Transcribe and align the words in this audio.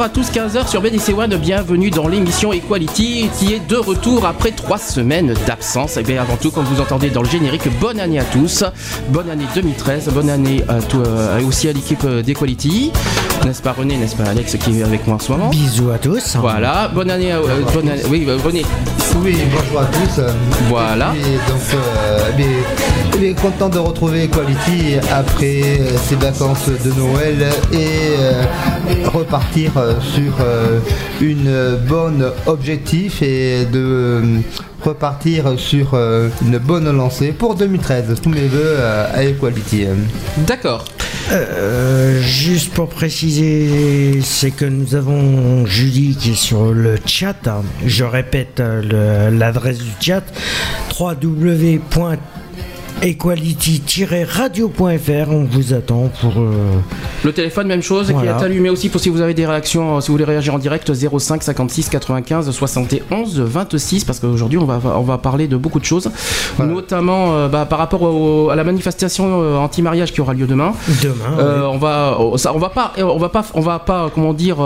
Bonjour 0.00 0.12
à 0.12 0.14
tous, 0.14 0.30
15h 0.32 0.66
sur 0.66 0.80
BDC 0.80 1.12
One, 1.12 1.36
bienvenue 1.36 1.90
dans 1.90 2.08
l'émission 2.08 2.54
Equality 2.54 3.28
qui 3.38 3.52
est 3.52 3.58
de 3.68 3.76
retour 3.76 4.24
après 4.24 4.50
trois 4.50 4.78
semaines 4.78 5.34
d'absence. 5.46 5.98
Et 5.98 6.02
bien 6.02 6.22
avant 6.22 6.38
tout, 6.38 6.50
comme 6.50 6.64
vous 6.64 6.80
entendez 6.80 7.10
dans 7.10 7.20
le 7.20 7.28
générique, 7.28 7.68
bonne 7.78 8.00
année 8.00 8.18
à 8.18 8.24
tous, 8.24 8.64
bonne 9.10 9.28
année 9.28 9.44
2013, 9.54 10.08
bonne 10.14 10.30
année 10.30 10.64
à 10.70 10.80
tout, 10.80 11.02
euh, 11.06 11.46
aussi 11.46 11.68
à 11.68 11.74
l'équipe 11.74 12.06
d'Equality. 12.06 12.92
N'est-ce 13.44 13.60
pas 13.60 13.72
René, 13.72 13.98
n'est-ce 13.98 14.16
pas 14.16 14.24
Alex 14.24 14.56
qui 14.56 14.80
est 14.80 14.82
avec 14.82 15.06
moi 15.06 15.16
en 15.16 15.18
ce 15.18 15.32
moment? 15.32 15.50
Bisous 15.50 15.90
à 15.90 15.98
tous. 15.98 16.34
Voilà, 16.36 16.88
bonne 16.88 17.10
année, 17.10 17.32
à, 17.32 17.36
euh, 17.36 17.60
bonne 17.74 17.90
année- 17.90 18.02
oui 18.08 18.24
euh, 18.26 18.38
René, 18.42 18.64
Oui, 19.22 19.36
bonjour 19.52 19.82
à 19.82 19.84
tous. 19.86 20.22
Voilà. 20.70 21.12
Et 21.14 21.50
donc, 21.50 21.60
euh, 21.74 22.30
content 23.28 23.68
de 23.68 23.78
retrouver 23.78 24.28
Quality 24.28 24.96
après 25.12 25.62
euh, 25.62 25.96
ces 26.08 26.14
vacances 26.16 26.68
de 26.68 26.90
Noël 26.98 27.36
et 27.72 27.76
euh, 28.18 28.42
repartir 29.08 29.72
euh, 29.76 29.94
sur 30.00 30.32
euh, 30.40 30.78
une 31.20 31.76
bonne 31.86 32.30
objectif 32.46 33.20
et 33.22 33.66
de 33.66 33.78
euh, 33.78 34.22
repartir 34.82 35.52
sur 35.58 35.90
euh, 35.94 36.28
une 36.42 36.56
bonne 36.58 36.90
lancée 36.96 37.32
pour 37.32 37.54
2013. 37.56 38.20
Tous 38.22 38.30
mes 38.30 38.48
voeux 38.48 38.58
euh, 38.64 39.06
à 39.14 39.22
Equality. 39.24 39.84
d'accord. 40.46 40.84
Euh, 41.30 42.20
juste 42.22 42.72
pour 42.72 42.88
préciser, 42.88 44.20
c'est 44.22 44.50
que 44.50 44.64
nous 44.64 44.94
avons 44.94 45.64
Julie 45.66 46.16
qui 46.16 46.30
est 46.32 46.34
sur 46.34 46.72
le 46.72 46.96
chat. 47.06 47.36
Je 47.86 48.02
répète 48.04 48.58
euh, 48.60 49.28
le- 49.30 49.36
l'adresse 49.38 49.78
du 49.78 49.90
chat 50.00 50.22
www.equality-radio.fr. 53.02 55.30
On 55.30 55.44
vous 55.44 55.74
attend 55.74 56.10
pour. 56.20 56.32
euh, 56.38 56.50
Le 57.24 57.32
téléphone, 57.32 57.66
même 57.66 57.82
chose, 57.82 58.10
Voilà. 58.10 58.34
qui 58.34 58.42
est 58.42 58.46
allumé 58.46 58.70
aussi 58.70 58.88
pour 58.88 59.00
si 59.00 59.08
vous 59.08 59.20
avez 59.20 59.34
des 59.34 59.46
réactions, 59.46 59.96
euh, 59.96 60.00
si 60.00 60.08
vous 60.08 60.14
voulez 60.14 60.24
réagir 60.24 60.54
en 60.54 60.58
direct, 60.58 60.90
05 60.92 61.42
56 61.42 61.88
95 61.88 62.50
71 62.50 63.40
26, 63.40 64.04
parce 64.04 64.20
qu'aujourd'hui 64.20 64.58
on 64.58 64.64
va, 64.64 64.80
on 64.96 65.02
va 65.02 65.18
parler 65.18 65.48
de 65.48 65.56
beaucoup 65.56 65.80
de 65.80 65.84
choses, 65.84 66.10
Voilà. 66.56 66.72
notamment 66.72 67.34
euh, 67.34 67.48
bah, 67.48 67.66
par 67.68 67.78
rapport 67.78 68.02
au- 68.02 68.50
à 68.50 68.56
la 68.56 68.64
manifestation 68.64 69.42
euh, 69.42 69.56
anti-mariage 69.56 70.12
qui 70.12 70.20
aura 70.20 70.34
lieu 70.34 70.46
demain. 70.46 70.72
demain. 71.02 71.68
On 71.72 71.78
va, 71.78 72.16
oh, 72.20 72.36
ça, 72.36 72.54
on 72.54 72.58
va 72.58 72.68
pas, 72.70 72.92
on 72.98 73.18
va 73.18 73.28
pas, 73.28 73.44
on 73.54 73.60
va 73.60 73.78
pas, 73.78 74.10
comment 74.14 74.32
dire, 74.34 74.56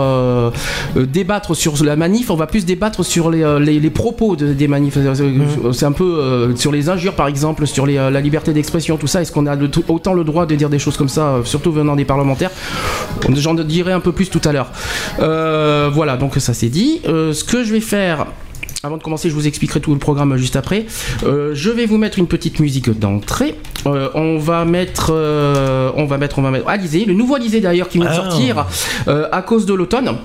débattre 0.95 1.55
sur 1.55 1.73
la 1.83 1.95
manif. 1.95 2.29
On 2.29 2.35
va 2.35 2.47
plus 2.47 2.65
débattre 2.65 3.03
sur 3.05 3.29
les, 3.31 3.43
les, 3.59 3.79
les 3.79 3.89
propos 3.89 4.35
de- 4.35 4.53
des 4.53 4.67
manifs. 4.67 4.95
Mmh. 4.97 5.71
C'est 5.73 5.85
un 5.85 5.91
peu 5.91 6.53
sur 6.55 6.71
les 6.71 6.89
injures, 6.89 7.13
par 7.13 7.27
exemple, 7.27 7.67
sur 7.67 7.85
les, 7.85 7.95
la 7.95 8.21
liberté 8.25 8.51
d'expression, 8.53 8.97
tout 8.97 9.07
ça. 9.07 9.21
Est-ce 9.21 9.31
qu'on 9.31 9.45
a 9.45 9.55
le- 9.55 9.69
autant 9.87 10.13
le 10.13 10.23
droit 10.23 10.45
de 10.45 10.55
dire 10.55 10.69
des 10.69 10.79
choses 10.79 10.97
comme 10.97 11.09
ça, 11.09 11.25
euh, 11.27 11.43
surtout 11.43 11.71
venant 11.71 11.95
des 11.95 12.05
parlementaires 12.05 12.51
J'en 13.33 13.53
dirai 13.53 13.93
un 13.93 13.99
peu 14.01 14.11
plus 14.11 14.29
tout 14.29 14.41
à 14.43 14.51
l'heure. 14.51 14.71
Euh, 15.19 15.89
voilà, 15.93 16.17
donc 16.17 16.35
ça 16.37 16.53
c'est 16.53 16.69
dit. 16.69 17.01
Euh, 17.07 17.31
ce 17.33 17.43
que 17.43 17.63
je 17.63 17.71
vais 17.71 17.79
faire. 17.81 18.25
Avant 18.83 18.97
de 18.97 19.03
commencer, 19.03 19.29
je 19.31 19.33
vous 19.35 19.47
expliquerai 19.47 19.79
tout 19.79 19.93
le 19.93 19.99
programme 19.99 20.35
juste 20.37 20.55
après. 20.55 20.85
Euh, 21.23 21.51
je 21.55 21.71
vais 21.71 21.87
vous 21.87 21.97
mettre 21.97 22.19
une 22.19 22.27
petite 22.27 22.59
musique 22.59 22.89
d'entrée. 22.99 23.55
Euh, 23.87 24.09
on 24.13 24.37
va 24.37 24.63
mettre, 24.65 25.11
euh, 25.11 25.89
on 25.95 26.05
va 26.05 26.17
mettre, 26.19 26.37
on 26.37 26.43
va 26.43 26.51
mettre 26.51 26.67
Alizé, 26.67 27.05
le 27.05 27.13
nouveau 27.13 27.33
Alizé 27.35 27.61
d'ailleurs 27.61 27.89
qui 27.89 27.97
vient 27.97 28.07
de 28.07 28.11
Ah. 28.11 28.15
sortir 28.29 28.65
à 29.07 29.41
cause 29.41 29.65
de 29.65 29.73
l'automne. 29.73 30.17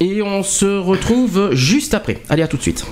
Et 0.00 0.20
on 0.20 0.42
se 0.42 0.66
retrouve 0.78 1.50
juste 1.54 1.94
après. 1.94 2.18
Allez, 2.28 2.42
à 2.42 2.48
tout 2.48 2.56
de 2.58 2.62
suite. 2.62 2.84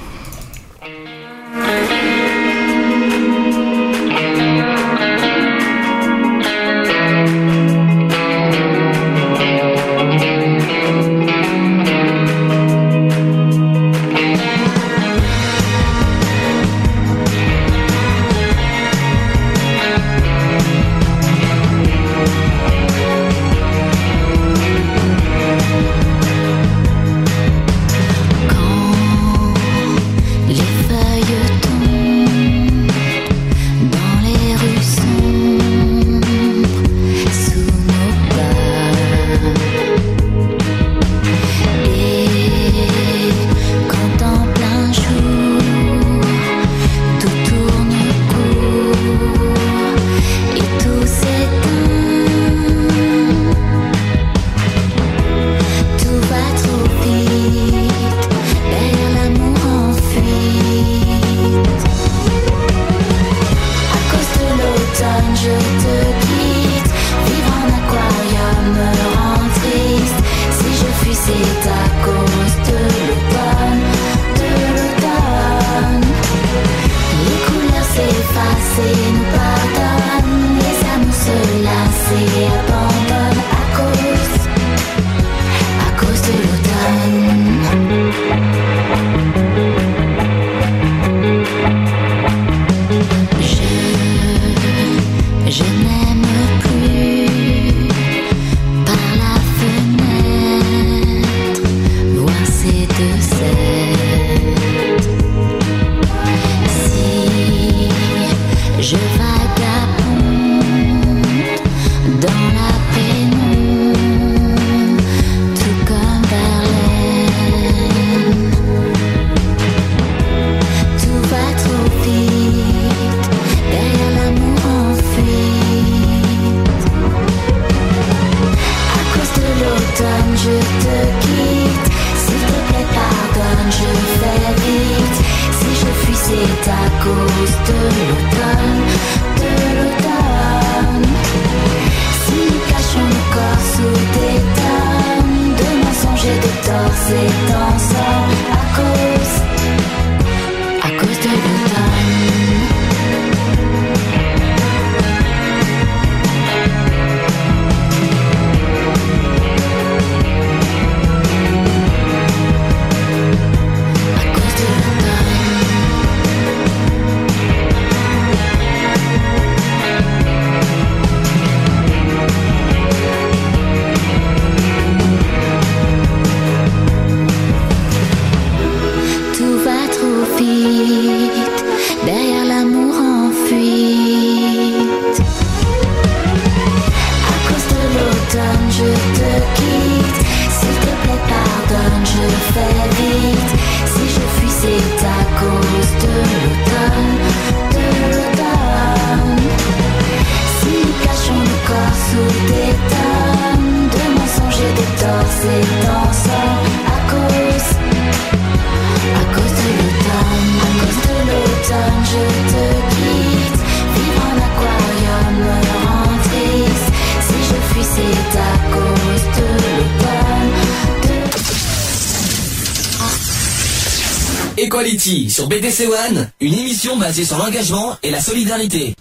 Sur 225.40 225.48
BDC 225.48 225.88
One, 225.88 226.31
une 226.40 226.52
émission 226.52 226.98
basée 226.98 227.25
sur 227.25 227.38
l'engagement 227.38 227.96
et 228.02 228.10
la 228.10 228.20
solidarité. 228.20 228.94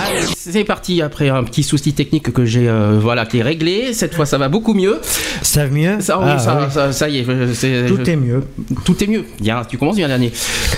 Allez, 0.00 0.26
c'est 0.36 0.64
parti 0.64 1.02
après 1.02 1.28
un 1.28 1.44
petit 1.44 1.62
souci 1.62 1.92
technique 1.92 2.32
que 2.32 2.44
j'ai 2.44 2.68
euh, 2.68 2.98
voilà 3.00 3.26
qui 3.26 3.38
est 3.38 3.42
réglé. 3.42 3.92
Cette 3.92 4.14
fois, 4.14 4.26
ça 4.26 4.38
va 4.38 4.48
beaucoup 4.48 4.74
mieux. 4.74 4.98
Ça 5.42 5.66
va 5.66 5.70
mieux 5.70 6.00
Ça, 6.00 6.18
oui, 6.18 6.24
Ah, 6.28 6.38
ça, 6.38 6.58
oui. 6.60 6.72
ça- 6.72 6.92
ça 6.92 7.08
y 7.08 7.18
est. 7.18 7.24
Tout 7.24 7.98
je- 8.04 8.10
est 8.10 8.16
mieux. 8.16 8.42
tout 8.84 9.02
est 9.04 9.06
mieux. 9.06 9.24
Bien, 9.40 9.62
tu 9.68 9.78
commences 9.78 9.96
bien 9.96 10.08
l'année. 10.08 10.32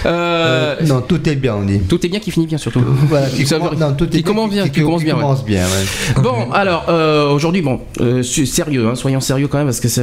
Euh, 0.07 0.77
Euh, 0.81 0.87
non, 0.87 1.01
tout 1.01 1.29
est 1.29 1.35
bien, 1.37 1.55
on 1.57 1.63
dit. 1.65 1.81
Tout 1.81 2.05
est 2.05 2.09
bien 2.09 2.21
qui 2.21 2.31
finit 2.31 2.47
bien 2.47 2.59
surtout. 2.59 2.83
Voilà, 3.09 3.29
qui, 3.29 3.47
Ça 3.47 3.57
veut- 3.57 3.63
commence, 3.69 3.79
non, 3.81 3.93
tout 3.95 4.05
est 4.07 4.11
qui 4.11 4.23
commence 4.23 4.51
bien, 4.51 4.69
qui 4.69 4.81
commence 4.83 5.05
bien. 5.05 5.15
ouais. 5.15 5.21
commence 5.21 5.45
bien, 5.45 5.65
ouais. 5.65 6.23
Bon, 6.23 6.51
alors 6.53 6.87
euh, 6.89 7.31
aujourd'hui, 7.31 7.63
bon, 7.63 7.81
euh, 8.01 8.23
sérieux, 8.23 8.89
hein, 8.89 8.95
soyons 8.95 9.21
sérieux 9.21 9.49
quand 9.49 9.59
même 9.59 9.67
parce 9.67 9.81
que 9.81 9.89
c'est 9.89 10.03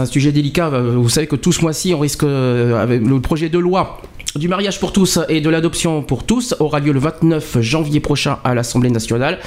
un 0.00 0.06
sujet 0.06 0.32
délicat. 0.32 0.68
Vous 0.70 1.08
savez 1.08 1.26
que 1.26 1.36
tout 1.36 1.52
ce 1.52 1.62
mois-ci, 1.62 1.94
on 1.94 1.98
risque 1.98 2.24
euh, 2.24 2.80
avec 2.82 3.00
le 3.06 3.20
projet 3.20 3.48
de 3.48 3.58
loi. 3.58 4.00
Du 4.34 4.48
mariage 4.48 4.78
pour 4.80 4.92
tous 4.92 5.18
et 5.30 5.40
de 5.40 5.48
l'adoption 5.48 6.02
pour 6.02 6.22
tous 6.24 6.54
aura 6.60 6.78
lieu 6.78 6.92
le 6.92 6.98
29 7.00 7.58
janvier 7.62 8.00
prochain 8.00 8.36
à 8.44 8.54
l'Assemblée 8.54 8.90
nationale. 8.90 9.38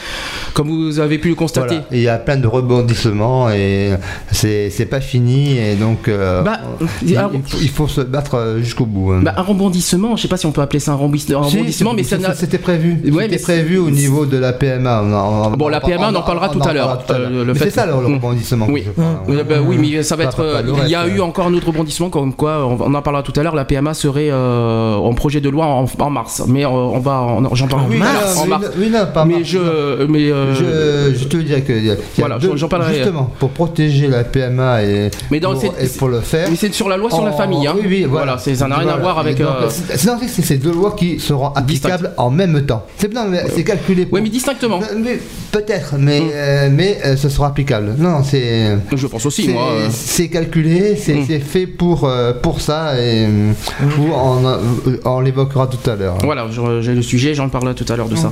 Comme 0.53 0.67
vous 0.69 0.99
avez 0.99 1.19
pu 1.19 1.29
le 1.29 1.35
constater, 1.35 1.75
Voilà. 1.75 1.85
Il 1.91 1.99
y 2.01 2.07
a 2.07 2.17
plein 2.17 2.37
de 2.37 2.47
rebondissements 2.47 3.51
et 3.51 3.91
c'est 4.31 4.87
pas 4.89 4.99
fini 4.99 5.59
et 5.59 5.75
donc 5.75 6.07
euh, 6.07 6.41
Bah, 6.41 6.59
il, 7.03 7.09
il 7.11 7.17
faut, 7.45 7.57
il 7.61 7.69
faut 7.69 7.87
se 7.87 8.01
battre 8.01 8.33
euh, 8.35 8.59
jusqu'au 8.61 8.87
bout. 8.87 9.11
hein. 9.11 9.19
bah, 9.21 9.35
un 9.37 9.43
rebondissement, 9.43 10.15
je 10.15 10.23
sais 10.23 10.27
pas 10.27 10.37
si 10.37 10.47
on 10.47 10.51
peut 10.51 10.61
appeler 10.61 10.79
ça 10.79 10.93
un 10.93 10.97
Si, 11.19 11.33
rebondissement, 11.35 11.93
mais 11.93 12.01
ça 12.03 12.17
c'était 12.33 12.57
prévu. 12.57 12.97
Ouais, 13.11 13.25
c'était 13.29 13.37
prévu 13.43 13.77
au 13.77 13.91
niveau 13.91 14.25
de 14.25 14.37
la 14.37 14.53
PMA. 14.53 15.03
On 15.03 15.13
en- 15.13 15.51
on- 15.53 15.57
Bon, 15.57 15.67
la 15.67 15.81
PMA, 15.81 16.09
on 16.11 16.15
en 16.15 16.23
parlera 16.23 16.49
tout 16.49 16.61
à 16.63 16.73
l'heure. 16.73 17.03
Euh, 17.11 17.53
c'est 17.57 17.69
ça 17.69 17.85
le, 17.85 17.91
le 17.91 18.07
Mm. 18.07 18.13
rebondissement. 18.15 18.65
que 18.65 18.71
Oui. 18.71 18.83
je 18.87 18.91
parle. 18.91 19.17
Euh, 19.29 19.43
bah 19.43 19.55
oui, 19.63 19.77
mais 19.77 20.01
ça 20.01 20.15
va 20.15 20.23
être. 20.23 20.63
il 20.83 20.89
y 20.89 20.95
a 20.95 21.07
eu 21.07 21.19
encore 21.21 21.45
un 21.45 21.53
autre 21.53 21.67
rebondissement, 21.67 22.09
comme 22.09 22.33
quoi, 22.33 22.65
on, 22.65 22.77
on 22.81 22.93
en 22.95 23.01
parlera 23.03 23.21
tout 23.21 23.33
à 23.39 23.43
l'heure. 23.43 23.53
La 23.55 23.65
PMA 23.65 23.93
serait 23.93 24.29
euh, 24.31 24.68
en 24.99 25.13
projet 25.13 25.41
de 25.41 25.49
loi 25.49 25.65
en, 25.65 25.85
en 25.99 26.09
mars, 26.09 26.43
mais 26.47 26.65
euh, 26.65 26.69
on 26.69 26.99
va, 26.99 27.21
en- 27.21 27.55
j'en 27.55 27.67
parle 27.67 27.83
Oui, 27.89 27.97
mars. 27.97 28.33
oui, 28.35 28.41
en 28.41 28.45
mars. 28.47 28.63
non, 28.63 28.69
oui, 28.77 28.89
non, 28.89 28.99
pas 29.13 29.25
mais 29.25 29.33
mars, 29.35 29.45
je, 29.47 30.05
mais 30.07 30.31
euh, 30.31 30.53
Je, 30.55 31.17
je 31.19 31.23
te 31.25 31.37
dis 31.37 31.61
que 31.61 31.97
Voilà, 32.17 32.37
j'en 32.55 32.67
parlerai. 32.67 32.95
Justement, 32.95 33.31
pour 33.39 33.49
protéger 33.49 34.07
la 34.07 34.23
PMA 34.23 34.83
et, 34.83 35.11
Mais 35.31 35.39
dans 35.39 35.53
pour, 35.53 35.63
et 35.79 35.87
pour 35.97 36.07
le 36.09 36.19
faire. 36.21 36.47
mais 36.49 36.55
c'est 36.55 36.73
sur 36.73 36.89
la 36.89 36.97
loi 36.97 37.09
sur 37.09 37.23
la 37.25 37.31
famille, 37.31 37.65
hein. 37.67 37.73
Oui, 37.75 37.85
oui, 37.87 38.03
voilà. 38.09 38.37
c'est- 38.37 38.55
ça 38.55 38.67
n'a 38.67 38.75
rien 38.77 38.87
à 38.87 38.97
Voilà. 38.97 39.03
voir 39.03 39.19
avec. 39.19 39.39
Euh, 39.39 39.69
c'est- 39.69 40.57
deux 40.59 40.71
lois 40.73 40.95
qui 40.97 41.19
seront 41.19 41.47
applicables 41.49 42.11
en 42.17 42.29
même 42.29 42.65
temps. 42.65 42.83
C'est 42.97 43.13
non, 43.13 43.25
mais 43.29 43.43
c'est 43.55 43.63
calculé. 43.63 44.05
pour- 44.05 44.15
Ouais, 44.15 44.21
mais 44.21 44.29
distinctement. 44.29 44.79
Euh, 44.81 44.95
mais 45.01 45.19
Peut-être, 45.51 45.95
mais, 45.97 46.21
euh, 46.31 46.69
mais 46.71 46.99
euh, 47.03 47.15
ce 47.17 47.27
sera 47.27 47.47
applicable. 47.47 47.95
Non, 47.97 48.21
c'est. 48.23 48.77
Je 48.93 49.07
pense 49.07 49.25
aussi, 49.25 49.49
moi. 49.49 49.69
euh. 49.71 49.87
C'est 49.89 50.27
calculé, 50.27 50.95
c'est 50.95 51.15
Mm. 51.15 51.25
c'est 51.27 51.39
fait 51.39 51.65
pour, 51.65 52.03
euh, 52.03 52.33
pour 52.39 52.61
ça 52.61 52.93
et 52.99 53.25
euh, 53.25 53.51
on, 53.99 54.45
euh, 54.45 54.57
on 55.05 55.19
l'évoquera 55.21 55.67
tout 55.67 55.89
à 55.89 55.95
l'heure. 55.95 56.17
Voilà, 56.23 56.47
j'ai 56.81 56.93
le 56.95 57.01
sujet, 57.01 57.33
j'en 57.33 57.49
parlerai 57.49 57.73
tout 57.75 57.85
à 57.91 57.95
l'heure 57.95 58.09
de 58.09 58.15
ça. 58.15 58.31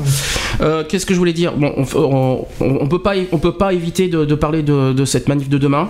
Euh, 0.61 0.83
Qu'est-ce 0.87 1.05
que 1.05 1.13
je 1.13 1.19
voulais 1.19 1.33
dire? 1.33 1.53
Bon, 1.57 1.73
on, 1.95 2.45
on, 2.59 2.87
peut 2.87 3.01
pas, 3.01 3.13
on 3.31 3.37
peut 3.37 3.53
pas 3.53 3.73
éviter 3.73 4.07
de, 4.07 4.25
de 4.25 4.35
parler 4.35 4.63
de, 4.63 4.93
de 4.93 5.05
cette 5.05 5.27
manif 5.29 5.49
de 5.49 5.57
demain. 5.57 5.89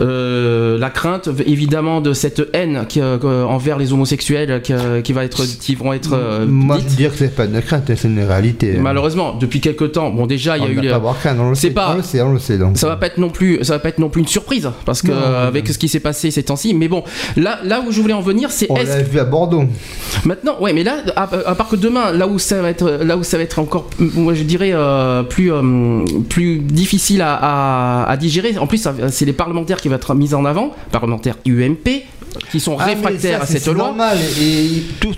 Euh, 0.00 0.78
la 0.78 0.90
crainte, 0.90 1.28
évidemment, 1.46 2.00
de 2.00 2.12
cette 2.12 2.42
haine 2.52 2.84
qui, 2.88 3.00
euh, 3.00 3.44
envers 3.44 3.78
les 3.78 3.92
homosexuels 3.92 4.60
qui, 4.62 4.72
euh, 4.72 5.00
qui 5.00 5.12
va 5.12 5.24
être, 5.24 5.44
qui 5.60 5.74
vont 5.74 5.92
être 5.92 6.10
euh, 6.14 6.46
Moi, 6.46 6.76
je 6.78 6.84
dites. 6.84 6.96
dire 6.96 7.12
que 7.12 7.18
c'est 7.18 7.34
pas 7.34 7.44
une 7.46 7.60
crainte, 7.62 7.84
c'est 7.86 8.04
une 8.08 8.20
réalité. 8.22 8.76
Malheureusement, 8.78 9.34
depuis 9.34 9.60
quelques 9.60 9.92
temps, 9.92 10.10
bon 10.10 10.26
déjà, 10.26 10.56
il 10.58 10.62
y 10.64 10.66
a 10.66 10.68
on 10.68 10.72
eu 10.72 10.80
les- 10.80 10.88
pas 10.88 10.94
à 10.94 10.96
avoir 10.98 11.18
crainte, 11.18 11.38
on 11.40 11.50
le 11.50 11.54
c'est 11.54 11.68
sait, 11.68 11.74
pas- 11.74 11.92
on 11.92 11.96
le 11.96 12.02
sait, 12.02 12.20
on 12.22 12.32
le 12.32 12.38
sait 12.38 12.58
donc. 12.58 12.76
ça 12.76 12.88
va 12.88 12.96
pas 12.96 13.06
être 13.06 13.18
non 13.18 13.30
plus 13.30 13.58
ça 13.64 13.74
va 13.74 13.78
pas 13.78 13.88
être 13.88 13.98
non 13.98 14.08
plus 14.08 14.20
une 14.22 14.28
surprise 14.28 14.70
parce 14.84 15.02
que 15.02 15.08
Non, 15.08 15.14
euh, 15.16 15.42
non, 15.42 15.48
avec 15.48 15.66
non. 15.66 15.72
ce 15.72 15.78
qui 15.78 15.88
s'est 15.88 16.00
passé 16.00 16.30
ces 16.30 16.42
temps-ci 16.42 16.74
mais 16.74 16.88
bon 16.88 17.02
là 17.36 17.58
là 17.64 17.82
où 17.86 17.90
je 17.92 18.00
voulais 18.00 18.12
en 18.14 18.20
venir 18.20 18.50
c'est 18.50 18.66
On 18.70 18.74
l'a 18.76 19.02
vu 19.02 19.18
à 19.18 19.24
Bordeaux. 19.24 19.64
Maintenant, 20.24 20.56
ouais, 20.60 20.72
mais 20.72 20.82
là, 20.82 20.98
à, 21.16 21.26
part 21.54 21.68
que 21.68 21.76
demain, 21.76 22.12
là 22.12 22.26
où 22.26 22.38
ça 22.38 22.60
va 22.62 22.70
être, 22.70 22.90
là 23.02 23.16
où 23.16 23.22
ça 23.22 23.36
va 23.36 23.42
être 23.42 23.58
encore, 23.58 23.90
moi 23.98 24.34
je 24.34 24.42
dirais 24.42 24.70
euh, 24.72 25.22
plus, 25.22 25.52
euh, 25.52 26.04
plus 26.28 26.58
difficile 26.58 27.22
à, 27.22 28.04
à- 28.08 28.16
digérer. 28.16 28.56
En 28.58 28.66
plus, 28.66 28.86
c'est 29.10 29.24
les 29.24 29.32
parlementaires 29.32 29.80
qui 29.80 29.88
vont 29.88 29.96
être 29.96 30.14
mis 30.14 30.34
en 30.34 30.44
avant, 30.44 30.74
parlementaires 30.90 31.36
UMP, 31.46 32.02
qui 32.50 32.60
sont 32.60 32.76
Ah, 32.78 32.84
réfractaires 32.84 33.38
ça, 33.38 33.44
à 33.44 33.46
cette 33.46 33.62
c'est 33.62 33.72
loi. 33.72 33.86
normal. 33.86 34.18
Et 34.40 34.82
tout, 35.00 35.12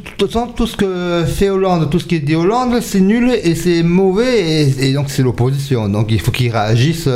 ce 0.67 0.77
que 0.77 1.25
fait 1.27 1.51
Hollande, 1.51 1.89
tout 1.91 1.99
ce 1.99 2.05
qui 2.07 2.17
est 2.17 2.21
dit 2.21 2.35
Hollande, 2.37 2.79
c'est 2.83 3.01
nul 3.01 3.31
et 3.43 3.55
c'est 3.55 3.83
mauvais. 3.83 4.63
Et, 4.63 4.89
et 4.89 4.93
donc, 4.93 5.07
c'est 5.09 5.23
l'opposition. 5.23 5.89
Donc, 5.89 6.07
il 6.11 6.21
faut 6.21 6.31
qu'ils 6.31 6.51
réagissent. 6.53 7.09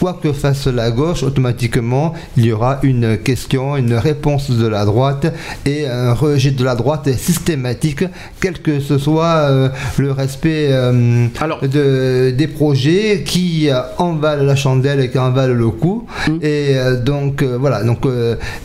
Quoi 0.00 0.18
que 0.22 0.32
fasse 0.32 0.66
la 0.66 0.90
gauche, 0.90 1.22
automatiquement, 1.22 2.12
il 2.36 2.46
y 2.46 2.52
aura 2.52 2.78
une 2.82 3.18
question, 3.18 3.76
une 3.76 3.94
réponse 3.94 4.50
de 4.50 4.66
la 4.66 4.84
droite 4.84 5.32
et 5.64 5.86
un 5.86 6.12
rejet 6.14 6.50
de 6.50 6.64
la 6.64 6.74
droite 6.74 7.08
systématique, 7.16 8.04
quel 8.40 8.58
que 8.60 8.80
ce 8.80 8.98
soit 8.98 9.24
euh, 9.50 9.68
le 9.98 10.12
respect 10.12 10.68
euh, 10.70 11.26
Alors- 11.40 11.60
de, 11.60 12.30
des 12.36 12.46
projets 12.48 13.22
qui 13.24 13.68
euh, 13.70 13.80
en 13.98 14.14
valent 14.14 14.44
la 14.44 14.56
chandelle 14.56 15.00
et 15.00 15.10
qui 15.10 15.18
en 15.18 15.30
valent 15.30 15.54
le 15.54 15.68
coup. 15.70 16.06
Mm. 16.28 16.36
Et 16.42 16.76
euh, 16.76 16.96
donc, 17.00 17.42
voilà. 17.42 17.82
Donc, 17.82 18.00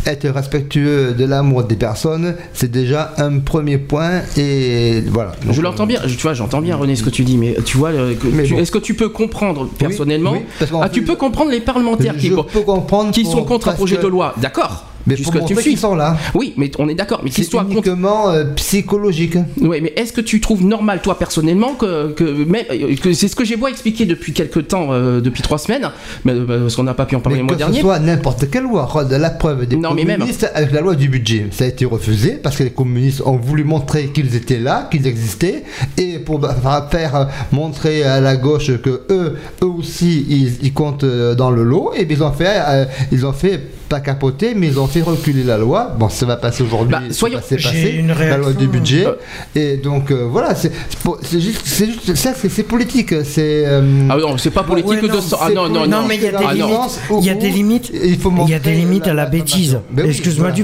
être 0.06 0.28
respectueux 0.30 0.81
de 0.86 1.26
l'amour 1.26 1.64
des 1.64 1.76
personnes, 1.76 2.36
c'est 2.54 2.72
déjà 2.72 3.14
un 3.18 3.40
premier 3.40 3.78
point. 3.78 4.22
Et 4.38 5.02
voilà. 5.08 5.34
Donc, 5.46 5.54
Je 5.54 5.62
l'entends 5.62 5.86
bien, 5.86 6.00
tu 6.06 6.16
vois, 6.18 6.34
j'entends 6.34 6.62
bien 6.62 6.76
René 6.76 6.96
ce 6.96 7.04
que 7.04 7.10
tu 7.10 7.24
dis, 7.24 7.38
mais 7.38 7.56
tu 7.66 7.78
vois, 7.78 7.90
euh, 7.90 8.14
bon. 8.22 8.58
est-ce 8.58 8.72
que 8.72 8.78
tu 8.78 8.94
peux 8.94 9.10
comprendre 9.10 9.68
personnellement 9.78 10.34
oui, 10.34 10.68
Ah, 10.82 10.90
tu 10.90 11.04
peux 11.04 11.16
comprendre 11.16 11.52
les 11.52 11.62
parlementaires 11.62 12.16
qui, 12.18 12.32
qui 13.12 13.26
sont 13.26 13.44
contre 13.44 13.70
un 13.70 13.74
projet 13.74 13.98
de 13.98 14.08
loi, 14.08 14.34
d'accord 14.38 14.86
Mais 15.08 15.16
tu 15.16 15.24
me 15.32 15.40
montrer 15.40 15.56
suis. 15.62 15.72
qu'ils 15.72 15.80
sont 15.80 15.96
là. 15.96 16.18
Oui, 16.36 16.54
mais 16.58 16.72
on 16.80 16.88
est 16.90 16.96
d'accord, 16.96 17.22
mais 17.24 17.32
C'est 17.32 17.50
contre 17.50 17.72
uniquement 17.72 18.30
euh, 18.30 18.44
psychologique. 18.56 19.36
Oui, 19.60 19.80
mais 19.82 19.94
est-ce 19.96 20.14
que 20.14 20.22
tu 20.22 20.40
trouves 20.40 20.64
normal, 20.66 21.02
toi, 21.02 21.18
personnellement, 21.18 21.74
que, 21.74 22.12
que, 22.12 22.96
que 23.02 23.14
c'est 23.14 23.28
ce 23.28 23.36
que 23.36 23.44
j'ai 23.46 23.56
beau 23.58 23.68
expliquer 23.68 24.06
depuis 24.06 24.34
quelques 24.34 24.68
temps, 24.68 24.88
euh, 24.92 25.22
depuis 25.22 25.42
trois 25.42 25.58
semaines, 25.58 25.90
mais, 26.26 26.34
euh, 26.34 26.62
parce 26.62 26.76
qu'on 26.76 26.84
n'a 26.84 26.94
pas 26.94 27.06
pu 27.06 27.16
en 27.16 27.20
parler 27.20 27.38
Mais 27.38 27.42
le 27.42 27.46
mois 27.48 27.56
que 27.56 27.62
ce 27.62 27.66
dernier. 27.66 27.82
soit 27.82 28.00
n'importe 28.00 28.50
quelle 28.50 28.64
loi, 28.64 28.86
Rod, 28.86 29.12
la 29.12 29.30
preuve 29.30 29.66
des 29.66 29.76
Non, 29.76 29.94
mais 29.94 30.04
même- 30.06 30.20
communistes 30.20 30.50
avec 30.54 30.72
la 30.72 30.82
loi 30.82 30.96
du 30.96 31.10
budget, 31.10 31.48
ça 31.52 31.64
a 31.64 31.68
été 31.68 31.86
refusé 31.86 32.32
parce 32.42 32.56
que 32.58 32.64
les 32.64 32.72
communistes 32.72 33.22
ont 33.26 33.38
voulu 33.38 33.64
montrer 33.64 34.08
qu'ils 34.08 34.36
étaient 34.36 34.60
là, 34.60 34.88
qu'ils 34.92 35.08
existaient, 35.08 35.64
et 35.98 36.20
pour 36.20 36.40
faire 36.92 37.16
euh, 37.16 37.26
montrer 37.52 38.04
à 38.04 38.20
la 38.22 38.36
gauche 38.36 38.72
que 38.82 39.02
eux, 39.10 39.38
eux 39.64 39.66
aussi, 39.66 40.26
ils, 40.30 40.66
ils 40.66 40.74
comptent 40.74 41.04
euh, 41.04 41.36
dans 41.36 41.50
le 41.52 41.64
lot, 41.64 41.92
et 41.98 42.06
bien 42.06 42.18
ils 42.18 42.24
ont 42.24 42.32
fait, 42.32 42.46
euh, 42.68 42.86
ils 43.12 43.26
ont 43.26 43.34
fait 43.34 43.62
pas 43.92 44.00
capoter, 44.00 44.54
mais 44.56 44.68
ils 44.68 44.80
ont 44.80 44.88
fait 44.88 45.02
reculer 45.02 45.44
la 45.44 45.58
loi. 45.58 45.94
Bon, 46.00 46.08
ça 46.10 46.26
va 46.26 46.38
passer 46.38 46.64
aujourd'hui, 46.64 46.92
Bah, 46.94 47.02
ça 47.10 47.14
soyons- 47.14 47.38
va- 47.40 47.44
c'est 47.48 47.62
passé, 47.62 47.96
une 48.00 48.08
la 48.08 48.14
loi 48.14 48.24
réaction. 48.48 48.52
du 48.62 48.68
budget, 48.68 49.06
Euh. 49.06 49.16
et 49.56 49.78
donc 49.78 50.12
euh, 50.12 50.28
voilà, 50.32 50.56
c'est 50.56 50.72
juste, 51.34 51.66
juste 51.68 52.16
ça, 52.16 52.32
c'est 52.34 52.64
politique, 52.64 53.14
c'est. 53.26 53.64
euh, 53.68 53.82
Ah 54.10 54.16
non, 54.18 54.38
c'est 54.38 54.50
pas 54.52 54.64
politique 54.64 55.02
Ouais, 55.04 55.08
non. 55.08 55.20
Ah 55.42 55.50
non, 55.50 55.68
non, 55.70 55.82
non. 55.86 55.88
Non, 56.02 56.08
mais 56.08 56.16
il 56.16 56.24
y 56.24 56.28
a 56.28 56.32
des 56.32 56.46
Ah, 56.48 56.54
limites. 56.54 57.00
Il 57.20 57.26
y 57.26 57.30
a 57.30 57.36
des 57.36 57.50
limites. 57.50 57.92
Il 57.94 58.18
faut 58.18 58.32
Il 58.46 58.50
y 58.50 58.54
a 58.54 58.60
des 58.60 58.74
limites 58.74 59.08
à 59.08 59.14
la 59.14 59.26
bêtise. 59.26 59.80
Oui, 59.96 60.04
Excuse-moi 60.06 60.52
voilà. 60.52 60.56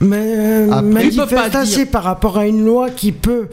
Mais 0.00 0.22
Tu 1.10 1.16
peux 1.16 1.26
pas 1.26 1.48
manifester 1.48 1.82
dire- 1.84 1.90
par 1.90 2.04
rapport 2.04 2.38
à 2.38 2.46
une 2.46 2.64
loi 2.64 2.88
qui 2.90 3.12
peut, 3.12 3.48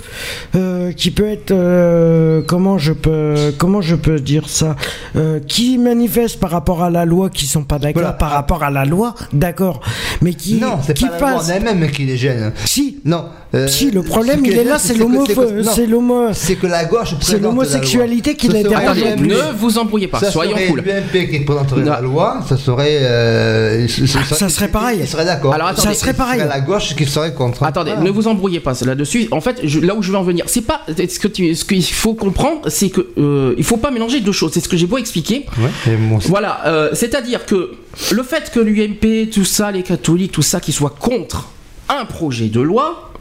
euh, 0.55 0.91
qui 0.93 1.11
peut 1.11 1.27
être, 1.27 1.51
euh, 1.51 2.41
comment 2.45 2.77
je 2.77 2.93
peux, 2.93 3.53
comment 3.57 3.81
je 3.81 3.95
peux 3.95 4.19
dire 4.19 4.47
ça, 4.49 4.75
Euh, 5.15 5.39
qui 5.53 5.77
manifeste 5.77 6.39
par 6.39 6.49
rapport 6.51 6.81
à 6.83 6.89
la 6.89 7.05
loi, 7.05 7.29
qui 7.29 7.45
sont 7.45 7.63
pas 7.63 7.77
d'accord 7.79 8.01
Voilà. 8.01 8.13
par 8.13 8.31
rapport 8.31 8.63
à 8.63 8.69
la 8.71 8.83
loi, 8.85 8.92
d'accord, 9.33 9.81
mais 10.21 10.33
qui, 10.33 10.55
Non, 10.55 10.79
c'est 10.85 10.93
qui 10.93 11.05
pas 11.05 11.11
la 11.13 11.19
loi 11.19 11.29
en 11.31 11.37
passe. 11.37 11.49
elle-même 11.49 11.89
qui 11.91 12.05
les 12.05 12.17
gêne. 12.17 12.51
Si, 12.65 12.99
Non. 13.05 13.25
euh, 13.55 13.67
si, 13.67 13.91
le 13.91 14.03
problème 14.03 14.45
il 14.45 14.53
est 14.57 14.63
là, 14.63 14.77
c'est 14.79 14.93
l'homo, 14.95 15.25
c'est 15.63 15.85
l'homo. 15.87 16.27
C'est 16.33 16.55
que 16.55 16.67
la 16.67 16.85
gauche 16.85 17.15
C'est 17.21 17.39
l'homosexualité 17.39 18.31
loi. 18.31 18.37
qui 18.37 18.47
les 18.49 18.63
dérange 18.63 18.97
ne 19.19 19.57
vous 19.57 19.77
embrouillez 19.77 20.07
pas, 20.07 20.19
Ça 20.19 20.31
soyons 20.31 20.55
cool. 20.69 20.81
l'UMP 20.85 21.29
qui 21.29 21.39
présenterait 21.41 21.81
Non. 21.81 21.91
la 21.91 22.01
loi, 22.01 22.39
ça 22.47 22.57
serait. 22.57 22.99
euh, 23.01 23.87
Ça 23.87 24.49
serait 24.49 24.67
pareil. 24.67 24.99
Il 25.01 25.07
serait 25.07 25.25
d'accord. 25.25 25.53
Alors, 25.53 25.67
attendez. 25.67 25.87
Ça 25.89 25.93
serait 25.93 26.13
pareil. 26.13 26.41
La 26.47 26.59
gauche 26.61 26.95
qui 26.95 27.05
serait 27.05 27.33
contre. 27.33 27.63
Attendez, 27.63 27.93
ne 28.01 28.09
vous 28.09 28.27
embrouillez 28.27 28.59
pas 28.59 28.73
c'est 28.73 28.85
là-dessus. 28.85 29.27
En 29.31 29.41
fait, 29.41 29.61
là 29.81 29.95
où 29.95 30.01
je 30.01 30.11
veux 30.11 30.17
en 30.17 30.23
venir, 30.23 30.45
c'est 30.47 30.61
pas 30.61 30.81
ce 30.87 31.19
que 31.19 31.27
tu, 31.27 31.55
ce 31.55 31.65
qu'il 31.65 31.83
faut 31.83 32.13
comprendre, 32.13 32.61
c'est 32.67 32.89
que 32.89 33.07
euh, 33.17 33.55
il 33.57 33.63
faut 33.63 33.77
pas 33.77 33.91
mélanger 33.91 34.19
deux 34.21 34.31
choses. 34.31 34.51
C'est 34.53 34.59
ce 34.59 34.69
que 34.69 34.77
j'ai 34.77 34.87
beau 34.87 34.97
expliquer. 34.97 35.45
Ouais, 35.57 35.93
et 35.93 35.97
mon- 35.97 36.17
Voilà, 36.19 36.61
euh, 36.67 36.89
c'est-à-dire 36.93 37.45
que 37.45 37.71
le 38.11 38.23
fait 38.23 38.51
que 38.51 38.59
l'UMP, 38.59 39.29
tout 39.31 39.45
ça, 39.45 39.71
les 39.71 39.83
catholiques, 39.83 40.31
tout 40.31 40.41
ça, 40.41 40.59
qui 40.59 40.71
soient 40.71 40.95
contre 40.99 41.49
un 41.89 42.05
projet 42.05 42.47
de 42.47 42.59
loi, 42.61 43.11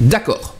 d'accord. 0.00 0.56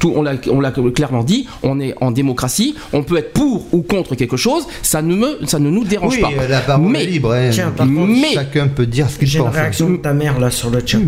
Tout, 0.00 0.12
on 0.16 0.22
l'a 0.22 0.70
clairement 0.92 1.22
dit, 1.22 1.46
on 1.62 1.80
est 1.80 1.94
en 2.00 2.10
démocratie, 2.10 2.74
on 2.92 3.02
peut 3.04 3.16
être 3.16 3.32
pour 3.32 3.72
ou 3.72 3.82
contre 3.82 4.16
quelque 4.16 4.36
chose, 4.36 4.66
ça 4.82 5.00
ne, 5.00 5.14
me, 5.14 5.46
ça 5.46 5.58
ne 5.58 5.70
nous 5.70 5.84
dérange 5.84 6.16
Oui, 6.16 6.20
pas. 6.20 6.30
la 6.48 6.60
parole 6.60 6.90
Mais- 6.90 7.04
est 7.04 7.06
libre. 7.06 7.32
hein. 7.32 7.48
Tiens, 7.50 7.70
par 7.70 7.86
contre, 7.86 8.08
mais- 8.08 8.34
Chacun 8.34 8.68
peut 8.68 8.86
dire 8.86 9.08
ce 9.08 9.18
qu'il 9.18 9.28
J'ai 9.28 9.38
une 9.38 9.44
pense. 9.46 9.54
réaction 9.54 9.90
de 9.90 9.96
ta 9.96 10.12
mère 10.12 10.38
là 10.40 10.50
sur 10.50 10.68
le 10.70 10.80
chat. 10.84 10.98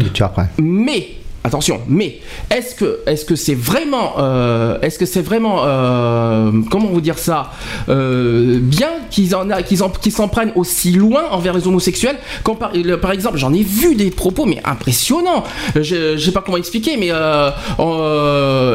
Mais 0.58 1.08
attention. 1.44 1.80
Mais 1.88 2.18
est-ce 2.50 2.74
que 2.74 3.00
est-ce 3.06 3.24
que 3.24 3.36
c'est 3.36 3.54
vraiment 3.54 4.14
euh, 4.18 4.78
est-ce 4.82 4.98
que 4.98 5.06
c'est 5.06 5.22
vraiment 5.22 5.58
euh, 5.64 6.50
comment 6.70 6.88
vous 6.88 7.00
dire 7.00 7.18
ça 7.18 7.50
euh, 7.88 8.58
bien 8.60 8.88
qu'ils 9.10 9.34
en 9.36 9.46
qu'ils 9.66 9.82
en- 9.82 9.90
qu'ils 9.90 10.12
s'en 10.12 10.28
prennent 10.28 10.52
aussi 10.56 10.90
loin 10.92 11.24
envers 11.30 11.54
les 11.54 11.66
homosexuels 11.66 12.16
par, 12.58 12.72
le- 12.74 12.96
par 12.96 13.12
exemple 13.12 13.36
j'en 13.38 13.52
ai 13.52 13.62
vu 13.62 13.94
des 13.94 14.10
propos 14.10 14.44
mais 14.44 14.60
impressionnants. 14.64 15.44
Je, 15.74 16.16
je 16.16 16.24
sais 16.24 16.32
pas 16.32 16.42
comment 16.44 16.56
expliquer 16.58 16.96
mais 16.96 17.10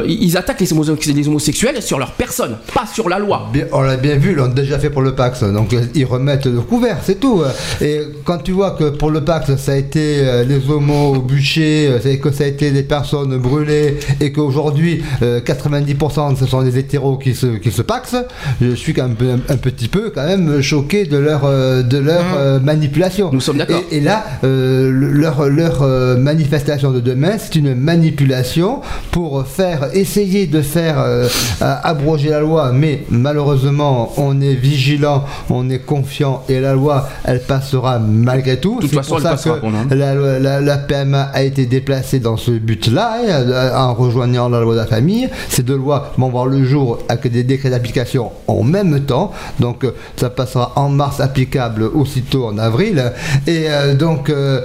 ils 0.07 0.37
attaquent 0.37 0.61
les, 0.61 1.13
les 1.13 1.27
homosexuels 1.27 1.81
sur 1.81 1.99
leur 1.99 2.11
personne, 2.11 2.57
pas 2.73 2.85
sur 2.85 3.09
la 3.09 3.19
loi. 3.19 3.49
Bien- 3.53 3.65
on 3.71 3.81
l'a 3.81 3.97
bien 3.97 4.15
vu, 4.17 4.33
l'ont 4.33 4.47
déjà 4.47 4.79
fait 4.79 4.89
pour 4.89 5.01
le 5.01 5.13
Pax, 5.15 5.43
donc 5.43 5.75
ils 5.95 6.05
remettent 6.05 6.45
le 6.45 6.61
couvert, 6.61 6.99
c'est 7.03 7.19
tout. 7.19 7.41
Et 7.81 8.01
quand 8.23 8.39
tu 8.39 8.51
vois 8.51 8.71
que 8.71 8.89
pour 8.89 9.09
le 9.11 9.21
Pax, 9.23 9.55
ça 9.57 9.73
a 9.73 9.75
été 9.75 10.21
les 10.47 10.69
homos 10.69 11.19
bûchés, 11.19 11.87
euh, 11.87 11.99
c'est 12.01 12.17
que 12.19 12.31
ça 12.31 12.43
a 12.45 12.47
été 12.51 12.71
des 12.71 12.83
personnes 12.83 13.35
brûlées, 13.37 13.97
et 14.19 14.31
qu'aujourd'hui, 14.31 15.03
euh, 15.21 15.39
90% 15.41 16.35
ce 16.37 16.45
sont 16.45 16.61
des 16.63 16.77
hétéros 16.77 17.17
qui 17.17 17.33
se, 17.35 17.47
qui 17.57 17.71
se 17.71 17.81
paxent, 17.81 18.15
je 18.61 18.73
suis 18.75 18.93
quand 18.93 19.07
même 19.07 19.41
un, 19.49 19.53
un 19.53 19.57
petit 19.57 19.87
peu 19.87 20.11
quand 20.13 20.25
même 20.25 20.61
choqué 20.61 21.05
de 21.05 21.17
leur, 21.17 21.41
euh, 21.45 21.81
de 21.83 21.97
leur 21.97 22.23
euh, 22.37 22.59
manipulation. 22.59 23.29
Nous 23.33 23.41
sommes 23.41 23.57
d'accord. 23.57 23.81
Et, 23.91 23.97
et 23.97 23.99
là, 24.01 24.23
euh, 24.43 24.89
le- 24.91 25.11
leur, 25.11 25.47
leur 25.49 25.81
euh, 25.81 26.17
manifestation 26.17 26.91
de 26.91 26.99
demain, 26.99 27.33
c'est 27.39 27.55
une 27.55 27.73
manipulation 27.75 28.81
pour 29.11 29.45
faire, 29.47 29.89
essayer 29.93 30.47
de 30.47 30.61
faire 30.61 30.99
euh, 30.99 31.27
euh, 31.61 31.75
abroger 31.83 32.29
la 32.29 32.39
loi, 32.41 32.71
mais 32.73 33.03
malheureusement, 33.09 34.11
on 34.17 34.39
est 34.41 34.53
vigilant, 34.55 35.23
on 35.49 35.69
est 35.69 35.79
confiant, 35.79 36.43
et 36.49 36.59
la 36.59 36.73
loi, 36.73 37.07
elle 37.23 37.41
passera 37.41 37.99
malgré 37.99 38.57
tout. 38.57 38.77
De 38.77 38.81
toute 38.87 38.95
façon, 38.95 39.15
pour 39.15 39.21
ça 39.21 39.35
que 39.35 39.49
hein. 39.49 39.87
la, 39.91 40.13
la- 40.39 40.61
la 40.61 40.77
PMA 40.77 41.21
a 41.33 41.41
été 41.43 41.65
déplacée 41.65 42.19
dans 42.19 42.37
ce 42.41 42.51
but-là, 42.51 43.17
hein, 43.29 43.71
en 43.75 43.93
rejoignant 43.93 44.49
la 44.49 44.59
loi 44.59 44.73
de 44.73 44.79
la 44.79 44.87
famille. 44.87 45.29
Ces 45.49 45.63
deux 45.63 45.77
lois 45.77 46.13
vont 46.17 46.29
voir 46.29 46.45
le 46.45 46.63
jour 46.65 46.99
avec 47.07 47.31
des 47.31 47.43
décrets 47.43 47.69
d'application 47.69 48.31
en 48.47 48.63
même 48.63 49.01
temps, 49.01 49.31
donc 49.59 49.83
euh, 49.83 49.91
ça 50.15 50.29
passera 50.29 50.73
en 50.75 50.89
mars 50.89 51.19
applicable 51.19 51.83
aussitôt 51.83 52.45
en 52.45 52.57
avril, 52.57 53.11
et 53.47 53.65
euh, 53.67 53.93
donc 53.95 54.29
euh, 54.29 54.61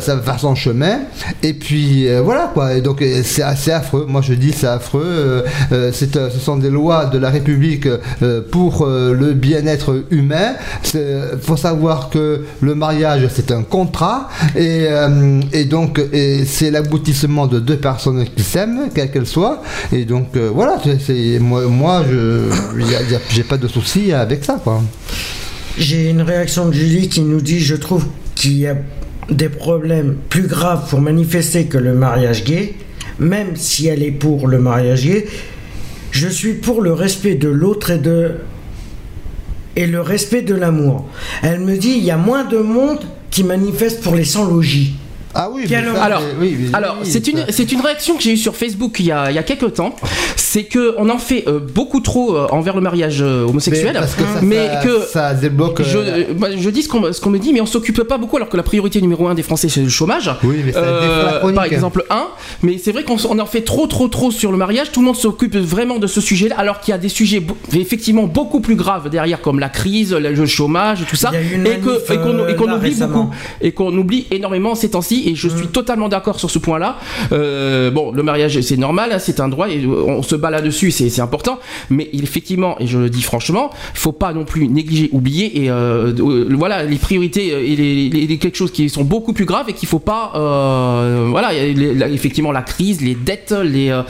ça 0.00 0.16
va 0.16 0.22
faire 0.22 0.40
son 0.40 0.54
chemin. 0.54 1.00
Et 1.42 1.54
puis 1.54 2.08
voilà 2.22 2.50
quoi. 2.52 2.74
Et 2.74 2.80
donc 2.80 3.02
c'est 3.22 3.42
assez 3.42 3.70
affreux. 3.70 4.06
Moi 4.08 4.22
je 4.22 4.34
dis 4.34 4.52
c'est 4.52 4.66
affreux. 4.66 5.44
Ce 5.70 6.38
sont 6.40 6.56
des 6.56 6.70
lois 6.70 7.06
de 7.06 7.18
la 7.18 7.30
République 7.30 7.88
pour 8.50 8.86
le 8.86 9.32
bien-être 9.32 10.04
humain. 10.10 10.54
Il 10.94 11.38
faut 11.40 11.56
savoir 11.56 12.10
que 12.10 12.44
le 12.60 12.74
mariage 12.74 13.28
c'est 13.34 13.50
un 13.50 13.62
contrat 13.62 14.28
et, 14.56 14.88
donc 15.64 16.00
c'est 16.46 16.70
l'aboutissement 16.92 17.46
de 17.46 17.60
deux 17.60 17.76
personnes 17.76 18.24
qui 18.34 18.42
s'aiment, 18.42 18.88
quelles 18.94 19.10
qu'elles 19.10 19.26
soient. 19.26 19.62
Et 19.92 20.04
donc 20.04 20.28
euh, 20.36 20.50
voilà. 20.52 20.80
c'est- 21.04 21.38
moi, 21.38 21.66
moi 21.68 22.04
je 22.10 22.48
j'ai 23.30 23.42
pas 23.42 23.58
de 23.58 23.68
souci 23.68 24.12
avec 24.12 24.44
ça. 24.44 24.60
J'ai 25.78 26.08
une 26.10 26.22
réaction 26.22 26.66
de 26.68 26.72
Julie 26.72 27.08
qui 27.08 27.20
nous 27.20 27.40
dit 27.40 27.60
Je 27.60 27.76
trouve 27.76 28.06
qu'il 28.34 28.58
y 28.58 28.66
a 28.66 28.76
des 29.30 29.48
problèmes 29.50 30.16
plus 30.30 30.46
graves 30.46 30.88
pour 30.88 31.00
manifester 31.00 31.66
que 31.66 31.76
le 31.78 31.92
mariage 31.94 32.44
gay, 32.44 32.74
même 33.18 33.54
si 33.54 33.86
elle 33.88 34.02
est 34.02 34.10
pour 34.10 34.48
le 34.48 34.58
mariage 34.58 35.04
gay. 35.04 35.26
Je 36.10 36.26
suis 36.28 36.54
pour 36.54 36.80
le 36.80 36.94
respect 36.94 37.34
de 37.34 37.48
l'autre 37.48 37.90
et 37.90 37.98
de 37.98 38.30
et 39.76 39.86
le 39.86 40.00
respect 40.00 40.42
de 40.42 40.54
l'amour. 40.54 41.06
Elle 41.42 41.60
me 41.60 41.76
dit 41.76 41.94
il 41.98 42.04
y 42.04 42.10
a 42.10 42.16
moins 42.16 42.44
de 42.44 42.58
monde 42.58 43.00
qui 43.30 43.44
manifeste 43.44 44.02
pour 44.02 44.14
les 44.16 44.24
sans-logis. 44.24 44.94
Ah 45.40 45.48
oui. 45.52 45.64
Quel 45.68 45.84
ça, 45.94 46.02
Alors, 46.02 46.20
c'est- 46.20 46.34
oui, 46.40 46.56
oui, 46.58 46.70
alors 46.72 46.96
oui, 47.00 47.08
c'est 47.08 47.26
une, 47.28 47.44
c'est 47.48 47.70
une 47.72 47.80
réaction 47.80 48.16
que 48.16 48.22
j'ai 48.22 48.32
eue 48.32 48.36
sur 48.36 48.56
Facebook 48.56 48.96
il 48.98 49.06
y 49.06 49.12
a, 49.12 49.30
il 49.30 49.34
y 49.34 49.38
a 49.38 49.42
quelques 49.44 49.72
temps. 49.74 49.94
C'est 50.36 50.64
que 50.64 50.94
on 50.98 51.08
en 51.10 51.18
fait 51.18 51.44
euh, 51.46 51.60
beaucoup 51.60 52.00
trop 52.00 52.34
euh, 52.36 52.46
envers 52.50 52.74
le 52.74 52.80
mariage 52.80 53.18
euh, 53.22 53.44
homosexuel. 53.46 53.92
Mais 53.94 54.00
parce 54.00 54.14
que 54.14 54.22
ça, 54.22 54.40
mais 54.42 54.66
ça- 54.66 54.76
que 54.84 55.00
ça 55.06 55.34
débloque. 55.34 55.82
je, 55.82 55.98
euh, 55.98 56.02
euh, 56.30 56.34
bah, 56.36 56.48
je 56.56 56.70
dis 56.70 56.82
ce 56.82 56.88
qu'on, 56.88 57.12
ce 57.12 57.20
qu'on 57.20 57.30
me 57.30 57.38
dit, 57.38 57.52
mais 57.52 57.60
on 57.60 57.66
s'occupe 57.66 58.02
pas 58.02 58.18
beaucoup 58.18 58.36
alors 58.36 58.48
que 58.48 58.56
la 58.56 58.62
priorité 58.62 59.00
numéro 59.00 59.28
un 59.28 59.34
des 59.34 59.42
Français 59.44 59.68
c'est 59.68 59.80
le 59.82 59.88
chômage. 59.88 60.30
Oui, 60.42 60.56
mais 60.64 60.72
ça 60.72 60.80
Euh, 60.80 61.52
par 61.52 61.64
exemple 61.64 62.04
un, 62.10 62.26
mais 62.62 62.78
c'est 62.78 62.90
vrai 62.92 63.04
qu'on 63.04 63.16
en 63.38 63.46
fait 63.46 63.60
trop 63.62 63.86
trop 63.86 64.08
trop 64.08 64.30
sur 64.30 64.50
le 64.50 64.56
mariage. 64.58 64.90
Tout 64.92 65.00
le 65.00 65.06
monde 65.06 65.16
s'occupe 65.16 65.56
vraiment 65.56 65.98
de 65.98 66.06
ce 66.06 66.20
sujet-là, 66.20 66.56
alors 66.58 66.80
qu'il 66.80 66.92
y 66.92 66.94
a 66.94 66.98
des 66.98 67.08
sujets 67.08 67.42
effectivement 67.74 68.24
beaucoup 68.24 68.60
plus 68.60 68.74
graves 68.74 69.08
derrière, 69.10 69.40
comme 69.40 69.60
la 69.60 69.68
crise, 69.68 70.12
le 70.14 70.46
chômage, 70.46 71.04
tout 71.08 71.16
ça, 71.16 71.30
et 71.32 71.78
qu'on 71.80 71.88
euh, 72.38 72.76
oublie 72.76 72.94
beaucoup 72.94 73.30
et 73.60 73.72
qu'on 73.72 73.96
oublie 73.96 74.26
énormément 74.30 74.74
ces 74.74 74.90
temps-ci 74.90 75.27
et 75.28 75.34
je 75.34 75.48
suis 75.48 75.68
totalement 75.68 76.08
d'accord 76.08 76.38
sur 76.40 76.50
ce 76.50 76.58
point-là. 76.58 76.96
Euh, 77.32 77.90
bon, 77.90 78.12
le 78.12 78.22
mariage 78.22 78.60
c'est 78.60 78.76
normal, 78.76 79.10
hein, 79.12 79.18
c'est 79.18 79.38
un 79.40 79.48
droit 79.48 79.68
et 79.68 79.86
on 79.86 80.22
se 80.22 80.34
bat 80.36 80.50
là-dessus, 80.50 80.90
c'est 80.90 81.08
c'est 81.10 81.20
important. 81.20 81.58
Mais 81.90 82.08
effectivement, 82.12 82.76
et 82.80 82.86
je 82.86 82.98
le 82.98 83.10
dis 83.10 83.22
franchement, 83.22 83.70
il 83.94 83.98
faut 83.98 84.12
pas 84.12 84.32
non 84.32 84.44
plus 84.44 84.68
négliger, 84.68 85.08
oublier 85.12 85.46
et 85.62 85.70
euh, 85.70 86.12
euh, 86.18 86.48
voilà 86.56 86.82
les 86.82 86.96
priorités 86.96 87.52
euh, 87.52 87.60
et 87.70 87.76
les, 87.76 88.08
les- 88.08 88.26
les- 88.26 88.38
quelque 88.38 88.56
chose 88.56 88.72
qui 88.72 88.88
sont 88.88 89.04
beaucoup 89.04 89.32
plus 89.32 89.44
graves 89.44 89.68
et 89.68 89.72
qu'il 89.74 89.88
faut 89.88 89.98
pas 90.14 90.32
euh, 90.34 91.26
voilà 91.30 91.52
il 91.52 91.58
y 91.58 91.60
a 91.60 91.72
les- 91.72 91.94
la- 91.94 92.08
effectivement 92.08 92.52
la 92.52 92.62
crise, 92.62 93.00
les 93.00 93.14
dettes, 93.14 93.54
les 93.64 93.90
euh, 93.90 94.02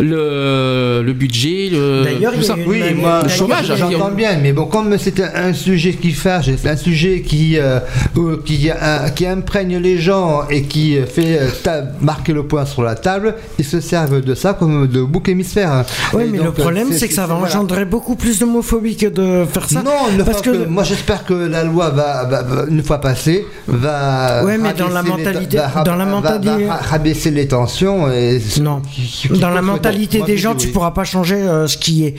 le, 0.00 1.02
le 1.04 1.12
budget, 1.12 1.68
le 1.72 2.04
D'ailleurs, 2.04 2.32
tout 2.32 2.38
il 2.40 2.42
y 2.42 2.44
a 2.44 2.48
ça. 2.48 2.56
Oui, 2.66 2.78
moi, 2.78 2.86
le 2.86 2.94
d'ailleurs, 2.94 3.28
chômage, 3.30 3.70
eu- 3.70 3.76
J'entends 3.76 4.10
bien, 4.10 4.38
mais 4.42 4.52
bon, 4.52 4.66
comme 4.66 4.96
c'est 4.98 5.20
un, 5.20 5.48
un 5.48 5.52
sujet 5.52 5.92
qui 5.92 6.12
fâche, 6.12 6.46
c'est 6.56 6.68
un 6.68 6.76
sujet 6.76 7.22
qui, 7.22 7.58
euh, 7.58 7.80
euh, 8.16 8.36
qui, 8.44 8.70
euh, 8.70 9.08
qui 9.10 9.26
imprègne 9.26 9.76
les 9.78 9.98
gens 9.98 10.46
et 10.48 10.55
qui 10.62 10.96
euh, 10.96 11.06
fait 11.06 11.38
euh, 11.66 11.82
marquer 12.00 12.32
le 12.32 12.42
point 12.44 12.64
sur 12.66 12.82
la 12.82 12.94
table, 12.94 13.34
ils 13.58 13.64
se 13.64 13.80
servent 13.80 14.20
de 14.20 14.34
ça 14.34 14.54
comme 14.54 14.86
de 14.86 15.02
bouc 15.02 15.28
émisphère. 15.28 15.84
Oui, 16.12 16.24
Et 16.24 16.26
mais 16.26 16.38
donc, 16.38 16.46
le 16.46 16.52
problème, 16.52 16.88
euh, 16.92 16.96
c'est 16.96 17.08
que 17.08 17.14
ça 17.14 17.26
va 17.26 17.34
voilà. 17.34 17.54
engendrer 17.54 17.84
beaucoup 17.84 18.16
plus 18.16 18.38
d'homophobie 18.38 18.96
que 18.96 19.06
de 19.06 19.44
faire 19.46 19.68
ça. 19.68 19.82
Non, 19.82 20.24
parce 20.24 20.40
que, 20.42 20.50
que, 20.50 20.66
moi 20.68 20.82
j'espère 20.84 21.24
que 21.24 21.34
la 21.34 21.64
loi 21.64 21.90
va, 21.90 22.24
va- 22.24 22.42
va- 22.42 22.64
une 22.68 22.82
fois 22.82 23.00
passée 23.00 23.46
va 23.66 24.44
Ouais, 24.44 24.58
mais 24.58 24.72
dans 24.72 24.88
la 24.88 25.02
les- 25.02 25.08
mentalité- 25.08 25.58
dans 25.84 25.96
la 25.96 26.04
va- 26.04 26.10
mentalité- 26.10 26.66
rabaisser 26.68 27.30
les 27.30 27.48
tensions 27.48 28.10
et 28.10 28.40
Non. 28.60 28.80
qui- 28.80 29.28
qui- 29.28 29.38
dans 29.38 29.50
la 29.50 29.62
mentalité 29.62 30.22
des 30.22 30.36
gens, 30.36 30.54
dis 30.54 30.62
tu 30.62 30.66
oui. 30.68 30.72
pourras 30.72 30.90
pas 30.92 31.04
changer 31.04 31.36
euh, 31.36 31.66
ce 31.66 31.76
qui 31.76 32.04
est. 32.04 32.14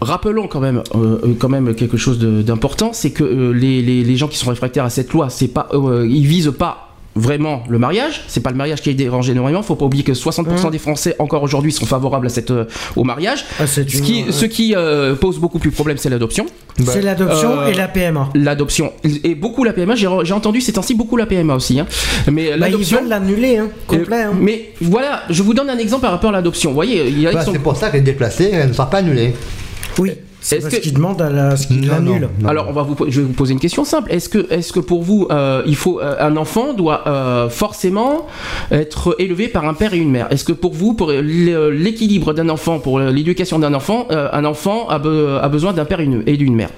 Rappelons 0.00 0.48
quand 0.48 0.60
même, 0.60 0.82
euh, 0.94 1.18
quand 1.38 1.48
même 1.48 1.74
quelque 1.74 1.96
chose 1.96 2.18
d'important, 2.18 2.90
c'est 2.92 3.10
que 3.10 3.24
euh, 3.24 3.52
les, 3.52 3.82
les- 3.82 4.02
les 4.04 4.16
gens 4.16 4.28
qui 4.28 4.36
sont 4.36 4.50
réfractaires 4.50 4.84
à 4.84 4.90
cette 4.90 5.12
loi, 5.12 5.28
c'est 5.30 5.48
pas, 5.48 5.68
euh, 5.72 6.06
ils 6.08 6.26
visent 6.26 6.52
pas 6.56 6.88
vraiment 7.14 7.62
le 7.68 7.78
mariage. 7.78 8.22
C'est 8.28 8.40
pas 8.42 8.50
le 8.50 8.56
mariage 8.56 8.80
qui 8.80 8.90
est 8.90 8.94
dérangé 8.94 9.32
énormément. 9.32 9.62
Faut 9.62 9.74
pas 9.76 9.84
oublier 9.84 10.04
que 10.04 10.12
60% 10.12 10.70
des 10.70 10.78
Français 10.78 11.14
encore 11.18 11.42
aujourd'hui 11.42 11.72
sont 11.72 11.84
favorables 11.86 12.26
à 12.26 12.30
cette 12.30 12.50
euh, 12.50 12.64
au 12.96 13.04
mariage. 13.04 13.44
Ah, 13.60 13.66
c'est 13.66 13.88
Ce 13.90 13.98
une- 13.98 14.04
qui, 14.04 14.24
ce 14.30 14.44
qui 14.46 14.74
euh, 14.74 15.14
pose 15.14 15.38
beaucoup 15.38 15.58
plus 15.58 15.70
de 15.70 15.74
problèmes, 15.74 15.98
c'est 15.98 16.08
l'adoption. 16.10 16.46
C'est 16.84 17.02
l'adoption 17.02 17.60
Euh, 17.60 17.66
et 17.66 17.74
la 17.74 17.86
PMA. 17.88 18.30
L'adoption 18.34 18.92
et 19.04 19.34
beaucoup 19.34 19.62
la 19.64 19.72
PMA. 19.74 19.94
J'ai 19.94 20.06
entendu 20.06 20.60
ces 20.62 20.72
temps-ci 20.72 20.94
beaucoup 20.94 21.16
la 21.18 21.26
PMA 21.26 21.54
aussi. 21.54 21.78
hein. 21.80 21.86
Mais 22.30 22.48
Bah, 22.48 22.54
ils 22.54 22.60
l'adoption. 22.60 23.00
veulent 23.00 23.08
l'annuler, 23.08 23.58
hein, 23.58 23.68
complet. 23.86 24.24
euh, 24.24 24.28
hein. 24.30 24.32
mais 24.40 24.70
voilà, 24.80 25.22
je 25.28 25.42
vous 25.42 25.52
donne 25.54 25.68
un 25.68 25.78
exemple 25.78 26.02
par 26.02 26.12
rapport 26.12 26.30
à 26.30 26.32
l'adoption. 26.32 26.70
Vous 26.70 26.74
voyez, 26.76 27.08
il 27.08 27.20
y 27.20 27.26
a, 27.26 27.30
ils 27.30 27.32
Voilà, 27.32 27.44
sont- 27.44 27.52
c'est 27.52 27.58
pour 27.58 27.76
ça 27.76 27.90
qu'elle 27.90 28.00
est 28.00 28.04
déplacée, 28.04 28.50
elle 28.52 28.68
ne 28.68 28.72
sera 28.72 28.88
pas 28.88 28.98
annulée. 28.98 29.34
Oui, 29.98 30.12
c'est 30.42 30.56
Est-ce 30.56 30.64
parce 30.66 30.74
que- 30.76 30.80
qu'ils 30.82 30.94
demandent 30.94 31.22
à 31.22 31.30
la, 31.30 31.56
ce 31.56 31.72
Non, 31.72 32.00
non. 32.00 32.18
Alors, 32.46 32.66
on 32.68 32.72
va 32.72 32.82
vous, 32.82 32.96
je 33.08 33.20
vais 33.20 33.26
vous 33.26 33.32
poser 33.32 33.52
une 33.54 33.60
question 33.60 33.84
simple. 33.84 34.12
Est-ce 34.12 34.28
que, 34.28 34.52
est-ce 34.52 34.72
que 34.72 34.80
pour 34.80 35.02
vous, 35.02 35.26
euh, 35.30 35.62
il 35.66 35.76
faut 35.76 36.00
euh, 36.00 36.16
un 36.20 36.36
enfant 36.36 36.74
doit 36.74 37.04
euh, 37.06 37.48
forcément 37.48 38.26
être 38.70 39.14
élevé 39.18 39.48
par 39.48 39.64
un 39.66 39.74
père 39.74 39.94
et 39.94 39.98
une 39.98 40.10
mère? 40.10 40.26
Est-ce 40.30 40.44
que 40.44 40.52
pour 40.52 40.72
vous, 40.74 40.94
pour 40.94 41.10
l'é- 41.12 41.70
l'équilibre 41.72 42.34
d'un 42.34 42.48
enfant, 42.48 42.78
pour 42.80 42.98
l'éducation 43.00 43.58
d'un 43.58 43.72
enfant, 43.74 44.06
euh, 44.10 44.28
un 44.32 44.44
enfant 44.44 44.88
a, 44.88 44.98
be- 44.98 45.38
a 45.40 45.48
besoin 45.48 45.72
d'un 45.72 45.84
père 45.84 46.00
et 46.00 46.36
d'une 46.36 46.54
mère? 46.54 46.70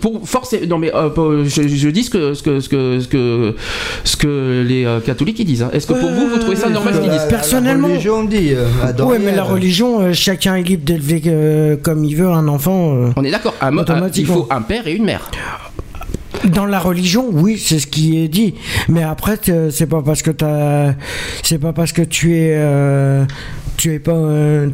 Pour 0.00 0.28
forcer 0.28 0.66
non 0.66 0.78
mais 0.78 0.94
euh, 0.94 1.08
pour- 1.10 1.44
je, 1.44 1.62
je 1.68 1.88
dis 1.88 2.04
ce 2.04 2.10
que 2.10 2.34
ce 2.34 2.42
que 2.42 2.60
ce 2.60 2.68
que 2.68 3.00
ce 3.00 3.08
que, 3.08 3.54
ce 4.04 4.16
que 4.16 4.64
les 4.66 4.84
euh, 4.84 5.00
catholiques 5.00 5.38
ils 5.40 5.44
disent 5.44 5.62
hein. 5.62 5.70
est-ce 5.72 5.86
que 5.86 5.92
pour 5.92 6.10
vous 6.10 6.28
vous 6.28 6.38
trouvez 6.38 6.56
ça 6.56 6.68
normal 6.68 6.94
ce 6.94 7.00
qu'ils 7.00 7.10
euh, 7.10 7.12
disent 7.18 7.28
personnellement- 7.28 7.88
La 7.88 7.94
religion 7.94 8.24
dit. 8.24 8.50
euh, 8.54 8.66
Oui, 9.06 9.16
mais 9.24 9.34
la 9.34 9.44
religion, 9.44 10.00
euh, 10.00 10.12
chacun 10.12 10.56
est 10.56 10.62
libre 10.62 10.84
d'élever 10.84 11.22
euh, 11.26 11.76
comme 11.76 12.04
il 12.04 12.16
veut 12.16 12.28
un 12.28 12.48
enfant. 12.48 12.94
euh. 12.94 13.10
on 13.16 13.24
est 13.24 13.30
d'accord 13.30 13.54
il 14.16 14.26
faut 14.26 14.46
un 14.50 14.62
père 14.62 14.86
et 14.86 14.92
une 14.94 15.04
mère 15.04 15.30
Dans 16.44 16.64
la 16.66 16.78
religion, 16.78 17.26
oui, 17.30 17.58
c'est 17.58 17.78
ce 17.78 17.86
qui 17.86 18.18
est 18.18 18.28
dit. 18.28 18.54
Mais 18.88 19.02
après, 19.02 19.36
c'est 19.70 19.86
pas 19.86 20.00
parce 20.02 20.22
que 20.22 20.30
t'as, 20.30 20.94
c'est 21.42 21.58
pas 21.58 21.72
parce 21.74 21.92
que 21.92 22.00
tu 22.02 22.34
es, 22.36 22.54
euh, 22.56 23.24
tu 23.80 23.94
es 23.94 23.98
pas, 23.98 24.12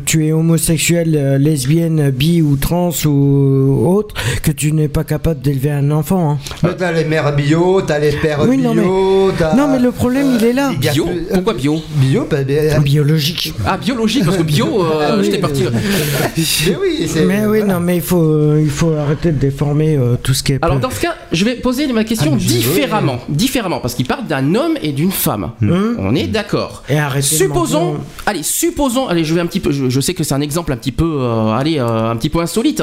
tu 0.04 0.26
es 0.26 0.32
homosexuel, 0.32 1.14
euh, 1.16 1.38
lesbienne, 1.38 2.10
bi 2.10 2.42
ou 2.42 2.56
trans 2.56 2.90
ou 3.04 3.86
autre, 3.86 4.16
que 4.42 4.50
tu 4.50 4.72
n'es 4.72 4.88
pas 4.88 5.04
capable 5.04 5.40
d'élever 5.40 5.70
un 5.70 5.92
enfant. 5.92 6.32
hein. 6.32 6.38
Mais 6.64 6.74
t'as 6.76 6.90
les 6.90 7.04
mères 7.04 7.32
bio, 7.36 7.82
t'as 7.82 8.00
les 8.00 8.10
pères 8.10 8.40
Oui, 8.48 8.56
non, 8.56 8.74
bio, 8.74 9.30
t'as- 9.38 9.54
Non, 9.54 9.68
mais 9.68 9.78
le 9.78 9.92
problème, 9.92 10.36
il 10.40 10.44
est 10.44 10.52
là. 10.52 10.72
Bio 10.76 11.06
Pourquoi 11.32 11.54
bio 11.54 11.80
Bio, 11.94 12.26
bah, 12.28 12.38
bah, 12.42 12.80
Biologique. 12.80 13.54
Ah, 13.64 13.76
biologique, 13.76 14.24
parce 14.24 14.38
que 14.38 14.42
bio, 14.42 14.66
euh, 14.84 15.18
oui, 15.18 15.24
j'étais 15.26 15.38
parti. 15.38 15.62
mais 15.62 16.76
oui, 16.82 17.08
c'est. 17.08 17.24
Mais 17.26 17.46
oui, 17.46 17.58
voilà. 17.60 17.74
non, 17.74 17.80
mais 17.80 17.96
il 17.96 18.02
faut, 18.02 18.20
euh, 18.20 18.60
il 18.60 18.70
faut 18.70 18.90
arrêter 18.92 19.30
de 19.30 19.38
déformer 19.38 19.96
euh, 19.96 20.16
tout 20.20 20.34
ce 20.34 20.42
qui 20.42 20.52
est. 20.54 20.58
Alors 20.64 20.80
dans 20.80 20.90
ce 20.90 21.00
cas, 21.00 21.14
je 21.30 21.44
vais 21.44 21.54
poser 21.54 21.86
ma 21.92 22.02
question 22.02 22.32
Ah, 22.34 22.38
différemment, 22.38 23.18
différemment, 23.28 23.78
parce 23.78 23.94
qu'il 23.94 24.06
parle 24.06 24.26
d'un 24.26 24.52
homme 24.56 24.74
et 24.82 24.90
d'une 24.90 25.12
femme. 25.12 25.52
Hum. 25.62 25.96
On 26.00 26.12
est 26.16 26.26
d'accord. 26.26 26.82
Et 26.88 26.98
arrêtez 26.98 27.20
de 27.30 27.34
Supposons, 27.36 27.98
allez, 28.26 28.42
supposons, 28.42 28.95
allez, 29.08 29.22
je 29.24 29.34
vais 29.34 29.40
un 29.42 29.46
petit 29.46 29.60
peu, 29.60 29.70
je, 29.72 29.90
je 29.90 30.00
sais 30.00 30.14
que 30.14 30.24
c'est 30.24 30.34
un 30.34 30.40
exemple 30.40 30.72
un 30.72 30.76
petit 30.76 30.92
peu, 30.92 31.18
euh, 31.20 31.52
allez, 31.52 31.78
euh, 31.78 32.10
un 32.10 32.16
petit 32.16 32.30
peu 32.30 32.40
insolite. 32.40 32.82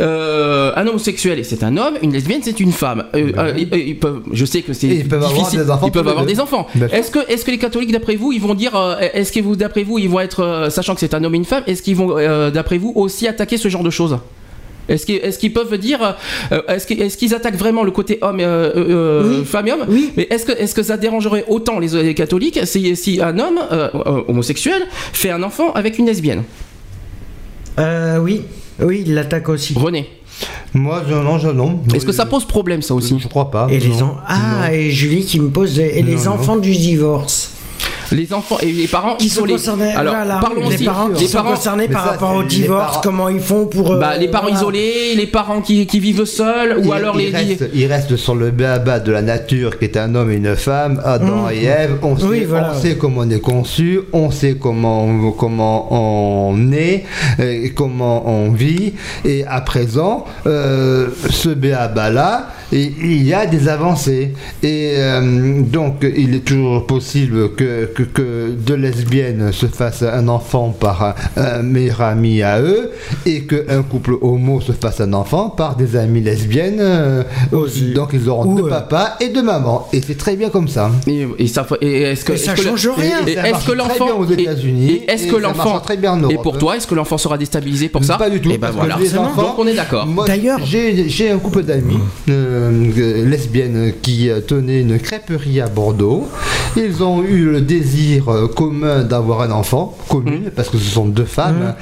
Euh, 0.00 0.72
un 0.76 0.86
homosexuel, 0.86 1.44
c'est 1.44 1.62
un 1.64 1.76
homme, 1.76 1.94
une 2.02 2.12
lesbienne, 2.12 2.40
c'est 2.42 2.60
une 2.60 2.72
femme. 2.72 3.04
Ils- 3.14 3.68
ils 3.74 3.98
peuvent- 3.98 4.22
je 4.32 4.44
sais 4.44 4.62
que 4.62 4.72
c'est 4.72 4.86
Et 4.86 4.94
ils 5.00 5.08
peuvent 5.08 5.22
avoir 5.22 5.32
difficile. 5.38 5.60
des 5.64 5.70
enfants 5.70 5.86
ils 5.86 5.92
peuvent 5.92 6.08
avoir 6.08 6.24
des 6.26 6.40
enfants. 6.40 6.66
Est-ce 6.92 7.10
que, 7.10 7.18
est-ce 7.30 7.44
que 7.44 7.50
les 7.50 7.58
catholiques, 7.58 7.92
d'après 7.92 8.16
vous, 8.16 8.32
ils 8.32 8.40
vont 8.40 8.54
dire, 8.54 8.72
est-ce 9.12 9.32
que 9.32 9.40
vous, 9.40 9.56
d'après 9.56 9.82
vous, 9.82 9.98
ils 9.98 10.08
vont 10.08 10.20
être, 10.20 10.68
sachant 10.70 10.94
que 10.94 11.00
c'est 11.00 11.14
un 11.14 11.24
homme 11.24 11.34
et 11.34 11.38
une 11.38 11.44
femme, 11.44 11.64
est-ce 11.66 11.82
qu'ils 11.82 11.96
vont, 11.96 12.14
d'après 12.50 12.78
vous, 12.78 12.92
aussi 12.94 13.26
attaquer 13.26 13.56
ce 13.56 13.68
genre 13.68 13.82
de 13.82 13.90
choses? 13.90 14.18
Est-ce 14.88 15.38
qu'ils, 15.38 15.52
peuvent 15.52 15.78
dire, 15.78 16.16
euh, 16.52 16.60
est-ce 16.68 17.16
qu'ils, 17.16 17.34
attaquent 17.34 17.56
vraiment 17.56 17.84
le 17.84 17.90
côté 17.92 18.18
homme, 18.20 18.40
euh, 18.40 18.72
euh, 18.76 19.38
Oui. 19.40 19.44
femme 19.44 19.68
et 19.68 19.72
homme 19.72 19.84
Oui. 19.88 20.10
Mais 20.16 20.26
est-ce 20.30 20.44
que, 20.44 20.52
est-ce 20.52 20.74
que 20.74 20.82
ça 20.82 20.96
dérangerait 20.96 21.44
autant 21.48 21.78
les, 21.78 21.88
les 22.02 22.14
catholiques 22.14 22.58
si, 22.64 22.94
si 22.96 23.20
un 23.22 23.38
homme 23.38 23.60
euh, 23.70 23.88
euh, 23.94 24.22
homosexuel 24.28 24.82
fait 25.12 25.30
un 25.30 25.42
enfant 25.42 25.72
avec 25.72 25.98
une 25.98 26.06
lesbienne? 26.06 26.42
Euh, 27.78 28.18
oui, 28.18 28.42
oui, 28.80 29.04
il 29.06 29.14
l'attaque 29.14 29.48
aussi. 29.48 29.72
René, 29.74 30.08
Moi, 30.74 31.02
je, 31.08 31.14
non, 31.14 31.38
je, 31.38 31.48
non. 31.48 31.80
est-ce 31.94 32.04
que 32.04 32.12
ça 32.12 32.26
pose 32.26 32.44
problème 32.44 32.82
ça 32.82 32.94
aussi? 32.94 33.16
Je 33.18 33.28
crois 33.28 33.50
pas. 33.50 33.68
Et 33.70 33.78
les 33.78 34.02
en- 34.02 34.16
Ah, 34.26 34.72
et 34.74 34.90
Julie 34.90 35.24
qui 35.24 35.38
me 35.40 35.48
pose 35.48 35.74
des- 35.74 35.92
et 35.98 36.02
les 36.02 36.16
Non, 36.24 36.32
enfants 36.32 36.56
du 36.56 36.72
divorce. 36.72 37.52
Les 38.12 38.32
enfants 38.32 38.58
et 38.62 38.66
les 38.72 38.86
parents 38.86 39.16
Qui 39.16 39.28
sont 39.28 39.40
isolés. 39.40 39.52
concernés. 39.54 39.92
Alors 39.92 40.14
voilà, 40.14 40.36
parlons 40.40 40.68
les 40.68 40.74
aussi. 40.74 40.84
parents 40.84 41.08
qui 41.10 41.22
les 41.22 41.28
sont 41.28 41.38
parents, 41.38 41.50
concernés 41.54 41.88
par 41.88 42.04
ça, 42.04 42.10
rapport 42.12 42.34
au 42.36 42.42
les 42.42 42.48
divorce, 42.48 42.86
parents- 42.90 43.00
comment 43.02 43.28
ils 43.28 43.40
font 43.40 43.66
pour. 43.66 43.92
euh, 43.92 43.98
bah, 43.98 44.16
les 44.16 44.28
parents 44.28 44.44
voilà. 44.48 44.56
isolés, 44.60 45.14
les 45.16 45.26
parents 45.26 45.60
qui, 45.60 45.86
qui 45.86 46.00
vivent 46.00 46.24
seuls, 46.24 46.78
ou 46.78 46.84
il, 46.86 46.92
alors 46.92 47.20
il 47.20 47.30
les. 47.30 47.36
reste, 47.36 47.64
il 47.74 47.86
reste 47.86 48.16
sur 48.16 48.34
le 48.34 48.50
béaba 48.50 49.00
de 49.00 49.12
la 49.12 49.22
nature 49.22 49.78
qui 49.78 49.84
est 49.84 49.96
un 49.96 50.14
homme 50.14 50.30
et 50.30 50.36
une 50.36 50.56
femme, 50.56 51.00
Adam 51.04 51.46
Mhm. 51.46 51.50
et 51.52 51.64
Ève. 51.64 51.98
On 52.02 52.16
sait, 52.16 52.24
Oui, 52.24 52.44
voilà. 52.48 52.72
on 52.76 52.80
sait 52.80 52.96
comment 52.96 53.20
on 53.22 53.30
est 53.30 53.40
conçu, 53.40 54.00
on 54.12 54.30
sait 54.30 54.56
comment, 54.60 55.30
comment 55.32 55.88
on 56.50 56.72
est, 56.72 57.04
et 57.38 57.70
comment 57.70 58.28
on 58.28 58.50
vit. 58.52 58.94
Et 59.24 59.44
à 59.46 59.60
présent, 59.60 60.24
euh, 60.46 61.08
ce 61.30 61.48
béaba-là, 61.50 62.48
il 62.72 62.92
il 63.04 63.22
y 63.26 63.34
a 63.34 63.46
des 63.46 63.68
avancées. 63.68 64.32
Et 64.62 64.94
euh, 64.96 65.62
donc, 65.62 66.04
il 66.16 66.34
est 66.34 66.44
toujours 66.44 66.86
possible 66.86 67.54
que, 67.54 67.86
que, 67.86 68.02
que 68.02 68.50
deux 68.50 68.74
lesbiennes 68.76 69.52
se 69.52 69.66
fassent 69.66 70.02
un 70.02 70.28
enfant 70.28 70.70
par 70.70 71.02
un, 71.02 71.14
un 71.36 71.62
meilleur 71.62 72.00
ami 72.02 72.42
à 72.42 72.60
eux, 72.60 72.90
et 73.26 73.42
qu'un 73.42 73.82
couple 73.82 74.14
homo 74.20 74.60
se 74.60 74.72
fasse 74.72 75.00
un 75.00 75.12
enfant 75.12 75.50
par 75.50 75.76
des 75.76 75.96
amies 75.96 76.20
lesbiennes. 76.20 76.78
euh, 76.80 77.22
Aussi. 77.52 77.92
donc, 77.92 78.10
ils 78.12 78.28
auront 78.28 78.46
Ou, 78.46 78.56
deux 78.60 78.66
euh, 78.66 78.70
papas 78.70 79.16
et 79.20 79.28
deux 79.28 79.42
mamans. 79.42 79.88
Et 79.92 80.00
c'est 80.00 80.16
très 80.18 80.36
bien 80.36 80.48
comme 80.48 80.68
ça. 80.68 80.90
Et, 81.06 81.26
et 81.38 81.46
ça, 81.46 81.66
et 81.80 82.02
est-ce 82.02 82.24
que 82.24 82.32
Et 82.32 82.36
ça 82.36 82.52
est-ce 82.52 82.62
que 82.62 82.68
change 82.68 82.88
rien. 82.96 83.18
Et 83.26 83.34
ça 83.34 83.42
est-ce 83.42 83.50
marche 83.52 83.64
que 83.66 83.70
très 83.72 83.76
l'enfant 83.78 84.04
bien 84.06 84.14
aux 84.14 84.26
et- 84.30 84.42
États-Unis, 84.42 84.90
et 85.06 85.10
Est-ce 85.10 85.24
et 85.24 85.28
que 85.28 85.34
ça 85.40 85.48
l'enfant 85.48 85.80
très 85.80 85.96
bien 85.96 86.12
en 86.12 86.18
Et 86.20 86.34
Europe. 86.34 86.42
pour 86.42 86.58
toi, 86.58 86.76
est-ce 86.76 86.86
que 86.86 86.94
l'enfant 86.94 87.18
sera 87.18 87.36
déstabilisé 87.38 87.88
pour 87.88 88.04
ça? 88.04 88.16
Pas 88.16 88.30
du 88.30 88.40
tout. 88.40 88.50
Et 88.50 88.58
ben 88.58 88.68
parce 88.68 88.72
que 88.74 88.78
voilà. 88.78 88.96
les 88.98 89.16
enfants- 89.16 89.42
Donc 89.42 89.58
on 89.58 89.66
est 89.66 89.74
d'accord. 89.74 90.06
D'ailleurs- 90.26 90.60
j'ai 90.64 91.08
j'ai 91.08 91.30
un 91.30 91.38
couple 91.38 91.62
d'amis 91.62 91.98
euh, 92.28 92.61
euh, 92.62 93.24
lesbiennes 93.28 93.92
qui 94.02 94.28
euh, 94.30 94.40
tenaient 94.40 94.80
une 94.80 94.98
crêperie 94.98 95.60
à 95.60 95.68
Bordeaux. 95.68 96.28
Ils 96.76 97.02
ont 97.02 97.22
eu 97.22 97.44
le 97.50 97.60
désir 97.60 98.28
euh, 98.30 98.46
commun 98.48 99.02
d'avoir 99.02 99.42
un 99.42 99.50
enfant, 99.50 99.96
commun, 100.08 100.30
Mmh. 100.32 100.50
parce 100.56 100.68
que 100.70 100.78
ce 100.78 100.90
sont 100.90 101.06
deux 101.06 101.24
femmes. 101.24 101.74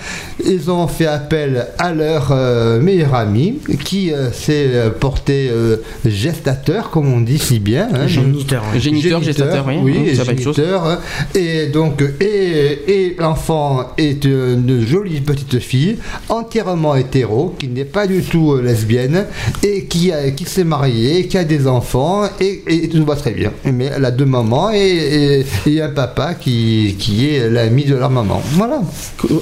Ils 0.44 0.70
ont 0.70 0.88
fait 0.88 1.06
appel 1.06 1.66
à 1.78 1.92
leur 1.92 2.28
euh, 2.32 2.80
meilleur 2.80 3.14
ami 3.14 3.58
qui 3.84 4.12
euh, 4.12 4.32
s'est 4.32 4.70
porté 4.98 5.48
euh, 5.50 5.76
gestateur, 6.04 6.90
comme 6.90 7.12
on 7.12 7.20
dit 7.20 7.38
si 7.38 7.58
bien. 7.60 7.88
hein. 7.94 8.06
Géniteur. 8.06 8.64
Géniteur, 8.76 9.22
gestateur, 9.22 9.64
oui. 9.68 9.74
oui, 9.82 9.92
Mmh, 10.10 10.24
géniteur, 10.24 10.86
hein. 10.86 10.98
Et 11.34 11.66
donc, 11.68 12.02
et, 12.20 12.78
et 12.88 13.16
l'enfant 13.18 13.90
est 13.98 14.24
une 14.24 14.84
jolie 14.86 15.20
petite 15.20 15.58
fille, 15.60 15.98
entièrement 16.28 16.96
hétéro, 16.96 17.54
qui 17.58 17.68
n'est 17.68 17.84
pas 17.84 18.06
du 18.06 18.22
tout 18.22 18.56
lesbienne, 18.56 19.26
et 19.62 19.84
qui, 19.84 20.10
a- 20.12 20.30
qui 20.32 20.44
s'est 20.44 20.59
mariée, 20.64 21.26
qui 21.26 21.36
a 21.38 21.44
des 21.44 21.66
enfants, 21.66 22.24
et, 22.40 22.62
et 22.66 22.88
tout 22.88 23.04
va 23.04 23.16
très 23.16 23.32
bien. 23.32 23.52
Mais 23.64 23.90
elle 23.96 24.04
a 24.04 24.10
deux 24.10 24.24
mamans 24.26 24.70
et, 24.72 25.44
et- 25.66 25.70
et 25.70 25.82
un 25.82 25.88
papa 25.90 26.34
qui, 26.34 26.96
qui 26.98 27.28
est 27.34 27.48
l'ami 27.50 27.84
de 27.84 27.94
leur 27.96 28.10
maman. 28.10 28.40
Voilà. 28.52 28.80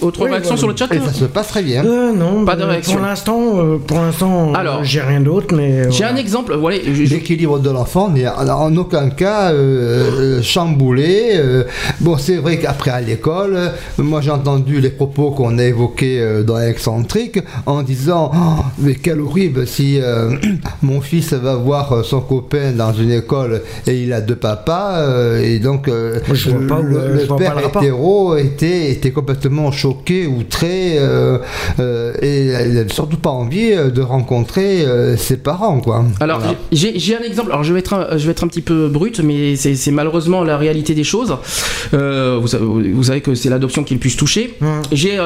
Autre 0.03 0.23
Oui, 0.25 0.31
réaction 0.31 0.55
voilà. 0.57 0.59
sur 0.59 0.69
le 0.69 0.77
chat 0.77 0.87
Et 0.95 0.99
ça 1.01 1.13
se 1.13 1.25
passe 1.27 1.49
très 1.49 1.63
bien. 1.63 1.85
Euh, 1.85 2.13
non, 2.13 2.45
Pas 2.45 2.57
de 2.57 2.65
réaction. 2.65 2.95
Pour 2.99 3.03
l'instant, 3.07 3.41
euh, 3.59 3.79
pour 3.79 3.99
l'instant, 3.99 4.51
euh, 4.51 4.55
Alors, 4.55 4.85
j'ai 4.85 5.01
rien 5.01 5.21
d'autre, 5.21 5.55
mais. 5.55 5.85
J'ai 5.91 5.99
voilà. 6.05 6.13
un 6.13 6.17
exemple. 6.17 6.55
Voilà, 6.57 6.79
L'équilibre 6.79 7.59
de 7.59 7.71
l'enfant 7.71 8.09
n'est 8.11 8.27
en 8.29 8.75
aucun 8.77 9.11
cas 9.11 9.53
euh, 9.53 10.39
euh, 10.39 10.43
chamboulé. 10.43 11.33
euh. 11.35 11.65
bon, 12.01 12.17
c'est 12.19 12.37
vrai 12.37 12.59
qu'après 12.59 12.91
à 12.91 13.01
l'école, 13.01 13.55
euh, 13.57 13.69
moi 13.99 14.21
j'ai 14.21 14.31
entendu 14.31 14.81
les 14.81 14.91
propos 14.91 15.31
qu'on 15.31 15.59
a 15.59 15.65
évoqués 15.65 16.21
euh, 16.21 16.43
dans 16.43 16.59
Excentrique 16.61 17.39
en 17.67 17.83
disant 17.83 18.31
Oh, 18.35 18.63
Mais 18.79 18.95
quel 18.95 19.21
horrible 19.21 19.67
si 19.67 19.99
euh, 20.01 20.37
mon 20.83 21.01
fils 21.09 21.33
va 21.33 21.55
voir 21.69 21.85
euh, 21.93 22.03
son 22.03 22.21
copain 22.21 22.73
dans 22.73 22.93
une 22.93 23.13
école 23.13 23.63
et 23.87 23.95
il 24.03 24.13
a 24.13 24.21
deux 24.21 24.37
papas, 24.37 24.99
euh, 25.01 25.43
et 25.43 25.59
donc 25.59 25.89
euh, 25.89 26.19
je 26.33 26.51
vois 26.51 26.67
pas 26.67 26.81
où, 26.81 26.83
le, 26.83 27.15
le 27.15 27.19
je 27.21 27.27
pas 27.27 27.37
père 27.37 27.57
le 27.57 27.67
hétéro 27.67 28.37
était, 28.37 28.91
était 28.91 29.11
complètement 29.11 29.71
choqué, 29.73 30.27
outré, 30.27 30.97
euh, 30.99 31.39
euh, 31.81 32.13
et 32.23 32.47
il 32.69 32.75
n'avait 32.75 32.93
surtout 32.93 33.17
pas 33.19 33.31
envie 33.31 33.71
de 33.99 34.03
rencontrer 34.03 34.83
euh, 34.85 35.17
ses 35.17 35.39
parents. 35.39 35.81
Quoi. 35.81 36.05
Alors, 36.21 36.39
Voilà. 36.41 36.57
j'ai 36.73 36.99
j'ai 36.99 37.17
un 37.17 37.23
exemple. 37.31 37.51
Alors, 37.53 37.65
je 37.65 37.73
vais 37.73 37.81
être 37.81 37.95
un, 37.95 38.19
je 38.19 38.25
vais 38.27 38.33
être 38.33 38.45
un 38.45 38.49
petit 38.49 38.63
peu 38.71 38.89
brut, 38.89 39.21
mais 39.21 39.57
c'est 39.57 39.91
malheureusement 39.91 40.45
la 40.45 40.57
réalité 40.59 40.95
des 40.95 41.05
choses. 41.05 41.37
Euh, 41.95 42.39
vous, 42.41 42.49
savez, 42.49 42.65
vous 42.67 43.03
savez 43.05 43.21
que 43.21 43.35
c'est 43.35 43.49
l'adoption 43.49 43.83
qui 43.85 43.95
est 43.95 43.97
le 43.97 44.01
plus 44.01 44.17
touchée. 44.17 44.55
Hum. 44.63 44.83
J'ai, 44.93 45.17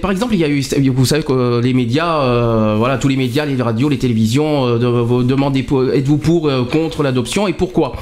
par 0.00 0.10
exemple, 0.10 0.34
il 0.34 0.40
y 0.40 0.44
a 0.44 0.48
eu, 0.48 0.62
vous 0.90 1.04
savez 1.04 1.22
que 1.22 1.60
les 1.60 1.74
médias, 1.74 2.20
euh, 2.22 2.74
voilà, 2.78 2.96
tous 2.98 3.08
les 3.08 3.16
médias, 3.16 3.44
les 3.44 3.60
radios, 3.60 3.88
les 3.88 3.98
télévisions, 3.98 4.66
euh, 4.66 4.78
de- 4.78 4.86
vous 4.86 5.22
demandez, 5.26 5.66
êtes-vous 5.94 6.18
pour, 6.18 6.48
euh, 6.48 6.64
contre 6.64 7.02
l'adoption 7.02 7.46
et 7.48 7.52
pourquoi? 7.52 7.92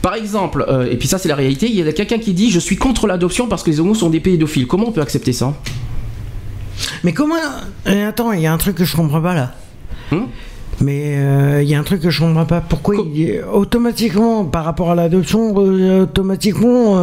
Par 0.00 0.14
exemple, 0.14 0.64
euh, 0.68 0.90
et 0.90 0.96
puis 0.96 1.06
ça 1.08 1.18
c'est 1.18 1.28
la 1.28 1.36
réalité, 1.36 1.66
il 1.68 1.74
y 1.76 1.82
a 1.88 1.92
quelqu'un 1.92 2.18
qui 2.18 2.32
dit 2.32 2.50
je 2.50 2.58
suis 2.58 2.76
contre 2.76 3.06
l'adoption 3.06 3.46
parce 3.48 3.62
que 3.62 3.70
les 3.70 3.78
homos 3.80 3.94
sont 3.94 4.10
des 4.10 4.20
pédophiles. 4.20 4.66
Comment 4.66 4.88
on 4.88 4.92
peut 4.92 5.00
accepter 5.00 5.32
ça? 5.32 5.54
Mais 7.04 7.12
comment. 7.12 7.36
euh, 7.86 8.08
attends, 8.08 8.32
il 8.32 8.40
y 8.40 8.46
a 8.46 8.52
un 8.52 8.58
truc 8.58 8.76
que 8.76 8.84
je 8.84 8.96
comprends 8.96 9.20
pas 9.20 9.34
là. 9.34 9.52
Hmm? 10.10 10.24
Mais 10.80 11.14
euh, 11.18 11.62
il 11.62 11.68
y 11.68 11.74
a 11.74 11.78
un 11.78 11.84
truc 11.84 12.00
que 12.00 12.10
je 12.10 12.20
comprends 12.20 12.46
pas. 12.46 12.60
Pourquoi 12.60 12.96
Co- 12.96 13.06
il- 13.14 13.40
automatiquement, 13.52 14.44
par 14.44 14.64
rapport 14.64 14.90
à 14.90 14.94
l'adoption, 14.96 15.54
automatiquement. 15.54 16.94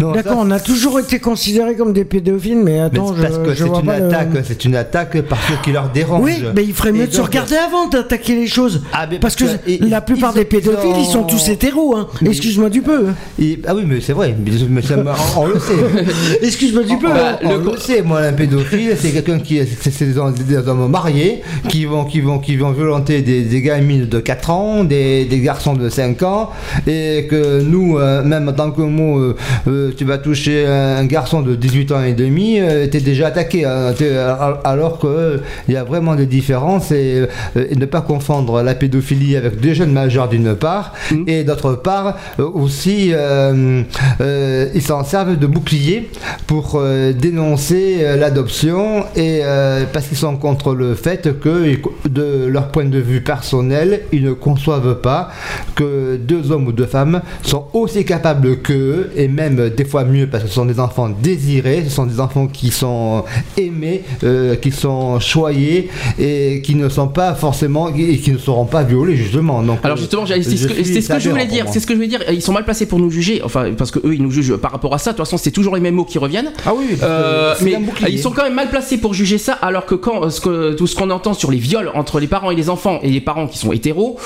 Non, 0.00 0.12
D'accord, 0.12 0.32
ça, 0.32 0.38
on 0.40 0.50
a 0.50 0.58
toujours 0.60 0.98
été 0.98 1.18
considérés 1.18 1.76
comme 1.76 1.92
des 1.92 2.04
pédophiles, 2.04 2.56
mais 2.56 2.72
Mais 2.72 2.80
attends, 2.80 3.14
c'est 3.14 3.22
parce 3.22 3.34
je, 3.34 3.40
que 3.40 3.50
je 3.54 3.56
c'est 3.64 3.64
vois 3.68 3.80
une 3.80 3.86
pas 3.86 3.98
le- 3.98 4.06
attaque, 4.06 4.28
c'est 4.44 4.64
une 4.64 4.74
attaque 4.76 5.20
parce 5.22 5.44
que 5.46 5.62
qui 5.64 5.72
leur 5.72 5.90
dérange. 5.90 6.22
Oui, 6.24 6.42
mais 6.54 6.64
il 6.64 6.72
ferait 6.72 6.92
mieux 6.92 7.02
Et 7.02 7.06
de 7.06 7.12
se 7.12 7.20
regarder 7.20 7.56
avant 7.56 7.86
d'attaquer 7.88 8.34
les 8.34 8.46
choses. 8.46 8.82
Ah, 8.92 9.06
mais 9.10 9.18
parce 9.18 9.36
que, 9.36 9.44
la 9.88 10.00
plupart 10.00 10.32
des 10.32 10.40
ont- 10.40 10.44
pédophiles, 10.44 10.96
ils 10.98 11.04
sont 11.06 11.24
tous 11.24 11.48
hétéros. 11.48 11.96
Hein. 11.96 12.08
Mais- 12.22 12.30
Excuse-moi 12.30 12.70
du 12.70 12.80
peu. 12.82 13.06
Et- 13.38 13.58
ah 13.66 13.74
oui, 13.74 13.82
mais 13.86 14.00
c'est 14.00 14.12
vrai, 14.14 14.34
mais, 14.42 14.52
mais 14.70 14.82
ça 14.82 14.96
me- 14.96 15.04
on, 15.36 15.40
on 15.42 15.46
le 15.46 15.58
sait. 15.58 15.74
Excuse-moi 16.42 16.84
du 16.84 16.96
peu. 16.96 17.08
Bah, 17.08 17.38
on 17.44 17.56
le- 17.58 17.72
le 17.72 17.76
sait, 17.78 18.02
moi, 18.02 18.20
un 18.20 18.32
pédophile, 18.32 18.96
c'est 18.98 19.10
quelqu'un 19.10 19.38
qui, 19.40 19.60
c'est 19.66 20.04
des, 20.06 20.16
hommes- 20.18 20.32
des 20.34 20.56
hommes 20.56 20.90
mariés 20.90 21.42
qui 21.68 21.84
vont, 21.84 22.04
qui 22.04 22.20
vont, 22.20 22.38
qui 22.38 22.56
vont 22.56 22.70
violenter 22.70 23.22
des, 23.22 23.42
des 23.42 23.60
gamines 23.60 24.06
de 24.06 24.18
4 24.20 24.50
ans, 24.50 24.84
des, 24.84 25.24
des 25.24 25.40
garçons 25.40 25.74
de 25.74 25.88
5 25.88 26.22
ans, 26.22 26.50
et 26.86 27.26
que 27.30 27.60
nous, 27.60 27.98
euh, 27.98 28.22
même 28.22 28.48
en 28.48 28.52
tant 28.52 28.70
que 28.70 28.82
mot, 28.82 29.18
euh, 29.66 29.89
euh, 29.90 29.94
tu 29.96 30.04
vas 30.04 30.18
toucher 30.18 30.66
un 30.66 31.04
garçon 31.04 31.42
de 31.42 31.54
18 31.54 31.92
ans 31.92 32.02
et 32.02 32.12
demi, 32.14 32.58
euh, 32.60 32.86
t'es 32.86 33.00
déjà 33.00 33.28
attaqué, 33.28 33.64
hein, 33.64 33.92
al- 34.00 34.58
alors 34.64 34.98
que 34.98 35.06
euh, 35.06 35.36
il 35.68 35.74
y 35.74 35.76
a 35.76 35.84
vraiment 35.84 36.14
des 36.14 36.26
différences 36.26 36.90
et, 36.92 37.26
euh, 37.56 37.66
et 37.70 37.76
ne 37.76 37.86
pas 37.86 38.00
confondre 38.00 38.62
la 38.62 38.74
pédophilie 38.74 39.36
avec 39.36 39.60
des 39.60 39.74
jeunes 39.74 39.92
majeurs 39.92 40.28
d'une 40.28 40.54
part, 40.54 40.92
et 41.26 41.44
d'autre 41.44 41.74
part 41.74 42.16
euh, 42.38 42.44
aussi 42.44 43.10
euh, 43.12 43.82
euh, 44.20 44.68
ils 44.74 44.82
s'en 44.82 45.04
servent 45.04 45.38
de 45.38 45.46
bouclier 45.46 46.10
pour 46.46 46.74
euh, 46.76 47.12
dénoncer 47.12 47.98
euh, 48.00 48.16
l'adoption 48.16 49.04
et 49.16 49.40
euh, 49.44 49.84
parce 49.92 50.06
qu'ils 50.06 50.16
sont 50.16 50.36
contre 50.36 50.74
le 50.74 50.94
fait 50.94 51.38
que 51.40 51.76
de 52.08 52.46
leur 52.46 52.68
point 52.68 52.84
de 52.84 52.98
vue 52.98 53.20
personnel 53.20 54.02
ils 54.12 54.24
ne 54.24 54.32
conçoivent 54.32 55.00
pas 55.00 55.30
que 55.74 56.16
deux 56.16 56.50
hommes 56.52 56.66
ou 56.66 56.72
deux 56.72 56.86
femmes 56.86 57.22
sont 57.42 57.66
aussi 57.72 58.04
capables 58.04 58.58
qu'eux 58.58 59.10
et 59.16 59.28
même 59.28 59.58
euh, 59.58 59.69
des 59.76 59.84
fois 59.84 60.04
mieux 60.04 60.26
parce 60.26 60.44
que 60.44 60.48
ce 60.48 60.54
sont 60.54 60.66
des 60.66 60.80
enfants 60.80 61.08
désirés, 61.08 61.84
ce 61.84 61.90
sont 61.90 62.06
des 62.06 62.20
enfants 62.20 62.46
qui 62.46 62.70
sont 62.70 63.24
aimés, 63.56 64.02
euh, 64.24 64.56
qui 64.56 64.70
sont 64.72 65.18
choyés 65.20 65.88
et 66.18 66.60
qui 66.62 66.74
ne 66.74 66.88
sont 66.88 67.08
pas 67.08 67.34
forcément 67.34 67.88
et 67.94 68.18
qui 68.18 68.32
ne 68.32 68.38
seront 68.38 68.66
pas 68.66 68.82
violés 68.82 69.16
justement. 69.16 69.62
Donc, 69.62 69.78
Alors 69.82 69.96
justement, 69.96 70.26
c'est 70.26 70.42
ce, 70.42 70.66
que, 70.66 70.84
ce 70.84 71.18
je 71.18 71.30
voulais 71.30 71.46
dire. 71.46 71.66
C'est 71.70 71.80
ce 71.80 71.86
que 71.86 71.92
je 71.94 71.98
voulais 71.98 72.08
dire. 72.08 72.20
Ils 72.30 72.42
sont 72.42 72.52
mal 72.52 72.64
placés 72.64 72.86
pour 72.86 72.98
nous 72.98 73.10
juger. 73.10 73.40
Enfin, 73.44 73.72
parce 73.76 73.90
que 73.90 73.98
eux, 74.06 74.14
ils 74.14 74.22
nous 74.22 74.30
jugent 74.30 74.56
par 74.56 74.72
rapport 74.72 74.94
à 74.94 74.98
ça. 74.98 75.12
De 75.12 75.16
toute 75.16 75.24
façon, 75.26 75.36
c'est 75.36 75.50
toujours 75.50 75.74
les 75.74 75.80
mêmes 75.80 75.94
mots 75.94 76.04
qui 76.04 76.18
reviennent. 76.18 76.52
Ah 76.66 76.72
oui, 76.76 76.96
Euh, 77.02 77.54
mais 77.62 77.76
bouclier. 77.76 78.10
ils 78.12 78.18
sont 78.18 78.30
quand 78.30 78.42
même 78.44 78.54
mal 78.54 78.68
placés 78.70 78.98
pour 78.98 79.14
juger 79.14 79.38
ça, 79.38 79.54
alors 79.54 79.86
que 79.86 79.94
quand 79.94 80.24
euh, 80.24 80.30
ce 80.30 80.40
que, 80.40 80.72
tout 80.74 80.86
ce 80.86 80.94
qu'on 80.94 81.10
entend 81.10 81.34
sur 81.34 81.50
les 81.50 81.58
viols 81.58 81.90
entre 81.94 82.20
les 82.20 82.26
parents 82.26 82.50
et 82.50 82.54
les 82.56 82.68
enfants 82.70 82.98
et 83.02 83.10
les 83.10 83.20
parents 83.20 83.46
qui 83.46 83.58
sont 83.58 83.72
hétéros, 83.72 84.18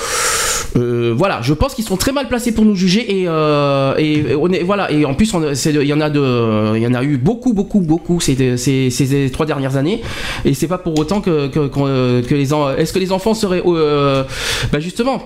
euh, 0.75 1.13
voilà, 1.15 1.41
je 1.41 1.53
pense 1.53 1.73
qu'ils 1.73 1.85
sont 1.85 1.97
très 1.97 2.11
mal 2.11 2.27
placés 2.27 2.51
pour 2.51 2.65
nous 2.65 2.75
juger 2.75 3.21
et, 3.21 3.25
euh, 3.27 4.35
voilà 4.63 4.91
et 4.91 5.05
en 5.05 5.13
plus 5.13 5.33
il 5.33 5.83
y 5.83 5.93
en 5.93 6.01
a 6.01 6.09
de, 6.09 6.77
y 6.77 6.87
en 6.87 6.93
a 6.93 7.03
eu 7.03 7.17
beaucoup 7.17 7.53
beaucoup 7.53 7.79
beaucoup 7.79 8.19
ces, 8.19 8.57
ces, 8.57 8.89
ces 8.89 9.29
trois 9.31 9.45
dernières 9.45 9.77
années. 9.77 10.01
Et 10.43 10.53
c'est 10.53 10.67
pas 10.67 10.77
pour 10.77 10.97
autant 10.99 11.21
que 11.21 11.47
que, 11.47 11.67
que 12.21 12.35
les 12.35 12.53
est-ce 12.77 12.93
que 12.93 12.99
les 12.99 13.11
enfants 13.11 13.33
seraient 13.33 13.63
euh, 13.65 14.23
bah 14.71 14.79
justement 14.79 15.21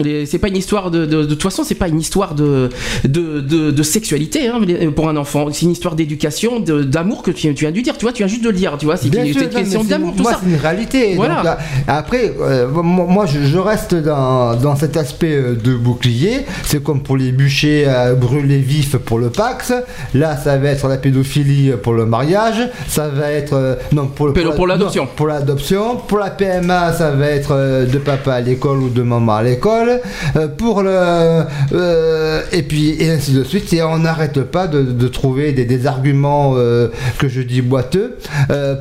C'est 0.00 0.38
pas 0.38 0.48
une 0.48 0.56
histoire 0.56 0.90
de, 0.90 1.06
de, 1.06 1.22
de 1.22 1.26
toute 1.26 1.42
façon, 1.42 1.64
c'est 1.64 1.74
pas 1.74 1.88
une 1.88 1.98
histoire 2.00 2.34
de, 2.34 2.68
de, 3.04 3.40
de, 3.40 3.82
sexualité 3.82 4.46
hein, 4.48 4.60
pour 4.94 5.08
un 5.08 5.16
enfant. 5.16 5.46
C'est 5.52 5.62
une 5.66 5.72
histoire 5.72 5.94
d'éducation, 5.96 6.60
d'amour 6.60 7.22
que 7.22 7.30
tu, 7.30 7.52
tu 7.54 7.64
viens 7.64 7.72
de 7.72 7.80
dire. 7.80 7.96
Tu 7.98 8.04
vois, 8.04 8.12
tu 8.12 8.18
viens 8.22 8.28
juste 8.28 8.44
de 8.44 8.48
le 8.50 8.56
dire. 8.56 8.76
Tu 8.78 8.86
vois, 8.86 8.96
c'est 8.96 9.08
une, 9.08 9.32
question 9.34 9.82
d'amour, 9.84 10.14
tout 10.16 10.22
moi, 10.22 10.32
ça. 10.32 10.40
c'est 10.42 10.50
une 10.50 10.56
réalité. 10.56 11.14
Voilà. 11.16 11.36
Donc, 11.36 11.44
là, 11.44 11.58
après, 11.88 12.32
euh, 12.40 12.68
moi, 12.70 13.26
je, 13.26 13.40
je 13.44 13.58
reste 13.58 13.94
dans, 13.94 14.54
dans 14.56 14.76
cet 14.76 14.96
aspect 14.96 15.34
euh, 15.34 15.54
de 15.54 15.74
bouclier. 15.74 16.44
C'est 16.64 16.82
comme 16.82 17.02
pour 17.02 17.16
les 17.16 17.32
bûchers 17.32 17.86
à 17.86 18.14
brûler 18.14 18.58
vifs 18.58 18.96
pour 18.98 19.18
le 19.18 19.30
Pax. 19.30 19.72
Là, 20.14 20.36
ça 20.36 20.56
va 20.58 20.68
être 20.68 20.86
la 20.88 20.98
pédophilie 20.98 21.72
pour 21.82 21.94
le 21.94 22.06
mariage. 22.06 22.68
Ça 22.88 23.08
va 23.08 23.32
être 23.32 23.54
euh, 23.54 23.74
non 23.92 24.06
pour, 24.06 24.28
le- 24.28 24.32
Pour- 24.32 24.44
la- 24.44 24.50
pour 24.52 24.66
l'adoption. 24.66 25.08
Pour 25.16 25.26
l'adoption. 25.26 25.96
Pour 25.96 26.18
la 26.18 26.30
PMA, 26.30 26.92
ça 26.92 27.10
va 27.10 27.26
être 27.26 27.86
de 27.86 27.98
papa 27.98 28.34
à 28.34 28.40
l'école 28.40 28.78
ou 28.78 28.88
de 28.90 29.02
maman 29.02 29.36
à 29.36 29.42
l'école. 29.42 29.87
Euh, 30.36 30.48
pour 30.48 30.82
le 30.82 30.90
euh, 30.92 32.42
et 32.52 32.62
puis 32.62 32.96
et 33.00 33.10
ainsi 33.10 33.32
de 33.32 33.44
suite. 33.44 33.72
Et 33.72 33.82
on 33.82 33.98
n'arrête 33.98 34.42
pas 34.42 34.66
de, 34.66 34.82
de 34.82 35.08
trouver 35.08 35.52
des, 35.52 35.64
des 35.64 35.86
arguments 35.86 36.54
euh, 36.56 36.88
que 37.18 37.28
je 37.28 37.40
dis 37.42 37.62
boiteux 37.62 38.16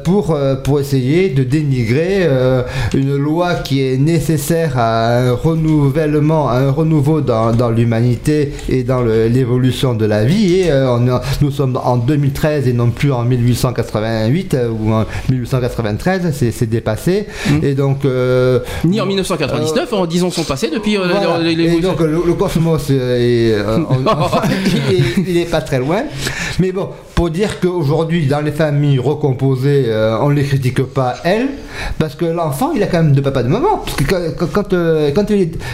pour 0.04 0.38
pour 0.64 0.80
essayer 0.80 1.30
de 1.30 1.44
dénigrer 1.44 2.28
une 2.94 3.16
loi 3.16 3.56
qui 3.56 3.82
est 3.82 3.98
nécessaire 3.98 4.78
à 4.78 5.18
un 5.18 5.32
renouvellement, 5.34 6.50
à 6.50 6.56
un 6.56 6.72
renouveau 6.72 7.22
dans, 7.22 7.52
dans 7.52 7.70
l'humanité 7.70 8.54
et 8.70 8.84
dans 8.84 9.02
l'évolution 9.02 9.94
de 9.94 10.06
la 10.06 10.26
vie. 10.26 10.56
Et 10.56 10.72
euh, 10.72 10.92
on 10.92 11.20
nous 11.42 11.52
sommes 11.52 11.80
en 11.84 11.98
2013 11.98 12.68
et 12.68 12.74
non 12.74 12.90
plus 12.92 13.12
en 13.12 13.24
1888 13.24 14.54
euh, 14.54 14.70
ou 14.70 14.94
en 14.94 15.06
1893, 15.30 16.34
c'est 16.52 16.70
dépassé. 16.70 17.28
Et 17.62 17.74
donc 17.74 18.06
euh, 18.06 18.60
Ni 18.86 19.00
en 19.02 19.06
1999, 19.06 19.94
en 19.94 20.06
disons 20.06 20.32
son 20.32 20.44
passé 20.44 20.70
depuis. 20.74 20.97
Voilà. 20.98 21.40
les- 21.40 21.56
les- 21.56 21.76
Et 21.78 21.82
donc 21.82 22.00
le, 22.00 22.22
le 22.26 22.34
cosmos, 22.34 22.88
euh, 22.90 23.18
est, 23.18 23.54
euh, 23.54 23.78
on- 23.90 23.98
il, 24.92 24.96
est, 24.96 25.30
il 25.30 25.38
est 25.38 25.46
pas 25.50 25.62
très 25.62 25.80
loin. 25.80 26.04
Mais 26.60 26.72
bon, 26.72 26.90
pour 27.16 27.30
dire 27.30 27.60
qu'aujourd'hui, 27.60 28.26
dans 28.26 28.42
les 28.42 28.52
familles 28.52 29.00
recomposées, 29.00 29.86
euh, 29.88 30.18
on 30.22 30.30
ne 30.30 30.36
les 30.36 30.44
critique 30.44 30.82
pas, 30.84 31.16
elles, 31.24 31.50
parce 32.00 32.16
que 32.16 32.26
l'enfant, 32.26 32.72
il 32.76 32.82
a 32.84 32.88
quand 32.88 33.04
même 33.04 33.14
de 33.14 33.22
papa 33.22 33.42
et 33.42 33.44
de 33.44 33.50
maman. 33.50 33.84
Parce 33.86 33.98
que 33.98 34.32
quand, 34.46 34.70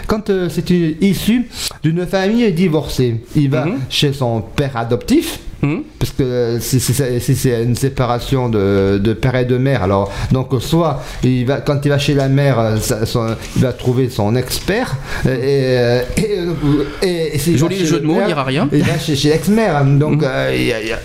quand, 0.07 0.31
c'est 0.49 0.69
une- 0.69 0.95
issu 1.01 1.47
d'une 1.83 2.05
famille 2.05 2.51
divorcée, 2.51 3.21
il 3.35 3.49
va 3.49 3.65
Mhm. 3.65 3.79
chez 3.89 4.11
son 4.13 4.41
père 4.41 4.75
adoptif. 4.75 5.39
Mhm. 5.63 5.83
Parce 5.97 6.11
que 6.11 6.57
si 6.59 6.79
si 6.81 6.93
c'est 7.35 7.63
une 7.63 7.75
séparation 7.75 8.49
de, 8.49 8.99
de 9.01 9.13
père 9.13 9.35
et 9.35 9.45
de 9.45 9.57
mère, 9.57 9.81
alors 9.83 10.11
donc 10.31 10.49
soit 10.59 11.01
il 11.23 11.45
va 11.45 11.61
quand 11.61 11.79
il 11.85 11.89
va 11.89 11.97
chez 11.97 12.13
la 12.13 12.27
mère, 12.27 12.59
euh, 12.59 12.77
ça- 12.77 13.05
son- 13.05 13.35
il 13.55 13.61
va 13.61 13.71
trouver 13.71 14.09
son 14.09 14.35
expert 14.35 14.97
euh, 15.25 16.01
et, 16.17 16.21
et, 16.21 17.07
et- 17.07 17.35
et 17.35 17.37
s'il 17.39 17.57
Joli 17.57 17.85
jeu 17.85 17.99
de 18.01 18.05
mots, 18.05 18.17
il 18.21 18.25
dira 18.27 18.43
rien. 18.43 18.67
Il 18.73 18.83
va 18.83 18.99
chez, 18.99 19.15
chez 19.15 19.29
l'ex-mère, 19.29 19.77
hein. 19.77 19.85
donc 19.85 20.21
euh, 20.21 20.51
il 20.53 20.63
y 20.65 20.73
a- 20.73 20.81
il 20.81 20.87
y 20.89 20.91
a- 20.91 20.99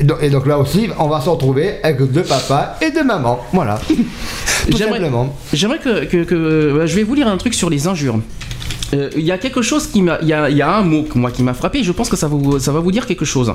et, 0.00 0.02
donc, 0.02 0.18
et 0.22 0.30
donc 0.30 0.46
là 0.46 0.58
aussi, 0.58 0.88
on 0.98 1.06
va 1.08 1.20
se 1.20 1.28
retrouver 1.28 1.74
avec 1.82 2.00
deux 2.10 2.22
papas 2.22 2.76
et 2.80 2.90
deux 2.90 3.04
mamans, 3.04 3.40
voilà. 3.52 3.78
Tout 3.88 4.76
J'aimerais- 4.78 4.98
simplement. 5.00 5.36
J'aimerais 5.52 5.78
que, 5.78 6.04
que- 6.06 6.24
que- 6.24 6.82
Je 6.86 6.94
vais 6.96 7.02
vous 7.02 7.14
lire 7.14 7.28
un 7.28 7.36
truc 7.36 7.52
sur 7.54 7.68
les 7.68 7.86
injures. 7.86 8.18
Euh, 8.94 9.10
Il 9.16 9.22
y 9.22 9.32
a 9.32 9.38
quelque 9.38 9.62
chose 9.62 9.86
qui 9.86 10.02
m'a. 10.02 10.18
Il 10.22 10.28
y 10.28 10.32
a, 10.32 10.76
un 10.76 10.82
mot 10.82 11.04
moi 11.14 11.30
qui 11.30 11.42
m'a 11.42 11.54
frappé. 11.54 11.82
Je 11.82 11.92
pense 11.92 12.08
que 12.08 12.16
ça, 12.16 12.26
vous, 12.26 12.58
ça 12.58 12.72
va 12.72 12.80
vous 12.80 12.92
dire 12.92 13.06
quelque 13.06 13.24
chose. 13.24 13.54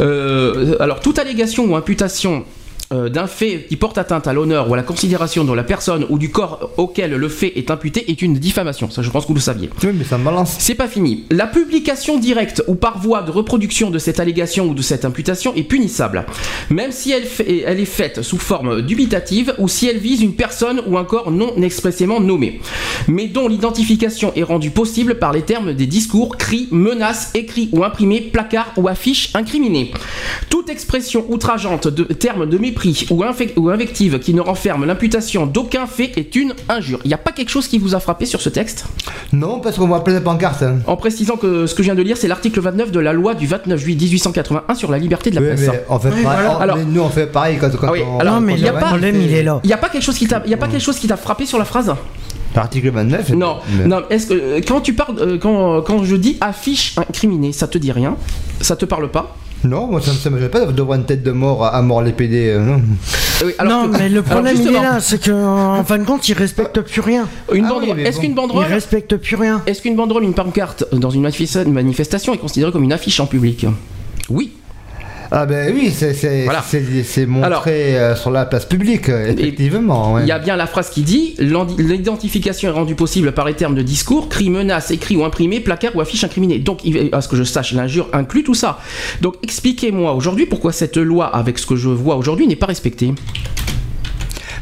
Euh, 0.00 0.76
alors 0.80 1.00
toute 1.00 1.18
allégation 1.18 1.64
ou 1.66 1.76
imputation. 1.76 2.44
Euh, 2.92 3.08
d'un 3.08 3.26
fait 3.26 3.66
qui 3.68 3.76
porte 3.76 3.98
atteinte 3.98 4.26
à 4.26 4.32
l'honneur 4.32 4.68
ou 4.70 4.74
à 4.74 4.76
la 4.76 4.82
considération 4.82 5.44
de 5.44 5.52
la 5.52 5.62
personne 5.62 6.06
ou 6.08 6.18
du 6.18 6.30
corps 6.30 6.70
auquel 6.78 7.10
le 7.12 7.28
fait 7.28 7.52
est 7.58 7.70
imputé 7.70 8.10
est 8.10 8.22
une 8.22 8.34
diffamation. 8.34 8.90
Ça, 8.90 9.02
je 9.02 9.10
pense 9.10 9.24
que 9.24 9.28
vous 9.28 9.34
le 9.34 9.40
saviez. 9.40 9.68
Oui, 9.82 9.90
mais 9.94 10.04
ça 10.04 10.16
me 10.16 10.24
balance. 10.24 10.56
C'est 10.58 10.74
pas 10.74 10.88
fini. 10.88 11.24
La 11.30 11.46
publication 11.46 12.18
directe 12.18 12.62
ou 12.66 12.74
par 12.76 12.98
voie 12.98 13.22
de 13.22 13.30
reproduction 13.30 13.90
de 13.90 13.98
cette 13.98 14.20
allégation 14.20 14.68
ou 14.68 14.74
de 14.74 14.80
cette 14.82 15.04
imputation 15.04 15.54
est 15.54 15.64
punissable, 15.64 16.24
même 16.70 16.92
si 16.92 17.10
elle, 17.12 17.24
fait- 17.24 17.62
elle 17.66 17.78
est 17.80 17.84
faite 17.84 18.22
sous 18.22 18.38
forme 18.38 18.80
dubitative 18.82 19.54
ou 19.58 19.68
si 19.68 19.86
elle 19.86 19.98
vise 19.98 20.22
une 20.22 20.34
personne 20.34 20.80
ou 20.86 20.96
un 20.96 21.04
corps 21.04 21.30
non 21.30 21.52
expressément 21.62 22.20
nommé, 22.20 22.60
mais 23.06 23.26
dont 23.26 23.48
l'identification 23.48 24.32
est 24.34 24.42
rendue 24.42 24.70
possible 24.70 25.16
par 25.18 25.32
les 25.32 25.42
termes 25.42 25.74
des 25.74 25.86
discours, 25.86 26.36
cris, 26.38 26.68
menaces, 26.70 27.32
écrits 27.34 27.68
ou 27.72 27.84
imprimés, 27.84 28.20
placards 28.22 28.72
ou 28.76 28.88
affiches 28.88 29.30
incriminés. 29.34 29.92
Toute 30.48 30.70
expression 30.70 31.26
outrageante 31.28 31.88
de 31.88 32.04
termes 32.04 32.46
de 32.48 32.56
mépris 32.56 32.77
ou, 33.10 33.68
invective 33.70 34.18
qui 34.18 34.34
ne 34.34 34.40
renferme 34.40 34.84
l'imputation 34.84 35.46
d'aucun 35.46 35.86
fait 35.86 36.12
est 36.16 36.34
une 36.36 36.54
injure. 36.68 37.00
Il 37.04 37.08
n'y 37.08 37.14
a 37.14 37.18
pas 37.18 37.32
quelque 37.32 37.50
chose 37.50 37.66
qui 37.68 37.78
vous 37.78 37.94
a 37.94 38.00
frappé 38.00 38.26
sur 38.26 38.40
ce 38.40 38.48
texte? 38.48 38.86
Non, 39.32 39.60
parce 39.60 39.76
qu'on 39.76 39.86
voit 39.86 40.04
plein 40.04 40.14
de 40.14 40.18
pancartes. 40.20 40.62
hein. 40.62 40.78
en 40.86 40.96
précisant 40.96 41.36
que 41.36 41.66
ce 41.66 41.74
que 41.74 41.82
je 41.82 41.88
viens 41.88 41.94
de 41.94 42.02
lire, 42.02 42.16
c'est 42.16 42.28
l'article 42.28 42.60
29 42.60 42.90
de 42.92 43.00
la 43.00 43.12
loi 43.12 43.34
du 43.34 43.46
29 43.46 43.78
juillet 43.80 43.96
1881 44.00 44.74
sur 44.74 44.90
la 44.90 44.98
liberté 44.98 45.30
de 45.30 45.36
la 45.36 45.40
Oui, 45.42 45.46
presse. 45.48 45.68
mais 45.70 45.84
on 45.88 45.98
fait 45.98 46.08
Oui, 46.14 46.22
pareil- 46.22 46.38
voilà. 46.46 46.56
on- 46.56 46.60
Alors- 46.60 46.76
mais 46.76 46.84
nous 46.84 47.00
on 47.00 47.08
fait 47.08 47.26
pareil 47.26 47.58
quand, 47.60 47.70
quand 47.76 47.86
Ah 47.88 47.92
oui, 47.92 48.00
on. 48.08 48.18
alors, 48.20 48.34
non, 48.34 48.40
mais 48.40 48.54
il 48.54 48.60
y 48.60 48.68
a 48.68 48.72
le 48.72 48.78
pas- 48.78 48.86
problème, 48.86 49.20
il 49.20 49.32
est 49.34 49.42
là. 49.42 49.60
Il 49.64 49.66
n'y 49.66 49.72
a 49.72 49.78
pas 49.78 49.88
quelque 49.88 50.02
chose 50.04 50.16
qui 50.18 50.26
t'a, 50.26 50.42
il 50.44 50.50
y 50.50 50.54
a 50.54 50.58
pas 50.58 50.68
quelque 50.68 50.82
chose 50.82 50.98
qui 50.98 51.06
t'a 51.06 51.16
frappé 51.16 51.46
sur 51.46 51.58
la 51.58 51.64
phrase? 51.64 51.94
L'article 52.54 52.90
29 52.90 53.30
Non, 53.30 53.58
mais- 53.70 53.86
non. 53.86 54.02
Est-ce 54.10 54.26
que 54.28 54.34
euh, 54.34 54.60
quand 54.66 54.80
tu 54.80 54.94
parles, 54.94 55.16
euh, 55.20 55.38
quand, 55.38 55.82
quand 55.82 56.02
je 56.04 56.16
dis 56.16 56.38
affiche 56.40 56.94
incriminée, 56.96 57.52
ça 57.52 57.68
te 57.68 57.76
dit 57.78 57.92
rien? 57.92 58.16
Ça 58.60 58.74
te 58.74 58.84
parle 58.86 59.10
pas? 59.10 59.36
Non, 59.64 59.86
moi 59.88 60.00
ça 60.00 60.12
me 60.12 60.16
ça 60.16 60.30
me 60.30 60.38
gêne 60.38 60.48
pas 60.50 60.64
de 60.66 60.82
voir 60.82 60.98
une 60.98 61.04
tête 61.04 61.22
de 61.22 61.32
mort 61.32 61.64
à, 61.64 61.70
à 61.76 61.82
mort 61.82 62.02
les 62.02 62.12
PD. 62.12 62.48
euh, 62.50 62.64
non. 62.64 62.80
Oui, 63.44 63.52
alors 63.58 63.86
non, 63.86 63.92
que- 63.92 63.98
mais 63.98 64.08
le 64.08 64.22
problème 64.22 64.56
il 64.60 64.68
est 64.68 64.72
là, 64.72 65.00
c'est 65.00 65.24
qu'en 65.24 65.82
fin 65.84 65.98
de 65.98 66.04
compte, 66.04 66.28
ils 66.28 66.34
respectent 66.34 66.80
plus 66.80 67.00
rien. 67.00 67.26
Une 67.52 67.64
Ah 67.66 67.74
oui, 67.80 67.90
est-ce 68.02 68.16
bon. 68.16 68.20
qu'une 68.22 68.30
Ils 68.30 68.34
banderole, 68.34 68.64
respectent 68.66 69.16
plus 69.16 69.36
rien. 69.36 69.62
est-ce 69.66 69.82
qu'une 69.82 69.96
banderole, 69.96 70.24
une 70.24 70.34
pancarte 70.34 70.84
dans 70.92 71.10
une 71.10 71.22
manifestation 71.22 72.34
est 72.34 72.38
considérée 72.38 72.70
comme 72.72 72.84
une 72.84 72.92
affiche 72.92 73.18
en 73.20 73.26
public? 73.26 73.66
Oui. 74.30 74.52
Ah 75.30 75.44
ben 75.44 75.72
oui, 75.74 75.90
c'est 75.92 76.12
Voilà. 76.44 76.62
montré 77.26 77.44
Alors- 77.44 77.64
euh, 77.66 78.16
sur 78.16 78.30
la 78.30 78.46
place 78.46 78.64
publique, 78.64 79.08
euh, 79.10 79.32
effectivement. 79.32 80.14
ouais. 80.14 80.22
Il 80.22 80.28
y 80.28 80.32
a 80.32 80.38
bien 80.38 80.56
la 80.56 80.66
phrase 80.66 80.88
qui 80.90 81.02
dit 81.02 81.34
l'identification 81.38 82.70
est 82.70 82.72
rendue 82.72 82.94
possible 82.94 83.32
par 83.32 83.46
les 83.46 83.54
termes 83.54 83.74
de 83.74 83.82
discours, 83.82 84.28
cris, 84.28 84.48
menaces, 84.50 84.90
écrits 84.90 85.16
ou 85.16 85.24
imprimés, 85.24 85.60
placards 85.60 85.94
ou 85.96 86.00
affiches 86.00 86.24
incriminées. 86.24 86.58
Donc, 86.58 86.80
à 87.12 87.20
ce 87.20 87.28
que 87.28 87.36
je 87.36 87.44
sache, 87.44 87.72
l'injure 87.72 88.08
inclut 88.12 88.42
tout 88.42 88.54
ça. 88.54 88.78
Donc, 89.20 89.34
expliquez-moi 89.42 90.12
aujourd'hui 90.14 90.46
pourquoi 90.46 90.72
cette 90.72 90.96
loi, 90.96 91.26
avec 91.26 91.58
ce 91.58 91.66
que 91.66 91.76
je 91.76 91.88
vois 91.88 92.16
aujourd'hui, 92.16 92.46
n'est 92.46 92.56
pas 92.56 92.66
respectée. 92.66 93.12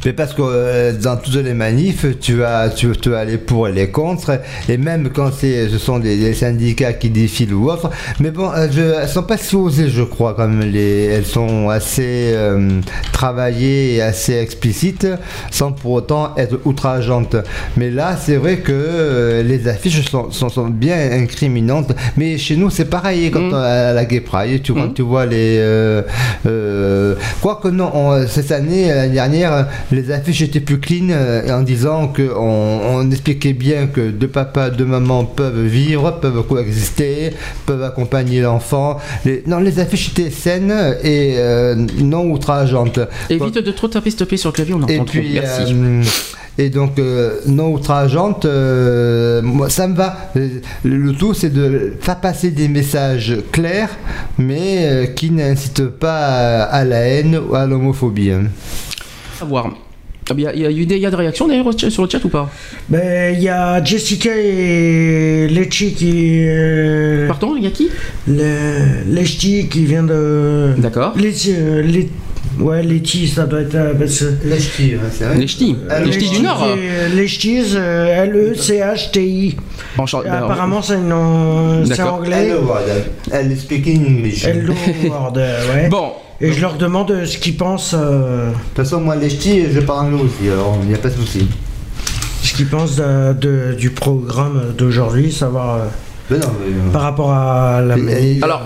Mais 0.04 0.12
parce 0.12 0.34
que 0.34 0.42
euh, 0.42 0.92
dans 0.92 1.16
toutes 1.16 1.34
les 1.36 1.54
manifs, 1.54 2.06
tu 2.20 2.44
as, 2.44 2.68
tu, 2.70 2.90
tu 3.00 3.14
as 3.14 3.24
les 3.24 3.38
pour 3.38 3.68
et 3.68 3.72
les 3.72 3.90
contre, 3.90 4.40
et 4.68 4.76
même 4.76 5.10
quand 5.14 5.30
ce 5.32 5.68
sont 5.78 5.98
des, 5.98 6.16
des 6.16 6.34
syndicats 6.34 6.92
qui 6.92 7.10
défilent 7.10 7.54
ou 7.54 7.70
autre. 7.70 7.90
Mais 8.20 8.30
bon, 8.30 8.50
euh, 8.52 8.68
je, 8.70 8.80
elles 9.02 9.08
sont 9.08 9.22
pas 9.22 9.36
si 9.36 9.56
osées, 9.56 9.88
je 9.88 10.02
crois, 10.02 10.34
quand 10.34 10.46
même. 10.48 10.70
Les, 10.70 11.04
elles 11.06 11.24
sont 11.26 11.68
assez 11.68 12.32
euh, 12.34 12.80
travaillées 13.12 13.94
et 13.96 14.02
assez 14.02 14.34
explicites, 14.34 15.06
sans 15.50 15.72
pour 15.72 15.92
autant 15.92 16.34
être 16.36 16.60
outrageantes. 16.64 17.36
Mais 17.76 17.90
là, 17.90 18.16
c'est 18.20 18.36
vrai 18.36 18.58
que 18.58 18.72
euh, 18.72 19.42
les 19.42 19.68
affiches 19.68 20.08
sont, 20.10 20.30
sont, 20.30 20.48
sont 20.48 20.66
bien 20.68 20.96
incriminantes. 21.12 21.92
Mais 22.16 22.38
chez 22.38 22.56
nous, 22.56 22.70
c'est 22.70 22.84
pareil. 22.90 23.30
Quand 23.30 23.40
Mm. 23.40 23.52
on- 23.52 23.56
à 23.56 23.92
la 23.92 24.04
Gay 24.04 24.20
Pride, 24.20 24.62
tu, 24.62 24.72
quand 24.74 24.88
Mm. 24.88 24.94
tu 24.94 25.02
vois 25.02 25.26
les. 25.26 25.60
Quoique 27.42 27.68
non, 27.68 27.90
on- 27.94 28.26
cette 28.26 28.52
année, 28.52 28.88
l'année 28.88 29.14
dernière, 29.14 29.66
les 29.92 30.10
affiches 30.10 30.42
étaient 30.42 30.60
plus 30.60 30.80
clean 30.80 31.08
euh, 31.10 31.48
en 31.56 31.62
disant 31.62 32.08
qu'on 32.08 32.22
on 32.32 33.10
expliquait 33.10 33.52
bien 33.52 33.86
que 33.86 34.10
deux 34.10 34.28
papas, 34.28 34.70
deux 34.70 34.84
mamans 34.84 35.24
peuvent 35.24 35.64
vivre, 35.66 36.18
peuvent 36.20 36.42
coexister, 36.46 37.30
peuvent 37.66 37.82
accompagner 37.82 38.40
l'enfant. 38.40 38.98
Les, 39.24 39.42
non, 39.46 39.58
les 39.60 39.78
affiches 39.78 40.10
étaient 40.10 40.30
saines 40.30 40.74
et 41.02 41.34
euh, 41.38 41.74
non 41.98 42.30
outrageantes. 42.30 42.98
Évite 43.30 43.54
de 43.58 43.70
trop 43.70 43.88
taper, 43.88 44.10
sur 44.10 44.50
le 44.50 44.52
clavier, 44.54 44.74
on 44.74 44.80
Et 44.88 44.94
entend 44.96 45.04
trop. 45.04 45.18
puis, 45.18 45.34
Merci. 45.34 45.72
euh, 45.74 46.02
Et 46.58 46.70
donc, 46.70 46.92
non 47.46 47.68
outrageante, 47.72 48.44
moi, 49.42 49.68
ça 49.68 49.86
me 49.86 49.94
va. 49.94 50.16
Le 50.84 51.12
tout, 51.12 51.34
c'est 51.34 51.50
de 51.52 51.92
faire 52.00 52.18
passer 52.20 52.50
des 52.50 52.68
messages 52.68 53.36
clairs, 53.52 53.90
mais 54.38 55.12
qui 55.14 55.30
n'incitent 55.30 55.86
pas 55.86 56.16
à, 56.18 56.62
à 56.64 56.84
la 56.84 57.00
haine 57.00 57.38
ou 57.48 57.54
à 57.54 57.66
l'homophobie. 57.66 58.32
Hein. 59.42 59.44
À 59.44 59.48
voir. 59.48 59.66
Ah, 60.28 60.34
Il 60.36 60.40
y, 60.42 60.46
a- 60.48 60.54
il 60.54 60.60
y 60.60 60.66
a 60.66 60.70
eu 60.72 60.86
des, 60.86 60.96
il 60.96 61.02
y 61.02 61.06
a 61.06 61.10
des 61.10 61.16
réactions 61.16 61.46
d'ailleurs 61.46 61.70
sur 61.78 62.02
le 62.02 62.08
chat 62.10 62.24
ou 62.24 62.28
pas? 62.28 62.50
Ben, 62.88 63.32
il 63.36 63.42
y 63.44 63.48
a 63.48 63.82
Jessica 63.84 64.30
et 64.36 65.46
Lechi 65.48 65.92
qui. 65.94 66.40
euh, 66.48 67.28
Pardon, 67.28 67.54
il 67.56 67.62
y 67.62 67.66
a 67.68 67.70
qui? 67.70 67.90
Le- 68.26 69.04
Lechi 69.14 69.68
qui 69.68 69.84
vient 69.84 70.02
de. 70.02 70.72
D'accord. 70.78 71.12
Lechi, 71.16 71.54
euh, 71.56 71.82
Ouais, 72.58 72.82
Lechi, 72.82 73.28
ça 73.28 73.44
doit 73.44 73.60
être. 73.60 73.74
euh, 73.74 73.92
Les 74.44 74.58
ch'tis. 74.58 74.94
Les 76.04 76.12
ch'tis 76.12 76.30
du 76.30 76.40
Nord. 76.40 76.64
euh, 76.66 77.08
Les 77.14 77.28
ch'tis, 77.28 77.60
euh, 77.76 78.24
L-E-C-H-T-I. 78.24 79.56
Apparemment, 79.98 80.82
c'est 80.82 80.94
une, 80.94 81.12
euh, 81.12 81.84
c'est 81.84 82.00
anglais. 82.02 82.48
Hello, 82.48 82.72
Adam. 82.72 83.04
Elle 83.30 83.56
speaking 83.56 84.18
English. 84.18 84.44
Hello 84.44 84.72
World, 85.08 85.38
euh, 85.38 85.74
ouais. 85.74 85.88
Bon, 85.88 86.12
Et 86.40 86.52
je 86.52 86.60
leur 86.60 86.76
demande 86.76 87.10
euh, 87.10 87.24
ce 87.26 87.38
qu'ils 87.38 87.56
pensent, 87.56 87.94
euh, 87.98 88.50
De 88.50 88.54
toute 88.54 88.76
façon, 88.76 89.00
moi, 89.00 89.16
les 89.16 89.30
ch'tis, 89.30 89.70
je 89.72 89.80
parle 89.80 90.06
anglais 90.06 90.22
aussi, 90.22 90.50
alors 90.50 90.76
il 90.82 90.88
n'y 90.88 90.94
a 90.94 90.98
pas 90.98 91.08
de 91.08 91.14
souci. 91.14 91.48
ce 92.42 92.52
qu'ils 92.54 92.68
pensent 92.68 92.96
de- 92.96 93.32
de- 93.32 93.74
du 93.74 93.90
programme 93.90 94.72
d'aujourd'hui, 94.78 95.32
savoir 95.32 95.74
euh, 95.76 95.78
Mais 96.30 96.38
non, 96.38 96.46
mais, 96.60 96.72
euh, 96.72 96.92
par 96.92 97.02
rapport 97.02 97.32
à 97.32 97.80
la. 97.80 97.94
alors, 98.42 98.62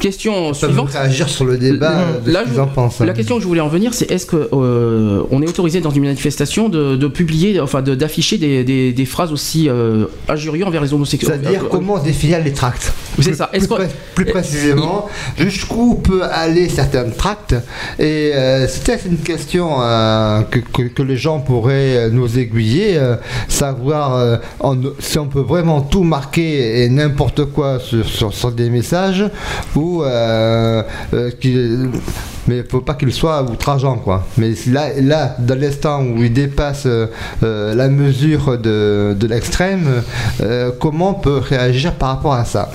question 0.00 0.52
ça 0.54 0.66
suivante. 0.66 0.90
réagir 0.90 1.28
sur 1.28 1.44
le 1.44 1.56
débat 1.58 1.94
de 2.24 2.30
là, 2.32 2.42
ce 2.46 2.54
je- 2.54 2.60
en 2.60 2.68
hein. 2.86 3.04
La 3.06 3.12
question 3.12 3.36
que 3.36 3.42
je 3.42 3.46
voulais 3.46 3.60
en 3.60 3.68
venir, 3.68 3.94
c'est 3.94 4.10
est-ce 4.10 4.26
que 4.26 4.48
euh, 4.52 5.22
on 5.30 5.42
est 5.42 5.48
autorisé 5.48 5.80
dans 5.80 5.90
une 5.90 6.02
manifestation 6.04 6.68
de, 6.68 6.96
de 6.96 7.06
publier, 7.06 7.60
enfin 7.60 7.82
de- 7.82 7.94
d'afficher 7.94 8.38
des, 8.38 8.64
des- 8.64 8.92
des 8.92 9.04
phrases 9.04 9.32
aussi 9.32 9.68
euh, 9.68 10.06
injurieuses 10.28 10.66
envers 10.66 10.82
les 10.82 10.92
homosexuels? 10.92 11.38
C'est-à-dire 11.42 11.64
Euh, 11.64 11.68
comment 11.70 11.98
définir 11.98 12.42
les 12.42 12.52
tracts 12.52 12.92
C'est 13.18 13.30
Plus- 13.30 13.34
ça. 13.36 13.50
Est-ce 13.52 13.66
Plus, 13.66 13.68
qu'on- 13.68 13.74
pré- 13.76 13.88
plus 14.14 14.24
précisément, 14.26 15.06
jusqu'où 15.38 15.94
peut 15.96 16.22
aller 16.24 16.68
certaines 16.68 17.12
tracts 17.12 17.54
Et 17.98 18.32
euh, 18.34 18.66
c'était 18.68 18.98
une 19.06 19.18
question 19.18 19.76
euh, 19.80 20.42
que, 20.50 20.58
que- 20.58 20.88
que 20.96 21.02
les 21.02 21.16
gens 21.16 21.38
pourraient 21.40 22.10
nous 22.10 22.38
aiguiller, 22.38 22.98
savoir 23.48 24.38
en- 24.60 24.76
si 24.98 25.18
on 25.18 25.26
peut 25.26 25.40
vraiment 25.40 25.80
tout 25.82 26.02
marquer 26.02 26.82
et 26.84 26.88
n'importe 26.88 27.44
quoi 27.46 27.78
sur, 27.78 28.06
sur- 28.06 28.32
sur 28.32 28.52
des 28.52 28.70
messages 28.70 29.24
ou 29.76 29.89
euh, 30.02 30.82
euh, 31.14 31.30
mais 32.46 32.58
il 32.58 32.64
faut 32.68 32.80
pas 32.80 32.94
qu'il 32.94 33.12
soit 33.12 33.42
outrageant 33.42 33.96
quoi. 33.96 34.26
Mais 34.36 34.52
là, 34.68 34.88
là 35.00 35.36
dans 35.38 35.58
l'instant 35.58 36.02
où 36.02 36.22
il 36.22 36.32
dépasse 36.32 36.86
euh, 36.86 37.74
la 37.74 37.88
mesure 37.88 38.58
de, 38.58 39.16
de 39.18 39.26
l'extrême, 39.26 40.02
comment 40.78 41.10
on 41.10 41.14
peut 41.14 41.38
réagir 41.38 41.94
par 41.94 42.10
rapport 42.10 42.34
à 42.34 42.44
ça? 42.44 42.70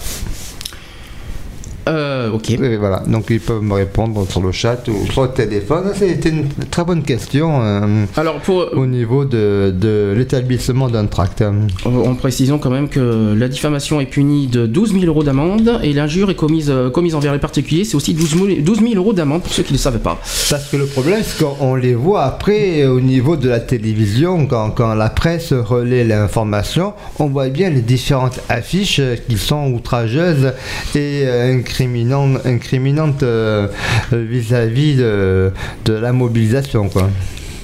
Euh, 1.88 2.32
ok. 2.32 2.52
Et 2.52 2.78
voilà, 2.78 3.04
donc 3.08 3.26
ils 3.30 3.40
peuvent 3.40 3.62
me 3.62 3.74
répondre 3.74 4.26
sur 4.30 4.42
le 4.42 4.52
chat 4.52 4.88
ou 4.88 5.12
sur 5.12 5.24
le 5.24 5.30
téléphone. 5.30 5.92
C'était 5.96 6.30
une 6.30 6.48
très 6.72 6.84
bonne 6.84 7.04
question 7.04 7.62
euh, 7.62 8.06
Alors 8.18 8.40
pour 8.42 8.70
au 8.74 8.86
niveau 8.86 9.26
de, 9.26 9.74
de 9.78 10.14
l'établissement 10.18 10.90
d'un 10.90 11.06
tract. 11.06 11.42
Euh, 11.42 11.52
En 11.86 12.16
précisant 12.16 12.58
quand 12.58 12.70
même 12.70 12.90
que 12.90 13.34
la 13.38 13.48
diffamation 13.48 14.02
est 14.02 14.06
punie 14.06 14.48
de 14.48 14.66
12 14.66 14.94
000 14.94 15.06
euros 15.06 15.24
d'amende 15.24 15.80
et 15.84 15.94
l'injure 15.94 16.30
est 16.32 16.36
commise, 16.36 16.70
euh, 16.70 16.90
commise 16.90 17.16
envers 17.16 17.34
les 17.34 17.40
particuliers, 17.40 17.84
c'est 17.84 17.96
aussi 17.96 18.14
12 18.14 18.30
000, 18.30 18.48
12 18.62 18.80
000 18.80 18.94
euros 18.96 19.14
d'amende 19.14 19.44
pour 19.44 19.54
ceux 19.54 19.64
qui 19.64 19.74
ne 19.74 19.78
savaient 19.78 20.00
pas. 20.00 20.20
Parce 20.50 20.70
que 20.70 20.78
le 20.78 20.86
problème, 20.86 21.22
c'est 21.24 21.44
qu'on 21.44 21.76
les 21.76 21.94
voit 21.96 22.24
après 22.24 22.86
au 22.86 23.00
niveau 23.00 23.36
de 23.36 23.50
la 23.50 23.60
télévision, 23.60 24.48
quand, 24.48 24.72
quand 24.72 24.94
la 24.96 25.10
presse 25.10 25.54
relaie 25.54 26.04
l'information, 26.04 26.94
on 27.20 27.28
voit 27.28 27.50
bien 27.50 27.70
les 27.70 27.82
différentes 27.82 28.40
affiches 28.50 29.00
euh, 29.00 29.16
qui 29.28 29.38
sont 29.38 29.72
outrageuses 29.72 30.54
et 30.96 31.24
euh, 31.26 31.62
incriminantes 31.82 33.24
euh, 33.24 33.68
euh, 34.14 34.26
vis-à-vis 34.30 34.96
de, 34.96 35.52
de 35.86 35.94
la 35.94 36.12
mobilisation. 36.14 36.90
Quoi. 36.90 37.10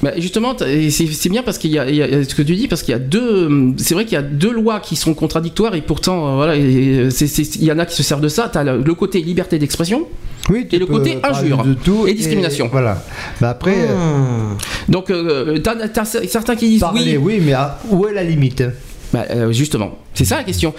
Bah, 0.03 0.13
justement, 0.17 0.55
t- 0.55 0.85
et 0.85 0.89
c'est 0.89 1.29
bien 1.29 1.43
parce 1.43 1.59
qu'il 1.59 1.69
y, 1.71 1.77
a- 1.77 1.87
il 1.87 1.95
y 1.95 2.01
a 2.01 2.23
ce 2.23 2.33
que 2.33 2.41
tu 2.41 2.55
dis, 2.55 2.67
parce 2.67 2.81
qu'il 2.81 2.91
y 2.91 2.95
a 2.95 2.99
deux. 2.99 3.73
C'est 3.77 3.93
vrai 3.93 4.05
qu'il 4.05 4.13
y 4.13 4.17
a 4.17 4.23
deux 4.23 4.51
lois 4.51 4.79
qui 4.79 4.95
sont 4.95 5.13
contradictoires 5.13 5.75
et 5.75 5.81
pourtant, 5.81 6.27
euh, 6.27 6.35
voilà, 6.35 6.55
il 6.55 7.63
y 7.63 7.71
en 7.71 7.77
a 7.79 7.85
qui 7.85 7.95
se 7.95 8.01
servent 8.03 8.21
de 8.21 8.27
ça. 8.27 8.49
Tu 8.51 8.57
as 8.57 8.63
le, 8.63 8.81
le 8.81 8.93
côté 8.95 9.21
liberté 9.21 9.59
d'expression. 9.59 10.07
Oui, 10.49 10.65
tu 10.67 10.75
Et 10.75 10.79
le 10.79 10.87
côté 10.87 11.19
injure 11.23 11.63
de 11.63 11.75
tout 11.75 12.07
et 12.07 12.15
discrimination. 12.15 12.67
voilà. 12.71 13.03
Mais 13.41 13.47
après, 13.47 13.75
euh, 13.77 13.93
Hmm. 13.93 14.57
Donc, 14.91 15.11
euh, 15.11 15.59
t'as 15.59 15.75
as 16.01 16.05
certains 16.27 16.55
qui 16.55 16.67
disent 16.67 16.79
parler, 16.81 17.15
oui. 17.17 17.35
oui, 17.37 17.43
mais 17.45 17.53
à- 17.53 17.77
où 17.89 18.07
est 18.07 18.13
la 18.13 18.23
limite 18.23 18.63
Bah, 19.13 19.25
euh, 19.29 19.51
justement, 19.51 19.97
c'est 20.13 20.23
ça 20.25 20.37
la 20.37 20.43
question. 20.43 20.73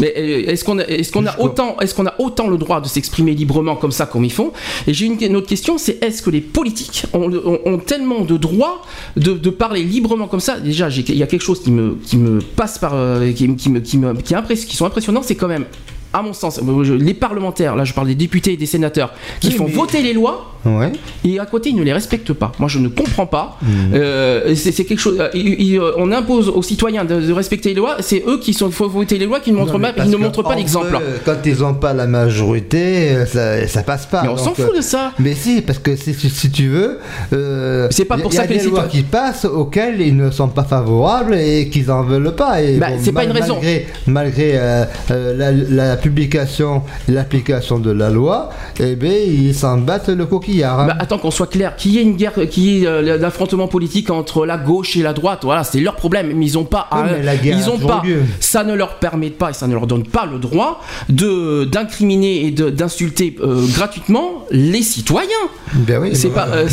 Mais 0.00 0.12
euh, 0.16 0.46
est-ce 0.50 0.64
qu'on 0.64 0.78
a, 0.80 0.84
qu'on 1.12 1.44
autant, 1.44 1.76
est-ce 1.80 1.94
qu'on 1.94 2.06
a 2.06 2.14
autant 2.18 2.48
le 2.48 2.56
droit 2.58 2.80
de 2.80 2.88
s'exprimer 2.88 3.34
librement 3.34 3.76
comme 3.76 3.92
ça 3.92 4.06
comme 4.06 4.24
ils 4.24 4.32
font 4.32 4.52
Et 4.88 4.94
j'ai 4.94 5.06
une, 5.06 5.16
une 5.22 5.36
autre 5.36 5.46
question, 5.46 5.78
c'est 5.78 6.02
est-ce 6.02 6.20
que 6.22 6.30
les 6.30 6.40
politiques 6.40 7.04
ont, 7.12 7.30
ont- 7.32 7.60
ont 7.64 7.78
tellement 7.78 8.22
de 8.24 8.36
droits 8.36 8.82
de, 9.16 9.32
de 9.34 9.50
parler 9.50 9.82
librement 9.84 10.26
comme 10.26 10.40
ça? 10.40 10.58
Déjà, 10.58 10.88
il 10.88 11.16
y 11.16 11.22
a 11.22 11.26
quelque 11.28 11.42
chose 11.44 11.62
qui 11.62 11.70
me, 11.70 11.96
qui 12.04 12.16
me 12.16 12.40
passe 12.40 12.78
par, 12.78 12.92
euh, 12.94 13.30
qui, 13.32 13.54
qui 13.54 13.70
me, 13.70 13.78
qui 13.80 13.96
me, 13.98 14.12
qui, 14.14 14.76
sont 14.76 14.86
impressionnants, 14.86 15.22
c'est 15.22 15.36
quand 15.36 15.48
même. 15.48 15.64
À 16.10 16.22
mon 16.22 16.32
sens, 16.32 16.58
les 16.98 17.12
parlementaires, 17.12 17.76
là 17.76 17.84
je 17.84 17.92
parle 17.92 18.06
des 18.06 18.14
députés 18.14 18.54
et 18.54 18.56
des 18.56 18.64
sénateurs, 18.64 19.12
qui 19.40 19.48
Oui, 19.48 19.54
font 19.54 19.66
mais- 19.66 19.72
voter 19.72 20.00
les 20.02 20.14
lois 20.14 20.54
Ouais. 20.64 20.92
et 21.24 21.38
à 21.38 21.46
côté 21.46 21.70
ils 21.70 21.76
ne 21.76 21.82
les 21.82 21.92
respectent 21.92 22.32
pas. 22.32 22.52
Moi 22.58 22.68
je 22.68 22.78
ne 22.78 22.88
comprends 22.88 23.26
pas. 23.26 23.56
Mhm. 23.62 23.68
Euh, 23.94 24.54
c'est 24.54 24.72
quelque 24.84 24.98
chose. 25.00 25.16
euh, 25.20 25.28
il- 25.34 25.60
il- 25.60 25.78
euh, 25.78 25.92
on 25.96 26.10
impose 26.12 26.48
aux 26.48 26.62
citoyens 26.62 27.04
de, 27.04 27.20
de 27.20 27.32
respecter 27.32 27.70
les 27.70 27.74
lois. 27.76 27.96
C'est 28.00 28.22
eux 28.26 28.38
qui 28.38 28.52
sont 28.54 28.70
faut 28.70 28.88
voter 28.88 29.18
les 29.18 29.26
lois 29.26 29.40
qui 29.40 29.52
ne 29.52 29.56
montrent 29.56 29.78
Non, 29.78 29.80
pas, 29.92 30.04
ils 30.04 30.10
ne 30.10 30.16
montrent 30.16 30.42
pas 30.42 30.54
l'exemple. 30.54 30.98
Quand 31.24 31.36
ils 31.44 31.58
n'ont 31.60 31.74
pas 31.74 31.92
la 31.94 32.06
majorité, 32.06 33.24
ça, 33.26 33.66
ça 33.66 33.82
passe 33.82 34.06
pas. 34.06 34.22
Mais 34.22 34.28
on 34.28 34.36
s'en 34.36 34.54
fout 34.54 34.74
de 34.76 34.80
ça. 34.80 35.12
Mais 35.18 35.34
si, 35.34 35.62
parce 35.62 35.78
que 35.78 35.96
si, 35.96 36.50
tu 36.50 36.68
veux, 36.68 36.98
euh, 37.32 37.88
C'est 37.90 38.04
pas 38.04 38.16
y 38.16 38.20
a- 38.20 38.22
pour 38.22 38.32
y 38.32 38.36
ça 38.36 38.42
a 38.42 38.46
que 38.46 38.52
les 38.52 38.58
des 38.58 38.64
lois 38.66 38.84
citoyens- 38.84 38.90
qui 38.90 39.02
passent 39.02 39.44
auxquelles 39.44 40.00
ils 40.00 40.16
ne 40.16 40.30
sont 40.30 40.48
pas 40.48 40.64
favorables 40.64 41.34
et 41.34 41.68
qu'ils 41.68 41.90
en 41.90 42.02
veulent 42.02 42.34
pas. 42.34 42.62
Et 42.62 42.76
Bah, 42.78 42.88
c'est 43.00 43.12
pas 43.12 43.24
une 43.24 43.32
raison. 43.32 43.54
Malgré, 43.54 43.86
malgré 44.06 44.52
euh, 44.54 44.84
la, 45.10 45.52
la 45.52 45.96
publication 45.96 46.82
l'application 47.08 47.78
de 47.78 47.90
la 47.90 48.10
loi, 48.10 48.50
eh 48.80 48.94
bien, 48.96 49.12
ils 49.26 49.54
s'en 49.54 49.78
battent 49.78 50.08
le 50.08 50.26
hein. 50.62 50.86
Bah, 50.86 50.96
attends 50.98 51.18
qu'on 51.18 51.30
soit 51.30 51.46
clair, 51.48 51.76
qu'il 51.76 51.92
y 51.92 51.98
ait 51.98 52.02
une 52.02 52.16
guerre, 52.16 52.32
qu'il 52.50 52.62
y 52.64 52.82
ait 52.84 52.86
euh, 52.86 53.18
l'affrontement 53.18 53.68
politique 53.68 54.10
entre 54.10 54.46
la 54.46 54.56
gauche 54.56 54.96
et 54.96 55.02
la 55.02 55.12
droite, 55.12 55.40
voilà, 55.42 55.64
c'est 55.64 55.80
leur 55.80 55.96
problème. 55.96 56.32
Mais 56.34 56.46
ils 56.46 56.58
ont 56.58 56.64
pas, 56.64 56.88
Oui, 56.92 56.98
à- 56.98 57.02
mais 57.18 57.22
la 57.22 57.36
guerre 57.36 57.56
ils 57.58 57.70
ont 57.70 57.78
pas, 57.78 58.02
lieu. 58.04 58.22
ça 58.40 58.64
ne 58.64 58.74
leur 58.74 58.98
permet 58.98 59.30
pas 59.30 59.50
et 59.50 59.52
ça 59.54 59.66
ne 59.66 59.74
leur 59.74 59.86
donne 59.86 60.04
pas 60.04 60.26
le 60.26 60.38
droit 60.38 60.80
de 61.08 61.64
d'incriminer 61.64 62.46
et 62.46 62.50
d'insulter 62.50 63.36
euh, 63.40 63.64
gratuitement 63.74 64.44
les 64.50 64.82
citoyens. 64.82 65.28
Ben 65.74 66.00
oui, 66.00 66.10
C'est 66.14 66.28
mais 66.28 66.34
pas, 66.34 66.48
euh, 66.48 66.68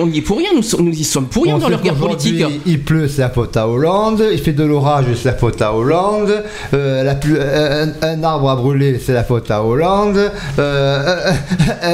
on 0.00 0.06
n'y 0.06 0.18
est 0.18 0.22
pour 0.22 0.38
rien, 0.38 0.50
nous, 0.54 0.88
y 0.92 1.04
sommes 1.04 1.26
pour 1.26 1.44
rien 1.44 1.56
On 1.56 1.58
dans 1.58 1.68
leur 1.68 1.82
guerre 1.82 1.94
politique. 1.94 2.44
Il 2.66 2.82
pleut, 2.82 3.08
c'est 3.08 3.20
la 3.22 3.30
faute 3.30 3.56
à 3.56 3.68
Hollande. 3.68 4.22
Il 4.32 4.38
fait 4.38 4.52
de 4.52 4.64
l'orage, 4.64 5.04
c'est 5.16 5.28
la 5.30 5.34
faute 5.36 5.60
à 5.62 5.74
Hollande. 5.74 6.42
Euh, 6.74 7.02
la 7.04 7.14
plu- 7.14 7.38
un, 7.40 7.92
un 8.02 8.22
arbre 8.22 8.48
a 8.50 8.56
brûlé, 8.56 8.98
c'est 9.04 9.12
la 9.12 9.24
faute 9.24 9.50
à 9.50 9.62
Hollande. 9.64 10.30
Euh, 10.58 11.32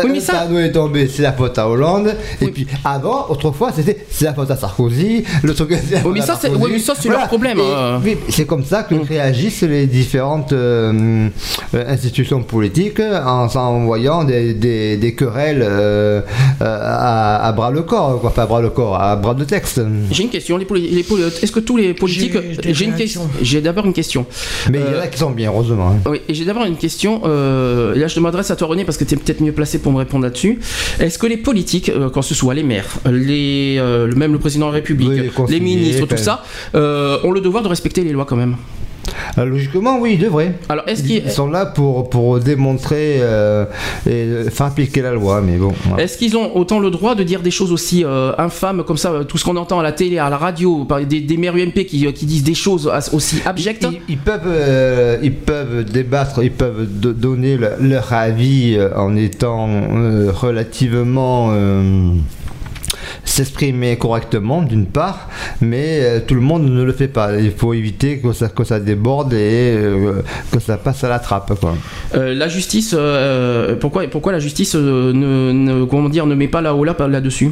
Oui, 0.04 0.10
mais 0.12 0.18
un 0.18 0.20
ça- 0.20 0.32
panneau 0.34 0.58
est 0.58 0.72
tombé, 0.72 1.08
c'est 1.08 1.22
la 1.24 1.32
faute 1.32 1.58
à 1.58 1.68
Hollande. 1.68 2.14
Et 2.40 2.44
Oui. 2.46 2.50
puis 2.52 2.66
avant, 2.84 3.26
autrefois, 3.28 3.72
c'était 3.74 3.98
c'est 4.10 4.24
la 4.26 4.34
faute 4.34 4.50
à 4.50 4.56
Sarkozy. 4.56 5.24
Le 5.42 5.54
truc, 5.54 5.70
c'est 5.86 5.96
la 5.96 6.06
Oui, 6.06 6.12
mais 6.14 6.20
ça, 6.20 6.34
c'est- 6.40 6.48
Sarkozy. 6.48 6.62
oui, 6.64 6.70
mais 6.74 6.78
ça, 6.78 6.94
c'est 6.98 7.08
leur 7.08 7.26
problème, 7.26 7.58
Et- 7.58 7.74
hein. 7.74 8.00
c'est 8.28 8.46
comme 8.46 8.64
ça 8.64 8.82
que 8.84 8.94
Mm. 8.94 9.02
réagissent 9.08 9.62
les 9.62 9.86
différentes 9.86 10.52
euh, 10.52 11.28
euh, 11.74 11.84
institutions 11.92 12.42
politiques 12.42 13.00
en 13.00 13.48
s'envoyant 13.48 14.24
des, 14.24 14.54
des, 14.54 14.96
des 14.96 15.14
querelles 15.14 15.62
euh, 15.62 16.20
euh, 16.60 16.78
à, 16.82 17.46
à 17.48 17.52
bras 17.52 17.70
le 17.70 17.82
corps, 17.82 18.20
quoi, 18.20 18.32
pas 18.32 18.42
à 18.42 18.46
bras 18.46 18.60
le 18.60 18.70
corps, 18.70 19.00
à 19.00 19.16
bras 19.16 19.34
de 19.34 19.44
texte. 19.44 19.80
J'ai 20.10 20.22
une 20.24 20.30
question. 20.30 20.56
Les 20.56 20.64
poli- 20.64 20.90
les 20.90 21.00
Est-ce 21.42 21.52
que 21.52 21.60
tous 21.60 21.76
les 21.76 21.94
politiques. 21.94 22.36
J'ai 22.62 22.84
une 22.84 22.94
question. 22.94 23.22
J'ai 23.42 23.60
d'abord 23.60 23.86
une 23.86 23.92
question. 23.92 24.26
Mais 24.70 24.78
il 24.78 24.84
y 24.84 24.88
en 24.88 24.98
Euh, 24.98 25.02
a 25.02 25.06
qui 25.08 25.18
sont 25.18 25.30
bien, 25.30 25.50
heureusement. 25.50 25.90
hein. 25.96 26.10
Oui, 26.10 26.20
et 26.28 26.34
j'ai 26.34 26.44
d'abord 26.44 26.64
une 26.64 26.76
question. 26.76 27.22
euh, 27.24 27.94
et 27.94 27.98
là, 27.98 28.06
je 28.08 28.20
m'adresse 28.20 28.50
à 28.50 28.56
toi, 28.56 28.68
René, 28.68 28.84
parce 28.84 28.98
que 28.98 29.04
tu 29.04 29.14
es 29.14 29.16
peut-être 29.16 29.40
mieux 29.40 29.52
placé 29.52 29.78
pour 29.78 29.92
me 29.92 29.98
répondre 29.98 30.24
là-dessus. 30.24 30.58
Est-ce 31.00 31.13
que 31.18 31.26
les 31.26 31.36
politiques, 31.36 31.88
euh, 31.88 32.10
quand 32.10 32.22
ce 32.22 32.34
soit 32.34 32.54
les 32.54 32.62
maires, 32.62 32.88
les, 33.10 33.76
euh, 33.78 34.12
même 34.14 34.32
le 34.32 34.38
président 34.38 34.66
de 34.66 34.72
la 34.72 34.76
République, 34.76 35.08
Oui, 35.38 35.46
les 35.48 35.60
ministres, 35.60 36.06
tout 36.06 36.16
ça, 36.16 36.42
euh, 36.74 37.18
ont 37.24 37.30
le 37.32 37.40
devoir 37.40 37.62
de 37.62 37.68
respecter 37.68 38.02
les 38.04 38.12
lois 38.12 38.24
quand 38.24 38.36
même? 38.36 38.56
Euh, 39.38 39.44
logiquement, 39.44 39.98
oui, 40.00 40.12
ils 40.14 40.18
devraient. 40.18 40.54
Alors, 40.68 40.84
est-ce 40.88 41.02
Ils, 41.02 41.06
qu'ils 41.06 41.22
ils 41.26 41.30
sont 41.30 41.48
là 41.48 41.66
pour, 41.66 42.08
pour 42.10 42.38
démontrer 42.40 43.18
euh, 43.20 43.64
et 44.08 44.50
faire 44.50 44.66
appliquer 44.66 45.02
la 45.02 45.12
loi, 45.12 45.40
mais 45.40 45.56
bon. 45.56 45.72
voilà. 45.84 46.02
est-ce 46.04 46.18
qu'ils 46.18 46.36
ont 46.36 46.56
autant 46.56 46.78
le 46.80 46.90
droit 46.90 47.14
de 47.14 47.22
dire 47.22 47.40
des 47.40 47.50
choses 47.50 47.72
aussi 47.72 48.04
euh, 48.04 48.32
infâmes 48.38 48.82
comme 48.84 48.96
ça, 48.96 49.10
euh, 49.12 49.24
tout 49.24 49.38
ce 49.38 49.44
qu'on 49.44 49.56
entend 49.56 49.78
à 49.80 49.82
la 49.82 49.92
télé, 49.92 50.18
à 50.18 50.30
la 50.30 50.36
radio, 50.36 50.84
par 50.84 51.00
des, 51.04 51.20
des 51.20 51.36
maires 51.36 51.54
UMP 51.56 51.84
qui, 51.86 52.06
euh, 52.06 52.12
qui 52.12 52.26
disent 52.26 52.44
des 52.44 52.54
choses 52.54 52.90
aussi 53.12 53.36
abjectes? 53.44 53.86
Ils, 53.90 54.00
ils 54.08 54.18
peuvent, 54.18 54.40
euh, 54.46 55.18
ils 55.22 55.34
peuvent 55.34 55.84
débattre, 55.84 56.40
ils 56.42 56.50
peuvent 56.52 56.86
do- 56.88 57.12
donner 57.12 57.56
le- 57.56 57.72
leur 57.80 58.12
avis 58.12 58.76
euh, 58.76 58.90
en 58.96 59.16
étant 59.16 59.68
euh, 59.68 60.30
relativement 60.32 61.48
euh, 61.52 62.12
s'exprimer 63.24 63.96
correctement 63.96 64.62
d'une 64.62 64.86
part, 64.86 65.28
mais 65.60 66.00
euh, 66.02 66.20
tout 66.26 66.34
le 66.34 66.40
monde 66.40 66.64
ne 66.68 66.82
le 66.82 66.92
fait 66.92 67.08
pas. 67.08 67.36
Il 67.38 67.52
faut 67.52 67.74
éviter 67.74 68.18
que 68.18 68.32
ça, 68.32 68.48
que 68.48 68.64
ça 68.64 68.80
déborde 68.80 69.32
et 69.32 69.74
euh, 69.76 70.22
que 70.50 70.60
ça 70.60 70.76
passe 70.76 71.04
à 71.04 71.08
la 71.08 71.18
trappe. 71.18 71.52
Quoi. 71.60 71.74
Euh, 72.14 72.34
la 72.34 72.48
justice, 72.48 72.94
euh, 72.96 73.76
pourquoi, 73.76 74.04
pourquoi 74.08 74.32
la 74.32 74.38
justice 74.38 74.74
euh, 74.74 75.12
ne, 75.12 75.52
ne- 75.52 75.84
comment 75.84 76.08
dire, 76.08 76.26
ne 76.26 76.34
met 76.34 76.48
pas 76.48 76.60
là 76.60 76.74
haut 76.74 76.84
là 76.84 76.94
là-dessus? 77.08 77.50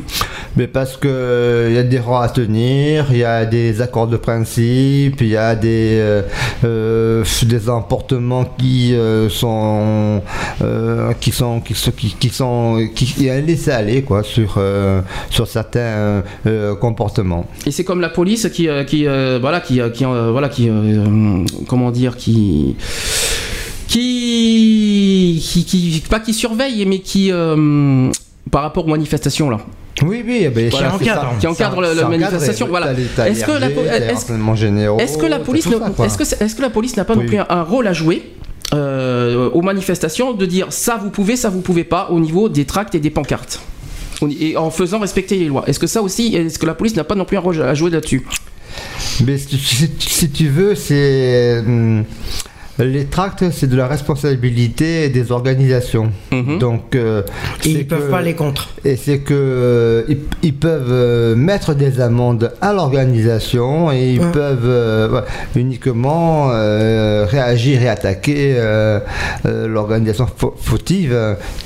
Mais 0.57 0.67
parce 0.67 0.97
euh, 1.05 1.67
il 1.71 1.75
y 1.75 1.79
a 1.79 1.83
des 1.83 1.99
droits 1.99 2.25
à 2.25 2.29
tenir, 2.29 3.07
il 3.11 3.19
y 3.19 3.25
a 3.25 3.45
des 3.47 3.81
accords 3.81 4.07
de 4.07 4.17
principe, 4.17 5.21
il 5.21 5.29
y 5.29 5.37
a 5.37 5.55
des 5.55 5.99
euh, 5.99 6.23
euh, 6.65 7.25
des 7.45 7.69
emportements 7.69 8.45
qui 8.59 8.95
euh, 8.95 9.29
sont 9.29 10.23
euh, 10.63 11.13
qui 11.21 11.31
sont 11.33 11.61
qui 11.61 11.75
sont 11.75 11.91
qui, 11.93 12.15
qui 12.19 12.29
sont 12.29 12.87
qui 12.95 13.29
a 13.31 13.35
un 13.35 13.41
laisser 13.41 13.71
aller 13.71 14.03
quoi 14.03 14.23
sur 14.23 14.55
euh, 14.59 15.01
sur 15.31 15.47
certains 15.63 16.23
euh, 16.47 16.75
comportements. 16.75 17.47
Et 17.67 17.71
c'est 17.71 17.85
comme 17.85 18.01
la 18.01 18.09
police 18.09 18.49
qui, 18.53 18.69
euh, 18.69 18.85
qui 18.85 19.07
euh, 19.07 19.39
voilà, 19.41 19.61
qui, 19.61 19.81
euh, 19.81 19.91
qui, 19.91 20.05
euh, 20.05 20.31
voilà, 20.33 20.49
qui, 20.49 20.69
euh, 20.69 21.45
comment 21.69 21.91
dire, 21.91 22.17
qui, 22.17 22.77
qui, 23.89 25.41
qui, 25.45 25.65
qui- 25.65 26.03
pas 26.09 26.21
qui 26.21 26.35
surveille, 26.35 26.85
mais 26.87 26.99
qui, 27.01 27.31
euh, 27.31 28.11
par 28.51 28.63
rapport 28.63 28.87
aux 28.87 28.91
manifestations 28.91 29.51
là. 29.51 29.59
Oui 30.05 30.25
oui, 30.27 30.41
eh 30.45 30.49
ben, 30.49 30.71
Voilà, 30.71 30.89
qui 30.99 31.05
c'est 31.05 31.11
encadre, 31.11 31.31
ça. 31.33 31.37
qui 31.39 31.47
encadre 31.47 31.85
Ça- 31.85 31.95
la- 31.95 32.01
ça 32.03 32.09
manifestation, 32.09 32.67
voilà. 32.69 32.93
Est-ce 32.93 33.15
que 33.17 33.29
Est-ce 33.29 33.45
que 33.45 35.27
la 35.27 35.39
police, 35.39 35.67
est-ce 35.67 36.55
que, 36.57 36.63
la 36.63 36.71
police 36.71 36.97
n'a 36.97 37.05
pas 37.05 37.15
non 37.15 37.25
plus 37.27 37.39
un, 37.39 37.47
un 37.49 37.63
rôle 37.63 37.87
à 37.87 37.93
jouer? 37.93 38.23
euh, 38.75 39.51
aux 39.51 39.61
manifestations 39.61 40.33
de 40.33 40.47
dire 40.47 40.69
ça 40.71 40.97
vous 40.97 41.11
pouvez 41.11 41.37
ça 41.37 41.51
vous 41.51 41.61
pouvez 41.61 41.85
pas 41.85 42.09
au 42.11 42.19
niveau 42.19 42.49
des 42.49 42.65
tracts 42.65 42.95
et 42.95 43.01
des 43.01 43.11
pancartes? 43.11 43.61
Et 44.29 44.57
en 44.57 44.71
faisant 44.71 44.99
respecter 44.99 45.39
les 45.39 45.47
lois 45.47 45.65
est-ce 45.67 45.79
que 45.79 45.87
ça 45.87 46.03
aussi 46.03 46.35
est-ce 46.35 46.59
que 46.59 46.67
la 46.67 46.75
police 46.75 46.97
n'a 46.97 47.05
pas 47.05 47.15
non 47.15 47.25
plus 47.25 47.37
un 47.37 47.41
rôle 47.41 47.63
à 47.63 47.75
jouer 47.75 47.91
là-dessus? 47.91 48.25
Mais 49.25 49.37
si, 49.39 50.31
tu 50.31 50.49
veux, 50.49 50.75
c'est. 50.75 51.63
Les 52.85 53.05
tracts, 53.07 53.45
c'est 53.51 53.67
de 53.69 53.77
la 53.77 53.87
responsabilité 53.87 55.09
des 55.09 55.33
organisations. 55.33 56.11
Mhm. 56.31 56.59
Donc, 56.59 56.95
euh, 56.95 57.23
Et 57.65 57.71
ils 57.71 57.87
peuvent 57.87 58.07
que- 58.07 58.11
pas 58.11 58.23
les 58.23 58.35
contre. 58.35 58.69
Et 58.85 58.97
c'est 58.97 59.19
que 59.19 59.35
euh, 59.35 60.03
ils, 60.09 60.19
ils 60.43 60.55
peuvent 60.55 60.91
euh, 60.91 61.35
mettre 61.37 61.75
des 61.75 62.01
amendes 62.01 62.53
à 62.61 62.73
l'organisation 62.73 63.91
et 63.93 64.13
ils 64.15 64.21
Ouais. 64.21 64.33
peuvent 64.33 64.61
euh, 64.65 65.21
uniquement 65.57 66.49
euh, 66.53 67.27
réagir 67.29 67.83
et 67.83 67.89
attaquer 67.89 68.55
euh, 68.57 69.01
euh, 69.47 69.67
l'organisation 69.69 70.27
fau- 70.37 70.55
fautive 70.61 71.17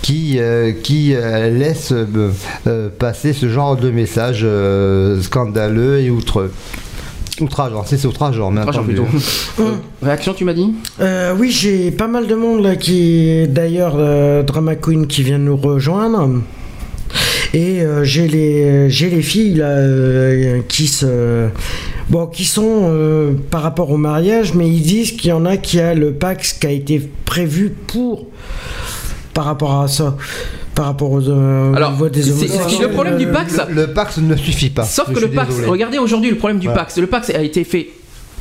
qui 0.03 0.37
euh, 0.39 0.73
qui 0.83 1.15
euh, 1.15 1.51
laisse 1.51 1.93
passer 2.99 3.33
ce 3.33 3.49
genre 3.49 3.77
de 3.77 3.91
messages 3.91 4.43
euh, 4.45 5.21
scandaleux 5.23 6.01
et 6.01 6.11
outre 6.11 6.51
outrageants. 7.41 7.85
C'est 7.87 8.05
outrageant, 8.05 8.51
mais 8.51 8.61
Outrageant 8.61 8.85
plutôt. 8.85 9.07
Euh, 9.59 9.73
réaction 10.03 10.35
tu 10.35 10.45
m'as 10.45 10.53
dit 10.53 10.75
Euh, 11.01 11.35
oui, 11.39 11.51
j'ai 11.51 11.91
pas 11.91 12.07
mal 12.09 12.27
de 12.27 12.35
monde 12.35 12.63
là 12.63 12.77
qui, 12.77 13.47
d'ailleurs, 13.49 13.95
euh, 13.97 14.43
Drama 14.43 14.77
Queen 14.77 15.07
qui 15.07 15.23
vient 15.23 15.39
nous 15.39 15.57
rejoindre. 15.57 16.29
Et 17.55 17.81
euh, 17.81 18.05
j'ai 18.05 18.29
les 18.29 18.91
j'ai 18.91 19.09
les 19.09 19.23
filles 19.23 19.55
là 19.55 19.69
euh, 19.69 20.61
qui 20.69 20.89
se 20.89 21.49
bon 22.11 22.27
qui 22.27 22.45
sont 22.45 22.91
euh, 22.91 23.33
par 23.51 23.63
rapport 23.63 23.91
au 23.91 23.97
mariage, 23.97 24.53
mais 24.55 24.69
ils 24.69 24.83
disent 24.83 25.13
qu'il 25.13 25.31
y 25.31 25.33
en 25.33 25.47
a 25.47 25.57
qui 25.57 25.81
a 25.81 25.95
le 25.95 26.13
Pax 26.13 26.53
qui 26.53 26.67
a 26.67 26.71
été 26.71 27.01
prévu 27.25 27.71
pour 27.87 28.27
par 29.33 29.45
rapport 29.45 29.81
à 29.81 29.89
ça, 29.89 30.17
par 30.77 30.85
rapport 30.85 31.11
aux 31.11 31.29
euh, 31.29 31.75
Alors, 31.75 31.93
des 32.11 32.31
homosexuels. 32.31 32.89
le 32.89 32.93
problème 32.93 33.17
du 33.17 33.27
Pax. 33.27 33.57
Le, 33.69 33.75
le 33.75 33.93
Pax 33.95 34.19
ne 34.19 34.37
suffit 34.37 34.71
pas. 34.71 34.85
Sauf 34.85 35.13
que 35.13 35.19
le 35.19 35.31
Pax, 35.31 35.49
désolé. 35.49 35.69
regardez 35.69 35.99
aujourd'hui 35.99 36.31
le 36.31 36.37
problème 36.37 36.59
du 36.61 36.67
Voilà. 36.69 36.83
Pax. 36.83 36.99
Le 36.99 37.07
Pax 37.07 37.31
a 37.31 37.41
été 37.43 37.65
fait 37.65 37.89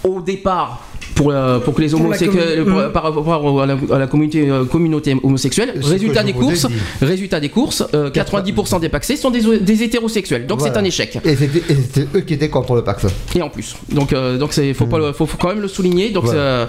au 0.04 0.22
départ 0.22 0.84
pour, 1.16 1.32
euh, 1.32 1.60
pour 1.60 1.74
que 1.74 1.82
les 1.82 1.94
homosexuels, 1.94 2.64
pour- 2.66 2.74
Mm. 2.80 2.92
par 2.92 3.04
rapport 3.04 3.62
à 3.62 3.66
la, 3.66 3.78
à 3.94 4.00
la 4.00 4.08
communauté, 4.08 4.50
euh, 4.50 4.66
communauté 4.66 5.16
homosexuelle. 5.24 5.74
Résultat 5.82 6.24
des 6.24 6.34
courses, 6.34 6.68
résultat 7.02 7.40
des 7.40 7.50
courses, 7.50 7.84
euh, 7.94 8.10
90% 8.12 8.80
des 8.80 8.90
paxés 8.90 9.16
sont 9.16 9.32
des, 9.32 9.42
des 9.60 9.84
hétérosexuels. 9.84 10.46
Donc 10.46 10.62
c'est 10.62 10.76
un 10.78 10.84
échec. 10.84 11.18
Et 11.24 11.36
c'était 11.36 12.08
eux 12.16 12.20
qui 12.22 12.34
étaient 12.34 12.50
contre 12.50 12.76
le 12.76 12.84
Pax. 12.84 13.06
Et 13.36 13.42
en 13.42 13.50
plus, 13.50 13.76
donc 13.92 14.14
euh, 14.14 14.38
donc 14.38 14.52
faut 14.74 14.86
pas 14.88 14.98
le- 15.00 15.14
faut, 15.14 15.26
faut 15.26 15.38
quand 15.38 15.50
même 15.50 15.62
le 15.62 15.68
souligner. 15.68 16.10
Donc 16.12 16.26
Voilà. 16.26 16.68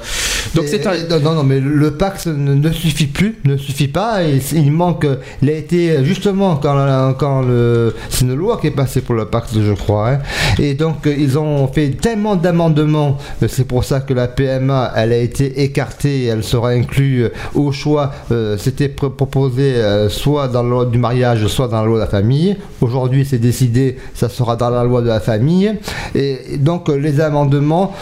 donc 0.55 0.65
c'est 0.69 0.87
un 0.87 0.95
Non, 1.27 1.35
non, 1.35 1.43
mais 1.45 1.61
le 1.61 1.91
Pax 1.93 2.27
ne, 2.27 2.55
ne 2.55 2.71
suffit 2.73 3.07
plus, 3.07 3.37
ne 3.45 3.57
suffit 3.57 3.89
pas. 3.89 4.23
Et 4.25 4.41
il 4.55 4.71
manque. 4.73 5.07
Il 5.43 5.51
a 5.51 5.55
été 5.55 6.05
justement 6.05 6.57
quand, 6.57 7.15
quand 7.19 7.43
le. 7.43 7.95
C'est 8.11 8.25
une 8.25 8.35
loi 8.35 8.59
qui 8.61 8.69
est 8.69 8.71
passée 8.83 9.01
pour 9.01 9.15
le 9.17 9.25
Pax, 9.27 9.51
je 9.61 9.73
crois. 9.73 10.11
hein. 10.11 10.19
Et 10.59 10.75
donc, 10.75 11.07
euh, 11.07 11.15
ils 11.19 11.37
ont 11.39 11.67
fait 11.69 11.91
tellement 11.91 12.37
d'amendements. 12.37 13.19
euh, 13.43 13.47
C'est 13.49 13.67
pour 13.67 13.83
ça 13.85 14.01
que 14.01 14.15
la 14.15 14.29
PMA, 14.37 14.93
elle 14.97 15.13
a 15.13 15.17
été 15.19 15.63
écartée. 15.63 16.27
Elle 16.27 16.45
sera 16.45 16.69
inclue 16.71 17.25
euh, 17.25 17.29
au 17.55 17.73
choix. 17.73 18.13
euh, 18.31 18.57
C'était 18.59 18.89
pr- 18.89 19.11
proposé 19.15 19.75
euh, 19.77 20.09
soit 20.09 20.49
dans 20.49 20.63
la 20.63 20.69
loi 20.69 20.87
du 20.87 20.99
mariage, 20.99 21.47
soit 21.47 21.69
dans 21.69 21.81
la 21.81 21.87
loi 21.87 21.97
de 21.97 22.01
la 22.05 22.07
famille. 22.07 22.57
Aujourd'hui, 22.81 23.25
c'est 23.25 23.39
décidé, 23.39 23.97
ça 24.15 24.29
sera 24.29 24.57
dans 24.57 24.71
la 24.71 24.85
loi 24.85 25.01
de 25.03 25.09
la 25.09 25.21
famille. 25.21 25.73
Et 26.15 26.59
donc, 26.59 26.89
les 26.89 27.21
amendements 27.21 27.93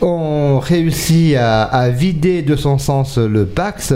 ont 0.00 0.58
réussi 0.60 1.34
à, 1.36 1.88
vider 1.90 2.42
de 2.42 2.56
son 2.56 2.78
sens 2.78 3.18
le 3.18 3.44
Pax, 3.46 3.92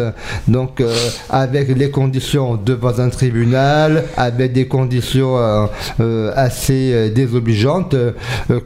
donc 0.49 0.83
avec 1.31 1.69
les 1.77 1.91
conditions 1.91 2.57
devant 2.57 2.99
un 2.99 3.09
tribunal, 3.09 4.05
avec 4.17 4.53
des 4.53 4.67
conditions 4.67 5.37
assez 6.35 7.11
désobligeantes, 7.15 7.95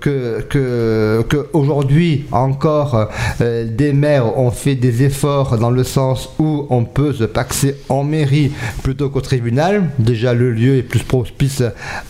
que, 0.01 0.41
que, 0.49 1.25
aujourd'hui 1.53 2.25
encore 2.55 3.09
euh, 3.41 3.65
des 3.69 3.93
maires 3.93 4.39
ont 4.39 4.51
fait 4.51 4.75
des 4.77 5.03
efforts 5.03 5.59
dans 5.59 5.71
le 5.71 5.85
sens 5.85 6.29
où 6.39 6.67
on 6.71 6.85
peut 6.85 7.13
se 7.13 7.25
paxer 7.25 7.77
en 7.89 8.05
mairie 8.05 8.53
plutôt 8.83 9.09
qu'au 9.11 9.21
tribunal. 9.21 9.85
Déjà, 9.99 10.35
le 10.35 10.53
lieu 10.53 10.77
est 10.79 10.83
plus 10.83 11.03
propice 11.03 11.63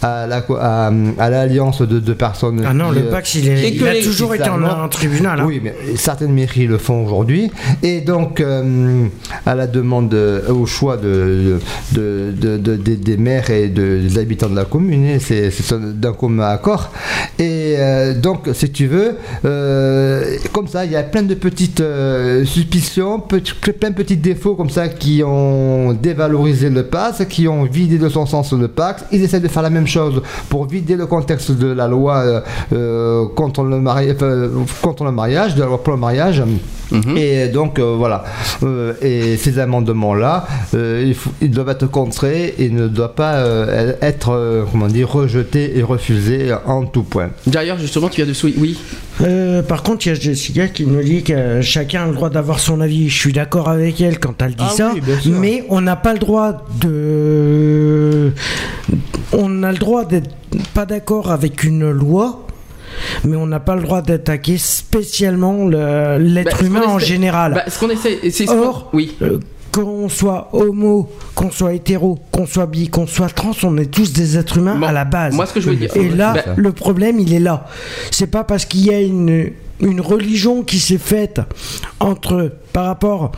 à 0.02 0.26
la 0.26 0.40
co- 0.42 0.56
à, 0.60 0.90
à 1.18 1.30
l'alliance 1.30 1.80
de 1.82 1.98
deux 1.98 2.14
personnes. 2.14 2.62
Ah 2.66 2.74
non, 2.74 2.90
qui, 2.90 2.96
le 3.00 3.06
euh, 3.06 3.10
Pax 3.10 3.34
il, 3.36 3.48
est- 3.48 3.62
Et 3.64 3.68
il 3.74 3.80
que 3.80 3.84
a 3.86 3.92
les- 3.94 4.02
toujours 4.02 4.34
été 4.34 4.48
en, 4.50 4.88
tribunal. 4.88 5.40
hein. 5.40 5.44
oui, 5.46 5.60
mais 5.64 5.74
certaines 5.96 6.32
mairies 6.32 6.66
le 6.66 6.78
font 6.78 7.04
aujourd'hui. 7.06 7.50
Et 7.82 8.00
donc, 8.02 8.40
euh, 8.40 9.06
à 9.46 9.54
la 9.54 9.66
demande, 9.66 10.12
euh, 10.14 10.48
au 10.52 10.66
choix 10.66 10.96
de, 10.96 11.58
de, 11.92 12.32
de- 12.36 12.58
de- 12.58 12.76
des- 12.76 12.96
des 12.96 13.16
maires 13.16 13.48
et 13.50 13.68
de- 13.68 13.98
des 14.06 14.18
habitants 14.18 14.48
de 14.50 14.56
la 14.56 14.64
commune, 14.66 15.18
c'est 15.20 15.50
c'est 15.50 15.74
d'un 16.04 16.12
commun 16.12 16.48
accord. 16.48 16.90
Et 17.38 17.76
euh, 17.78 18.14
donc, 18.14 18.40
si 18.52 18.70
tu 18.70 18.86
veux, 18.86 19.16
euh, 19.44 20.33
comme 20.52 20.68
ça, 20.68 20.84
il 20.84 20.92
y 20.92 20.96
a 20.96 21.02
plein 21.02 21.22
de 21.22 21.34
petites 21.34 21.80
euh, 21.80 22.44
suspicions, 22.44 23.20
plein 23.20 23.90
de 23.90 23.94
petits 23.94 24.16
défauts 24.16 24.54
comme 24.54 24.70
ça 24.70 24.88
qui 24.88 25.22
ont 25.24 25.92
dévalorisé 25.92 26.70
le 26.70 26.84
pass, 26.84 27.24
qui 27.28 27.48
ont 27.48 27.64
vidé 27.64 27.98
de 27.98 28.08
son 28.08 28.26
sens 28.26 28.52
le 28.52 28.68
pacte. 28.68 29.04
Ils 29.12 29.22
essaient 29.22 29.40
de 29.40 29.48
faire 29.48 29.62
la 29.62 29.70
même 29.70 29.86
chose 29.86 30.22
pour 30.48 30.66
vider 30.66 30.96
le 30.96 31.06
contexte 31.06 31.50
de 31.52 31.66
la 31.68 31.88
loi 31.88 32.16
euh, 32.16 32.40
euh, 32.72 33.26
contre, 33.34 33.62
le 33.62 34.50
contre 34.82 35.04
le 35.04 35.12
mariage, 35.12 35.54
de 35.54 35.60
la 35.60 35.66
loi 35.66 35.82
pour 35.82 35.92
le 35.92 35.98
mariage. 35.98 36.42
Mhm. 36.94 37.16
Et 37.16 37.48
donc 37.48 37.78
euh, 37.78 37.94
voilà. 37.96 38.24
Euh, 38.62 38.94
et 39.02 39.36
ces 39.36 39.58
amendements-là, 39.58 40.46
euh, 40.74 41.12
ils 41.40 41.50
doivent 41.50 41.68
être 41.70 41.86
contrés 41.86 42.54
et 42.58 42.70
ne 42.70 42.88
doivent 42.88 43.14
pas 43.14 43.34
euh, 43.34 43.94
être 44.00 44.30
euh, 44.30 44.64
comment 44.70 44.86
dire 44.86 45.10
rejetés 45.10 45.76
et 45.78 45.82
refusés 45.82 46.54
en 46.66 46.84
tout 46.86 47.02
point. 47.02 47.30
D'ailleurs, 47.46 47.78
justement, 47.78 48.08
tu 48.08 48.22
as 48.22 48.26
de 48.26 48.32
souhaiter. 48.32 48.58
Oui. 48.60 48.78
Euh, 49.20 49.62
par 49.62 49.82
contre, 49.82 50.06
il 50.06 50.10
y 50.10 50.12
a 50.12 50.14
Jessica 50.14 50.68
qui 50.68 50.86
nous 50.86 51.02
dit 51.02 51.22
que 51.22 51.60
chacun 51.60 52.04
a 52.04 52.06
le 52.06 52.14
droit 52.14 52.30
d'avoir 52.30 52.58
son 52.58 52.80
avis. 52.80 53.08
Je 53.08 53.18
suis 53.18 53.32
d'accord 53.32 53.68
avec 53.68 54.00
elle 54.00 54.18
quand 54.18 54.40
elle 54.42 54.54
dit 54.54 54.64
Ah 54.66 54.70
ça, 54.70 54.92
oui, 54.94 55.00
mais 55.40 55.64
on 55.68 55.80
n'a 55.80 55.96
pas 55.96 56.12
le 56.12 56.18
droit 56.18 56.64
de. 56.80 58.32
On 59.32 59.62
a 59.62 59.72
le 59.72 59.78
droit 59.78 60.04
d'être 60.04 60.30
pas 60.74 60.86
d'accord 60.86 61.30
avec 61.30 61.64
une 61.64 61.90
loi, 61.90 62.43
mais 63.24 63.36
on 63.36 63.46
n'a 63.46 63.60
pas 63.60 63.74
le 63.76 63.82
droit 63.82 64.02
d'attaquer 64.02 64.58
spécialement 64.58 65.66
le- 65.66 66.18
l'être 66.18 66.60
Bah, 66.60 66.66
humain 66.66 66.82
en 66.86 66.98
général. 66.98 67.54
Bah, 67.54 67.64
ce 67.68 67.78
qu'on 67.78 67.90
essaie, 67.90 68.18
c'est 68.30 68.48
Or, 68.48 68.90
oui. 68.92 69.16
euh, 69.22 69.38
qu'on 69.72 70.08
soit 70.08 70.50
homo, 70.52 71.10
qu'on 71.34 71.50
soit 71.50 71.74
hétéro, 71.74 72.18
qu'on 72.30 72.46
soit 72.46 72.66
bi, 72.66 72.88
qu'on 72.88 73.06
soit 73.08 73.28
trans, 73.28 73.50
on 73.64 73.76
est 73.76 73.86
tous 73.90 74.12
des 74.12 74.38
êtres 74.38 74.58
humains 74.58 74.76
Bon, 74.76 74.86
à 74.86 74.92
la 74.92 75.04
base. 75.04 75.34
Moi, 75.34 75.46
ce 75.46 75.54
que 75.54 75.60
je 75.60 75.70
veux 75.70 75.76
dire. 75.76 75.90
Et 75.96 76.08
là, 76.08 76.34
Bah, 76.34 76.52
le 76.56 76.70
problème, 76.72 77.18
il 77.18 77.32
est 77.34 77.40
là. 77.40 77.66
C'est 78.12 78.28
pas 78.28 78.44
parce 78.44 78.64
qu'il 78.66 78.86
y 78.86 78.90
a 78.94 79.00
une, 79.00 79.50
une 79.80 80.00
religion 80.00 80.62
qui 80.62 80.78
s'est 80.78 80.98
faite 80.98 81.40
entre 81.98 82.52
par 82.72 82.86
rapport 82.86 83.32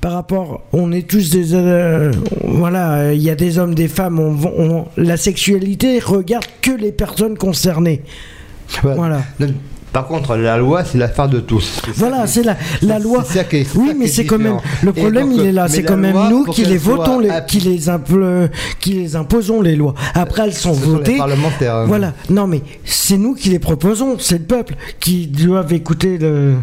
par 0.00 0.12
rapport 0.12 0.62
on 0.72 0.90
est 0.92 1.06
tous 1.08 1.30
des 1.30 1.54
euh, 1.54 2.10
voilà 2.44 2.92
euh, 2.94 3.14
il 3.14 3.22
y 3.22 3.28
a 3.30 3.34
des 3.34 3.58
hommes 3.58 3.74
des 3.74 3.88
femmes 3.88 4.18
on, 4.18 4.36
on- 4.58 4.84
la 4.96 5.16
sexualité 5.18 5.98
regarde 5.98 6.44
que 6.62 6.70
les 6.72 6.92
personnes 6.92 7.36
concernées 7.38 8.02
voilà 8.82 9.22
Par 9.92 10.06
contre, 10.06 10.36
la 10.36 10.56
loi, 10.56 10.84
c'est 10.84 10.96
l'affaire 10.96 11.28
de 11.28 11.40
tous. 11.40 11.82
Voilà, 11.96 12.26
c'est 12.26 12.42
la, 12.42 12.56
la 12.80 12.98
loi. 12.98 13.22
ça 13.24 13.44
qui 13.44 13.56
est- 13.56 13.64
c'est 13.64 13.76
oui, 13.78 13.88
ça 13.88 13.94
mais 13.98 14.06
c'est 14.06 14.24
quand 14.24 14.38
même. 14.38 14.56
Le 14.82 14.92
problème, 14.94 15.28
donc, 15.28 15.38
il 15.40 15.46
est 15.46 15.52
là. 15.52 15.68
C'est 15.68 15.82
quand 15.82 15.98
même 15.98 16.14
loi, 16.14 16.30
nous 16.30 16.44
qui 16.46 16.64
les 16.64 16.78
votons, 16.78 17.18
les- 17.18 17.28
qui 17.46 17.60
les, 17.60 17.88
impl- 17.88 18.48
qui 18.80 18.94
les 18.94 19.16
imposons 19.16 19.60
les 19.60 19.76
lois. 19.76 19.92
Après, 20.14 20.44
elles 20.44 20.54
sont 20.54 20.72
Ce 20.74 20.80
sont 20.80 20.86
les 20.92 20.96
votées. 20.96 21.68
hein. 21.68 21.84
Voilà. 21.86 22.14
Non, 22.30 22.46
mais 22.46 22.62
c'est 22.84 23.18
nous 23.18 23.34
qui 23.34 23.50
les 23.50 23.58
proposons. 23.58 24.16
C'est 24.18 24.38
le 24.38 24.44
peuple 24.44 24.74
qui 24.98 25.26
doivent 25.26 25.72
écouter 25.74 26.16
le. 26.16 26.54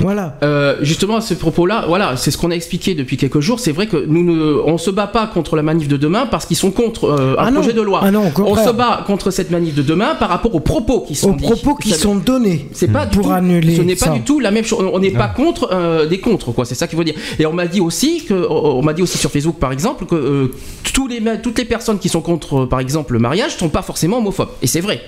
Voilà. 0.00 0.36
Euh, 0.42 0.76
justement 0.82 1.16
à 1.16 1.20
ce 1.20 1.34
propos-là, 1.34 1.84
voilà, 1.86 2.16
c'est 2.16 2.30
ce 2.30 2.38
qu'on 2.38 2.50
a 2.50 2.54
expliqué 2.54 2.94
depuis 2.94 3.16
quelques 3.16 3.40
jours. 3.40 3.60
C'est 3.60 3.72
vrai 3.72 3.86
que 3.86 3.96
nous 4.06 4.22
ne, 4.24 4.54
on 4.64 4.78
se 4.78 4.90
bat 4.90 5.06
pas 5.06 5.26
contre 5.26 5.56
la 5.56 5.62
manif 5.62 5.88
de 5.88 5.96
demain 5.96 6.26
parce 6.30 6.46
qu'ils 6.46 6.56
sont 6.56 6.70
contre 6.70 7.04
euh, 7.04 7.32
un 7.38 7.44
Ah 7.46 7.50
non. 7.50 7.60
projet 7.60 7.74
de 7.74 7.82
loi. 7.82 8.00
Ah 8.02 8.10
non, 8.10 8.32
on 8.38 8.56
se 8.56 8.70
bat 8.70 9.04
contre 9.06 9.30
cette 9.30 9.50
manif 9.50 9.74
de 9.74 9.82
demain 9.82 10.14
par 10.18 10.28
rapport 10.28 10.54
aux 10.54 10.60
propos 10.60 11.00
qui 11.00 11.14
sont 11.14 11.30
Aux 11.32 11.34
dits. 11.36 11.44
propos 11.44 11.74
qui 11.74 11.90
Ça- 11.90 11.98
sont 11.98 12.14
donnés. 12.16 12.68
c'est 12.72 12.88
pas 12.92 13.06
du 13.06 13.16
pour 13.18 13.26
tout, 13.26 13.32
annuler 13.32 13.76
ce 13.76 13.82
n'est 13.82 13.94
pas 13.96 14.06
ça. 14.06 14.12
du 14.12 14.22
tout 14.22 14.40
la 14.40 14.50
même 14.50 14.64
chose. 14.64 14.84
On 14.92 14.98
n'est 14.98 15.10
pas 15.10 15.28
contre 15.28 15.68
euh, 15.72 16.06
des 16.06 16.18
contre, 16.18 16.52
quoi. 16.52 16.64
C'est 16.64 16.74
ça 16.74 16.86
qu'il 16.86 16.96
faut 16.96 17.04
dire. 17.04 17.14
Et 17.38 17.46
on 17.46 17.52
m'a 17.52 17.66
dit 17.66 17.80
aussi 17.80 18.24
que, 18.24 18.46
on 18.50 18.82
m'a 18.82 18.92
dit 18.92 19.02
aussi 19.02 19.18
sur 19.18 19.30
Facebook, 19.30 19.56
par 19.58 19.72
exemple, 19.72 20.06
que 20.06 20.14
euh, 20.14 20.46
tous 20.94 21.06
les, 21.06 21.20
toutes 21.42 21.58
les 21.58 21.64
personnes 21.64 21.98
qui 21.98 22.08
sont 22.08 22.20
contre, 22.20 22.64
par 22.66 22.80
exemple, 22.80 23.12
le 23.12 23.18
mariage, 23.18 23.56
sont 23.56 23.68
pas 23.68 23.82
forcément 23.82 24.18
homophobes. 24.18 24.48
Et 24.62 24.66
c'est 24.66 24.80
vrai. 24.80 25.02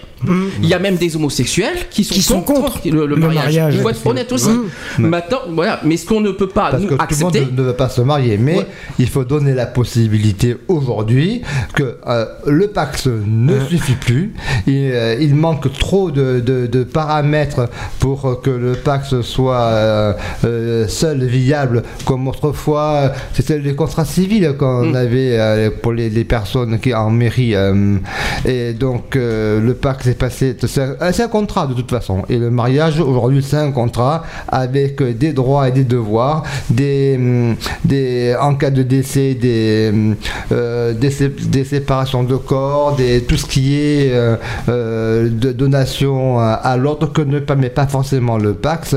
Il 0.63 0.69
y 0.69 0.75
a 0.75 0.79
même 0.79 0.95
des 0.97 1.17
homosexuels 1.17 1.89
qui 1.91 2.05
sont, 2.05 2.15
Qui 2.15 2.23
sont 2.23 2.43
contre 2.43 2.79
le, 2.85 2.91
le 2.91 3.07
le 3.07 3.17
mariage. 3.17 3.45
mariage. 3.45 3.75
Il 3.75 3.81
faut 3.81 3.89
être 3.89 4.07
honnête 4.07 4.31
aussi. 4.31 4.51
Maintenant, 4.99 5.39
voilà. 5.51 5.81
Mais 5.85 5.97
ce 5.97 6.07
qu'on 6.07 6.21
ne 6.21 6.31
peut 6.33 6.49
pas 6.49 6.71
Parce 6.71 6.83
nous 6.83 6.89
que 6.89 6.95
tout 6.95 6.99
le 6.99 7.05
accepter. 7.05 7.41
monde 7.41 7.55
ne 7.57 7.63
veut 7.63 7.73
pas 7.75 7.89
se 7.89 8.01
marier, 8.01 8.39
mais 8.39 8.59
Ouais. 8.59 8.67
il 8.99 9.09
faut 9.09 9.25
donner 9.25 9.55
la 9.55 9.67
possibilité 9.67 10.57
aujourd'hui 10.69 11.43
que 11.75 11.97
euh, 12.07 12.25
le 12.47 12.69
Pax 12.69 13.07
ne 13.07 13.61
suffit 13.67 13.95
plus. 13.95 14.35
Il, 14.67 14.75
euh, 14.93 15.17
il 15.21 15.35
manque 15.35 15.73
trop 15.79 16.11
de, 16.11 16.41
de- 16.41 16.67
de 16.67 16.85
paramètres 16.85 17.69
pour 17.99 18.41
que 18.43 18.51
le 18.51 18.73
Pax 18.73 19.21
soit 19.23 19.57
euh, 19.61 20.13
euh, 20.45 20.89
seul 20.89 21.25
viable, 21.25 21.83
comme 22.05 22.29
autrefois 22.29 23.13
c'était 23.33 23.59
les 23.59 23.75
contrats 23.75 24.05
civils 24.05 24.55
qu'on 24.59 24.83
Mm. 24.93 24.97
avait 24.97 25.39
euh, 25.39 25.71
pour 25.83 25.93
les, 25.93 26.11
les 26.11 26.25
personnes 26.25 26.79
qui 26.81 26.93
en 26.95 27.11
mairie. 27.11 27.55
euh, 27.55 27.97
et 28.45 28.73
donc 28.73 29.17
euh, 29.17 29.61
le 29.61 29.75
Pax 29.75 30.07
est 30.07 30.19
passé. 30.19 30.57
C'est 30.67 30.83
un, 31.01 31.13
c'est 31.13 31.23
un 31.25 31.29
contrat 31.29 31.67
de 31.67 31.75
toute 31.75 31.91
façon. 31.91 32.23
Et 32.29 32.39
le 32.39 32.51
mariage 32.51 33.01
aujourd'hui 33.01 33.43
c'est 33.43 33.57
un 33.57 33.71
contrat 33.73 34.23
avec 34.49 34.72
euh, 34.75 35.13
des 35.13 35.33
droits 35.33 35.69
et 35.69 35.73
des 35.73 35.85
devoirs, 35.85 36.43
des, 36.71 37.15
hum, 37.17 37.57
des 37.85 38.35
en 38.41 38.55
cas 38.55 38.71
de 38.71 38.83
décès, 38.83 39.35
des, 39.35 39.91
hum, 39.93 40.17
euh, 40.53 40.93
des, 40.93 41.11
sé- 41.11 41.29
des 41.29 41.65
séparations 41.65 42.23
de 42.25 42.37
corps, 42.37 42.97
des, 42.97 43.23
tout 43.23 43.37
ce 43.37 43.47
qui 43.47 43.75
est 43.77 44.11
euh, 44.13 44.37
euh, 44.69 45.29
de 45.31 45.53
donation 45.53 46.39
à, 46.39 46.77
l'ordre 46.77 47.13
que 47.13 47.23
ne 47.23 47.39
permet 47.39 47.71
pas 47.71 47.87
forcément 47.87 48.39
le 48.39 48.55
Pax. 48.55 48.95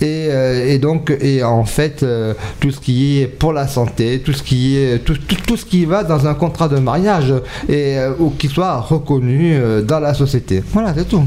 Et, 0.00 0.28
euh, 0.30 0.66
et 0.66 0.78
donc, 0.78 1.12
et 1.20 1.42
en 1.42 1.64
fait, 1.64 2.02
euh, 2.02 2.34
tout 2.60 2.70
ce 2.70 2.80
qui 2.80 3.20
est 3.20 3.26
pour 3.26 3.52
la 3.52 3.66
santé, 3.68 4.20
tout 4.24 4.32
ce 4.32 4.42
qui 4.42 4.76
est 4.76 4.98
tout, 5.04 5.14
tout, 5.28 5.36
tout 5.46 5.56
ce 5.56 5.64
qui 5.64 5.84
va 5.84 6.04
dans 6.04 6.26
un 6.26 6.34
contrat 6.34 6.68
de 6.68 6.78
mariage 6.78 7.32
et 7.68 7.98
euh, 7.98 8.12
ou 8.18 8.30
qui 8.30 8.48
soit 8.48 8.78
reconnu 8.80 9.54
euh, 9.54 9.82
dans 9.82 10.00
la 10.00 10.14
société. 10.14 10.62
Voilà, 10.72 10.92
c'est 10.96 11.08
tout. 11.08 11.24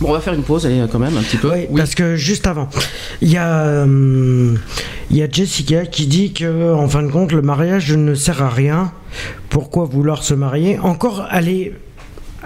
Bon, 0.00 0.10
on 0.10 0.12
va 0.12 0.20
faire 0.20 0.34
une 0.34 0.42
pause, 0.42 0.64
allez, 0.66 0.80
quand 0.90 0.98
même, 0.98 1.16
un 1.16 1.22
petit 1.22 1.36
peu. 1.38 1.50
Oui, 1.52 1.66
parce 1.76 1.94
que 1.94 2.14
juste 2.16 2.46
avant, 2.46 2.68
il 3.20 3.30
y 3.32 3.36
a, 3.36 3.37
euh, 3.38 4.54
il 5.10 5.16
y 5.16 5.22
a 5.22 5.30
Jessica 5.30 5.86
qui 5.86 6.06
dit 6.06 6.32
que, 6.32 6.74
en 6.74 6.88
fin 6.88 7.02
de 7.02 7.10
compte, 7.10 7.32
le 7.32 7.42
mariage 7.42 7.94
ne 7.94 8.14
sert 8.14 8.42
à 8.42 8.50
rien. 8.50 8.92
Pourquoi 9.48 9.84
vouloir 9.84 10.22
se 10.22 10.34
marier? 10.34 10.78
Encore, 10.78 11.26
est, 11.32 11.72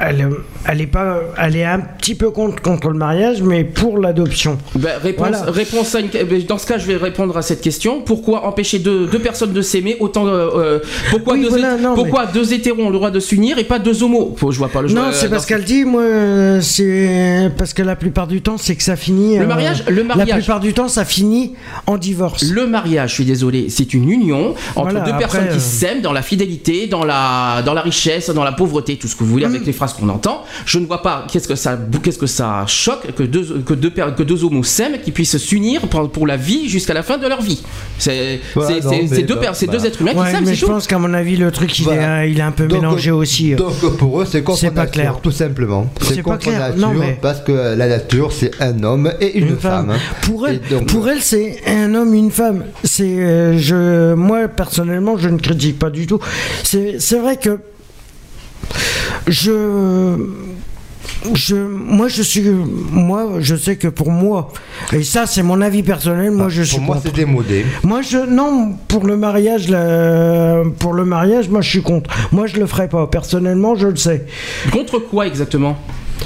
elle, 0.01 0.29
elle 0.67 0.81
est 0.81 0.87
pas, 0.87 1.21
elle 1.39 1.57
est 1.57 1.65
un 1.65 1.79
petit 1.81 2.15
peu 2.15 2.31
contre 2.31 2.63
contre 2.63 2.89
le 2.89 2.99
mariage, 2.99 3.43
mais 3.43 3.63
pour 3.65 3.99
l'adoption. 3.99 4.59
Ben, 4.75 4.93
réponse, 5.03 5.29
Voilà. 5.29 5.51
réponse 5.51 5.95
à 5.95 6.01
une- 6.01 6.09
dans 6.49 6.59
ce 6.59 6.67
cas, 6.67 6.79
je 6.79 6.87
vais 6.87 6.97
répondre 6.97 7.37
à 7.37 7.43
cette 7.43 7.61
question. 7.61 8.01
Pourquoi 8.01 8.47
empêcher 8.47 8.79
deux, 8.79 9.07
deux 9.07 9.19
personnes 9.19 9.53
de 9.53 9.61
s'aimer 9.63 9.97
autant 10.01 10.27
euh, 10.27 10.49
euh, 10.57 10.79
Pourquoi, 11.11 11.35
Oui, 11.35 11.43
deux, 11.43 11.49
voilà, 11.51 11.77
non, 11.77 11.95
pourquoi 11.95 12.27
deux 12.27 12.53
hétéros 12.53 12.81
ont 12.83 12.89
le 12.89 12.95
droit 12.97 13.11
de 13.11 13.21
s'unir 13.21 13.59
et 13.59 13.65
pas 13.65 13.79
deux 13.79 14.03
homos? 14.03 14.35
Je 14.51 14.59
vois 14.59 14.69
pas 14.69 14.81
le. 14.83 14.89
Non, 14.89 15.11
c'est 15.13 15.27
euh, 15.27 15.31
parce 15.31 15.47
qu'elle 15.47 15.65
dit, 15.65 15.85
moi, 15.85 16.03
euh, 16.03 16.61
c'est 16.61 17.51
parce 17.59 17.75
que 17.75 17.83
la 17.83 17.97
plupart 17.97 18.27
du 18.27 18.41
temps, 18.41 18.57
c'est 18.59 18.77
que 18.77 18.83
ça 18.83 18.97
finit. 18.97 19.37
Le 19.37 19.45
euh, 19.45 19.47
mariage- 19.47 19.85
le 19.89 20.05
mariage. 20.05 20.29
La 20.29 20.35
plupart 20.37 20.61
du 20.61 20.73
temps, 20.73 20.89
ça 20.89 21.05
finit 21.05 21.53
en 21.87 21.99
divorce. 21.99 22.43
Le 22.45 22.67
mariage, 22.67 23.11
je 23.11 23.15
suis 23.17 23.25
désolé, 23.25 23.67
c'est 23.69 23.93
une 23.95 24.09
union 24.11 24.55
entre 24.75 24.91
Voilà, 24.91 25.01
deux 25.01 25.11
après, 25.13 25.19
personnes 25.19 25.49
qui 25.49 25.57
euh, 25.57 25.61
s'aiment 25.61 26.01
dans 26.01 26.13
la 26.13 26.23
fidélité, 26.23 26.87
dans 26.87 27.05
la, 27.05 27.63
dans 27.65 27.75
la 27.75 27.83
richesse, 27.83 28.31
dans 28.31 28.45
la 28.45 28.53
pauvreté, 28.53 28.97
tout 28.97 29.07
ce 29.09 29.15
que 29.17 29.25
vous 29.25 29.31
voulez 29.31 29.43
Mm. 29.47 29.55
avec 29.55 29.67
les 29.67 29.73
phrases 29.83 29.95
qu'on 29.95 30.09
entend. 30.09 30.45
Je 30.65 30.79
ne 30.79 30.87
vois 30.87 31.03
pas 31.03 31.27
qu'est-ce 31.31 31.49
que 31.49 31.55
ça, 31.57 31.79
qu'est-ce 32.03 32.19
que 32.19 32.27
ça 32.27 32.65
choque 32.67 33.13
que 33.17 33.23
deux, 33.25 33.63
que 33.67 33.75
deux, 33.75 33.91
que 33.91 34.23
deux 34.23 34.45
homos 34.45 34.63
s'aiment, 34.63 34.99
qui 35.03 35.11
puissent 35.11 35.37
s'unir 35.39 35.83
pour, 35.89 36.11
pour 36.11 36.27
la 36.27 36.37
vie 36.37 36.69
jusqu'à 36.69 36.95
la 36.95 37.03
fin 37.03 37.19
de 37.19 37.27
leur 37.27 37.43
vie. 37.43 37.63
C'est 37.99 38.41
Voilà, 38.55 38.69
c'est- 38.71 38.85
non, 38.85 38.91
c'est- 38.91 39.03
mais 39.03 39.09
c'est 39.09 39.23
deux, 39.23 39.35
bah, 39.35 39.41
bah. 39.53 39.67
deux 39.73 39.87
êtres 39.87 40.01
humains 40.03 40.13
qui 40.15 40.31
s'aiment, 40.31 40.41
mais 40.45 40.47
c'est 40.51 40.55
je 40.55 40.67
tout. 40.67 40.73
pense 40.73 40.87
qu'à 40.87 40.99
mon 40.99 41.13
avis, 41.15 41.37
le 41.37 41.51
truc, 41.51 41.77
il, 41.79 41.85
Voilà. 41.85 42.25
est, 42.27 42.31
il 42.31 42.39
est 42.39 42.43
un 42.43 42.53
peu 42.53 42.67
Donc, 42.67 42.81
mélangé 42.81 43.11
aussi. 43.11 43.55
Donc 43.55 43.75
pour 43.97 44.21
eux, 44.21 44.27
c'est 44.31 44.43
contre 44.43 44.59
C'est 44.61 44.71
pas 44.71 44.83
nature, 44.85 44.93
clair. 44.93 45.19
tout 45.23 45.31
simplement. 45.33 45.87
C'est 46.01 46.15
C'est 46.15 46.17
pas 46.23 46.31
contre 46.33 46.39
clair. 46.47 46.59
nature 46.61 46.79
Non, 46.89 46.95
mais- 46.95 47.19
parce 47.21 47.41
que 47.41 47.53
la 47.77 47.89
nature, 47.89 48.33
c'est 48.33 48.53
un 48.61 48.83
homme 48.85 49.13
et 49.21 49.37
une, 49.39 49.57
femme. 49.57 49.95
Pour 50.23 50.47
elle, 50.47 50.61
Et 50.67 50.75
donc, 50.75 50.87
pour 50.87 51.09
elle, 51.09 51.21
c'est 51.21 51.61
un 51.67 51.93
homme, 51.95 52.15
une 52.15 52.31
femme. 52.31 52.65
C'est, 52.85 53.03
euh, 53.19 53.59
je, 53.59 54.15
moi 54.15 54.47
personnellement, 54.49 55.17
je 55.19 55.29
ne 55.29 55.39
critique 55.39 55.79
pas 55.79 55.91
du 55.91 56.07
tout. 56.07 56.21
C'est, 56.63 56.97
c'est 57.01 57.19
vrai 57.19 57.37
que 57.37 57.59
je, 59.27 60.17
je, 61.35 61.57
moi, 61.57 62.09
je 62.09 62.23
suis, 62.23 62.43
moi, 62.51 63.35
je 63.41 63.55
sais 63.55 63.77
que 63.77 63.89
pour 63.89 64.11
moi, 64.11 64.53
et 64.93 65.03
ça, 65.03 65.27
c'est 65.27 65.43
mon 65.43 65.61
avis 65.61 65.83
personnel. 65.83 66.33
Moi, 66.33 66.49
je 66.49 66.63
suis 66.63 66.77
pour 66.77 66.87
moi, 66.87 67.01
c'est 67.03 67.15
démodé. 67.15 67.65
Moi, 67.83 68.03
je 68.03 68.19
non 68.19 68.75
pour 68.89 69.07
le 69.07 69.17
mariage, 69.17 69.67
pour 70.79 70.93
le 70.93 71.05
mariage, 71.05 71.49
moi, 71.49 71.61
je 71.61 71.71
suis 71.71 71.83
contre. 71.83 72.11
Moi, 72.33 72.47
je 72.47 72.57
le 72.57 72.67
ferai 72.67 72.89
pas. 72.89 73.07
Personnellement, 73.07 73.75
je 73.75 73.89
le 73.89 73.97
sais. 73.97 74.27
Contre 74.73 74.99
quoi 74.99 75.27
exactement? 75.27 75.77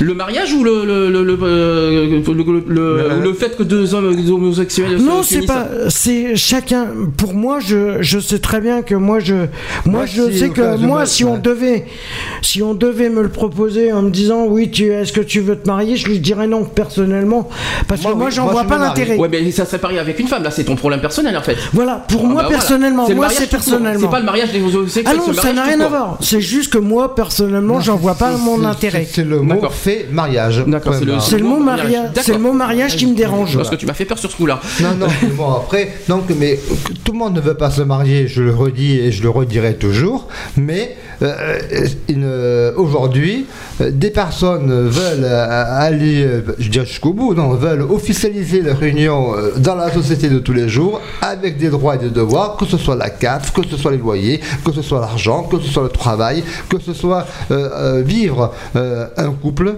Le 0.01 0.15
mariage 0.15 0.53
ou 0.53 0.63
le, 0.65 0.85
le, 0.85 1.11
le, 1.11 1.25
le, 1.25 1.39
euh, 1.43 2.21
le- 2.21 2.33
le- 2.35 2.65
le- 2.69 3.21
le 3.23 3.33
fait 3.35 3.57
que 3.57 3.63
deux 3.63 3.95
hommes 3.95 4.07
homosexuels 4.29 4.99
se 4.99 5.03
Non, 5.05 5.23
c'est 5.23 5.47
pas. 5.47 5.67
C'est 5.89 6.37
chacun. 6.37 6.89
Pour 7.17 7.35
moi, 7.35 7.59
je, 7.61 8.03
je 8.03 8.19
sais 8.19 8.39
très 8.39 8.61
bien 8.61 8.83
que 8.83 8.95
moi, 8.95 9.21
je, 9.21 9.35
moi, 9.35 9.47
Moi, 9.87 10.07
je 10.07 10.31
si 10.31 10.39
sais 10.39 10.49
que 10.51 10.77
moi, 10.77 11.01
me- 11.01 11.07
si 11.07 11.25
on 11.25 11.39
devait, 11.39 11.87
si 12.43 12.63
on 12.63 12.75
devait 12.75 13.09
me 13.09 13.23
le 13.23 13.29
proposer 13.29 13.93
en 13.93 14.03
me 14.03 14.11
disant, 14.11 14.45
oui, 14.47 14.71
tu, 14.71 14.87
est-ce 14.93 15.13
que 15.13 15.21
tu 15.21 15.41
veux 15.41 15.57
te 15.59 15.67
marier, 15.67 15.97
je 15.97 16.07
lui 16.09 16.19
dirais 16.21 16.47
non 16.47 16.65
personnellement, 16.65 17.49
parce 17.89 18.03
Moi, 18.03 18.13
que 18.13 18.17
moi, 18.17 18.27
oui, 18.29 18.33
j'en 18.35 18.47
vois 18.49 18.63
je 18.65 18.69
pas 18.69 18.79
l'intérêt. 18.79 19.17
Ouais, 19.17 19.29
mais 19.31 19.51
ça 19.51 19.65
serait 19.65 19.79
pareil 19.79 19.99
avec 19.99 20.19
une 20.19 20.29
femme, 20.29 20.43
là, 20.43 20.51
c'est 20.51 20.65
ton 20.65 20.77
problème 20.77 21.01
personnel 21.01 21.37
en 21.37 21.43
fait. 21.43 21.57
Voilà, 21.73 22.05
pour 22.09 22.23
Ah 22.25 22.29
moi 22.29 22.43
bah 22.43 22.49
personnellement, 22.51 23.09
moi, 23.11 23.29
c'est 23.31 23.49
personnellement. 23.49 24.01
C'est 24.01 24.11
pas 24.11 24.21
le 24.21 24.27
mariage 24.27 24.53
des 24.53 24.61
homosexuels. 24.61 25.05
ah 25.07 25.15
non, 25.15 25.33
ça 25.33 25.53
n'a 25.53 25.65
rien 25.65 25.81
à 25.81 25.89
voir. 25.89 26.19
C'est 26.21 26.41
juste 26.41 26.73
que 26.73 26.79
moi, 26.79 27.15
personnellement, 27.15 27.81
j'en 27.81 27.97
vois 27.97 28.15
pas 28.15 28.37
mon 28.37 28.65
intérêt. 28.65 29.07
C'est 29.11 29.25
le 29.25 29.41
mot 29.41 29.55
D'accord. 29.55 29.73
Fait 29.87 30.07
mariage. 30.11 30.65
D'accord, 30.67 30.95
c'est 30.95 31.05
le- 31.05 31.13
Point 31.13 31.21
C'est 31.21 31.39
le 31.39 31.45
mot 31.45 31.59
mariage. 31.61 32.11
C'est 32.21 32.33
le 32.33 32.39
mot 32.39 32.53
mariage 32.53 32.97
qui 32.97 33.07
me 33.07 33.15
dérange. 33.15 33.57
Parce 33.57 33.71
que 33.71 33.77
tu 33.77 33.87
m'as 33.87 33.95
fait 33.95 34.05
peur 34.05 34.19
sur 34.19 34.31
ce 34.31 34.37
coup-là. 34.37 34.61
Non, 34.83 34.95
non, 34.99 35.07
mais 35.23 35.29
bon, 35.29 35.51
après, 35.53 35.93
donc, 36.09 36.25
mais 36.39 36.59
tout 37.05 37.13
le 37.13 37.19
monde 37.19 37.35
ne 37.35 37.41
veut 37.41 37.55
pas 37.55 37.71
se 37.71 37.83
marier, 37.83 38.27
je 38.29 38.43
le 38.43 38.55
redis 38.55 38.99
et 38.99 39.13
je 39.13 39.23
le 39.23 39.31
redirai 39.31 39.75
toujours, 39.77 40.29
mais 40.57 40.97
euh, 41.23 41.59
euh, 42.11 42.73
aujourd'hui, 42.77 43.47
euh, 43.81 43.91
des 43.91 44.11
personnes 44.11 44.89
veulent 44.89 45.25
aller, 45.25 46.27
jusqu'au 46.59 47.13
bout, 47.13 47.35
non, 47.35 47.51
veulent 47.55 47.83
officialiser 47.83 48.63
leur 48.63 48.83
union 48.83 49.33
dans 49.59 49.75
la 49.75 49.91
société 49.93 50.29
de 50.29 50.39
tous 50.39 50.53
les 50.53 50.69
jours, 50.69 51.01
avec 51.23 51.59
des 51.59 51.69
droits 51.69 51.97
et 51.97 51.99
des 51.99 52.11
devoirs, 52.11 52.57
que 52.57 52.65
ce 52.67 52.77
soit 52.77 52.97
la 52.97 53.11
CAF, 53.11 53.53
que 53.53 53.63
ce 53.67 53.77
soit 53.77 53.91
les 53.93 53.99
loyers, 53.99 54.41
que 54.65 54.73
ce 54.73 54.83
soit 54.83 55.01
l'argent, 55.01 55.43
que 55.45 55.59
ce 55.61 55.69
soit 55.69 55.83
le 55.85 55.89
travail, 55.91 56.43
que 56.69 56.79
ce 56.81 56.93
soit 56.93 57.27
vivre 58.05 58.53
un 58.75 59.31
couple. 59.33 59.75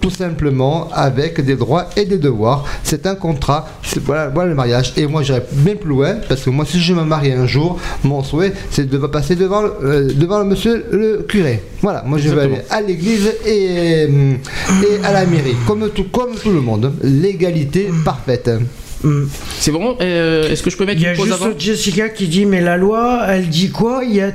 tout 0.00 0.10
simplement 0.10 0.88
avec 0.92 1.40
des 1.44 1.54
droits 1.54 1.86
et 1.96 2.04
des 2.04 2.18
devoirs. 2.18 2.64
C'est 2.82 3.06
un 3.06 3.14
contrat, 3.14 3.66
voilà, 4.04 4.46
le 4.46 4.54
mariage. 4.54 4.92
Et 4.96 5.06
moi 5.06 5.22
j'irai 5.22 5.42
bien 5.52 5.76
plus 5.76 5.90
loin 5.90 6.14
parce 6.28 6.42
que 6.42 6.50
moi 6.50 6.64
si 6.66 6.80
je 6.80 6.92
me 6.92 7.02
marie 7.04 7.32
un 7.32 7.46
jour, 7.46 7.78
mon 8.02 8.22
souhait 8.24 8.52
c'est 8.70 8.88
de 8.90 8.98
passer 8.98 9.36
devant, 9.36 9.62
le- 9.62 10.12
devant 10.14 10.38
le 10.40 10.44
monsieur 10.54 10.84
le 10.92 11.24
curé. 11.28 11.60
Voilà, 11.82 12.04
moi 12.06 12.18
je 12.18 12.28
vais 12.28 12.42
aller 12.42 12.58
à 12.70 12.80
l'église 12.80 13.26
et, 13.44 14.06
euh, 14.08 14.34
et 14.82 15.04
à 15.04 15.12
la 15.12 15.26
mairie, 15.26 15.56
comme 15.66 15.90
tout, 15.90 16.04
comme 16.04 16.34
tout 16.36 16.52
le 16.52 16.60
monde. 16.60 16.92
L'égalité 17.02 17.88
parfaite. 18.04 18.50
C'est 19.58 19.70
bon 19.70 19.98
euh, 20.00 20.48
Est-ce 20.48 20.62
que 20.62 20.70
je 20.70 20.78
peux 20.78 20.86
mettre 20.86 20.98
Il 20.98 21.04
y 21.04 21.06
a 21.06 21.10
une 21.10 21.16
pause 21.18 21.26
juste 21.26 21.42
avant 21.42 21.58
Jessica 21.58 22.08
qui 22.08 22.26
dit 22.26 22.46
mais 22.46 22.62
la 22.62 22.78
loi, 22.78 23.26
elle 23.28 23.48
dit 23.48 23.70
quoi? 23.70 24.02
Il 24.02 24.14
y 24.14 24.22
a, 24.22 24.32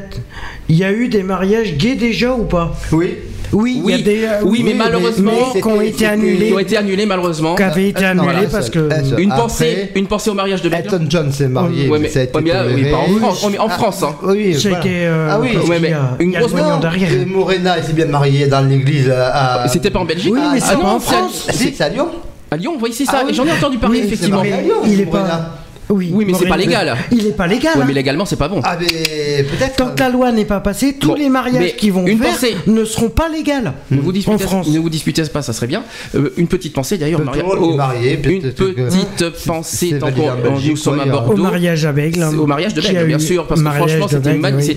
il 0.68 0.76
y 0.76 0.84
a 0.84 0.92
eu 0.92 1.08
des 1.08 1.24
mariages 1.24 1.76
gays 1.76 1.96
déjà 1.96 2.36
ou 2.36 2.44
pas? 2.44 2.78
Oui. 2.92 3.16
Oui, 3.52 3.82
il 3.84 3.90
y 3.90 3.94
a 3.94 3.96
Oui, 3.98 4.04
des, 4.04 4.28
oui, 4.44 4.62
mais 4.64 4.74
malheureusement, 4.76 5.32
mais 5.56 5.62
qui 5.62 5.68
ont 5.68 5.82
été 5.82 6.06
annulés, 6.06 6.48
Qui 6.48 6.54
ont 6.54 6.60
été 6.60 6.78
annulés 6.78 7.06
malheureusement. 7.06 7.56
qui 7.56 7.64
avaient 7.64 7.90
été 7.90 8.04
Euh, 8.06 8.12
annulés 8.12 8.24
voilà, 8.26 8.48
parce 8.52 8.70
que. 8.70 8.80
Une 9.20 9.32
Après, 9.32 9.42
pensée, 9.42 9.92
une 9.96 10.08
pensée 10.08 10.30
au 10.30 10.34
mariage 10.36 10.62
de. 10.62 10.72
Elton 10.72 11.06
John 11.10 11.32
s'est 11.32 11.48
marié. 11.48 11.90
Ouais, 11.90 12.00
mais, 12.00 12.10
ça 12.10 12.20
a 12.20 12.24
été 12.24 12.36
ouais, 12.36 12.44
mais 12.44 12.52
là, 12.54 12.64
oui, 12.74 12.84
pas 12.92 12.98
en 12.98 13.08
France, 13.18 13.44
en- 13.44 13.64
en 13.64 13.68
Ah, 13.68 13.70
France, 13.70 14.04
hein. 14.04 14.16
Oui, 14.24 14.54
voilà. 14.62 14.86
euh, 14.86 15.28
ah 15.32 15.40
oui, 15.40 15.58
ouais, 15.68 15.80
mais 15.82 15.90
y 15.90 15.94
a- 15.94 16.16
une 16.20 16.32
grosse- 16.32 16.54
Non, 16.54 16.80
derrière. 16.80 17.10
Morena 17.28 17.82
s'est 17.82 17.94
bien 17.94 18.06
marié 18.06 18.48
dans 18.48 18.62
l'église 18.62 19.10
à. 19.10 19.66
C'était 19.68 19.90
pas 19.90 20.00
en 20.00 20.06
Belgique 20.06 20.34
Oui, 20.34 20.40
mais 20.54 20.60
Ah 20.62 20.66
c'est 20.70 20.76
non, 20.76 20.82
pas 20.82 20.94
en 20.94 21.00
France. 21.00 21.46
Ah, 21.50 21.52
c'est 21.54 21.82
à 21.82 21.90
Lyon 21.90 22.08
À 22.52 22.58
Lyon, 22.58 22.78
oui, 22.82 22.92
c'est 22.94 23.06
ça. 23.06 23.22
Ah 23.24 23.32
j'en 23.32 23.46
ai 23.46 23.52
entendu 23.52 23.78
parler, 23.78 24.00
effectivement. 24.00 24.38
marié 24.38 24.54
à 24.54 24.62
Lyon, 24.62 24.76
il 24.86 25.02
est 25.02 25.06
pas. 25.06 25.56
Oui, 25.90 26.12
Oui, 26.14 26.26
mais 26.26 26.34
c'est 26.34 26.48
pas 26.48 26.58
légal. 26.58 26.96
Il 27.12 27.26
est 27.26 27.32
pas 27.36 27.48
légal. 27.48 27.76
Ouais, 27.76 27.82
hein. 27.82 27.86
mais 27.88 27.94
légalement, 27.94 28.26
c'est 28.26 28.36
pas 28.36 28.48
bon. 28.48 28.62
Ah, 28.64 28.78
mais 28.80 29.44
peut-être. 29.44 29.76
Tant 29.76 29.90
que 29.96 30.00
la 30.00 30.10
loi 30.10 30.32
n'est 30.32 30.46
pas 30.46 30.60
passée, 30.60 30.94
tous 31.00 31.10
Bon, 31.10 31.16
les 31.16 31.30
mariages 31.30 31.76
qui 31.78 31.90
vont 31.90 32.06
une 32.06 32.20
faire 32.20 32.32
pensée. 32.34 32.56
ne 32.68 32.84
seront 32.86 33.10
pas 33.10 33.28
légales. 33.30 33.74
Ne 33.90 34.00
vous, 34.02 34.10
en 34.10 34.14
disputez, 34.14 34.44
France. 34.44 34.68
ne 34.70 34.78
vous 34.80 34.90
disputez 34.90 35.24
pas, 35.24 35.42
ça 35.42 35.52
serait 35.54 35.68
bien. 35.68 35.84
Euh, 36.16 36.30
une 36.38 36.48
petite 36.48 36.74
pensée 36.74 36.98
d'ailleurs, 36.98 37.22
Maria- 37.24 37.44
oh, 37.46 37.74
marié, 37.76 38.20
une 38.24 38.42
petite 38.52 39.30
pensée 39.48 39.98
tant 40.00 40.12
qu'on 40.12 40.30
en 40.30 40.60
nous 40.60 40.76
sommes 40.78 41.00
à 41.00 41.04
a- 41.04 41.08
Au 41.08 41.10
Bordeaux. 41.12 41.44
mariage 41.44 41.86
à 41.86 41.92
Bègle. 41.92 42.26
C'est 42.30 42.38
Au 42.38 42.46
mariage 42.46 42.74
de 42.76 42.82
Bègle, 42.82 42.98
a 42.98 43.04
bien 43.06 43.20
sûr, 43.20 43.48
parce 43.48 43.62
que 43.62 43.70
franchement, 43.70 44.08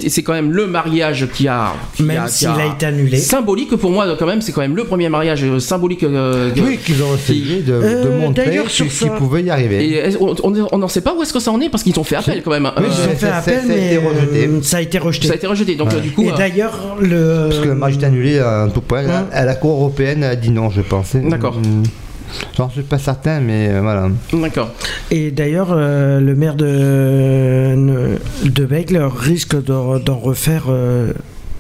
c'est 0.09 0.23
quand 0.23 0.33
même 0.33 0.51
le 0.53 0.67
mariage 0.67 1.29
qui 1.35 1.47
a. 1.49 1.75
qui 1.95 2.05
Même 2.05 2.27
s'il 2.29 2.49
a 2.49 2.67
été 2.75 2.87
annulé. 2.87 3.19
Symbolique 3.19 3.77
pour 3.77 3.91
moi, 3.91 4.07
quand 4.19 4.27
même, 4.27 4.41
c'est 4.41 4.53
quand 4.53 4.63
même 4.63 4.77
le 4.77 4.85
premier 4.85 5.09
mariage 5.11 5.45
euh, 5.45 5.59
symbolique. 5.59 6.05
euh, 6.05 6.51
que- 6.53 6.61
Oui, 6.61 6.79
qu'ils 6.79 7.03
ont 7.03 7.15
essayé 7.15 7.61
de, 7.61 7.73
Euh, 7.73 8.19
montrer 8.19 8.61
qu'ils 8.69 9.11
pouvaient 9.19 9.43
y 9.43 9.51
arriver. 9.51 10.11
On- 10.21 10.79
n'en 10.79 10.89
sait 10.89 11.02
pas 11.03 11.15
où 11.15 11.23
est-ce 11.23 11.33
que 11.33 11.41
ça 11.41 11.51
en 11.51 11.61
est 11.61 11.69
parce 11.69 11.83
qu'ils 11.83 11.99
ont 11.99 12.05
fait 12.05 12.17
appel 12.17 12.43
quand 12.43 12.51
même. 12.51 12.71
Oui, 12.77 12.85
Euh, 12.85 12.89
Ils 12.89 13.11
ont 13.13 13.17
fait 13.17 13.29
appel, 13.29 13.55
ça 13.59 13.61
a 13.65 13.67
mais 13.67 13.87
été 13.87 13.97
rejeté. 13.99 14.47
euh, 14.47 14.63
ça 14.63 14.77
a 14.77 14.81
été 14.81 14.99
rejeté. 14.99 15.27
ça 15.27 15.33
a 15.33 15.37
été 15.37 15.47
rejeté. 15.47 15.75
Donc 15.77 15.89
Ouais. 15.89 15.97
euh, 15.97 16.01
du 16.01 16.11
coup, 16.13 16.23
Et 16.25 16.31
euh, 16.33 16.37
d'ailleurs, 16.37 16.97
le. 17.01 17.47
Parce 17.49 17.61
que 17.61 17.69
le 17.69 17.75
mariage 17.75 18.03
est 18.03 18.07
annulé 18.07 18.39
à 18.39 18.63
un 18.63 18.69
tout 18.69 18.81
point. 18.81 19.05
Hein 19.09 19.27
À 19.33 19.45
la 19.45 19.55
Cour 19.55 19.73
européenne 19.73 20.25
a 20.25 20.37
dit 20.37 20.51
non, 20.51 20.71
je 20.71 20.81
pense. 20.83 21.15
D'accord. 21.17 21.57
Mm. 21.59 21.83
J'en 22.57 22.71
suis 22.71 22.83
pas 22.83 22.99
certain, 22.99 23.41
mais 23.41 23.69
euh, 23.69 23.81
voilà. 23.83 24.09
d'accord. 24.33 24.71
Et 25.11 25.31
d'ailleurs, 25.31 25.69
euh, 25.73 26.19
le 26.19 26.35
maire 26.35 26.55
de, 26.55 28.17
de 28.49 28.65
Bègle 28.65 29.03
risque 29.03 29.63
d'en 29.63 29.99
d'en 29.99 30.17
refaire. 30.19 30.65
euh, 30.69 31.13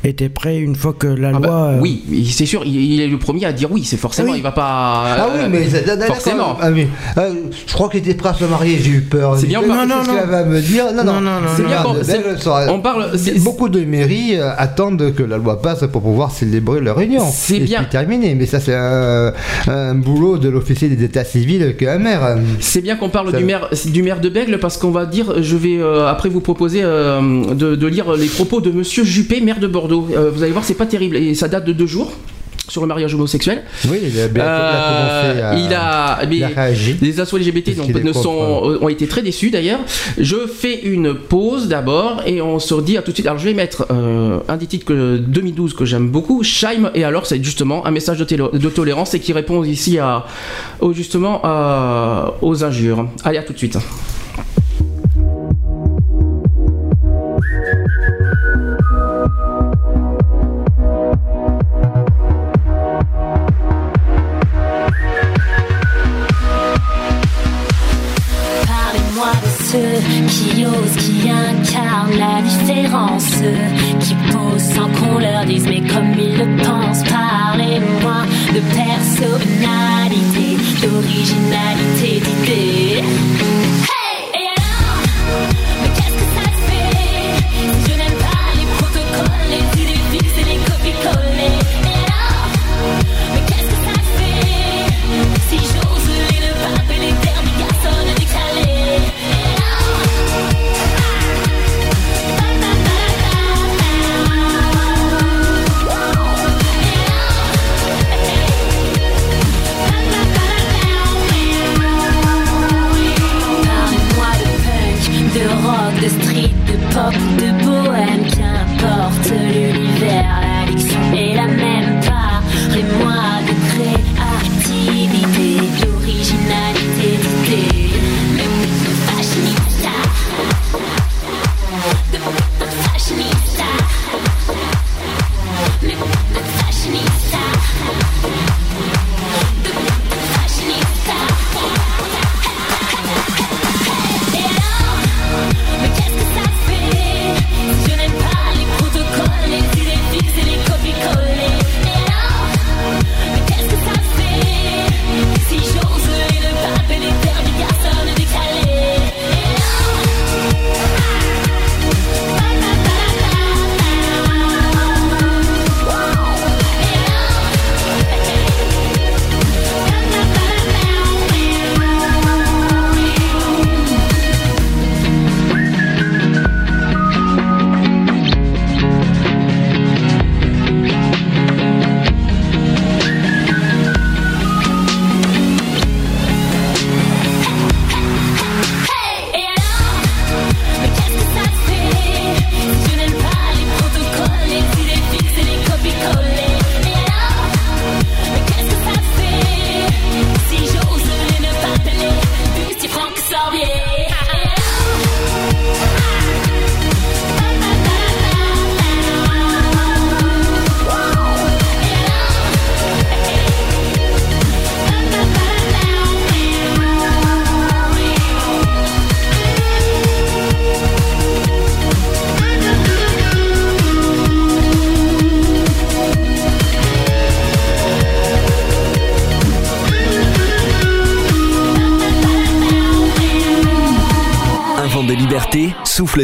était 0.05 0.28
prêt 0.28 0.59
une 0.59 0.74
fois 0.76 0.94
que 0.98 1.07
la 1.07 1.28
Ah 1.28 1.32
loi. 1.32 1.40
bah, 1.40 1.70
euh, 1.74 1.78
oui, 1.80 2.03
c'est 2.30 2.46
sûr, 2.46 2.62
il, 2.64 2.74
il 2.76 3.00
est 3.00 3.07
le 3.07 3.18
premier 3.18 3.44
à 3.46 3.53
dire 3.53 3.70
oui. 3.70 3.84
C'est 3.84 3.96
forcément, 3.96 4.32
Oui. 4.32 4.38
il 4.38 4.42
va 4.42 4.53
pas. 4.53 5.05
Ah 5.07 5.28
oui, 5.34 5.40
euh, 5.44 5.48
mais 5.50 5.68
c'est- 5.68 5.84
d'accord. 5.86 6.16
forcément. 6.16 6.57
Ah 6.61 6.70
oui. 6.70 6.86
Euh, 7.18 7.32
je 7.66 7.72
crois 7.72 7.88
qu'il 7.88 8.00
était 8.00 8.14
prêt 8.14 8.30
à 8.30 8.34
se 8.34 8.44
marier, 8.44 8.78
j'ai 8.82 8.90
eu 8.90 9.00
peur. 9.03 9.36
C'est 9.38 9.46
bien 9.46 9.61
dit, 9.62 9.68
pas- 9.68 9.86
Non, 9.86 9.96
non, 9.98 10.05
qu'elle 10.05 10.26
non. 10.26 10.30
va 10.30 10.44
me 10.44 10.61
dire 10.61 10.86
Non, 10.92 11.05
non, 11.05 11.12
Non, 11.14 11.20
non, 11.20 11.40
non, 11.42 11.48
C'est 11.57 11.62
bien 11.64 11.84
on 12.68 12.80
parle- 12.80 13.11
Beaucoup 13.40 13.68
de 13.68 13.80
mairies 13.84 14.36
euh, 14.36 14.50
attendent 14.57 15.14
que 15.14 15.22
la 15.22 15.36
loi 15.38 15.61
passe 15.61 15.84
pour 15.92 16.03
pouvoir 16.03 16.30
célébrer 16.32 16.80
leur 16.80 16.96
réunion. 16.96 17.22
C'est 17.32 17.61
bien. 17.61 17.84
terminé. 17.84 18.34
Mais 18.34 18.46
ça, 18.46 18.61
c'est 18.61 18.74
un, 18.74 19.32
un 19.68 19.94
boulot 19.94 20.38
de 20.38 20.48
l'officier 20.48 20.88
des 20.88 21.05
états 21.05 21.24
civils 21.24 21.76
qu'un 21.76 21.98
maire. 21.98 22.36
C'est 22.61 22.80
bien 22.80 22.96
qu'on 22.96 23.09
parle 23.11 23.30
Ça- 23.30 23.38
du 23.38 23.44
maire, 23.44 23.68
du 23.86 24.03
maire 24.03 24.20
de 24.20 24.28
Bègle 24.28 24.59
parce 24.59 24.76
qu'on 24.78 24.90
va 24.90 25.07
dire, 25.07 25.42
je 25.42 25.57
vais 25.57 25.78
euh, 25.78 26.07
après 26.09 26.28
vous 26.28 26.40
proposer 26.40 26.80
euh, 26.82 27.20
de, 27.55 27.76
de 27.76 27.86
lire 27.86 28.12
les 28.14 28.26
propos 28.26 28.61
de 28.61 28.70
Monsieur 28.70 29.05
Juppé, 29.05 29.40
maire 29.40 29.61
de 29.61 29.66
Bordeaux. 29.66 29.91
Euh, 29.93 30.30
vous 30.30 30.43
allez 30.43 30.53
voir, 30.53 30.64
c'est 30.64 30.74
pas 30.74 30.86
terrible 30.86 31.16
et 31.16 31.34
ça 31.34 31.49
date 31.49 31.64
de 31.64 31.72
deux 31.72 31.86
jours 31.86 32.12
sur 32.68 32.80
le 32.80 32.86
mariage 32.86 33.12
homosexuel. 33.14 33.62
Oui, 33.90 33.99
il 34.03 34.20
a, 34.20 34.28
bien- 34.28 34.45
Euh, 34.45 35.32
commencé 35.32 35.43
à. 35.43 35.55
il 35.66 35.74
a, 35.74 36.26
mais 36.30 36.36
il 36.36 36.45
a 36.45 36.49
réagi. 36.49 36.97
les 37.03 37.20
assos 37.20 37.36
LGBT 37.36 37.74
donc, 37.76 37.88
ne 37.88 38.12
sont, 38.12 38.70
euh, 38.70 38.78
ont 38.80 38.88
été 38.88 39.07
très 39.09 39.20
déçus 39.20 39.51
d'ailleurs. 39.51 39.80
Je 40.16 40.36
fais 40.47 40.80
une 40.80 41.12
pause 41.12 41.66
d'abord 41.68 42.22
et 42.24 42.40
on 42.40 42.59
se 42.61 42.72
redit 42.72 42.97
à 42.97 43.03
tout 43.03 43.11
de 43.11 43.16
suite. 43.16 43.26
Alors 43.26 43.38
je 43.38 43.45
vais 43.47 43.53
mettre 43.55 43.86
euh, 43.90 44.38
un 44.49 44.57
des 44.57 44.66
titres 44.66 44.86
que 44.86 45.16
2012 45.18 45.74
que 45.74 45.84
j'aime 45.84 46.09
beaucoup, 46.09 46.43
Scheim 46.45 46.90
et 46.95 47.05
alors 47.05 47.26
c'est 47.26 47.43
justement 47.43 47.84
un 47.84 47.90
message 47.90 48.18
de, 48.18 48.24
télo- 48.24 48.57
de 48.57 48.68
tolérance 48.70 49.12
et 49.14 49.20
qui 49.20 49.32
répond 49.32 49.64
ici 49.64 49.99
à, 49.99 50.24
justement 50.93 51.40
à- 51.43 52.34
aux 52.43 52.64
injures. 52.64 53.07
Allez 53.24 53.38
à 53.38 53.43
tout 53.43 53.53
de 53.53 53.59
suite. 53.59 53.76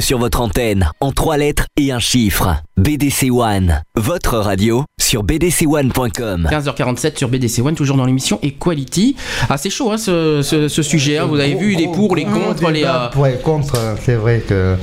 Sur 0.08 0.16
votre 0.16 0.40
antenne 0.40 0.88
en 1.02 1.12
trois 1.12 1.36
lettres 1.36 1.66
et 1.76 1.92
un 1.92 1.98
chiffre. 1.98 2.56
BDC 2.78 3.28
One, 3.30 3.82
votre 3.94 4.38
radio 4.38 4.86
sur 4.98 5.22
bdc1.com. 5.22 6.48
15h47 6.50 7.18
sur 7.18 7.28
BDC 7.28 7.58
One, 7.60 7.74
toujours 7.74 7.98
dans 7.98 8.06
l'émission 8.06 8.38
Equality. 8.42 9.16
Ah, 9.50 9.58
c'est 9.58 9.68
chaud 9.68 9.90
hein, 9.90 9.98
ce, 9.98 10.40
ce- 10.40 10.68
ce 10.68 10.82
sujet. 10.82 11.18
hein. 11.18 11.26
Vous 11.26 11.38
avez 11.38 11.56
vu 11.56 11.74
les 11.74 11.88
pour, 11.88 12.16
les 12.16 12.24
contre, 12.24 12.70
les. 12.70 12.84
euh, 12.84 13.08
Pour 13.12 13.26
et 13.26 13.36
contre, 13.40 13.76
c'est 14.02 14.14
vrai 14.14 14.42
que. 14.48 14.76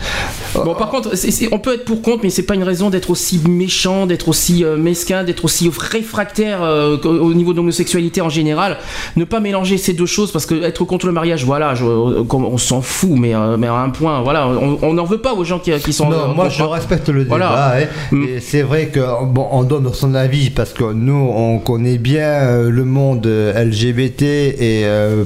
Bon, 0.64 0.74
par 0.76 0.90
contre, 0.90 1.12
on 1.52 1.60
peut 1.60 1.74
être 1.74 1.86
pour 1.86 2.02
contre, 2.02 2.20
mais 2.24 2.30
c'est 2.30 2.44
pas 2.44 2.56
une 2.56 2.64
raison 2.64 2.90
d'être 2.90 3.10
aussi 3.10 3.42
méchant, 3.48 4.06
d'être 4.06 4.28
aussi 4.30 4.64
euh, 4.64 4.78
mesquin, 4.78 5.24
d'être 5.24 5.46
aussi 5.46 5.70
réfractaire 5.78 6.64
euh, 6.64 6.98
au 7.04 7.34
niveau 7.34 7.52
de 7.52 7.58
l'homosexualité 7.58 8.22
en 8.22 8.30
général. 8.30 8.78
Ne 9.16 9.26
pas 9.26 9.40
mélanger 9.40 9.78
ces 9.78 9.94
deux 9.94 10.06
choses 10.06 10.32
parce 10.32 10.46
que 10.46 10.64
être 10.64 10.86
contre 10.86 11.06
le 11.08 11.12
mariage, 11.12 11.44
voilà, 11.46 11.76
je- 11.76 11.86
euh, 11.86 12.24
on 12.32 12.58
s'en 12.58 12.82
fout, 12.82 13.12
mais, 13.18 13.34
euh, 13.36 13.58
mais 13.58 13.68
à 13.68 13.74
un 13.76 13.90
point, 13.90 14.22
voilà, 14.22 14.48
on 14.48 14.94
n'en 14.94 15.06
veut 15.06 15.18
pas 15.20 15.34
aux 15.34 15.44
gens 15.44 15.60
qui, 15.60 15.72
qui 15.80 15.94
sont. 15.94 16.10
Non, 16.10 16.34
moi 16.34 16.50
je 16.50 16.64
respecte 16.64 17.10
le 17.10 17.24
débat. 17.24 17.38
Voilà. 17.38 17.76
hein. 17.78 17.86
Mm. 18.12 18.24
Et 18.24 18.40
c'est 18.40 18.62
vrai 18.62 18.88
que 18.88 19.00
bon, 19.26 19.48
on 19.52 19.64
donne 19.64 19.92
son 19.94 20.14
avis 20.16 20.50
parce 20.50 20.74
que 20.74 20.92
nous 20.94 21.14
on 21.36 21.60
connaît 21.60 21.98
bien 21.98 22.62
le 22.70 22.86
monde 22.86 23.26
LGBT 23.28 24.24
et 24.24 24.86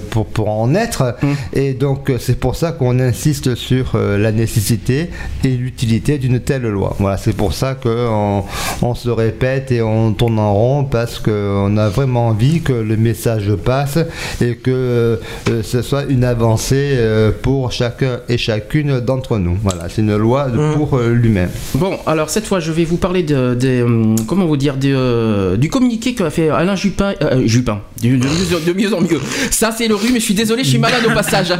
pour, 0.10 0.26
pour 0.26 0.50
en 0.50 0.74
être. 0.76 1.16
Mm. 1.22 1.28
Et 1.54 1.74
donc 1.74 2.12
c'est 2.20 2.40
pour 2.40 2.56
ça 2.56 2.72
qu'on 2.72 3.00
insiste 3.00 3.56
sur 3.56 3.98
la 3.98 4.32
nécessité 4.32 5.10
et 5.43 5.49
l'utilité 5.49 6.17
d'une 6.17 6.39
telle 6.39 6.63
loi. 6.63 6.95
Voilà, 6.99 7.17
c'est 7.17 7.36
pour 7.36 7.53
ça 7.53 7.76
qu'on 7.76 8.43
on 8.82 8.95
se 8.95 9.09
répète 9.09 9.72
et 9.72 9.82
on 9.82 10.13
tourne 10.13 10.39
en 10.39 10.53
rond 10.53 10.84
parce 10.84 11.20
qu'on 11.20 11.78
a 11.78 11.89
vraiment 11.89 12.28
envie 12.28 12.61
que 12.61 12.74
le 12.74 12.97
message 12.97 13.51
passe 13.55 13.97
et 14.41 14.55
que 14.55 14.72
euh, 14.72 15.17
ce 15.63 15.82
soit 15.82 16.03
une 16.09 16.24
avancée 16.24 16.91
euh, 16.97 17.32
pour 17.41 17.72
chacun 17.72 18.20
et 18.30 18.38
chacune 18.38 18.99
d'entre 18.99 19.38
nous. 19.38 19.57
Voilà, 19.63 19.88
c'est 19.89 20.01
une 20.01 20.15
loi 20.15 20.47
de- 20.49 20.59
Mm. 20.59 20.74
pour 20.76 20.97
euh, 20.97 21.13
l'humain. 21.13 21.47
Bon, 21.76 21.97
alors 22.05 22.30
cette 22.30 22.45
fois, 22.45 22.59
je 22.59 22.72
vais 22.72 22.84
vous 22.84 22.97
parler 22.97 23.24
de, 23.24 23.55
de, 23.55 23.82
hum, 23.84 24.15
comment 24.28 24.45
vous 24.45 24.57
dire, 24.57 24.76
de, 24.76 24.91
euh, 24.93 25.55
du 25.57 25.70
communiqué 25.70 26.13
qu'a 26.13 26.30
fait 26.30 26.49
Alain 26.49 26.76
Jupin, 26.76 27.13
euh, 27.22 27.43
Jupin, 27.45 27.80
de, 28.03 28.09
de 28.09 28.15
mieux, 28.15 28.59
de 28.67 28.74
mieux 28.74 28.93
en 28.93 28.99
mieux. 29.01 29.20
Ça, 29.51 29.72
c'est 29.76 29.88
le 29.88 29.95
rhume. 29.95 30.15
Je 30.15 30.20
suis 30.20 30.34
désolé, 30.34 30.63
je 30.65 30.70
suis 30.70 30.78
malade 30.80 31.03
au 31.07 31.11
passage. 31.13 31.53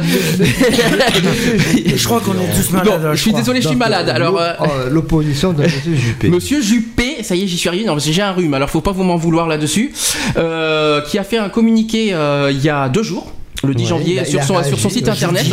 Je 1.96 2.04
crois 2.04 2.20
qu'on 2.20 2.32
est 2.34 2.54
tous 2.56 2.70
malades. 2.72 3.10
Je 3.12 3.16
suis 3.20 3.30
crois. 3.30 3.40
Désolé, 3.52 3.62
je 3.62 3.68
suis 3.68 3.76
malade. 3.76 4.08
euh, 4.08 4.14
Alors, 4.14 4.40
euh, 4.40 4.52
euh, 4.62 4.90
l'opposition 4.90 5.52
de 5.52 5.62
Monsieur 5.62 5.94
Juppé. 5.94 6.28
Monsieur 6.28 6.62
Juppé, 6.62 7.22
ça 7.22 7.34
y 7.34 7.42
est, 7.44 7.46
j'y 7.46 7.58
suis 7.58 7.68
arrivé. 7.68 7.84
Non, 7.84 7.98
j'ai 7.98 8.22
un 8.22 8.32
rhume, 8.32 8.54
alors 8.54 8.70
faut 8.70 8.80
pas 8.80 8.92
vous 8.92 9.04
m'en 9.04 9.16
vouloir 9.16 9.46
là-dessus. 9.48 9.92
euh, 10.36 11.00
qui 11.02 11.18
a 11.18 11.24
fait 11.24 11.38
un 11.38 11.48
communiqué 11.48 12.14
il 12.50 12.60
y 12.60 12.68
a 12.68 12.88
deux 12.88 13.02
jours. 13.02 13.32
Le 13.62 13.74
10 13.74 13.82
Ouais, 13.82 13.88
janvier 13.88 14.12
il 14.14 14.18
a- 14.20 14.24
sur, 14.24 14.42
son, 14.42 14.54
réagi, 14.54 14.68
sur 14.70 14.78
son 14.78 14.88
site 14.88 15.06
le 15.06 15.12
internet. 15.12 15.46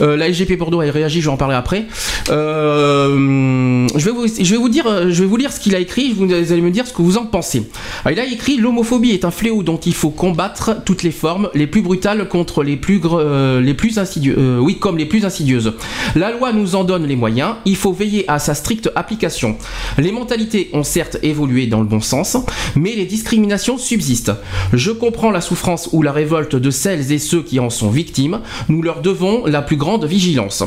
Euh, 0.00 0.16
la 0.16 0.28
SGP 0.32 0.56
Bordeaux 0.58 0.80
a 0.80 0.84
réagi, 0.90 1.20
je 1.20 1.26
vais 1.26 1.32
en 1.32 1.36
parler 1.36 1.54
après. 1.54 1.86
Euh, 2.30 3.86
je, 3.96 4.04
vais 4.04 4.10
vous, 4.10 4.26
je, 4.26 4.50
vais 4.50 4.56
vous 4.56 4.68
dire, 4.68 4.86
euh, 4.86 5.10
je 5.10 5.20
vais 5.22 5.28
vous 5.28 5.36
lire 5.36 5.52
ce 5.52 5.60
qu'il 5.60 5.74
a 5.74 5.78
écrit, 5.78 6.12
vous 6.12 6.24
allez 6.32 6.60
me 6.60 6.70
dire 6.70 6.86
ce 6.86 6.92
que 6.92 7.02
vous 7.02 7.16
en 7.18 7.26
pensez. 7.26 7.62
Alors, 8.04 8.18
il 8.18 8.20
a 8.20 8.26
écrit 8.32 8.56
L'homophobie 8.56 9.10
est 9.12 9.24
un 9.24 9.30
fléau 9.30 9.62
dont 9.62 9.76
il 9.78 9.94
faut 9.94 10.10
combattre 10.10 10.76
toutes 10.84 11.02
les 11.02 11.10
formes, 11.10 11.48
les 11.54 11.66
plus 11.66 11.82
brutales 11.82 12.28
contre 12.28 12.62
les 12.62 12.76
plus, 12.76 13.00
euh, 13.04 13.60
les 13.60 13.74
plus 13.74 13.98
insidieuses. 13.98 14.36
euh, 14.38 14.58
oui, 14.58 14.78
comme 14.78 14.98
les 14.98 15.06
plus 15.06 15.24
insidieuses. 15.24 15.72
La 16.14 16.32
loi 16.32 16.52
nous 16.52 16.74
en 16.74 16.84
donne 16.84 17.06
les 17.06 17.16
moyens, 17.16 17.54
il 17.64 17.76
faut 17.76 17.92
veiller 17.92 18.24
à 18.28 18.38
sa 18.38 18.54
stricte 18.54 18.90
application. 18.96 19.56
Les 19.98 20.12
mentalités 20.12 20.70
ont 20.72 20.82
certes 20.84 21.18
évolué 21.22 21.66
dans 21.66 21.80
le 21.80 21.86
bon 21.86 22.00
sens, 22.00 22.36
mais 22.74 22.94
les 22.94 23.04
discriminations 23.06 23.78
subsistent. 23.78 24.32
Je 24.72 24.90
comprends 24.90 25.30
la 25.30 25.40
souffrance 25.40 25.88
ou 25.92 26.02
la 26.02 26.12
révolte 26.12 26.56
de 26.56 26.70
celles 26.70 27.12
et 27.12 27.18
ceux 27.18 27.35
qui 27.42 27.60
en 27.60 27.70
sont 27.70 27.90
victimes, 27.90 28.40
nous 28.68 28.82
leur 28.82 29.00
devons 29.02 29.46
la 29.46 29.62
plus 29.62 29.76
grande 29.76 30.04
vigilance. 30.04 30.62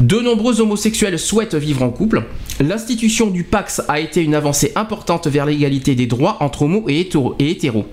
De 0.00 0.18
nombreux 0.20 0.60
homosexuels 0.60 1.18
souhaitent 1.18 1.54
vivre 1.54 1.82
en 1.82 1.90
couple. 1.90 2.24
L'institution 2.60 3.28
du 3.28 3.44
Pax 3.44 3.82
a 3.88 3.98
été 3.98 4.22
une 4.22 4.34
avancée 4.34 4.72
importante 4.76 5.26
vers 5.26 5.46
l'égalité 5.46 5.94
des 5.94 6.06
droits 6.06 6.36
entre 6.40 6.62
homos 6.62 6.84
et 6.88 7.00
hétéros. 7.38 7.86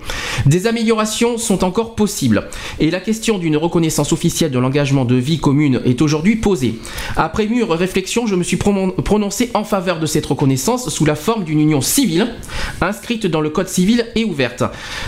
Des 0.46 0.66
améliorations 0.66 1.38
sont 1.38 1.64
encore 1.64 1.94
possibles, 1.94 2.48
et 2.78 2.90
la 2.90 3.00
question 3.00 3.38
d'une 3.38 3.56
reconnaissance 3.56 4.12
officielle 4.12 4.50
de 4.50 4.58
l'engagement 4.58 5.04
de 5.04 5.16
vie 5.16 5.38
commune 5.38 5.80
est 5.84 6.02
aujourd'hui 6.02 6.36
posée. 6.36 6.74
Après 7.16 7.46
mûre 7.46 7.70
réflexion, 7.70 8.26
je 8.26 8.36
me 8.36 8.44
suis 8.44 8.58
prononcé 8.58 9.50
en 9.54 9.64
faveur 9.64 9.98
de 9.98 10.06
cette 10.06 10.26
reconnaissance 10.26 10.88
sous 10.88 11.04
la 11.04 11.14
forme 11.16 11.44
d'une 11.44 11.60
union 11.60 11.80
civile, 11.80 12.28
inscrite 12.80 13.26
dans 13.26 13.40
le 13.40 13.50
code 13.50 13.68
civil 13.68 14.06
et 14.14 14.24
ouverte, 14.24 14.62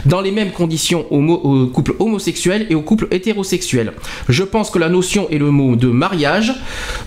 dans 0.06 0.20
les 0.20 0.32
mêmes 0.32 0.50
conditions 0.52 1.06
homo- 1.10 1.40
aux 1.42 1.66
couples 1.66 1.94
homosexuels 1.98 2.66
et 2.70 2.74
aux 2.74 2.82
couples 2.82 3.08
hétérosexuels. 3.12 3.92
Je 4.28 4.42
pense 4.42 4.70
que 4.70 4.78
la 4.78 4.88
notion 4.88 5.28
et 5.30 5.38
le 5.38 5.50
mot 5.50 5.76
de 5.76 5.88
mariage, 5.88 6.54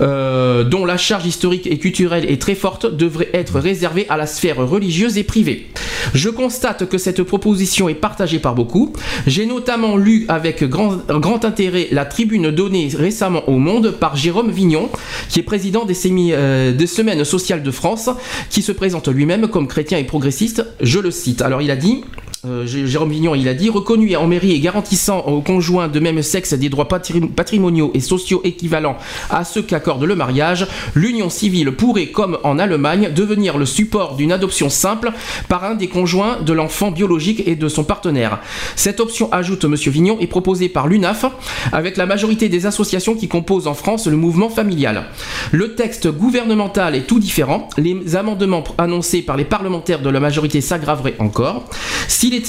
euh, 0.01 0.64
dont 0.64 0.86
la 0.86 0.97
charge 0.97 1.26
historique 1.26 1.68
et 1.68 1.78
culturelle 1.78 2.30
est 2.30 2.41
très 2.41 2.56
forte, 2.56 2.86
devrait 2.86 3.30
être 3.34 3.60
réservée 3.60 4.06
à 4.10 4.18
la 4.18 4.28
sphère 4.28 4.58
religieuse 4.58 5.18
et 5.18 5.24
privée. 5.24 5.68
Je 6.14 6.30
constate 6.30 6.88
que 6.88 6.97
cette 6.97 7.24
proposition 7.24 7.89
est 7.89 7.95
partagée 7.95 8.39
par 8.39 8.56
beaucoup. 8.56 8.93
J'ai 9.28 9.45
notamment 9.45 9.97
lu 9.97 10.26
avec 10.28 10.64
grand, 10.64 10.97
grand 11.08 11.45
intérêt 11.45 11.88
la 11.91 12.06
tribune 12.06 12.51
donnée 12.51 12.89
récemment 12.95 13.47
au 13.49 13.58
Monde 13.58 13.91
par 13.91 14.16
Jérôme 14.16 14.51
Vignon, 14.51 14.89
qui 15.30 15.39
est 15.39 15.43
président 15.43 15.86
des, 15.86 15.97
euh, 16.06 16.72
des 16.72 16.88
Semaines 16.88 17.24
sociales 17.24 17.64
de 17.64 17.72
France, 17.72 18.10
qui 18.49 18.62
se 18.62 18.72
présente 18.72 19.08
lui-même 19.08 19.47
comme 19.47 19.68
chrétien 19.68 19.97
et 19.97 20.03
progressiste. 20.03 20.66
Je 20.82 20.99
le 20.99 21.12
cite. 21.12 21.41
Alors 21.41 21.62
il 21.62 21.72
a 21.72 21.76
dit. 21.76 22.03
Euh, 22.46 22.66
Jérôme 22.66 23.12
Vignon, 23.12 23.34
il 23.34 23.48
a 23.48 23.54
dit 23.54 23.70
reconnu 23.70 24.16
en 24.16 24.28
mairie 24.28 24.52
et 24.52 24.60
garantissant 24.60 25.22
aux 25.22 25.42
conjoints 25.42 25.88
de 25.88 26.00
même 26.00 26.22
sexe 26.22 26.54
des 26.54 26.70
droits 26.70 26.88
patri- 26.88 27.28
patrimoniaux 27.28 27.92
et 27.94 28.00
sociaux 28.00 28.42
équivalents 28.44 28.98
à 29.30 29.44
ceux 29.44 29.62
qu'accorde 29.62 30.04
le 30.04 30.16
mariage, 30.16 30.68
l'union 30.94 31.30
civile 31.30 31.72
pourrait, 31.72 32.08
comme 32.08 32.38
en 32.44 32.60
Allemagne, 32.60 33.12
devenir 33.14 33.58
le 33.58 33.66
support 33.66 34.16
d'une 34.16 34.32
adoption 34.32 34.70
simple 34.70 35.12
par 35.50 35.64
un 35.64 35.76
des 35.76 35.88
conjoints 35.88 36.42
de 36.42 36.54
l'enfant 36.54 36.92
biologique 36.92 37.48
et 37.48 37.56
de 37.56 37.68
son 37.68 37.84
partenaire. 37.84 38.40
Cette 38.76 39.00
option, 39.00 39.32
ajoute 39.32 39.64
M. 39.64 39.76
Vignon, 39.76 40.18
est 40.20 40.28
proposée 40.28 40.70
par 40.70 40.88
l'UNAF 40.88 41.26
avec 41.72 41.98
la 41.98 42.06
majorité 42.06 42.50
des 42.50 42.66
associations 42.66 43.16
qui 43.16 43.28
composent 43.28 43.68
en 43.68 43.74
France 43.74 44.08
le 44.08 44.18
mouvement 44.18 44.50
familial. 44.50 45.06
Le 45.52 45.76
texte 45.76 46.08
gouvernemental 46.12 46.96
est 46.96 47.08
tout 47.08 47.20
différent. 47.20 47.70
Les 47.78 48.16
amendements 48.16 48.64
annoncés 48.78 49.22
par 49.22 49.38
les 49.38 49.46
parlementaires 49.46 50.02
de 50.02 50.10
la 50.10 50.20
majorité 50.20 50.62
s'aggraveraient 50.62 51.16
encore. 51.20 51.66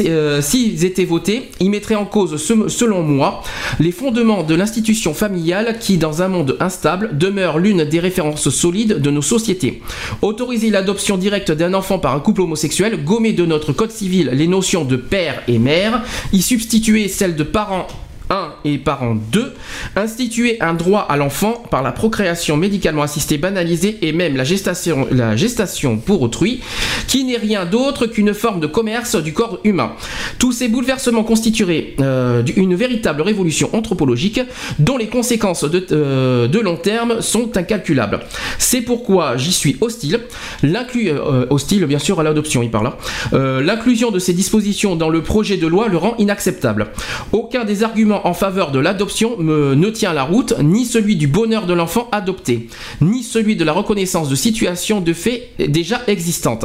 Euh, 0.01 0.41
S'ils 0.41 0.84
étaient 0.84 1.05
votés, 1.05 1.51
ils 1.61 1.70
mettraient 1.70 1.95
en 1.95 2.05
cause, 2.05 2.37
selon 2.37 3.03
moi, 3.03 3.43
les 3.80 3.93
fondements 3.93 4.43
de 4.43 4.55
l'institution 4.55 5.14
familiale 5.14 5.78
qui, 5.80 5.97
dans 5.97 6.22
un 6.22 6.28
monde 6.28 6.57
instable, 6.61 7.16
demeure 7.16 7.59
l'une 7.59 7.84
des 7.84 8.01
références 8.01 8.49
solides 8.51 9.01
de 9.01 9.11
nos 9.11 9.22
sociétés. 9.22 9.82
Autoriser 10.22 10.70
l'adoption 10.70 11.16
directe 11.16 11.53
d'un 11.53 11.74
enfant 11.74 11.99
par 11.99 12.14
un 12.14 12.20
couple 12.20 12.43
homosexuel, 12.43 13.05
gommer 13.05 13.32
de 13.32 13.47
notre 13.47 13.72
code 13.72 13.91
civil 13.91 14.30
les 14.32 14.47
notions 14.47 14.84
de 14.84 14.97
père 14.97 15.43
et 15.49 15.59
mère, 15.59 16.03
y 16.32 16.43
substituer 16.43 17.09
celles 17.09 17.37
de 17.37 17.43
parents 17.43 17.87
1 18.30 18.54
et 18.64 18.78
parent 18.78 19.16
2, 19.32 19.54
instituer 19.96 20.60
un 20.60 20.74
droit 20.74 21.06
à 21.08 21.16
l'enfant 21.16 21.62
par 21.70 21.82
la 21.82 21.92
procréation 21.92 22.56
médicalement 22.56 23.02
assistée 23.02 23.38
banalisée 23.38 23.98
et 24.02 24.12
même 24.12 24.36
la 24.36 24.44
gestation, 24.44 25.98
pour 25.98 26.22
autrui, 26.22 26.60
qui 27.06 27.24
n'est 27.24 27.36
rien 27.36 27.64
d'autre 27.66 28.06
qu'une 28.06 28.34
forme 28.34 28.60
de 28.60 28.66
commerce 28.66 29.16
du 29.16 29.32
corps 29.32 29.58
humain. 29.64 29.92
Tous 30.38 30.52
ces 30.52 30.68
bouleversements 30.68 31.24
constitueraient 31.24 31.94
euh, 32.00 32.42
une 32.56 32.74
véritable 32.74 33.22
révolution 33.22 33.70
anthropologique 33.74 34.40
dont 34.78 34.96
les 34.96 35.08
conséquences 35.08 35.64
de, 35.64 35.86
euh, 35.92 36.48
de 36.48 36.58
long 36.58 36.76
terme 36.76 37.20
sont 37.20 37.56
incalculables. 37.56 38.20
C'est 38.58 38.82
pourquoi 38.82 39.36
j'y 39.36 39.52
suis 39.52 39.76
hostile. 39.80 40.20
Euh, 40.64 41.46
hostile 41.50 41.86
bien 41.86 41.98
sûr 41.98 42.20
à 42.20 42.22
l'adoption, 42.22 42.62
il 42.62 42.70
parle. 42.70 42.92
Euh, 43.32 43.60
L'inclusion 43.60 44.10
de 44.10 44.18
ces 44.18 44.32
dispositions 44.32 44.96
dans 44.96 45.08
le 45.08 45.22
projet 45.22 45.56
de 45.56 45.66
loi 45.66 45.88
le 45.88 45.96
rend 45.96 46.14
inacceptable. 46.18 46.88
Aucun 47.32 47.64
des 47.64 47.82
arguments 47.82 48.15
en 48.24 48.34
faveur 48.34 48.70
de 48.70 48.78
l'adoption 48.78 49.36
ne 49.38 49.90
tient 49.90 50.12
la 50.12 50.22
route, 50.22 50.54
ni 50.62 50.84
celui 50.84 51.16
du 51.16 51.26
bonheur 51.26 51.66
de 51.66 51.74
l'enfant 51.74 52.08
adopté, 52.12 52.68
ni 53.00 53.22
celui 53.22 53.56
de 53.56 53.64
la 53.64 53.72
reconnaissance 53.72 54.28
de 54.28 54.34
situations 54.34 55.00
de 55.00 55.12
fait 55.12 55.50
déjà 55.58 56.02
existantes. 56.06 56.64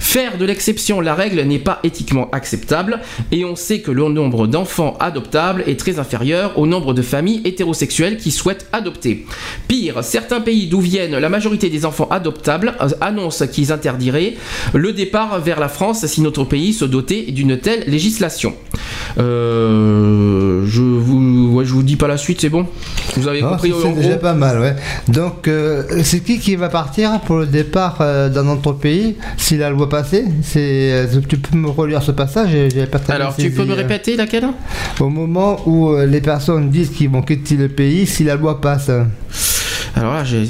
Faire 0.00 0.38
de 0.38 0.44
l'exception 0.44 1.00
la 1.00 1.14
règle 1.14 1.40
n'est 1.42 1.58
pas 1.58 1.80
éthiquement 1.84 2.28
acceptable, 2.32 3.00
et 3.32 3.44
on 3.44 3.56
sait 3.56 3.80
que 3.80 3.90
le 3.90 4.08
nombre 4.08 4.46
d'enfants 4.46 4.96
adoptables 5.00 5.64
est 5.66 5.78
très 5.78 5.98
inférieur 5.98 6.58
au 6.58 6.66
nombre 6.66 6.94
de 6.94 7.02
familles 7.02 7.42
hétérosexuelles 7.44 8.16
qui 8.16 8.30
souhaitent 8.30 8.66
adopter. 8.72 9.26
Pire, 9.66 10.02
certains 10.02 10.40
pays 10.40 10.66
d'où 10.66 10.80
viennent 10.80 11.18
la 11.18 11.28
majorité 11.28 11.68
des 11.68 11.84
enfants 11.84 12.08
adoptables 12.10 12.74
euh, 12.80 12.88
annoncent 13.00 13.46
qu'ils 13.46 13.72
interdiraient 13.72 14.36
le 14.74 14.92
départ 14.92 15.40
vers 15.40 15.60
la 15.60 15.68
France 15.68 16.06
si 16.06 16.20
notre 16.20 16.44
pays 16.44 16.72
se 16.72 16.84
dotait 16.84 17.26
d'une 17.30 17.58
telle 17.58 17.84
législation. 17.86 18.54
Euh, 19.18 20.64
je 20.66 20.82
vous, 20.98 21.50
ouais, 21.54 21.64
je 21.64 21.72
vous 21.72 21.82
dis 21.82 21.96
pas 21.96 22.08
la 22.08 22.16
suite, 22.16 22.40
c'est 22.40 22.48
bon 22.48 22.66
Vous 23.16 23.28
avez 23.28 23.40
Ah, 23.44 23.50
compris 23.50 23.72
c'est 23.82 23.92
déjà 23.94 24.16
pas 24.16 24.34
mal, 24.34 24.58
ouais. 24.60 24.76
Donc, 25.08 25.46
euh, 25.48 25.82
c'est 26.02 26.20
qui 26.20 26.38
qui 26.38 26.56
va 26.56 26.68
partir 26.68 27.20
pour 27.20 27.36
le 27.38 27.46
départ 27.46 27.98
euh, 28.00 28.28
dans 28.28 28.44
notre 28.44 28.72
pays 28.72 29.16
si 29.36 29.56
la 29.56 29.70
loi 29.70 29.88
passait 29.88 30.24
C'est, 30.42 30.92
euh, 30.92 31.06
Tu 31.28 31.36
peux 31.38 31.56
me 31.56 31.68
relire 31.68 32.02
ce 32.02 32.12
passage 32.12 32.50
J'ai- 32.50 32.70
j'avais 32.70 32.86
pas 32.86 32.98
très 32.98 33.14
bien 33.14 33.22
Alors, 33.24 33.36
tu 33.36 33.50
peux 33.50 33.64
me 33.64 33.72
euh. 33.72 33.74
répéter 33.74 34.16
laquelle 34.16 34.46
Au 35.00 35.08
moment 35.08 35.60
où 35.68 35.94
les 35.96 36.20
personnes 36.20 36.70
disent 36.70 36.90
qu'ils 36.90 37.10
vont 37.10 37.22
quitter 37.22 37.56
le 37.56 37.68
pays 37.68 38.06
si 38.06 38.24
la 38.24 38.36
loi 38.36 38.60
passe. 38.60 38.90
Alors 39.94 40.24
j'ai- 40.24 40.44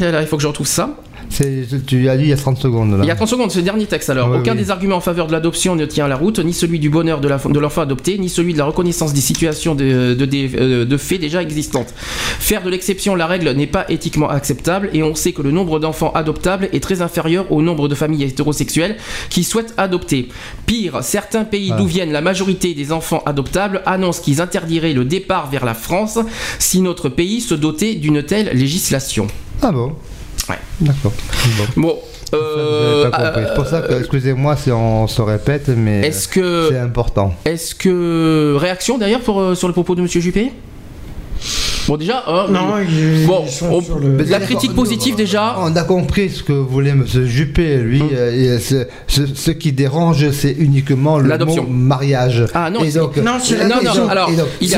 là, 0.00 0.20
il 0.22 0.26
faut 0.26 0.36
que 0.36 0.42
je 0.42 0.48
retrouve 0.48 0.66
ça. 0.66 0.90
Tu 1.30 2.08
as 2.08 2.16
dit 2.16 2.24
il 2.24 2.28
y 2.28 2.32
a 2.32 2.36
30 2.36 2.58
secondes 2.58 2.92
là. 2.92 2.98
Il 3.02 3.06
y 3.06 3.10
a 3.10 3.14
30 3.14 3.28
secondes, 3.28 3.50
c'est 3.50 3.58
le 3.58 3.64
dernier 3.64 3.86
texte 3.86 4.10
alors. 4.10 4.30
Oui, 4.30 4.38
Aucun 4.38 4.52
oui. 4.52 4.58
des 4.58 4.70
arguments 4.70 4.96
en 4.96 5.00
faveur 5.00 5.26
de 5.26 5.32
l'adoption 5.32 5.76
ne 5.76 5.84
tient 5.86 6.08
la 6.08 6.16
route, 6.16 6.38
ni 6.40 6.52
celui 6.52 6.78
du 6.78 6.90
bonheur 6.90 7.20
de 7.20 7.58
l'enfant 7.58 7.80
adopté, 7.82 8.18
ni 8.18 8.28
celui 8.28 8.52
de 8.54 8.58
la 8.58 8.64
reconnaissance 8.64 9.12
des 9.12 9.20
situations 9.20 9.74
de, 9.74 10.14
de, 10.14 10.24
des- 10.24 10.50
euh, 10.56 10.84
de 10.84 10.96
faits 10.96 11.20
déjà 11.20 11.42
existantes. 11.42 11.92
Faire 11.96 12.62
de 12.62 12.70
l'exception 12.70 13.14
la 13.14 13.26
règle 13.26 13.50
n'est 13.52 13.66
pas 13.66 13.84
éthiquement 13.88 14.28
acceptable 14.30 14.90
et 14.92 15.02
on 15.02 15.14
sait 15.14 15.32
que 15.32 15.42
le 15.42 15.50
nombre 15.50 15.78
d'enfants 15.78 16.12
adoptables 16.14 16.68
est 16.72 16.80
très 16.82 17.02
inférieur 17.02 17.50
au 17.52 17.62
nombre 17.62 17.88
de 17.88 17.94
familles 17.94 18.24
hétérosexuelles 18.24 18.96
qui 19.30 19.44
souhaitent 19.44 19.74
adopter. 19.76 20.28
Pire, 20.66 20.98
certains 21.02 21.44
pays 21.44 21.72
d'où 21.76 21.86
viennent 21.86 22.12
la 22.12 22.20
majorité 22.22 22.74
des 22.74 22.90
enfants 22.92 23.22
adoptables 23.26 23.82
annoncent 23.86 24.22
qu'ils 24.22 24.40
interdiraient 24.40 24.92
le 24.94 25.04
départ 25.04 25.48
vers 25.50 25.64
la 25.64 25.74
France 25.74 26.18
si 26.58 26.80
notre 26.80 27.08
pays 27.08 27.40
se 27.40 27.54
dotait 27.54 27.94
d'une 27.94 28.22
telle 28.22 28.50
législation. 28.56 29.26
Ah 29.62 29.72
bon? 29.72 29.92
Ouais. 30.48 30.58
D'accord. 30.80 31.12
Bon. 31.76 31.98
Euh, 32.34 33.10
compris. 33.10 33.44
C'est 33.46 33.54
pour 33.54 33.66
ça 33.66 33.80
que, 33.80 33.92
euh, 33.92 33.98
excusez-moi 34.00 34.56
si 34.56 34.70
on 34.70 35.06
se 35.06 35.22
répète, 35.22 35.68
mais 35.68 36.06
Est-ce 36.06 36.28
que 36.28 36.68
c'est 36.70 36.78
important. 36.78 37.34
Est-ce 37.44 37.74
que 37.74 38.54
réaction 38.58 38.98
d'ailleurs 38.98 39.20
pour, 39.20 39.40
euh, 39.40 39.54
sur 39.54 39.66
le 39.68 39.72
propos 39.72 39.94
de 39.94 40.02
Monsieur 40.02 40.20
Juppé? 40.20 40.52
Bon 41.88 41.96
déjà, 41.96 42.22
hein, 42.26 42.46
Non, 42.50 42.60
bon, 43.26 43.44
on- 43.62 43.98
le. 43.98 44.22
La 44.24 44.40
critique 44.40 44.74
positive 44.74 45.16
déjà. 45.16 45.56
On 45.58 45.74
a 45.74 45.82
compris 45.84 46.28
ce 46.28 46.42
que 46.42 46.52
voulait 46.52 46.90
M. 46.90 47.06
Juppé. 47.24 47.78
Lui, 47.78 48.02
Hum. 48.02 48.08
euh, 48.12 48.58
ce, 48.60 48.86
ce- 49.06 49.34
ce 49.34 49.50
qui 49.50 49.72
dérange, 49.72 50.30
c'est 50.32 50.52
uniquement 50.52 51.18
le 51.18 51.28
L'adoption. 51.30 51.64
mot 51.64 51.70
mariage. 51.70 52.44
Ah 52.52 52.68
non, 52.70 52.80
Et 52.84 52.90
c'est- 52.90 52.98
donc, 52.98 53.16
non, 53.16 53.38
c'est 53.42 53.54
il 53.54 53.68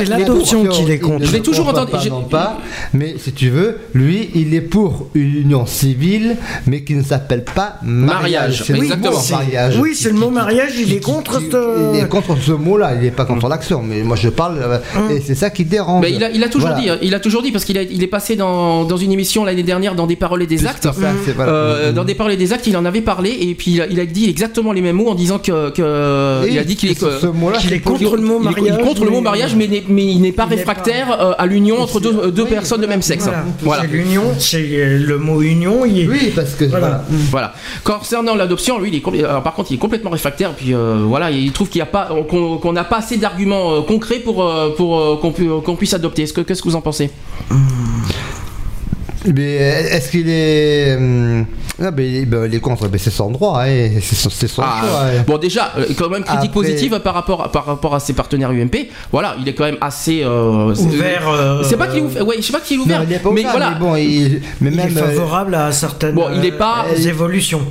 l'adoption 0.09 0.65
qu'il 0.67 0.89
est 0.89 0.99
contre. 0.99 1.17
il 1.17 1.21
ne 1.23 1.25
Je 1.27 1.33
l'ai 1.33 1.41
toujours 1.41 1.67
entendu- 1.67 2.09
non 2.09 2.21
pas, 2.21 2.59
mais 2.93 3.15
si 3.17 3.33
tu 3.33 3.49
veux, 3.49 3.77
lui, 3.93 4.29
il 4.33 4.53
est 4.53 4.61
pour 4.61 5.07
une 5.13 5.35
union 5.35 5.65
civile, 5.65 6.37
mais 6.65 6.83
qui 6.83 6.93
ne 6.95 7.03
s'appelle 7.03 7.43
pas 7.43 7.75
mariage. 7.83 8.21
Mariage, 8.21 8.63
C'est 8.65 8.73
le 8.73 8.83
exactement. 8.83 9.21
mariage. 9.31 9.77
oui, 9.81 9.95
c'est 9.95 10.09
le 10.09 10.15
mot 10.15 10.29
mariage, 10.29 10.71
il 10.79 10.93
est 10.93 11.03
contre 11.03 11.41
Il 11.43 11.51
ce- 11.51 11.95
est 12.03 12.07
contre 12.07 12.37
ce 12.39 12.51
mot-là, 12.53 12.93
il 12.95 13.01
n'est 13.01 13.11
pas 13.11 13.25
contre 13.25 13.49
l'action, 13.49 13.81
mais 13.83 14.01
moi 14.03 14.15
je 14.15 14.29
parle, 14.29 14.59
euh, 14.61 14.77
et 15.09 15.21
c'est 15.25 15.35
ça 15.35 15.49
qui 15.49 15.65
dérange. 15.65 16.01
Mais 16.01 16.13
il 16.13 16.23
a, 16.23 16.29
il 16.31 16.41
a 16.43 16.47
toujours 16.47 16.69
Voilà. 16.69 16.81
dit, 16.81 16.89
hein, 16.89 16.97
il 17.01 17.13
a 17.15 17.19
toujours 17.19 17.41
dit 17.41 17.51
parce 17.51 17.65
qu'il 17.65 17.77
il 17.91 18.03
est 18.03 18.07
passé 18.07 18.35
dans, 18.35 18.83
dans 18.85 18.97
une 18.97 19.11
émission 19.11 19.43
l'année 19.45 19.63
dernière 19.63 19.95
dans 19.95 20.07
des 20.07 20.15
paroles 20.15 20.43
et 20.43 20.47
des 20.47 20.65
actes. 20.65 20.83
ça. 20.83 20.93
Euh, 21.39 21.91
Mm. 21.91 21.93
dans 21.93 22.03
des 22.03 22.15
paroles 22.15 22.33
et 22.33 22.37
des 22.37 22.53
actes, 22.53 22.67
il 22.67 22.75
en 22.77 22.85
avait 22.85 23.01
parlé 23.01 23.35
et 23.41 23.55
puis 23.55 23.71
il 23.71 23.81
a, 23.81 23.87
il 23.87 23.99
a 23.99 24.05
dit 24.05 24.29
exactement 24.29 24.71
les 24.73 24.81
mêmes 24.81 24.95
mots 24.95 25.09
en 25.09 25.15
disant 25.15 25.39
que, 25.39 25.69
que- 25.71 26.47
il 26.49 26.57
a 26.57 26.63
dit 26.63 26.75
qu'il 26.75 26.89
est, 26.91 26.99
c'est 26.99 27.05
est 27.75 27.79
contre 27.79 28.15
le 28.15 28.21
mot 28.21 28.39
est- 28.41 28.51
il 28.51 28.67
est 28.67 28.69
mariage, 28.71 28.85
contre 28.87 29.03
le 29.05 29.09
mot 29.11 29.17
mais- 29.17 29.21
mariage, 29.23 29.55
mais, 29.55 29.69
mais 29.87 30.05
il 30.05 30.21
n'est 30.21 30.31
pas 30.31 30.45
réfractaire 30.45 31.07
pas- 31.07 31.23
euh, 31.23 31.33
à 31.37 31.45
l'union 31.45 31.79
entre 31.81 31.99
deux, 31.99 32.31
deux 32.31 32.43
Oui, 32.43 32.49
personnes 32.49 32.81
de 32.81 32.87
même 32.87 33.01
sexe. 33.01 33.27
Voilà. 33.61 33.83
L'union, 33.85 34.23
c'est 34.39 34.57
euh, 34.71 34.99
le 35.05 35.17
mot 35.17 35.41
union. 35.41 35.85
Il 35.85 35.99
est... 36.01 36.07
Oui, 36.07 36.31
parce 36.35 36.53
que 36.55 36.65
Voilà. 36.65 37.03
voilà. 37.29 37.53
Concernant 37.83 38.35
l'adoption, 38.35 38.79
lui, 38.79 38.89
il 38.89 38.95
est 38.95 39.23
alors, 39.25 39.43
par 39.43 39.53
contre, 39.53 39.71
il 39.71 39.75
est 39.75 39.77
complètement 39.79 40.09
réfractaire. 40.11 40.51
Puis 40.53 40.73
euh, 40.73 40.97
voilà, 41.05 41.31
il 41.31 41.51
trouve 41.51 41.69
qu'il 41.69 41.79
y 41.79 41.81
a 41.81 41.85
pas, 41.85 42.09
qu'on 42.29 42.73
n'a 42.73 42.83
pas 42.83 42.97
assez 42.97 43.17
d'arguments 43.17 43.73
euh, 43.73 43.81
concrets 43.81 44.19
pour 44.19 44.43
euh, 44.43 44.69
pour 44.75 44.99
euh, 44.99 45.17
qu'on 45.21 45.31
pu- 45.31 45.49
qu'on 45.63 45.75
puisse 45.75 45.93
adopter. 45.93 46.23
Est-ce 46.23 46.33
que 46.33 46.41
qu'est-ce 46.41 46.61
que 46.61 46.67
vous 46.69 46.75
en 46.75 46.81
pensez? 46.81 46.90
Mais 49.33 49.53
est-ce 49.53 50.09
qu'il 50.09 50.27
est. 50.29 50.95
hum, 50.97 51.45
Ah, 51.83 51.89
ben, 51.89 52.05
est- 52.05 52.25
ben, 52.25 52.45
il 52.45 52.53
est 52.55 52.59
contre, 52.59 52.87
ben, 52.87 52.99
c'est 52.99 53.09
son 53.11 53.31
droit, 53.31 53.63
hein, 53.63 53.89
c'est 54.01 54.15
son, 54.15 54.29
c'est 54.29 54.47
son 54.47 54.61
Ah, 54.63 54.81
choix. 54.81 54.99
hein. 55.03 55.23
Bon, 55.25 55.37
déjà, 55.39 55.71
euh, 55.77 55.85
quand 55.97 56.09
même 56.09 56.23
critique 56.23 56.51
Après- 56.51 56.53
positive 56.53 56.99
par 57.03 57.13
rapport 57.15 57.43
à, 57.43 57.51
par 57.51 57.65
rapport 57.65 57.95
à 57.95 57.99
ses 57.99 58.13
partenaires 58.13 58.51
UMP. 58.51 58.89
Voilà, 59.11 59.35
il 59.39 59.47
est 59.47 59.53
quand 59.55 59.63
même 59.63 59.77
assez 59.81 60.23
euh, 60.23 60.73
c'est- 60.75 60.83
Ouvert, 60.83 61.27
euh, 61.29 61.63
C'est 61.63 61.77
pas 61.77 61.87
qu'il 61.87 61.99
est 61.99 62.03
ouvert. 62.03 62.27
Ouais, 62.27 62.35
je 62.37 62.43
sais 62.43 62.51
pas 62.53 62.59
qu'il 62.59 62.75
est 62.75 62.77
Non, 62.79 62.83
ouvert. 62.85 63.03
il 63.03 63.13
est 63.13 63.19
pas 63.19 63.31
mais 63.31 63.41
voilà. 63.43 63.69
mais 63.71 63.79
bon, 63.79 63.95
il, 63.95 64.41
mais 64.59 64.69
Il 64.71 64.75
même. 64.75 64.97
est 64.97 65.01
euh, 65.01 65.07
favorable 65.07 65.55
à 65.55 65.71
certaines 65.71 66.13
Bon, 66.15 66.27
il 66.35 66.45
est 66.45 66.51
pas- 66.51 66.85
euh, 66.91 67.07
évolutions. 67.07 67.61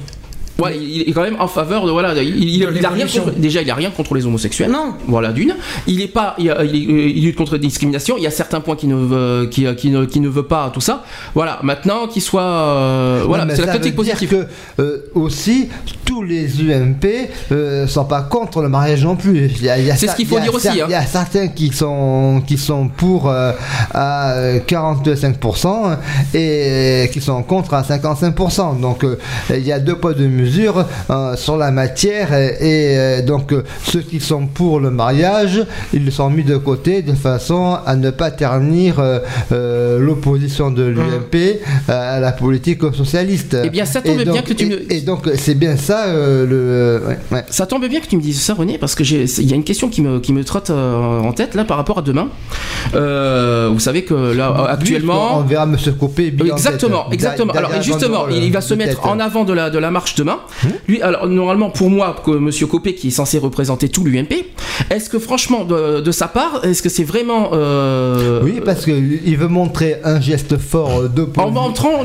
Ouais, 0.61 0.77
il 0.79 1.03
est 1.09 1.13
quand 1.13 1.23
même 1.23 1.37
en 1.41 1.49
faveur 1.49 1.87
de 1.87 1.91
voilà, 1.91 2.15
il, 2.23 2.39
il- 2.49 2.61
De 2.67 2.77
il 2.77 2.85
a 2.87 2.91
rien 2.91 3.07
contre, 3.07 3.31
déjà 3.33 3.63
il 3.63 3.71
a 3.71 3.75
rien 3.75 3.91
contre 3.91 4.15
les 4.15 4.27
homosexuels. 4.27 4.71
Non. 4.71 4.95
Voilà 5.09 5.33
d'une. 5.33 5.55
Il 5.87 6.01
est 6.03 6.09
pas, 6.09 6.35
il, 6.39 6.55
il 6.73 7.25
lutte 7.25 7.37
contre 7.37 7.53
la 7.53 7.59
discrimination. 7.59 8.17
Il 8.19 8.23
y 8.23 8.27
a 8.27 8.31
certains 8.31 8.61
points 8.61 8.77
qui 8.77 8.87
ne 8.87 8.95
veut, 8.95 9.47
qui, 9.51 9.67
qui 9.77 9.91
ne, 9.91 10.05
qui 10.05 10.21
ne 10.21 10.29
veut 10.29 10.45
pas 10.45 10.71
tout 10.73 10.81
ça. 10.81 11.05
Voilà. 11.35 11.59
Maintenant 11.63 12.07
qu'il 12.07 12.23
soit, 12.23 12.43
euh, 12.43 13.23
voilà, 13.27 13.47
c'est 13.55 13.65
la 13.65 13.73
critique 13.75 13.97
positive. 13.97 14.29
que 14.29 14.47
euh, 14.83 14.99
aussi 15.15 15.69
tous 16.05 16.23
les 16.23 16.61
UMP 16.61 17.05
euh, 17.53 17.87
sont 17.87 18.05
pas 18.05 18.23
contre 18.23 18.61
le 18.63 18.69
mariage 18.69 19.05
non 19.05 19.17
plus. 19.17 19.51
C'est 19.97 20.09
ce 20.09 20.17
qu'il 20.17 20.27
faut 20.27 20.39
dire 20.41 20.55
aussi, 20.55 20.69
hein. 20.69 20.87
Il 20.89 20.93
y 20.93 20.95
a 20.95 21.07
certains 21.07 21.49
qui 21.49 21.73
sont 21.73 22.43
qui 22.47 22.59
sont 22.59 22.89
pour 22.89 23.29
euh, 23.29 23.53
à 23.93 24.33
euh, 24.33 24.59
45% 24.61 25.97
et 26.35 27.09
qui 27.13 27.21
sont 27.21 27.43
contre 27.43 27.75
à 27.75 27.83
55%. 27.83 28.81
Donc 28.81 29.05
euh, 29.05 29.17
il 29.51 29.67
y 29.67 29.73
a 29.73 29.79
deux 29.79 29.97
poids 29.97 30.15
deux 30.15 30.29
mesures 30.29 30.50
euh, 30.59 31.37
sur 31.37 31.57
la 31.57 31.71
matière 31.71 32.33
et, 32.35 32.47
et, 32.61 32.99
euh, 32.99 33.23
donc 33.23 33.53
euh, 33.53 33.63
ceux 33.85 34.01
qui 34.01 34.21
sont 34.21 34.47
pour 34.47 34.81
le 34.81 34.91
mariage, 34.91 35.65
ils 35.93 36.11
sont 36.13 36.31
mis 36.31 36.45
de 36.45 36.57
côté 36.57 37.03
de 37.03 37.13
façon 37.15 37.77
à 37.87 37.97
ne 37.97 38.11
pas 38.11 38.31
ternir 38.31 38.97
euh, 38.99 39.99
l'opposition 39.99 40.71
de 40.71 40.83
l'UMP 40.85 41.61
à 41.89 42.21
la 42.21 42.33
politique 42.33 42.81
socialiste. 42.95 43.57
Eh 43.65 43.71
bien, 43.71 43.85
ça 43.85 44.01
tombe 44.01 44.17
bien 44.23 44.25
donc- 44.35 44.45
que 44.45 44.53
tu 44.53 44.67
me- 44.67 44.93
et 44.93 45.01
donc 45.01 45.29
c'est 45.37 45.55
bien 45.55 45.77
ça 45.77 46.07
euh, 46.07 46.47
le. 46.47 47.07
ouais, 47.09 47.19
ouais. 47.33 47.45
Ça 47.51 47.67
tombe 47.67 47.87
bien 47.87 48.01
que 48.01 48.07
tu 48.07 48.17
me 48.17 48.23
dises 48.23 48.41
ça, 48.41 48.55
René, 48.55 48.79
parce 48.79 48.95
que 48.95 49.05
j'ai, 49.05 49.25
il 49.25 49.49
y 49.49 49.53
a 49.53 49.57
une 49.57 49.65
question 49.65 49.89
qui 49.89 50.03
me, 50.03 50.19
qui 50.21 50.33
me 50.33 50.45
trotte 50.45 50.71
en 50.71 51.33
tête 51.33 51.55
là 51.55 51.65
par 51.65 51.77
rapport 51.77 51.99
à 51.99 52.03
demain. 52.03 52.29
Euh, 52.95 53.69
vous 53.73 53.81
savez 53.81 54.05
que 54.05 54.15
là 54.15 54.55
On 54.59 54.65
actuellement. 54.65 55.41
verra 55.43 55.67
Monsieur 55.67 55.93
Copé. 55.93 56.35
Exactement, 56.45 57.11
exactement. 57.11 57.53
Alors 57.53 57.83
justement, 57.83 58.29
il 58.29 58.53
va 58.53 58.61
se 58.61 58.75
mettre 58.75 59.07
en 59.07 59.21
avant 59.21 59.45
de 59.45 59.53
la, 59.53 59.71
de 59.71 59.79
la 59.79 59.91
marche 59.91 60.15
demain. 60.15 60.39
Lui, 60.89 61.01
alors 61.03 61.27
normalement 61.29 61.71
pour 61.71 61.91
moi, 61.91 62.17
que 62.25 62.31
Monsieur 62.33 62.67
Copé 62.67 62.95
qui 62.95 63.09
est 63.09 63.13
censé 63.13 63.39
représenter 63.39 63.89
tout 63.89 64.05
l'UMP, 64.05 64.33
est-ce 64.91 65.11
que 65.11 65.19
franchement 65.19 65.65
de, 65.65 66.01
de 66.01 66.11
sa 66.11 66.29
part, 66.29 66.65
est-ce 66.65 66.83
que 66.83 66.89
c'est 66.89 67.05
vraiment 67.05 67.51
euh, 67.53 68.41
Oui, 68.43 68.61
parce 68.65 68.85
qu'il 68.85 69.37
veut 69.37 69.49
montrer 69.49 69.97
un 70.05 70.21
geste 70.21 70.59
fort 70.59 71.09
d'opposition. 71.09 71.43
en 71.43 71.51
montrant 71.51 72.05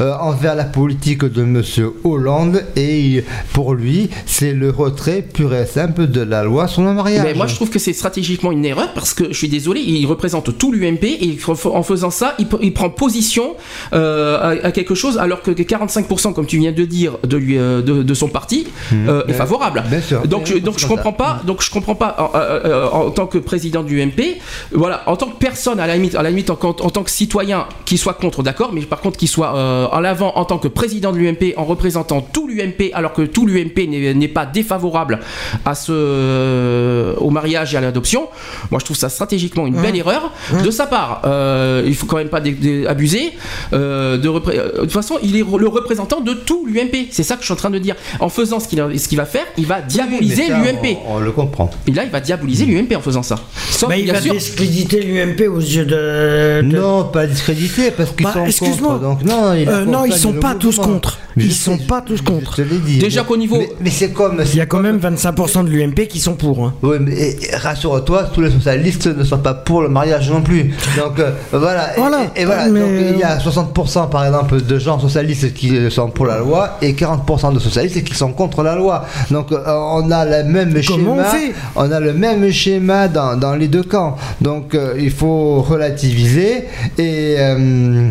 euh, 0.00 0.12
envers 0.20 0.54
la 0.54 0.64
politique 0.64 1.24
de 1.24 1.42
Monsieur 1.42 1.92
Hollande 2.04 2.64
et 2.76 3.24
pour 3.52 3.74
lui 3.74 4.10
c'est 4.26 4.52
le 4.52 4.70
retrait 4.70 5.22
pur 5.22 5.54
et 5.54 5.66
simple 5.66 6.06
de 6.06 6.20
la 6.20 6.44
loi 6.44 6.68
sur 6.68 6.82
le 6.82 6.92
mariage. 6.92 7.24
Mais 7.24 7.34
moi, 7.34 7.46
je 7.46 7.54
trouve 7.54 7.70
que 7.70 7.78
c'est 7.78 7.92
stratégiquement 7.92 8.52
une 8.52 8.64
erreur 8.64 8.92
parce 8.94 9.14
que 9.14 9.24
je 9.28 9.36
suis 9.36 9.48
désolé, 9.48 9.80
il 9.80 10.06
représente 10.06 10.56
tout 10.58 10.72
l'UMP 10.72 11.04
et 11.04 11.38
en 11.64 11.82
faisant 11.82 12.10
ça, 12.10 12.34
il, 12.38 12.46
il 12.62 12.72
prend 12.72 12.90
position 12.90 13.54
euh, 13.92 14.38
à, 14.38 14.66
à 14.66 14.72
quelque 14.72 14.94
chose 14.94 15.18
alors 15.18 15.42
que 15.42 15.50
45%, 15.50 16.32
comme 16.40 16.46
tu 16.46 16.56
viens 16.56 16.72
de 16.72 16.86
dire, 16.86 17.18
de, 17.22 17.36
lui, 17.36 17.58
euh, 17.58 17.82
de, 17.82 18.02
de 18.02 18.14
son 18.14 18.28
parti 18.28 18.66
euh, 18.94 19.26
est 19.28 19.34
favorable. 19.34 19.84
Bien 19.90 20.00
sûr. 20.00 20.22
Donc, 20.26 20.46
je, 20.46 20.56
donc 20.56 20.78
je 20.78 20.86
comprends 20.86 21.12
pas. 21.12 21.42
Donc 21.44 21.60
je 21.60 21.70
comprends 21.70 21.94
pas 21.94 22.16
en, 22.18 22.30
euh, 22.34 22.88
en 22.88 23.10
tant 23.10 23.26
que 23.26 23.36
président 23.36 23.82
du 23.82 24.00
UMP, 24.00 24.38
voilà, 24.72 25.02
en 25.04 25.16
tant 25.16 25.26
que 25.26 25.36
personne 25.36 25.78
à 25.80 25.86
la 25.86 25.96
limite, 25.96 26.14
à 26.14 26.22
la 26.22 26.30
limite 26.30 26.48
en, 26.48 26.54
en 26.62 26.72
tant 26.88 27.02
que 27.02 27.10
citoyen 27.10 27.66
qui 27.84 27.98
soit 27.98 28.14
contre, 28.14 28.42
d'accord, 28.42 28.70
mais 28.72 28.80
par 28.80 29.02
contre 29.02 29.18
qui 29.18 29.26
soit 29.26 29.54
euh, 29.54 29.86
en 29.92 30.00
l'avant 30.00 30.32
en 30.34 30.46
tant 30.46 30.56
que 30.56 30.68
président 30.68 31.12
de 31.12 31.18
l'UMP 31.18 31.52
en 31.58 31.66
représentant 31.66 32.22
tout 32.22 32.48
l'UMP 32.48 32.90
alors 32.94 33.12
que 33.12 33.20
tout 33.20 33.44
l'UMP 33.44 33.86
n'est 33.86 34.28
pas 34.28 34.46
défavorable 34.46 35.20
à 35.66 35.74
ce 35.74 37.14
au 37.18 37.28
mariage 37.28 37.74
et 37.74 37.76
à 37.76 37.82
l'adoption. 37.82 38.28
Moi, 38.70 38.80
je 38.80 38.86
trouve 38.86 38.96
ça 38.96 39.10
stratégiquement 39.10 39.66
une 39.66 39.78
belle 39.78 39.96
erreur 39.96 40.32
de 40.64 40.70
sa 40.70 40.86
part. 40.86 41.20
Euh, 41.26 41.82
il 41.86 41.94
faut 41.94 42.06
quand 42.06 42.16
même 42.16 42.30
pas 42.30 42.40
abuser. 42.88 43.32
de, 43.72 44.16
de 44.16 44.80
toute 44.80 44.92
façon, 44.92 45.18
il 45.22 45.36
est 45.36 45.44
le 45.58 45.68
représentant 45.68 46.19
de 46.20 46.34
tout 46.34 46.66
l'UMP. 46.66 47.08
C'est 47.10 47.22
ça 47.22 47.34
que 47.34 47.40
je 47.40 47.46
suis 47.46 47.52
en 47.52 47.56
train 47.56 47.70
de 47.70 47.78
dire. 47.78 47.96
En 48.20 48.28
faisant 48.28 48.60
ce 48.60 48.68
qu'il 48.68 48.80
qu'il 49.08 49.18
va 49.18 49.24
faire, 49.24 49.44
il 49.56 49.66
va 49.66 49.80
diaboliser 49.80 50.48
l'UMP. 50.48 50.98
On, 51.06 51.16
on 51.16 51.18
le 51.18 51.32
comprend. 51.32 51.70
Et 51.86 51.92
là, 51.92 52.04
il 52.04 52.10
va 52.10 52.20
diaboliser 52.20 52.64
l'UMP 52.66 52.94
en 52.96 53.00
faisant 53.00 53.22
ça. 53.22 53.36
Sauf, 53.70 53.88
Bah, 53.88 53.96
il 53.96 54.04
bien 54.04 54.14
va 54.14 54.20
sûr. 54.20 54.32
discréditer 54.34 55.00
l'UMP 55.02 55.48
aux 55.48 55.58
yeux 55.60 55.84
de. 55.84 56.62
de- 56.62 56.76
Non, 56.76 57.04
pas 57.04 57.26
discrédité 57.26 57.90
parce 57.90 58.10
qu'ils 58.12 58.24
Bah, 58.26 58.32
sont 58.34 58.46
excuse-moi. 58.46 58.92
contre. 58.98 59.02
Donc 59.02 59.24
non, 59.24 59.52
il 59.54 59.68
Euh, 59.68 59.84
non, 59.84 60.04
ils 60.04 60.12
sont 60.12 60.34
pas 60.34 60.54
tous 60.54 60.76
contre. 60.78 61.18
Mais 61.36 61.44
Ils 61.44 61.52
sont 61.54 61.78
pas 61.78 62.00
tous 62.00 62.16
je 62.16 62.22
contre. 62.22 62.56
te 62.56 62.62
l'ai 62.62 62.78
dit. 62.78 62.98
Déjà 62.98 63.22
qu'au 63.22 63.36
niveau- 63.36 63.58
Mais, 63.58 63.70
mais 63.80 63.90
c'est 63.90 64.10
comme. 64.10 64.42
Il 64.44 64.56
y 64.56 64.60
a 64.60 64.66
quand 64.66 64.80
même 64.80 64.98
25% 64.98 65.62
de 65.64 65.68
l'UMP 65.70 66.06
qui 66.08 66.18
sont 66.18 66.34
pour. 66.34 66.64
hein. 66.66 66.74
Oui, 66.82 66.96
mais 67.00 67.12
et- 67.14 67.36
et 67.52 67.56
rassure-toi, 67.56 68.24
tous 68.34 68.40
les 68.40 68.50
socialistes 68.50 69.06
ne 69.06 69.22
sont 69.24 69.38
pas 69.38 69.54
pour 69.54 69.82
le 69.82 69.88
mariage 69.88 70.28
non 70.30 70.42
plus. 70.42 70.74
Donc 70.96 71.18
euh, 71.20 71.30
voilà. 71.52 71.96
Et- 71.96 72.00
Voilà. 72.00 72.24
Et, 72.36 72.42
et 72.42 72.44
voilà. 72.44 72.66
Mais- 72.68 72.80
Donc 72.80 72.90
il 73.14 73.18
y 73.18 73.22
a 73.22 73.38
60% 73.38 74.08
par 74.08 74.24
exemple 74.26 74.60
de 74.60 74.78
gens 74.78 74.98
socialistes 74.98 75.54
qui 75.54 75.90
sont 75.90 76.09
pour 76.10 76.26
la 76.26 76.38
loi 76.38 76.78
et 76.82 76.92
40% 76.92 77.54
de 77.54 77.58
socialistes 77.58 78.02
qui 78.04 78.14
sont 78.14 78.32
contre 78.32 78.62
la 78.62 78.74
loi. 78.76 79.04
Donc 79.30 79.52
euh, 79.52 79.58
on 79.66 80.10
a 80.10 80.24
la 80.24 80.42
même 80.42 80.74
Comment 80.86 81.16
schéma. 81.16 81.22
on 81.22 81.24
fait? 81.24 81.52
On 81.76 81.90
a 81.90 82.00
le 82.00 82.12
même 82.12 82.50
schéma 82.50 83.08
dans, 83.08 83.36
dans 83.36 83.54
les 83.54 83.68
deux 83.68 83.82
camps. 83.82 84.16
Donc 84.40 84.74
euh, 84.74 84.94
il 84.98 85.10
faut 85.10 85.60
relativiser 85.62 86.64
et 86.98 87.36
euh, 87.38 88.10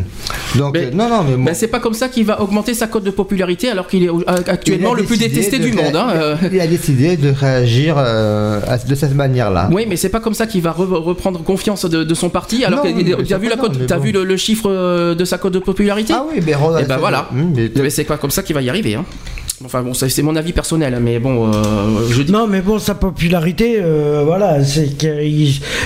donc 0.56 0.74
Mais- 0.74 0.86
euh, 0.86 0.92
non 0.94 1.10
non 1.10 1.24
mais 1.28 1.36
bon. 1.36 1.44
Ben, 1.44 1.54
c'est 1.54 1.68
pas 1.68 1.80
comme 1.80 1.94
ça 1.94 2.08
qu'il 2.08 2.26
va 2.26 2.42
augmenter 2.42 2.74
sa 2.74 2.88
cote 2.88 3.04
de 3.04 3.12
popularité 3.12 3.70
alors 3.70 3.88
qu'il 3.88 4.04
est 4.04 4.10
actuellement 4.48 4.94
le 4.94 5.04
plus 5.04 5.18
détesté 5.18 5.60
du 5.60 5.72
monde. 5.74 5.96
hein, 5.96 6.08
euh. 6.14 6.36
Il 6.52 6.60
a 6.60 6.68
décidé 6.68 7.18
de 7.18 7.30
réagir 7.32 7.96
euh, 7.98 8.60
à- 8.68 8.78
de 8.78 8.96
cette 8.96 9.16
manière-là. 9.16 9.70
Oui, 9.72 9.86
mais 9.88 9.96
c'est 9.96 10.10
pas 10.10 10.20
comme 10.20 10.34
ça 10.34 10.48
qu'il 10.48 10.62
va 10.62 10.72
re- 10.72 10.94
reprendre 11.02 11.44
confiance 11.44 11.86
de, 11.86 12.04
de 12.04 12.14
son 12.14 12.30
parti. 12.30 12.64
Alors 12.66 12.82
que 12.82 12.88
mais 12.90 13.04
tu 13.26 13.34
as 13.34 13.38
vu, 13.38 13.50
la 13.50 13.56
cote, 13.58 13.78
bon. 13.78 13.98
vu 14.00 14.12
le, 14.12 14.24
le 14.24 14.38
chiffre 14.38 15.14
de 15.14 15.26
sa 15.26 15.38
cote 15.38 15.54
de 15.54 15.60
popularité? 15.60 16.14
Ah 16.16 16.24
oui, 16.28 16.42
mais 16.46 16.54
Eh 16.82 16.84
ben 16.86 16.98
voilà. 16.98 17.28
Hum, 17.32 17.54
mais- 17.56 17.70
Mais 17.90 17.96
c'est 17.96 18.04
pas 18.04 18.18
comme 18.18 18.30
ça 18.30 18.44
qu'il 18.44 18.54
va 18.54 18.62
y 18.62 18.70
arriver. 18.70 18.94
Hein. 18.94 19.04
Enfin 19.66 19.82
bon, 19.82 19.96
c'est 19.96 20.22
mon 20.22 20.36
avis 20.36 20.54
personnel, 20.54 20.96
mais 21.02 21.18
bon, 21.18 21.48
euh, 21.52 22.08
je 22.12 22.22
dis. 22.22 22.32
Non, 22.32 22.46
mais 22.46 22.62
bon, 22.62 22.78
sa 22.78 22.94
popularité, 22.94 23.78
euh, 23.82 24.22
voilà, 24.24 24.64
c'est 24.64 24.90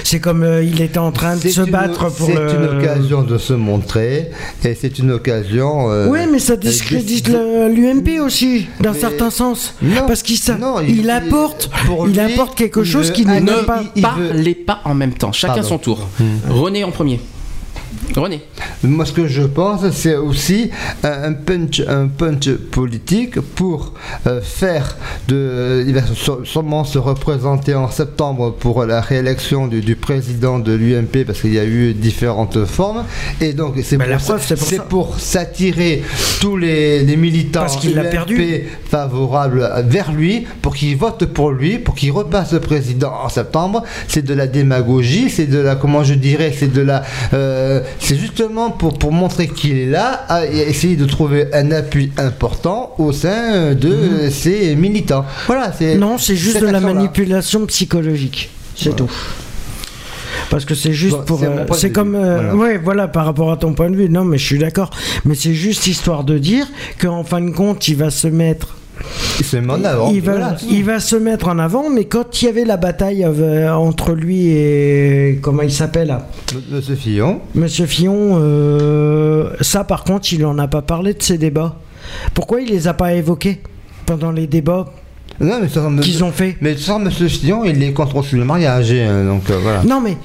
c'est 0.04 0.20
comme 0.20 0.44
euh, 0.44 0.62
il 0.62 0.82
était 0.82 0.98
en 1.00 1.14
train 1.14 1.38
de 1.38 1.48
se 1.48 1.62
une- 1.62 1.72
battre 1.72 2.12
pour 2.14 2.28
C'est 2.28 2.36
le. 2.36 2.50
une 2.56 2.78
occasion 2.78 3.22
de 3.24 3.38
se 3.38 3.54
montrer 3.54 4.30
et 4.66 4.76
c'est 4.76 5.00
une 5.00 5.12
occasion. 5.12 5.90
euh, 5.90 6.08
Oui, 6.10 6.20
mais 6.30 6.40
ça 6.40 6.58
discrédite 6.58 7.30
l'UMP 7.30 8.20
aussi, 8.20 8.68
d'un 8.82 8.92
Mais- 8.92 9.00
certain 9.00 9.30
sens. 9.32 9.74
Non, 9.82 10.06
Parce 10.08 10.24
qu'il 10.24 10.38
sa- 10.38 10.58
non, 10.58 10.82
il, 10.82 11.00
il- 11.00 11.10
apporte, 11.10 11.70
pour 11.86 12.10
il 12.10 12.20
apporte 12.20 12.56
quelque 12.58 12.84
chose 12.84 13.12
qui 13.12 13.26
Ne 13.26 13.64
pas. 13.64 13.82
il- 13.82 13.92
il 13.96 14.02
parlez 14.04 14.56
pas 14.56 14.82
en 14.84 14.94
même 14.94 15.14
temps, 15.14 15.32
chacun 15.32 15.54
Pardon. 15.54 15.70
son 15.70 15.78
tour. 15.80 16.10
René 16.50 16.84
en 16.84 16.92
premier. 16.92 17.22
René. 18.16 18.42
Moi, 18.84 19.06
ce 19.06 19.14
que 19.14 19.28
je 19.28 19.42
pense, 19.44 19.90
c'est 19.92 20.16
aussi 20.16 20.70
un 21.04 21.24
un 21.24 21.34
punch, 21.34 21.82
un 21.88 22.08
punch 22.08 22.50
politique 22.72 23.40
pour 23.40 23.94
euh, 24.28 24.42
faire 24.42 24.98
de. 25.28 25.84
Il 25.88 25.94
va 25.94 26.02
sû- 26.02 26.44
sûrement 26.46 26.84
se 26.84 26.98
représenter 27.00 27.74
en 27.76 27.90
septembre 27.90 28.52
pour 28.54 28.86
la 28.86 29.00
réélection 29.02 29.68
du, 29.68 29.82
du 29.82 29.96
président 29.96 30.60
de 30.60 30.74
l'UMP 30.74 31.24
parce 31.26 31.42
qu'il 31.42 31.54
y 31.54 31.60
a 31.60 31.66
eu 31.66 31.94
différentes 31.94 32.66
formes. 32.66 33.04
Et 33.42 33.54
donc, 33.54 33.76
c'est 33.84 33.98
pour, 34.90 35.18
s'attirer 35.20 36.04
tous 36.42 36.58
les, 36.58 37.04
les 37.04 37.16
militants 37.16 37.62
Parce 37.62 37.78
qu'il 37.78 37.96
l'a 37.96 38.04
perdu. 38.04 38.66
favorables 38.90 39.70
vers 39.88 40.12
lui 40.12 40.46
pour 40.62 40.76
qu'ils 40.76 40.98
votent 40.98 41.26
pour 41.26 41.52
lui, 41.52 41.80
pour 41.80 41.96
qu'il 41.96 42.12
repasse 42.12 42.54
président 42.60 43.14
en 43.24 43.30
septembre. 43.30 43.84
C'est 44.08 44.24
de 44.24 44.34
la 44.34 44.48
démagogie, 44.48 45.30
c'est 45.30 45.46
de 45.48 45.60
la, 45.60 45.76
comment 45.76 46.04
je 46.04 46.14
dirais, 46.14 46.54
c'est 46.58 46.72
de 46.72 46.82
la, 46.82 47.04
euh, 47.34 47.82
c'est 48.04 48.18
justement 48.18 48.70
pour, 48.72 48.98
pour 49.00 49.12
montrer 49.12 49.48
qu'il 49.48 49.78
est 49.78 49.86
là 49.86 50.26
et 50.52 50.60
essayer 50.60 50.96
de 50.96 51.06
trouver 51.06 51.48
un 51.54 51.72
appui 51.72 52.12
important 52.18 52.94
au 52.98 53.12
sein 53.12 53.74
de 53.74 54.30
ses 54.30 54.76
militants. 54.76 55.26
Voilà, 55.48 55.72
c'est. 55.72 55.96
Mhm. 55.96 56.00
Non, 56.02 56.18
c'est 56.18 56.36
juste 56.36 56.60
de 56.62 56.68
la 56.68 56.80
manipulation 56.80 57.66
psychologique. 57.66 58.50
C'est 58.76 58.96
tout. 58.96 59.10
Parce 60.50 60.66
que 60.66 60.76
c'est 60.76 60.94
juste 60.94 61.16
Bon, 61.18 61.24
pour. 61.24 61.40
c'est 61.76 61.88
euh, 61.88 61.90
comme. 61.92 62.16
euh, 62.16 62.36
Voilà. 62.36 62.56
Ouais, 62.56 62.78
voilà, 62.78 63.08
par 63.08 63.26
rapport 63.26 63.52
à 63.52 63.58
ton 63.58 63.74
point 63.74 63.90
de 63.90 63.96
vue. 63.96 64.10
Non, 64.10 64.24
mais 64.26 64.38
je 64.38 64.46
suis 64.46 64.60
d'accord. 64.60 64.90
Mais 65.26 65.36
c'est 65.36 65.54
juste 65.54 65.88
histoire 65.88 66.24
de 66.24 66.38
dire 66.38 66.68
qu'en 67.00 67.24
fin 67.24 67.42
de 67.42 67.52
compte, 67.52 67.88
il 67.88 67.96
va 67.96 68.10
se 68.12 68.28
mettre. 68.28 68.76
Il 69.40 69.46
se 69.46 69.58
met 69.58 69.72
en 69.74 69.84
avant. 69.84 70.12
il, 70.12 70.22
va, 70.22 70.32
Voilà. 70.34 70.56
il 70.70 70.84
va 70.84 71.00
se 71.00 71.16
mettre 71.16 71.48
en 71.48 71.58
avant, 71.60 71.90
mais 71.90 72.06
quand 72.06 72.42
il 72.42 72.46
y 72.46 72.48
avait 72.48 72.66
la 72.66 72.78
bataille 72.78 73.24
euh, 73.26 73.74
entre 73.74 74.14
lui 74.14 74.48
et. 74.50 75.40
Comment 75.42 75.64
il 75.64 75.72
s'appelle 75.72 76.16
Monsieur 76.72 76.96
Fillon. 76.96 77.42
Monsieur 77.56 77.86
Fillon, 77.88 78.40
euh, 78.42 79.50
ça 79.62 79.84
par 79.84 80.04
contre, 80.04 80.32
il 80.34 80.46
en 80.46 80.58
a 80.60 80.68
pas 80.68 80.82
parlé 80.82 81.14
de 81.14 81.22
ces 81.24 81.38
débats. 81.38 81.76
Pourquoi 82.34 82.62
il 82.62 82.70
les 82.70 82.88
a 82.88 82.94
pas 82.94 83.14
évoqués 83.14 83.62
pendant 84.06 84.32
les 84.32 84.46
débats 84.48 84.86
qu'ils 86.02 86.24
ont 86.24 86.32
fait? 86.32 86.58
Mais 86.62 86.78
sans 86.78 87.00
Monsieur 87.00 87.28
Fillon, 87.28 87.64
il 87.64 87.82
est 87.82 87.92
contre 87.94 88.24
le 88.34 88.46
mariage, 88.46 88.92
hein, 88.92 89.26
donc 89.26 89.50
euh, 89.50 89.58
voilà. 89.62 89.84
Non, 89.84 90.00
mais 90.02 90.18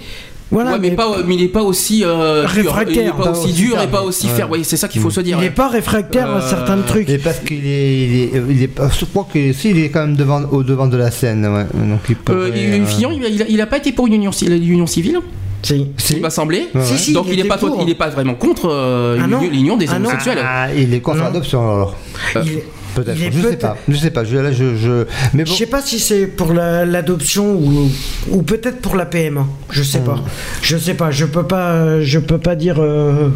voilà. 0.51 0.73
ouais, 0.73 0.79
mais, 0.81 0.91
pas, 0.93 1.09
mais 1.27 1.35
il 1.35 1.43
n'est 1.43 1.49
pas 1.49 1.63
aussi 1.63 2.03
euh, 2.05 2.43
dur. 2.43 2.51
Réfractaire. 2.51 3.15
Il 3.17 3.21
est 3.21 3.25
pas 3.25 3.31
aussi 3.31 3.53
dur 3.53 3.81
et 3.83 3.87
pas 3.87 4.03
aussi 4.03 4.27
Ouais. 4.29 4.33
ferme. 4.35 4.51
Oui, 4.53 4.61
c'est 4.65 4.77
ça 4.77 4.89
qu'il 4.89 5.01
faut 5.01 5.11
se 5.11 5.21
dire. 5.21 5.37
il 5.37 5.41
ouais. 5.41 5.49
n'est 5.49 5.55
pas 5.55 5.69
réfractaire 5.69 6.31
à 6.31 6.39
Euh, 6.39 6.49
certains 6.49 6.79
trucs. 6.79 7.09
Et 7.09 7.19
parce 7.19 7.39
qu'il 7.41 7.67
est, 7.67 8.03
il 8.05 8.15
est, 8.17 8.43
il 8.51 8.63
est, 8.63 8.71
je 8.99 9.05
crois 9.05 9.27
que 9.33 9.53
si, 9.53 9.71
il 9.71 9.79
est 9.79 9.91
quand 9.91 10.01
même 10.07 10.17
devant, 10.17 10.43
au 10.51 10.63
devant 10.63 10.87
de 10.87 10.97
la 10.97 11.11
scène, 11.11 11.47
ouais. 11.47 11.65
donc 11.89 12.01
il 12.09 12.15
Euh, 12.15 12.19
pourrait, 12.25 12.51
il- 12.55 12.81
euh, 12.83 12.87
Fillon, 12.87 13.11
il, 13.13 13.25
a- 13.25 13.29
il 13.29 13.43
a, 13.43 13.47
il 13.49 13.61
a 13.61 13.67
pas 13.67 13.77
été 13.79 13.93
pour 13.93 14.07
une 14.07 14.15
union, 14.15 14.31
l'union 14.43 14.87
civile, 14.87 15.21
Si. 15.63 15.87
il 16.11 16.21
m'a 16.21 16.31
semblé. 16.31 16.69
Ouais, 16.75 16.81
Si, 16.83 16.99
si, 16.99 17.13
Donc 17.13 17.27
il 17.31 17.37
n'est 17.37 17.45
pas, 17.49 17.59
pour. 17.59 17.83
il 17.83 17.91
est 17.91 17.95
pas 17.95 18.09
vraiment 18.09 18.35
contre 18.35 18.69
euh, 18.71 19.19
Ah 19.21 19.27
l'union- 19.51 19.77
des 19.77 19.87
Ah 19.91 19.97
homosexuels. 19.97 20.39
Ah, 20.43 20.69
il 20.75 20.95
est 20.95 21.01
contre 21.01 21.19
l'adoption 21.23 21.61
alors. 21.61 21.95
Euh, 22.37 22.43
Il 22.47 22.53
est- 22.53 22.65
Peut-être. 23.03 23.17
Je 23.19 23.25
sais 23.25 23.31
peut-être- 23.49 23.59
pas. 23.61 23.77
Je 23.89 23.97
sais 23.97 24.11
pas. 24.11 24.25
Je, 24.25 24.37
là, 24.37 24.51
je, 24.53 24.77
je... 24.77 25.05
Mais 25.35 25.45
bon. 25.45 25.51
Je 25.51 25.57
sais 25.57 25.67
pas 25.67 25.81
si 25.83 25.99
c'est 26.01 26.27
pour 26.27 26.53
la- 26.53 26.85
l'adoption 26.85 27.53
ou, 27.55 27.91
ou 28.31 28.43
peut-être 28.43 28.79
pour 28.81 28.97
la 28.97 29.07
PMA. 29.07 29.47
Je 29.71 29.83
sais 29.83 30.01
Hmm. 30.01 30.05
pas. 30.05 30.19
Je 30.63 30.77
sais 30.77 30.95
pas. 30.95 31.11
Je 31.11 31.25
peux 31.27 31.47
pas. 31.47 32.01
Je 32.01 32.19
peux 32.19 32.39
pas 32.39 32.55
dire 32.57 32.77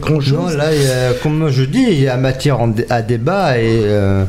grand 0.01 0.15
Non, 0.15 0.21
chose. 0.21 0.57
là, 0.57 0.75
il 0.75 0.83
y 0.83 0.87
a- 0.87 1.13
comme 1.23 1.49
je 1.51 1.65
dis, 1.65 1.85
il 1.91 2.01
y 2.03 2.09
a 2.09 2.17
matière 2.17 2.61
en 2.61 2.73
à 2.91 3.03
débat 3.03 3.59
et 3.59 3.81
euh, 3.85 4.25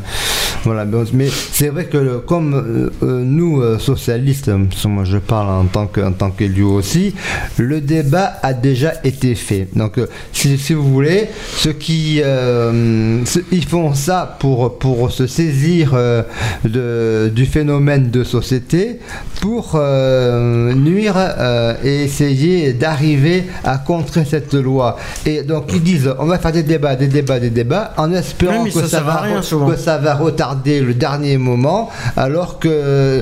voilà. 0.63 0.85
Mais 1.13 1.27
c'est 1.29 1.69
vrai 1.69 1.85
que 1.85 1.97
le- 1.97 2.19
comme 2.19 2.53
euh, 2.53 2.89
euh, 3.03 3.23
nous 3.25 3.61
euh, 3.61 3.79
socialistes, 3.79 4.47
euh, 4.49 4.65
moi 4.85 5.03
je 5.03 5.17
parle 5.17 5.49
en 5.49 5.65
tant 5.65 5.87
que 5.87 6.01
en 6.01 6.11
tant 6.13 6.31
qu'élu 6.31 6.63
aussi, 6.63 7.13
le 7.57 7.81
débat 7.81 8.33
a 8.41 8.53
déjà 8.53 8.93
été 9.03 9.35
fait. 9.35 9.67
Donc, 9.75 9.97
euh, 9.97 10.07
si, 10.31 10.57
si 10.57 10.73
vous 10.73 10.83
voulez, 10.87 11.27
ceux 11.57 11.73
qui 11.73 12.21
euh, 12.23 13.23
ceux- 13.25 13.45
ils 13.51 13.65
font 13.65 13.93
ça 13.93 14.37
pour 14.39 14.77
pour 14.77 15.11
se 15.11 15.27
saisir 15.27 15.91
euh, 15.93 16.23
de, 16.63 17.29
du 17.29 17.45
phénomène 17.45 18.09
de 18.09 18.23
société 18.23 18.99
pour 19.41 19.73
euh, 19.75 20.73
nuire 20.73 21.15
euh, 21.17 21.73
et 21.83 22.03
essayer 22.03 22.73
d'arriver 22.73 23.43
à 23.63 23.77
contrer 23.77 24.25
cette 24.25 24.53
loi. 24.53 24.97
Et 25.25 25.43
donc 25.43 25.65
ils 25.73 25.81
disent 25.83 26.13
on 26.19 26.25
va 26.25 26.37
faire 26.39 26.51
des 26.51 26.63
débats, 26.63 26.95
des 26.95 27.07
débats, 27.07 27.39
des 27.39 27.49
débats, 27.49 27.93
en 27.97 28.11
espérant 28.13 28.63
Oui, 28.63 28.71
mais 28.75 28.81
que, 28.81 28.87
ça 28.87 28.87
ça 28.87 28.97
sert 28.99 29.09
à 29.09 29.13
va, 29.13 29.21
rien, 29.21 29.39
re- 29.39 29.43
souvent. 29.43 29.69
que 29.69 29.75
ça 29.77 29.97
va 29.97 30.15
retarder 30.15 30.52
le 30.65 30.93
dernier 30.93 31.37
moment, 31.37 31.89
alors 32.17 32.59
que 32.59 32.69
euh, 32.69 33.21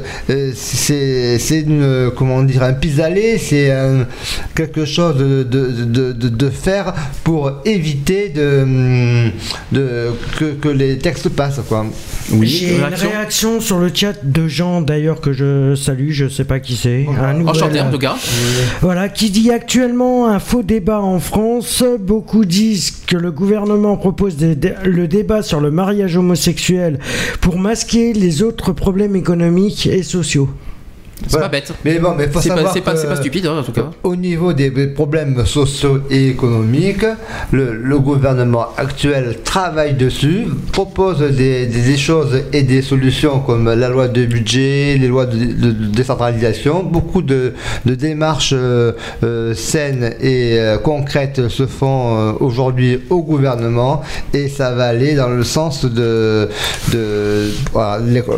c'est 0.56 1.38
c'est 1.40 1.62
une 1.62 2.12
comment 2.16 2.42
dire 2.44 2.64
un 2.64 2.74
pis-aller, 2.74 3.38
c'est 3.38 3.72
un- 3.72 4.06
quelque 4.56 4.86
chose 4.86 5.18
de, 5.18 5.44
de, 5.44 5.86
de, 5.86 6.30
de- 6.30 6.50
faire 6.50 6.94
pour 7.24 7.52
éviter 7.66 8.30
de, 8.30 9.30
de 9.72 10.12
que, 10.38 10.46
que 10.54 10.68
les 10.70 10.98
textes 10.98 11.30
passent 11.30 11.62
quoi. 11.68 11.86
J'ai 12.42 12.76
une 12.76 12.84
réaction 12.84 13.60
sur 13.62 13.80
le 13.80 13.90
chat 13.94 14.14
de 14.24 14.48
gens 14.48 14.82
d'ailleurs 14.82 15.20
que 15.22 15.34
je 15.34 15.76
salue, 15.76 16.12
je 16.12 16.28
sais 16.30 16.44
pas 16.46 16.60
qui 16.60 16.76
c'est. 16.76 17.06
Un 17.20 17.34
nouvel- 17.34 17.50
Enchanté 17.50 17.82
en 17.82 17.90
tout 17.92 17.98
cas. 17.98 18.16
Voilà, 18.82 19.10
qui 19.10 19.30
dit 19.30 19.52
actuellement 19.52 20.28
un 20.28 20.40
faux 20.40 20.64
débat 20.64 21.02
en 21.02 21.20
France. 21.20 21.84
Beaucoup 22.00 22.46
disent 22.46 22.92
que 23.08 23.18
le 23.18 23.32
gouvernement 23.32 23.98
propose 23.98 24.36
des- 24.38 24.56
le 24.86 25.08
débat 25.08 25.42
sur 25.42 25.60
le 25.62 25.72
mariage 25.72 26.16
homosexuel 26.18 27.00
pour 27.40 27.58
masquer 27.58 28.14
les 28.14 28.44
autres 28.44 28.72
problèmes 28.74 29.16
économiques 29.16 29.88
et 29.88 30.04
sociaux. 30.04 30.50
C'est 31.24 31.32
Voilà. 31.32 31.50
pas 31.50 31.52
bête. 31.60 31.74
Mais 31.86 32.00
bon, 32.00 32.14
mais 32.18 32.28
faut 32.28 32.40
C'est 32.42 32.50
pas, 32.50 32.56
savoir 32.56 32.74
c'est 32.74 32.82
pas, 32.82 32.94
pas 32.94 33.16
stupide 33.16 33.46
hein, 33.46 33.58
en 33.60 33.64
tout 33.64 33.72
cas. 33.72 33.90
Au 34.04 34.16
niveau 34.16 34.54
des 34.54 34.70
des 34.72 34.88
problèmes 34.88 35.46
sociaux 35.46 36.00
et 36.10 36.30
économiques, 36.30 37.06
le, 37.52 37.74
le 37.74 38.00
gouvernement 38.00 38.68
actuel 38.78 39.38
travaille 39.44 39.94
dessus, 39.94 40.46
propose 40.72 41.20
des, 41.20 41.68
des- 41.68 41.98
choses 41.98 42.42
et 42.54 42.64
des 42.64 42.82
solutions 42.82 43.40
comme 43.42 43.66
la 43.72 43.90
loi 43.90 44.08
de 44.08 44.26
budget, 44.26 44.98
les 44.98 45.08
lois 45.08 45.26
de, 45.26 45.38
de- 45.38 45.72
de 45.72 45.86
décentralisation. 45.88 46.84
Beaucoup 46.84 47.22
de, 47.22 47.54
de 47.86 47.96
démarches 47.96 48.54
euh, 48.58 48.94
euh, 49.24 49.54
saines 49.54 50.14
et 50.22 50.58
euh, 50.58 50.78
concrètes 50.78 51.48
se 51.50 51.68
font 51.68 52.36
aujourd'hui 52.40 53.02
au 53.10 53.22
gouvernement 53.22 54.02
et 54.34 54.48
ça 54.48 54.72
va 54.72 54.86
aller 54.86 55.16
dans 55.16 55.30
le 55.30 55.44
sens 55.44 55.86
de, 55.86 56.50
de 56.94 57.50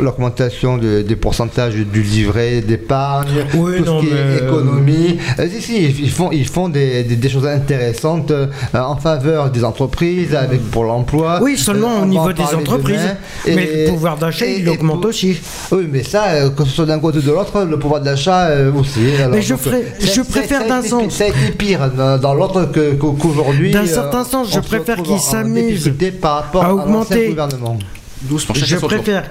l'augmentation 0.02 0.78
de- 0.78 1.02
des 1.02 1.16
pourcentages 1.16 1.76
du 1.76 2.02
livret 2.02 2.62
d'épargne, 2.78 3.46
Oui, 3.56 3.78
tout 3.78 3.86
non, 3.86 4.00
ce 4.02 4.06
qui 4.06 4.12
mais, 4.12 4.18
est 4.20 4.42
euh, 4.42 4.48
économie. 4.48 5.18
Euh, 5.40 5.48
si, 5.52 5.62
si, 5.62 5.84
ils 5.84 6.10
font, 6.10 6.30
ils 6.32 6.48
font 6.48 6.70
des, 6.70 7.04
des- 7.04 7.16
des 7.16 7.30
choses 7.30 7.46
intéressantes 7.46 8.32
euh, 8.32 8.48
en 8.74 8.96
faveur 8.98 9.50
des 9.52 9.64
entreprises, 9.64 10.34
avec 10.36 10.62
pour 10.72 10.84
l'emploi. 10.86 11.40
Oui, 11.42 11.58
seulement 11.58 12.00
Euh, 12.00 12.04
au 12.04 12.06
niveau 12.06 12.30
en 12.30 12.34
des 12.34 12.56
entreprises. 12.62 12.98
demain. 13.46 13.56
Mais 13.58 13.64
Et- 13.66 13.86
le 13.86 13.92
pouvoir 13.92 14.18
d'achat, 14.18 14.46
il 14.46 14.68
augmente 14.70 15.02
pour- 15.02 15.10
aussi. 15.10 15.38
Oui, 15.72 15.88
mais 15.92 16.04
ça, 16.04 16.24
euh, 16.30 16.50
que 16.50 16.64
ce 16.66 16.72
soit 16.72 16.86
d'un 16.86 17.00
côté 17.00 17.20
ou 17.20 17.22
de 17.22 17.32
l'autre, 17.32 17.64
le 17.64 17.78
pouvoir 17.80 18.02
d'achat 18.02 18.48
euh, 18.48 18.72
aussi. 18.74 19.00
Alors, 19.20 19.36
Mais 19.36 19.42
je 19.42 19.54
donc, 19.54 19.60
ferai- 19.64 19.86
je 20.00 20.08
ça- 20.08 20.24
préfère 20.24 20.68
d'un 20.68 20.82
sens. 20.82 21.04
pi- 21.04 21.12
Ça 21.14 21.26
a 21.26 21.28
été 21.28 21.52
pire 21.58 21.92
dans, 21.96 22.18
dans 22.18 22.34
l'autre 22.34 22.70
qu'aujourd'hui. 23.00 23.72
D'un 23.72 23.84
euh, 23.84 23.86
certain 23.86 24.24
sens, 24.24 24.52
je 24.54 24.60
préfère 24.60 25.02
qu'ils 25.04 25.14
en 25.14 25.20
s'amusent 25.20 25.66
difficulté 25.84 26.12
par 26.12 26.36
rapport 26.36 26.64
à 26.66 26.74
augmenter. 26.74 27.30
gouvernement. 27.30 27.78
Doucement, 28.22 28.56
chacun 28.56 28.66
Je 28.68 28.86
préfère, 28.86 29.22
d'un- 29.24 29.28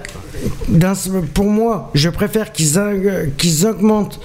pour 1.34 1.46
moi, 1.46 1.90
je 1.94 2.08
préfère 2.08 2.52
qu'ils 2.52 3.66
augmentent 3.66 4.20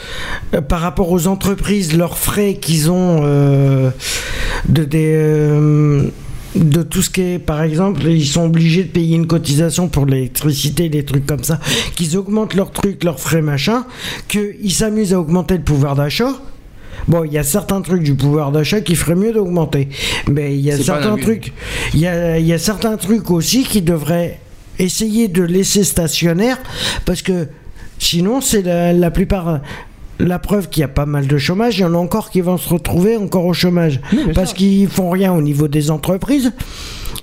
euh, 0.54 0.62
par 0.62 0.80
rapport 0.82 1.12
aux 1.12 1.28
entreprises 1.28 1.96
leurs 1.96 2.18
frais 2.18 2.56
qu'ils 2.56 2.92
ont 2.92 3.22
euh, 3.24 3.90
de 4.68 4.84
des, 4.84 5.14
euh, 5.16 6.04
de 6.56 6.82
tout 6.84 7.02
ce 7.02 7.10
qui 7.10 7.22
est, 7.22 7.40
par 7.40 7.62
exemple, 7.62 8.06
ils 8.08 8.26
sont 8.26 8.46
obligés 8.46 8.84
de 8.84 8.90
payer 8.90 9.16
une 9.16 9.28
cotisation 9.28 9.90
pour 9.90 10.06
l'électricité, 10.06 10.90
des 10.90 11.06
trucs 11.06 11.26
comme 11.26 11.44
ça, 11.44 11.60
qu'ils 11.96 12.18
augmentent 12.18 12.56
leurs 12.56 12.72
trucs, 12.72 13.04
leurs 13.04 13.20
frais, 13.20 13.42
machin, 13.42 13.86
qu'ils 14.28 14.72
s'amusent 14.72 15.14
à 15.14 15.20
augmenter 15.20 15.58
le 15.58 15.64
pouvoir 15.64 15.96
d'achat. 15.96 16.34
Bon, 17.08 17.24
il 17.24 17.32
y 17.32 17.38
a 17.38 17.44
certains 17.44 17.82
trucs 17.82 18.04
du 18.04 18.16
pouvoir 18.16 18.52
d'achat 18.52 18.82
qui 18.82 18.96
ferait 18.96 19.16
mieux 19.16 19.32
d'augmenter. 19.32 19.88
Mais 20.28 20.56
il 20.56 20.62
y 20.62 20.72
a 20.72 20.78
certains 20.78 21.16
trucs, 21.16 21.54
il 21.94 22.02
y 22.02 22.08
a, 22.08 22.40
il 22.40 22.46
y 22.46 22.54
a 22.54 22.58
certains 22.58 22.98
trucs 22.98 23.30
aussi 23.32 23.64
qui 23.64 23.82
devraient 23.82 24.40
essayer 24.80 25.28
de 25.28 25.44
laisser 25.44 25.84
stationnaire 25.84 26.60
parce 27.06 27.22
que 27.22 27.48
sinon, 28.00 28.42
c'est 28.42 28.62
la, 28.62 28.94
la 28.94 29.12
plupart. 29.12 29.62
La 30.20 30.40
preuve 30.40 30.70
qu'il 30.70 30.82
y 30.82 30.84
a 30.84 30.88
pas 30.88 31.06
mal 31.06 31.28
de 31.28 31.38
chômage, 31.38 31.78
il 31.78 31.82
y 31.82 31.86
en 31.86 31.94
a 31.94 31.98
encore 31.98 32.30
qui 32.32 32.42
vont 32.42 32.58
se 32.58 32.70
retrouver 32.70 33.18
encore 33.18 33.46
au 33.46 33.54
chômage. 33.54 34.00
parce 34.34 34.54
qu'ils 34.54 34.88
font 34.88 35.10
rien 35.10 35.34
au 35.34 35.42
niveau 35.42 35.68
des 35.68 35.92
entreprises. 35.92 36.52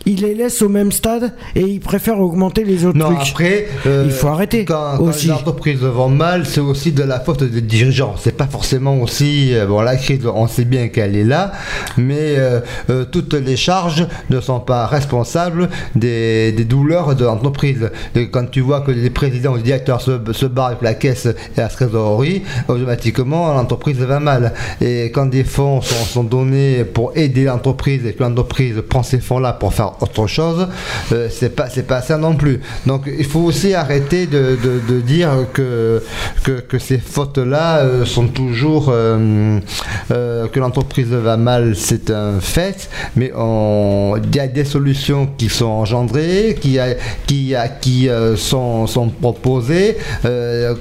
Ils 0.06 0.20
les 0.20 0.34
laissent 0.34 0.60
au 0.60 0.68
même 0.68 0.92
stade 0.92 1.32
et 1.54 1.62
ils 1.62 1.80
préfèrent 1.80 2.20
augmenter 2.20 2.62
les 2.64 2.84
autres 2.84 2.98
Non, 2.98 3.06
trucs. 3.14 3.30
après, 3.30 3.68
euh, 3.86 4.02
Il 4.04 4.12
faut 4.12 4.28
arrêter 4.28 4.66
Quand, 4.66 4.98
quand 4.98 5.04
aussi. 5.04 5.28
les 5.28 5.32
entreprises 5.32 5.80
vont 5.80 6.10
mal, 6.10 6.44
c'est 6.44 6.60
aussi 6.60 6.92
de 6.92 7.02
la 7.02 7.20
faute 7.20 7.42
des 7.42 7.62
dirigeants. 7.62 8.14
C'est 8.18 8.36
pas 8.36 8.46
forcément 8.46 8.98
aussi. 9.00 9.54
euh, 9.54 9.64
bon, 9.66 9.80
la 9.80 9.96
crise, 9.96 10.20
on 10.26 10.46
sait 10.46 10.66
bien 10.66 10.88
qu'elle 10.88 11.16
est 11.16 11.24
là, 11.24 11.52
mais 11.96 12.34
euh, 12.36 12.60
euh, 12.90 13.06
toutes 13.10 13.32
les 13.32 13.56
charges 13.56 14.06
ne 14.28 14.40
sont 14.42 14.60
pas 14.60 14.84
responsables 14.86 15.70
des, 15.96 16.52
des 16.52 16.64
douleurs 16.64 17.14
de 17.14 17.24
l'entreprise. 17.24 17.90
Et 18.14 18.28
Quand 18.28 18.50
tu 18.50 18.60
vois 18.60 18.82
que 18.82 18.90
les 18.90 19.08
présidents 19.10 19.52
ou 19.52 19.56
les 19.56 19.62
directeurs 19.62 20.02
se, 20.02 20.18
se 20.32 20.44
barrent 20.46 20.66
avec 20.68 20.82
la 20.82 20.94
caisse 20.94 21.24
et 21.26 21.34
la 21.60 21.68
trésorerie, 21.68 22.42
automatiquement 22.84 23.52
l'entreprise 23.54 23.98
va 23.98 24.20
mal. 24.20 24.52
Et 24.80 25.10
quand 25.12 25.26
des 25.26 25.44
fonds 25.44 25.80
sont, 25.80 26.24
donnés 26.24 26.84
pour 26.84 27.12
aider 27.16 27.44
l'entreprise 27.44 28.06
et 28.06 28.12
que 28.12 28.22
l'entreprise 28.22 28.82
prend 28.88 29.02
ces 29.02 29.20
fonds-là 29.20 29.54
pour 29.54 29.72
faire 29.74 29.92
autre 30.00 30.26
chose, 30.26 30.68
euh, 31.12 31.28
c'est 31.30 31.54
pas 31.54 31.68
c'est 31.68 31.86
pas 31.86 32.02
ça 32.02 32.16
non 32.18 32.34
plus. 32.34 32.60
Donc 32.86 33.02
il 33.06 33.24
faut 33.24 33.40
aussi 33.40 33.74
arrêter 33.74 34.26
de, 34.26 34.56
de- 34.62 35.00
dire 35.04 35.30
que, 35.52 36.02
que, 36.44 36.60
que 36.60 36.78
ces 36.78 36.98
fautes-là 36.98 37.78
euh, 37.78 38.04
sont 38.06 38.28
toujours 38.28 38.86
euh, 38.90 39.58
que 40.08 40.60
l'entreprise 40.60 41.08
va 41.08 41.36
mal, 41.36 41.74
c'est 41.76 42.10
un 42.10 42.40
fait, 42.40 42.88
mais 43.16 43.32
il 43.34 44.36
y 44.36 44.40
a 44.40 44.46
des 44.46 44.64
solutions 44.64 45.28
qui 45.36 45.48
sont 45.48 45.66
engendrées, 45.66 46.56
qui, 46.60 46.78
a- 46.78 46.94
qui, 47.26 47.54
a- 47.54 47.68
qui 47.68 48.08
sont, 48.36 48.86
sont 48.86 49.08
proposées, 49.08 49.96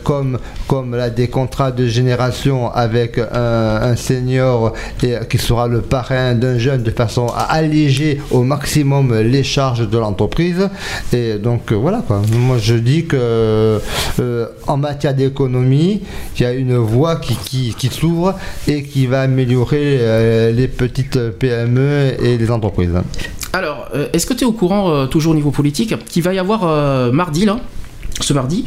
comme, 0.03 0.37
comme 0.67 0.95
là, 0.95 1.09
des 1.09 1.27
contrats 1.27 1.71
de 1.71 1.87
génération 1.93 2.69
avec 2.71 3.17
un, 3.17 3.95
senior 3.95 4.73
et, 5.01 5.15
qui 5.29 5.37
sera 5.37 5.67
le 5.67 5.81
parrain 5.81 6.33
d'un 6.33 6.57
jeune 6.57 6.83
de 6.83 6.91
façon 6.91 7.27
à 7.27 7.43
alléger 7.43 8.19
au 8.31 8.43
maximum 8.43 9.13
les 9.19 9.43
charges 9.43 9.87
de 9.87 9.97
l'entreprise. 9.97 10.69
Et 11.13 11.35
donc 11.35 11.71
euh, 11.71 11.75
voilà 11.75 12.03
quoi. 12.05 12.21
Moi 12.33 12.57
je 12.57 12.75
dis 12.75 13.05
que 13.05 13.79
euh, 14.19 14.47
en 14.67 14.77
matière 14.77 15.13
d'économie, 15.13 16.01
il 16.35 16.41
y 16.41 16.45
a 16.45 16.53
une 16.53 16.77
voie 16.77 17.17
qui, 17.17 17.73
qui, 17.77 17.87
s'ouvre 17.89 18.35
et 18.67 18.83
qui 18.83 19.05
va 19.05 19.21
améliorer 19.21 19.97
euh, 19.99 20.51
les 20.51 20.67
petites 20.67 21.19
PME 21.29 22.13
et 22.21 22.37
les 22.37 22.51
entreprises. 22.51 22.93
Alors, 23.53 23.87
est-ce 24.13 24.25
que 24.25 24.33
tu 24.33 24.45
es 24.45 24.47
au 24.47 24.51
courant, 24.51 25.05
toujours 25.05 25.33
au 25.33 25.35
niveau 25.35 25.51
politique, 25.51 25.93
qu'il 26.07 26.23
va 26.23 26.33
y 26.33 26.39
avoir 26.39 27.11
mardi, 27.13 27.45
là? 27.45 27.59
Ce 28.21 28.31
mardi, 28.33 28.63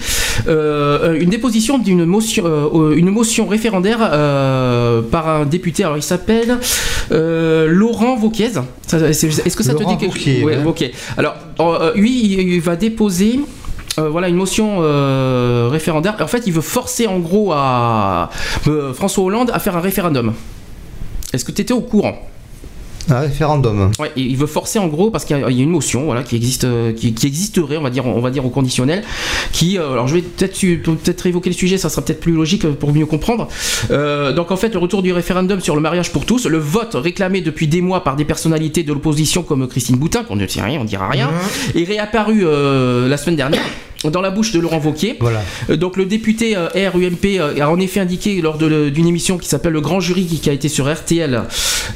euh, 0.48 1.18
une 1.20 1.30
déposition 1.30 1.78
d'une 1.78 2.04
motion, 2.04 2.44
euh, 2.46 2.94
une 2.96 3.10
motion 3.10 3.46
référendaire 3.46 3.98
euh, 4.02 5.00
par 5.02 5.28
un 5.28 5.44
député. 5.46 5.84
Alors 5.84 5.96
il 5.96 6.02
s'appelle 6.02 6.58
euh, 7.12 7.66
Laurent 7.68 8.16
Vauquiez. 8.16 8.50
Est-ce 8.92 9.56
que 9.56 9.62
ça 9.62 9.72
Laurent 9.72 9.84
te 9.84 9.88
dit 9.90 9.96
quelque 9.98 10.12
Wauquiez, 10.18 10.44
Ouais, 10.44 10.56
ouais. 10.58 10.92
Alors 11.16 11.34
euh, 11.60 11.92
lui, 11.94 12.10
il, 12.24 12.40
il 12.54 12.60
va 12.60 12.76
déposer. 12.76 13.40
euh, 13.98 14.08
voilà 14.10 14.28
une 14.28 14.36
motion 14.36 14.78
euh, 14.80 15.68
référendaire. 15.70 16.16
En 16.20 16.26
fait, 16.26 16.42
il 16.46 16.52
veut 16.52 16.60
forcer 16.60 17.06
en 17.06 17.18
gros 17.20 17.52
à 17.52 18.30
euh, 18.66 18.92
François 18.92 19.24
Hollande 19.24 19.50
à 19.54 19.58
faire 19.58 19.76
un 19.76 19.80
référendum. 19.80 20.32
Est-ce 21.32 21.44
que 21.44 21.52
tu 21.52 21.62
étais 21.62 21.72
au 21.72 21.80
courant? 21.80 22.18
Un 23.08 23.20
référendum. 23.20 23.90
Ouais, 23.98 24.10
il 24.16 24.36
veut 24.36 24.46
forcer 24.46 24.78
en 24.78 24.88
gros 24.88 25.10
parce 25.10 25.24
qu'il 25.24 25.38
y 25.38 25.42
a 25.42 25.48
une 25.48 25.70
motion 25.70 26.04
voilà 26.04 26.22
qui 26.22 26.36
existe 26.36 26.64
euh, 26.64 26.92
qui, 26.92 27.14
qui 27.14 27.26
existerait 27.26 27.76
on 27.76 27.82
va 27.82 27.90
dire 27.90 28.06
on 28.06 28.20
va 28.20 28.30
dire 28.30 28.44
au 28.44 28.50
conditionnel 28.50 29.04
qui 29.52 29.78
euh, 29.78 29.92
alors 29.92 30.08
je 30.08 30.16
vais 30.16 30.22
peut-être 30.22 30.58
peut-être 30.58 31.26
évoquer 31.26 31.50
le 31.50 31.56
sujet 31.56 31.78
ça 31.78 31.88
sera 31.88 32.02
peut-être 32.02 32.20
plus 32.20 32.32
logique 32.32 32.64
euh, 32.64 32.72
pour 32.72 32.92
mieux 32.92 33.06
comprendre. 33.06 33.48
Euh, 33.90 34.32
donc 34.32 34.50
en 34.50 34.56
fait 34.56 34.72
le 34.72 34.78
retour 34.78 35.02
du 35.02 35.12
référendum 35.12 35.60
sur 35.60 35.74
le 35.74 35.80
mariage 35.80 36.12
pour 36.12 36.26
tous 36.26 36.46
le 36.46 36.58
vote 36.58 36.94
réclamé 36.94 37.40
depuis 37.40 37.68
des 37.68 37.80
mois 37.80 38.02
par 38.02 38.16
des 38.16 38.24
personnalités 38.24 38.82
de 38.82 38.92
l'opposition 38.92 39.42
comme 39.42 39.66
Christine 39.68 39.96
Boutin 39.96 40.24
qu'on 40.24 40.36
ne 40.36 40.46
sait 40.46 40.62
rien 40.62 40.80
on 40.80 40.84
dira 40.84 41.08
rien 41.08 41.30
est 41.74 41.84
réapparu 41.84 42.40
euh, 42.44 43.08
la 43.08 43.16
semaine 43.16 43.36
dernière 43.36 43.62
dans 44.04 44.20
la 44.20 44.30
bouche 44.30 44.52
de 44.52 44.60
Laurent 44.60 44.78
Vauquier 44.78 45.16
Voilà. 45.20 45.40
euh, 45.70 45.76
Donc 45.76 45.96
le 45.96 46.04
député 46.04 46.56
euh, 46.56 46.68
RUMP 46.74 47.38
euh, 47.38 47.60
a 47.60 47.70
en 47.70 47.80
effet 47.80 48.00
indiqué 48.00 48.40
lors 48.42 48.58
d'une 48.58 49.06
émission 49.06 49.38
qui 49.38 49.48
s'appelle 49.48 49.72
Le 49.72 49.80
Grand 49.80 50.00
Jury 50.00 50.26
qui, 50.26 50.38
qui 50.40 50.50
a 50.50 50.52
été 50.52 50.68
sur 50.68 50.92
RTL 50.92 51.42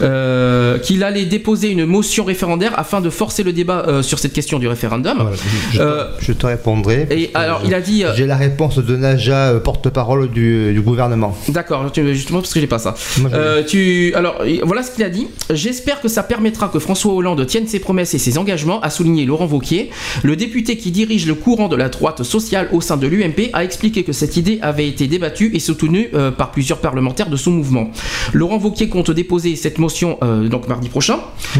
euh, 0.00 0.78
qu'il 0.78 1.04
allait 1.04 1.24
déposer 1.26 1.68
une 1.70 1.84
motion 1.84 2.24
référendaire 2.24 2.72
afin 2.78 3.00
de 3.00 3.10
forcer 3.10 3.42
le 3.42 3.52
débat 3.52 3.84
euh, 3.86 4.02
sur 4.02 4.18
cette 4.18 4.32
question 4.32 4.58
du 4.58 4.68
référendum. 4.68 5.16
Voilà, 5.20 5.36
je, 5.72 5.80
Euh, 5.80 6.34
te 6.38 6.46
répondrai. 6.46 7.06
Et 7.10 7.30
alors 7.34 7.60
il 7.64 7.74
a 7.74 7.80
dit 7.80 8.04
J'ai 8.14 8.26
la 8.26 8.36
réponse 8.36 8.78
de 8.78 8.96
Naja, 8.96 9.54
porte-parole 9.62 10.30
du, 10.30 10.72
du 10.72 10.80
gouvernement. 10.80 11.36
D'accord, 11.48 11.90
justement 11.94 12.40
parce 12.40 12.54
que 12.54 12.60
j'ai 12.60 12.66
pas 12.66 12.78
ça. 12.78 12.94
Moi, 13.18 13.30
tu, 13.66 14.12
alors 14.14 14.42
voilà 14.64 14.82
ce 14.82 14.90
qu'il 14.92 15.04
a 15.04 15.10
dit. 15.10 15.26
J'espère 15.50 16.00
que 16.00 16.08
ça 16.08 16.22
permettra 16.22 16.68
que 16.68 16.78
François 16.78 17.12
Hollande 17.12 17.44
tienne 17.46 17.66
ses 17.66 17.78
promesses 17.80 18.14
et 18.14 18.18
ses 18.18 18.38
engagements, 18.38 18.80
a 18.80 18.90
souligné 18.90 19.26
Laurent 19.26 19.46
Vauquier. 19.46 19.90
Le 20.22 20.36
député 20.36 20.76
qui 20.76 20.90
dirige 20.90 21.26
le 21.26 21.34
courant 21.34 21.68
de 21.68 21.76
la 21.76 21.89
droite 21.90 22.22
sociale 22.22 22.68
au 22.72 22.80
sein 22.80 22.96
de 22.96 23.06
l'UMP 23.06 23.50
a 23.52 23.64
expliqué 23.64 24.02
que 24.04 24.12
cette 24.12 24.36
idée 24.36 24.58
avait 24.62 24.88
été 24.88 25.06
débattue 25.06 25.50
et 25.54 25.58
soutenue 25.60 26.08
euh, 26.14 26.30
par 26.30 26.50
plusieurs 26.50 26.78
parlementaires 26.78 27.28
de 27.30 27.36
son 27.36 27.50
mouvement. 27.50 27.90
Laurent 28.32 28.58
Vauquier 28.58 28.88
compte 28.88 29.10
déposer 29.10 29.56
cette 29.56 29.78
motion 29.78 30.18
euh, 30.22 30.48
donc 30.48 30.68
mardi 30.68 30.88
prochain, 30.88 31.18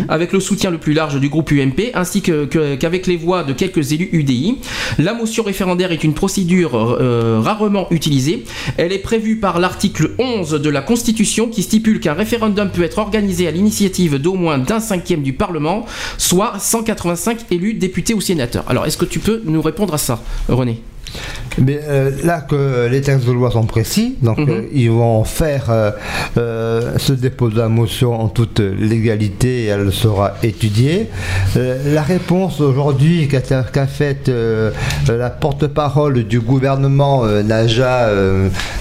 avec 0.09 0.33
le 0.33 0.41
soutien 0.41 0.71
le 0.71 0.79
plus 0.79 0.93
large 0.93 1.19
du 1.21 1.29
groupe 1.29 1.51
UMP 1.53 1.91
ainsi 1.95 2.23
que- 2.23 2.45
qu'avec 2.77 3.07
les 3.07 3.17
voix 3.17 3.45
de 3.45 3.53
quelques 3.53 3.93
élus 3.93 4.09
UDI. 4.13 4.59
La 4.99 5.15
motion 5.15 5.43
référendaire 5.43 5.93
est 5.93 6.05
une 6.05 6.15
procédure 6.15 6.75
euh, 7.01 7.41
rarement 7.43 7.87
utilisée. 7.91 8.45
Elle 8.77 8.93
est 8.93 8.99
prévue 8.99 9.37
par 9.37 9.59
l'article 9.59 10.13
11 10.19 10.51
de 10.53 10.71
la 10.71 10.81
Constitution 10.83 11.49
qui 11.49 11.63
stipule 11.63 12.01
qu'un 12.01 12.15
référendum 12.15 12.71
peut 12.71 12.83
être 12.83 12.99
organisé 12.99 13.47
à 13.49 13.51
l'initiative 13.51 14.17
d'au 14.19 14.35
moins 14.35 14.59
d'un 14.59 14.81
cinquième 14.81 15.23
du 15.23 15.33
Parlement, 15.33 15.85
soit 16.19 16.55
185 16.59 17.39
élus, 17.51 17.75
députés 17.75 18.15
ou 18.15 18.21
sénateurs. 18.21 18.65
Alors, 18.69 18.87
est-ce 18.87 18.97
que 18.97 19.05
tu 19.05 19.19
peux 19.19 19.43
nous 19.45 19.63
répondre 19.63 19.95
à 19.95 19.99
ça, 19.99 20.20
René 20.49 20.83
Mais 21.59 21.81
euh, 21.83 22.13
là 22.23 22.41
que 22.41 22.87
les 22.89 23.01
textes 23.01 23.27
de 23.27 23.33
loi 23.33 23.51
sont 23.51 23.65
précis, 23.67 24.15
donc 24.23 24.39
Mhm. 24.39 24.49
euh, 24.51 24.63
ils 24.73 24.91
vont 24.91 25.25
faire 25.25 25.65
euh, 26.37 26.93
ce 26.99 27.13
dépôt 27.13 27.49
de 27.51 27.59
la 27.59 27.69
motion 27.69 28.15
en 28.21 28.29
toute 28.29 28.61
légalité 28.61 29.65
et 29.65 29.67
elle 29.67 29.93
sera 29.93 30.35
étudiée. 30.45 31.09
Euh, 31.57 31.93
la 31.93 32.03
réponse 32.03 32.61
aujourd'hui 32.61 33.27
qu'a 33.29 33.87
faite 33.89 34.31
la 35.09 35.31
porte-parole 35.31 36.23
du 36.25 36.39
gouvernement 36.41 37.25
Naja, 37.27 38.09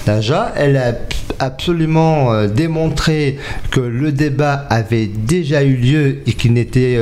Naja, 0.06 0.52
elle 0.56 0.76
a 0.76 0.92
absolument 1.40 2.44
démontré 2.46 3.38
que 3.72 3.80
le 3.80 4.12
débat 4.12 4.54
avait 4.70 5.06
déjà 5.08 5.64
eu 5.64 5.74
lieu 5.74 6.18
et 6.26 6.32
qu'il 6.34 6.52
n'était 6.52 6.96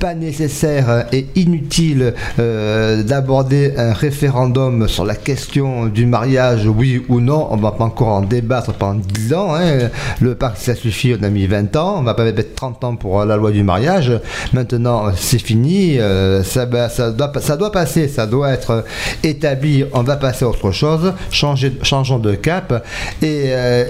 pas 0.00 0.14
nécessaire 0.14 1.04
et 1.12 1.26
inutile 1.36 2.14
euh, 2.38 3.02
d'aborder 3.02 3.74
un 3.76 3.92
référendum 3.92 4.88
sur 4.88 5.04
la 5.04 5.14
question 5.14 5.86
du 5.86 6.06
mariage, 6.06 6.66
oui 6.66 7.02
ou 7.10 7.20
non. 7.20 7.48
On 7.50 7.56
va 7.58 7.72
pas 7.72 7.84
encore 7.84 8.08
en 8.08 8.22
débattre 8.22 8.72
pendant 8.72 8.98
10 8.98 9.34
ans. 9.34 9.54
hein. 9.54 9.90
Le 10.20 10.34
pacte, 10.34 10.56
ça 10.56 10.74
suffit, 10.74 11.14
on 11.20 11.22
a 11.22 11.28
mis 11.28 11.46
20 11.46 11.76
ans. 11.76 11.96
On 11.98 12.02
va 12.02 12.14
pas 12.14 12.24
mettre 12.24 12.54
30 12.54 12.82
ans 12.84 12.96
pour 12.96 13.22
la 13.26 13.36
loi 13.36 13.50
du 13.50 13.62
mariage. 13.62 14.10
Maintenant, 14.54 15.12
c'est 15.14 15.38
fini. 15.38 15.98
euh, 15.98 16.42
ça, 16.42 16.64
va- 16.64 16.88
ça, 16.88 17.10
doit, 17.10 17.30
ça 17.40 17.58
doit 17.58 17.70
passer, 17.70 18.08
ça 18.08 18.26
doit 18.26 18.52
être 18.52 18.84
établi. 19.22 19.84
On 19.92 20.02
va 20.02 20.16
passer 20.16 20.46
à 20.46 20.48
autre 20.48 20.70
chose. 20.72 21.12
Changeons 21.30 22.18
de 22.18 22.34
cap 22.36 22.86
et, 23.20 23.44
euh, 23.48 23.84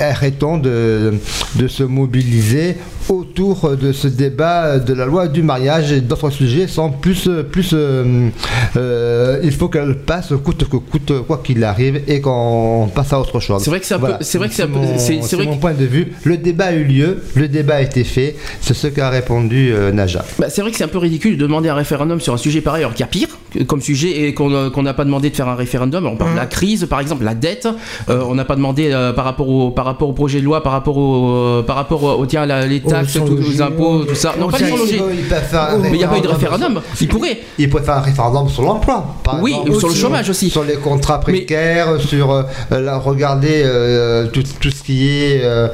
arrêtons 0.00 0.58
de, 0.58 1.14
de 1.54 1.66
se 1.68 1.82
mobiliser 1.82 2.76
autour 3.08 3.76
de 3.76 3.92
ce 3.92 4.08
débat 4.08 4.78
de 4.80 4.92
la 4.92 5.06
loi 5.06 5.28
du 5.28 5.42
mariage 5.42 5.45
et 5.92 6.00
d'autres 6.00 6.30
sujets 6.30 6.66
sont 6.66 6.90
plus 6.90 7.28
plus 7.50 7.70
euh, 7.72 8.28
euh, 8.76 9.40
il 9.42 9.52
faut 9.52 9.68
qu'elle 9.68 9.96
passe 9.96 10.32
coûte 10.44 10.68
que 10.68 10.76
coûte 10.76 11.12
quoi 11.26 11.40
qu'il 11.44 11.62
arrive 11.64 12.00
et 12.08 12.20
qu'on 12.20 12.88
passe 12.94 13.12
à 13.12 13.20
autre 13.20 13.40
chose. 13.40 13.62
C'est 13.62 13.70
vrai 13.70 13.80
que 13.80 13.86
c'est 13.86 13.94
un 13.94 13.98
peu- 13.98 14.12
c'est 14.20 14.38
vrai 14.38 14.48
que 14.48 14.54
c'est 14.54 14.62
un 14.62 14.66
peu- 14.68 14.74
mon, 14.78 14.98
c'est- 14.98 15.20
c'est 15.22 15.22
c'est 15.22 15.36
vrai 15.36 15.46
mon 15.46 15.56
que- 15.56 15.60
point 15.60 15.74
de 15.74 15.84
vue. 15.84 16.12
Le 16.24 16.36
débat 16.36 16.66
a 16.66 16.72
eu 16.72 16.84
lieu, 16.84 17.22
le 17.34 17.48
débat 17.48 17.76
a 17.76 17.80
été 17.82 18.04
fait, 18.04 18.36
c'est 18.60 18.74
ce 18.74 18.86
qu'a 18.88 19.10
répondu 19.10 19.70
euh, 19.72 19.92
Naja. 19.92 20.24
Bah, 20.38 20.46
c'est 20.50 20.62
vrai 20.62 20.70
que 20.70 20.76
c'est 20.76 20.84
un 20.84 20.88
peu 20.88 20.98
ridicule 20.98 21.36
de 21.36 21.42
demander 21.42 21.68
un 21.68 21.74
référendum 21.74 22.20
sur 22.20 22.34
un 22.34 22.36
sujet 22.38 22.60
pareil, 22.60 22.82
alors 22.82 22.94
qu'il 22.94 23.00
y 23.00 23.04
a 23.04 23.06
pire 23.08 23.28
comme 23.66 23.80
sujet 23.80 24.22
et 24.28 24.34
qu'on 24.34 24.52
euh, 24.52 24.70
qu'on 24.70 24.82
n'a 24.82 24.92
pas 24.94 25.04
demandé 25.04 25.30
de 25.30 25.36
faire 25.36 25.48
un 25.48 25.54
référendum. 25.54 26.06
On 26.06 26.16
parle 26.16 26.32
de 26.32 26.36
la 26.36 26.46
crise, 26.46 26.86
par 26.90 27.00
exemple, 27.00 27.24
la 27.24 27.34
dette. 27.34 27.68
Euh, 28.10 28.22
on 28.28 28.34
n'a 28.34 28.44
pas 28.44 28.56
demandé 28.56 28.90
euh, 28.92 29.12
par 29.12 29.24
rapport 29.24 29.48
au 29.48 29.70
par 29.70 29.84
rapport 29.86 30.08
au 30.08 30.12
projet 30.12 30.40
de 30.40 30.44
loi, 30.44 30.62
par 30.62 30.72
rapport 30.72 30.96
au 30.98 31.26
euh, 31.36 31.62
par 31.62 31.76
rapport 31.76 32.02
au, 32.02 32.26
tiens 32.26 32.44
la- 32.46 32.66
les 32.66 32.80
taxes, 32.80 33.14
tous 33.14 33.36
les 33.36 33.60
impôts, 33.62 34.04
tout 34.04 34.14
ça. 34.14 34.34
Non, 34.38 34.48
pas 34.48 34.58
les 34.58 34.68
sans 34.68 34.76
logis. 34.76 35.00
Il 35.36 35.40
peuvent 35.40 35.50
faire 35.50 35.62
un 35.74 35.78
Mais 35.78 35.88
il 35.90 35.98
n'y 35.98 36.04
a 36.04 36.08
pas 36.08 36.18
eu 36.18 36.20
de 36.22 36.28
référendum. 36.28 36.80
Il 37.00 37.08
pourrait. 37.08 37.38
Ils 37.58 37.68
pourraient 37.70 37.82
faire 37.84 37.96
un 37.96 38.00
référendum 38.00 38.48
sur 38.48 38.62
l'emploi. 38.62 39.14
Oui, 39.42 39.52
exemple, 39.52 39.78
sur 39.78 39.88
le 39.88 39.94
chômage 39.94 40.30
aussi. 40.30 40.50
Sur 40.50 40.64
les 40.64 40.74
contrats 40.74 41.20
Mais- 41.26 41.32
précaires, 41.34 42.00
sur 42.00 42.30
euh, 42.32 42.42
la- 42.70 42.98
regarder 42.98 43.62
euh, 43.64 44.26
tout, 44.28 44.42
tout 44.60 44.70
ce 44.70 44.82
qui 44.82 45.08
est 45.08 45.40
euh, 45.44 45.68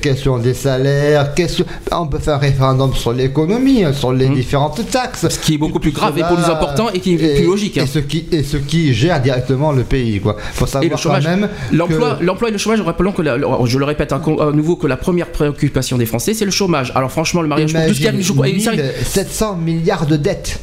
question 0.00 0.38
des 0.38 0.54
salaires, 0.54 1.34
question. 1.34 1.64
On 1.92 2.06
peut 2.06 2.18
faire 2.18 2.34
un 2.34 2.38
référendum 2.38 2.94
sur 2.94 3.12
l'économie, 3.12 3.84
hein, 3.84 3.92
sur 3.92 4.12
les 4.12 4.28
Mhm. 4.28 4.34
différentes 4.34 4.90
taxes. 4.90 5.26
Ce 5.28 5.38
qui 5.38 5.54
est 5.54 5.58
beaucoup 5.58 5.78
plus 5.80 5.92
grave 5.92 6.18
et 6.18 6.22
plus 6.22 6.44
important 6.50 6.88
et 6.92 7.00
qui 7.00 7.14
est 7.14 7.22
et- 7.22 7.34
plus 7.36 7.46
logique. 7.46 7.78
hein. 7.78 7.84
Et 7.84 7.86
ce 7.86 7.98
qui 7.98 8.26
et 8.32 8.42
ce 8.42 8.56
qui 8.56 8.92
gère 8.94 9.20
directement 9.20 9.72
le 9.72 9.84
pays, 9.84 10.20
quoi. 10.20 10.36
Faut 10.54 10.66
savoir 10.66 10.84
Et 10.84 10.88
le 10.88 10.96
chômage. 10.96 11.24
quand 11.24 11.30
même. 11.30 11.48
L'emploi, 11.72 12.16
que- 12.18 12.24
l'emploi 12.24 12.48
et 12.48 12.52
le 12.52 12.58
chômage, 12.58 12.80
rappelons 12.80 13.12
que, 13.12 13.22
la- 13.22 13.36
je 13.64 13.78
le 13.78 13.84
répète 13.84 14.12
à, 14.12 14.20
nouveau, 14.52 14.76
que 14.76 14.86
la 14.86 14.96
première 14.96 15.28
préoccupation 15.28 15.96
des 15.98 16.06
Français, 16.06 16.34
c'est 16.34 16.44
le 16.44 16.50
chômage. 16.50 16.92
Alors 16.94 17.10
franchement, 17.10 17.42
le 17.42 17.48
mariage 17.48 17.72
pour 17.72 18.44
1700 18.98 19.56
milliards 19.56 20.06
de 20.06 20.16
dettes. 20.16 20.58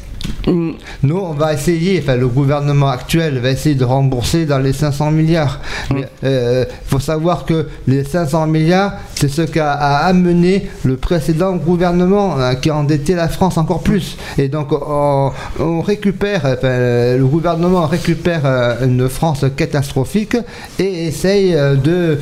Nous, 1.02 1.16
on 1.16 1.32
va 1.32 1.52
essayer, 1.54 2.00
enfin, 2.02 2.16
le 2.16 2.28
gouvernement 2.28 2.88
actuel 2.88 3.38
va 3.38 3.50
essayer 3.50 3.74
de 3.74 3.84
rembourser 3.84 4.46
dans 4.46 4.58
les 4.58 4.72
500 4.72 5.10
milliards. 5.10 5.60
Mais 5.94 6.04
il 6.22 6.66
faut 6.86 7.00
savoir 7.00 7.44
que 7.44 7.66
les 7.86 8.04
500 8.04 8.46
milliards, 8.46 8.94
c'est 9.14 9.28
ce 9.28 9.42
qu'a 9.42 9.72
amené 9.72 10.68
le 10.84 10.96
précédent 10.96 11.54
gouvernement 11.56 12.36
hein, 12.38 12.54
qui 12.56 12.70
a 12.70 12.76
endetté 12.76 13.14
la 13.14 13.28
France 13.28 13.58
encore 13.58 13.82
plus. 13.82 14.16
Et 14.38 14.48
donc, 14.48 14.72
on, 14.72 15.30
on 15.60 15.80
récupère, 15.80 16.40
enfin, 16.44 17.16
le 17.16 17.24
gouvernement 17.26 17.86
récupère 17.86 18.42
euh, 18.44 18.84
une 18.86 19.08
France 19.08 19.44
catastrophique 19.56 20.36
et 20.78 21.06
essaye 21.08 21.54
euh, 21.54 21.74
de 21.74 22.18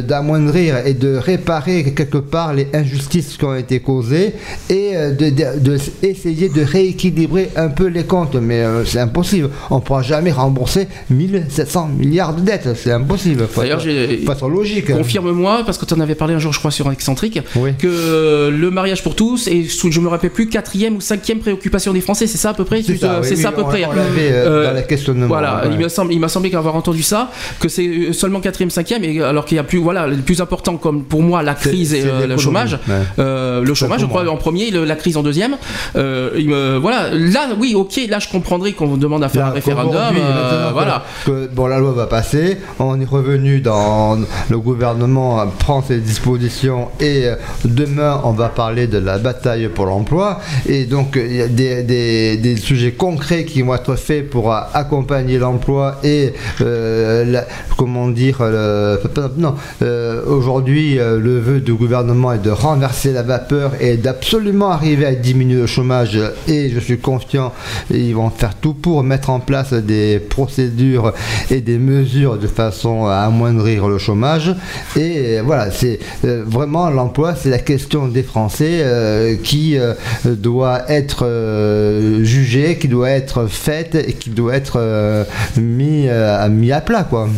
d'amoindrir 0.00 0.86
et 0.86 0.94
de 0.94 1.16
réparer 1.16 1.84
quelque 1.94 2.18
part 2.18 2.52
les 2.54 2.68
injustices 2.74 3.36
qui 3.36 3.44
ont 3.44 3.54
été 3.54 3.80
causées 3.80 4.34
et 4.70 4.90
euh, 4.94 5.10
de, 5.12 5.30
de- 5.30 5.58
de 5.60 5.74
s- 5.76 5.90
essayer 6.02 6.48
de 6.48 6.62
rééquilibrer 6.62 7.50
un 7.56 7.68
peu 7.68 7.81
les 7.86 8.04
comptes. 8.04 8.34
Mais 8.36 8.60
euh, 8.62 8.84
c'est 8.84 9.00
impossible. 9.00 9.50
On 9.70 9.76
ne 9.76 9.80
pourra 9.80 10.02
jamais 10.02 10.32
rembourser 10.32 10.88
1700 11.10 11.90
milliards 11.98 12.34
de 12.34 12.40
dettes. 12.42 12.68
C'est 12.76 12.92
impossible. 12.92 13.46
D'ailleurs, 13.56 13.80
j'ai- 13.80 14.24
être 14.24 14.48
logique. 14.48 14.92
Confirme-moi, 14.92 15.62
parce 15.64 15.78
que 15.78 15.84
tu 15.84 15.94
en 15.94 16.00
avais 16.00 16.14
parlé 16.14 16.34
un 16.34 16.38
jour, 16.38 16.52
je 16.52 16.58
crois, 16.58 16.70
sur 16.70 16.88
un 16.88 16.92
excentrique, 16.92 17.40
Oui. 17.56 17.72
que 17.78 18.48
le 18.50 18.70
mariage 18.70 19.02
pour 19.02 19.14
tous 19.14 19.46
est, 19.48 19.64
je 19.90 20.00
me 20.00 20.08
rappelle 20.08 20.30
plus, 20.30 20.48
quatrième 20.48 20.96
ou 20.96 21.00
cinquième 21.00 21.38
préoccupation 21.38 21.92
des 21.92 22.00
Français, 22.00 22.26
c'est 22.26 22.38
ça 22.38 22.50
à 22.50 22.54
peu 22.54 22.64
près 22.64 22.82
C'est 22.82 22.96
ça, 22.96 23.18
oui, 23.20 23.26
c'est 23.28 23.36
oui, 23.36 23.42
ça 23.42 23.48
à 23.48 23.52
peu 23.52 23.62
on- 23.62 23.64
près. 23.66 23.84
on 23.84 23.90
euh, 23.92 24.02
Euh, 24.20 24.68
dans 24.70 24.76
les 24.76 24.84
questionnements, 24.84 25.26
Voilà, 25.26 25.62
ouais. 25.64 25.70
il 25.72 25.78
me 25.78 25.88
semble, 25.88 26.12
il 26.12 26.18
m'a 26.20 26.28
semblé 26.28 26.54
avoir 26.54 26.74
entendu 26.76 27.02
ça, 27.02 27.30
que 27.60 27.68
c'est 27.68 28.12
seulement 28.12 28.40
quatrième, 28.40 28.70
cinquième, 28.70 29.04
et 29.04 29.20
alors 29.22 29.44
qu'il 29.44 29.56
y 29.56 29.60
a 29.60 29.64
plus, 29.64 29.78
voilà, 29.78 30.06
le 30.06 30.16
plus 30.16 30.40
important 30.40 30.76
comme 30.76 31.04
pour 31.04 31.22
moi 31.22 31.42
la 31.42 31.54
crise 31.54 31.94
et 31.94 32.04
le 32.26 32.36
chômage. 32.36 32.74
ouais. 32.88 32.94
Euh, 33.18 33.62
le 33.62 33.74
chômage, 33.74 34.00
je 34.00 34.06
crois, 34.06 34.26
en 34.28 34.36
premier, 34.36 34.70
le- 34.70 34.84
la 34.84 34.96
crise 34.96 35.16
en 35.16 35.22
deuxième. 35.22 35.56
Euh, 35.96 36.30
il 36.36 36.48
me- 36.48 36.76
voilà, 36.78 37.10
là, 37.12 37.48
oui, 37.58 37.71
ok, 37.74 38.00
là, 38.08 38.18
je 38.18 38.28
comprendrais 38.28 38.72
qu'on 38.72 38.86
vous 38.86 38.96
demande 38.96 39.22
à 39.24 39.28
faire 39.28 39.42
Là, 39.46 39.48
un 39.48 39.54
référendum. 39.54 40.00
euh, 40.16 40.70
voilà. 40.72 41.04
que, 41.26 41.48
bon, 41.48 41.66
la 41.66 41.78
loi 41.78 41.92
va 41.92 42.06
passer, 42.06 42.58
on 42.78 43.00
est 43.00 43.04
revenu 43.08 43.60
dans 43.60 44.18
le 44.50 44.58
gouvernement 44.58 45.40
euh, 45.40 45.44
prend 45.58 45.82
ses 45.82 45.98
dispositions 45.98 46.88
et 47.00 47.26
euh, 47.26 47.34
demain 47.64 48.20
on 48.24 48.32
va 48.32 48.48
parler 48.48 48.86
de 48.86 48.98
la 48.98 49.18
bataille 49.18 49.68
pour 49.68 49.86
l'emploi 49.86 50.40
et 50.68 50.84
donc 50.84 51.16
il 51.16 51.36
y 51.36 51.42
a 51.42 51.48
des, 51.48 51.82
des- 51.82 52.36
des 52.36 52.56
sujets 52.56 52.92
concrets 52.92 53.44
qui 53.44 53.62
vont 53.62 53.74
être 53.74 53.94
faits 53.96 54.28
pour 54.30 54.52
accompagner 54.52 55.38
l'emploi 55.38 55.96
et 56.04 56.32
euh, 56.60 57.24
la- 57.24 57.44
comment 57.76 58.08
dire 58.08 58.38
euh, 58.40 58.96
non 59.36 59.54
euh, 59.82 60.22
aujourd'hui 60.26 60.96
le 60.96 61.38
vœu 61.38 61.60
du 61.60 61.74
gouvernement 61.74 62.32
est 62.32 62.38
de 62.38 62.50
renverser 62.50 63.12
la 63.12 63.22
vapeur 63.22 63.72
et 63.80 63.96
d'absolument 63.96 64.70
arriver 64.70 65.06
à 65.06 65.14
diminuer 65.14 65.60
le 65.60 65.66
chômage 65.66 66.18
et 66.48 66.70
je 66.70 66.80
suis 66.80 66.98
confiant 66.98 67.52
ils 67.90 68.14
vont 68.14 68.30
faire 68.30 68.54
tout 68.54 68.74
pour 68.74 69.02
mettre 69.02 69.30
en 69.30 69.40
place 69.40 69.72
des 69.72 70.18
procédures 70.18 71.12
et 71.50 71.60
des 71.60 71.78
mesures 71.78 72.38
de 72.38 72.46
façon 72.46 73.06
à 73.06 73.16
amoindrir 73.18 73.88
le 73.88 73.98
chômage. 73.98 74.54
Et 74.96 75.38
euh, 75.38 75.42
voilà 75.44 75.70
c'est 75.70 75.98
euh, 76.24 76.44
vraiment 76.46 76.90
l'emploi 76.90 77.34
c'est 77.34 77.50
la 77.50 77.58
question 77.58 78.08
des 78.08 78.22
Français 78.22 78.80
euh, 78.82 79.36
qui 79.42 79.78
euh, 79.78 79.94
doit 80.24 80.90
être 80.90 81.24
euh, 81.26 82.22
jugée 82.24 82.78
qui 82.78 82.88
doit 82.88 83.10
être 83.10 83.46
faite 83.46 83.94
et 83.94 84.12
qui 84.12 84.30
doit 84.30 84.54
être 84.54 84.74
euh, 84.76 85.24
mis, 85.56 86.06
euh, 86.08 86.48
mis 86.48 86.72
à 86.72 86.80
plat 86.80 87.04
quoi. 87.04 87.28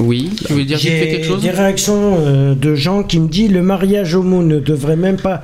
Oui, 0.00 0.30
tu 0.46 0.52
veux 0.52 0.64
dire 0.64 0.78
J'ai 0.78 1.08
quelque 1.08 1.26
chose? 1.26 1.42
Des 1.42 1.50
réactions 1.50 2.16
euh, 2.18 2.54
de 2.54 2.74
gens 2.74 3.02
qui 3.02 3.20
me 3.20 3.28
disent 3.28 3.50
le 3.50 3.62
mariage 3.62 4.14
homo 4.14 4.42
ne 4.42 4.58
devrait 4.58 4.96
même 4.96 5.16
pas 5.16 5.42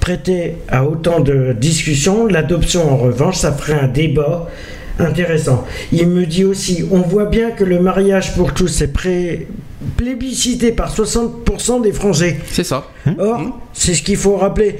prêter 0.00 0.56
à 0.68 0.84
autant 0.84 1.20
de 1.20 1.54
discussions. 1.58 2.26
L'adoption, 2.26 2.90
en 2.92 2.96
revanche, 2.96 3.36
ça 3.36 3.52
un 3.68 3.86
débat 3.88 4.48
intéressant. 4.98 5.64
Il 5.92 6.08
me 6.08 6.26
dit 6.26 6.44
aussi 6.44 6.84
on 6.90 7.00
voit 7.00 7.26
bien 7.26 7.50
que 7.50 7.64
le 7.64 7.80
mariage 7.80 8.34
pour 8.34 8.52
tous 8.54 8.80
est 8.82 8.92
pré- 8.92 9.46
plébiscité 9.96 10.72
par 10.72 10.94
60% 10.94 11.82
des 11.82 11.92
Français. 11.92 12.38
C'est 12.50 12.64
ça. 12.64 12.84
Or, 13.18 13.58
c'est 13.72 13.94
ce 13.94 14.02
qu'il 14.02 14.16
faut 14.16 14.36
rappeler. 14.36 14.76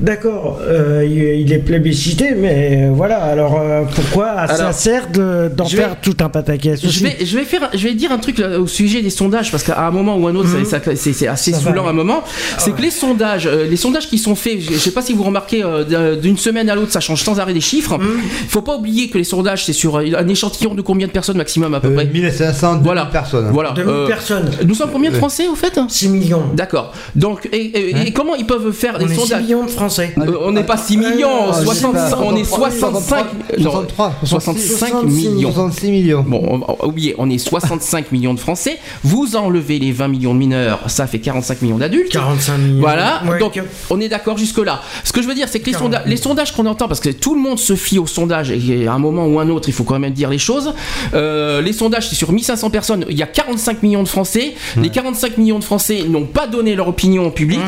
D'accord, 0.00 0.58
euh, 0.60 1.06
il, 1.08 1.52
est 1.52 1.58
plébiscité, 1.58 2.34
mais 2.36 2.82
euh, 2.82 2.90
voilà. 2.92 3.18
Alors 3.22 3.60
euh, 3.60 3.82
pourquoi 3.94 4.48
ça 4.48 4.54
Alors, 4.54 4.72
sert 4.74 5.08
de- 5.08 5.48
d'en 5.54 5.66
faire 5.66 5.90
vais- 5.90 5.94
tout 6.02 6.16
un 6.20 6.28
pataquès 6.28 6.80
Je 6.82 7.04
vais, 7.04 7.16
je 7.24 7.38
vais 7.38 7.44
faire, 7.44 7.70
je 7.72 7.78
vais 7.86 7.94
dire 7.94 8.10
un 8.10 8.18
truc 8.18 8.38
là, 8.38 8.58
au 8.58 8.66
sujet 8.66 9.02
des 9.02 9.10
sondages 9.10 9.52
parce 9.52 9.62
qu'à 9.62 9.86
un 9.86 9.92
moment 9.92 10.16
ou 10.16 10.26
un 10.26 10.34
autre, 10.34 10.48
ça- 10.64 10.80
ça- 10.82 10.96
c'est 10.96 11.28
assez 11.28 11.52
Mhm. 11.52 11.56
Ça 11.58 11.62
saoulant 11.62 11.86
à 11.86 11.90
un 11.90 11.92
moment. 11.92 12.24
C'est 12.58 12.72
que 12.74 12.82
les 12.82 12.90
sondages, 12.90 13.46
euh, 13.46 13.68
les 13.68 13.76
sondages 13.76 14.08
qui 14.08 14.18
sont 14.18 14.34
faits, 14.34 14.58
je, 14.60 14.72
je 14.72 14.78
sais 14.78 14.90
pas 14.90 15.00
si 15.00 15.12
vous 15.12 15.22
remarquez, 15.22 15.62
euh, 15.62 15.84
d'un- 15.84 16.16
d'une 16.16 16.38
semaine 16.38 16.68
à 16.68 16.74
l'autre, 16.74 16.90
ça 16.90 16.98
change 17.00 17.22
sans 17.22 17.38
arrêt 17.38 17.54
des 17.54 17.60
chiffres. 17.60 17.96
Mhm. 17.96 18.18
Il 18.42 18.48
faut 18.48 18.62
pas 18.62 18.74
oublier 18.76 19.08
que 19.10 19.16
les 19.18 19.24
sondages, 19.24 19.64
c'est 19.64 19.72
sur 19.72 19.98
euh, 19.98 20.04
un 20.18 20.26
échantillon 20.26 20.74
de 20.74 20.82
combien 20.82 21.06
de 21.06 21.12
personnes 21.12 21.36
maximum 21.36 21.72
à 21.72 21.78
peu 21.78 21.88
Euh, 21.88 21.94
près 21.94 22.06
1500 22.06 22.72
2000 22.74 22.82
Voilà. 22.84 23.06
personnes 23.06 23.48
Voilà. 23.52 23.70
2000 23.70 23.94
euh, 23.94 24.06
personnes, 24.08 24.50
Nous 24.66 24.74
sommes 24.74 24.90
combien 24.92 25.12
de 25.12 25.16
Français 25.16 25.46
au 25.46 25.54
fait 25.54 25.78
6 25.88 26.08
millions. 26.08 26.42
D'accord. 26.54 26.92
Donc, 27.14 27.48
et, 27.52 27.56
et- 27.58 28.08
et 28.08 28.12
comment 28.12 28.33
ils 28.38 28.46
peuvent 28.46 28.72
faire 28.72 28.94
On 29.00 29.04
des 29.06 29.12
est 29.12 29.14
6 29.16 29.20
sondages 29.20 29.42
millions 29.42 29.64
de 29.64 29.70
Français. 29.70 30.14
Euh, 30.18 30.36
on 30.42 30.52
n'est 30.52 30.64
pas 30.64 30.76
6 30.76 30.96
millions, 30.96 31.50
Ah, 31.50 31.62
65, 31.62 32.18
on 32.22 32.36
est 32.36 32.44
63, 32.44 32.70
65, 32.70 33.26
non, 33.58 33.70
63, 33.70 34.14
65 34.24 34.58
66 34.58 35.28
millions. 35.28 35.52
66 35.52 35.90
millions 35.90 36.24
Bon, 36.26 36.42
on 36.48 36.58
va 36.58 36.86
oublier, 36.86 37.14
on 37.18 37.30
est 37.30 37.38
65 37.38 38.12
millions 38.12 38.34
de 38.34 38.40
Français. 38.40 38.78
Vous 39.02 39.36
enlevez 39.36 39.78
les 39.78 39.92
20 39.92 40.08
millions 40.08 40.34
de 40.34 40.38
mineurs, 40.38 40.80
ça 40.88 41.06
fait 41.06 41.18
45 41.18 41.62
millions 41.62 41.78
d'adultes. 41.78 42.12
45 42.12 42.58
millions. 42.58 42.80
Voilà, 42.80 43.22
Ouais, 43.28 43.38
donc 43.38 43.60
on 43.90 44.00
est 44.00 44.08
d'accord 44.08 44.36
jusque-là. 44.38 44.80
Ce 45.04 45.12
que 45.12 45.22
je 45.22 45.26
veux 45.28 45.34
dire, 45.34 45.48
c'est 45.48 45.60
que 45.60 45.66
les, 45.66 45.72
40 45.72 45.92
sonda- 45.92 46.02
les 46.06 46.16
sondages 46.16 46.52
qu'on 46.52 46.66
entend, 46.66 46.88
parce 46.88 47.00
que 47.00 47.10
tout 47.10 47.34
le 47.34 47.40
monde 47.40 47.58
se 47.58 47.74
fie 47.76 47.98
aux 47.98 48.06
sondages, 48.06 48.50
et 48.50 48.86
à 48.86 48.92
un 48.92 48.98
moment 48.98 49.26
ou 49.26 49.38
un 49.40 49.48
autre, 49.48 49.68
il 49.68 49.72
faut 49.72 49.84
quand 49.84 49.98
même 49.98 50.12
dire 50.12 50.30
les 50.30 50.38
choses. 50.38 50.72
Euh, 51.14 51.60
les 51.62 51.72
sondages, 51.72 52.08
c'est 52.08 52.14
sur 52.16 52.32
1500 52.32 52.70
personnes, 52.70 53.04
il 53.08 53.16
y 53.16 53.22
a 53.22 53.26
45 53.26 53.82
millions 53.82 54.02
de 54.02 54.08
Français. 54.08 54.54
Les 54.76 54.88
45 54.90 55.38
millions 55.38 55.58
de 55.58 55.64
Français 55.64 56.04
n'ont 56.08 56.26
pas 56.26 56.46
donné 56.46 56.74
leur 56.74 56.88
opinion 56.88 57.26
au 57.26 57.30
public. 57.30 57.60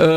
Euh, 0.00 0.07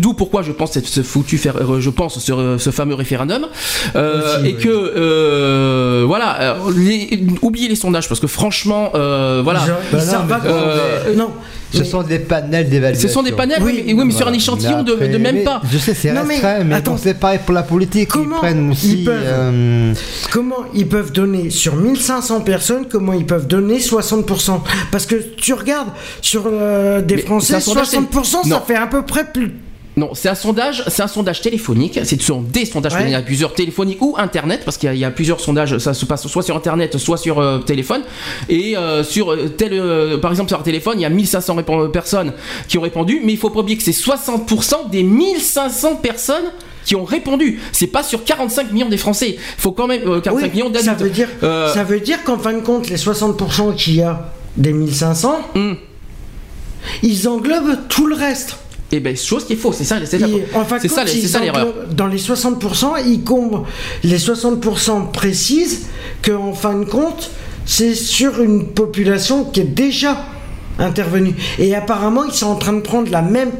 D'où 0.00 0.12
pourquoi 0.14 0.42
je 0.42 0.52
pense 0.52 0.72
cette 0.72 0.86
ce 0.86 1.02
foutu, 1.02 1.38
faire- 1.38 1.56
euh, 1.56 1.80
je 1.80 1.90
pense 1.90 2.18
ce, 2.18 2.58
ce 2.58 2.70
fameux 2.70 2.94
référendum. 2.94 3.46
Euh, 3.94 4.36
Aussi, 4.38 4.48
et 4.50 4.54
oui. 4.56 4.62
que, 4.62 4.68
euh, 4.96 6.04
voilà, 6.06 6.40
euh, 6.40 6.54
les- 6.76 7.24
oubliez 7.42 7.68
les 7.68 7.76
sondages, 7.76 8.08
parce 8.08 8.20
que 8.20 8.26
franchement, 8.26 8.90
euh, 8.94 9.40
voilà. 9.42 9.60
Ils, 9.64 9.68
Bah 9.68 9.78
ils 9.92 9.96
non, 9.96 10.00
savent 10.12 10.22
mais- 10.26 10.34
pas 10.34 10.40
comment- 10.40 10.54
euh, 10.56 11.14
non. 11.14 11.30
Ce 11.74 11.84
sont 11.84 12.02
des 12.02 12.18
panels 12.18 12.68
d'évaluation. 12.68 13.08
Ce 13.08 13.12
sont 13.12 13.22
des 13.22 13.32
panels, 13.32 13.58
oui, 13.62 13.82
mais, 13.86 13.92
oui, 13.94 14.04
mais 14.06 14.12
sur 14.12 14.28
un 14.28 14.32
échantillon 14.32 14.82
de, 14.82 14.94
même 15.18 15.42
pas. 15.44 15.60
Je 15.70 15.78
sais, 15.78 15.94
c'est 15.94 16.12
restreint, 16.12 16.64
mais, 16.64 16.74
attends. 16.76 16.96
c'est 16.96 17.14
pareil 17.14 17.40
pour 17.44 17.54
la 17.54 17.62
politique. 17.62 18.08
Comment 18.08 18.36
ils 18.36 18.38
prennent 18.38 18.70
aussi. 18.70 18.98
ils 19.00 19.04
peuvent- 19.04 19.22
euh, 19.24 19.94
Comment 20.30 20.64
ils 20.74 20.88
peuvent 20.88 21.12
donner 21.12 21.50
sur 21.50 21.76
1500 21.76 22.40
personnes, 22.40 22.86
comment 22.90 23.12
ils 23.12 23.26
peuvent 23.26 23.46
donner 23.46 23.78
60% 23.80 24.62
Parce 24.90 25.06
que 25.06 25.16
tu 25.16 25.52
regardes 25.54 25.88
sur 26.20 26.44
euh, 26.46 27.00
des 27.02 27.16
Mais 27.16 27.22
Français, 27.22 27.54
un 27.56 27.60
sondage, 27.60 27.86
60%, 27.88 28.40
c'est- 28.44 28.48
ça 28.50 28.62
fait 28.66 28.74
à 28.76 28.86
peu 28.86 29.02
près 29.02 29.24
plus. 29.32 29.52
Non, 29.98 30.10
c'est 30.12 30.28
un 30.28 30.34
sondage, 30.34 30.84
c'est 30.88 31.02
un 31.02 31.06
sondage 31.08 31.40
téléphonique. 31.40 31.98
Ce 32.04 32.18
sont 32.18 32.42
des 32.42 32.66
sondages, 32.66 32.92
Ouais. 32.92 33.04
il 33.06 33.10
y 33.12 33.14
a 33.14 33.22
plusieurs 33.22 33.54
téléphoniques 33.54 34.02
ou 34.02 34.14
internet, 34.18 34.60
parce 34.62 34.76
qu'il 34.76 34.88
y, 34.88 34.90
a- 34.90 34.94
il 34.94 35.00
y 35.00 35.06
a 35.06 35.10
plusieurs 35.10 35.40
sondages. 35.40 35.78
Ça 35.78 35.94
se 35.94 36.04
passe 36.04 36.26
soit 36.26 36.42
sur 36.42 36.54
internet, 36.54 36.98
soit 36.98 37.16
sur 37.16 37.38
euh, 37.38 37.60
téléphone. 37.60 38.02
Et 38.50 38.76
euh, 38.76 39.02
sur 39.02 39.32
euh, 39.32 39.48
tel, 39.48 39.72
euh, 39.72 40.18
par 40.18 40.30
exemple, 40.32 40.50
sur 40.50 40.60
un 40.60 40.62
téléphone, 40.62 40.98
il 40.98 41.02
y 41.02 41.06
a 41.06 41.08
1500 41.08 41.56
répon- 41.56 41.90
personnes 41.90 42.34
qui 42.68 42.76
ont 42.76 42.82
répondu, 42.82 43.22
mais 43.24 43.32
il 43.32 43.38
faut 43.38 43.48
pas 43.48 43.60
oublier 43.60 43.78
que 43.78 43.82
c'est 43.84 43.92
60% 43.92 44.90
des 44.90 45.02
1500 45.02 45.96
personnes 45.96 46.44
qui 46.84 46.94
ont 46.94 47.04
répondu. 47.04 47.58
C'est 47.72 47.86
pas 47.86 48.02
sur 48.02 48.22
45 48.22 48.72
millions 48.72 48.90
des 48.90 48.98
Français. 48.98 49.36
Il 49.38 49.60
faut 49.60 49.72
quand 49.72 49.86
même 49.86 50.02
euh, 50.06 50.20
45 50.20 50.44
Oui, 50.46 50.52
millions 50.52 50.72
ça 50.74 50.92
d'adultes. 50.92 51.00
veut 51.00 51.10
dire, 51.10 51.28
ça 51.72 51.84
veut 51.84 52.00
dire 52.00 52.22
qu'en 52.22 52.38
fin 52.38 52.52
de 52.52 52.60
compte, 52.60 52.90
les 52.90 52.96
60% 52.98 53.74
qu'il 53.74 53.94
y 53.94 54.02
a 54.02 54.30
des 54.58 54.74
1500, 54.74 55.38
hum. 55.54 55.78
ils 57.02 57.26
englobent 57.28 57.78
tout 57.88 58.06
le 58.06 58.14
reste. 58.14 58.58
Et 58.92 59.00
ben 59.00 59.16
chose 59.16 59.44
qu'il 59.44 59.56
faut, 59.56 59.72
c'est 59.72 59.84
ça, 59.84 59.98
c'est 60.04 60.20
ça, 60.20 60.26
en 60.54 60.64
fin 60.64 60.76
de 60.76 60.82
c'est 60.82 60.88
ça, 60.88 61.06
ça 61.06 61.40
l'erreur. 61.40 61.74
Dans 61.90 62.06
les 62.06 62.18
60%, 62.18 63.02
ils 63.06 63.24
comblent 63.24 63.62
les 64.04 64.18
60% 64.18 65.10
précisent 65.10 65.86
qu'en 66.22 66.52
fin 66.52 66.78
de 66.78 66.84
compte, 66.84 67.30
c'est 67.64 67.94
sur 67.94 68.40
une 68.40 68.68
population 68.68 69.44
qui 69.44 69.60
est 69.60 69.64
déjà 69.64 70.16
intervenus. 70.78 71.34
Et 71.58 71.74
apparemment, 71.74 72.24
ils 72.24 72.32
sont 72.34 72.46
en 72.46 72.56
train 72.56 72.72
de 72.72 72.80
prendre 72.80 73.10
la 73.10 73.22
même 73.22 73.52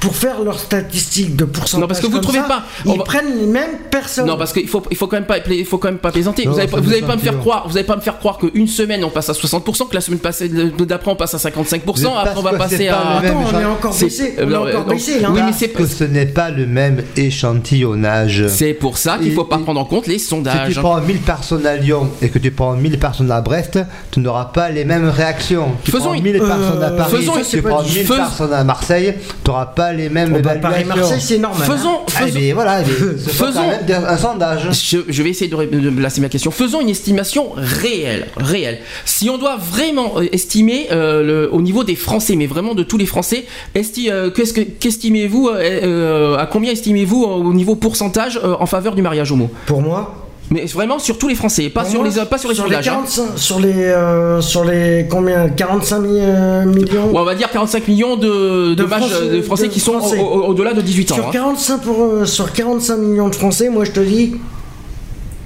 pour 0.00 0.14
faire 0.16 0.42
leurs 0.42 0.58
statistiques 0.58 1.36
de 1.36 1.44
pourcentage. 1.44 1.80
Non, 1.82 1.86
parce 1.88 2.00
que 2.00 2.06
vous 2.06 2.12
comme 2.12 2.22
trouvez 2.22 2.38
ça, 2.38 2.44
pas- 2.44 2.62
on 2.86 2.94
Ils 2.94 2.98
va- 2.98 3.04
prennent 3.04 3.38
les 3.38 3.46
mêmes 3.46 3.78
personnes. 3.90 4.26
Non, 4.26 4.36
parce 4.36 4.52
qu'il 4.52 4.68
faut, 4.68 4.82
il 4.90 4.96
faut 4.96 5.06
quand 5.06 5.16
même 5.16 5.26
pas, 5.26 5.38
il 5.50 5.64
faut 5.64 5.78
quand 5.78 5.88
même 5.88 5.98
pas 5.98 6.10
plaisanter. 6.12 6.44
Non, 6.44 6.52
vous 6.52 6.58
allez, 6.58 6.68
ça 6.68 6.74
pas- 6.76 6.80
vous 6.82 6.88
me 6.88 6.92
allez 6.94 7.02
pas 7.06 7.16
me 7.16 7.20
faire 7.20 7.38
croire, 7.38 7.66
vous 7.68 7.76
allez 7.76 7.86
pas 7.86 7.96
me 7.96 8.00
faire 8.00 8.18
croire 8.18 8.38
qu'une 8.38 8.66
semaine 8.68 9.04
on 9.04 9.10
passe 9.10 9.28
à 9.28 9.34
60%, 9.34 9.86
que 9.86 9.94
la 9.94 10.00
semaine 10.00 10.18
passée 10.20 10.48
d'après 10.48 11.10
on 11.10 11.16
passe 11.16 11.34
à 11.34 11.38
55%, 11.38 12.10
Mais 12.14 12.20
après 12.30 12.38
on 12.38 12.42
va 12.42 12.52
passer 12.58 12.88
à. 12.88 13.18
Attends, 13.18 13.44
on 13.54 13.60
est 13.60 13.64
encore 13.64 13.96
baissé. 13.98 14.34
euh, 14.38 14.44
On 14.46 14.50
est 14.50 14.56
encore 14.74 14.86
non. 14.86 14.92
baissé, 14.94 15.20
là. 15.20 15.28
Oui, 15.30 15.34
mais 15.36 15.42
Parce 15.46 15.58
c'est 15.58 15.68
que 15.68 15.86
ce 15.86 16.04
n'est 16.04 16.26
pas 16.26 16.50
le 16.50 16.66
même 16.66 17.02
échantillonnage. 17.16 18.44
C'est 18.48 18.74
pour 18.74 18.98
ça 18.98 19.18
qu'il 19.18 19.32
faut 19.32 19.44
pas 19.44 19.58
prendre 19.58 19.80
en 19.80 19.84
compte 19.84 20.06
les 20.06 20.18
Si 20.18 20.26
sondages. 20.26 20.74
tu 20.74 20.80
prends 20.80 21.00
1000 21.00 21.18
personnes 21.18 21.66
à 21.66 21.76
Lyon 21.76 22.10
et 22.22 22.28
que 22.28 22.38
tu 22.38 22.50
prends 22.50 22.74
1000 22.74 22.98
personnes 22.98 23.30
à 23.30 23.40
Brest, 23.40 23.78
tu 24.10 24.20
n'auras 24.20 24.46
pas 24.46 24.70
les 24.70 24.84
mêmes 24.84 25.08
réactions. 25.08 25.68
Tu 25.84 25.90
Faisons 25.90 26.04
prends 26.06 26.14
une- 26.14 26.22
1000 26.22 26.36
euh, 26.36 26.47
personnes 26.48 26.82
à 26.82 26.90
Paris, 26.90 27.16
faisons- 27.16 27.32
c'est 27.44 27.62
pas 27.62 27.68
prends 27.70 27.82
du- 27.82 27.92
1000 27.92 28.06
fais- 28.06 28.16
personnes 28.16 28.52
à 28.52 28.64
Marseille, 28.64 29.14
tu 29.44 29.50
n'auras 29.50 29.66
pas 29.66 29.92
les 29.92 30.08
mêmes 30.08 30.34
Oh, 30.36 30.40
bah. 30.42 30.56
Paris-Marseille, 30.56 31.20
c'est 31.20 31.38
normal. 31.38 31.66
Faisons, 31.66 31.88
hein. 31.90 32.04
Faisons- 32.08 32.38
mais 32.40 32.52
voilà, 32.52 32.80
mais 32.80 32.86
ce 33.18 33.30
sera 33.30 33.46
Faisons- 33.48 33.62
même 33.88 34.04
un 34.06 34.16
sondage. 34.16 34.68
Je, 34.72 34.98
je 35.08 35.22
vais 35.22 35.30
essayer 35.30 35.50
de, 35.50 35.56
de 35.64 35.90
placer 35.90 36.20
ma 36.20 36.28
question. 36.28 36.50
Faisons 36.50 36.80
une 36.80 36.88
estimation 36.88 37.50
réelle, 37.56 38.26
réelle. 38.36 38.78
Si 39.04 39.30
on 39.30 39.38
doit 39.38 39.56
vraiment 39.56 40.14
euh, 40.18 40.26
estimer 40.32 40.88
euh, 40.92 41.22
le- 41.22 41.54
au 41.54 41.60
niveau 41.62 41.84
des 41.84 41.96
Français, 41.96 42.36
mais 42.36 42.46
vraiment 42.46 42.74
de 42.74 42.82
tous 42.82 42.98
les 42.98 43.06
Français, 43.06 43.44
esti- 43.74 44.10
euh, 44.10 44.30
qu'est-ce 44.30 44.52
que- 44.52 44.60
qu'estimez-vous, 44.60 45.48
euh, 45.48 45.58
euh, 45.82 46.36
à 46.36 46.46
combien 46.46 46.72
estimez-vous 46.72 47.24
euh, 47.24 47.28
au 47.28 47.52
niveau 47.54 47.74
pourcentage 47.76 48.40
euh, 48.42 48.54
en 48.58 48.66
faveur 48.66 48.94
du 48.94 49.02
mariage 49.02 49.32
homo? 49.32 49.50
Pour 49.66 49.80
moi, 49.82 50.27
Mais 50.50 50.64
vraiment 50.66 50.98
sur 50.98 51.18
tous 51.18 51.28
les 51.28 51.34
Français, 51.34 51.68
pas 51.68 51.84
sur 51.84 52.00
moi, 52.02 52.08
les 52.08 52.24
pas 52.24 52.38
sur 52.38 52.48
les 52.48 52.54
sondages. 52.54 52.88
hein. 52.88 52.92
45, 53.04 53.36
sur 53.38 53.60
les 53.60 53.72
euh, 53.74 54.40
sur 54.40 54.64
les 54.64 55.06
combien 55.10 55.48
45 55.50 55.98
mi- 56.00 56.08
euh, 56.20 56.64
millions. 56.64 57.10
Ou 57.12 57.18
on 57.18 57.24
va 57.24 57.34
dire 57.34 57.50
45 57.50 57.86
millions 57.86 58.16
de, 58.16 58.74
de, 58.74 58.86
Français- 58.86 59.28
de 59.30 59.42
Français 59.42 59.68
de 59.68 59.72
qui 59.72 59.80
sont 59.80 59.98
Français. 59.98 60.18
au- 60.18 60.24
au- 60.24 60.44
au-delà 60.46 60.72
de 60.72 60.80
18 60.80 61.12
ans. 61.12 61.16
Sur 61.16 61.26
hein. 61.28 61.30
45 61.32 61.82
pour, 61.82 62.02
euh, 62.02 62.24
sur 62.24 62.50
45 62.52 62.96
millions 62.96 63.28
de 63.28 63.34
Français, 63.34 63.68
moi 63.68 63.84
je 63.84 63.90
te 63.92 64.00
dis 64.00 64.36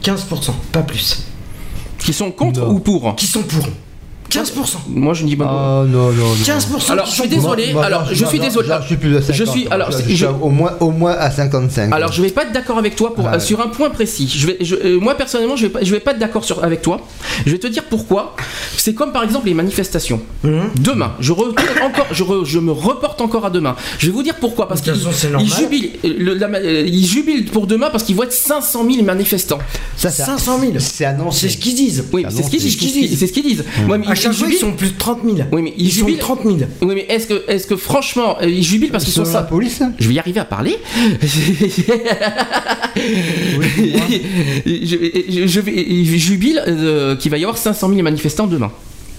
15%, 0.03 0.55
pas 0.73 0.83
plus. 0.83 1.25
Qui 1.99 2.13
sont 2.13 2.31
contre 2.31 2.61
Non. 2.61 2.71
ou 2.71 2.79
pour? 2.81 3.15
Qui 3.17 3.27
sont 3.27 3.43
pour 3.43 3.65
15%. 4.33 4.77
Moi 4.89 5.15
je 5.15 5.25
dis 5.25 5.37
pas. 5.37 5.45
Oh 5.85 5.87
non, 5.87 6.11
non, 6.11 6.13
non. 6.13 6.35
15%. 6.35 6.91
Alors 6.93 7.07
je 7.07 7.13
suis 7.13 7.29
désolé. 7.29 7.65
Moi- 7.67 7.73
moi, 7.75 7.85
alors 7.85 8.03
moi, 8.03 8.11
je 8.13 8.25
suis 8.25 8.39
moi, 8.39 8.47
désolé. 8.47 8.69
Je 8.83 8.87
suis 8.87 8.97
plus 8.97 9.11
de 9.11 9.21
50. 9.21 9.35
Je 9.37 9.45
suis 9.45 9.67
alors 9.71 9.91
je, 9.93 10.15
je- 10.15 10.27
au 10.27 10.49
moins 10.51 10.73
au 10.81 10.91
moins 10.91 11.13
à 11.13 11.31
55. 11.31 11.93
Alors 11.93 12.13
je 12.13 12.23
vais 12.23 12.31
pas 12.31 12.43
être 12.45 12.53
d'accord 12.53 12.79
avec 12.79 12.97
toi 12.97 13.15
pour, 13.15 13.27
Ah 13.29 13.33
ouais. 13.35 13.41
sur 13.41 13.61
un 13.61 13.69
point 13.69 13.91
précis. 13.91 14.33
Je 14.35 14.47
vais, 14.47 14.57
je- 14.61 14.75
euh, 14.77 14.99
moi 15.01 15.15
personnellement, 15.15 15.57
je 15.57 15.67
vais 15.67 15.73
pas, 15.73 15.83
je 15.83 15.91
vais 15.91 16.01
pas 16.01 16.13
être 16.13 16.19
d'accord 16.19 16.45
sur 16.45 16.65
avec 16.65 16.83
toi. 16.83 17.01
Je 17.47 17.53
vais 17.53 17.59
te 17.59 17.67
dire 17.67 17.85
pourquoi. 17.85 18.35
C'est 18.77 18.95
comme 18.95 19.13
par 19.13 19.23
exemple 19.25 19.47
les 19.47 19.55
manifestations. 19.55 20.21
Mhm. 20.43 20.71
Demain, 20.81 21.13
je 21.21 21.33
retourne 21.33 21.55
encore, 21.85 22.07
je, 22.11 22.25
re- 22.25 22.45
je 22.45 22.59
me 22.59 22.73
reporte 22.73 23.21
encore 23.21 23.45
à 23.45 23.51
demain. 23.51 23.77
Je 23.99 24.07
vais 24.07 24.13
vous 24.13 24.23
dire 24.23 24.35
pourquoi 24.41 24.67
parce 24.69 24.81
qu'ils 24.81 24.95
jubilent, 24.95 25.91
euh, 26.05 26.15
le- 26.19 26.35
la 26.35 26.47
euh, 26.49 26.85
ils 26.87 27.07
jubilent 27.07 27.45
pour 27.47 27.67
demain 27.67 27.89
parce 27.91 28.05
qu'ils 28.05 28.17
être 28.23 28.33
500 28.33 28.85
000 28.91 29.05
manifestants. 29.05 29.59
Ça, 29.97 30.11
c'est- 30.11 30.23
500 30.25 30.59
000. 30.61 30.73
C'est 30.79 31.05
annoncé. 31.05 31.49
C'est 31.49 31.55
ce 31.55 31.59
qu'ils 31.59 31.75
disent. 31.75 32.05
Oui, 32.13 32.23
Ah 32.27 32.31
c'est 32.31 32.43
ce 32.45 32.51
qu'ils 32.51 32.61
disent. 32.61 33.19
C'est 33.19 33.27
ce 33.27 33.33
qu'ils 33.33 33.43
disent. 33.45 33.65
Mais 33.89 34.07
À 34.07 34.15
ils- 34.23 34.25
chaque 34.25 34.33
ils 34.33 34.39
fois, 34.39 34.47
ils 34.49 34.53
jubilent. 34.53 34.59
sont 34.71 34.73
plus 34.77 34.91
de 34.93 34.99
30 34.99 35.19
000. 35.25 35.37
Oui, 35.53 35.63
mais 35.63 35.75
ils, 35.77 35.87
Ils 35.87 35.93
sont 35.93 35.99
jubilent. 36.07 36.19
30 36.19 36.41
000. 36.45 36.57
Oui, 36.83 36.95
mais 36.95 37.07
est-ce 37.09 37.27
que, 37.27 37.43
est-ce 37.49 37.67
que 37.67 37.77
franchement, 37.77 38.37
euh, 38.41 38.47
ils 38.49 38.63
jubilent 38.63 38.91
parce 38.91 39.05
qu'ils 39.05 39.13
sont 39.13 39.25
ça 39.25 39.43
police 39.43 39.83
Je 39.99 40.09
vais 40.09 40.15
y 40.15 40.19
arriver 40.19 40.41
à 40.41 40.45
parler. 40.45 40.77
je, 44.67 44.67
je- 44.67 45.47
je 45.47 45.61
je 46.07 46.17
jubile 46.17 46.63
euh, 46.67 47.17
qu'il 47.17 47.31
va 47.31 47.39
y 47.39 47.43
avoir 47.45 47.59
500 47.59 47.89
000 47.89 48.03
manifestants 48.03 48.47
demain. 48.47 48.71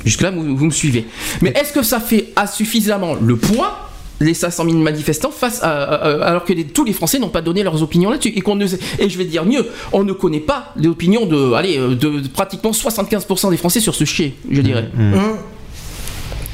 Jusque-là, 0.05 0.31
vous, 0.31 0.55
vous 0.57 0.65
me 0.65 0.71
suivez. 0.71 1.05
Mais 1.41 1.51
est-ce 1.51 1.71
que 1.73 1.81
ça 1.84 1.99
fait 1.99 2.27
à 2.35 2.45
suffisamment 2.47 3.15
le 3.15 3.38
poids 3.38 3.89
les 4.19 4.34
500 4.34 4.65
000 4.65 4.77
manifestants 4.77 5.31
face 5.31 5.61
à, 5.64 5.69
à- 5.84 5.95
à- 5.95 6.23
alors 6.27 6.44
que 6.45 6.53
les- 6.53 6.65
tous 6.65 6.85
les 6.85 6.94
Français 6.94 7.19
n'ont 7.19 7.30
pas 7.30 7.41
donné 7.41 7.64
leurs 7.64 7.81
opinions 7.84 8.10
là-dessus. 8.10 8.31
Et 8.35 8.41
qu'on 8.41 8.56
ne 8.56 8.65
et 8.99 9.10
je 9.10 9.18
vais 9.18 9.26
dire 9.26 9.44
mieux 9.45 9.68
on 9.91 10.03
ne 10.03 10.14
connaît 10.14 10.40
pas 10.40 10.73
l'opinion 10.76 11.26
de 11.26 11.53
allez 11.53 11.77
euh, 11.77 11.90
de, 11.95 12.19
de 12.22 12.27
pratiquement 12.27 12.72
75% 12.72 13.49
des 13.49 13.57
Français 13.57 13.80
sur 13.80 13.95
ce 13.95 14.06
chier 14.06 14.35
je 14.49 14.61
dirais. 14.61 14.90
Hein 14.98 15.38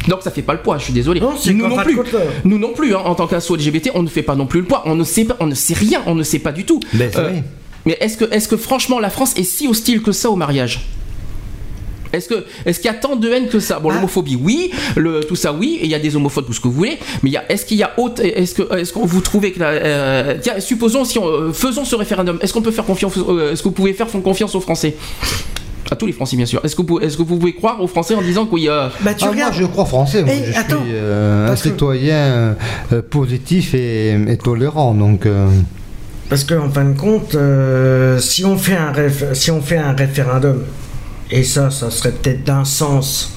donc 0.07 0.21
ça 0.23 0.31
fait 0.31 0.41
pas 0.41 0.53
le 0.53 0.61
poids 0.61 0.77
je 0.77 0.85
suis 0.85 0.93
désolé. 0.93 1.19
Non, 1.19 1.33
c'est 1.37 1.53
nous 1.53 1.67
non 1.67 1.75
plus. 1.83 1.95
Nous 2.45 2.57
non 2.57 2.73
plus 2.73 2.95
hein, 2.95 3.01
en 3.05 3.15
tant 3.15 3.27
qu'asso 3.27 3.55
LGBT 3.55 3.91
on 3.93 4.01
ne 4.03 4.07
fait 4.09 4.23
pas 4.23 4.35
non 4.35 4.45
plus 4.47 4.61
le 4.61 4.65
poids. 4.65 4.83
On 4.85 4.95
ne 4.95 5.03
sait 5.03 5.25
pas 5.25 5.35
on 5.39 5.45
ne 5.45 5.53
sait 5.55 5.73
rien 5.75 6.01
on 6.07 6.15
ne 6.15 6.23
sait 6.23 6.39
pas 6.39 6.51
du 6.53 6.65
tout. 6.65 6.79
Ben, 6.93 7.11
Euh, 7.15 7.29
mais 7.85 7.97
est-ce 7.99 8.17
que, 8.17 8.25
est 8.33 8.47
que 8.49 8.57
franchement 8.57 8.99
la 8.99 9.09
France 9.09 9.33
est 9.37 9.43
si 9.43 9.67
hostile 9.67 10.01
que 10.01 10.11
ça 10.11 10.29
au 10.29 10.35
mariage? 10.35 10.81
Est-ce 12.13 12.27
que 12.29 12.45
est-ce 12.65 12.79
qu'il 12.79 12.89
y 12.91 12.93
a 12.93 12.97
tant 12.97 13.15
de 13.15 13.29
haine 13.29 13.47
que 13.47 13.59
ça? 13.59 13.79
Bon, 13.79 13.89
Ah. 13.91 13.95
l'homophobie, 13.95 14.37
oui, 14.41 14.71
le, 14.95 15.21
tout 15.21 15.35
ça, 15.35 15.53
oui, 15.53 15.77
et 15.81 15.85
il 15.85 15.91
y 15.91 15.95
a 15.95 15.99
des 15.99 16.15
homophobes, 16.15 16.45
tout 16.45 16.53
ce 16.53 16.59
que 16.59 16.67
vous 16.67 16.73
voulez. 16.73 16.97
Mais 17.23 17.29
y 17.31 17.37
a, 17.37 17.43
est-ce 17.51 17.65
qu'il 17.65 17.77
y 17.77 17.83
a 17.83 17.91
autre, 17.97 18.23
est-ce 18.23 18.53
que, 18.55 18.75
est-ce 18.77 18.93
que 18.93 18.99
vous 18.99 19.21
trouvez 19.21 19.51
que, 19.51 19.59
la- 19.59 19.67
euh, 19.69 20.37
tiens, 20.41 20.59
supposons 20.59 21.05
si 21.05 21.19
on, 21.19 21.27
euh, 21.27 21.53
faisons 21.53 21.85
ce 21.85 21.95
référendum, 21.95 22.37
est-ce 22.41 22.53
qu'on 22.53 22.61
peut 22.61 22.71
faire 22.71 22.85
confiance, 22.85 23.13
euh, 23.17 23.51
est-ce 23.53 23.61
que 23.63 23.67
vous 23.69 23.73
pouvez 23.73 23.93
faire 23.93 24.07
confiance 24.07 24.55
aux 24.55 24.61
Français? 24.61 24.95
À 25.91 25.95
tous 25.95 26.05
les 26.05 26.11
Français, 26.13 26.35
bien 26.37 26.45
sûr. 26.45 26.61
Est-ce 26.63 26.75
que, 26.75 26.83
vous- 26.83 26.99
est-ce 26.99 27.17
que 27.17 27.23
vous 27.23 27.37
pouvez 27.37 27.53
croire 27.55 27.81
aux 27.81 27.87
Français 27.87 28.13
en 28.13 28.21
disant 28.21 28.45
que 28.45 28.53
oui, 28.53 28.67
euh, 28.69 28.89
Bah, 29.01 29.13
tu 29.15 29.23
Ah, 29.23 29.25
moi, 29.27 29.33
regardes. 29.33 29.53
je 29.55 29.65
crois 29.65 29.85
français. 29.85 30.21
Moi, 30.23 30.33
Eh, 30.37 30.51
je 30.51 30.57
attends, 30.59 30.83
suis 30.83 30.91
euh, 30.93 31.47
un 31.47 31.55
que- 31.55 31.59
citoyen 31.59 32.55
positif 33.09 33.73
et, 33.73 34.11
et 34.27 34.37
tolérant. 34.37 34.93
Donc, 34.93 35.25
euh, 35.25 35.47
Parce 36.29 36.43
qu'en 36.43 36.69
fin 36.69 36.85
de 36.85 36.95
compte, 36.97 37.33
euh, 37.33 38.19
si, 38.19 38.45
on 38.45 38.55
fait 38.57 38.75
un 38.77 38.91
réf- 38.91 39.33
si 39.33 39.49
on 39.49 39.61
fait 39.61 39.77
un 39.77 39.93
référendum, 39.93 40.61
et 41.31 41.43
ça, 41.43 41.69
ça 41.69 41.91
serait 41.91 42.11
peut-être 42.11 42.43
d'un 42.43 42.65
sens 42.65 43.33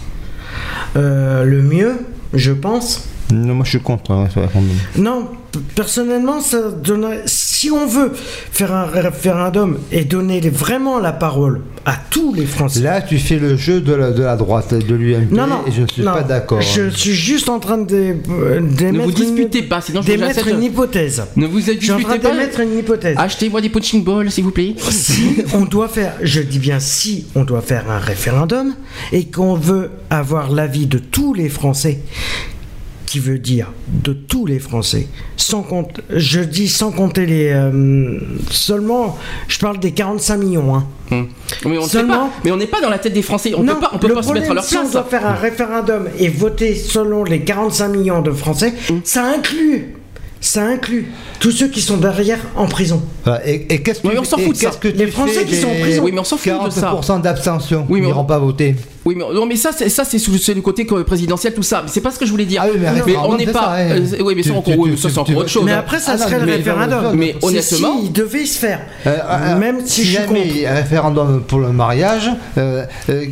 euh, 0.96 1.44
le 1.44 1.62
mieux, 1.62 1.98
je 2.32 2.52
pense. 2.52 3.08
Non, 3.32 3.54
moi, 3.54 3.64
je 3.64 3.70
suis 3.70 3.80
contre. 3.80 4.10
hein, 4.12 4.28
ce 4.32 4.38
référendum. 4.40 4.70
Non, 4.96 5.28
personnellement, 5.74 6.40
ça 6.40 6.70
donnerait. 6.70 7.22
Si 7.26 7.70
on 7.70 7.86
veut 7.86 8.12
faire 8.14 8.72
un 8.72 8.86
référendum 8.86 9.78
et 9.90 10.04
donner 10.04 10.40
vraiment 10.40 10.98
la 10.98 11.12
parole 11.12 11.60
à 11.84 11.94
tous 12.10 12.32
les 12.34 12.46
Français. 12.46 12.80
Là, 12.80 13.00
tu 13.02 13.18
fais 13.18 13.38
le 13.38 13.56
jeu 13.56 13.80
de 13.80 13.92
la, 13.92 14.10
de 14.12 14.22
la 14.22 14.36
droite, 14.36 14.72
de 14.74 14.94
l'UMP, 14.94 15.32
non, 15.32 15.46
non, 15.48 15.62
et 15.66 15.72
je 15.72 15.82
ne 15.82 15.86
suis 15.88 16.02
non, 16.02 16.12
pas 16.12 16.22
d'accord. 16.22 16.60
Je 16.60 16.88
suis 16.90 17.12
juste 17.12 17.48
en 17.48 17.58
train 17.58 17.78
de, 17.78 18.16
euh, 18.30 18.60
d'émettre 18.60 19.04
vous 19.04 19.10
disputez 19.12 19.60
une, 19.60 19.68
pas, 19.68 19.80
sinon 19.80 20.00
je 20.02 20.06
d'émettre 20.06 20.34
j'accepte- 20.36 20.56
une 20.56 20.62
hypothèse. 20.62 21.22
ne 21.36 21.46
vous 21.46 21.60
Je 21.60 21.72
suis 21.72 21.90
en 21.90 21.98
train 21.98 21.98
disputez 21.98 22.18
pas 22.20 22.30
d'émettre 22.30 22.60
une 22.60 22.78
hypothèse. 22.78 23.16
Achetez-moi 23.18 23.60
des 23.60 23.68
punching 23.68 24.04
balls, 24.04 24.30
s'il 24.30 24.44
vous 24.44 24.52
plaît. 24.52 24.74
si 24.90 25.36
on 25.54 25.64
doit 25.64 25.88
faire, 25.88 26.14
je 26.22 26.40
dis 26.40 26.60
bien 26.60 26.78
si 26.78 27.26
on 27.34 27.42
doit 27.44 27.62
faire 27.62 27.90
un 27.90 27.98
référendum 27.98 28.74
et 29.12 29.24
qu'on 29.26 29.54
veut 29.54 29.90
avoir 30.08 30.50
l'avis 30.52 30.86
de 30.86 30.98
tous 30.98 31.34
les 31.34 31.48
Français, 31.48 31.98
qui 33.12 33.18
veut 33.18 33.38
dire 33.38 33.70
de 33.88 34.14
tous 34.14 34.46
les 34.46 34.58
Français, 34.58 35.06
sans 35.36 35.60
compte, 35.62 36.00
je 36.08 36.40
dis 36.40 36.66
sans 36.66 36.90
compter 36.92 37.26
les, 37.26 37.50
euh, 37.52 38.18
seulement, 38.50 39.18
je 39.48 39.58
parle 39.58 39.78
des 39.78 39.90
45 39.92 40.38
millions. 40.38 40.74
Hein. 40.74 40.86
Hum. 41.10 41.28
Mais 41.66 41.76
on 41.76 41.82
ne 41.82 41.86
sait 41.86 41.98
Seulement- 41.98 42.14
pas. 42.28 42.30
Mais 42.42 42.50
on 42.52 42.56
n'est 42.56 42.66
pas 42.66 42.80
dans 42.80 42.88
la 42.88 42.98
tête 42.98 43.12
des 43.12 43.20
Français. 43.20 43.52
On 43.54 43.62
non, 43.62 43.74
peut 43.74 43.80
pas, 43.80 43.90
on 43.92 43.98
peut 43.98 44.08
le 44.08 44.14
pas 44.14 44.22
se 44.22 44.28
mettre 44.32 44.44
à 44.50 44.54
problème, 44.54 44.54
leur 44.54 44.64
si 44.64 44.76
on 44.78 44.80
place. 44.80 44.92
doit 44.92 45.04
faire 45.04 45.26
un 45.26 45.34
référendum 45.34 46.08
et 46.18 46.28
voter 46.30 46.74
selon 46.74 47.22
les 47.24 47.40
45 47.42 47.88
millions 47.88 48.22
de 48.22 48.30
Français, 48.30 48.72
Hum. 48.88 49.02
ça 49.04 49.24
inclut, 49.26 49.94
ça 50.40 50.62
inclut 50.64 51.08
tous 51.38 51.50
ceux 51.50 51.68
qui 51.68 51.82
sont 51.82 51.98
derrière 51.98 52.38
en 52.56 52.64
prison. 52.66 53.02
Voilà, 53.24 53.46
Et, 53.46 53.66
et 53.74 53.82
qu'est-ce 53.82 54.00
que 54.00 54.06
Oui, 54.06 54.14
mais 54.14 54.20
on 54.20 54.24
s'en 54.24 54.38
et 54.38 54.44
fout 54.46 54.54
de 54.54 54.58
ça. 54.58 54.70
que 54.70 54.88
Les 54.88 55.06
Français 55.08 55.40
fais 55.40 55.44
qui 55.44 55.56
sont 55.56 55.68
en 55.68 55.80
prison. 55.80 56.02
Oui, 56.02 56.12
mais 56.12 56.20
on 56.20 56.24
s'en 56.24 56.38
fout 56.38 56.50
de 56.64 56.70
ça. 56.70 56.92
40% 56.94 57.20
d'abstention. 57.20 57.84
Oui, 57.90 58.00
mais 58.00 58.06
ils 58.06 58.10
on- 58.10 58.14
n'iront 58.14 58.24
pas 58.24 58.38
voter. 58.38 58.74
Oui, 59.04 59.14
mais 59.16 59.24
non, 59.34 59.46
mais 59.46 59.56
ça, 59.56 59.70
c'est 59.76 59.88
ça, 59.88 60.04
c'est 60.04 60.18
sous- 60.18 60.38
c'est 60.38 60.54
le 60.54 60.60
côté 60.60 60.86
co- 60.86 61.02
présidentiel, 61.04 61.54
tout 61.54 61.62
ça. 61.62 61.82
Mais 61.84 61.90
c'est 61.92 62.00
pas 62.00 62.10
ce 62.12 62.18
que 62.18 62.26
je 62.26 62.30
voulais 62.30 62.44
dire. 62.44 62.62
Ah 62.64 62.68
oui, 62.72 62.78
mais 62.80 62.90
mais 62.92 63.00
référendum, 63.00 63.34
on 63.34 63.36
n'est 63.36 63.46
pas. 63.46 63.60
ça, 63.60 63.74
euh, 63.76 64.06
oui, 64.20 64.34
mais 64.36 64.42
ça, 64.42 64.50
Tu- 64.50 64.56
encore, 64.56 64.74
tu- 64.74 64.78
oui, 64.80 64.90
tu- 64.92 64.96
ça, 64.96 65.08
c'est 65.10 65.18
encore 65.18 65.36
autre 65.36 65.48
chose. 65.48 65.64
Mais 65.64 65.72
après, 65.72 65.98
ça 65.98 66.12
Ah 66.14 66.16
non, 66.18 66.24
serait 66.24 66.38
le 66.40 66.46
mais- 66.46 66.52
référendum. 66.56 67.12
mais 67.14 67.34
honnêtement- 67.42 67.98
si 68.00 68.04
il 68.06 68.12
devait 68.12 68.46
se 68.46 68.58
faire. 68.58 68.80
Euh, 69.06 69.16
euh, 69.28 69.58
Même 69.58 69.80
si, 69.84 70.04
je 70.04 70.10
suis 70.20 70.60
y 70.60 70.66
a 70.66 70.72
un 70.72 70.74
référendum 70.74 71.42
pour 71.46 71.58
le 71.58 71.72
mariage, 71.72 72.30
euh, 72.58 72.84
euh, 73.08 73.24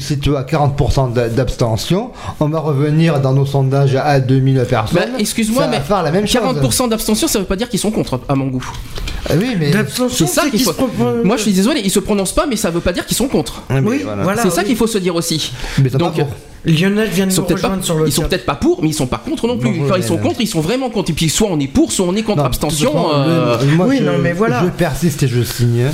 si 0.00 0.18
tu 0.18 0.36
as 0.36 0.42
40% 0.44 1.08
d'a- 1.08 1.28
d'abstention, 1.28 2.10
on 2.40 2.48
va 2.48 2.60
revenir 2.60 3.20
dans 3.20 3.32
nos 3.32 3.46
sondages 3.46 3.96
à 3.96 4.20
2000 4.20 4.64
personnes. 4.68 4.98
Bah, 4.98 5.18
excuse-moi, 5.18 5.64
ça 5.64 5.70
va 5.70 5.76
mais 5.78 5.84
faire 5.84 6.02
la 6.02 6.10
même 6.10 6.26
chose. 6.26 6.40
40% 6.40 6.88
d'abstention, 6.88 7.28
ça 7.28 7.38
veut 7.38 7.44
pas 7.44 7.56
dire 7.56 7.68
qu'ils 7.68 7.80
sont 7.80 7.90
contre, 7.90 8.20
à 8.28 8.34
mon 8.34 8.46
goût. 8.46 8.64
Ah 9.28 9.32
oui, 9.38 9.56
mais 9.58 9.72
C'est 10.10 10.26
ça 10.26 10.42
qu'il 10.50 10.60
qu'ils 10.62 10.66
Moi, 11.24 11.36
je 11.38 11.42
suis 11.42 11.52
désolé, 11.52 11.80
ils 11.82 11.90
se 11.90 11.98
prononcent 11.98 12.34
pas, 12.34 12.46
mais 12.46 12.56
ça 12.56 12.70
veut 12.70 12.80
pas 12.80 12.92
dire 12.92 13.06
qu'ils 13.06 13.16
sont 13.16 13.28
contre. 13.28 13.62
Oui, 13.70 14.02
voilà. 14.04 14.42
C'est 14.54 14.60
ça 14.60 14.66
qu'il 14.66 14.76
faut 14.76 14.86
se 14.86 14.98
dire 14.98 15.14
aussi. 15.14 15.52
Mais 15.78 15.90
Donc. 15.90 16.14
Lionel 16.66 17.08
vient 17.10 17.26
de 17.26 17.32
nous 17.32 17.42
peut-être 17.42 17.60
pas, 17.60 17.68
rejoindre 17.68 17.84
sur 17.84 17.96
le 17.98 18.06
ils 18.06 18.12
sont 18.12 18.22
peut-être 18.22 18.46
pas 18.46 18.54
pour, 18.54 18.82
mais 18.82 18.88
ils 18.88 18.94
sont 18.94 19.06
pas 19.06 19.18
contre 19.24 19.46
non 19.46 19.58
plus. 19.58 19.70
Non, 19.78 19.84
Enfin, 19.84 19.94
ils 19.98 20.02
sont 20.04 20.16
contre, 20.16 20.40
ils 20.40 20.46
sont 20.48 20.60
vraiment 20.60 20.88
contre. 20.90 21.10
Et 21.10 21.14
puis 21.14 21.28
soit 21.28 21.48
on 21.50 21.58
est 21.60 21.66
pour, 21.66 21.92
soit 21.92 22.06
on 22.06 22.14
est 22.16 22.22
contre 22.22 22.38
Non, 22.38 22.44
abstention. 22.44 22.92
euh, 23.14 23.58
le- 23.60 23.76
moi, 23.76 23.86
oui, 23.88 23.98
je, 24.00 24.04
non, 24.04 24.12
mais 24.20 24.32
voilà. 24.32 24.62
je 24.64 24.70
persiste 24.70 25.22
et 25.24 25.28
je 25.28 25.42
signe. 25.42 25.86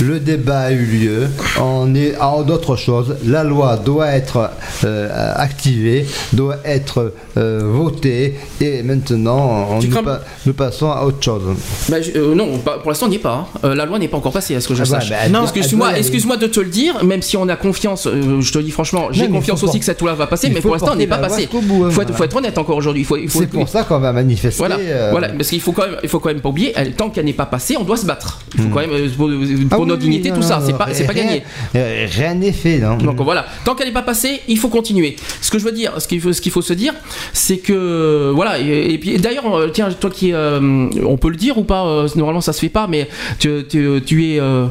Le 0.00 0.20
débat 0.20 0.60
a 0.60 0.70
eu 0.72 0.84
lieu. 0.84 1.28
On 1.60 1.94
est 1.94 2.16
en 2.18 2.42
d'autres 2.42 2.76
choses. 2.76 3.16
La 3.26 3.42
loi 3.44 3.76
doit 3.76 4.08
être 4.08 4.50
euh, 4.84 5.32
activée, 5.36 6.06
doit 6.32 6.56
être 6.64 7.12
euh, 7.36 7.62
votée, 7.64 8.34
et 8.60 8.82
maintenant, 8.82 9.66
on 9.70 9.80
nous, 9.80 9.88
crames- 9.88 10.04
pa- 10.04 10.20
nous 10.46 10.52
passons 10.54 10.90
à 10.90 11.02
autre 11.04 11.22
chose. 11.22 11.42
bah, 11.88 12.00
je- 12.00 12.12
euh, 12.16 12.34
non, 12.34 12.58
pour 12.58 12.90
l'instant, 12.90 13.06
on 13.06 13.08
n'y 13.08 13.16
est 13.16 13.18
pas. 13.18 13.46
hein. 13.54 13.58
Euh, 13.64 13.74
la 13.74 13.86
loi 13.86 13.98
n'est 13.98 14.08
pas 14.08 14.18
encore 14.18 14.32
passée, 14.32 14.54
à 14.54 14.60
ce 14.60 14.68
que 14.68 14.74
je 14.74 14.82
Ah 14.82 14.86
bah, 14.88 15.00
sache. 15.00 15.10
bah, 15.10 15.98
excuse-moi, 15.98 16.36
de 16.36 16.46
te 16.46 16.60
le 16.60 16.66
dire, 16.68 17.02
même 17.04 17.22
si 17.22 17.36
on 17.36 17.48
a 17.48 17.56
confiance. 17.56 18.06
euh, 18.06 18.40
je 18.40 18.52
te 18.52 18.58
dis 18.58 18.70
franchement, 18.70 19.08
j'ai 19.10 19.28
confiance 19.28 19.62
aussi 19.62 19.72
pas- 19.74 19.78
que 19.80 19.84
cette 19.84 20.00
loi 20.00 20.11
loi 20.12 20.24
va 20.24 20.26
passer, 20.26 20.46
Il 20.48 20.54
mais 20.54 20.60
pour 20.60 20.72
l'instant, 20.72 20.92
elle 20.92 20.98
n'est 20.98 21.06
pas 21.06 21.18
bout, 21.18 21.84
hein, 21.84 21.90
faut, 21.90 22.00
être, 22.02 22.08
voilà. 22.08 22.16
faut 22.16 22.24
être 22.24 22.36
honnête 22.36 22.58
encore 22.58 22.76
aujourd'hui. 22.76 23.02
Il 23.02 23.04
faut, 23.06 23.16
il 23.16 23.28
faut- 23.28 23.40
C'est 23.40 23.46
pour 23.50 23.68
ça 23.68 23.84
qu'on 23.84 23.98
va 23.98 24.12
manifester. 24.12 24.58
Voilà, 24.58 24.76
euh, 24.78 25.08
voilà, 25.10 25.28
parce 25.30 25.48
qu'il 25.48 25.60
faut 25.60 25.72
quand 25.72 25.82
même, 25.86 25.96
il 26.02 26.08
faut 26.08 26.18
quand 26.20 26.28
même 26.30 26.40
pas 26.40 26.48
oublier, 26.48 26.72
tant 26.96 27.10
qu'elle 27.10 27.24
n'est 27.24 27.32
pas 27.32 27.46
passée, 27.46 27.76
on 27.78 27.84
doit 27.84 27.96
se 27.96 28.06
battre. 28.06 28.40
Il 28.54 28.62
faut 28.62 28.68
quand 28.68 28.80
même 28.80 28.90
euh, 28.92 29.08
pour, 29.16 29.28
Ah 29.30 29.74
pour 29.76 29.80
oui, 29.80 29.86
notre 29.88 30.00
dignité, 30.02 30.30
non, 30.30 30.36
tout 30.36 30.42
ça, 30.42 30.62
c'est 30.64 30.76
pas, 30.76 30.88
c'est 30.92 31.04
pas 31.06 31.14
gagné. 31.14 31.42
euh, 31.76 32.06
Rien 32.10 32.34
n'est 32.34 32.52
fait, 32.52 32.78
non 32.78 32.96
Donc 32.96 33.20
voilà, 33.20 33.46
tant 33.64 33.74
qu'elle 33.74 33.86
n'est 33.88 33.92
pas 33.92 34.02
passée, 34.02 34.40
il 34.48 34.58
faut 34.58 34.68
continuer. 34.68 35.16
Ce 35.40 35.50
que 35.50 35.58
je 35.58 35.64
veux 35.64 35.72
dire, 35.72 35.92
ce 35.98 36.06
qu'il 36.08 36.20
faut, 36.20 36.32
ce 36.32 36.40
qu'il 36.40 36.52
faut 36.52 36.62
se 36.62 36.72
dire, 36.72 36.94
c'est 37.32 37.58
que 37.58 38.30
voilà. 38.34 38.58
Et, 38.60 38.92
et 38.94 38.98
puis 38.98 39.18
d'ailleurs, 39.18 39.54
euh, 39.56 39.68
tiens, 39.72 39.88
toi 39.92 40.10
qui, 40.10 40.32
euh, 40.32 40.86
on 41.04 41.16
peut 41.16 41.30
le 41.30 41.36
dire 41.36 41.58
ou 41.58 41.64
pas 41.64 41.86
euh, 41.86 42.08
Normalement, 42.16 42.40
ça 42.40 42.52
se 42.52 42.60
fait 42.60 42.68
pas, 42.68 42.86
mais 42.86 43.08
tu, 43.38 43.48
tu- 43.68 44.00
tu 44.04 44.32
es 44.34 44.40
euh, 44.40 44.66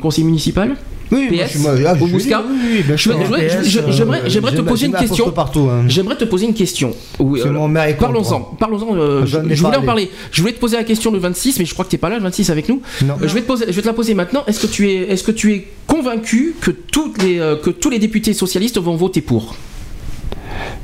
conseiller 0.00 0.24
municipal? 0.26 0.76
Oui, 1.12 1.28
moi, 1.30 1.44
PS, 1.44 1.52
je 1.54 1.58
moi, 1.58 1.72
ah, 1.86 1.94
au 1.94 2.04
oui, 2.04 2.12
oui, 2.12 2.84
euh, 2.90 2.96
J'aimerais, 2.96 4.52
te 4.54 4.60
poser 4.60 4.86
une 4.86 4.92
question. 4.92 5.30
partout. 5.30 5.68
hein. 5.70 5.84
J'aimerais 5.88 6.16
te 6.16 6.24
poser 6.24 6.46
une 6.46 6.54
question. 6.54 6.92
Oui, 7.18 7.40
euh. 7.44 7.94
Parlons-en, 7.98 8.40
parlons-en. 8.40 8.96
euh, 8.96 9.26
je, 9.26 9.38
ai 9.38 9.54
je 9.56 9.62
voulais 9.64 9.76
en 9.76 9.82
parler. 9.82 10.10
Je 10.30 10.40
voulais 10.40 10.52
te 10.52 10.60
poser 10.60 10.76
la 10.76 10.84
question 10.84 11.10
le 11.10 11.18
26, 11.18 11.58
mais 11.58 11.64
je 11.64 11.72
crois 11.72 11.84
que 11.84 11.90
t'es 11.90 11.98
pas 11.98 12.08
là 12.08 12.16
le 12.16 12.22
26 12.22 12.50
avec 12.50 12.68
nous. 12.68 12.80
Non. 13.04 13.14
Euh, 13.22 13.28
Je 13.28 13.34
vais 13.34 13.40
te 13.42 13.46
poser, 13.46 13.66
je 13.68 13.72
vais 13.72 13.82
te 13.82 13.86
la 13.86 13.92
poser 13.92 14.14
maintenant. 14.14 14.44
Est-ce 14.46 14.60
que 14.60 14.66
tu 14.66 14.88
es, 14.88 15.10
est-ce 15.10 15.24
que 15.24 15.32
tu 15.32 15.52
es 15.52 15.66
convaincu 15.86 16.54
que 16.60 16.70
toutes 16.70 17.22
les, 17.22 17.38
euh, 17.40 17.56
que 17.56 17.70
tous 17.70 17.90
les 17.90 17.98
députés 17.98 18.32
socialistes 18.34 18.78
vont 18.78 18.94
voter 18.96 19.20
pour? 19.20 19.56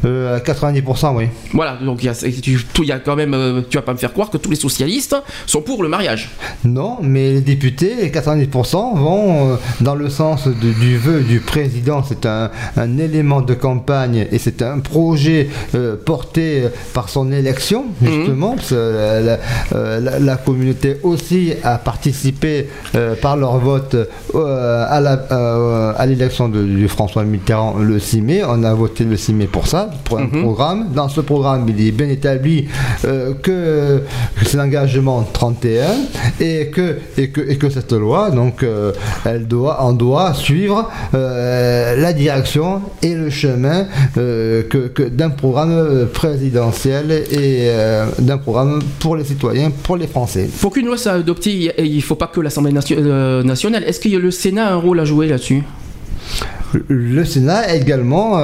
Euh, 0.04 0.36
à 0.36 0.40
90%, 0.40 1.16
oui. 1.16 1.24
Voilà. 1.54 1.76
Donc 1.82 2.02
il 2.02 2.06
y 2.06 2.08
a, 2.08 2.14
tu, 2.14 2.58
tout- 2.72 2.84
y 2.84 2.92
a 2.92 2.98
quand 2.98 3.16
même, 3.16 3.32
euh, 3.34 3.62
tu 3.68 3.76
vas 3.78 3.82
pas 3.82 3.92
me 3.92 3.98
faire 3.98 4.12
croire 4.12 4.30
que 4.30 4.36
tous 4.36 4.50
les 4.50 4.56
socialistes 4.56 5.16
sont 5.46 5.62
pour 5.62 5.82
le 5.82 5.88
mariage. 5.88 6.30
Non, 6.64 6.98
mais 7.02 7.32
les 7.32 7.40
députés, 7.40 7.94
les 8.02 8.10
90% 8.10 8.96
vont 8.98 9.52
euh, 9.52 9.56
dans 9.80 9.94
le 9.94 10.10
sens 10.10 10.46
de- 10.48 10.52
du 10.80 10.98
vœu 10.98 11.20
du 11.20 11.40
président. 11.40 12.02
C'est 12.06 12.26
un, 12.26 12.50
un 12.76 12.98
élément 12.98 13.40
de 13.40 13.54
campagne 13.54 14.26
et 14.30 14.38
c'est 14.38 14.60
un 14.62 14.80
projet 14.80 15.48
euh, 15.74 15.96
porté 15.96 16.64
par 16.92 17.08
son 17.08 17.32
élection, 17.32 17.86
justement. 18.02 18.54
parce 18.56 18.70
que 18.70 18.74
la, 18.74 19.38
la- 19.72 20.00
la- 20.00 20.18
la 20.18 20.36
communauté 20.36 20.98
aussi 21.02 21.54
a 21.64 21.78
participé 21.78 22.68
par 23.22 23.36
leur 23.36 23.58
vote 23.58 23.96
à 24.34 26.06
l'élection 26.06 26.48
de, 26.48 26.62
de 26.64 26.86
François 26.86 27.24
Mitterrand 27.24 27.74
le 27.78 27.98
6 27.98 28.20
mai. 28.22 28.42
On 28.46 28.62
a 28.64 28.74
voté 28.74 29.04
le 29.04 29.16
6 29.16 29.32
mai 29.32 29.46
pour 29.46 29.66
ça, 29.66 29.85
pour 30.04 30.18
un 30.18 30.26
programme. 30.26 30.88
Dans 30.94 31.08
ce 31.08 31.20
programme, 31.20 31.66
il 31.68 31.86
est 31.86 31.90
bien 31.92 32.08
établi 32.08 32.66
euh, 33.04 33.34
que 33.34 34.02
c'est 34.44 34.56
l'engagement 34.56 35.22
31 35.32 35.84
et 36.40 36.68
que, 36.68 36.98
et 37.18 37.30
que, 37.30 37.40
et 37.48 37.56
que 37.56 37.68
cette 37.70 37.92
loi, 37.92 38.30
donc, 38.30 38.62
euh, 38.62 38.92
elle 39.24 39.46
doit, 39.46 39.78
on 39.84 39.92
doit 39.92 40.34
suivre 40.34 40.88
euh, 41.14 41.96
la 41.96 42.12
direction 42.12 42.82
et 43.02 43.14
le 43.14 43.30
chemin 43.30 43.86
d'un 44.16 45.30
programme 45.30 46.06
présidentiel 46.12 47.10
et 47.30 47.70
d'un 48.18 48.38
programme 48.38 48.80
pour 49.00 49.16
les 49.16 49.24
citoyens, 49.24 49.70
pour 49.82 49.96
les 49.96 50.06
Français. 50.06 50.48
Pour 50.60 50.72
qu'une 50.72 50.86
loi 50.86 50.96
soit 50.96 51.12
adoptée, 51.12 51.72
il- 51.78 51.84
il 51.86 52.02
faut 52.02 52.14
pas 52.16 52.26
que 52.28 52.40
l'Assemblée 52.40 52.72
nation- 52.72 52.96
nationale. 53.44 53.84
Est-ce 53.84 54.00
que 54.00 54.08
le 54.08 54.30
Sénat 54.30 54.68
a 54.68 54.72
un 54.72 54.76
rôle 54.76 55.00
à 55.00 55.04
jouer 55.04 55.26
là-dessus? 55.28 55.62
Le 56.88 57.24
Sénat 57.24 57.74
également 57.74 58.38
euh, 58.38 58.42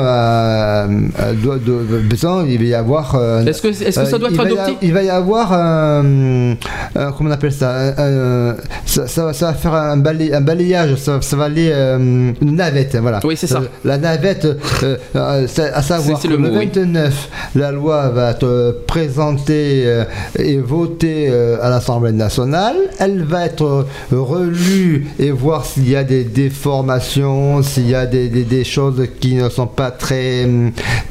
euh, 1.20 1.32
doit, 1.42 1.56
doit- 1.58 1.82
besoin, 2.08 2.44
il 2.46 2.58
va 2.58 2.64
y 2.64 2.74
avoir. 2.74 3.14
euh, 3.14 3.44
Est-ce 3.44 3.60
que, 3.62 3.72
ça 3.72 4.02
Euh, 4.02 4.18
doit 4.18 4.30
être 4.30 4.40
adopté 4.40 4.76
Il 4.82 4.92
va 4.92 5.02
y 5.02 5.10
avoir 5.10 5.52
un, 5.52 6.52
un- 6.94 7.12
comment 7.12 7.30
on 7.30 7.32
appelle 7.32 7.52
ça, 7.52 7.70
un- 7.74 8.50
un- 8.50 8.56
ça, 8.86 9.06
ça 9.06 9.24
va- 9.26 9.32
ça 9.32 9.46
va 9.46 9.54
faire 9.54 9.74
un, 9.74 9.96
balai- 9.98 10.32
un 10.34 10.40
balayage, 10.40 10.94
ça, 10.96 11.18
ça 11.20 11.36
va 11.36 11.44
aller 11.44 11.70
euh, 11.72 12.32
une 12.40 12.56
navette, 12.56 12.96
voilà. 12.96 13.20
Oui, 13.24 13.36
c'est 13.36 13.46
ça. 13.46 13.58
Euh, 13.58 13.66
la 13.84 13.98
navette, 13.98 14.44
euh, 14.82 14.96
euh, 15.16 15.46
à 15.74 15.82
savoir 15.82 16.20
le 16.24 16.30
le, 16.30 16.38
mot, 16.38 16.48
oui. 16.58 16.70
29, 16.74 17.28
la 17.56 17.72
loi 17.72 18.08
va 18.08 18.30
être 18.30 18.82
présentée 18.86 19.82
euh, 19.86 20.04
et 20.38 20.58
votée 20.58 21.28
euh, 21.30 21.56
à 21.62 21.68
l'Assemblée 21.70 22.12
nationale. 22.12 22.76
Elle 22.98 23.22
va 23.24 23.46
être 23.46 23.64
euh, 23.64 23.84
relue 24.12 25.06
et 25.18 25.30
voir 25.30 25.64
s'il 25.66 25.88
y 25.88 25.96
a 25.96 26.04
des 26.04 26.24
déformations, 26.24 27.62
s'il 27.62 27.88
y 27.88 27.94
a 27.94 28.06
des, 28.12 28.28
des- 28.28 28.44
des 28.44 28.64
choses 28.64 29.00
qui 29.20 29.34
ne 29.34 29.48
sont 29.48 29.66
pas 29.66 29.90
très, 29.90 30.46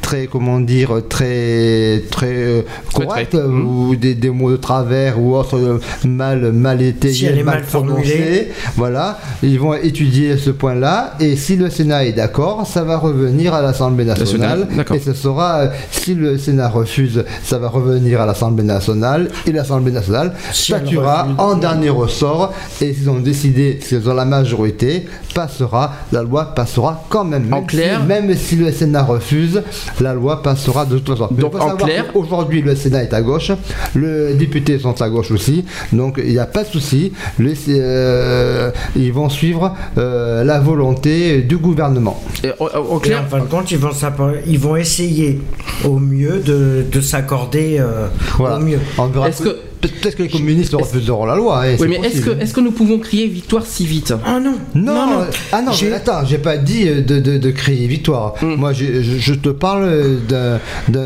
très 0.02 0.28
comment 0.28 0.60
dire, 0.60 0.91
très, 1.10 2.03
très 2.11 2.28
euh, 2.28 2.61
Très, 2.94 3.06
correctes, 3.06 3.32
très. 3.32 3.41
Mhm. 3.41 3.65
ou 3.90 3.95
des, 3.95 4.15
des 4.15 4.30
mots 4.30 4.52
de 4.52 4.57
travers 4.57 5.19
ou 5.19 5.36
autres 5.36 5.57
euh, 5.57 5.80
mal, 6.06 6.52
mal 6.52 6.82
étayés, 6.82 7.14
Si 7.14 7.26
est 7.26 7.44
mal 7.44 7.64
prononcés. 7.64 8.52
Voilà, 8.78 9.19
ils 9.44 9.60
vont 9.60 9.73
étudier 9.73 10.38
ce 10.38 10.49
point-là. 10.52 11.15
Et 11.19 11.36
si 11.36 11.56
le 11.56 11.69
Sénat 11.69 12.06
est 12.06 12.14
d'accord, 12.14 12.65
ça 12.68 12.84
va 12.84 12.98
revenir 12.98 13.53
à 13.53 13.61
l'Assemblée 13.61 14.06
nationale. 14.06 14.68
et 14.94 14.99
ce 14.99 15.14
sera, 15.14 15.60
euh, 15.61 15.68
si 15.91 16.14
le 16.15 16.38
Sénat 16.38 16.69
refuse, 16.69 17.23
ça 17.44 17.57
va 17.57 17.69
revenir 17.69 18.22
à 18.22 18.26
l'Assemblée 18.26 18.64
nationale. 18.64 19.30
Et 19.48 19.52
l'Assemblée 19.52 19.91
nationale 19.91 20.34
Si 20.53 20.72
statuera 20.72 21.28
en 21.38 21.56
dernier 21.56 21.90
ressort. 21.90 22.53
Et 22.82 22.94
s'ils 22.94 23.10
ont 23.10 23.19
décidé, 23.19 23.80
s'ils 23.82 24.07
ont 24.10 24.14
la 24.14 24.26
majorité, 24.26 25.06
passera, 25.34 25.94
la 26.11 26.22
loi 26.23 26.53
passera 26.53 26.90
quand 27.09 27.23
même. 27.23 27.47
En 27.51 27.57
Même 27.57 27.65
clair- 27.68 27.99
si, 28.01 28.07
même 28.07 28.35
si 28.35 28.55
le 28.55 28.72
Sénat 28.72 29.03
refuse, 29.03 29.61
la 29.99 30.13
loi 30.13 30.41
passera 30.41 30.85
de 30.85 30.97
toute 30.99 31.18
façon. 31.18 31.30
Mais 31.35 31.41
Donc, 31.41 31.51
il 31.53 31.57
faut 31.57 31.63
en 31.63 31.69
savoir 31.69 31.88
clair- 31.89 32.05
Aujourd'hui, 32.15 32.61
le 32.61 32.76
Sénat 32.76 33.03
est 33.03 33.13
à 33.13 33.22
gauche, 33.22 33.51
les 33.95 34.34
députés 34.35 34.80
sont 34.80 34.99
à 35.01 35.09
gauche 35.09 35.31
aussi, 35.31 35.65
donc 35.93 36.19
il 36.23 36.31
n'y 36.31 36.39
a 36.39 36.45
pas 36.45 36.63
de 36.63 36.69
souci. 36.69 37.11
Les- 37.39 37.55
euh, 37.69 38.72
ils 38.95 39.11
vont 39.13 39.30
suivre 39.30 39.73
euh, 39.97 40.43
la 40.43 40.59
volonté 40.59 41.41
du 41.41 41.57
gouvernement. 41.57 42.22
Et, 42.43 42.49
en- 42.59 42.65
en- 42.65 42.95
en 42.95 43.01
Et 43.01 43.15
en 43.15 43.23
fin 43.26 43.39
de 43.39 43.45
compte, 43.45 43.72
ils 43.72 43.77
vont, 43.77 43.91
s'appro- 43.91 44.35
ils 44.47 44.59
vont 44.59 44.76
essayer 44.76 45.41
au 45.85 45.97
mieux 45.99 46.39
de, 46.45 46.85
de 46.91 47.01
s'accorder 47.01 47.77
euh, 47.80 48.07
Voilà. 48.38 48.57
au 48.57 48.59
mieux. 48.59 48.80
Est-ce 49.27 49.43
que- 49.43 49.57
peut-être 49.88 50.16
que 50.16 50.24
les 50.24 50.30
communistes 50.30 50.74
refuseront 50.74 51.26
la 51.26 51.36
loi. 51.36 51.64
hein, 51.64 51.76
oui, 51.80 51.88
mais 51.90 52.08
est-ce 52.08 52.22
que, 52.22 52.40
est-ce 52.41 52.53
que 52.53 52.60
nous 52.62 52.72
pouvons 52.72 52.99
crier 52.99 53.28
victoire 53.28 53.66
si 53.66 53.86
vite? 53.86 54.14
Ah 54.26 54.40
non, 54.40 54.56
Non, 54.76 54.94
non, 54.94 55.06
non. 55.08 55.22
euh, 55.22 55.26
ah 55.52 55.62
non, 55.62 55.72
mais 55.82 55.94
attends, 55.94 56.26
j'ai 56.26 56.38
pas 56.38 56.58
dit 56.58 56.88
euh, 56.88 57.02
de, 57.02 57.20
de, 57.20 57.38
de 57.38 57.52
créer 57.52 57.88
victoire. 57.88 58.34
Mm. 58.41 58.56
Moi, 58.56 58.74
je, 58.74 59.02
je 59.02 59.34
te 59.34 59.49
parle 59.49 59.90
d'un- 60.28 60.60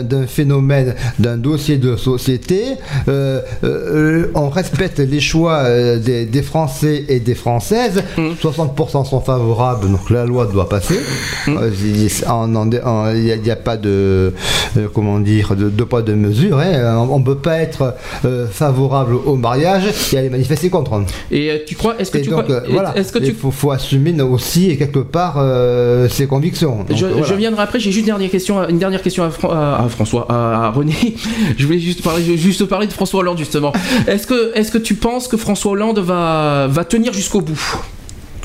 d'un 0.03 0.27
phénomène, 0.27 0.95
d'un 1.19 1.38
dossier 1.38 1.77
de 1.77 1.95
société. 1.95 2.61
Euh, 3.07 3.41
euh, 3.64 4.27
on 4.35 4.49
respecte 4.49 4.99
les 4.99 5.19
choix 5.19 5.60
euh, 5.64 5.97
des, 5.99 6.26
des 6.26 6.41
Français 6.41 7.06
et 7.07 7.19
des 7.19 7.35
Françaises. 7.35 8.03
Mm. 8.18 8.31
60% 8.41 9.06
sont 9.10 9.22
favorables, 9.22 9.89
donc 9.91 10.10
la 10.10 10.26
loi 10.26 10.45
doit 10.47 10.69
passer. 10.69 10.99
Mm. 11.47 11.57
Euh, 11.57 11.69
il 11.84 11.93
n'y 11.93 12.07
a, 12.77 13.14
il 13.39 13.45
y 13.45 13.52
a 13.52 13.56
pas 13.56 13.77
de, 13.77 14.34
euh, 14.77 14.88
comment 14.93 15.19
dire, 15.19 15.56
de, 15.56 15.69
de 15.69 15.84
poids 15.84 16.02
de 16.02 16.14
mesure. 16.14 16.60
hein. 16.60 17.07
On 17.10 17.19
ne 17.19 17.23
peut 17.26 17.35
pas 17.38 17.57
être 17.60 17.95
euh, 18.26 18.47
favorable 18.69 19.15
au 19.25 19.35
mariage 19.35 19.83
et 20.13 20.17
aller 20.17 20.29
manifester 20.29 20.69
contre. 20.69 21.03
Et 21.31 21.49
euh, 21.51 21.57
tu 21.67 21.75
crois, 21.75 21.95
est-ce 21.99 22.09
que 22.11 22.17
Et 22.17 22.21
tu 22.21 22.29
donc, 22.29 22.43
crois, 22.45 22.55
euh, 22.55 22.61
voilà, 22.69 22.97
est-ce 22.97 23.11
que 23.11 23.19
tu 23.19 23.33
faut, 23.33 23.51
faut 23.51 23.71
assumer 23.71 24.13
aussi 24.21 24.75
quelque 24.77 24.99
part 24.99 25.35
euh, 25.37 26.09
ses 26.09 26.25
convictions. 26.25 26.77
Donc, 26.87 26.97
Je, 26.97 27.05
voilà. 27.05 27.23
je 27.27 27.33
viendrai 27.35 27.61
après, 27.63 27.79
j'ai 27.79 27.91
juste 27.91 27.99
une 28.07 28.13
dernière 28.13 28.29
question, 28.31 28.59
à- 28.59 28.69
une 28.69 28.79
dernière 28.79 29.01
question 29.01 29.23
à, 29.23 29.29
Fran- 29.29 29.49
à- 29.51 29.83
à 29.85 29.87
François, 29.89 30.25
à, 30.29 30.65
à 30.65 30.69
René. 30.71 30.93
Je 31.57 31.65
voulais 31.65 31.79
juste 31.79 32.01
parler, 32.03 32.37
juste 32.37 32.65
parler 32.65 32.87
de 32.87 32.93
François 32.93 33.19
Hollande 33.19 33.37
justement. 33.37 33.71
Est-ce 34.07 34.25
que, 34.27 34.57
est-ce 34.57 34.71
que 34.71 34.77
tu 34.79 34.95
penses 34.95 35.27
que 35.27 35.37
François 35.37 35.71
Hollande 35.73 35.99
va, 35.99 36.67
va 36.69 36.83
tenir 36.85 37.13
jusqu'au 37.13 37.41
bout? 37.41 37.61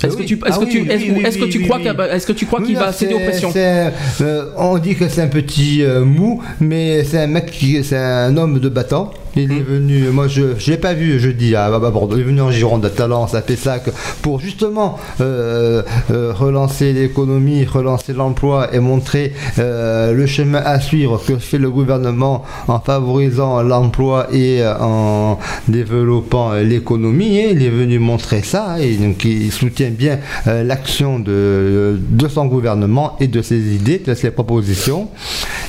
Est-ce 0.03 0.17
que 0.17 0.23
tu, 0.23 0.35
est-ce 0.35 0.43
Ah 0.47 0.59
que 0.59 0.65
oui, 0.65 0.71
tu, 0.71 0.81
oui, 0.81 0.89
est-ce, 0.91 1.39
oui, 1.39 1.41
que 1.47 1.53
tu 1.53 1.61
crois 1.61 1.79
qu'il 1.79 1.93
va- 1.93 2.09
est-ce 2.09 2.27
que 2.27 2.33
tu 2.33 2.47
crois 2.47 2.61
Oui, 2.61 2.67
qu'il 2.69 2.75
non, 2.75 2.81
va 2.81 2.93
céder 2.93 3.13
aux 3.15 3.19
pressions? 3.19 3.53
euh, 3.55 4.45
On 4.57 4.79
dit 4.79 4.95
que 4.95 5.07
c'est 5.11 5.21
un 5.21 5.27
petit 5.29 5.83
euh, 5.83 6.05
mou, 6.07 6.41
mais 6.59 7.05
c'est 7.05 7.19
un 7.21 7.27
mec 7.27 7.51
qui, 7.51 7.85
c'est 7.85 7.99
un 7.99 8.35
homme 8.39 8.59
de 8.61 8.69
battant. 8.71 9.13
Il 9.37 9.49
Hmm. 9.49 9.53
est 9.53 9.63
venu, 9.63 10.09
moi 10.11 10.27
je 10.29 10.59
je 10.59 10.71
l'ai 10.73 10.77
pas 10.77 10.95
vu 10.95 11.21
jeudi 11.21 11.55
à, 11.55 11.71
Bordeaux, 11.79 12.17
il 12.17 12.23
est 12.23 12.25
venu 12.25 12.41
en 12.41 12.51
Gironde 12.51 12.85
à 12.85 12.91
Talence, 12.91 13.35
à 13.35 13.43
Pessac, 13.43 13.85
pour 14.23 14.41
justement 14.41 14.99
euh, 15.21 15.83
euh, 16.11 16.33
relancer 16.33 16.93
l'économie, 16.93 17.65
relancer 17.65 18.13
l'emploi 18.13 18.75
et 18.75 18.81
montrer 18.81 19.33
euh, 19.59 20.13
le 20.13 20.27
chemin 20.27 20.61
à 20.65 20.81
suivre 20.81 21.21
que 21.25 21.39
fait 21.39 21.59
le 21.59 21.71
gouvernement 21.71 22.43
en 22.67 22.81
favorisant 22.81 23.63
l'emploi 23.63 24.27
et 24.33 24.63
en 24.65 25.39
développant 25.69 26.55
l'économie. 26.55 27.41
Il 27.51 27.63
est 27.63 27.71
venu 27.71 27.99
montrer 27.99 28.43
ça 28.43 28.81
et 28.81 28.95
donc 28.97 29.25
il 29.25 29.53
soutient 29.53 29.91
bien 29.91 30.19
l'action 30.47 31.19
de, 31.19 31.99
de 32.09 32.29
son 32.29 32.47
gouvernement 32.47 33.17
et 33.21 33.29
de 33.29 33.43
ses 33.43 33.75
idées, 33.75 33.99
de 34.05 34.15
ses 34.15 34.31
propositions. 34.31 35.09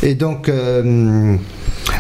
Et 0.04 0.16
donc, 0.16 0.50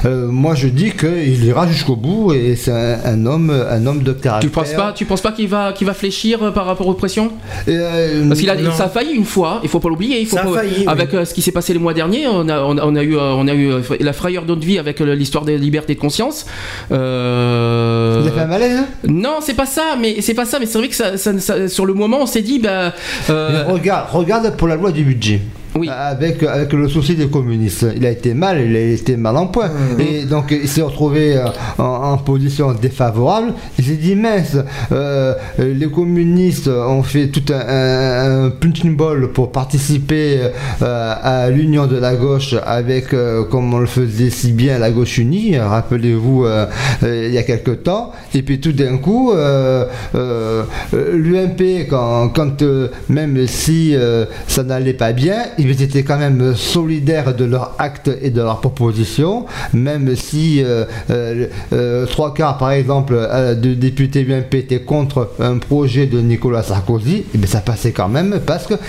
euh, 0.05 0.27
moi 0.27 0.55
je 0.55 0.67
dis 0.67 0.91
qu'il 0.91 1.43
ira 1.45 1.67
jusqu'au 1.67 1.95
bout 1.95 2.33
et 2.33 2.55
c'est 2.55 2.71
un, 2.71 2.99
un 3.05 3.25
homme, 3.25 3.49
un 3.49 3.85
homme 3.85 4.03
de 4.03 4.13
caractère. 4.13 4.49
Tu 4.49 4.53
penses 4.53 4.73
pas, 4.73 4.91
tu 4.93 5.05
penses 5.05 5.21
pas 5.21 5.31
qu'il 5.31 5.47
va, 5.47 5.73
qu'il 5.73 5.85
va 5.87 5.93
fléchir 5.93 6.41
euh, 6.43 6.51
par 6.51 6.65
rapport 6.65 6.87
aux 6.87 6.93
pressions 6.93 7.31
Euh, 7.67 8.27
Parce 8.27 8.39
qu'il 8.39 8.49
a, 8.49 8.55
Non. 8.55 8.71
ça 8.71 8.85
a 8.85 8.89
failli 8.89 9.11
une 9.13 9.25
fois. 9.25 9.59
Il 9.63 9.69
faut 9.69 9.79
pas 9.79 9.89
l'oublier. 9.89 10.19
Il 10.19 10.25
faut 10.27 10.35
Ça 10.37 10.43
a 10.43 10.45
pas- 10.45 10.53
failli, 10.59 10.73
oui. 10.79 10.85
avec 10.87 11.11
ce 11.11 11.33
qui 11.33 11.41
s'est 11.41 11.51
passé 11.51 11.73
les 11.73 11.79
mois 11.79 11.93
derniers, 11.93 12.27
on 12.27 12.47
a, 12.49 12.61
on 12.61 12.77
a, 12.77 12.85
on 12.85 12.95
a 12.95 13.03
eu, 13.03 13.15
on 13.17 13.47
a 13.47 13.53
eu 13.53 13.71
la 13.99 14.13
frayeur 14.13 14.45
d'autre 14.45 14.65
vie 14.65 14.79
avec 14.79 14.99
l'histoire 14.99 15.45
des 15.45 15.57
libertés 15.57 15.95
de 15.95 15.99
conscience. 15.99 16.45
Euh, 16.91 18.21
Il 18.23 18.27
a 18.27 18.31
fait 18.31 18.39
un 18.41 18.47
malaise 18.47 18.77
hein? 18.77 18.85
Non, 19.07 19.35
c'est 19.41 19.53
pas 19.55 19.65
ça, 19.65 19.95
mais 19.99 20.21
c'est 20.21 20.33
pas 20.33 20.45
ça, 20.45 20.59
mais 20.59 20.65
c'est 20.65 20.77
vrai 20.77 20.87
que 20.87 20.95
ça, 20.95 21.17
ça- 21.17 21.37
ça- 21.39 21.67
sur 21.67 21.85
le 21.85 21.93
moment, 21.93 22.19
on 22.21 22.25
s'est 22.25 22.41
dit, 22.41 22.59
bah, 22.59 22.93
regarde, 23.27 24.07
regarde 24.11 24.55
pour 24.57 24.67
la 24.67 24.75
loi 24.75 24.91
du 24.91 25.03
budget. 25.03 25.41
Oui. 25.75 25.89
avec, 25.89 26.43
avec 26.43 26.73
le 26.73 26.87
souci 26.89 27.15
des 27.15 27.27
communistes. 27.27 27.85
Il 27.95 28.05
a 28.05 28.11
été 28.11 28.33
mal, 28.33 28.59
il 28.61 28.75
a 28.75 28.79
été 28.81 29.15
mal 29.15 29.37
en 29.37 29.47
point. 29.47 29.69
Et 29.99 30.25
donc 30.25 30.51
il 30.51 30.67
s'est 30.67 30.81
retrouvé 30.81 31.37
euh, 31.37 31.45
en, 31.77 32.11
en 32.13 32.17
position 32.17 32.73
défavorable. 32.73 33.53
Il 33.79 33.85
s'est 33.85 33.95
dit 33.95 34.15
mince, 34.15 34.57
euh, 34.91 35.33
les 35.57 35.87
communistes 35.87 36.67
ont 36.67 37.03
fait 37.03 37.27
tout 37.27 37.43
un, 37.53 37.59
un, 37.59 38.45
un 38.45 38.49
punching 38.49 38.95
ball 38.95 39.29
pour 39.31 39.51
participer 39.51 40.39
euh, 40.81 41.13
à 41.21 41.49
l'union 41.49 41.87
de 41.87 41.97
la 41.97 42.15
gauche 42.15 42.55
avec, 42.65 43.13
euh, 43.13 43.43
comme 43.45 43.73
on 43.73 43.79
le 43.79 43.85
faisait 43.85 44.29
si 44.29 44.51
bien, 44.51 44.77
la 44.77 44.91
gauche 44.91 45.17
unie, 45.17 45.57
rappelez-vous, 45.57 46.45
euh, 46.45 46.65
euh, 47.03 47.25
il 47.27 47.33
y 47.33 47.37
a 47.37 47.43
quelque 47.43 47.71
temps. 47.71 48.11
Et 48.33 48.41
puis 48.41 48.59
tout 48.59 48.73
d'un 48.73 48.97
coup, 48.97 49.31
euh, 49.31 49.85
euh, 50.15 50.63
euh, 50.93 51.15
l'UMP, 51.15 51.87
quand, 51.89 52.29
quand, 52.29 52.61
euh, 52.61 52.89
même 53.09 53.47
si 53.47 53.95
euh, 53.95 54.25
ça 54.47 54.63
n'allait 54.63 54.93
pas 54.93 55.13
bien, 55.13 55.37
ils 55.69 55.81
étaient 55.81 56.03
quand 56.03 56.17
même 56.17 56.55
solidaires 56.55 57.35
de 57.35 57.45
leurs 57.45 57.75
actes 57.79 58.09
et 58.21 58.29
de 58.29 58.41
leurs 58.41 58.59
propositions, 58.61 59.45
même 59.73 60.15
si 60.15 60.63
euh, 60.63 60.85
euh, 61.09 61.47
euh, 61.73 62.05
trois 62.05 62.33
quarts, 62.33 62.57
par 62.57 62.71
exemple, 62.71 63.13
euh, 63.17 63.55
de 63.55 63.73
députés 63.73 64.25
UMP 64.27 64.53
étaient 64.55 64.81
contre 64.81 65.31
un 65.39 65.57
projet 65.57 66.05
de 66.05 66.19
Nicolas 66.19 66.63
Sarkozy, 66.63 67.23
et 67.33 67.37
bien 67.37 67.47
ça 67.47 67.59
passait 67.61 67.91
quand 67.91 68.09
même 68.09 68.39
parce 68.45 68.65
qu'ils 68.67 68.79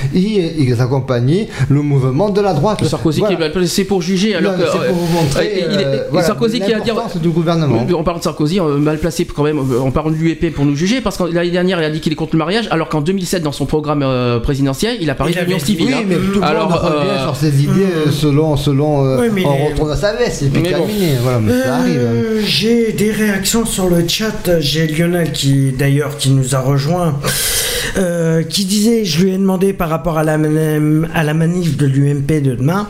ils 0.59 0.81
accompagnaient 0.81 1.49
le 1.69 1.83
mouvement 1.83 2.31
de 2.31 2.41
la 2.41 2.55
droite. 2.55 2.85
Sarkozy 2.85 3.21
Voilà. 3.21 3.37
qui 3.37 3.43
est 3.43 3.51
placé 3.51 3.85
pour 3.85 4.03
juger 4.03 4.35
alors 4.35 4.53
Non, 4.53 4.59
que 4.59 4.65
c'est 4.71 4.89
pour 4.89 4.97
vous 4.97 5.13
montrer, 5.15 5.47
euh, 5.65 5.69
il 5.73 5.81
est- 5.81 5.85
euh, 5.85 6.03
voilà, 6.11 6.27
Sarkozy 6.27 6.61
qui 6.61 6.73
a 6.73 6.81
du 7.21 7.29
gouvernement. 7.31 7.85
on 7.97 8.05
parle 8.05 8.19
de 8.19 8.23
Sarkozy 8.25 8.61
mal 8.61 8.99
placé 8.99 9.25
quand 9.25 9.45
même 9.45 9.59
on 9.59 9.91
parle 9.91 10.13
de 10.13 10.17
l'UEP 10.19 10.51
pour 10.53 10.65
nous 10.65 10.75
juger 10.75 11.01
parce 11.01 11.17
que 11.17 11.25
l'année 11.25 11.51
dernière 11.51 11.79
il 11.81 11.85
a 11.85 11.91
dit 11.91 12.01
qu'il 12.01 12.13
est 12.13 12.17
contre 12.17 12.35
le 12.35 12.39
mariage 12.39 12.69
alors 12.71 12.89
qu'en 12.89 13.01
2007 13.01 13.43
dans 13.43 13.53
son 13.53 13.67
programme 13.67 14.03
euh, 14.03 14.39
présidentiel 14.41 14.97
il 15.01 15.11
a 15.11 15.15
parlé 15.15 15.33
d'union 15.35 15.59
dit- 15.59 15.65
civile 15.65 15.87
Oui, 15.89 15.95
hein. 15.95 16.05
mais 16.09 16.15
tout 16.17 16.41
le 16.41 16.45
Alors, 16.45 16.62
revient 16.69 17.09
euh, 17.11 17.23
sur 17.25 17.37
ses 17.37 17.63
idées 17.63 17.87
euh, 18.07 18.11
selon, 18.11 18.57
selon 18.57 19.05
euh, 19.05 19.19
Oui, 19.21 19.29
mais 19.33 19.45
on 19.47 19.55
les- 19.57 19.73
retourne 19.73 19.91
à 19.93 19.97
sa 19.97 20.15
veste 20.15 20.43
et 20.43 20.47
puis 20.49 20.63
Mais 20.63 20.71
bon. 20.73 20.79
terminé. 20.79 21.13
Voilà, 21.23 21.39
mais 21.41 21.53
ça 21.63 21.75
arrive. 21.77 21.93
hein. 22.01 22.13
Euh, 22.15 22.41
J'ai 22.45 22.93
des 22.93 23.11
réactions 23.11 23.65
sur 23.67 23.89
le 23.89 24.07
chat. 24.07 24.59
J'ai 24.61 24.87
Lionel 24.87 25.33
qui, 25.33 25.73
d'ailleurs, 25.73 26.17
qui 26.17 26.31
nous 26.31 26.55
a 26.55 26.61
rejoint, 26.61 27.19
euh, 27.99 28.43
qui 28.43 28.65
disait, 28.65 29.05
je 29.05 29.23
lui 29.25 29.33
ai 29.33 29.39
demandé 29.39 29.73
par 29.73 29.89
rapport 29.89 30.19
à 30.19 30.25
la, 30.25 30.35
à 31.15 31.23
la 31.25 31.35
manif 31.35 31.77
de 31.77 31.87
l'UMP 31.87 32.41
de 32.41 32.55
demain. 32.55 32.89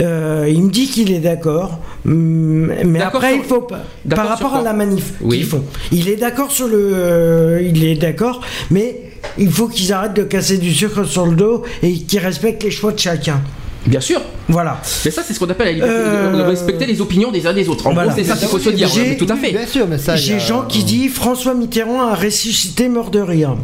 Euh, 0.00 0.46
il 0.48 0.62
me 0.64 0.70
dit 0.70 0.88
qu'il 0.88 1.10
est 1.10 1.20
d'accord, 1.20 1.78
hum, 2.06 2.70
mais 2.84 3.00
après 3.00 3.30
sur- 3.32 3.38
il 3.38 3.44
faut 3.44 3.62
pas. 3.62 3.80
Par 4.14 4.28
rapport 4.28 4.54
à 4.54 4.62
la 4.62 4.74
manif 4.74 5.14
Oui. 5.22 5.38
qu'ils 5.38 5.46
font, 5.46 5.64
il 5.90 6.08
est 6.10 6.16
d'accord 6.16 6.50
sur 6.50 6.68
le, 6.68 6.76
euh, 6.94 7.62
il 7.64 7.82
est 7.82 7.94
d'accord, 7.94 8.42
mais 8.70 9.00
il 9.38 9.50
faut 9.50 9.68
qu'ils 9.68 9.92
arrêtent 9.92 10.14
de 10.14 10.22
casser 10.22 10.58
du 10.58 10.72
sucre 10.72 11.04
sur 11.04 11.26
le 11.26 11.36
dos 11.36 11.62
et 11.82 11.92
qu'ils 11.94 12.18
respectent 12.20 12.62
les 12.64 12.70
choix 12.70 12.92
de 12.92 12.98
chacun. 12.98 13.40
bien 13.86 14.00
sûr 14.00 14.20
Voilà. 14.48 14.80
mais 15.04 15.10
ça 15.10 15.22
c'est 15.26 15.32
ce 15.34 15.38
qu'on 15.38 15.48
appelle 15.50 15.66
la 15.66 15.72
liberté 15.72 15.92
Euh, 15.94 16.36
de 16.36 16.42
respecter 16.42 16.86
les 16.86 17.00
opinions 17.00 17.30
des 17.30 17.46
uns 17.46 17.52
des 17.52 17.68
autres 17.68 17.86
en 17.86 17.92
Voilà. 17.94 18.08
gros 18.12 18.18
c'est 18.18 18.24
ça 18.24 18.36
qu'il 18.36 18.48
faut 18.48 18.58
se 18.58 18.70
dire 18.70 18.88
tout 19.18 19.26
à 19.28 19.36
fait 19.36 19.50
Bien 19.52 19.66
sûr, 19.66 19.86
mais 19.88 19.98
ça. 19.98 20.16
J'ai 20.16 20.34
a- 20.34 20.38
Jean 20.38 20.62
qui 20.62 20.82
dit 20.84 21.08
François 21.08 21.54
Mitterrand 21.54 22.02
a 22.08 22.14
ressuscité 22.14 22.88
mort 22.88 23.10
de 23.10 23.20
rire. 23.20 23.56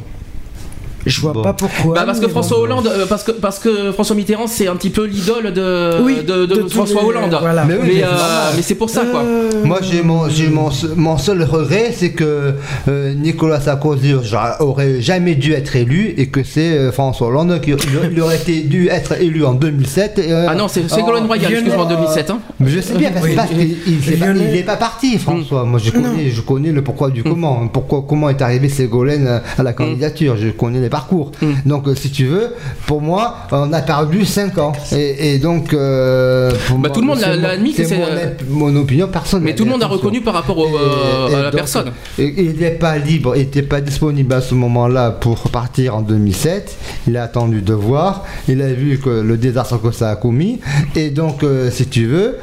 Je 1.07 1.21
vois 1.21 1.33
Bon. 1.33 1.43
pas 1.43 1.53
pourquoi. 1.53 1.95
Bah 1.95 2.03
parce 2.07 2.21
que 2.21 2.29
François 2.29 2.57
bon. 2.59 2.63
Hollande, 2.65 2.87
euh, 2.87 3.07
parce 3.07 3.25
que 3.25 3.33
parce 3.33 3.59
que 3.59 3.91
François 3.93 4.15
Mitterrand 4.17 4.47
c'est 4.47 4.69
un 4.69 4.77
petit 4.77 4.91
peu 4.91 5.05
l'idole 5.05 5.53
de, 5.53 6.01
Oui, 6.03 6.17
de, 6.27 6.47
de 6.47 6.47
de 6.47 6.55
tous 6.63 6.69
François 6.75 7.03
les- 7.03 7.09
Hollande. 7.09 7.37
voilà. 7.41 7.65
Mais 7.65 7.75
oui, 7.75 7.81
mais 7.83 7.89
mais 7.89 8.01
c'est 8.01 8.05
euh, 8.05 8.53
mais 8.57 8.63
c'est 8.63 8.75
pour 8.77 8.91
ça 8.91 9.05
quoi. 9.07 9.21
Euh, 9.23 9.51
Moi, 9.65 9.79
j'ai 9.83 10.03
mon, 10.03 10.29
j'ai 10.29 10.49
mon, 10.49 10.71
mon 10.97 11.19
seul 11.19 11.43
regret, 11.43 11.93
c'est 11.97 12.13
que 12.13 12.55
euh, 12.89 13.15
Nicolas 13.15 13.61
Sarkozy 13.61 14.15
aurait 14.61 15.01
jamais 15.01 15.35
dû 15.35 15.53
être 15.53 15.75
élu 15.77 16.15
et 16.17 16.27
que 16.29 16.43
c'est 16.45 16.73
euh, 16.79 16.93
François 16.93 17.29
Hollande 17.29 17.61
qui 17.61 17.71
il 18.13 18.21
aurait 18.21 18.37
été 18.37 18.61
dû 18.63 18.89
être 18.89 19.21
élu 19.21 19.45
en 19.45 19.55
2007. 19.55 20.19
et, 20.19 20.33
euh, 20.33 20.47
Ah 20.49 20.55
non, 20.55 20.69
c'est 20.69 20.83
c'est 20.89 20.95
en- 20.95 20.97
Ségolène 20.97 21.27
Royal, 21.27 21.45
Lionel- 21.51 21.59
excuse-moi, 21.61 21.85
en 21.85 21.89
2007. 21.89 22.31
Hein. 22.31 22.39
Mais 22.61 22.71
je 22.71 22.81
sais 22.81 22.95
bien, 22.95 23.11
parce, 23.13 23.25
Oui. 23.27 23.35
parce 23.35 23.49
qu'il 23.51 23.77
il 23.87 24.11
n'est 24.11 24.17
pas, 24.17 24.27
Lionel- 24.27 24.49
il 24.53 24.57
est 24.59 24.63
pas 24.63 24.77
parti, 24.77 25.19
François. 25.19 25.65
Moi, 25.65 25.81
je 25.83 25.91
connais, 25.91 26.31
je 26.31 26.41
connais 26.43 26.71
le 26.73 26.83
pourquoi 26.83 27.11
du 27.11 27.23
comment. 27.23 27.67
Pourquoi, 27.69 28.05
comment 28.09 28.29
est 28.31 28.41
arrivé 28.43 28.69
Ségolène 28.69 29.41
à 29.59 29.63
la 29.63 29.73
candidature. 29.73 30.37
Je 30.37 30.49
connais 30.51 30.81
les 30.81 30.89
parcours. 30.93 31.33
Mm. 31.41 31.47
Donc, 31.67 31.89
euh, 31.89 31.95
si 31.97 32.11
tu 32.11 32.27
veux, 32.27 32.49
pour 32.87 33.01
moi, 33.03 33.25
on 33.51 33.73
a 33.73 33.81
perdu 33.83 34.25
5 34.25 34.59
ans. 34.59 34.73
Et, 34.93 35.35
et 35.35 35.39
donc, 35.39 35.73
euh, 35.73 36.51
pour 36.69 36.77
Bah, 36.79 36.89
moi, 36.89 36.91
tout 36.91 37.01
le 37.01 37.07
monde 37.09 37.21
l'a- 37.21 37.49
admis 37.57 37.73
que 37.75 37.85
c'est 37.85 37.97
mon, 37.97 38.05
euh, 38.05 38.29
mon 38.49 38.77
opinion 38.77 39.09
personnelle. 39.09 39.47
Mais 39.47 39.55
tout 39.57 39.65
le 39.65 39.71
monde 39.71 39.83
a 39.83 39.87
reconnu 39.87 40.21
par 40.21 40.35
rapport 40.35 40.59
au, 40.59 40.69
Et- 40.69 40.81
euh, 40.81 41.29
et 41.31 41.35
à 41.35 41.39
la 41.39 41.51
donc, 41.51 41.55
personne. 41.63 41.91
Il 42.19 42.35
n'était 42.47 42.71
pas 42.73 42.99
libre, 42.99 43.35
il 43.37 43.41
n'était 43.41 43.63
pas 43.63 43.81
disponible 43.81 44.33
à 44.35 44.41
ce 44.43 44.55
moment-là 44.55 45.11
pour 45.11 45.49
partir 45.51 45.97
en 45.97 46.03
2007. 46.03 46.77
Il 47.09 47.17
a 47.17 47.23
attendu 47.25 47.63
de 47.63 47.73
voir. 47.75 48.25
Il 48.49 48.61
a 48.63 48.73
vu 48.73 48.99
que 48.99 49.11
le 49.11 49.37
désastre 49.37 49.81
que 49.81 49.91
ça 49.91 50.11
a 50.11 50.17
commis. 50.17 50.61
Et 50.95 51.09
donc, 51.11 51.43
euh, 51.43 51.71
si 51.71 51.87
tu 51.87 52.07
veux, 52.07 52.37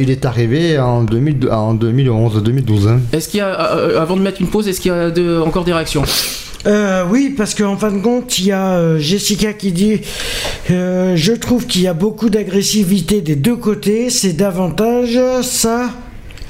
il 0.00 0.10
est 0.10 0.24
arrivé 0.26 0.78
en, 0.78 1.02
2000 1.04 1.48
en 1.50 1.74
2011-2012. 1.74 2.88
hein. 2.88 3.00
Est-ce 3.12 3.28
qu'il 3.28 3.38
y 3.38 3.42
a, 3.42 3.52
avant 4.00 4.16
de 4.16 4.22
mettre 4.22 4.40
une 4.40 4.48
pause, 4.48 4.66
est-ce 4.68 4.80
qu'il 4.80 4.90
y 4.90 4.94
a 4.94 5.10
de- 5.10 5.40
encore 5.40 5.64
des 5.64 5.72
réactions? 5.72 6.02
Euh, 6.66 7.04
oui, 7.08 7.34
parce 7.36 7.54
qu'en 7.54 7.76
fin 7.76 7.90
de 7.90 8.00
compte, 8.00 8.38
il 8.38 8.46
y 8.46 8.52
a 8.52 8.72
euh, 8.72 8.98
Jessica 8.98 9.52
qui 9.52 9.72
dit 9.72 10.00
euh, 10.70 11.16
Je 11.16 11.32
trouve 11.32 11.66
qu'il 11.66 11.82
y 11.82 11.86
a 11.86 11.94
beaucoup 11.94 12.28
d'agressivité 12.28 13.20
des 13.22 13.36
deux 13.36 13.56
côtés. 13.56 14.10
C'est 14.10 14.34
davantage 14.34 15.18
ça 15.42 15.90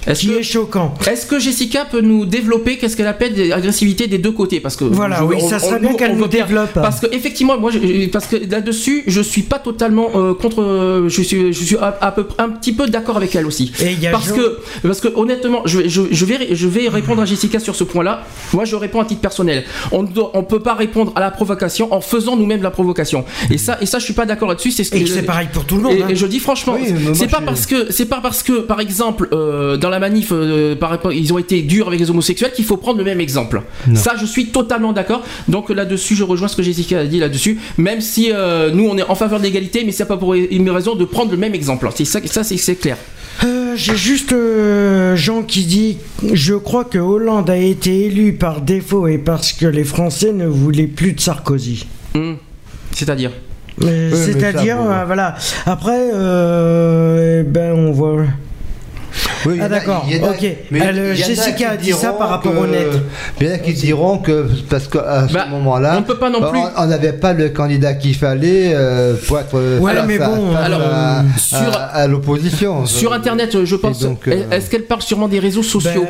Est-ce 0.06 0.20
qui 0.20 0.28
que, 0.28 0.38
est 0.38 0.42
choquant. 0.42 0.94
est-ce 1.10 1.26
que 1.26 1.38
Jessica 1.38 1.84
peut 1.84 2.00
nous 2.00 2.24
développer 2.24 2.78
qu'est-ce 2.78 2.96
qu'elle 2.96 3.06
appelle 3.06 3.34
des 3.34 3.52
agressivités 3.52 4.06
des 4.06 4.18
deux 4.18 4.32
côtés? 4.32 4.60
Parce 4.60 4.76
que 4.76 4.84
Voilà, 4.84 5.18
je- 5.18 5.24
oui, 5.24 5.40
ça 5.40 5.58
serait 5.58 5.78
bien 5.80 5.94
qu'elle 5.94 6.16
nous 6.16 6.26
développe. 6.26 6.72
Parce 6.74 7.00
que 7.00 7.06
effectivement, 7.14 7.58
moi, 7.58 7.70
je- 7.70 8.06
parce 8.08 8.26
que 8.26 8.36
là-dessus, 8.50 9.04
je 9.06 9.20
suis 9.20 9.42
pas 9.42 9.58
totalement 9.58 10.08
euh, 10.14 10.34
contre. 10.34 10.62
euh, 10.62 11.08
je 11.08 11.22
suis, 11.22 11.52
je 11.52 11.64
suis 11.64 11.76
à, 11.76 11.96
à 12.00 12.12
peu 12.12 12.26
un 12.38 12.48
petit 12.50 12.72
peu 12.72 12.86
d'accord 12.88 13.16
avec 13.16 13.34
elle 13.34 13.46
aussi. 13.46 13.72
Et 13.82 13.92
il 13.92 14.00
y 14.00 14.06
a 14.06 14.10
Parce 14.10 14.32
que, 14.32 14.58
parce 14.82 15.00
que 15.00 15.08
honnêtement, 15.14 15.62
je, 15.66 15.88
je, 15.88 16.24
vais, 16.24 16.54
je 16.54 16.66
vais 16.68 16.88
répondre 16.88 17.22
à 17.22 17.24
Jessica 17.24 17.58
sur 17.58 17.74
ce 17.74 17.84
point-là. 17.84 18.24
Moi, 18.52 18.64
je 18.64 18.76
réponds 18.76 19.00
à 19.00 19.04
titre 19.04 19.20
personnel. 19.20 19.64
On 19.92 20.02
ne 20.02 20.42
peut 20.42 20.60
pas 20.60 20.74
répondre 20.74 21.12
à 21.14 21.20
la 21.20 21.30
provocation 21.30 21.92
en 21.92 22.00
faisant 22.00 22.36
nous-mêmes 22.36 22.62
la 22.62 22.70
provocation. 22.70 23.24
Et 23.50 23.58
ça, 23.58 23.78
et 23.80 23.86
ça, 23.86 23.98
je 23.98 24.04
suis 24.04 24.14
pas 24.14 24.26
d'accord 24.26 24.48
là-dessus. 24.48 24.70
C'est 24.70 24.84
ce 24.84 24.90
que 24.90 24.96
Et 24.96 25.06
c'est 25.06 25.22
pareil 25.22 25.48
pour 25.52 25.64
tout 25.64 25.76
le 25.76 25.82
monde. 25.82 25.92
et, 25.92 26.02
hein. 26.02 26.08
et 26.08 26.16
je 26.16 26.26
dis 26.26 26.38
franchement, 26.38 26.76
Oui, 26.80 26.94
c'est 27.14 27.28
pas 27.28 27.40
parce 27.40 27.66
que 27.66 27.90
c'est 27.92 28.06
pas 28.06 28.20
parce 28.22 28.42
que 28.42 28.60
par 28.60 28.80
exemple 28.80 29.28
euh, 29.32 29.76
dans 29.76 29.89
la 29.90 29.98
manif 29.98 30.30
euh, 30.32 30.74
par 30.76 30.90
rapport- 30.90 31.12
ils 31.12 31.32
ont 31.32 31.38
été 31.38 31.62
durs 31.62 31.88
avec 31.88 32.00
les 32.00 32.10
homosexuels 32.10 32.52
qu'il 32.52 32.64
faut 32.64 32.76
prendre 32.76 32.98
le 32.98 33.04
même 33.04 33.20
exemple. 33.20 33.62
Ça 33.94 34.14
je 34.20 34.26
suis 34.26 34.46
totalement 34.46 34.92
d'accord. 34.92 35.22
Donc 35.48 35.70
là-dessus 35.70 36.14
je 36.14 36.24
rejoins 36.24 36.48
ce 36.48 36.56
que 36.56 36.62
Jessica 36.62 37.00
a 37.00 37.04
dit 37.04 37.18
là-dessus. 37.18 37.58
Même 37.78 38.00
si 38.00 38.30
euh, 38.32 38.70
nous 38.72 38.86
on 38.88 38.96
est 38.96 39.02
en 39.02 39.14
faveur 39.14 39.38
de 39.38 39.44
l'égalité, 39.44 39.82
mais 39.84 39.92
c'est 39.92 40.04
pas 40.06 40.16
pour 40.16 40.34
une 40.34 40.70
raison 40.70 40.94
de 40.94 41.04
prendre 41.04 41.30
le 41.30 41.36
même 41.36 41.54
exemple. 41.54 41.88
C'est 41.94 42.04
ça, 42.04 42.20
ça 42.24 42.44
c'est 42.44 42.74
clair. 42.76 42.96
Euh, 43.44 43.72
J'ai 43.76 43.96
juste 43.96 44.32
euh, 44.32 45.16
Jean 45.16 45.42
qui 45.42 45.64
dit 45.64 45.96
Je 46.32 46.54
crois 46.54 46.84
que 46.84 46.98
Hollande 46.98 47.48
a 47.48 47.56
été 47.56 48.06
élu 48.06 48.34
par 48.34 48.60
défaut 48.60 49.06
et 49.08 49.16
parce 49.18 49.52
que 49.52 49.64
les 49.66 49.84
Français 49.84 50.32
ne 50.32 50.46
voulaient 50.46 50.86
plus 50.86 51.12
de 51.14 51.20
Sarkozy. 51.20 51.86
Hum. 52.14 52.36
C'est-à-dire. 52.92 53.30
Euh, 53.82 54.10
Oui, 54.12 54.18
C'est-à-dire, 54.26 54.76
euh, 54.80 55.04
voilà. 55.06 55.36
Après, 55.64 56.10
euh, 56.12 57.40
eh 57.40 57.42
ben, 57.44 57.72
on 57.72 57.92
voit. 57.92 58.24
Oui, 59.46 59.56
Ah, 59.60 59.64
a- 59.64 59.68
d'accord, 59.68 60.06
ok. 60.22 60.46
mais 60.70 60.78
Elle, 60.80 60.96
il 60.96 61.20
y 61.20 61.22
en 61.22 61.26
a 61.26 61.28
Jessica 61.28 61.70
a 61.70 61.76
dit 61.76 61.92
ça 61.92 62.12
par 62.12 62.28
rapport 62.28 62.52
que- 62.52 62.58
au 62.58 62.66
net. 62.66 62.88
Il 63.40 63.46
y 63.46 63.50
en 63.50 63.54
a 63.54 63.58
qui 63.58 63.72
diront 63.72 64.18
que 64.18 64.46
parce 64.68 64.86
qu'à 64.88 65.26
ce 65.28 65.32
Bah, 65.32 65.46
moment-là, 65.50 65.96
on 65.98 66.02
peut 66.02 66.18
pas 66.18 66.30
non 66.30 66.40
on- 66.42 66.50
plus- 66.50 66.60
on 66.76 66.86
n'avait 66.86 67.12
pas 67.14 67.32
le 67.32 67.48
candidat 67.48 67.94
qu'il 67.94 68.14
fallait 68.14 68.72
euh, 68.74 69.14
pour 69.26 69.38
être 69.38 69.54
Ouais, 69.80 69.94
face 69.94 70.04
mais 70.06 70.20
à- 70.20 70.28
bon, 70.28 70.52
face 70.52 70.64
alors, 70.66 70.80
à, 70.82 71.24
sur- 71.38 71.56
à- 71.76 71.84
à 71.86 72.06
l'opposition. 72.06 72.86
Sur 72.86 73.12
internet, 73.12 73.64
je 73.64 73.76
pense. 73.76 74.02
euh, 74.04 74.42
Est-ce 74.50 74.68
qu'elle 74.70 74.84
parle 74.84 75.02
sûrement 75.02 75.28
des 75.28 75.38
réseaux 75.38 75.62
sociaux 75.62 76.04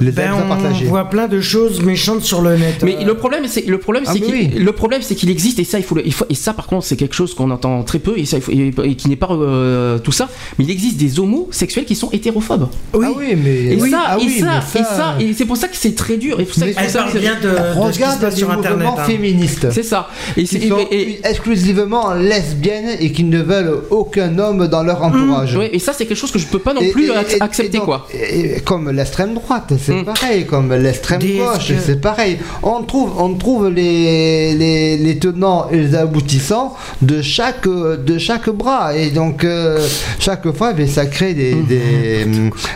Les 0.00 0.10
ben, 0.10 0.32
à 0.34 0.42
partager. 0.42 0.84
on 0.86 0.90
voit 0.90 1.08
plein 1.08 1.28
de 1.28 1.40
choses 1.40 1.82
méchantes 1.82 2.22
sur 2.22 2.42
le 2.42 2.56
net. 2.56 2.82
Mais 2.82 2.96
Euh, 3.00 3.04
le 3.04 3.14
problème, 3.14 3.44
c'est 3.46 3.66
le 3.66 3.78
problème, 3.78 4.04
Ah, 4.06 4.10
c'est 4.12 4.20
qu'il 4.20 4.34
oui. 4.34 4.48
le 4.58 4.72
problème, 4.72 5.00
c'est 5.02 5.14
qu'il 5.14 5.30
existe 5.30 5.58
et 5.58 5.64
ça, 5.64 5.78
il 5.78 5.84
faut, 5.84 5.94
le- 5.94 6.06
il 6.06 6.12
faut 6.12 6.26
et 6.28 6.34
ça, 6.34 6.52
par 6.52 6.66
contre, 6.66 6.84
c'est 6.84 6.96
quelque 6.96 7.14
chose 7.14 7.34
qu'on 7.34 7.50
entend 7.50 7.82
très 7.84 7.98
peu 8.00 8.14
et, 8.18 8.24
ça, 8.26 8.36
il 8.38 8.42
faut- 8.42 8.50
et- 8.52 8.72
et 8.84 8.94
qui 8.96 9.08
n'est 9.08 9.16
pas 9.16 9.28
euh, 9.30 9.98
tout 9.98 10.12
ça. 10.12 10.28
Mais 10.58 10.64
il 10.64 10.70
existe 10.70 10.96
des 10.96 11.18
homosexuels 11.20 11.84
qui 11.84 11.94
sont 11.94 12.10
hétérophobes. 12.12 12.63
Oui. 12.94 13.06
Ah 13.08 13.12
oui, 13.16 13.36
mais 13.42 13.54
Et 13.74 13.76
oui, 13.80 13.90
ça, 13.90 14.00
ah 14.06 14.16
et 14.20 14.28
ça, 14.40 14.46
mais 14.74 14.80
et 14.80 14.84
ça, 14.84 15.14
et 15.20 15.32
c'est 15.34 15.44
pour 15.44 15.56
ça 15.56 15.68
que 15.68 15.76
c'est 15.76 15.94
très 15.94 16.16
dur. 16.16 16.38
Et 16.40 16.44
pour 16.44 16.54
ça 16.54 16.66
que- 16.66 16.72
Elle 16.76 16.90
ça- 16.90 16.98
parle 17.00 17.12
c'est- 17.12 17.18
bien 17.20 17.34
de, 17.40 17.48
de 17.48 17.54
ce 17.56 17.58
qui 17.58 17.74
se 17.74 17.78
regarde 18.04 18.20
passe 18.20 18.34
les 18.34 18.38
sur 18.38 18.50
Internet. 18.50 18.88
hein. 18.96 19.04
féministes. 19.04 19.66
C'est 19.72 19.82
ça. 19.82 20.08
Et 20.36 20.46
c'est 20.46 20.58
qui 20.58 20.68
sont 20.68 20.78
et- 20.90 20.94
et- 21.00 21.20
exclusivement 21.26 22.14
lesbiennes 22.14 22.96
et 23.00 23.12
qui 23.12 23.24
ne 23.24 23.40
veulent 23.42 23.80
aucun 23.90 24.38
homme 24.38 24.66
dans 24.68 24.82
leur 24.82 25.02
entourage. 25.02 25.56
ouais, 25.56 25.70
et 25.72 25.78
ça, 25.78 25.92
c'est 25.92 26.06
quelque 26.06 26.16
chose 26.18 26.30
que 26.32 26.38
je 26.38 26.46
peux 26.46 26.58
pas 26.58 26.72
non 26.74 26.80
Et- 26.80 26.90
plus 26.90 27.06
et- 27.08 27.10
ac- 27.10 27.36
et- 27.36 27.42
accepter 27.42 27.76
et 27.76 27.78
donc, 27.78 27.86
quoi. 27.86 28.06
et- 28.12 28.56
et 28.56 28.60
comme 28.60 28.90
l'extrême 28.90 29.34
droite, 29.34 29.72
c'est 29.80 29.94
Mm. 29.94 30.04
pareil. 30.04 30.46
Comme 30.46 30.72
l'extrême 30.74 31.20
gauche, 31.20 31.68
que- 31.68 31.74
c'est 31.84 32.00
pareil. 32.00 32.38
On 32.62 32.82
trouve, 32.82 33.10
on 33.18 33.34
trouve 33.34 33.68
les, 33.70 34.54
les, 34.54 34.96
les 34.96 35.18
tenants 35.18 35.68
et 35.70 35.76
les 35.78 35.94
aboutissants 35.94 36.74
de 37.02 37.22
chaque, 37.22 37.66
de 37.68 38.18
chaque 38.18 38.48
bras. 38.50 38.96
Et 38.96 39.10
donc, 39.10 39.44
euh, 39.44 39.78
chaque 40.18 40.50
fois, 40.56 40.72
ben, 40.72 40.86
ça 40.88 41.06
crée 41.06 41.34
des, 41.34 41.54
des, 41.54 42.26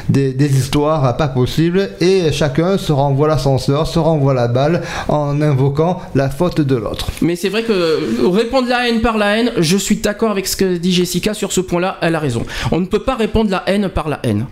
des, 0.09 0.33
des 0.33 0.59
histoires 0.59 1.17
pas 1.17 1.29
possibles 1.29 1.91
et 2.01 2.33
chacun 2.33 2.79
se 2.79 2.93
renvoie 2.93 3.29
l'ascenseur, 3.29 3.87
se 3.87 3.99
renvoie 3.99 4.35
la 4.35 4.49
balle 4.49 4.83
en 5.09 5.41
invoquant 5.41 6.01
la 6.15 6.31
faute 6.31 6.61
de 6.61 6.77
l'autre. 6.77 7.09
Mais 7.23 7.37
c'est 7.37 7.49
vrai 7.49 7.63
que 7.63 8.29
répondre 8.31 8.69
la 8.69 8.89
haine 8.89 9.01
par 9.01 9.19
la 9.19 9.37
haine, 9.37 9.53
je 9.59 9.77
suis 9.77 9.97
d'accord 9.97 10.31
avec 10.31 10.47
ce 10.47 10.57
que 10.57 10.77
dit 10.77 10.93
Jessica 10.93 11.35
sur 11.35 11.53
ce 11.53 11.61
point-là, 11.61 11.99
elle 12.01 12.15
a 12.15 12.21
raison. 12.21 12.45
On 12.73 12.81
ne 12.81 12.87
peut 12.87 13.03
pas 13.03 13.17
répondre 13.17 13.51
la 13.51 13.63
haine 13.67 13.89
par 13.89 14.09
la 14.09 14.21
haine. 14.23 14.47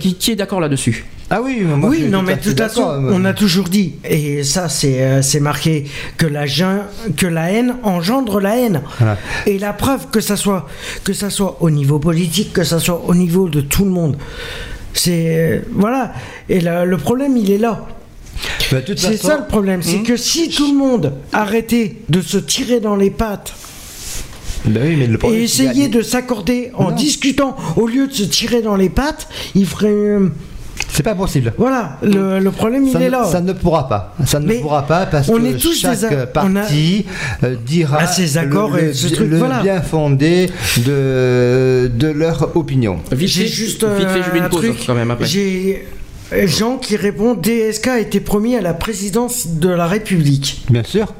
Qui, 0.00 0.14
qui 0.14 0.32
est 0.32 0.36
d'accord 0.36 0.60
là-dessus? 0.60 1.06
Ah 1.30 1.42
oui, 1.42 1.60
moi, 1.60 1.90
oui, 1.90 2.04
non, 2.08 2.20
tout 2.20 2.24
mais 2.26 2.32
à 2.32 2.36
de 2.36 2.42
toute 2.42 2.56
façon, 2.58 2.82
on 3.10 3.22
a 3.26 3.34
toujours 3.34 3.68
dit, 3.68 3.96
et 4.02 4.42
ça 4.44 4.70
c'est 4.70 5.02
euh, 5.02 5.20
c'est 5.20 5.40
marqué, 5.40 5.84
que 6.16 6.24
la, 6.26 6.46
que 6.46 7.26
la 7.26 7.52
haine 7.52 7.76
engendre 7.82 8.40
la 8.40 8.56
haine. 8.56 8.80
Voilà. 8.98 9.18
Et 9.44 9.58
la 9.58 9.74
preuve 9.74 10.06
que 10.10 10.20
ça 10.20 10.36
soit 10.36 10.66
que 11.04 11.12
ça 11.12 11.28
soit 11.28 11.58
au 11.60 11.68
niveau 11.68 11.98
politique, 11.98 12.54
que 12.54 12.64
ça 12.64 12.78
soit 12.78 13.02
au 13.06 13.14
niveau 13.14 13.50
de 13.50 13.60
tout 13.60 13.84
le 13.84 13.90
monde, 13.90 14.16
c'est 14.94 15.36
euh, 15.36 15.60
voilà. 15.72 16.14
Et 16.48 16.60
la- 16.62 16.86
le 16.86 16.96
problème, 16.96 17.36
il 17.36 17.50
est 17.50 17.58
là. 17.58 17.86
Toute 18.86 18.98
C'est 18.98 19.12
façon- 19.16 19.28
ça 19.28 19.36
le 19.38 19.46
problème, 19.46 19.82
c'est 19.82 19.98
que 20.00 20.16
si 20.16 20.48
tout 20.48 20.70
le 20.72 20.78
monde 20.78 21.12
arrêtait 21.32 21.96
de 22.08 22.22
se 22.22 22.38
tirer 22.38 22.80
dans 22.80 22.96
les 22.96 23.10
pattes 23.10 23.52
Ben 24.64 24.82
oui, 24.86 24.96
mais 24.96 25.06
le 25.06 25.18
problème, 25.18 25.40
et 25.40 25.42
y 25.42 25.44
a- 25.44 25.44
essayer 25.44 25.88
de 25.88 26.00
s'accorder 26.02 26.70
en 26.74 26.90
Non. 26.90 26.96
discutant 26.96 27.54
au 27.76 27.86
lieu 27.86 28.06
de 28.06 28.12
se 28.12 28.22
tirer 28.24 28.62
dans 28.62 28.76
les 28.76 28.88
pattes, 28.88 29.28
il 29.54 29.66
ferait. 29.66 30.16
Euh, 30.88 30.92
C'est 30.92 31.02
pas 31.02 31.14
possible. 31.14 31.52
Voilà, 31.58 31.98
le, 32.02 32.38
le 32.40 32.50
problème 32.50 32.84
il 32.86 32.96
est 32.96 33.06
ne, 33.06 33.10
là. 33.10 33.24
ça 33.24 33.40
ne 33.40 33.52
pourra 33.52 33.88
pas. 33.88 34.14
Ça 34.24 34.40
ne 34.40 34.46
Mais 34.46 34.58
pourra 34.60 34.82
pas 34.86 35.06
parce 35.06 35.28
on 35.28 35.36
que 35.38 35.46
est 35.46 35.56
tous 35.60 35.78
chaque 35.78 36.32
parti 36.32 37.06
euh, 37.44 37.54
dira 37.64 37.98
À 37.98 38.06
ses 38.06 38.38
accords 38.38 38.70
le, 38.72 38.78
et 38.82 38.86
le- 38.86 38.94
ce 38.94 39.08
truc, 39.08 39.28
le 39.30 39.38
voilà. 39.38 39.60
bien 39.62 39.80
fondé 39.82 40.50
de, 40.78 41.90
de 41.94 42.08
leur 42.08 42.56
opinion. 42.56 42.98
Vite 43.12 43.28
J'ai 43.28 43.42
fait, 43.42 43.48
juste 43.48 43.84
vite 43.84 44.08
fait, 44.08 44.22
je 44.22 44.30
mets 44.30 44.36
euh, 44.36 44.38
une 44.38 44.44
un 44.44 44.48
pause 44.48 44.60
truc. 44.60 44.76
quand 44.86 44.94
même 44.94 45.10
après. 45.10 45.26
J'ai 45.26 45.86
euh, 46.32 46.46
Jean 46.46 46.76
qui 46.76 46.96
répond 46.96 47.34
DSK 47.34 47.86
a 47.88 47.98
été 48.00 48.20
promis 48.20 48.56
à 48.56 48.60
la 48.60 48.74
présidence 48.74 49.46
de 49.48 49.68
la 49.68 49.86
République. 49.86 50.64
Bien 50.70 50.82
sûr. 50.84 51.14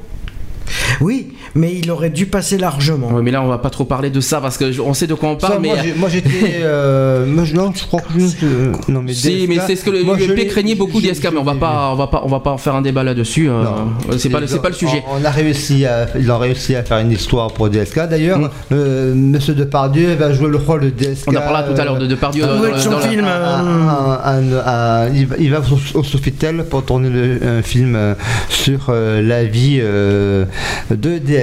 Oui, 1.01 1.33
mais 1.55 1.73
il 1.75 1.89
aurait 1.91 2.09
dû 2.09 2.25
passer 2.25 2.57
largement. 2.57 3.11
Ouais, 3.11 3.21
mais 3.21 3.31
là, 3.31 3.41
on 3.41 3.47
va 3.47 3.57
pas 3.57 3.69
trop 3.69 3.85
parler 3.85 4.09
de 4.09 4.19
ça 4.21 4.39
parce 4.41 4.57
que 4.57 4.71
je- 4.71 4.81
on 4.81 4.93
sait 4.93 5.07
de 5.07 5.13
quoi 5.13 5.29
on 5.29 5.35
parle. 5.35 5.53
Ça, 5.53 5.59
mais 5.59 5.71
moi, 5.97 6.09
j'étais. 6.09 6.29
euh, 6.61 7.25
moi, 7.25 7.43
je- 7.45 7.55
non, 7.55 7.71
je 7.75 7.85
crois 7.85 8.01
que 8.01 8.07
je. 8.19 8.45
euh, 8.45 8.71
non, 8.87 9.01
mais 9.01 9.13
Si, 9.13 9.45
mais 9.47 9.57
c'est 9.65 9.75
ce 9.75 9.83
que 9.85 9.89
le 9.91 10.03
moi, 10.03 10.15
UMP 10.19 10.47
craignait 10.47 10.75
beaucoup 10.75 11.01
d'ISK, 11.01 11.27
mais 11.31 11.39
on 11.39 11.43
va 11.43 11.55
pas, 11.55 11.89
on 11.91 11.95
va 11.95 12.07
pas, 12.07 12.21
on 12.25 12.29
va 12.29 12.39
pas 12.39 12.51
en 12.51 12.57
faire 12.57 12.75
un 12.75 12.81
débat 12.81 13.03
là-dessus. 13.03 13.49
euh, 13.49 13.63
Non. 13.63 14.17
c'est 14.17 14.29
pas, 14.29 14.39
c'est 14.45 14.61
pas 14.61 14.69
le 14.69 14.75
sujet. 14.75 15.03
On, 15.09 15.21
on 15.21 15.25
a 15.25 15.29
réussi 15.29 15.85
à, 15.85 16.07
ils 16.17 16.31
ont 16.31 16.37
réussi 16.37 16.75
à 16.75 16.83
faire 16.83 16.99
une 16.99 17.11
histoire 17.11 17.51
pour 17.51 17.69
DSK. 17.69 18.07
D'ailleurs, 18.09 18.39
Mm. 18.39 18.49
euh, 18.73 19.13
Monsieur 19.15 19.53
Depardieu 19.53 20.13
va 20.15 20.33
jouer 20.33 20.49
le 20.49 20.57
rôle 20.57 20.81
de 20.81 20.89
DSK. 20.89 21.27
On 21.27 21.31
en 21.35 21.41
parlera 21.41 21.63
tout 21.63 21.79
à 21.79 21.85
l'heure 21.85 21.97
de 21.99 22.05
Depardieu. 22.07 22.43
euh, 22.43 22.55
dans- 22.57 22.61
Ouais, 22.61 22.71
de 22.73 22.77
son 22.77 22.91
dans 22.91 22.99
la- 22.99 23.07
film. 23.07 23.25
à- 23.25 23.59
à- 23.59 24.35
à- 24.35 25.03
à- 25.05 25.09
il 25.09 25.51
va- 25.51 25.59
au, 25.59 25.99
au 25.99 26.03
Sofitel 26.03 26.63
pour 26.69 26.83
tourner 26.83 27.09
le- 27.09 27.39
un 27.45 27.61
film 27.61 27.95
euh, 27.95 28.13
sur 28.49 28.87
euh, 28.89 29.21
la 29.21 29.43
vie 29.43 29.79
euh, 29.81 30.45
de 30.91 31.17
DSK. 31.17 31.38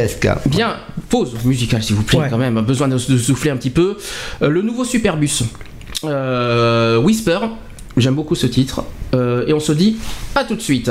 Bien, 0.46 0.76
pause 1.08 1.34
musicale 1.44 1.82
s'il 1.82 1.96
vous 1.96 2.02
plaît, 2.02 2.18
Ouais. 2.18 2.28
quand 2.30 2.38
même. 2.38 2.60
Besoin 2.62 2.88
de, 2.88 2.94
de 2.96 3.18
souffler 3.18 3.50
un 3.50 3.56
petit 3.56 3.70
peu. 3.70 3.96
Euh, 4.42 4.48
le 4.48 4.62
nouveau 4.62 4.84
Superbus, 4.84 5.42
euh, 6.04 6.98
Whisper. 6.98 7.38
J'aime 7.96 8.14
beaucoup 8.14 8.34
ce 8.34 8.46
titre. 8.46 8.84
Euh, 9.14 9.46
et 9.46 9.52
on 9.52 9.60
se 9.60 9.72
dit 9.72 9.96
à 10.34 10.44
tout 10.44 10.54
de 10.56 10.60
suite. 10.60 10.90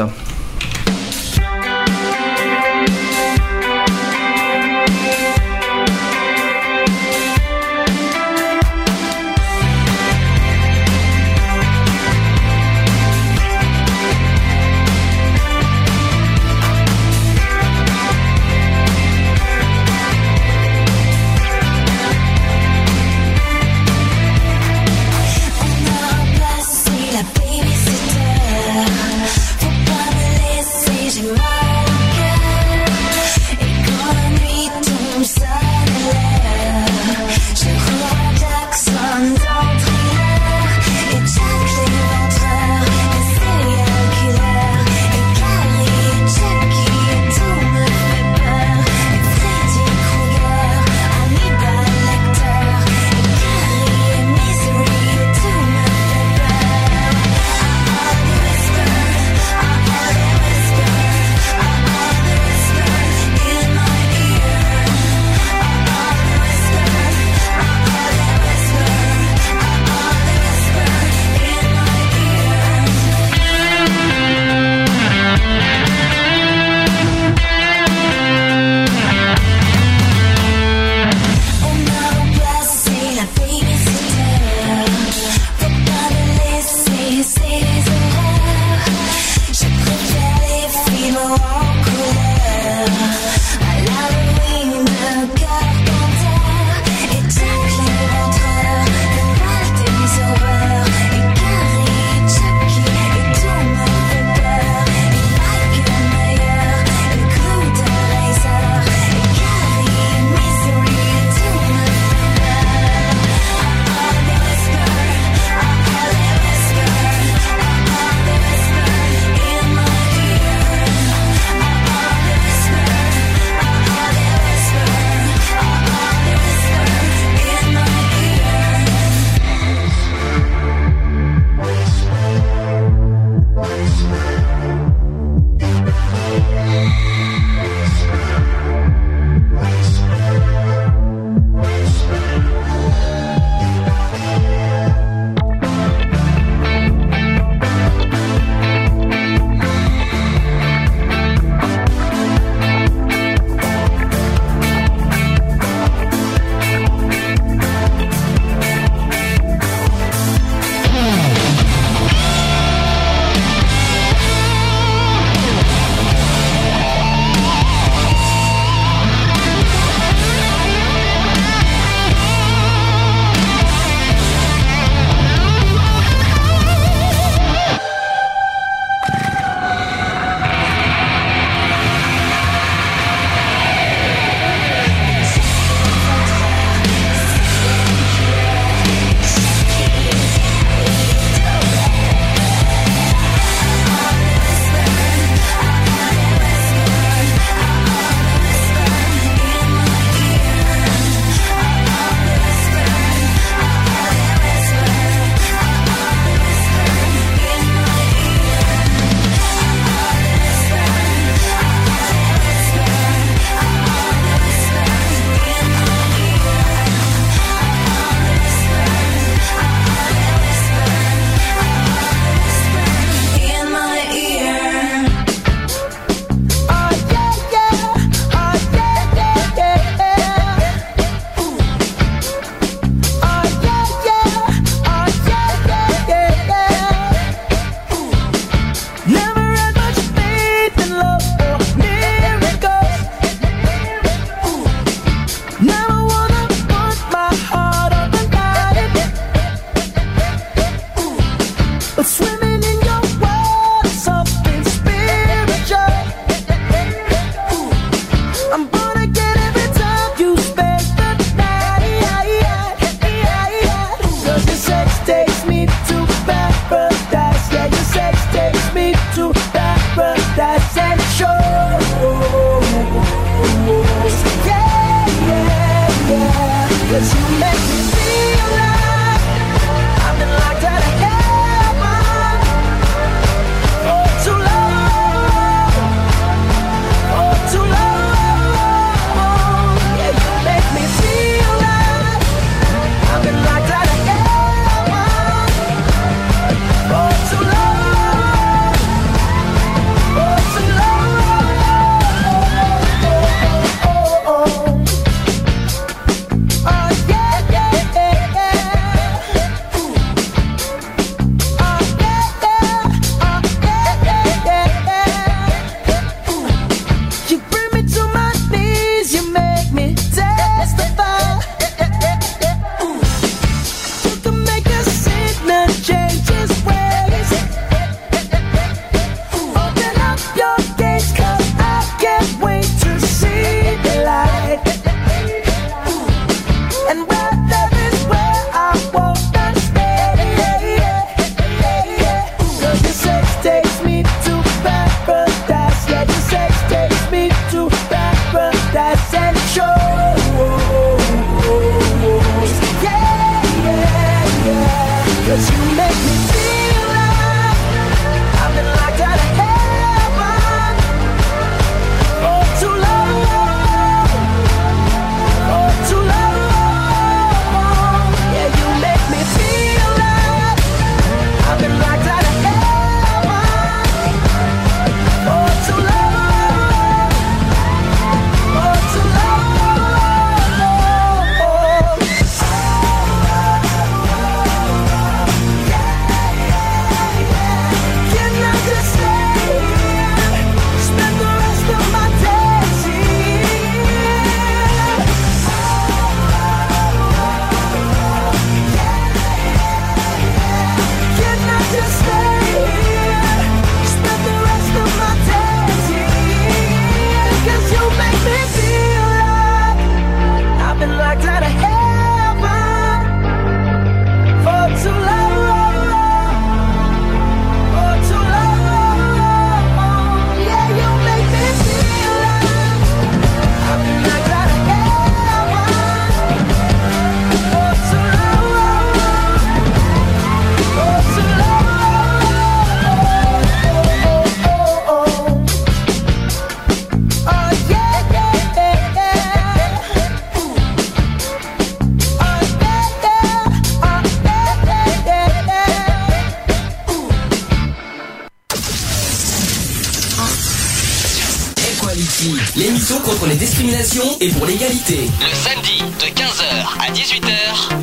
Le 454.88 455.34
samedi 455.34 455.82
de 456.00 456.06
15h 456.14 456.78
à 456.80 456.92
18h 456.92 457.28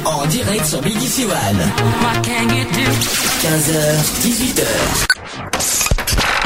en 0.04 0.24
direct 0.26 0.64
sur 0.64 0.80
BDC 0.80 1.24
One. 1.24 1.58
15h, 3.42 4.22
18h. 4.22 4.62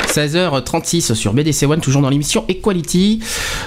16h36 0.08 1.12
sur 1.12 1.34
BDC 1.34 1.64
One, 1.66 1.80
toujours 1.80 2.00
dans 2.00 2.08
l'émission 2.08 2.46
Equality. 2.48 3.20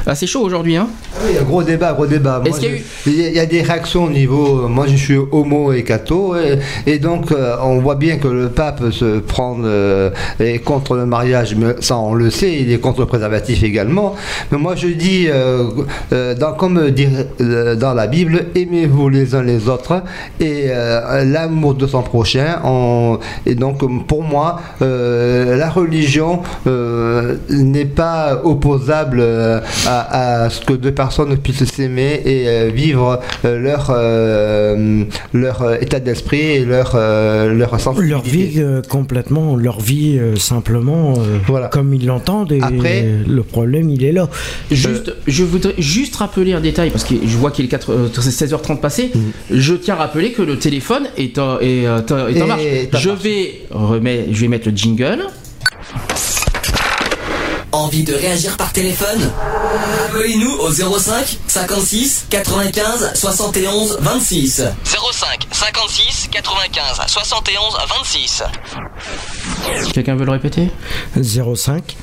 Ah, 0.07 0.15
c'est 0.15 0.25
chaud 0.25 0.41
aujourd'hui, 0.41 0.77
hein 0.77 0.87
Ah 1.15 1.19
oui, 1.27 1.33
gros 1.45 1.61
débat, 1.61 1.93
gros 1.93 2.07
débat. 2.07 2.41
Moi, 2.43 2.57
y 2.59 2.65
a 2.65 2.69
il 3.05 3.13
y, 3.19 3.23
a- 3.25 3.27
il 3.29 3.35
y 3.35 3.39
a 3.39 3.45
des 3.45 3.61
réactions 3.61 4.05
au 4.05 4.09
niveau. 4.09 4.67
Moi, 4.67 4.87
je 4.87 4.95
suis 4.95 5.17
homo 5.17 5.71
et 5.73 5.83
catho, 5.83 6.35
et, 6.37 6.57
et 6.87 6.97
donc 6.97 7.31
euh, 7.31 7.55
on 7.61 7.77
voit 7.79 7.93
bien 7.95 8.17
que 8.17 8.27
le 8.27 8.49
pape 8.49 8.89
se 8.91 9.19
prend 9.19 9.57
euh, 9.63 10.09
est 10.39 10.57
contre 10.59 10.95
le 10.95 11.05
mariage, 11.05 11.53
mais 11.55 11.75
ça 11.81 11.97
on 11.97 12.15
le 12.15 12.31
sait, 12.31 12.55
il 12.59 12.71
est 12.71 12.79
contre 12.79 13.01
le 13.01 13.05
préservatif 13.05 13.61
également. 13.61 14.15
Mais 14.51 14.57
moi, 14.57 14.75
je 14.75 14.87
dis, 14.87 15.27
euh, 15.29 15.65
euh, 16.11 16.35
comme 16.57 16.79
euh, 16.79 17.75
dans 17.75 17.93
la 17.93 18.07
Bible, 18.07 18.47
aimez-vous 18.55 19.09
les 19.09 19.35
uns 19.35 19.43
les 19.43 19.69
autres 19.69 20.01
et 20.39 20.65
euh, 20.69 21.23
l'amour 21.25 21.73
de 21.75 21.87
son 21.87 22.01
prochain. 22.01 22.59
on- 22.63 23.19
et 23.45 23.55
donc, 23.55 23.79
pour 24.07 24.23
moi, 24.23 24.59
euh, 24.81 25.55
la 25.57 25.69
religion 25.69 26.41
euh, 26.67 27.35
n'est 27.49 27.85
pas 27.85 28.41
opposable 28.43 29.21
à, 29.85 30.43
à 30.45 30.49
ce 30.49 30.61
que 30.61 30.73
deux 30.73 30.91
personnes 30.93 31.37
puissent 31.37 31.63
s'aimer 31.65 32.21
et 32.25 32.47
euh, 32.47 32.69
vivre 32.73 33.19
leur, 33.43 33.87
euh, 33.89 35.03
leur 35.33 35.81
état 35.81 35.99
d'esprit 35.99 36.41
et 36.41 36.65
leur, 36.65 36.93
euh, 36.95 37.53
leur 37.53 37.79
sensibilité. 37.79 38.09
Leur 38.11 38.21
vie 38.23 38.53
euh, 38.57 38.81
complètement, 38.87 39.55
leur 39.55 39.79
vie 39.79 40.17
euh, 40.19 40.35
simplement 40.35 41.13
euh, 41.17 41.37
Voilà. 41.47 41.67
comme 41.67 41.93
ils 41.93 42.05
l'entendent 42.05 42.51
et 42.51 42.61
Après- 42.61 43.05
le 43.27 43.43
problème 43.43 43.89
il 43.89 44.03
est 44.03 44.11
là. 44.11 44.27
Juste, 44.71 45.13
je 45.27 45.43
voudrais 45.43 45.73
juste 45.77 46.15
rappeler 46.17 46.53
un 46.53 46.61
détail 46.61 46.89
parce 46.89 47.03
que 47.03 47.15
je 47.25 47.37
vois 47.37 47.51
qu'il 47.51 47.65
est 47.65 47.69
4, 47.69 47.91
euh, 47.91 48.07
16h30 48.09 48.79
passé. 48.79 49.11
Je 49.51 49.73
tiens 49.73 49.95
à 49.95 49.97
rappeler 49.97 50.28
que 50.33 50.41
le 50.41 50.57
téléphone 50.59 51.09
est, 51.17 51.37
en- 51.37 51.59
est, 51.59 51.85
euh, 51.87 51.99
est 51.99 52.11
en 52.11 52.27
Et 52.27 52.43
marche. 52.45 52.61
Je 53.03 53.09
vais, 53.09 53.61
remet- 53.71 54.27
je 54.31 54.41
vais 54.41 54.47
mettre 54.47 54.69
le 54.69 54.75
jingle. 54.75 55.27
Envie 57.71 58.03
de 58.03 58.15
réagir 58.15 58.57
par 58.57 58.73
téléphone 58.73 59.29
Appelez-nous 60.07 60.51
au 60.53 60.71
05 60.71 61.37
56 61.47 62.25
95 62.31 63.11
71 63.13 63.97
26. 64.01 64.63
05 64.83 65.47
56 65.51 66.29
95 66.31 67.01
71 67.07 67.61
26. 68.01 68.43
Quelqu'un 69.93 70.15
veut 70.15 70.25
le 70.25 70.31
répéter? 70.31 70.69
05 71.21 71.95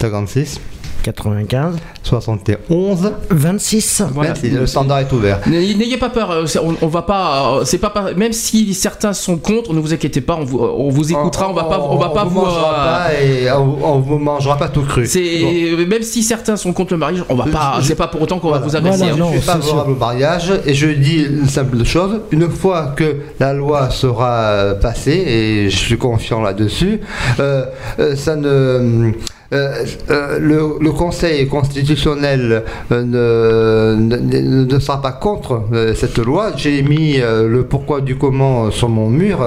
56, 0.00 0.58
95 1.02 1.76
71, 2.02 3.12
26. 3.30 4.02
Voilà. 4.12 4.30
merci, 4.30 4.50
le 4.50 4.66
standard 4.66 5.00
est 5.00 5.12
ouvert. 5.12 5.40
N'ayez 5.46 5.96
pas 5.96 6.08
peur, 6.10 6.30
euh, 6.30 6.44
on, 6.62 6.74
on 6.82 6.86
va 6.88 7.02
pas, 7.02 7.58
euh, 7.58 7.64
c'est 7.64 7.78
pas, 7.78 7.90
pas- 7.90 8.12
même 8.14 8.32
si 8.32 8.74
certains 8.74 9.12
sont 9.12 9.36
contre, 9.36 9.72
ne 9.72 9.80
vous 9.80 9.92
inquiétez 9.92 10.20
pas, 10.20 10.36
on 10.36 10.44
vous, 10.44 10.58
on 10.58 10.88
vous 10.90 11.12
écoutera, 11.12 11.48
on, 11.50 11.52
va 11.52 11.64
pas, 11.64 11.80
on 11.80 11.96
va 11.96 12.08
pas 12.10 12.24
vous, 12.24 12.40
mangera 12.40 12.74
euh, 12.74 12.84
pas 13.08 13.22
et 13.22 13.50
on, 13.52 13.94
on 13.96 13.98
vous 14.00 14.18
mangera 14.18 14.56
pas 14.56 14.68
tout 14.68 14.82
cru. 14.82 15.06
c'est 15.06 15.76
Bon. 15.76 15.86
même 15.86 16.02
si 16.02 16.22
certains 16.22 16.56
sont 16.56 16.72
contre 16.72 16.92
le 16.94 16.98
mariage, 16.98 17.24
on 17.28 17.34
va 17.34 17.44
pas, 17.46 17.78
c'est 17.82 17.94
pas 17.94 18.08
pour 18.08 18.22
autant 18.22 18.38
qu'on 18.38 18.48
Voilà. 18.48 18.62
va 18.62 18.68
vous 18.68 18.76
agresser. 18.76 18.98
Voilà, 18.98 19.16
non. 19.16 19.28
je 19.32 19.38
suis 19.38 19.40
favorable 19.46 19.92
au 19.92 19.96
mariage 19.96 20.52
et 20.66 20.74
je 20.74 20.86
dis 20.88 21.22
une 21.24 21.48
simple 21.48 21.84
chose 21.84 22.20
une 22.30 22.48
fois 22.50 22.92
que 22.96 23.16
la 23.38 23.52
loi 23.52 23.90
sera 23.90 24.30
euh, 24.40 24.74
passée 24.74 25.12
et 25.26 25.70
je 25.70 25.76
suis 25.76 25.98
confiant 25.98 26.40
là-dessus, 26.40 27.00
euh, 27.38 27.64
euh, 27.98 28.16
ça 28.16 28.36
ne 28.36 29.12
euh, 29.52 29.84
euh, 30.10 30.38
le, 30.38 30.60
le 30.80 30.92
Conseil 30.92 31.46
constitutionnel 31.48 32.62
euh, 32.92 33.94
ne, 33.96 34.18
ne, 34.18 34.64
ne 34.64 34.78
sera 34.78 35.02
pas 35.02 35.12
contre 35.12 35.62
cette 35.94 36.18
loi. 36.18 36.52
J'ai 36.56 36.82
mis 36.82 37.18
le 37.18 37.64
pourquoi 37.64 38.00
du 38.00 38.16
comment 38.16 38.70
sur 38.70 38.88
mon 38.88 39.08
mur. 39.08 39.44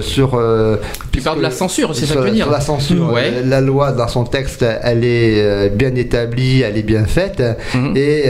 sur, 0.00 0.40
Tu 1.12 1.20
parles 1.20 1.38
de 1.38 1.42
la 1.42 1.50
censure, 1.50 1.94
c'est 1.94 2.06
ça 2.06 2.14
que 2.14 2.20
tu 2.20 2.24
veux 2.26 2.30
dire 2.32 2.50
la 2.50 2.60
censure. 2.60 3.12
Ouais. 3.12 3.30
Euh, 3.32 3.42
La 3.46 3.60
loi, 3.60 3.92
dans 3.92 4.08
son 4.08 4.24
texte, 4.24 4.64
elle 4.82 5.04
est 5.04 5.70
bien 5.70 5.94
établie, 5.94 6.62
elle 6.62 6.76
est 6.76 6.82
bien 6.82 7.04
faite. 7.04 7.42
Mhm. 7.74 7.96
Et 7.96 8.24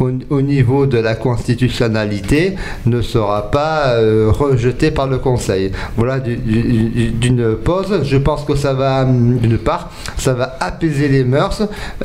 au, 0.00 0.10
au 0.30 0.42
niveau 0.42 0.86
de 0.86 0.98
la 0.98 1.14
constitutionnalité, 1.14 2.56
ne 2.86 3.00
sera 3.02 3.50
pas 3.50 3.94
rejetée 4.28 4.90
par 4.90 5.06
le 5.06 5.18
Conseil. 5.18 5.72
Voilà 5.96 6.18
du- 6.20 6.36
du- 6.36 7.08
d'une 7.10 7.54
pause. 7.56 8.00
Je 8.04 8.16
pense 8.16 8.44
que 8.44 8.56
ça 8.56 8.72
va, 8.74 9.02
hum, 9.02 9.38
d'une 9.38 9.58
part, 9.58 9.90
ça 10.16 10.34
va 10.34 10.49
apaiser 10.60 11.08
les 11.08 11.24
mœurs. 11.24 11.62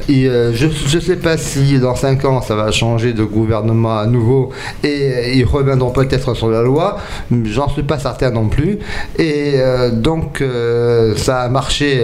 Euh, 0.10 0.52
je 0.53 0.95
ne 0.95 1.02
sais 1.02 1.18
pas 1.18 1.38
si 1.38 1.80
dans 1.80 1.95
5 1.95 2.26
ans, 2.26 2.41
ça 2.41 2.56
va 2.56 2.72
changer 2.72 3.14
de 3.14 3.23
gouvernement 3.23 3.98
à 3.98 4.07
nouveau 4.07 4.52
et 4.84 5.38
ils 5.38 5.45
reviendront 5.45 5.91
peut-être 5.91 6.34
sur 6.34 6.49
la 6.49 6.61
loi. 6.61 6.98
J'en 7.44 7.69
suis 7.69 7.84
pas 7.84 7.99
certain 7.99 8.32
non 8.32 8.48
plus. 8.48 8.80
Et 9.19 9.53
euh, 9.56 9.91
donc, 9.91 10.41
euh, 10.41 11.15
ça 11.18 11.41
a 11.41 11.49
marché 11.49 12.02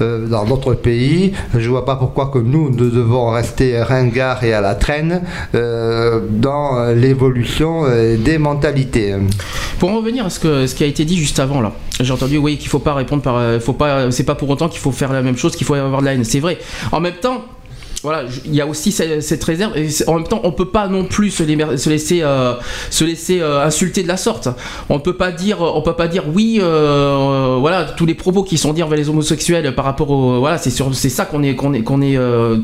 dans 0.00 0.44
d'autres 0.44 0.74
pays. 0.74 1.32
Je 1.56 1.68
vois 1.68 1.84
pas 1.84 1.96
pourquoi 1.96 2.26
que 2.26 2.38
nous, 2.38 2.70
nous 2.70 2.90
devons 2.90 3.30
rester 3.30 3.82
ringards 3.82 4.44
et 4.44 4.52
à 4.52 4.60
la 4.60 4.74
traîne 4.74 5.22
dans 5.52 6.92
l'évolution 6.94 7.84
des 8.18 8.38
mentalités. 8.38 9.14
Pour 9.78 9.90
en 9.90 9.96
revenir 9.96 10.26
à 10.26 10.30
ce, 10.30 10.74
qui 10.74 10.84
a 10.84 10.86
été 10.86 11.04
dit 11.04 11.16
juste 11.16 11.38
avant 11.38 11.62
j'ai 12.00 12.12
entendu 12.12 12.38
oui 12.38 12.58
qu'il 12.58 12.68
faut 12.68 12.80
pas 12.80 12.94
répondre 12.94 13.22
par, 13.22 13.40
faut 13.60 13.72
pas, 13.72 14.10
c'est 14.10 14.24
pas 14.24 14.34
pour 14.34 14.50
autant 14.50 14.68
qu'il 14.68 14.80
faut 14.80 14.90
faire 14.90 15.12
la 15.12 15.22
même 15.22 15.36
chose, 15.36 15.54
qu'il 15.54 15.64
faut 15.64 15.74
avoir 15.74 15.93
C'est 16.24 16.40
vrai. 16.40 16.58
En 16.92 17.00
même 17.00 17.16
temps. 17.16 17.44
Voilà, 18.04 18.24
il 18.44 18.54
y 18.54 18.60
a 18.60 18.66
aussi 18.66 18.92
cette, 18.92 19.42
réserve. 19.44 19.78
Et 19.78 19.88
en 20.06 20.14
même 20.16 20.28
temps, 20.28 20.42
on 20.44 20.52
peut 20.52 20.68
pas 20.68 20.88
non 20.88 21.04
plus 21.04 21.30
se, 21.30 21.42
liber- 21.42 21.78
se 21.78 21.88
laisser, 21.88 22.20
euh, 22.22 22.52
laisser 23.00 23.40
euh, 23.40 23.64
insulter 23.64 24.02
de 24.02 24.08
la 24.08 24.18
sorte. 24.18 24.50
On 24.90 24.98
peut 25.00 25.16
pas 25.16 25.32
dire, 25.32 25.62
on 25.62 25.80
peut 25.80 25.94
pas 25.94 26.06
dire 26.06 26.24
oui. 26.32 26.58
euh, 26.60 26.64
euh, 26.64 27.56
voilà, 27.58 27.84
tous 27.84 28.04
les 28.04 28.12
propos 28.14 28.42
qui 28.42 28.58
sont 28.58 28.74
dits 28.74 28.82
envers 28.82 28.98
les 28.98 29.08
homosexuels 29.08 29.74
par 29.74 29.86
rapport 29.86 30.10
au, 30.10 30.38
voilà, 30.38 30.58
c'est 30.58 30.68
sur, 30.68 30.94
ça 30.94 31.24
qu'on 31.24 31.42
est, 31.42 31.54
qu'on 31.54 31.72
est, 31.72 31.80
qu'on 31.80 32.02
est 32.02 32.18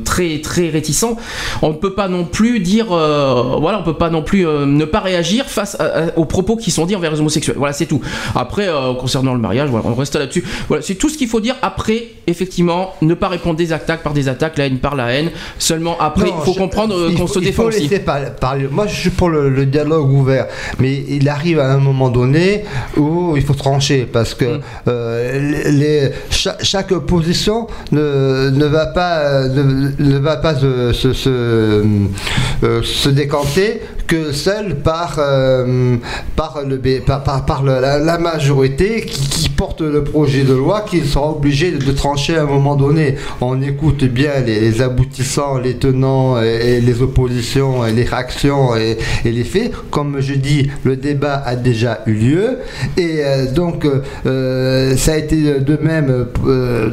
très, 0.04 0.42
très 0.42 0.68
réticent. 0.68 1.16
On 1.62 1.68
ne 1.68 1.74
peut 1.74 1.94
pas 1.94 2.08
non 2.08 2.24
plus 2.24 2.60
dire, 2.60 2.88
voilà, 2.88 3.78
on 3.80 3.82
peut 3.82 3.94
pas 3.94 4.10
non 4.10 4.20
plus 4.22 4.44
ne 4.44 4.84
pas 4.84 5.00
réagir 5.00 5.46
face 5.46 5.78
aux 6.16 6.26
propos 6.26 6.56
qui 6.56 6.70
sont 6.70 6.84
dits 6.84 6.96
envers 6.96 7.12
les 7.12 7.20
homosexuels. 7.20 7.56
Voilà, 7.56 7.72
c'est 7.72 7.86
tout. 7.86 8.02
Après, 8.34 8.68
concernant 8.98 9.32
le 9.32 9.40
mariage, 9.40 9.70
voilà, 9.70 9.86
on 9.88 9.94
reste 9.94 10.16
là-dessus. 10.16 10.44
Voilà, 10.68 10.82
c'est 10.82 10.96
tout 10.96 11.08
ce 11.08 11.16
qu'il 11.16 11.28
faut 11.28 11.40
dire. 11.40 11.56
Après, 11.62 12.08
effectivement, 12.26 12.92
ne 13.00 13.14
pas 13.14 13.28
répondre 13.28 13.56
des 13.56 13.72
attaques 13.72 14.02
par 14.02 14.12
des 14.12 14.28
attaques, 14.28 14.58
la 14.58 14.66
haine 14.66 14.78
par 14.78 14.96
la 14.96 15.12
haine. 15.12 15.29
Seulement 15.58 15.96
après, 16.00 16.26
Non, 16.26 16.34
il 16.40 16.44
faut 16.44 16.52
je- 16.54 16.58
comprendre 16.58 16.94
euh, 16.94 17.14
qu'on 17.16 17.26
se 17.26 17.38
il 17.38 17.46
défend 17.46 17.62
faut 17.64 17.68
aussi. 17.68 17.80
laisser 17.82 18.00
par- 18.00 18.34
parler. 18.36 18.68
Moi, 18.70 18.86
je 18.86 18.94
suis 18.96 19.10
pour 19.10 19.28
le, 19.28 19.48
le 19.48 19.66
dialogue 19.66 20.10
ouvert, 20.10 20.46
mais 20.78 21.04
il 21.08 21.28
arrive 21.28 21.58
à 21.60 21.72
un 21.72 21.78
moment 21.78 22.08
donné 22.10 22.64
où 22.96 23.36
il 23.36 23.42
faut 23.44 23.54
trancher 23.54 24.06
parce 24.10 24.34
que 24.34 24.44
Mm. 24.44 24.60
euh, 24.88 25.38
les, 25.50 25.72
les- 25.72 26.10
cha- 26.30 26.56
chaque, 26.62 26.92
position 26.94 27.66
ne, 27.92 28.50
ne 28.50 28.64
va 28.66 28.86
pas 28.86 29.46
ne, 29.48 29.90
ne 29.98 30.18
va 30.18 30.36
pas 30.36 30.54
se, 30.54 30.92
se, 30.92 31.12
se, 31.12 31.28
euh, 31.28 32.82
se 32.82 33.08
décanter 33.08 33.80
que 34.10 34.32
seule 34.32 34.74
par 34.74 35.18
euh, 35.20 35.96
par 36.34 36.62
le 36.66 36.80
par, 37.06 37.22
par, 37.22 37.46
par 37.46 37.62
la, 37.62 38.18
majorité 38.18 39.02
qui, 39.06 39.48
porte 39.50 39.82
le 39.82 40.02
projet 40.02 40.42
de 40.42 40.54
loi 40.54 40.80
qui 40.80 41.02
sera 41.02 41.30
obligé 41.30 41.70
de, 41.70 41.92
trancher 41.92 42.36
à 42.38 42.44
un 42.44 42.46
moment 42.46 42.76
donné. 42.76 43.16
On 43.42 43.60
écoute 43.60 44.04
bien 44.04 44.40
les, 44.44 44.80
aboutissants, 44.80 45.58
les 45.58 45.74
tenants 45.74 46.40
et, 46.42 46.80
les 46.80 47.02
oppositions 47.02 47.86
et 47.86 47.92
les 47.92 48.04
réactions 48.04 48.74
et, 48.74 48.96
les 49.22 49.44
faits. 49.44 49.70
Comme 49.90 50.20
je 50.20 50.34
dis, 50.34 50.70
le 50.82 50.96
débat 50.96 51.42
a 51.44 51.56
déjà 51.56 52.00
eu 52.06 52.14
lieu 52.14 52.58
et 52.96 53.20
euh, 53.20 53.52
donc 53.52 53.86
euh, 54.24 54.96
ça 54.96 55.12
a 55.12 55.16
été 55.18 55.60
de 55.60 55.76
même 55.76 56.26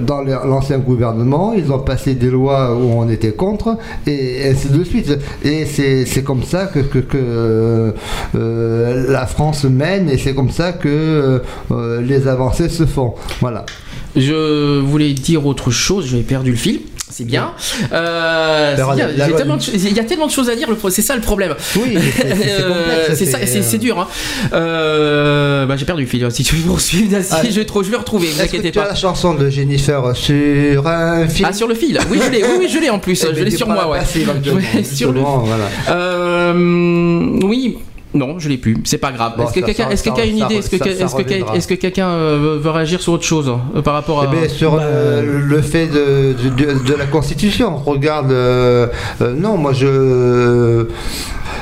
dans 0.06 0.22
l'ancien 0.22 0.78
gouvernement. 0.78 1.54
Ils 1.54 1.72
ont 1.72 1.80
passé 1.80 2.14
des 2.16 2.30
lois 2.30 2.76
où 2.76 3.00
on 3.00 3.10
était 3.10 3.32
contre 3.32 3.78
et 4.06 4.50
ainsi 4.50 4.68
de 4.68 4.84
suite. 4.84 5.18
Et 5.44 5.66
c'est 5.66 6.24
comme 6.24 6.44
ça 6.44 6.66
que, 6.66 6.82
que, 7.08 7.94
euh, 8.36 9.12
la 9.12 9.26
France 9.26 9.64
mène 9.66 10.10
et 10.10 10.18
c'est 10.18 10.34
comme 10.34 10.52
ça 10.52 10.74
que 10.74 11.42
euh, 11.72 12.02
les 12.02 12.28
avancées 12.28 12.70
se 12.70 12.86
font. 12.86 13.16
Je 14.16 14.80
voulais 14.80 15.14
dire 15.14 15.46
autre 15.46 15.72
chose, 15.72 16.08
j'avais 16.08 16.24
perdu 16.24 16.52
le 16.52 16.58
fil. 16.58 16.82
C'est 17.18 17.24
bien. 17.24 17.54
Euh, 17.94 18.76
bien. 18.76 19.08
de 19.08 19.14
Il 19.74 19.94
y 19.96 20.00
a 20.00 20.04
tellement 20.04 20.28
de 20.28 20.32
choses 20.32 20.50
à 20.52 20.56
dire, 20.56 20.70
pro- 20.76 20.92
c'est 20.92 21.02
ça 21.02 21.16
le 21.16 21.22
problème. 21.22 21.56
Oui, 21.76 21.98
c'est- 22.16 22.26
Euh, 22.28 23.16
euh, 23.74 23.78
dur. 23.80 24.00
Hein. 24.00 24.08
Euh, 24.54 25.66
bah, 25.66 25.76
j'ai 25.78 25.86
perdu 25.86 26.04
le 26.04 26.08
fil. 26.08 26.28
Si 26.30 26.44
tu 26.44 26.56
veux 26.58 26.68
poursuivre, 26.68 27.20
si 27.24 27.28
Ah. 27.32 27.42
je, 27.50 27.56
vais 27.60 27.66
trop, 27.66 27.82
je 27.82 27.90
vais 27.90 27.98
retrouver. 27.98 28.28
Vous 28.28 28.42
inquiétez 28.42 28.72
pas. 28.72 28.86
la 28.90 28.94
chanson 28.96 29.34
de 29.34 29.50
Jennifer 29.50 30.16
sur 30.16 30.86
un 30.88 31.28
film 31.28 31.48
Ah 31.50 31.54
sur 31.54 31.68
le 31.68 31.74
fil. 31.74 32.00
Oui, 32.12 32.20
je 32.24 32.30
l'ai. 32.32 32.44
Oui, 32.44 32.50
oui, 32.60 32.68
je 32.72 32.78
l'ai 32.78 32.92
en 32.92 33.00
plus. 33.00 33.24
Eh 33.24 33.30
je 33.30 33.34
ben, 33.34 33.46
l'ai 33.46 33.52
sur 33.52 33.68
moi, 33.68 33.90
ouais. 33.90 33.98
passer 34.00 34.22
éventuellement, 34.22 34.60
Ouais, 34.76 34.84
sur 34.84 35.12
le. 35.12 35.22
voilà. 35.22 35.66
Euh, 35.90 36.54
oui. 37.44 37.80
Non, 38.14 38.40
je 38.40 38.48
l'ai 38.50 38.58
plus. 38.58 38.78
C'est 38.86 38.98
pas 38.98 39.12
grave. 39.12 39.34
Bon, 39.38 39.44
est-ce 39.44 39.54
que 39.54 39.60
quelqu'un 39.60 39.90
quelqu'un 39.90 40.22
a 40.22 40.26
une 40.26 40.38
idée 40.38 40.56
Est-ce 40.56 40.70
que, 40.70 40.76
est-ce 40.78 41.14
que, 41.16 41.22
reviendra. 41.24 41.56
est-ce 41.56 41.68
que 41.68 41.74
quelqu'un 41.76 42.18
veut- 42.18 42.58
veut 42.58 42.70
réagir 42.70 43.02
sur 43.02 43.14
autre 43.14 43.26
chose 43.26 43.52
euh, 43.76 43.82
par 43.82 43.94
rapport 43.94 44.22
à 44.22 44.28
Eh 44.32 44.36
bien, 44.36 44.48
sur 44.48 44.72
Bah, 44.78 44.82
euh, 44.84 45.42
le 45.46 45.62
fait 45.62 45.88
de, 45.88 46.34
de, 46.34 46.50
de- 46.74 46.80
de 46.88 46.94
la 46.96 47.06
Constitution, 47.06 47.76
regarde, 47.78 48.32
euh, 48.32 48.88
euh, 49.22 49.34
non, 49.36 49.58
moi 49.58 49.74
je, 49.74 50.86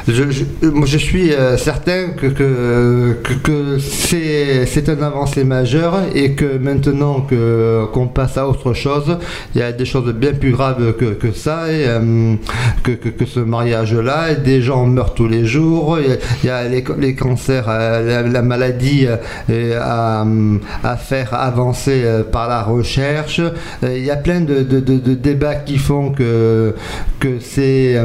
je, 0.08 0.98
suis 0.98 1.34
euh, 1.34 1.58
certain 1.58 2.10
que, 2.16 2.28
que, 2.28 3.14
que, 3.44 3.80
c'est, 3.80 4.66
un 4.90 5.02
avancé 5.02 5.44
majeur 5.44 5.96
et 6.14 6.34
que 6.34 6.58
maintenant 6.60 7.22
que, 7.22 7.86
qu'on 7.92 8.08
passe 8.08 8.38
à 8.38 8.48
autre 8.48 8.74
chose, 8.74 9.18
il 9.56 9.62
y 9.62 9.64
a 9.64 9.72
des 9.72 9.86
choses 9.86 10.14
bien 10.14 10.34
plus 10.34 10.52
graves 10.52 10.94
que, 10.94 11.06
que 11.14 11.32
ça, 11.32 11.72
et, 11.72 11.86
euh, 11.88 12.36
que, 12.84 12.92
que, 12.92 13.26
ce 13.26 13.40
mariage-là, 13.40 14.36
des 14.36 14.62
gens 14.62 14.86
meurent 14.86 15.16
tous 15.16 15.28
les 15.28 15.46
jours, 15.46 15.98
il 16.00 16.48
y 16.48 16.50
a- 16.52 16.68
les, 16.68 16.84
les 17.00 17.16
cancers, 17.16 17.66
euh, 17.68 18.22
la, 18.24 18.28
la 18.28 18.42
maladie 18.44 19.08
à, 19.08 20.26
à 20.84 20.98
faire 20.98 21.34
avancer 21.34 22.04
par 22.32 22.48
la 22.48 22.62
recherche. 22.62 23.42
Il 23.82 24.04
y 24.06 24.12
a 24.12 24.16
plein 24.18 24.42
de, 24.42 24.62
de- 24.62 24.80
de- 24.80 25.14
débats 25.16 25.56
qui 25.56 25.78
font 25.78 26.12
que, 26.12 26.76
que 27.20 27.40
c'est... 27.40 27.96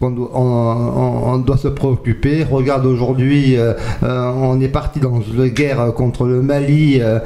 on, 0.00 0.06
on- 0.34 1.32
on 1.34 1.38
doit 1.38 1.56
se 1.56 1.68
préoccuper. 1.68 2.44
Regarde 2.50 2.86
aujourd'hui, 2.86 3.56
euh, 3.56 3.72
euh, 4.02 4.30
on 4.40 4.60
est 4.60 4.68
parti 4.68 5.00
dans 5.00 5.20
une 5.20 5.48
guerre 5.48 5.92
contre 5.94 6.24
le 6.26 6.40
Mali. 6.42 7.00
euh, 7.00 7.18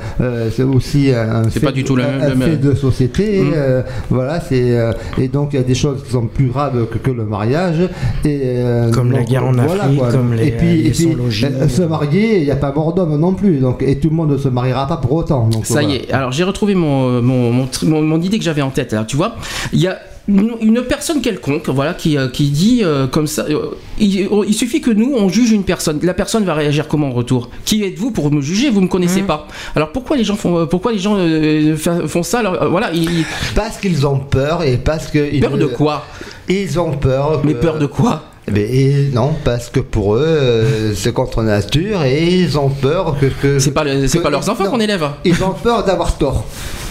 c'est 0.51 0.63
aussi 0.63 1.11
un, 1.13 1.45
C'est 1.45 1.61
fait, 1.61 1.67
pas 1.67 1.73
du 1.73 1.85
tout 1.85 1.97
le- 1.97 2.05
un- 2.05 2.21
un 2.21 2.29
le- 2.31 2.37
fait 2.37 2.57
de 2.57 2.75
société. 2.75 3.43
Mm. 3.43 3.53
euh, 3.55 3.83
voilà, 4.11 4.41
c'est 4.41 4.77
euh, 4.79 4.93
et 5.19 5.29
donc 5.29 5.51
il 5.53 5.57
y 5.57 5.59
a 5.61 5.63
des 5.65 5.75
choses 5.75 6.03
qui 6.05 6.13
sont 6.13 6.27
plus 6.27 6.47
graves 6.47 6.87
que, 6.87 6.99
que 6.99 7.11
le 7.11 7.25
mariage. 7.25 7.81
Et 8.25 8.41
euh, 8.45 8.91
Comme 8.91 9.13
la 9.13 9.19
donc, 9.19 9.29
guerre 9.29 9.45
en 9.47 9.53
voilà, 9.53 9.85
Afrique, 9.85 9.99
quoi. 9.99 10.11
comme 10.13 10.33
les- 10.35 10.47
et 10.49 10.51
puis, 10.53 10.67
les 10.83 10.89
et 10.89 10.91
puis, 10.93 11.11
sans-logis. 11.13 11.47
euh, 11.47 11.69
se 11.69 11.83
marier, 11.83 12.39
il 12.39 12.45
n'y 12.45 12.51
a 12.51 12.57
pas 12.57 12.73
mort 12.73 12.95
d'homme 12.95 13.17
non 13.19 13.35
plus. 13.35 13.59
Donc 13.59 13.83
et 13.83 13.99
tout 13.99 14.09
le 14.11 14.17
monde 14.17 14.31
ne 14.33 14.39
se 14.39 14.49
mariera 14.49 14.87
pas 14.87 14.97
pour 14.97 15.13
autant. 15.13 15.47
Donc, 15.49 15.67
Ça 15.67 15.75
voilà. 15.75 15.89
y 15.89 15.97
est. 15.97 16.11
Alors 16.13 16.33
j'ai 16.33 16.45
retrouvé 16.45 16.75
mon, 16.75 17.21
mon, 17.23 17.53
mon- 17.53 18.03
mon 18.03 18.21
idée 18.23 18.39
que 18.39 18.45
j'avais 18.45 18.63
en 18.63 18.71
tête. 18.71 18.93
Alors 18.95 19.07
tu 19.07 19.17
vois, 19.17 19.35
il 19.73 19.81
y 19.81 19.87
a 19.89 19.99
une, 20.29 20.53
une 20.61 20.83
personne 20.83 21.21
quelconque, 21.21 21.69
voilà, 21.69 21.95
qui, 21.95 22.17
euh, 22.17 22.29
qui 22.29 22.51
dit 22.51 22.81
euh, 22.85 23.07
comme 23.07 23.27
ça. 23.27 23.45
euh, 23.49 23.71
il, 23.99 24.29
il 24.47 24.55
suffit 24.55 24.81
que 24.81 24.91
nous 24.91 25.13
on 25.17 25.29
juge 25.29 25.51
une 25.51 25.65
personne. 25.65 25.99
La 26.03 26.15
personne 26.15 26.45
va 26.45 26.55
réagir 26.55 26.87
comment 26.89 27.09
en 27.09 27.13
retour? 27.13 27.51
Qui 27.65 27.83
êtes-vous 27.85 28.11
pour 28.13 28.31
me 28.33 28.41
juger? 28.41 28.71
Vous 28.71 28.81
me 28.81 28.89
connaissez 28.89 29.23
pas. 29.23 29.49
Alors 29.75 29.91
pourquoi 29.93 30.17
les 30.17 30.25
gens 30.25 30.37
font, 30.37 30.67
pourquoi 30.67 30.93
les 30.93 30.99
gens 30.99 31.17
euh, 31.19 31.77
font 31.77 32.23
ça? 32.23 32.39
Alors, 32.41 32.69
Voilà, 32.71 32.93
ils, 32.93 33.25
Parce 33.55 33.79
qu'ils 33.79 34.07
ont 34.07 34.19
peur 34.19 34.63
et 34.63 34.77
parce 34.77 35.09
que 35.09 35.41
peur 35.41 35.57
de 35.59 35.67
quoi? 35.67 36.07
Ils 36.49 36.79
ont 36.79 36.93
peur. 36.93 37.41
Mais 37.45 37.55
peur 37.55 37.79
de 37.79 37.87
quoi? 37.87 38.25
Eh 38.49 38.51
bien, 38.51 38.65
et 38.65 39.11
non, 39.15 39.35
parce 39.45 39.71
que 39.71 39.79
pour 39.79 40.17
eux, 40.17 40.25
euh, 40.27 40.95
c'est 40.97 41.13
contre 41.13 41.43
nature 41.45 42.03
et 42.03 42.25
ils 42.27 42.59
ont 42.59 42.69
peur 42.71 43.17
que. 43.21 43.27
que 43.27 43.59
C'est 43.61 43.71
pas, 43.71 43.85
le- 43.85 44.09
que- 44.09 44.19
pas 44.19 44.31
leurs 44.31 44.49
enfants 44.49 44.65
qu'on 44.67 44.81
élève. 44.81 45.05
Ils 45.25 45.43
ont 45.45 45.53
peur 45.53 45.85
d'avoir 45.85 46.17
tort. 46.19 46.45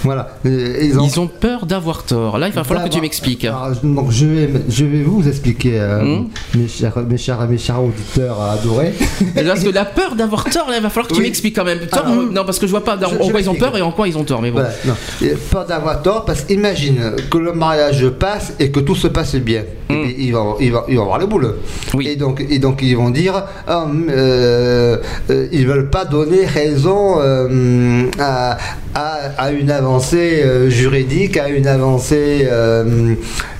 Voilà. 0.03 0.29
Ils 0.45 0.97
ont, 0.99 1.05
Ils 1.05 1.19
ont 1.19 1.27
peur 1.27 1.65
d'avoir 1.65 2.03
tort. 2.03 2.37
Là, 2.37 2.47
il 2.47 2.53
va 2.53 2.63
falloir 2.63 2.85
que 2.87 2.93
tu 2.93 3.01
m'expliques. 3.01 3.47
Donc 3.83 4.11
je 4.11 4.25
vais, 4.25 4.49
je 4.69 4.85
vais 4.85 5.03
vous 5.03 5.27
expliquer, 5.27 5.79
euh, 5.79 6.01
Hmm. 6.01 6.27
mes, 6.55 6.67
chers, 6.67 6.97
mes, 7.07 7.17
chers, 7.17 7.47
mes 7.47 7.57
chers 7.57 7.81
auditeurs 7.83 8.41
adorés. 8.41 8.93
Parce 9.35 9.63
que 9.63 9.69
la 9.69 9.85
peur 9.85 10.15
d'avoir 10.15 10.45
tort, 10.45 10.69
là, 10.69 10.77
il 10.77 10.83
va 10.83 10.89
falloir 10.89 11.07
que 11.07 11.13
tu 11.13 11.21
m'expliques 11.21 11.55
quand 11.55 11.63
même. 11.65 11.79
Tort, 11.87 12.05
Alors, 12.07 12.23
non, 12.31 12.43
parce 12.45 12.57
que 12.59 12.65
je 12.65 12.71
vois 12.71 12.83
pas 12.83 12.97
dans- 12.97 13.09
je- 13.09 13.15
en 13.17 13.23
je 13.25 13.31
quoi 13.31 13.39
ils 13.41 13.49
ont 13.49 13.55
peur 13.55 13.77
et 13.77 13.81
en 13.81 13.91
quoi 13.91 14.07
ils 14.07 14.17
ont 14.17 14.23
tort. 14.23 14.41
Mais 14.41 14.49
bon. 14.51 14.59
Voilà, 14.59 14.73
non. 14.85 14.93
Et 15.21 15.33
Peur 15.51 15.65
d'avoir 15.65 16.01
tort, 16.01 16.25
parce 16.25 16.41
qu'imagine 16.41 17.13
que 17.29 17.37
le 17.37 17.53
mariage 17.53 18.07
passe 18.09 18.53
et 18.59 18.71
que 18.71 18.79
tout 18.79 18.95
se 18.95 19.07
passe 19.07 19.35
bien. 19.35 19.63
Et 19.89 19.93
Mm. 19.93 20.01
puis, 20.03 20.15
ils, 20.19 20.31
vont, 20.31 20.55
ils, 20.59 20.71
vont, 20.71 20.83
ils 20.87 20.95
vont 20.95 21.03
avoir 21.03 21.19
le 21.19 21.25
boule. 21.27 21.55
Oui. 21.93 22.07
Et, 22.07 22.15
donc, 22.15 22.43
et 22.49 22.59
donc 22.59 22.79
ils 22.81 22.95
vont 22.95 23.09
dire 23.09 23.43
hum, 23.67 24.07
euh, 24.09 24.97
euh, 25.29 25.47
ils 25.51 25.67
veulent 25.67 25.89
pas 25.89 26.05
donner 26.05 26.45
raison 26.45 27.15
euh, 27.19 28.03
à, 28.19 28.57
à, 28.95 29.17
à 29.37 29.51
une 29.51 29.69
avancée 29.95 30.41
euh, 30.43 30.69
juridique, 30.69 31.37
à 31.37 31.49
une 31.49 31.67
avancée, 31.67 32.47
euh, 32.49 33.13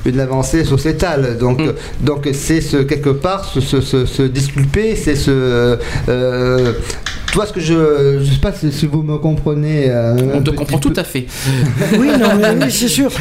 une 0.05 0.19
avancée 0.19 0.63
sociétale. 0.63 1.37
Donc, 1.37 1.59
Mm. 1.61 1.73
donc 2.01 2.29
c'est 2.33 2.61
ce, 2.61 2.77
quelque 2.77 3.09
part 3.09 3.43
se, 3.45 3.59
se, 3.59 3.81
se- 3.81 4.05
se 4.05 4.23
disculper, 4.23 4.95
c'est 4.95 5.15
ce. 5.15 5.77
euh, 6.09 6.73
tu 7.27 7.33
vois 7.35 7.45
ce 7.45 7.53
que 7.53 7.59
je. 7.59 8.19
Je 8.23 8.31
sais 8.33 8.39
pas 8.41 8.53
si, 8.53 8.87
vous 8.87 9.03
me 9.03 9.17
comprenez. 9.17 9.85
euh, 9.89 10.15
On 10.33 10.41
te 10.41 10.51
comprend 10.51 10.77
peu. 10.79 10.89
tout 10.89 10.99
à 10.99 11.03
fait. 11.03 11.25
Oui, 11.99 12.07
non, 12.19 12.29
mais 12.39 12.49
oui, 12.65 12.71
c'est 12.71 12.87
sûr. 12.87 13.11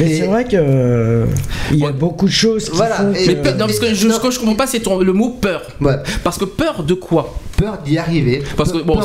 Et- 0.00 0.14
c'est 0.16 0.26
vrai 0.26 0.44
que 0.44 0.56
euh, 0.56 1.26
il 1.72 1.78
y 1.78 1.82
a 1.84 1.86
Ouais. 1.86 1.92
beaucoup 1.92 2.26
de 2.26 2.30
choses 2.32 2.68
qui 2.68 2.76
Voilà, 2.76 2.96
font 2.96 3.12
que- 3.12 3.26
Mais 3.26 3.36
peur- 3.36 3.52
non, 3.56 3.66
parce 3.66 3.78
que 3.78 3.94
je, 3.94 4.08
ce 4.08 4.20
que 4.20 4.30
je 4.30 4.38
comprends 4.38 4.54
pas, 4.56 4.66
c'est 4.66 4.80
ton- 4.80 4.98
le 5.00 5.12
mot 5.12 5.30
peur. 5.40 5.62
Ouais. 5.80 5.94
Parce 6.22 6.38
que 6.38 6.44
peur 6.44 6.82
de 6.82 6.94
quoi? 6.94 7.34
Peur 7.56 7.78
d'y 7.84 7.98
arriver. 7.98 8.42
Parce 8.56 8.72
que, 8.72 8.78
bon, 8.78 8.98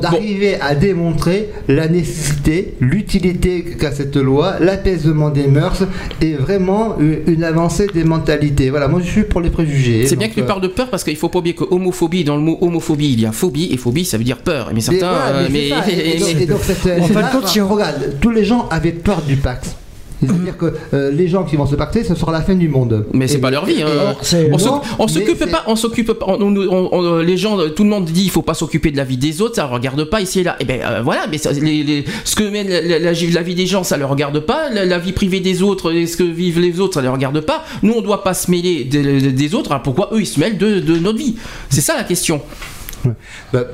d'arriver 0.00 0.56
à 0.60 0.74
démontrer 0.74 1.50
la 1.68 1.86
nécessité, 1.86 2.74
l'utilité 2.80 3.62
qu'a 3.78 3.92
cette 3.92 4.16
loi, 4.16 4.54
l'apaisement 4.60 5.30
des 5.30 5.46
mœurs 5.46 5.84
et 6.20 6.34
vraiment 6.34 6.96
une, 6.98 7.18
une 7.28 7.44
avancée 7.44 7.86
des 7.94 8.02
mentalités. 8.02 8.70
Voilà, 8.70 8.88
moi 8.88 9.00
je 9.04 9.08
suis 9.10 9.22
pour 9.22 9.40
les 9.40 9.50
préjugés. 9.50 10.06
C'est 10.08 10.16
bien 10.16 10.28
que 10.28 10.34
tu 10.34 10.40
euh, 10.42 10.44
parles 10.46 10.60
de 10.60 10.66
peur 10.68 10.90
parce 10.90 11.04
qu'il 11.04 11.16
faut 11.16 11.28
pas 11.28 11.38
oublier 11.38 11.54
que 11.54 11.64
homophobie, 11.70 12.24
dans 12.24 12.34
le 12.36 12.42
mot 12.42 12.58
homophobie, 12.60 13.12
il 13.12 13.20
y 13.20 13.26
a 13.26 13.32
phobie 13.32 13.68
et 13.72 13.76
phobie, 13.76 14.04
ça 14.04 14.18
veut 14.18 14.24
dire 14.24 14.38
peur. 14.38 14.66
Mais 14.68 14.74
mais 14.74 14.80
certains. 14.80 15.06
euh, 15.14 15.48
mais 15.50 15.60
c'est 15.60 15.68
ça. 15.70 15.84
Et, 15.88 16.16
et 16.16 16.18
donc, 16.18 16.28
mais- 16.34 16.42
et 16.42 16.46
donc 16.46 16.58
cette- 16.62 17.00
En 17.00 17.06
fin 17.06 17.14
de 17.14 17.18
là, 17.20 17.28
compte, 17.32 17.46
si 17.48 17.60
on- 17.60 17.68
regarde, 17.68 18.14
tous 18.20 18.30
les 18.30 18.44
gens 18.44 18.66
avaient 18.70 18.90
peur 18.92 19.22
du 19.22 19.36
Pax. 19.36 19.76
C'est-à-dire 20.26 20.56
que 20.56 20.74
euh, 20.94 21.10
les 21.10 21.28
gens 21.28 21.44
qui 21.44 21.56
vont 21.56 21.66
se 21.66 21.74
pacter, 21.74 22.04
ce 22.04 22.14
sera 22.14 22.32
la 22.32 22.40
fin 22.42 22.54
du 22.54 22.68
monde. 22.68 23.06
Mais 23.12 23.28
c'est 23.28 23.38
pas 23.38 23.50
leur 23.50 23.64
vie. 23.64 23.82
hein. 23.82 23.88
on 24.98 25.08
s'occupe 25.08 25.38
pas. 25.50 25.64
On 25.66 25.76
s'occupe 25.76 26.12
pas. 26.12 26.26
on- 26.28 26.40
on- 26.40 26.88
on- 26.92 27.18
les 27.18 27.36
gens, 27.36 27.58
tout 27.74 27.84
le 27.84 27.90
monde 27.90 28.04
dit 28.06 28.24
il 28.24 28.30
faut 28.30 28.42
pas 28.42 28.54
s'occuper 28.54 28.90
de 28.90 28.96
la 28.96 29.04
vie 29.04 29.16
des 29.16 29.40
autres. 29.42 29.56
Ça 29.56 29.66
regarde 29.66 30.04
pas 30.04 30.20
ici 30.20 30.40
et 30.40 30.44
là. 30.44 30.56
Et 30.60 30.64
ben 30.64 30.80
euh, 30.82 31.00
voilà. 31.02 31.26
Mais 31.30 31.38
ça, 31.38 31.52
les- 31.52 31.82
les- 31.82 32.04
ce 32.24 32.34
que 32.36 32.44
mène 32.44 32.68
la, 32.68 32.80
la- 32.80 32.98
la- 32.98 33.12
la 33.12 33.42
vie 33.42 33.54
des 33.54 33.66
gens, 33.66 33.84
ça 33.84 33.96
le 33.96 34.04
regarde 34.06 34.40
pas. 34.40 34.70
La, 34.70 34.84
la 34.84 34.98
vie 34.98 35.12
privée 35.12 35.40
des 35.40 35.62
autres, 35.62 35.92
et 35.92 36.06
ce 36.06 36.16
que 36.16 36.24
vivent 36.24 36.60
les 36.60 36.80
autres, 36.80 36.94
ça 36.94 37.02
le 37.02 37.10
regarde 37.10 37.40
pas. 37.40 37.64
Nous, 37.82 37.92
on 37.94 38.00
doit 38.00 38.22
pas 38.22 38.34
se 38.34 38.50
mêler 38.50 38.84
des, 38.84 39.32
des 39.32 39.54
autres. 39.54 39.70
Alors 39.72 39.82
pourquoi 39.82 40.10
eux 40.12 40.20
ils 40.20 40.26
se 40.26 40.38
mêlent 40.40 40.58
de, 40.58 40.80
de 40.80 40.96
notre 40.98 41.18
vie? 41.18 41.36
C'est 41.70 41.80
ça 41.80 41.94
la 41.96 42.04
question. 42.04 42.40
Bah, 43.52 43.64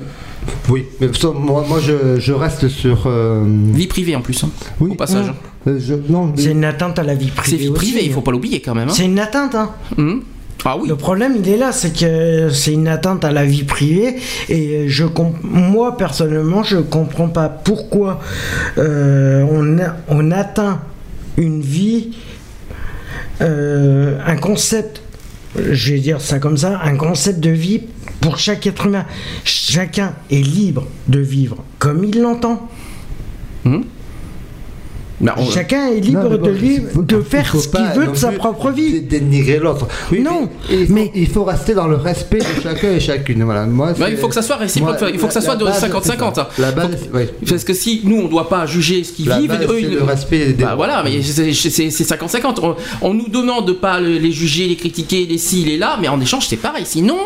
oui, 0.69 0.85
mais 1.01 1.09
ça, 1.13 1.29
moi, 1.35 1.65
moi, 1.69 1.79
je, 1.81 2.19
je 2.19 2.33
reste 2.33 2.69
sur. 2.69 3.05
euh, 3.07 3.45
Vie 3.73 3.87
privée 3.87 4.17
en 4.17 4.21
plus. 4.23 4.43
hein, 4.45 4.51
oui, 4.81 4.91
au 4.91 4.95
passage. 4.95 5.33
euh, 5.67 5.79
je- 5.79 5.95
c'est 6.37 6.51
une 6.53 6.65
atteinte 6.65 6.99
à 6.99 7.03
la 7.03 7.15
vie 7.15 7.27
C'est 7.29 7.35
privée. 7.35 7.57
vie 7.65 7.71
privée. 7.71 7.99
aussi. 7.99 8.07
Il 8.07 8.13
faut 8.13 8.23
pas 8.23 8.33
l'oublier 8.33 8.61
quand 8.61 8.75
même. 8.75 8.89
hein. 8.89 8.93
C'est 8.95 9.05
une 9.05 9.19
atteinte, 9.19 9.55
hein. 9.55 9.71
Hum. 9.99 10.23
Ah 10.65 10.77
oui. 10.79 10.89
Le 10.89 10.97
problème, 10.97 11.37
il 11.43 11.49
est 11.49 11.57
là, 11.57 11.73
c'est 11.73 11.91
que 11.99 12.51
c'est 12.51 12.75
une 12.75 12.87
atteinte 12.89 13.25
à 13.25 13.31
la 13.33 13.47
vie 13.47 13.65
privée 13.65 14.17
et 14.51 14.89
je 14.89 15.05
comp- 15.07 15.37
moi 15.43 15.97
personnellement, 15.97 16.63
je 16.63 16.77
comprends 16.77 17.29
pas 17.29 17.49
pourquoi 17.49 18.21
euh, 18.77 19.43
on, 19.51 19.79
a- 19.79 19.97
on 20.09 20.31
atteint 20.31 20.81
une 21.39 21.63
vie, 21.63 22.11
euh, 23.41 24.19
un 24.27 24.37
concept, 24.37 25.01
je 25.59 25.95
vais 25.95 26.01
dire 26.01 26.21
ça 26.21 26.39
comme 26.39 26.57
ça, 26.59 26.81
un 26.85 26.97
concept 26.97 27.41
de 27.41 27.51
vie 27.51 27.83
pour 28.21 28.39
chaque 28.39 28.67
être 28.67 28.87
humain. 28.87 29.07
Chacun 29.45 30.15
est 30.31 30.37
libre 30.43 30.87
de 31.09 31.21
vivre 31.21 31.57
comme 31.79 32.05
il 32.05 32.21
l'entend. 32.21 32.69
Bah, 35.21 35.35
on- 35.37 35.51
Chacun 35.51 35.89
est 35.89 36.01
Non, 36.01 36.23
libre 36.23 36.39
bon, 36.39 36.47
de, 36.47 36.51
vivre- 36.53 36.89
faut- 36.95 37.03
de 37.03 37.21
faire 37.21 37.55
ce 37.55 37.69
qu'il 37.69 37.85
veut 37.95 38.07
de 38.07 38.17
sa 38.17 38.33
propre 38.33 38.71
vie. 38.71 39.03
dé- 39.03 39.19
Dénigrer 39.21 39.59
l'autre. 39.59 39.87
Oui, 40.11 40.21
Non, 40.21 40.49
mais, 40.71 40.77
il 40.79 40.87
faut, 40.87 40.93
mais- 40.95 41.13
il 41.15 41.29
faut 41.29 41.45
rester 41.45 41.75
dans 41.75 41.87
le 41.89 41.97
respect 41.97 42.39
de 42.39 42.63
chacun 42.63 42.93
et 42.93 43.01
chacune. 43.01 43.45
Voilà. 43.45 43.67
Moi, 43.67 43.89
Ouais, 43.89 43.95
c'est- 43.99 44.11
il 44.13 44.17
faut 44.17 44.29
que 44.29 44.35
ça 44.35 44.41
soit 44.41 44.57
réciproque, 44.57 44.99
moi, 44.99 45.11
il 45.13 45.19
faut 45.19 45.27
que 45.27 45.35
ça 45.35 45.43
soit 45.43 45.57
de 45.57 45.65
base, 45.67 45.79
50-50, 45.79 46.37
c'est 46.37 46.41
ça. 46.41 46.49
La 46.59 46.73
base, 46.73 46.97
Faut- 47.11 47.17
ouais. 47.19 47.29
Parce 47.47 47.65
que 47.65 47.75
si 47.75 48.01
nous 48.05 48.17
on 48.17 48.29
doit 48.29 48.49
pas 48.49 48.65
juger 48.65 49.05
ce 49.05 49.13
qu'ils 49.13 49.31
vivent, 49.31 49.49
base, 49.49 49.67
eux, 49.69 49.81
ils- 49.83 49.91
le 49.91 50.05
respect 50.05 50.55
des 50.55 50.65
Bah 50.65 50.73
voilà, 50.75 51.03
mais 51.05 51.21
c'est- 51.21 51.53
c'est 51.53 51.91
c'est 51.91 52.05
50-50. 52.05 52.59
On, 52.63 52.77
on 53.03 53.13
nous 53.13 53.29
demande 53.29 53.67
de 53.69 53.73
pas 53.73 54.01
le- 54.01 54.17
les 54.17 54.33
juger, 54.33 54.69
les 54.69 54.77
critiquer, 54.77 55.27
les 55.27 55.37
ci, 55.37 55.65
les 55.67 55.77
là, 55.77 55.99
mais 56.01 56.09
en 56.09 56.19
échange 56.19 56.47
c'est 56.49 56.57
pareil. 56.57 56.85
Sinon. 56.87 57.19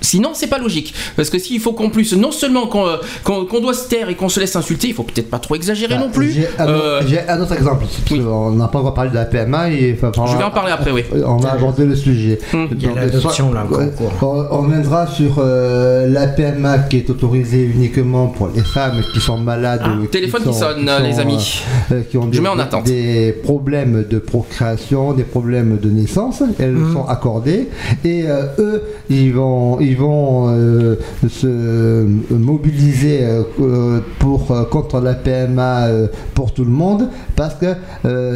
Sinon, 0.00 0.30
c'est 0.34 0.46
pas 0.48 0.58
logique. 0.58 0.94
Parce 1.16 1.30
que 1.30 1.38
s'il 1.38 1.60
faut 1.60 1.72
qu'on 1.72 1.90
plus, 1.90 2.14
non 2.14 2.30
seulement 2.32 2.66
qu'on 2.66 2.86
euh, 2.86 2.96
qu'on- 3.24 3.44
doit 3.60 3.74
se 3.74 3.88
taire 3.88 4.08
et 4.08 4.14
qu'on 4.14 4.28
se 4.28 4.38
laisse 4.40 4.54
insulter, 4.56 4.88
il 4.88 4.94
faut 4.94 5.02
peut-être 5.02 5.30
pas 5.30 5.38
trop 5.38 5.54
exagérer 5.54 5.94
Bah, 5.94 6.00
non 6.00 6.10
plus. 6.10 6.30
J'ai 6.32 6.48
un, 6.58 6.66
Euh, 6.68 7.00
autre- 7.00 7.08
un 7.28 7.40
autre 7.40 7.52
exemple. 7.54 7.84
oui. 8.10 8.20
On 8.20 8.50
n'a 8.52 8.68
pas 8.68 8.78
encore 8.80 8.94
parlé 8.94 9.10
de 9.10 9.14
la 9.16 9.24
PMA. 9.24 9.70
Et, 9.70 9.98
enfin, 10.00 10.12
je 10.26 10.36
vais 10.36 10.44
en 10.44 10.50
parler 10.50 10.72
après, 10.72 10.90
oui. 10.90 11.02
On 11.26 11.36
va 11.38 11.52
aborder 11.52 11.84
le 11.84 11.96
sujet. 11.96 12.38
Hum. 12.52 12.68
Il 12.72 12.82
y 12.82 12.86
a 12.86 12.88
Donc, 12.88 12.96
l'adoption, 12.98 13.30
soit- 13.46 13.54
là, 13.54 13.64
encore, 13.64 13.78
ouais, 13.78 13.90
quoi. 14.20 14.48
on, 14.50 14.58
on 14.58 14.68
viendra 14.68 15.06
sur 15.06 15.36
euh, 15.38 16.06
la 16.08 16.26
PMA 16.28 16.78
qui 16.80 16.98
est 16.98 17.10
autorisée 17.10 17.64
uniquement 17.64 18.26
pour 18.28 18.48
les 18.54 18.62
femmes 18.62 19.00
qui 19.12 19.20
sont 19.20 19.38
malades. 19.38 19.80
Ah, 19.84 19.90
ou 20.00 20.06
téléphone 20.06 20.42
qui 20.42 20.52
sonne, 20.54 20.86
sont, 20.88 21.02
les 21.02 21.18
amis. 21.18 21.62
euh, 21.92 22.02
qui 22.08 22.18
ont 22.18 22.26
Je 22.26 22.30
des, 22.30 22.40
mets 22.40 22.48
en 22.48 22.58
attente. 22.58 22.84
des 22.84 23.32
problèmes 23.42 24.04
de 24.08 24.18
procréation, 24.18 25.12
des 25.12 25.24
problèmes 25.24 25.78
de 25.78 25.90
naissance. 25.90 26.42
Elles 26.58 26.76
Hum. 26.76 26.92
sont 26.92 27.06
accordées 27.06 27.68
et 28.04 28.24
euh, 28.28 28.44
eux, 28.58 28.82
ils 29.08 29.32
vont, 29.32 29.80
ils 29.86 29.96
vont 29.96 30.48
euh, 30.48 30.96
se 31.28 32.04
mobiliser 32.32 33.20
euh, 33.22 34.00
pour 34.18 34.50
euh, 34.50 34.64
contre 34.64 35.00
la 35.00 35.14
PMA 35.14 35.86
pour 36.34 36.52
tout 36.52 36.64
le 36.64 36.70
monde 36.70 37.08
parce 37.34 37.54
que 37.54 37.66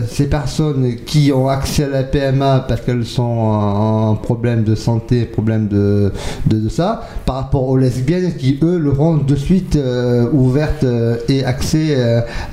ces 0.08 0.26
personnes 0.26 0.96
qui 1.06 1.32
ont 1.32 1.48
accès 1.48 1.84
à 1.84 1.88
la 1.88 2.02
PMA 2.02 2.64
parce 2.68 2.80
qu'elles 2.82 3.04
sont 3.04 3.22
en, 3.22 4.14
problème 4.14 4.62
de 4.64 4.74
santé, 4.74 5.24
problème 5.24 5.68
de, 5.68 6.12
de, 6.46 6.68
ça, 6.68 7.02
par 7.26 7.36
rapport 7.36 7.68
aux 7.68 7.76
lesbiennes 7.76 8.34
qui 8.36 8.58
eux 8.62 8.78
l'auront 8.78 9.16
de 9.16 9.36
suite 9.36 9.78
ouverte 10.32 10.84
et 11.28 11.44
accès 11.44 11.96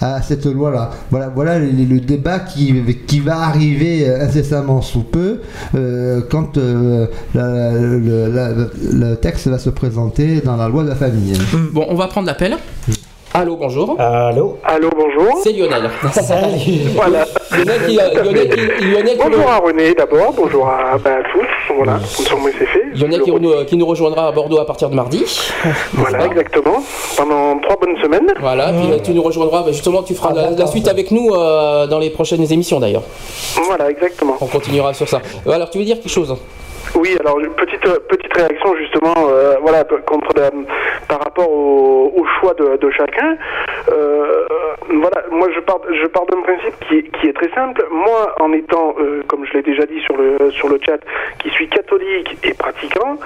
à 0.02 0.22
cette 0.22 0.46
loi-là. 0.46 0.92
Voilà, 1.12 1.30
voilà 1.34 1.60
le, 1.60 1.68
le 1.72 2.00
débat 2.00 2.40
qui, 2.40 2.74
qui 3.08 3.20
va 3.20 3.40
arriver 3.42 4.10
incessamment 4.10 4.82
sous 4.82 5.04
peu 5.04 5.42
quand 6.30 6.58
le, 6.58 7.10
la- 7.34 8.52
le 8.92 9.16
texte 9.16 9.48
va 9.48 9.60
se 9.60 9.70
présenter 9.70 10.42
dans 10.42 10.56
la 10.58 10.68
loi 10.68 10.84
de 10.84 10.90
la 10.90 10.96
famille. 10.96 11.38
Bon, 11.72 11.86
on 11.90 11.96
va 11.96 12.08
prendre 12.08 12.28
l'appel. 12.28 12.58
Allô, 13.34 13.56
bonjour. 13.58 13.96
Allô 14.00 14.58
Allô, 14.64 14.90
bonjour. 14.98 15.40
C'est 15.44 15.52
Lionel. 15.52 15.90
Voilà. 16.96 17.26
Lionel 17.52 17.86
qui, 17.86 17.96
Lionel 17.96 18.50
qui- 18.50 18.86
Lionel 18.86 19.18
qui 19.18 19.18
nous- 19.18 19.30
Bonjour 19.32 19.50
à 19.50 19.58
René 19.58 19.94
d'abord, 19.94 20.34
bonjour 20.36 20.68
à, 20.68 20.98
bah, 20.98 21.12
à 21.20 21.24
tous. 21.32 21.76
Voilà, 21.76 22.00
c'est 22.06 22.24
fait. 22.66 22.84
Lionel 22.96 23.22
qui, 23.22 23.32
nous- 23.32 23.66
qui 23.66 23.78
nous 23.78 23.86
rejoindra 23.86 24.30
à 24.30 24.32
Bordeaux 24.32 24.58
à 24.60 24.66
partir 24.66 24.90
de 24.90 24.96
mardi. 24.96 25.24
Voilà, 25.94 26.26
exactement. 26.26 26.82
Pendant 27.18 27.60
trois 27.60 27.76
bonnes 27.80 28.02
semaines. 28.02 28.34
Voilà, 28.40 28.72
puis 28.74 28.92
euh, 28.92 28.98
tu 29.04 29.12
nous 29.12 29.22
rejoindras, 29.22 29.62
bah, 29.64 29.72
justement, 29.72 30.02
tu 30.02 30.16
feras 30.16 30.34
la, 30.34 30.50
la 30.52 30.66
suite 30.68 30.88
avec 30.88 31.12
nous 31.12 31.30
euh, 31.36 31.86
dans 31.86 32.00
les 32.00 32.10
prochaines 32.10 32.52
émissions 32.52 32.80
d'ailleurs. 32.80 33.04
Voilà, 33.68 33.92
exactement. 33.92 34.38
On 34.42 34.48
continuera 34.48 34.94
sur 34.96 35.08
ça. 35.08 35.22
Euh, 35.46 35.52
Alors, 35.52 35.70
tu 35.70 35.78
veux 35.78 35.86
dire 35.86 35.98
quelque 35.98 36.10
chose? 36.10 36.34
Oui, 36.98 37.16
alors 37.20 37.38
petite 37.56 37.86
euh, 37.86 38.00
petite 38.10 38.34
réaction 38.36 38.76
justement, 38.76 39.14
euh, 39.30 39.56
voilà, 39.62 39.84
contre 39.84 40.30
la- 40.36 40.50
par 41.08 41.20
rapport 41.20 41.50
au, 41.50 42.12
au 42.16 42.26
choix 42.40 42.54
de, 42.56 42.78
de 42.78 42.90
chacun. 42.92 43.38
Euh, 43.92 44.46
voilà, 44.90 45.24
moi 45.32 45.48
je 45.54 45.60
pars 45.62 45.80
je 45.90 46.08
pars 46.08 46.26
d'un 46.26 46.42
principe 46.42 46.74
qui 46.88 46.98
est, 46.98 47.04
qui 47.20 47.28
est 47.28 47.34
très 47.34 47.50
simple. 47.54 47.86
Moi, 47.92 48.36
en 48.40 48.52
étant, 48.54 48.96
euh, 49.00 49.22
comme 49.28 49.46
je 49.46 49.54
l'ai 49.54 49.62
déjà 49.62 49.86
dit 49.86 50.00
sur 50.02 50.18
le 50.18 50.52
sur 50.52 50.70
le 50.70 50.80
chat, 50.86 50.98
qui 51.40 51.50
suis 51.52 51.70
catholique 51.70 52.38
et 52.44 52.54
pratiquant, 52.54 53.18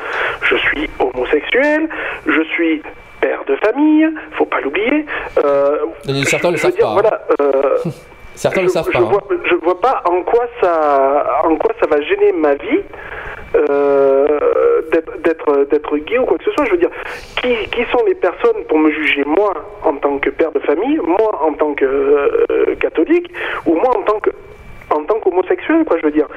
je 0.43 0.55
suis 0.57 0.89
homosexuel, 0.99 1.87
je 2.27 2.41
suis 2.53 2.81
père 3.21 3.43
de 3.47 3.55
famille, 3.57 4.07
faut 4.33 4.45
pas 4.45 4.59
l'oublier. 4.61 5.05
Certains 6.25 6.51
le 6.51 6.57
savent 6.57 6.71
dire, 6.75 6.85
pas. 6.85 6.91
hein. 6.91 6.99
voilà. 7.01 7.21
Certains 8.35 8.61
je, 8.61 8.65
le 8.65 8.69
savent 8.71 8.87
je 8.87 8.97
pas. 8.97 8.99
hein. 8.99 9.09
vois, 9.11 9.23
je 9.45 9.55
vois 9.55 9.79
pas 9.79 10.01
en 10.09 10.23
quoi 10.23 10.45
ça, 10.61 11.41
en 11.45 11.55
quoi 11.57 11.71
ça 11.79 11.87
va 11.87 12.01
gêner 12.01 12.31
ma 12.33 12.55
vie 12.55 12.79
euh, 13.55 14.27
d'être- 14.91 15.69
d'être 15.69 15.97
gay 15.97 16.17
ou 16.17 16.25
quoi 16.25 16.37
que 16.37 16.43
ce 16.45 16.51
soit. 16.51 16.65
Je 16.65 16.71
veux 16.71 16.77
dire, 16.77 16.89
qui, 17.41 17.49
qui 17.71 17.83
sont 17.91 18.03
les 18.07 18.15
personnes 18.15 18.63
pour 18.67 18.77
me 18.79 18.91
juger 18.91 19.23
moi 19.25 19.53
en 19.83 19.95
tant 19.95 20.17
que 20.19 20.29
père 20.29 20.51
de 20.51 20.59
famille, 20.59 20.97
moi 21.05 21.41
en 21.43 21.53
tant 21.53 21.73
que 21.73 21.85
euh, 21.85 22.75
catholique 22.79 23.31
ou 23.65 23.75
moi 23.75 23.89
en 23.97 24.01
tant 24.03 24.19
que 24.19 24.29
en 24.89 25.03
tant 25.05 25.19
qu'homosexuel, 25.19 25.85
quoi. 25.85 25.97
Je 25.99 26.05
veux 26.05 26.11
dire. 26.11 26.27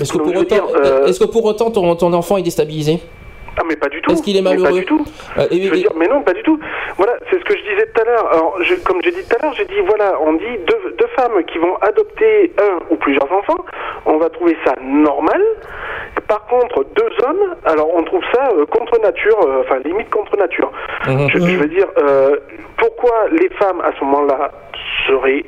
Est-ce 0.00 0.12
que, 0.12 0.18
pour 0.18 0.28
autant, 0.34 0.42
dire, 0.54 0.64
euh, 0.76 1.06
que 1.12 1.24
pour 1.30 1.44
autant 1.44 1.70
ton, 1.70 1.94
ton 1.96 2.12
enfant 2.12 2.36
est 2.38 2.42
déstabilisé? 2.42 3.00
Ah 3.58 3.62
mais 3.68 3.76
pas 3.76 3.88
du 3.88 4.00
tout. 4.00 4.12
Est-ce 4.12 4.22
qu'il 4.22 4.36
est 4.36 4.42
Mais 4.42 4.50
malheureux 4.50 4.68
Pas 4.70 4.78
du 4.78 4.84
tout. 4.86 5.04
Euh, 5.38 5.46
et- 5.50 5.62
Je 5.62 5.68
veux 5.70 5.76
et- 5.76 5.80
dire, 5.82 5.90
mais 5.96 6.06
non, 6.06 6.22
pas 6.22 6.32
du 6.32 6.42
tout. 6.42 6.58
Voilà, 6.96 7.14
c'est 7.30 7.38
ce 7.38 7.44
que 7.44 7.56
je 7.56 7.62
disais 7.62 7.86
tout 7.92 8.00
à 8.00 8.04
l'heure. 8.04 8.32
Alors, 8.32 8.56
je- 8.62 8.74
comme 8.76 9.00
j'ai 9.02 9.10
dit 9.10 9.22
tout 9.28 9.36
à 9.38 9.42
l'heure, 9.42 9.54
j'ai 9.54 9.64
dit 9.66 9.80
voilà, 9.86 10.14
on 10.20 10.34
dit 10.34 10.58
deux, 10.66 10.94
deux 10.98 11.06
femmes 11.16 11.42
qui 11.44 11.58
vont 11.58 11.76
adopter 11.80 12.52
un 12.58 12.78
ou 12.90 12.96
plusieurs 12.96 13.30
enfants, 13.32 13.64
on 14.06 14.18
va 14.18 14.28
trouver 14.30 14.56
ça 14.64 14.74
normal. 14.82 15.42
Par 16.28 16.46
contre, 16.46 16.84
deux 16.94 17.10
hommes, 17.26 17.54
alors 17.64 17.88
on 17.94 18.02
trouve 18.04 18.22
ça 18.32 18.48
euh, 18.56 18.66
contre 18.66 19.00
nature, 19.00 19.38
euh, 19.46 19.62
enfin 19.64 19.78
limite 19.84 20.10
contre 20.10 20.36
nature. 20.36 20.70
Mhm. 21.06 21.28
Je, 21.30 21.38
je 21.38 21.56
veux 21.56 21.68
dire, 21.68 21.88
pourquoi 22.76 23.28
les 23.32 23.48
femmes 23.50 23.80
à 23.80 23.92
ce 23.98 24.04
moment-là 24.04 24.52
seraient 25.06 25.44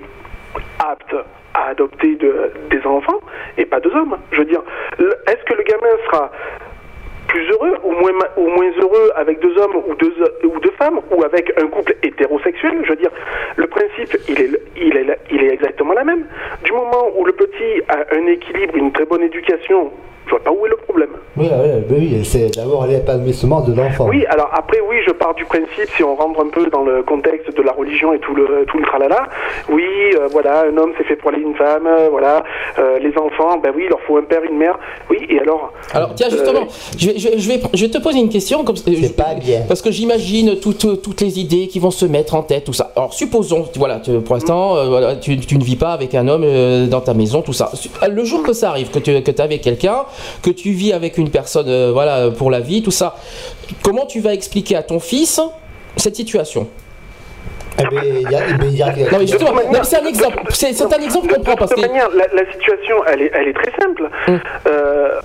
aptes 0.78 1.14
à 1.54 1.66
adopter 1.68 2.16
de- 2.16 2.50
des 2.70 2.80
enfants 2.86 3.20
et 3.58 3.64
pas 3.66 3.80
deux 3.80 3.94
hommes? 3.94 4.16
Je 4.32 4.38
veux 4.38 4.44
dire, 4.44 4.62
est-ce 4.98 5.44
que 5.44 5.54
le 5.54 5.62
gamin 5.62 5.96
sera 6.06 6.30
plus 7.32 7.48
heureux 7.50 7.78
ou 7.82 7.92
moins, 7.92 8.12
ou 8.36 8.46
moins 8.46 8.70
heureux 8.78 9.10
avec 9.16 9.40
deux 9.40 9.56
hommes 9.56 9.76
ou 9.88 9.94
deux, 9.94 10.12
ou 10.44 10.60
deux 10.60 10.70
femmes 10.72 11.00
ou 11.10 11.24
avec 11.24 11.50
un 11.58 11.66
couple 11.66 11.96
hétérosexuel? 12.02 12.74
Je 12.84 12.90
veux 12.90 12.96
dire, 12.96 13.10
le 13.56 13.66
principe, 13.68 14.18
il 14.28 14.38
est, 14.38 14.50
il 14.76 14.96
est, 14.98 15.18
il 15.30 15.42
est 15.42 15.52
exactement 15.54 15.94
la 15.94 16.04
même. 16.04 16.26
Du 16.62 16.72
moment 16.72 17.08
où 17.16 17.24
le 17.24 17.32
petit 17.32 17.80
a 17.88 18.14
un 18.14 18.26
équilibre, 18.26 18.76
une 18.76 18.92
très 18.92 19.06
bonne 19.06 19.22
éducation, 19.22 19.90
je 20.26 20.30
vois 20.30 20.40
pas 20.40 20.50
où 20.52 20.64
est 20.66 20.70
le 20.70 20.76
problème. 20.76 21.10
Oui, 21.36 21.48
oui, 21.90 22.08
oui, 22.12 22.24
c'est 22.24 22.54
d'abord 22.56 22.86
l'épanouissement 22.86 23.60
de 23.62 23.72
l'enfant. 23.74 24.06
Oui, 24.08 24.24
alors 24.28 24.50
après, 24.52 24.78
oui, 24.88 24.96
je 25.06 25.12
pars 25.12 25.34
du 25.34 25.44
principe, 25.44 25.88
si 25.96 26.02
on 26.04 26.14
rentre 26.14 26.40
un 26.40 26.48
peu 26.48 26.66
dans 26.70 26.82
le 26.84 27.02
contexte 27.02 27.56
de 27.56 27.62
la 27.62 27.72
religion 27.72 28.12
et 28.12 28.18
tout 28.18 28.34
le, 28.34 28.64
tout 28.66 28.78
le 28.78 28.84
tralala, 28.84 29.28
oui, 29.70 29.82
euh, 30.14 30.28
voilà, 30.30 30.64
un 30.70 30.76
homme 30.76 30.92
c'est 30.98 31.04
fait 31.04 31.16
pour 31.16 31.30
aller 31.30 31.40
une 31.42 31.54
femme, 31.54 31.86
euh, 31.86 32.08
voilà, 32.10 32.44
euh, 32.78 32.98
les 32.98 33.10
enfants, 33.18 33.58
ben 33.62 33.72
oui, 33.74 33.82
il 33.86 33.88
leur 33.88 34.00
faut 34.02 34.16
un 34.18 34.22
père, 34.22 34.42
une 34.44 34.58
mère, 34.58 34.78
oui, 35.10 35.18
et 35.30 35.38
alors 35.40 35.72
Alors 35.94 36.14
tiens 36.14 36.28
Euh, 36.28 36.30
justement, 36.30 36.66
je, 36.98 37.06
vais, 37.08 37.18
je, 37.18 37.28
vais, 37.30 37.38
je, 37.38 37.48
vais, 37.48 37.60
je 37.74 37.84
vais 37.86 37.90
te 37.90 37.98
poser 37.98 38.18
une 38.18 38.28
question 38.28 38.62
comme 38.64 38.76
je- 38.76 39.08
pas 39.12 39.34
bien. 39.34 39.62
parce 39.66 39.80
que 39.82 39.90
j'imagine 39.90 40.58
toutes, 40.60 41.02
toutes 41.02 41.20
les 41.20 41.40
idées 41.40 41.66
qui 41.68 41.78
vont 41.78 41.90
se 41.90 42.04
mettre 42.06 42.34
en 42.34 42.42
tête 42.42 42.64
tout 42.64 42.72
ça. 42.72 42.92
Alors 42.96 43.12
supposons 43.14 43.66
voilà 43.76 44.00
tu- 44.00 44.20
pour 44.20 44.34
l'instant 44.34 44.76
euh, 44.76 44.86
voilà, 44.88 45.16
tu, 45.16 45.38
tu 45.38 45.56
ne 45.58 45.64
vis 45.64 45.76
pas 45.76 45.92
avec 45.92 46.14
un 46.14 46.28
homme 46.28 46.44
euh, 46.44 46.86
dans 46.86 47.00
ta 47.00 47.14
maison 47.14 47.42
tout 47.42 47.52
ça. 47.52 47.70
Le 48.10 48.24
jour 48.24 48.42
que 48.42 48.52
ça 48.52 48.70
arrive 48.70 48.90
que 48.90 48.98
tu 48.98 49.12
que 49.22 49.30
es 49.30 49.40
avec 49.40 49.60
quelqu'un, 49.62 50.04
que 50.42 50.50
tu 50.50 50.70
vis 50.70 50.92
avec 50.92 51.18
une 51.18 51.30
personne 51.30 51.68
euh, 51.68 51.90
voilà 51.92 52.30
pour 52.30 52.50
la 52.50 52.60
vie 52.60 52.82
tout 52.82 52.90
ça, 52.90 53.16
comment 53.82 54.06
tu 54.06 54.20
vas 54.20 54.34
expliquer 54.34 54.76
à 54.76 54.82
ton 54.82 55.00
fils 55.00 55.40
cette 55.96 56.16
situation? 56.16 56.68
Eh 57.78 57.84
il 57.90 58.30
y 58.30 58.34
a- 58.34 58.40
eh 58.48 58.64
il 58.66 58.76
y 58.76 58.82
a- 58.82 58.86
Non 59.10 59.18
mais 59.18 59.26
justement, 59.26 59.46
toute 59.50 59.56
manière- 59.56 59.72
non, 59.72 59.78
mais 59.78 59.84
c'est 59.84 59.96
un 59.96 60.06
exemple, 60.06 60.42
c'est 60.50 60.82
un 60.82 60.88
exemple 61.02 61.28
qu'on 61.34 61.40
prend 61.42 61.54
De 61.54 61.58
parce 61.58 61.70
toute 61.74 61.80
manière, 61.86 62.08
la, 62.10 62.26
la 62.42 62.52
situation, 62.52 62.96
elle 63.06 63.22
est, 63.22 63.30
elle 63.34 63.48
est 63.48 63.54
très 63.54 63.72
simple. 63.80 64.10
Hum. 64.28 64.40
Euh, 64.66 65.20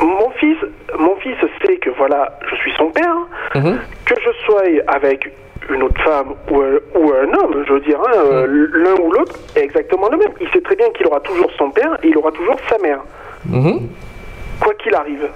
mon 0.00 0.30
fils, 0.40 0.56
mon 0.98 1.14
fils 1.16 1.36
sait 1.64 1.76
que 1.76 1.90
voilà, 1.90 2.38
je 2.50 2.56
suis 2.56 2.72
son 2.76 2.86
père, 2.90 3.14
Mhm. 3.54 3.78
que 4.04 4.14
je 4.20 4.30
sois 4.46 4.62
avec 4.88 5.30
une 5.68 5.82
autre 5.84 6.02
femme 6.02 6.34
ou 6.50 6.56
un, 6.60 6.98
ou 6.98 7.12
un 7.12 7.32
homme, 7.38 7.64
je 7.68 7.72
veux 7.72 7.80
dire, 7.80 8.00
hein, 8.04 8.12
euh, 8.16 8.44
Hum. 8.46 8.70
l'un 8.82 8.94
ou 9.02 9.12
l'autre 9.12 9.34
est 9.54 9.60
exactement 9.62 10.08
le 10.10 10.16
même. 10.16 10.32
Il 10.40 10.48
sait 10.50 10.62
très 10.62 10.74
bien 10.74 10.90
qu'il 10.90 11.06
aura 11.06 11.20
toujours 11.20 11.50
son 11.56 11.70
père 11.70 11.96
et 12.02 12.08
il 12.08 12.18
aura 12.18 12.32
toujours 12.32 12.56
sa 12.68 12.78
mère, 12.78 13.00
Mhm. 13.46 13.88
quoi 14.60 14.74
qu'il 14.74 14.94
arrive. 14.94 15.28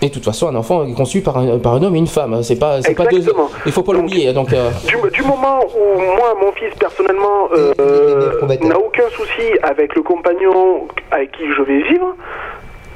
Et 0.00 0.08
de 0.08 0.14
toute 0.14 0.24
façon, 0.24 0.46
un 0.48 0.54
enfant 0.54 0.84
est 0.84 0.92
conçu 0.94 1.22
par 1.22 1.38
un, 1.38 1.58
par 1.58 1.74
un 1.74 1.82
homme 1.82 1.96
et 1.96 1.98
une 1.98 2.06
femme. 2.06 2.40
C'est 2.44 2.58
pas, 2.58 2.80
c'est 2.82 2.94
pas 2.94 3.06
deux. 3.06 3.20
Il 3.66 3.72
faut 3.72 3.82
pas 3.82 3.92
l'oublier. 3.92 4.32
Donc, 4.32 4.52
euh, 4.52 4.70
Du, 4.86 4.94
du 5.10 5.22
moment 5.22 5.58
où 5.76 5.98
moi, 6.00 6.34
mon 6.40 6.52
fils, 6.52 6.72
personnellement, 6.78 7.48
euh, 7.56 7.74
n'a 8.62 8.78
aucun 8.78 9.08
souci 9.10 9.42
avec 9.62 9.96
le 9.96 10.02
compagnon 10.02 10.86
avec 11.10 11.32
qui 11.32 11.42
je 11.52 11.62
vais 11.62 11.82
vivre, 11.82 12.14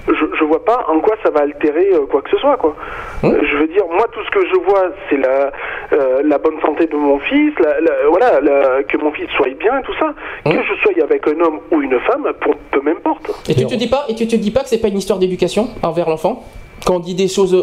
je, 0.08 0.24
je 0.38 0.44
vois 0.44 0.64
pas 0.64 0.84
en 0.88 1.00
quoi 1.00 1.14
ça 1.22 1.30
va 1.30 1.40
altérer 1.40 1.90
euh, 1.92 2.06
quoi 2.10 2.22
que 2.22 2.30
ce 2.30 2.36
soit, 2.38 2.56
quoi. 2.56 2.74
Hum. 3.22 3.32
Euh, 3.34 3.40
Je 3.50 3.56
veux 3.56 3.68
dire, 3.68 3.84
moi, 3.90 4.06
tout 4.12 4.20
ce 4.24 4.30
que 4.30 4.46
je 4.46 4.56
vois, 4.68 4.84
c'est 5.08 5.16
la, 5.16 5.52
euh, 5.92 6.22
la 6.24 6.38
bonne 6.38 6.60
santé 6.60 6.86
de 6.86 6.96
mon 6.96 7.18
fils, 7.20 7.52
la- 7.60 7.80
la- 7.80 8.08
voilà, 8.10 8.40
la- 8.40 8.82
que 8.82 8.96
mon 8.98 9.12
fils 9.12 9.28
soit 9.36 9.48
bien 9.58 9.78
et 9.78 9.82
tout 9.82 9.94
ça. 9.98 10.06
Hum. 10.44 10.52
Que 10.54 10.62
je 10.62 10.74
sois 10.82 11.04
avec 11.04 11.26
un 11.28 11.40
homme 11.40 11.60
ou 11.70 11.82
une 11.82 11.98
femme, 12.00 12.26
pour 12.40 12.54
peu 12.70 12.80
m'importe. 12.82 13.30
et 13.48 13.54
tu 13.54 13.66
te 13.66 13.74
dis 13.74 13.88
pas, 13.88 14.04
et 14.08 14.14
tu 14.14 14.26
te 14.26 14.36
dis 14.36 14.50
pas 14.50 14.60
que 14.60 14.68
c'est 14.68 14.80
pas 14.80 14.88
une 14.88 14.98
histoire 14.98 15.18
d'éducation 15.18 15.68
envers 15.82 16.08
l'enfant? 16.08 16.44
Quand 16.84 16.96
on 16.96 16.98
dit 16.98 17.14
des 17.14 17.28
choses 17.28 17.54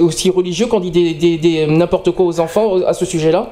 aussi 0.00 0.30
religieuses, 0.30 0.68
quand 0.68 0.76
on 0.78 0.80
dit 0.80 0.90
des, 0.90 1.14
des- 1.14 1.38
des- 1.38 1.66
n'importe 1.66 2.10
quoi 2.12 2.26
aux 2.26 2.40
enfants 2.40 2.76
à 2.86 2.92
ce 2.92 3.04
sujet-là? 3.04 3.48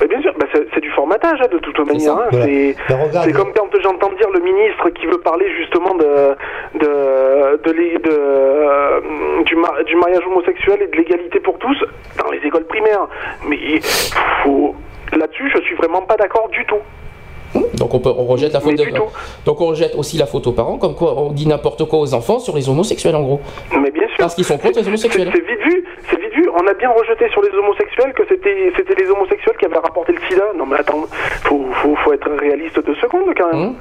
Mais 0.00 0.06
bien 0.06 0.20
sûr, 0.22 0.32
c'est 0.74 0.80
du 0.80 0.90
formatage 0.90 1.40
hein, 1.40 1.46
de 1.50 1.58
toute 1.58 1.78
manière. 1.80 2.12
hein. 2.18 2.26
voilà. 2.30 2.46
C'est 3.24 3.32
Ben, 3.32 3.32
comme 3.32 3.52
quand 3.54 3.68
j'entends 3.82 4.12
dire 4.12 4.28
le 4.32 4.40
ministre 4.40 4.88
qui 4.90 5.06
veut 5.06 5.18
parler 5.18 5.46
justement 5.56 5.94
de, 5.94 6.34
de, 6.78 7.60
de, 7.62 7.70
l'é- 7.72 7.98
de, 7.98 8.10
euh, 8.10 9.00
du, 9.44 9.56
mar- 9.56 9.82
du 9.84 9.96
mariage 9.96 10.26
homosexuel 10.26 10.82
et 10.82 10.86
de 10.88 10.96
l'égalité 10.96 11.40
pour 11.40 11.58
tous 11.58 11.76
dans 12.22 12.30
les 12.30 12.38
écoles 12.38 12.64
primaires. 12.66 13.06
Mais 13.48 13.58
là-dessus, 15.12 15.50
je 15.54 15.60
suis 15.62 15.74
vraiment 15.76 16.02
pas 16.02 16.16
d'accord 16.16 16.48
du 16.48 16.64
tout. 16.66 16.80
Donc 17.78 17.94
on, 17.94 17.98
peut, 18.00 18.12
on 18.16 18.24
rejette 18.24 18.52
la 18.52 18.60
faute. 18.60 18.76
De- 18.76 18.84
donc 19.44 19.60
on 19.60 19.66
rejette 19.66 19.94
aussi 19.96 20.16
la 20.16 20.26
faute 20.26 20.46
aux 20.46 20.52
parents, 20.52 20.78
comme 20.78 20.94
quoi 20.94 21.14
on 21.18 21.30
dit 21.32 21.46
n'importe 21.46 21.84
quoi 21.84 21.98
aux 22.00 22.14
enfants 22.14 22.38
sur 22.38 22.56
les 22.56 22.68
homosexuels 22.68 23.14
en 23.14 23.22
gros, 23.22 23.40
Mais 23.80 23.90
bien 23.90 24.06
sûr. 24.08 24.16
parce 24.18 24.34
qu'ils 24.34 24.44
sont 24.44 24.58
contre 24.58 24.78
les 24.80 24.88
homosexuels. 24.88 25.30
c'est 25.32 25.40
vite 25.46 25.60
vu, 25.64 25.84
c'est 26.10 26.20
vite 26.20 26.32
vu. 26.34 26.48
On 26.58 26.66
a 26.66 26.74
bien 26.74 26.90
rejeté 26.90 27.28
sur 27.30 27.42
les 27.42 27.50
homosexuels 27.50 28.12
que 28.14 28.22
c'était 28.28 28.72
c'était 28.76 28.94
les 29.02 29.10
homosexuels 29.10 29.56
qui 29.58 29.66
avaient 29.66 29.78
rapporté 29.78 30.12
le 30.12 30.20
sida. 30.28 30.44
Non 30.56 30.66
mais 30.66 30.76
attends, 30.76 31.04
faut, 31.44 31.66
faut, 31.82 31.94
faut 31.96 32.12
être 32.12 32.30
réaliste 32.40 32.84
deux 32.84 32.94
secondes 32.96 33.32
quand 33.36 33.52
même. 33.52 33.62
Hum. 33.62 33.74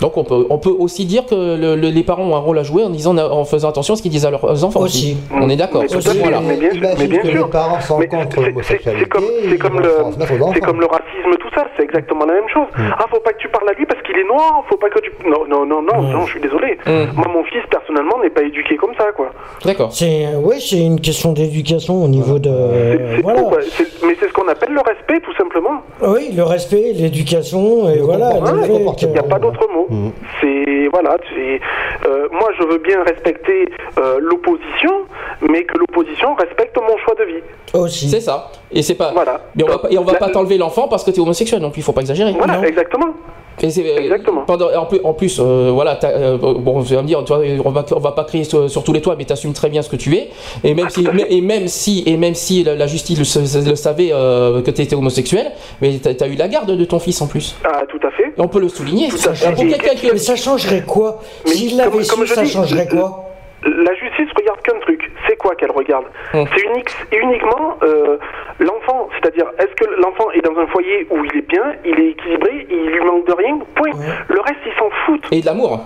Donc 0.00 0.16
on 0.16 0.24
peut, 0.24 0.46
on 0.50 0.58
peut 0.58 0.74
aussi 0.78 1.04
dire 1.06 1.24
que 1.26 1.34
le- 1.34 1.74
le- 1.76 1.88
les 1.88 2.02
parents 2.02 2.24
ont 2.24 2.36
un 2.36 2.40
rôle 2.40 2.58
à 2.58 2.62
jouer 2.62 2.82
en 2.84 2.90
disant, 2.90 3.16
en 3.16 3.44
faisant 3.44 3.68
attention 3.70 3.94
à 3.94 3.96
ce 3.96 4.02
qu'ils 4.02 4.10
disent 4.10 4.26
à 4.26 4.30
leurs 4.30 4.64
enfants 4.64 4.80
aussi. 4.80 5.16
On 5.32 5.48
est 5.48 5.56
d'accord. 5.56 5.82
Mais 5.82 5.88
voilà. 6.20 6.40
bien, 6.40 6.70
sûr- 6.70 6.80
mais 6.82 6.88
Imagine 6.90 7.06
bien 7.08 7.20
que 7.22 7.28
sûr. 7.28 7.44
les 7.46 7.50
parents 7.50 7.80
sont 7.80 7.98
contre 7.98 8.10
c'est- 8.10 8.40
c'est- 8.40 8.46
l'homosexualité, 8.46 9.02
C'est 9.02 9.08
comme, 9.08 9.24
le, 9.80 10.60
comme 10.60 10.80
racisme, 10.84 11.36
tout 11.40 11.48
ça. 11.54 11.66
C'est 11.76 11.84
exactement 11.84 12.24
la 12.26 12.34
même 12.34 12.48
chose. 12.52 12.66
Ah, 12.76 13.06
faut 13.10 13.20
pas 13.20 13.32
que 13.32 13.38
tu 13.38 13.48
parles 13.48 13.68
à 13.68 13.72
lui 13.72 13.86
parce 13.86 14.02
qu'il 14.02 14.16
est 14.16 14.26
noir. 14.28 14.64
Faut 14.68 14.76
pas 14.76 14.88
que 14.90 14.98
tu. 15.00 15.10
Non, 15.26 15.46
non, 15.48 15.64
non, 15.66 15.82
non, 15.82 16.02
non. 16.02 16.26
Je 16.26 16.30
suis 16.32 16.40
désolé. 16.40 16.78
Moi, 16.86 17.26
mon 17.32 17.44
fils 17.44 17.62
personnellement 17.70 18.18
n'est 18.22 18.30
pas 18.30 18.42
éduqué 18.42 18.76
comme 18.76 18.94
ça, 18.98 19.06
quoi. 19.16 19.30
D'accord. 19.64 19.92
C'est 19.92 20.26
oui, 20.42 20.56
c'est 20.60 20.78
une 20.84 21.00
question 21.00 21.32
d'éducation 21.32 22.04
au 22.04 22.08
niveau 22.08 22.38
de 22.38 22.50
C'est 22.50 23.16
c'est 23.16 23.22
voilà. 23.22 23.42
quoi. 23.42 23.58
Mais 24.06 24.14
c'est 24.20 24.28
ce 24.28 24.32
qu'on 24.32 24.48
appelle 24.48 24.72
le 24.72 24.80
respect, 24.80 25.20
tout 25.20 25.34
simplement. 25.36 25.80
Oui, 26.02 26.32
le 26.36 26.42
respect, 26.42 26.92
l'éducation 26.94 27.88
et 27.88 27.98
voilà. 28.00 28.30
comportement. 28.32 28.94
Il 29.02 29.08
n'y 29.12 29.18
a 29.18 29.22
pas 29.22 29.38
d'autre 29.38 29.66
mot. 29.74 29.85
Mhm. 29.90 30.12
C'est 30.40 30.88
voilà. 30.92 31.16
c'est, 31.34 31.60
euh, 32.08 32.28
moi, 32.32 32.48
je 32.58 32.64
veux 32.66 32.78
bien 32.78 33.02
respecter 33.02 33.68
euh, 33.98 34.18
l'opposition, 34.20 34.92
mais 35.50 35.64
que 35.64 35.76
l'opposition 35.78 36.34
respecte 36.34 36.76
mon 36.76 36.96
choix 36.98 37.14
de 37.18 37.24
vie. 37.24 37.42
aussi. 37.74 38.08
C'est 38.08 38.20
ça. 38.20 38.50
Et 38.72 38.82
c'est 38.82 38.94
pas. 38.94 39.12
Voilà. 39.12 39.40
Mais 39.54 39.64
on 39.64 39.68
va 39.68 39.78
pas, 39.78 39.88
et 39.90 39.98
on 39.98 40.04
va 40.04 40.12
La- 40.12 40.18
pas 40.18 40.28
t'enlever 40.30 40.58
l'enfant 40.58 40.88
parce 40.88 41.04
que 41.04 41.10
tu 41.10 41.18
es 41.18 41.22
homosexuel, 41.22 41.60
donc 41.60 41.74
il 41.76 41.82
faut 41.82 41.92
pas 41.92 42.00
exagérer. 42.02 42.32
Voilà, 42.32 42.56
Non? 42.58 42.62
exactement. 42.62 43.08
Et 43.62 43.66
euh, 43.66 43.98
Exactement. 44.00 44.42
Pendant, 44.46 44.68
en 44.76 44.84
plus, 44.86 45.00
en 45.02 45.14
plus 45.14 45.40
euh, 45.40 45.70
voilà, 45.72 45.98
euh, 46.04 46.36
bon, 46.36 46.80
vas 46.80 47.02
me 47.02 47.06
dire, 47.06 47.24
toi, 47.24 47.40
on 47.64 47.70
va, 47.70 47.84
on 47.94 48.00
va 48.00 48.12
pas 48.12 48.24
crier 48.24 48.44
sur, 48.44 48.70
sur 48.70 48.84
tous 48.84 48.92
les 48.92 49.00
toits, 49.00 49.14
mais 49.16 49.24
tu 49.24 49.32
assumes 49.32 49.54
très 49.54 49.70
bien 49.70 49.80
ce 49.82 49.88
que 49.88 49.96
tu 49.96 50.14
es. 50.14 50.28
Et 50.62 50.74
même 50.74 50.86
Ah, 50.88 50.90
si, 50.90 51.06
et 51.30 51.40
même 51.40 51.66
si, 51.68 52.02
et 52.06 52.16
même 52.18 52.34
si 52.34 52.64
la, 52.64 52.74
la 52.74 52.86
justice 52.86 53.18
le, 53.18 53.24
sa- 53.24 53.60
le 53.68 53.74
savait 53.76 54.10
euh, 54.12 54.60
que 54.62 54.70
tu 54.70 54.82
étais 54.82 54.94
homosexuel, 54.94 55.52
mais 55.80 55.98
tu 55.98 56.08
as 56.22 56.26
eu 56.28 56.34
la 56.34 56.48
garde 56.48 56.70
de 56.76 56.84
ton 56.84 56.98
fils 56.98 57.20
en 57.22 57.26
plus. 57.26 57.56
Ah, 57.64 57.82
tout 57.88 58.00
à 58.06 58.10
fait. 58.10 58.24
Et 58.36 58.40
on 58.40 58.48
peut 58.48 58.60
le 58.60 58.68
souligner. 58.68 59.08
Tout. 59.08 59.16
Pour 59.16 59.32
qui 59.64 60.08
Mais 60.12 60.18
ça 60.18 60.36
changerait 60.36 60.82
quoi? 60.82 61.22
S'il 61.46 61.70
comme- 61.70 61.78
l'avait 61.78 62.02
su, 62.04 62.26
je 62.26 62.34
ça 62.34 62.42
dis, 62.42 62.50
changerait 62.50 62.88
quoi? 62.88 63.22
La 63.64 63.94
justice 63.94 64.28
regarde 64.36 64.60
qu'un 64.62 64.78
truc. 64.80 65.00
Quoi 65.46 65.54
qu'elle 65.54 65.70
regarde 65.70 66.06
Hum. 66.34 66.44
C'est 66.52 66.64
unique, 66.64 66.90
uniquement 67.12 67.78
euh, 67.84 68.16
l'enfant. 68.58 69.08
C'est-à-dire, 69.14 69.46
est-ce 69.60 69.72
que 69.76 69.88
l'enfant 70.00 70.28
est 70.32 70.40
dans 70.40 70.58
un 70.60 70.66
foyer 70.66 71.06
où 71.08 71.24
il 71.24 71.38
est 71.38 71.48
bien, 71.48 71.62
il 71.84 72.00
est 72.00 72.10
équilibré, 72.10 72.66
il 72.68 72.86
lui 72.86 73.00
manque 73.04 73.28
de 73.28 73.32
rien 73.32 73.56
Point. 73.76 73.92
Le 74.28 74.40
reste, 74.40 74.58
ils 74.66 74.72
s'en 74.76 74.90
foutent. 75.04 75.28
Et 75.30 75.40
de 75.42 75.46
l'amour. 75.46 75.82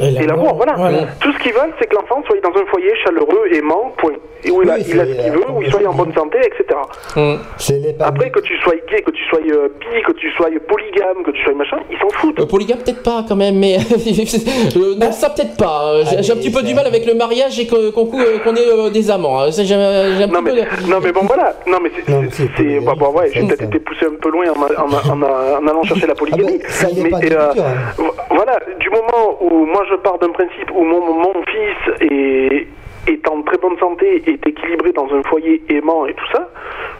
Et 0.00 0.26
l'amour, 0.26 0.54
voilà. 0.54 0.74
Tout 1.20 1.32
ce 1.32 1.38
qu'ils 1.42 1.52
veulent, 1.52 1.72
c'est 1.78 1.86
que 1.88 1.94
l'enfant 1.96 2.22
soit 2.26 2.36
dans 2.42 2.58
un 2.60 2.64
foyer 2.66 2.92
chaleureux, 3.04 3.44
aimant, 3.52 3.92
point. 3.98 4.12
Et 4.42 4.50
où 4.50 4.62
il 4.62 4.70
a, 4.70 4.74
Oui, 4.76 4.84
il 4.88 4.98
a 5.00 5.04
ce 5.04 5.10
qu'il 5.22 5.32
veut, 5.32 5.50
où 5.50 5.62
il 5.62 5.70
soit 5.70 5.86
en 5.86 5.92
bonne 5.92 6.14
santé, 6.14 6.38
etc. 6.38 6.78
Hum. 7.16 7.38
C'est 7.58 7.98
parents. 7.98 8.08
Après, 8.10 8.30
que 8.30 8.40
tu 8.40 8.56
sois 8.58 8.72
gay, 8.90 9.02
que 9.02 9.10
tu 9.10 9.22
sois 9.28 9.38
euh, 9.40 9.68
bi, 9.78 10.02
que 10.06 10.12
tu 10.12 10.30
sois 10.32 10.46
polygame, 10.66 11.22
que 11.24 11.30
tu 11.32 11.42
sois 11.44 11.52
machin, 11.54 11.76
ils 11.90 11.98
s'en 11.98 12.08
foutent. 12.08 12.40
Euh, 12.40 12.46
polygame 12.46 12.78
peut-être 12.78 13.02
pas 13.02 13.22
quand 13.28 13.36
même, 13.36 13.58
mais 13.58 13.76
euh, 14.76 14.94
non 14.98 15.12
ça 15.12 15.30
peut-être 15.30 15.56
pas. 15.56 15.92
Euh, 15.92 16.04
J'ai 16.10 16.22
j'ai 16.22 16.32
un 16.32 16.36
petit 16.36 16.50
peu 16.50 16.62
du 16.62 16.74
mal 16.74 16.86
avec 16.86 17.04
le 17.06 17.14
mariage 17.14 17.58
et 17.60 17.66
que- 17.66 17.90
qu'on 17.90 18.56
ait 18.56 18.68
euh, 18.70 18.88
des 18.90 19.10
amants. 19.10 19.40
hein. 19.42 19.50
J'ai 19.50 19.74
un 19.74 20.16
j'ai 20.16 20.24
un 20.24 20.26
Non 20.28 20.40
mais, 20.42 20.50
peu. 20.52 20.86
non 20.90 21.00
mais 21.02 21.12
bon 21.12 21.20
voilà, 21.24 21.54
non 21.66 21.78
mais 21.82 21.90
c'est, 21.94 22.10
Non, 22.10 22.22
mais 22.22 22.28
c'est, 22.30 22.44
c'est 22.44 22.48
c'est- 22.56 22.62
polygamie. 22.62 22.86
bah, 22.86 22.92
bah, 22.98 23.08
ouais, 23.10 23.30
j'ai 23.34 23.42
peut-être 23.46 23.62
été 23.62 23.78
poussé 23.80 24.06
un 24.06 24.16
peu 24.20 24.30
loin 24.30 24.46
en, 24.48 24.58
en- 24.58 25.12
en- 25.12 25.22
en- 25.22 25.62
en 25.62 25.68
allant 25.68 25.82
chercher 25.84 26.06
la 26.06 26.14
polygamie. 26.14 26.60
Ah 26.64 26.68
ça 26.70 26.86
mais 26.96 27.10
cultures, 27.10 27.40
hein. 27.40 27.74
vo- 27.98 28.14
voilà, 28.30 28.58
du 28.78 28.88
moment 28.90 29.36
où 29.42 29.66
moi 29.66 29.82
je 29.90 29.96
pars 29.96 30.18
d'un 30.18 30.30
principe 30.30 30.70
où 30.72 30.84
mon, 30.84 31.14
mon 31.14 31.42
fils 31.46 32.02
est, 32.02 32.66
est 33.06 33.26
en 33.28 33.42
très 33.42 33.56
bonne 33.58 33.78
santé, 33.78 34.22
est 34.26 34.46
équilibré 34.46 34.92
dans 34.92 35.06
un 35.12 35.22
foyer 35.24 35.62
aimant 35.68 36.06
et 36.06 36.12
tout 36.14 36.24
ça, 36.32 36.48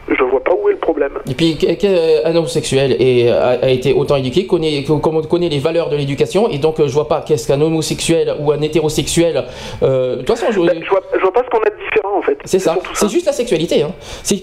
je 0.09 0.22
vois 0.24 0.43
pas 0.43 0.52
où 0.52 0.68
est 0.68 0.72
le 0.72 0.78
problème. 0.78 1.12
Et 1.31 1.35
puis 1.35 1.56
que- 1.59 2.27
un 2.27 2.35
homosexuel 2.36 2.97
est, 3.01 3.28
a, 3.31 3.59
a 3.62 3.68
été 3.68 3.93
autant 3.93 4.16
éduqué, 4.16 4.47
connaît, 4.47 4.85
on 4.89 4.98
connaît 4.98 5.48
les 5.48 5.59
valeurs 5.59 5.89
de 5.90 5.97
l'éducation, 5.97 6.48
et 6.48 6.59
donc 6.59 6.81
euh, 6.81 6.89
je 6.89 6.94
vois 6.94 7.09
pas 7.09 7.22
qu'est-ce 7.27 7.47
qu'un 7.47 7.60
homosexuel 7.60 8.35
ou 8.40 8.51
un 8.52 8.60
hétérosexuel. 8.60 9.44
euh, 9.82 10.16
de 10.16 10.22
toute 10.22 10.31
façon, 10.39 10.47
je- 10.52 10.60
Ben, 10.60 10.81
je, 10.82 10.89
vois, 10.90 11.01
je 11.14 11.20
vois 11.20 11.32
pas 11.32 11.43
ce 11.44 11.51
qu'on 11.51 11.59
a 11.62 11.70
de 11.70 11.77
différent 11.77 12.18
en 12.18 12.22
fait. 12.22 12.39
c'est 12.44 12.59
ça. 12.59 12.77
C'est 12.94 13.09
juste 13.10 13.27
la 13.27 13.32
sexualité. 13.32 13.82
Hein. 13.82 13.93
C'est 14.22 14.40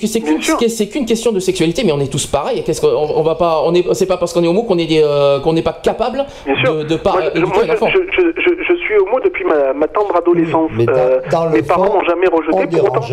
qu'une 0.90 1.06
question 1.06 1.32
de 1.32 1.40
sexualité, 1.40 1.84
mais 1.84 1.92
on 1.92 2.00
est 2.00 2.12
tous 2.12 2.26
pareils. 2.28 2.64
Qu'est-ce 2.64 2.82
qu'on 2.82 2.88
on 2.88 3.24
va 3.24 3.36
pas 3.36 3.62
On 3.66 3.74
est 3.74 3.84
c'est 3.94 4.06
pas 4.06 4.18
parce 4.18 4.34
qu'on 4.34 4.44
est 4.44 4.48
homo 4.48 4.64
qu'on 4.64 4.78
est 4.78 4.86
des, 4.86 5.02
euh, 5.04 5.40
qu'on 5.40 5.54
n'est 5.54 5.62
pas 5.62 5.74
capable 5.74 6.26
de, 6.48 6.84
de 6.84 6.96
pas 6.96 7.12
moi, 7.14 7.22
éduquer 7.28 7.48
moi, 7.48 7.64
un 7.68 7.74
enfant. 7.74 7.88
je, 7.90 8.00
je, 8.16 8.42
je, 8.42 8.64
je 8.64 8.74
suis 8.76 8.96
homo 9.00 9.20
depuis 9.24 9.44
ma, 9.46 9.74
ma 9.74 9.88
tendre 9.88 10.16
adolescence. 10.16 10.72
Mais 10.76 10.86
dans, 10.86 10.94
Euh, 10.94 11.20
dans 11.32 11.46
le 11.50 11.56
mes 11.62 11.62
parents 11.64 11.94
m'ont 11.94 12.04
jamais 12.04 12.28
rejeté 12.28 12.78
pour 12.78 12.86
autant. 12.86 13.06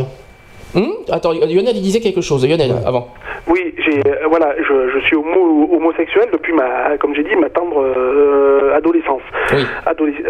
Hum 0.76 0.92
Attends, 1.10 1.32
Lionel 1.32 1.76
il 1.76 1.82
disait 1.82 2.00
quelque 2.00 2.20
chose. 2.20 2.44
Lionel 2.46 2.72
avant. 2.84 3.08
Oui, 3.46 3.74
j'ai 3.78 4.00
euh, 4.06 4.26
voilà, 4.28 4.54
je, 4.58 4.90
je 4.90 4.98
suis 5.06 5.14
homo, 5.16 5.68
homosexuel 5.72 6.28
depuis 6.32 6.52
ma, 6.52 6.96
comme 6.98 7.14
j'ai 7.14 7.22
dit, 7.22 7.36
ma 7.36 7.48
tendre 7.50 7.80
euh, 7.80 8.74
adolescence. 8.74 9.22
Oui. 9.52 9.64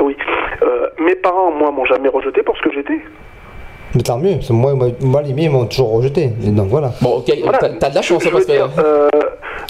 Oui. 0.02 0.16
Euh, 0.62 0.88
mes 0.98 1.14
parents, 1.14 1.50
moi, 1.50 1.70
m'ont 1.70 1.86
jamais 1.86 2.08
rejeté 2.08 2.42
pour 2.42 2.56
ce 2.58 2.62
que 2.62 2.72
j'étais. 2.72 3.00
Mais 3.94 4.02
tant 4.02 4.18
mieux, 4.18 4.34
parce 4.34 4.48
que 4.48 4.52
moi, 4.52 4.72
moi, 5.00 5.22
les 5.22 5.32
miens 5.32 5.50
m'ont 5.50 5.66
toujours 5.66 5.92
rejeté. 5.92 6.30
Et 6.44 6.50
donc 6.50 6.66
voilà. 6.68 6.90
Bon, 7.00 7.18
ok, 7.18 7.32
Voilà. 7.42 7.58
t'as 7.58 7.90
de 7.90 7.94
la 7.94 8.02
chance 8.02 8.22
je, 8.22 8.28
je 8.28 8.32
parce 8.34 8.46
veux 8.46 8.52
dire, 8.54 8.68
que. 8.74 8.80
euh, 8.80 9.08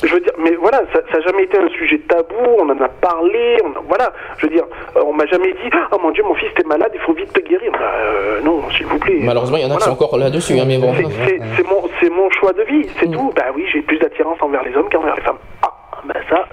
je 0.02 0.12
veux 0.14 0.20
dire, 0.20 0.32
mais 0.38 0.54
voilà, 0.60 0.80
ça 0.94 1.00
n'a 1.12 1.20
jamais 1.24 1.42
été 1.44 1.58
un 1.58 1.68
sujet 1.68 2.00
tabou. 2.08 2.34
On 2.58 2.64
en 2.70 2.80
a 2.82 2.88
parlé. 2.88 3.58
On 3.64 3.70
a- 3.78 3.82
voilà, 3.86 4.12
je 4.38 4.46
veux 4.46 4.52
dire, 4.54 4.64
euh, 4.96 5.02
on 5.06 5.12
m'a 5.12 5.26
jamais 5.26 5.52
dit, 5.52 5.70
oh 5.92 5.96
mon 6.02 6.10
Dieu, 6.12 6.22
mon 6.26 6.34
fils 6.34 6.48
t'es 6.56 6.64
malade, 6.64 6.90
il 6.94 7.00
faut 7.00 7.12
vite 7.12 7.32
te 7.32 7.40
guérir. 7.40 7.70
Bah, 7.72 7.78
euh, 7.98 8.40
non, 8.42 8.62
s'il 8.76 8.86
vous 8.86 8.98
plaît. 8.98 9.18
Malheureusement, 9.20 9.58
il 9.58 9.64
y 9.64 9.66
en 9.66 9.74
a 9.74 9.76
qui 9.76 9.84
sont 9.84 9.90
encore 9.90 10.16
là-dessus, 10.16 10.58
hein, 10.58 10.64
mais 10.66 10.78
bon. 10.78 10.92
C'est- 10.96 11.68
mon, 11.68 11.82
c'est 12.00 12.10
mon 12.10 12.30
choix 12.30 12.52
de 12.54 12.62
vie, 12.62 12.88
c'est 12.98 13.06
Mm. 13.08 13.12
tout. 13.12 13.32
Bah 13.36 13.44
oui, 13.54 13.64
j'ai 13.72 13.82
plus 13.82 13.98
d'attirance 13.98 14.38
envers 14.40 14.62
les 14.64 14.74
hommes 14.74 14.88
qu'envers 14.90 15.16
les 15.16 15.22
femmes. 15.22 15.38
Ah, 15.62 15.70
bah 16.06 16.14
ça. 16.30 16.44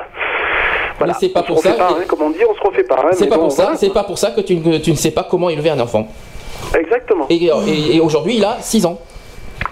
Voilà. 0.97 1.13
Mais 1.13 1.19
c'est 1.27 1.33
pas 1.33 1.39
On 1.41 1.43
pour 1.43 1.59
ça, 1.59 1.71
Pas, 1.73 1.87
hein, 1.91 2.03
comme 2.07 2.21
on 2.21 2.29
dit, 2.29 2.39
on 2.47 2.53
se 2.53 2.61
refait 2.61 2.83
pas. 2.83 2.95
hein, 3.03 3.09
C'est 3.13 3.27
pas 3.27 3.35
bon, 3.37 3.43
pour 3.43 3.51
ça, 3.51 3.63
voilà. 3.63 3.77
c'est 3.77 3.93
pas 3.93 4.03
pour 4.03 4.17
ça 4.17 4.31
que 4.31 4.41
tu 4.41 4.55
ne 4.91 4.95
sais 4.95 5.11
pas 5.11 5.25
comment 5.29 5.49
élever 5.49 5.69
un 5.71 5.79
enfant. 5.79 6.07
Exactement. 6.77 7.25
Et, 7.29 7.35
et- 7.35 7.95
et 7.95 7.99
aujourd'hui, 7.99 8.37
il 8.37 8.45
a 8.45 8.57
6 8.61 8.85
ans. 8.85 8.99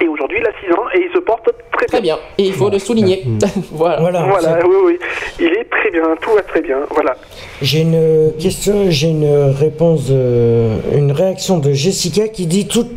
Et 0.02 0.08
aujourd'hui, 0.08 0.38
il 0.40 0.46
a 0.46 0.52
6 0.66 0.74
ans 0.80 0.86
et 0.94 1.06
il 1.10 1.14
se 1.14 1.20
porte 1.20 1.50
très, 1.74 1.86
Très 1.88 2.02
bien. 2.02 2.18
Et 2.38 2.44
il 2.44 2.54
faut 2.54 2.70
le 2.70 2.78
souligner. 2.80 3.24
voilà. 3.72 4.00
Voilà. 4.00 4.22
Voilà, 4.24 4.60
c'est- 4.62 4.68
oui, 4.68 4.76
oui. 4.86 5.00
Il 5.40 5.48
est 5.48 5.66
très 5.70 5.90
bien, 5.92 6.04
tout 6.22 6.32
va 6.32 6.42
très 6.44 6.62
bien. 6.62 6.78
Voilà. 6.92 7.16
J'ai 7.62 7.82
une 7.82 8.32
question, 8.40 8.86
j'ai 8.90 9.10
une 9.10 9.52
réponse, 9.60 10.06
de- 10.10 10.70
une 10.96 11.12
réaction 11.12 11.58
de 11.58 11.72
Jessica 11.74 12.28
qui 12.28 12.46
dit 12.46 12.68
tout, 12.68 12.88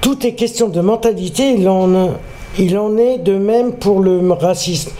tout 0.00 0.26
est 0.26 0.34
question 0.34 0.68
de 0.68 0.80
mentalité. 0.80 1.50
Il 1.58 1.68
en, 1.68 2.14
il 2.58 2.76
en 2.78 2.96
est 2.98 3.18
de 3.18 3.36
même 3.36 3.72
pour 3.72 4.00
le 4.00 4.20
racisme. 4.32 4.90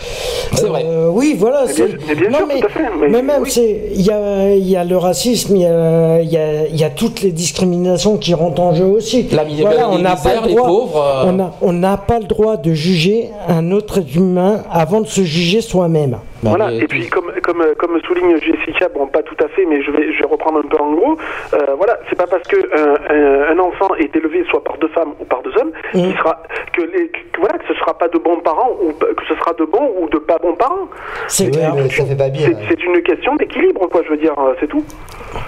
C'est 0.55 0.66
vrai. 0.66 0.85
Oui, 1.11 1.35
voilà. 1.39 1.65
Mais 1.66 1.73
bien- 1.74 1.87
c'est- 1.87 2.07
mais 2.09 2.15
bien 2.15 2.31
non, 2.31 2.39
sûr, 2.39 2.47
mais, 2.47 2.61
tout 2.61 2.66
à 2.66 2.70
fait, 2.70 2.81
mais- 3.01 3.09
mais 3.09 3.23
même, 3.23 3.43
oui. 3.43 3.51
c'est, 3.51 3.83
il 3.95 4.03
y 4.03 4.11
a, 4.11 4.55
il 4.55 4.69
y 4.69 4.77
a 4.77 4.85
le 4.85 4.97
racisme, 4.97 5.57
il 5.57 5.62
y 5.62 5.66
a, 5.66 6.20
il 6.20 6.31
y 6.31 6.37
a, 6.37 6.66
il 6.66 6.77
y 6.77 6.85
a 6.85 6.91
toutes 6.91 7.23
les 7.23 7.33
discriminations 7.33 8.16
qui 8.19 8.35
rentrent 8.35 8.61
en 8.62 8.74
jeu 8.74 8.85
aussi. 8.85 9.27
La 9.33 9.45
misère, 9.45 9.66
Voilà, 9.66 9.89
les 9.89 9.97
on 9.97 9.99
n'a 9.99 10.16
pas 10.16 10.41
le 10.43 10.49
les 10.49 10.55
droit. 10.55 10.66
pauvres, 10.66 11.24
euh. 11.27 11.45
On 11.62 11.73
n'a 11.73 11.97
pas 11.97 12.19
le 12.19 12.27
droit 12.27 12.57
de 12.57 12.73
juger 12.74 13.29
un 13.49 13.70
autre 13.70 13.99
être 14.01 14.16
humain 14.16 14.62
avant 14.70 15.01
de 15.01 15.07
se 15.07 15.23
juger 15.23 15.61
soi-même. 15.62 16.19
Bah, 16.43 16.51
voilà, 16.51 16.70
mais 16.70 16.79
et 16.79 16.87
puis 16.87 17.07
comme, 17.09 17.32
comme, 17.43 17.62
comme 17.78 18.01
souligne 18.02 18.36
Jessica, 18.40 18.89
bon 18.94 19.06
pas 19.06 19.23
tout 19.23 19.36
à 19.44 19.48
fait, 19.48 19.64
mais 19.66 19.82
je 19.82 19.90
vais, 19.90 20.12
je 20.12 20.19
vais 20.23 20.28
reprendre 20.28 20.59
un 20.59 20.69
peu 20.69 20.77
en 20.82 20.93
gros, 20.93 21.16
euh, 21.55 21.59
voilà, 21.77 21.98
c'est 22.09 22.16
pas 22.16 22.27
parce 22.27 22.43
que 22.48 22.56
un, 22.56 23.55
un- 23.55 23.59
enfant 23.59 23.94
est 23.97 24.14
élevé 24.16 24.44
soit 24.51 24.62
par 24.64 24.77
deux 24.78 24.89
femmes 24.89 25.12
ou 25.20 25.24
par 25.24 25.43
deux 25.43 25.52
hommes, 25.60 25.73
qu'il 25.93 26.12
sera, 26.16 26.43
que, 26.73 26.82
les, 26.82 27.09
que, 27.09 27.40
voilà, 27.40 27.59
que 27.59 27.66
ce 27.69 27.74
sera 27.74 27.97
pas 27.98 28.09
de 28.09 28.19
bons 28.19 28.40
parents 28.40 28.70
ou 28.82 28.93
que 28.93 29.24
ce 29.28 29.35
sera 29.36 29.52
de 29.59 29.64
bons 29.64 29.93
ou 30.01 30.09
de 30.09 30.19
pas 30.19 30.39
bons 30.39 30.55
parents. 30.55 30.89
C'est 31.28 31.44
Oui, 31.44 31.51
clair. 31.52 31.74
mais 31.77 31.89
ça 31.90 32.05
fait 32.05 32.16
pas 32.16 32.28
bien. 32.31 32.48
C'est 32.69 32.82
une 32.85 33.01
question 33.02 33.36
d'équilibre, 33.36 33.89
quoi, 33.89 34.01
je 34.05 34.10
veux 34.10 34.16
dire, 34.16 34.35
euh, 34.39 34.55
c'est 34.60 34.69
tout. 34.69 34.85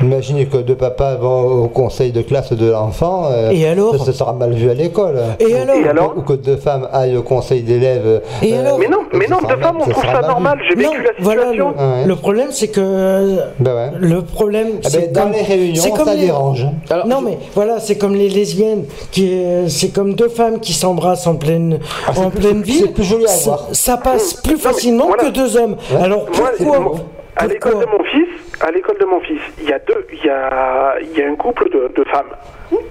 Imaginez 0.03 0.47
que 0.47 0.59
deux 0.59 0.77
papas 0.77 1.17
vont 1.17 1.65
au 1.65 1.69
conseil 1.69 2.11
de 2.13 2.23
classe 2.23 2.53
de 2.53 2.71
l'enfant. 2.71 3.25
euh, 3.31 3.51
Et 3.51 3.67
alors 3.67 3.95
Ça, 3.97 4.13
sera 4.13 4.33
mal 4.33 4.53
vu 4.53 4.71
à 4.71 4.75
l'école. 4.75 5.17
Et 5.41 5.55
alors 5.57 5.77
Et 5.77 5.89
alors 5.89 6.15
Ou 6.17 6.23
que 6.23 6.33
deux 6.35 6.57
femmes 6.57 6.89
aillent 6.93 7.17
au 7.17 7.23
conseil 7.23 7.63
d'élèves. 7.63 8.23
Et 8.43 8.57
alors 8.57 8.79
Mais 8.79 8.89
non, 8.89 9.01
mais 9.13 9.27
non, 9.27 9.39
deux 9.47 9.57
femmes, 9.57 9.77
on 9.81 9.89
trouve 9.91 10.05
ça 10.05 10.13
mal 10.21 10.27
normal, 10.27 10.59
j'ai 10.69 10.75
vécu 10.77 11.03
la 11.03 11.15
situation. 11.17 11.75
le, 11.77 11.94
Ouais. 11.95 12.05
le 12.07 12.17
problème 12.17 12.49
c'est 12.51 12.69
que 12.69 13.37
Ben 13.61 13.75
ouais. 13.75 13.91
le 13.99 14.23
problème 14.23 14.69
Ah 14.85 14.89
c'est 14.91 15.01
ben, 15.01 15.13
dans 15.13 15.21
comme- 15.23 15.33
les 15.33 15.43
réunions, 15.43 15.83
c'est 15.83 15.91
comme 15.91 16.07
ça 16.07 16.15
les- 16.15 16.27
dérange. 16.27 16.67
Alors, 16.91 17.07
non 17.07 17.21
je- 17.21 17.25
mais 17.27 17.39
voilà, 17.55 17.81
c'est 17.81 17.97
comme 17.99 18.15
les 18.15 18.29
lesbiennes, 18.29 18.85
qui 19.11 19.33
est- 19.33 19.69
c'est 19.69 19.93
comme 19.95 20.15
deux 20.15 20.29
femmes 20.29 20.61
qui 20.61 20.73
s'embrassent 20.73 21.27
en 21.27 21.37
pleine 21.37 21.79
Ah, 22.07 22.13
en 22.19 22.31
plus- 22.31 22.41
pleine 22.41 22.63
ville. 22.63 22.83
c'est 22.87 22.95
plus 22.95 23.05
joli 23.05 23.25
à 23.25 23.29
Ça- 23.29 23.51
voir. 23.51 23.69
Ça 23.73 23.97
passe 23.97 24.35
plus 24.35 24.55
Non, 24.55 24.59
facilement 24.59 25.07
voilà. 25.07 25.25
que 25.25 25.29
deux 25.31 25.57
hommes. 25.57 25.77
Alors 26.01 26.27
Moi, 26.39 26.51
pourquoi 26.59 26.79
moi, 26.81 26.95
à 27.37 27.47
l'école 27.47 27.73
de 27.73 27.79
pourquoi 27.85 27.99
mon 27.99 28.05
fils, 28.05 28.29
à 28.61 28.71
l'école 28.71 28.99
de 28.99 29.05
mon 29.07 29.21
fils, 29.21 29.41
il 29.63 29.69
y 29.69 29.73
a 29.73 29.79
deux, 29.81 30.07
il 30.13 30.25
y 30.27 30.31
a, 30.31 30.95
il 31.03 31.19
y 31.19 31.23
a 31.23 31.29
un 31.29 31.35
couple 31.37 31.69
de, 31.71 31.91
de 31.97 32.05
femmes 32.09 32.33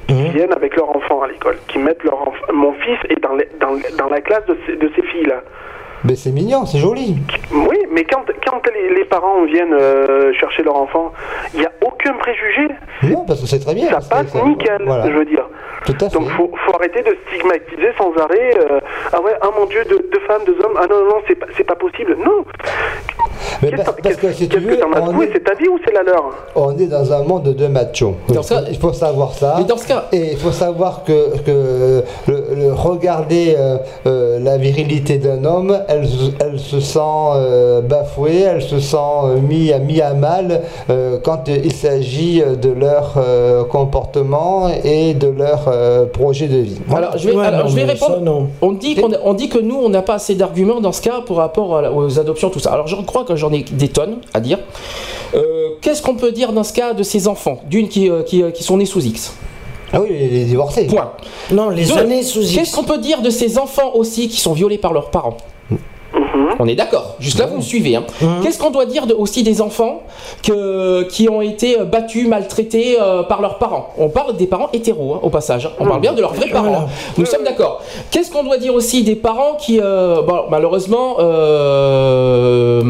qui 0.07 0.13
Mhm. 0.13 0.31
viennent 0.33 0.53
avec 0.53 0.75
leur 0.75 0.89
enfant 0.95 1.21
à 1.21 1.27
l'école, 1.27 1.57
qui 1.67 1.79
mettent 1.79 2.03
leur 2.03 2.21
enfant. 2.21 2.45
Mon 2.53 2.73
fils 2.73 2.97
est 3.09 3.21
dans, 3.21 3.35
les- 3.35 3.49
dans, 3.59 3.71
dans 3.97 4.09
la 4.09 4.21
classe 4.21 4.45
de 4.47 4.57
ces, 4.65 4.75
de 4.75 4.89
ces 4.95 5.01
filles-là. 5.01 5.41
Mais 6.05 6.15
c'est 6.15 6.31
mignon, 6.31 6.65
c'est 6.65 6.79
joli. 6.79 7.15
Oui, 7.53 7.77
mais 7.91 8.03
quand, 8.03 8.21
quand 8.45 8.61
les, 8.73 8.93
les 8.95 9.05
parents 9.05 9.45
viennent 9.45 9.73
euh, 9.73 10.33
chercher 10.39 10.63
leur 10.63 10.75
enfant, 10.75 11.11
il 11.53 11.61
n'y 11.61 11.65
a 11.65 11.71
aucun 11.85 12.13
préjugé. 12.13 12.67
Non, 13.03 13.23
parce 13.25 13.39
que 13.41 13.47
c'est 13.47 13.59
très 13.59 13.73
bien. 13.73 13.87
Ça 13.89 13.99
passe 14.09 14.27
c'est- 14.31 14.43
nickel, 14.43 14.81
Voilà. 14.85 15.07
je 15.07 15.13
veux 15.13 15.25
dire. 15.25 15.45
Tout 15.85 15.93
à 15.99 16.09
fait. 16.09 16.13
Donc 16.17 16.29
faut, 16.31 16.49
faut 16.65 16.75
arrêter 16.75 17.01
de 17.03 17.15
stigmatiser 17.27 17.89
sans 17.97 18.11
arrêt. 18.21 18.53
euh, 18.57 18.79
ah 19.11 19.21
ouais, 19.21 19.33
ah 19.41 19.49
mon 19.57 19.65
Dieu, 19.65 19.83
deux, 19.89 20.07
deux 20.11 20.19
femmes, 20.21 20.41
deux 20.45 20.55
hommes. 20.63 20.77
Ah 20.77 20.85
non 20.89 20.95
non, 21.03 21.05
non 21.09 21.21
c'est 21.27 21.35
pas, 21.35 21.45
c'est 21.57 21.65
pas 21.65 21.75
possible. 21.75 22.17
Non. 22.25 22.43
Mais 23.61 23.69
Qu'est-ce 23.71 23.83
parce, 23.83 23.95
que- 23.97 24.01
parce 24.01 24.15
que 24.15 24.31
si 24.31 24.47
tu 24.47 24.55
Qu'est-ce 24.55 24.65
que 24.65 24.69
veux, 25.15 25.23
est, 25.23 25.29
C'est 25.33 25.43
ta 25.43 25.53
vie 25.55 25.67
ou 25.67 25.77
c'est 25.85 25.93
la 25.93 26.03
leur 26.03 26.23
on 26.55 26.77
est 26.77 26.87
dans 26.87 27.11
un 27.11 27.23
monde 27.23 27.53
de 27.53 27.67
machos. 27.67 28.15
Dans 28.29 28.41
il, 28.41 28.43
ce 28.43 28.53
faut, 28.53 28.61
cas- 28.61 28.67
il 28.71 28.77
faut 28.79 28.93
savoir 28.93 29.31
ça. 29.33 29.55
Mais 29.57 29.65
dans 29.65 29.77
ce 29.77 29.87
cas- 29.87 30.05
Et 30.13 30.31
il 30.33 30.37
faut 30.37 30.51
savoir 30.51 31.03
que, 31.03 31.37
que 31.43 32.03
le, 32.27 32.43
le- 32.55 32.73
regarder 32.73 33.55
euh, 33.57 33.77
euh, 34.05 34.39
la 34.39 34.57
virilité 34.57 35.17
d'un 35.17 35.43
homme, 35.43 35.77
elle, 35.93 36.07
se- 36.07 36.31
elle 36.39 36.59
se 36.59 36.79
sent 36.79 36.99
euh, 36.99 37.81
bafouée, 37.81 38.39
elle 38.41 38.61
se 38.61 38.79
sent 38.79 38.97
euh, 38.97 39.37
mis, 39.39 39.71
à- 39.71 39.79
mis 39.79 40.01
à 40.01 40.13
mal 40.13 40.61
euh, 40.89 41.17
quand 41.23 41.47
il 41.47 41.71
s'agit 41.73 42.41
de 42.61 42.69
leur 42.69 43.13
euh, 43.17 43.63
comportement 43.63 44.69
et 44.83 45.13
de 45.13 45.27
leur 45.27 45.65
euh, 45.67 46.05
projet 46.05 46.47
de 46.47 46.57
vie. 46.57 46.77
Voilà. 46.87 47.07
Alors 47.07 47.17
je 47.19 47.29
vais, 47.29 47.35
Ouais, 47.35 47.45
alors, 47.45 47.63
non, 47.65 47.69
je 47.69 47.75
vais 47.75 47.85
mais 47.85 47.95
ça, 47.95 48.05
répondre. 48.07 48.23
non. 48.23 48.47
On 48.61 48.71
dit, 48.71 48.95
qu'on 48.95 49.11
on 49.23 49.33
dit 49.33 49.49
que 49.49 49.59
nous, 49.59 49.75
on 49.75 49.89
n'a 49.89 50.01
pas 50.01 50.15
assez 50.15 50.35
d'arguments 50.35 50.81
dans 50.81 50.91
ce 50.91 51.01
cas 51.01 51.21
pour 51.25 51.37
rapport 51.37 51.77
à 51.77 51.91
aux 51.91 52.19
adoptions, 52.19 52.49
tout 52.49 52.59
ça. 52.59 52.71
Alors 52.71 52.87
je 52.87 52.95
crois 52.97 53.23
que 53.23 53.35
j'en 53.35 53.51
ai 53.51 53.63
des 53.63 53.87
tonnes 53.89 54.17
à 54.33 54.39
dire. 54.39 54.59
Euh, 55.35 55.41
Qu'est-ce 55.81 56.01
qu'on 56.01 56.15
peut 56.15 56.31
dire 56.31 56.53
dans 56.53 56.63
ce 56.63 56.73
cas 56.73 56.93
de 56.93 57.03
ces 57.03 57.27
enfants? 57.27 57.57
D'une 57.69 57.87
qui, 57.89 58.09
euh, 58.09 58.23
qui, 58.23 58.41
euh, 58.43 58.51
qui 58.51 58.63
sont 58.63 58.77
nés 58.77 58.85
sous 58.85 59.01
X. 59.01 59.33
Ah 59.91 59.99
oui, 60.01 60.07
les, 60.09 60.45
divorcés. 60.45 60.85
Point. 60.87 61.11
Non, 61.51 61.69
les 61.69 61.85
Deux, 61.85 61.97
années 61.97 62.23
sous 62.23 62.39
Qu'est-ce 62.41 62.75
qu'on 62.75 62.83
peut 62.83 62.97
dire 62.97 63.21
de 63.21 63.29
ces 63.29 63.57
enfants 63.59 63.91
aussi 63.95 64.27
qui 64.27 64.39
sont 64.39 64.53
violés 64.53 64.77
par 64.77 64.91
leurs 64.93 65.09
parents? 65.11 65.37
Mm-hmm. 66.33 66.42
On 66.59 66.67
est 66.67 66.75
d'accord. 66.75 67.15
Jusque 67.19 67.39
là, 67.39 67.45
vous 67.47 67.57
me 67.57 67.61
suivez. 67.61 67.95
hein. 67.95 68.03
Qu'est-ce 68.41 68.59
qu'on 68.59 68.71
doit 68.71 68.85
dire 68.85 69.07
de- 69.07 69.13
aussi 69.13 69.43
des 69.43 69.61
enfants 69.61 70.03
que, 70.43 71.03
qui 71.03 71.29
ont 71.29 71.41
été 71.41 71.79
euh, 71.79 71.85
battus, 71.85 72.27
maltraités 72.27 72.97
euh, 73.01 73.23
par 73.23 73.41
leurs 73.41 73.57
parents? 73.57 73.89
On 73.97 74.09
parle 74.09 74.35
des 74.37 74.47
parents 74.47 74.69
hétéros, 74.73 75.15
hein, 75.15 75.19
au 75.23 75.29
passage. 75.29 75.65
hein. 75.65 75.71
On 75.79 75.85
parle 75.85 76.01
bien 76.01 76.13
de 76.13 76.21
leurs 76.21 76.33
vrais 76.33 76.49
parents. 76.49 76.75
Hein. 76.75 76.85
Nous 77.17 77.25
sommes 77.25 77.43
d'accord. 77.43 77.81
Qu'est-ce 78.11 78.31
qu'on 78.31 78.43
doit 78.43 78.57
dire 78.57 78.73
aussi 78.73 79.03
des 79.03 79.15
parents 79.15 79.55
qui, 79.59 79.79
euh, 79.81 80.21
bon, 80.21 80.43
malheureusement, 80.49 81.17
euh, 81.19 82.81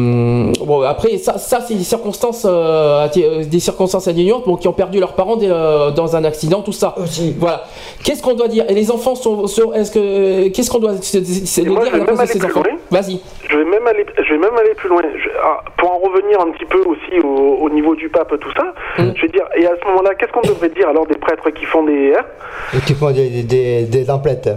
bon, 0.64 0.82
après, 0.82 1.18
ça, 1.18 1.38
ça 1.38 1.60
c'est 1.66 1.74
des 1.74 1.84
circonstances, 1.84 2.46
euh, 2.48 3.08
des 3.44 3.60
circonstances 3.60 4.08
atténuantes, 4.08 4.44
bon, 4.46 4.56
qui 4.56 4.68
ont 4.68 4.72
perdu 4.72 5.00
leurs 5.00 5.12
parents 5.14 5.36
des- 5.36 5.48
euh, 5.50 5.90
dans 5.90 6.16
un 6.16 6.24
accident, 6.24 6.60
tout 6.62 6.72
ça. 6.72 6.94
Aussi. 7.02 7.34
Voilà. 7.38 7.64
Qu'est-ce 8.02 8.22
qu'on 8.22 8.34
doit 8.34 8.48
dire? 8.48 8.64
Et 8.68 8.74
les 8.74 8.90
enfants 8.90 9.14
sont, 9.14 9.46
sont- 9.46 9.72
est-ce 9.72 9.90
que 9.90 10.48
qu'est-ce 10.48 10.70
qu'on 10.70 10.78
doit 10.78 10.96
se- 11.00 11.24
se- 11.24 11.46
se- 11.46 11.60
Et 11.60 11.64
moi, 11.66 11.84
dire 11.84 11.94
à 11.94 11.98
la 11.98 12.04
place 12.04 12.28
de 12.28 12.32
ces 12.40 12.44
enfants? 12.44 12.62
Vas-y. 12.90 13.20
Je 13.54 13.58
vais 13.60 13.64
même 13.70 13.86
aller, 13.86 14.04
je 14.18 14.32
vais 14.34 14.38
même 14.38 14.56
aller 14.58 14.74
plus 14.74 14.88
loin. 14.88 15.00
Je- 15.16 15.28
ah, 15.40 15.62
pour 15.76 15.92
en 15.92 15.98
revenir 15.98 16.40
un 16.40 16.50
petit 16.50 16.64
peu 16.64 16.78
aussi 16.80 17.20
au, 17.22 17.58
au 17.64 17.70
niveau 17.70 17.94
du 17.94 18.08
pape, 18.08 18.34
tout 18.40 18.50
ça, 18.56 18.74
Mm. 18.98 19.12
je 19.14 19.22
vais 19.22 19.28
dire, 19.28 19.44
et 19.56 19.64
à 19.66 19.72
ce 19.80 19.88
moment-là, 19.88 20.14
qu'est-ce 20.16 20.32
qu'on 20.32 20.40
devrait 20.40 20.70
dire 20.70 20.88
alors 20.88 21.06
des 21.06 21.14
prêtres 21.14 21.48
qui 21.50 21.64
font 21.64 21.84
des... 21.84 22.14
hein 22.18 22.24
Et 22.76 22.80
qui 22.80 22.94
font 22.94 23.12
des, 23.12 23.44
des, 23.44 23.82
des 23.84 24.10
emplettes. 24.10 24.48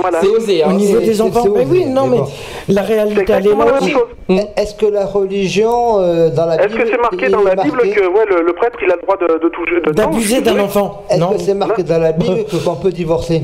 voilà. 0.00 0.20
C'est 0.20 0.28
osé. 0.28 0.62
Hein. 0.62 0.68
Au 0.70 0.72
niveau 0.74 0.98
des 1.00 1.22
enfants, 1.22 1.44
mais 1.54 1.62
osé, 1.62 1.70
oui, 1.70 1.84
non, 1.86 2.04
mais 2.06 2.16
mais 2.16 2.18
bon. 2.18 2.28
la 2.68 2.82
réalité, 2.82 3.24
elle 3.32 3.46
est 3.46 3.50
la 3.50 3.64
même 3.64 3.88
chose. 3.88 4.42
Est-ce 4.56 4.74
que 4.74 4.86
la 4.86 5.06
religion 5.06 6.00
euh, 6.00 6.28
dans 6.28 6.44
la 6.44 6.56
Est-ce 6.56 6.68
Bible 6.68 6.82
que 6.84 6.90
c'est 6.90 7.00
marqué 7.00 7.28
dans 7.30 7.40
est 7.46 7.54
la 7.56 7.62
Bible 7.62 7.78
que 7.80 8.06
ouais, 8.06 8.26
le, 8.28 8.42
le 8.42 8.52
prêtre 8.52 8.78
il 8.82 8.90
a 8.92 8.96
le 8.96 9.02
droit 9.02 9.16
de, 9.16 9.26
de 9.86 9.92
D'abuser 9.92 10.42
d'un 10.42 10.58
enfant. 10.60 11.04
Est-ce 11.08 11.24
que 11.32 11.38
c'est 11.38 11.54
marqué 11.54 11.82
dans 11.82 11.98
la 11.98 12.12
Bible 12.12 12.44
que 12.44 12.56
qu'on 12.64 12.76
peut 12.76 12.90
divorcer? 12.90 13.40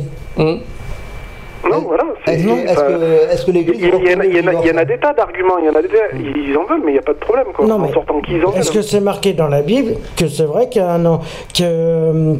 Non, 1.70 1.80
voilà. 1.86 2.04
c'est- 2.26 2.34
Est-ce 2.34 2.48
enfin, 2.72 2.82
que, 2.86 3.44
que 3.44 3.50
Il 3.50 3.54
l'Église 3.54 3.80
y, 3.84 3.90
en 3.90 3.96
a- 3.96 3.98
il 3.98 4.10
y 4.10 4.14
en 4.14 4.20
a- 4.20 4.24
il 4.24 4.36
y 4.36 4.40
en 4.40 4.46
a- 4.48 4.52
il 4.52 4.68
y 4.68 4.70
en 4.72 4.76
a 4.76 4.82
reconnaît 4.82 4.84
des 4.84 4.98
tas 4.98 5.12
d'arguments, 5.12 5.58
il 5.58 5.66
y 5.66 5.68
en 5.70 5.74
a 5.74 5.82
des 5.82 5.88
tas, 5.88 5.94
ils 6.14 6.56
en 6.56 6.64
veulent, 6.64 6.82
mais 6.84 6.90
il 6.90 6.94
n'y 6.94 6.98
a 6.98 7.02
pas 7.02 7.12
de 7.14 7.18
problème, 7.18 7.46
quoi. 7.54 7.66
Non, 7.66 7.74
en 7.76 7.78
mais 7.78 7.92
sortant 7.92 8.20
qu'ils 8.20 8.44
en 8.44 8.52
Est-ce 8.52 8.70
que 8.70 8.82
c'est 8.82 9.00
marqué 9.00 9.32
dans 9.32 9.48
la 9.48 9.62
Bible 9.62 9.94
que 10.16 10.28
c'est 10.28 10.44
vrai 10.44 10.68
qu'un 10.68 11.04
an- 11.06 11.20
que 11.56 12.36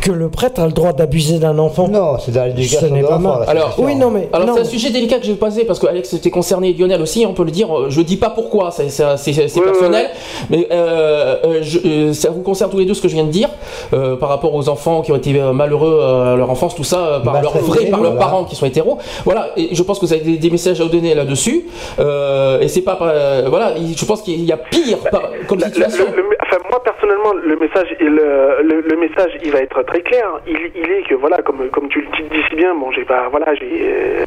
que 0.00 0.10
le 0.12 0.28
prêtre 0.28 0.60
a 0.60 0.66
le 0.66 0.72
droit 0.72 0.92
d'abuser 0.92 1.38
d'un 1.38 1.58
enfant 1.58 1.88
Non, 1.88 2.18
c'est 2.18 2.32
dans 2.32 2.44
l'éducation 2.44 2.88
Ce 2.88 2.92
n'est 2.92 3.02
pas 3.02 3.18
mal. 3.18 3.44
Alors-. 3.46 3.74
Oui, 3.78 3.94
non, 3.96 4.10
mais 4.10 4.28
Alors 4.32 4.46
non. 4.48 4.54
c'est 4.54 4.60
un 4.60 4.64
sujet 4.64 4.90
délicat 4.90 5.18
que 5.18 5.24
je 5.26 5.32
vais 5.32 5.36
poser 5.38 5.64
parce 5.64 5.78
que 5.78 5.86
Alex 5.86 6.12
était 6.14 6.30
concerné 6.30 6.70
et 6.70 6.72
Lionel 6.74 7.00
aussi, 7.02 7.24
on 7.26 7.34
peut 7.34 7.44
le 7.44 7.50
dire. 7.50 7.68
euh, 7.76 7.86
Je 7.90 8.00
dis 8.00 8.16
pas 8.16 8.30
pourquoi, 8.30 8.70
c'est 8.70 8.88
c'est- 8.88 9.16
c'est- 9.16 9.48
c'est 9.48 9.60
Ouais, 9.60 9.66
personnel, 9.66 10.06
mais 10.48 10.66
euh, 10.72 11.60
je- 11.62 12.12
ça 12.12 12.30
vous 12.30 12.42
concerne 12.42 12.70
tous 12.70 12.78
les 12.78 12.86
deux 12.86 12.94
ce 12.94 13.02
que 13.02 13.08
je 13.08 13.14
viens 13.14 13.24
de 13.24 13.30
dire 13.30 13.48
euh, 13.92 14.16
par 14.16 14.28
rapport 14.28 14.54
aux 14.54 14.68
enfants 14.68 15.02
qui 15.02 15.12
ont 15.12 15.16
été 15.16 15.38
euh, 15.40 15.52
malheureux 15.52 16.00
à 16.02 16.36
leur 16.36 16.50
enfance, 16.50 16.74
tout 16.74 16.84
ça, 16.84 16.98
euh, 17.06 17.20
par 17.20 17.40
leurs 17.42 17.56
vrais, 17.58 17.86
par 17.86 18.00
leurs 18.00 18.12
voilà. 18.12 18.26
parents 18.26 18.44
qui 18.44 18.56
sont 18.56 18.66
hétéros. 18.66 18.98
Voilà, 19.24 19.50
et 19.56 19.74
je 19.74 19.82
pense 19.82 19.98
que 19.98 20.06
vous 20.06 20.12
avez 20.12 20.22
des, 20.22 20.38
des 20.38 20.50
messages 20.50 20.80
à 20.80 20.84
vous 20.84 20.90
donner 20.90 21.14
là-dessus. 21.14 21.66
Euh, 21.98 22.60
et 22.60 22.68
c'est 22.68 22.82
pas, 22.82 22.98
euh, 23.02 23.46
voilà, 23.48 23.74
il- 23.76 23.96
je 23.96 24.04
pense 24.04 24.22
qu'il 24.22 24.44
y 24.44 24.52
a 24.52 24.56
pire 24.56 24.98
par- 25.10 25.30
comme 25.46 25.60
situation. 25.60 26.04
le- 26.16 26.22
le- 26.22 26.36
enfin, 26.42 26.56
moi 26.70 26.82
personnellement, 26.82 27.32
le 27.34 27.56
message, 27.58 27.88
il, 28.00 28.06
le, 28.06 28.80
le 28.80 28.96
message, 28.96 29.32
il 29.44 29.50
va 29.52 29.60
être 29.60 29.82
très 29.90 30.02
clair. 30.02 30.26
Il, 30.46 30.56
il 30.74 30.90
est 30.90 31.02
que 31.08 31.14
voilà, 31.14 31.38
comme 31.42 31.68
comme 31.70 31.88
tu 31.88 32.00
le 32.00 32.06
dis 32.28 32.42
si 32.48 32.54
bien, 32.56 32.74
bon, 32.74 32.90
j'ai 32.92 33.04
pas, 33.04 33.28
voilà, 33.28 33.54
j'ai 33.54 33.70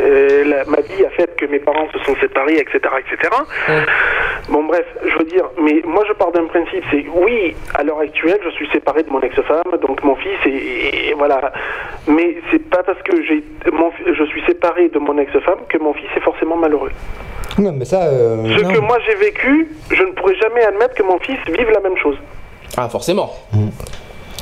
euh, 0.02 0.44
la- 0.46 0.66
ma 0.66 0.82
vie 0.82 1.06
a 1.06 1.10
fait 1.12 1.36
que 1.36 1.46
mes 1.46 1.60
parents 1.60 1.88
se 1.94 2.00
sont 2.00 2.16
séparés, 2.20 2.58
etc., 2.58 2.80
etc. 3.02 3.30
Bon, 4.50 4.64
bref, 4.66 4.86
je 5.06 5.18
veux 5.18 5.24
dire, 5.26 5.46
mais 5.62 5.82
moi 5.86 6.04
je 6.08 6.14
pars 6.14 6.32
d'un 6.32 6.46
principe, 6.46 6.84
c'est 6.92 7.06
oui, 7.16 7.56
à 7.76 7.84
l'heure 7.84 8.00
actuelle, 8.00 8.40
je 8.44 8.50
suis 8.52 8.68
séparé 8.72 9.04
de 9.04 9.10
mon 9.10 9.22
ex-femme, 9.22 9.64
donc 9.82 10.04
mon 10.04 10.16
fils, 10.16 10.38
et, 10.46 11.10
et 11.10 11.14
voilà. 11.14 11.52
Mais 12.08 12.36
c'est 12.52 12.64
pas 12.70 12.84
parce 12.84 13.02
que 13.04 13.24
j'ai 13.24 13.42
mon, 13.72 13.92
je 14.06 14.24
suis 14.26 14.44
séparé 14.46 14.90
de 14.90 15.00
mon 15.00 15.18
ex-femme 15.18 15.60
que 15.70 15.78
mon 15.78 15.94
fils 15.94 16.10
est 16.18 16.22
forcément 16.22 16.58
malheureux. 16.58 16.92
Non, 17.58 17.72
mais 17.72 17.86
ça. 17.86 18.02
euh, 18.04 18.58
Ce 18.58 18.64
Non. 18.64 18.74
que 18.74 18.80
moi 18.80 18.98
j'ai 19.08 19.16
vécu, 19.16 19.68
je 19.92 20.04
ne 20.04 20.12
pourrais 20.12 20.36
jamais 20.36 20.64
admettre 20.66 20.96
que 20.96 21.04
mon 21.04 21.20
fils 21.20 21.38
vive 21.48 21.70
la 21.72 21.80
même 21.80 21.98
chose. 21.98 22.18
Ah 22.76 22.90
forcément. 22.90 23.30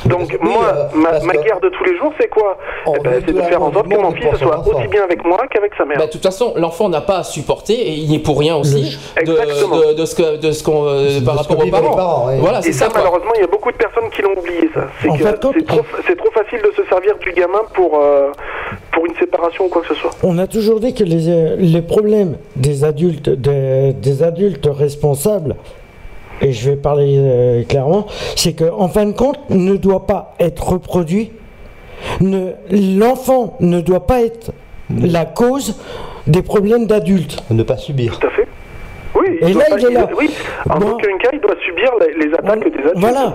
Donc 0.06 0.30
Oui, 0.42 0.50
moi, 0.50 0.74
euh, 0.94 1.20
ma, 1.24 1.34
guerre 1.34 1.60
de 1.62 1.70
tous 1.70 1.84
les 1.84 1.98
jours, 1.98 2.12
c'est 2.20 2.28
quoi 2.28 2.58
On 2.86 2.94
Eh 2.96 3.00
ben, 3.04 3.24
C'est 3.26 3.34
de 3.34 3.42
faire 3.42 3.62
en 3.62 3.72
sorte 3.72 3.88
que 3.88 3.98
mon 3.98 4.12
fils 4.12 4.36
soit 4.38 4.60
enfant. 4.60 4.72
aussi 4.78 4.88
bien 4.88 5.04
avec 5.04 5.24
moi 5.24 5.38
qu'avec 5.52 5.74
sa 5.78 5.86
mère. 5.86 5.98
Bah, 5.98 6.08
de 6.08 6.12
toute 6.12 6.24
façon, 6.24 6.54
l'enfant 6.56 6.90
n'a 6.90 7.02
pas 7.02 7.18
à 7.20 7.24
supporter 7.24 7.74
et 7.74 7.92
il 7.94 8.12
n'est 8.12 8.20
pour 8.20 8.40
rien 8.40 8.56
aussi 8.56 8.98
de, 9.18 9.22
Exactement. 9.22 9.78
de, 9.78 9.94
de 9.94 10.06
ce 10.06 10.16
que, 10.16 10.38
de 10.38 10.52
ce 10.52 10.64
qu'on, 10.64 10.86
euh, 10.88 11.22
par 11.24 11.36
rapport 11.38 11.60
aux 11.66 11.70
parents. 11.70 12.28
Voilà, 12.40 12.60
Et 12.66 12.72
ça, 12.72 12.90
malheureusement, 12.94 13.32
il 13.36 13.42
y 13.42 13.44
a 13.44 13.48
beaucoup 13.48 13.72
de 13.72 13.78
personnes 13.78 14.10
qui 14.12 14.22
l'ont 14.22 14.38
oublié, 14.38 14.70
ça. 14.74 14.88
C'est 15.02 15.40
trop, 15.40 15.54
c'est 16.08 16.16
trop 16.18 16.32
facile 16.32 16.60
de 16.64 16.72
se 16.76 16.88
servir 16.90 17.18
du 17.20 17.32
gamin 17.34 17.62
pour, 17.74 18.00
euh, 18.02 18.32
pour 18.92 19.06
une 19.06 19.16
séparation 19.16 19.66
ou 19.66 19.70
quoi 19.70 19.82
que 19.82 19.90
ce 19.90 19.96
soit. 19.96 20.12
On 20.24 20.38
a 20.38 20.48
toujours 20.48 20.80
dit 20.80 20.94
que 20.94 21.04
les, 21.04 21.56
les 21.58 21.82
problèmes 21.82 22.38
des 22.56 22.84
adultes, 22.84 23.30
des, 23.30 23.94
des 23.94 24.24
adultes 24.24 24.68
responsables, 24.72 25.56
et 26.42 26.52
je 26.52 26.72
vais 26.72 26.76
parler 26.76 27.16
euh, 27.18 27.64
clairement, 27.64 28.08
c'est 28.36 28.54
qu'en 28.54 28.88
fin 28.88 29.06
de 29.06 29.12
compte, 29.14 29.38
ne 29.50 29.76
doit 29.76 30.06
pas 30.08 30.34
être 30.40 30.70
reproduit. 30.70 31.32
L'enfant 32.22 33.56
ne 33.60 33.82
doit 33.82 34.08
pas 34.08 34.22
être 34.22 34.52
la 34.90 35.26
cause 35.26 35.80
des 36.28 36.42
problèmes 36.42 36.88
d'adultes. 36.88 37.44
Ne 37.50 37.64
pas 37.64 37.78
subir. 37.78 38.20
Tout 38.20 38.28
à 38.28 38.32
fait. 38.32 38.48
Oui, 39.16 39.38
Et 39.42 39.52
doit 39.52 39.64
là, 39.64 39.76
il 39.78 39.86
est 39.86 39.92
là. 39.92 40.10
Oui, 40.18 40.30
en 40.70 40.80
Bon. 40.80 40.92
aucun 40.92 41.18
cas, 41.18 41.30
il 41.34 41.40
doit 41.42 41.56
subir 41.66 41.92
les, 42.00 42.26
les 42.28 42.34
attaques 42.34 42.60
des 42.60 42.80
adultes. 42.80 42.94
Voilà, 42.96 43.34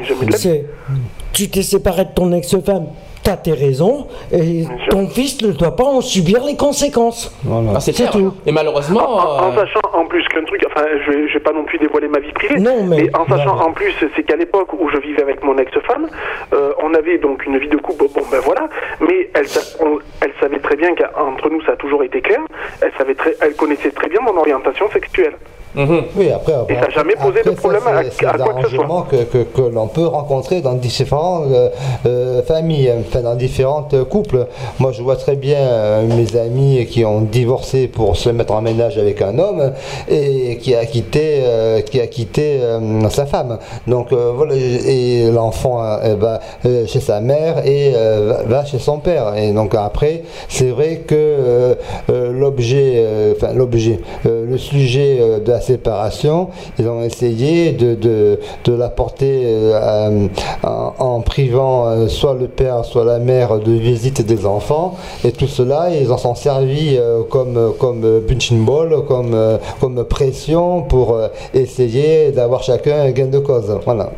tu 1.32 1.48
t'es 1.50 1.62
séparé 1.62 2.04
de 2.06 2.10
ton 2.14 2.32
ex-femme, 2.32 2.86
t'as 3.26 3.36
tes 3.36 3.52
raisons, 3.54 4.06
et 4.32 4.62
ton 4.88 5.08
fils 5.08 5.42
ne 5.42 5.50
doit 5.50 5.74
pas 5.74 5.82
en 5.82 6.00
subir 6.00 6.44
les 6.44 6.56
conséquences. 6.56 7.36
Voilà. 7.42 7.72
Ah, 7.74 7.80
c'est 7.80 7.92
tout. 8.10 8.32
Et 8.46 8.52
malheureusement, 8.52 9.00
En, 9.02 9.46
en 9.48 9.52
euh, 9.52 9.56
sachant 9.56 9.80
en 9.94 10.04
plus 10.06 10.22
qu'un 10.28 10.44
truc, 10.44 10.64
enfin, 10.70 10.86
je 11.04 11.32
vais 11.32 11.40
pas 11.40 11.52
non 11.52 11.64
plus 11.64 11.78
dévoiler 11.78 12.06
ma 12.06 12.20
vie 12.20 12.30
privée, 12.32 12.60
Non, 12.60 12.84
mais- 12.86 13.10
en 13.16 13.26
sachant 13.26 13.58
en 13.60 13.72
plus, 13.72 13.92
c'est 14.14 14.22
qu'à 14.22 14.36
l'époque 14.36 14.72
où 14.78 14.88
je 14.90 14.98
vivais 14.98 15.22
avec 15.22 15.42
mon 15.42 15.58
ex-femme, 15.58 16.06
euh, 16.54 16.70
on 16.84 16.94
avait 16.94 17.18
donc 17.18 17.44
une 17.46 17.58
vie 17.58 17.68
de 17.68 17.76
couple, 17.78 18.04
bon 18.14 18.22
ben 18.30 18.38
voilà, 18.44 18.68
mais 19.00 19.28
elle, 19.34 19.46
on- 19.80 19.98
elle 20.20 20.32
savait 20.40 20.60
très 20.60 20.76
bien 20.76 20.94
qu'entre 20.94 21.50
nous 21.50 21.60
ça 21.62 21.72
a 21.72 21.76
toujours 21.76 22.04
été 22.04 22.20
clair, 22.20 22.40
elle, 22.80 22.92
savait 22.96 23.14
très, 23.16 23.34
elle 23.40 23.54
connaissait 23.56 23.90
très 23.90 24.08
bien 24.08 24.20
mon 24.20 24.36
orientation 24.38 24.88
sexuelle. 24.92 25.34
Mhm. 25.76 26.02
Oui, 26.16 26.30
après. 26.30 26.52
Et 26.68 26.74
ça 26.74 26.86
a 26.86 26.90
jamais 26.90 27.14
posé 27.14 27.42
de 27.42 27.50
après, 27.50 27.54
ça, 27.54 27.60
problème 27.60 27.82
à- 27.86 27.90
à 27.90 28.02
quoi 28.02 28.02
que 28.02 28.68
ce 28.68 28.74
soit. 28.74 28.84
arrangements 28.84 29.02
que, 29.02 29.16
que, 29.24 29.38
que 29.44 29.62
l'on 29.62 29.86
peut 29.88 30.06
rencontrer 30.06 30.60
dans 30.60 30.72
différentes 30.74 31.44
euh, 31.52 31.68
euh, 32.06 32.42
familles, 32.42 32.92
enfin 33.00 33.20
dans 33.20 33.34
différentes 33.34 33.94
euh, 33.94 34.04
couples. 34.04 34.46
Moi, 34.78 34.92
je 34.92 35.02
vois 35.02 35.16
très 35.16 35.36
bien 35.36 35.58
euh, 35.58 36.06
mes 36.06 36.36
amis 36.38 36.86
qui 36.86 37.04
ont 37.04 37.20
divorcé 37.20 37.88
pour 37.88 38.16
se 38.16 38.30
mettre 38.30 38.52
en 38.54 38.62
ménage 38.62 38.98
avec 38.98 39.20
un 39.22 39.38
homme 39.38 39.72
et 40.08 40.58
qui 40.58 40.74
a 40.74 40.84
quitté, 40.86 41.40
euh, 41.44 41.80
qui 41.80 42.00
a 42.00 42.06
quitté 42.06 42.58
euh, 42.62 43.08
sa 43.10 43.26
femme. 43.26 43.58
Donc 43.86 44.12
euh, 44.12 44.32
voilà, 44.34 44.54
et 44.54 45.30
l'enfant 45.30 45.82
euh, 45.82 46.14
va 46.18 46.40
chez 46.86 47.00
sa 47.00 47.20
mère 47.20 47.66
et 47.66 47.92
euh, 47.94 48.42
va- 48.46 48.64
chez 48.64 48.78
son 48.78 48.98
père. 48.98 49.34
Et 49.36 49.52
donc 49.52 49.74
après, 49.74 50.22
c'est 50.48 50.70
vrai 50.70 51.02
que 51.06 51.76
l'objet, 52.08 52.94
euh, 52.96 53.34
enfin 53.36 53.52
l'objet, 53.52 54.00
euh, 54.26 54.44
le 54.48 54.58
sujet 54.58 55.18
euh, 55.20 55.38
de 55.40 55.50
la 55.50 55.60
séparation, 55.66 56.48
ils 56.78 56.88
ont 56.88 57.02
essayé 57.02 57.72
de, 57.72 57.94
de, 57.94 58.38
de 58.64 58.72
l'apporter 58.72 59.42
euh, 59.44 60.28
à- 60.62 60.92
en, 60.98 61.20
privant 61.20 61.86
euh, 61.86 62.08
soit 62.08 62.34
le 62.34 62.46
père, 62.48 62.84
soit 62.84 63.04
la 63.04 63.18
mère 63.18 63.58
de 63.58 63.72
visite 63.72 64.24
des 64.24 64.46
enfants. 64.46 64.94
Et 65.24 65.32
tout 65.32 65.46
cela, 65.48 65.88
ils 65.90 66.10
en 66.12 66.18
sont 66.18 66.34
servis 66.34 66.96
euh, 66.96 67.22
comme, 67.28 67.72
comme 67.78 68.02
euh, 68.04 68.20
punching 68.26 68.64
ball, 68.64 69.04
comme, 69.06 69.34
euh, 69.34 69.58
comme 69.80 70.04
pression 70.04 70.82
pour 70.82 71.14
euh, 71.14 71.28
essayer 71.54 72.30
d'avoir 72.32 72.62
chacun 72.62 73.00
un 73.02 73.10
gain 73.10 73.26
de 73.26 73.38
cause. 73.38 73.70
Voilà. 73.84 74.10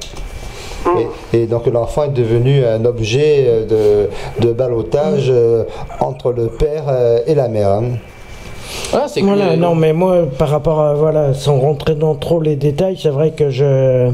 Et, 1.33 1.47
donc 1.47 1.67
l'enfant 1.67 2.05
est 2.05 2.09
devenu 2.25 2.65
un 2.65 2.85
objet 2.85 3.45
euh, 3.47 4.07
de, 4.41 4.47
de 4.47 4.53
ballottage 4.53 5.27
euh, 5.29 5.65
entre 6.01 6.33
le 6.33 6.47
père 6.47 6.85
euh, 6.89 7.21
et 7.27 7.35
la 7.35 7.49
mère. 7.49 7.81
Ah, 8.93 9.07
c'est 9.09 9.21
Voilà, 9.21 9.57
non, 9.57 9.75
mais 9.75 9.93
moi, 9.93 10.25
par 10.39 10.49
rapport 10.49 10.81
à, 10.81 10.95
voilà, 10.95 11.35
sans 11.35 11.59
rentrer 11.59 11.95
dans 11.95 12.15
trop 12.15 12.41
les 12.41 12.57
détails, 12.57 12.99
c'est 13.01 13.09
vrai 13.11 13.31
que 13.33 13.51
je. 13.51 14.11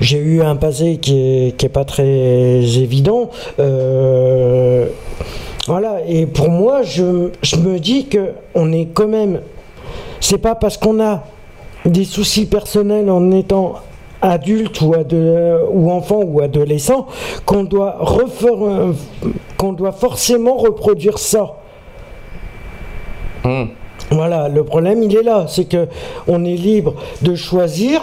J'ai 0.00 0.18
eu 0.18 0.42
un 0.42 0.54
passé 0.54 0.98
qui 0.98 1.18
est, 1.48 1.56
qui 1.56 1.66
est 1.66 1.70
pas 1.70 1.84
très 1.84 2.04
évident. 2.06 3.30
Euh, 3.58 4.86
voilà, 5.66 5.96
et 6.06 6.26
pour 6.26 6.48
moi, 6.50 6.82
je, 6.82 7.30
je 7.42 7.56
me 7.56 7.78
dis 7.80 8.06
que 8.06 8.30
on 8.54 8.72
est 8.72 8.86
quand 8.94 9.08
même. 9.08 9.40
C'est 10.20 10.38
pas 10.38 10.54
parce 10.54 10.76
qu'on 10.76 11.00
a 11.02 11.24
des 11.84 12.04
soucis 12.04 12.46
personnels 12.46 13.10
en 13.10 13.30
étant 13.32 13.74
adulte 14.22 14.80
ou, 14.82 14.94
ado- 14.94 15.68
ou 15.72 15.90
enfant 15.90 16.20
ou 16.24 16.40
adolescent 16.40 17.06
qu'on 17.44 17.64
doit 17.64 17.98
qu'on 19.56 19.72
doit 19.72 19.92
forcément 19.92 20.56
reproduire 20.56 21.18
ça. 21.18 21.56
Hmm. 23.48 23.68
Voilà, 24.10 24.50
le 24.50 24.62
problème 24.62 25.02
il 25.02 25.16
est 25.16 25.22
là, 25.22 25.46
c'est 25.48 25.64
que 25.64 25.88
on 26.26 26.44
est 26.44 26.56
libre 26.56 26.94
de 27.22 27.34
choisir, 27.34 28.02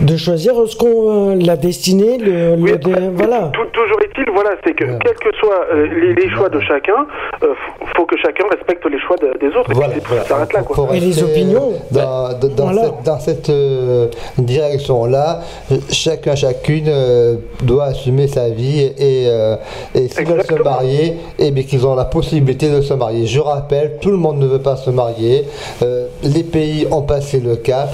de 0.00 0.16
choisir 0.16 0.54
ce 0.66 0.76
qu'on 0.76 1.30
euh, 1.30 1.34
la 1.40 1.56
destinée, 1.56 2.18
le, 2.18 2.56
le- 2.56 2.62
Oui, 2.62 2.72
de- 2.72 2.90
après, 2.90 3.08
voilà. 3.14 3.50
tout- 3.52 3.64
toujours 3.72 4.00
est-il, 4.02 4.24
voilà, 4.32 4.50
c'est 4.64 4.74
que 4.74 4.84
quels 4.84 5.14
que 5.16 5.36
soient 5.40 5.64
euh, 5.72 5.86
les, 5.86 6.14
les 6.14 6.30
choix 6.30 6.48
de 6.48 6.60
chacun, 6.60 7.06
euh, 7.42 7.46
f- 7.46 7.86
faut 7.96 8.04
que 8.04 8.16
chacun 8.18 8.44
respecte 8.50 8.84
les 8.90 8.98
choix 9.00 9.16
de- 9.16 9.38
des 9.38 9.54
autres. 9.56 9.70
Et 9.70 10.00
puis 10.00 10.12
voilà. 10.28 10.46
là, 10.52 10.62
quoi. 10.62 10.88
Les 10.92 11.22
opinions, 11.22 11.72
dans, 11.90 12.32
dans- 12.38 12.48
dans 12.54 12.64
voilà. 12.64 12.82
cette, 12.82 13.02
dans 13.04 13.18
cette, 13.18 13.50
euh, 13.50 14.08
direction-là, 14.38 15.40
euh, 15.72 15.76
chacun, 15.90 16.34
chacune 16.34 16.86
euh, 16.88 17.36
doit 17.62 17.84
assumer 17.84 18.26
sa 18.28 18.48
vie 18.50 18.80
et, 18.98 19.26
euh, 19.28 19.56
et 19.94 20.08
s'ils 20.08 20.26
veulent 20.26 20.42
se 20.44 20.54
marier, 20.62 21.14
et 21.38 21.50
bien 21.50 21.62
qu'ils 21.64 21.86
ont 21.86 21.94
la 21.94 22.04
possibilité 22.04 22.70
de 22.70 22.80
se 22.80 22.94
marier. 22.94 23.26
Je 23.26 23.40
rappelle, 23.40 23.98
tout 24.00 24.10
le 24.10 24.16
monde 24.16 24.38
ne 24.38 24.46
veut 24.46 24.60
pas 24.62 24.76
se 24.76 24.90
marier. 24.90 25.44
Euh, 25.82 26.06
les 26.22 26.42
pays 26.42 26.86
ont 26.90 27.02
passé 27.02 27.40
le 27.40 27.56
cap. 27.56 27.90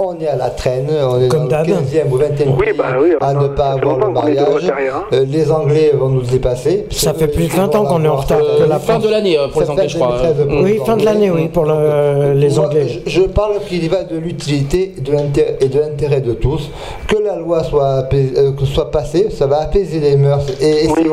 On 0.00 0.18
est 0.20 0.28
à 0.28 0.36
la 0.36 0.50
traîne, 0.50 0.86
on 0.90 1.20
est 1.20 1.28
Comme 1.28 1.37
dans 1.38 1.44
le 1.44 1.48
d'hab. 1.50 1.66
15e 1.66 2.10
ou 2.12 2.18
20e 2.18 2.54
Oui, 2.58 2.66
pays 2.66 2.74
bah 2.76 2.84
oui, 3.00 3.10
à 3.20 3.34
ne 3.34 3.48
pas 3.48 3.74
ça 3.74 3.78
fait 3.78 3.82
avoir 3.86 3.96
le 3.98 4.04
longtemps 4.06 4.20
qu'on 4.20 4.26
est 4.28 4.34
de 4.34 4.40
mariage. 4.40 4.72
hein. 4.94 5.02
Euh, 5.12 5.24
les 5.28 5.50
Anglais 5.52 5.92
vont 5.94 6.08
nous 6.08 6.22
dépasser. 6.22 6.86
Ça 6.90 7.14
fait 7.14 7.28
plus 7.28 7.44
de 7.44 7.52
Ils 7.52 7.56
20 7.56 7.74
ans 7.74 7.84
qu'on 7.84 8.04
est 8.04 8.08
en 8.08 8.16
retard 8.16 8.38
Euh, 8.42 8.64
que 8.64 8.68
la 8.68 8.78
fin 8.78 8.94
France. 8.94 9.04
de 9.04 9.08
l'année 9.10 9.38
euh, 9.38 9.48
pour 9.48 9.62
les 9.62 9.70
Anglais, 9.70 9.88
je 9.88 9.96
crois. 9.98 10.16
2013 10.22 10.46
pour 10.48 10.62
Oui, 10.62 10.76
fin 10.78 10.84
de 10.84 10.90
Anglais. 10.92 11.04
l'année, 11.04 11.30
oui, 11.30 11.48
pour 11.48 11.64
le- 11.64 12.32
les 12.34 12.58
Anglais. 12.58 12.86
Je, 13.06 13.10
je 13.10 13.22
parle 13.22 13.54
qu'il 13.68 13.84
y 13.84 13.88
va 13.88 14.04
de 14.04 14.16
l'utilité 14.16 14.94
et 14.96 15.00
de 15.00 15.12
l'intérêt- 15.12 16.20
de 16.20 16.32
tous. 16.32 16.70
Que 17.06 17.16
la 17.22 17.36
loi 17.36 17.62
soit, 17.64 18.04
euh, 18.12 18.52
soit 18.64 18.90
passée, 18.90 19.28
ça 19.30 19.46
va 19.46 19.60
apaiser 19.62 20.00
les 20.00 20.16
mœurs 20.16 20.46
et 20.60 20.84
essayer 20.84 21.08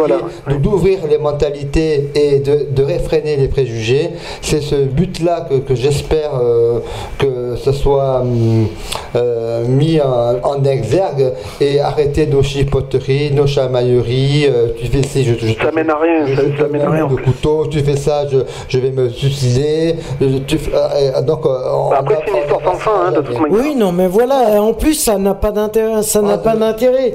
d'ouvrir 0.61 0.99
les 1.09 1.17
mentalités 1.17 2.09
et 2.15 2.39
de, 2.39 2.67
de 2.71 2.83
réfréner 2.83 3.35
les 3.37 3.47
préjugés. 3.47 4.11
C'est 4.41 4.61
ce 4.61 4.75
but-là 4.75 5.47
que, 5.49 5.55
que 5.55 5.75
j'espère 5.75 6.31
euh, 6.41 6.79
que 7.17 7.55
ce 7.55 7.71
soit 7.71 8.21
hum, 8.21 8.67
euh, 9.15 9.65
mis 9.67 9.99
en, 10.01 10.05
en 10.43 10.63
exergue 10.63 11.33
et 11.61 11.79
arrêter 11.79 12.27
nos 12.27 12.43
chipoteries, 12.43 13.31
nos 13.31 13.47
chamailleries. 13.47 14.45
euh, 14.47 14.67
tu 14.79 14.87
fais 14.87 15.03
ci, 15.03 15.23
je, 15.23 15.33
je 15.33 15.53
te- 15.53 15.63
Ça 15.63 15.71
mène 15.71 15.89
à 15.89 15.97
rien, 15.97 16.25
je 16.27 16.35
ça- 16.35 16.67
mène 16.67 16.81
à 16.81 16.89
rien. 16.89 17.07
Le 17.09 17.15
couteau, 17.17 17.67
tu 17.67 17.79
fais 17.79 17.95
ça, 17.97 18.25
je, 18.31 18.37
je 18.67 18.79
vais 18.79 18.91
me 18.91 19.09
suicider. 19.09 19.95
je- 20.21 20.37
tu 20.39 20.57
fais- 20.57 20.71
euh, 20.73 21.21
donc, 21.21 21.45
euh, 21.45 21.49
on 21.73 21.89
Bah, 21.89 21.97
après, 21.99 22.17
c'est 22.25 22.31
une 22.31 22.37
histoire 22.37 22.61
sans 22.63 22.73
fin, 22.75 22.91
hein, 23.07 23.11
de 23.11 23.21
toute 23.21 23.39
manière. 23.39 23.59
Oui, 23.59 23.75
non, 23.75 23.91
mais 23.91 24.07
voilà, 24.07 24.61
en 24.61 24.73
plus, 24.73 24.93
ça 24.95 25.17
n'a 25.17 25.33
pas 25.33 25.51
d'intérêt. 25.51 26.01
Ça 26.03 26.21
n'a 26.21 26.33
Ah, 26.33 26.37
pas 26.37 26.53
de- 26.55 26.59
d'intérêt. 26.59 27.13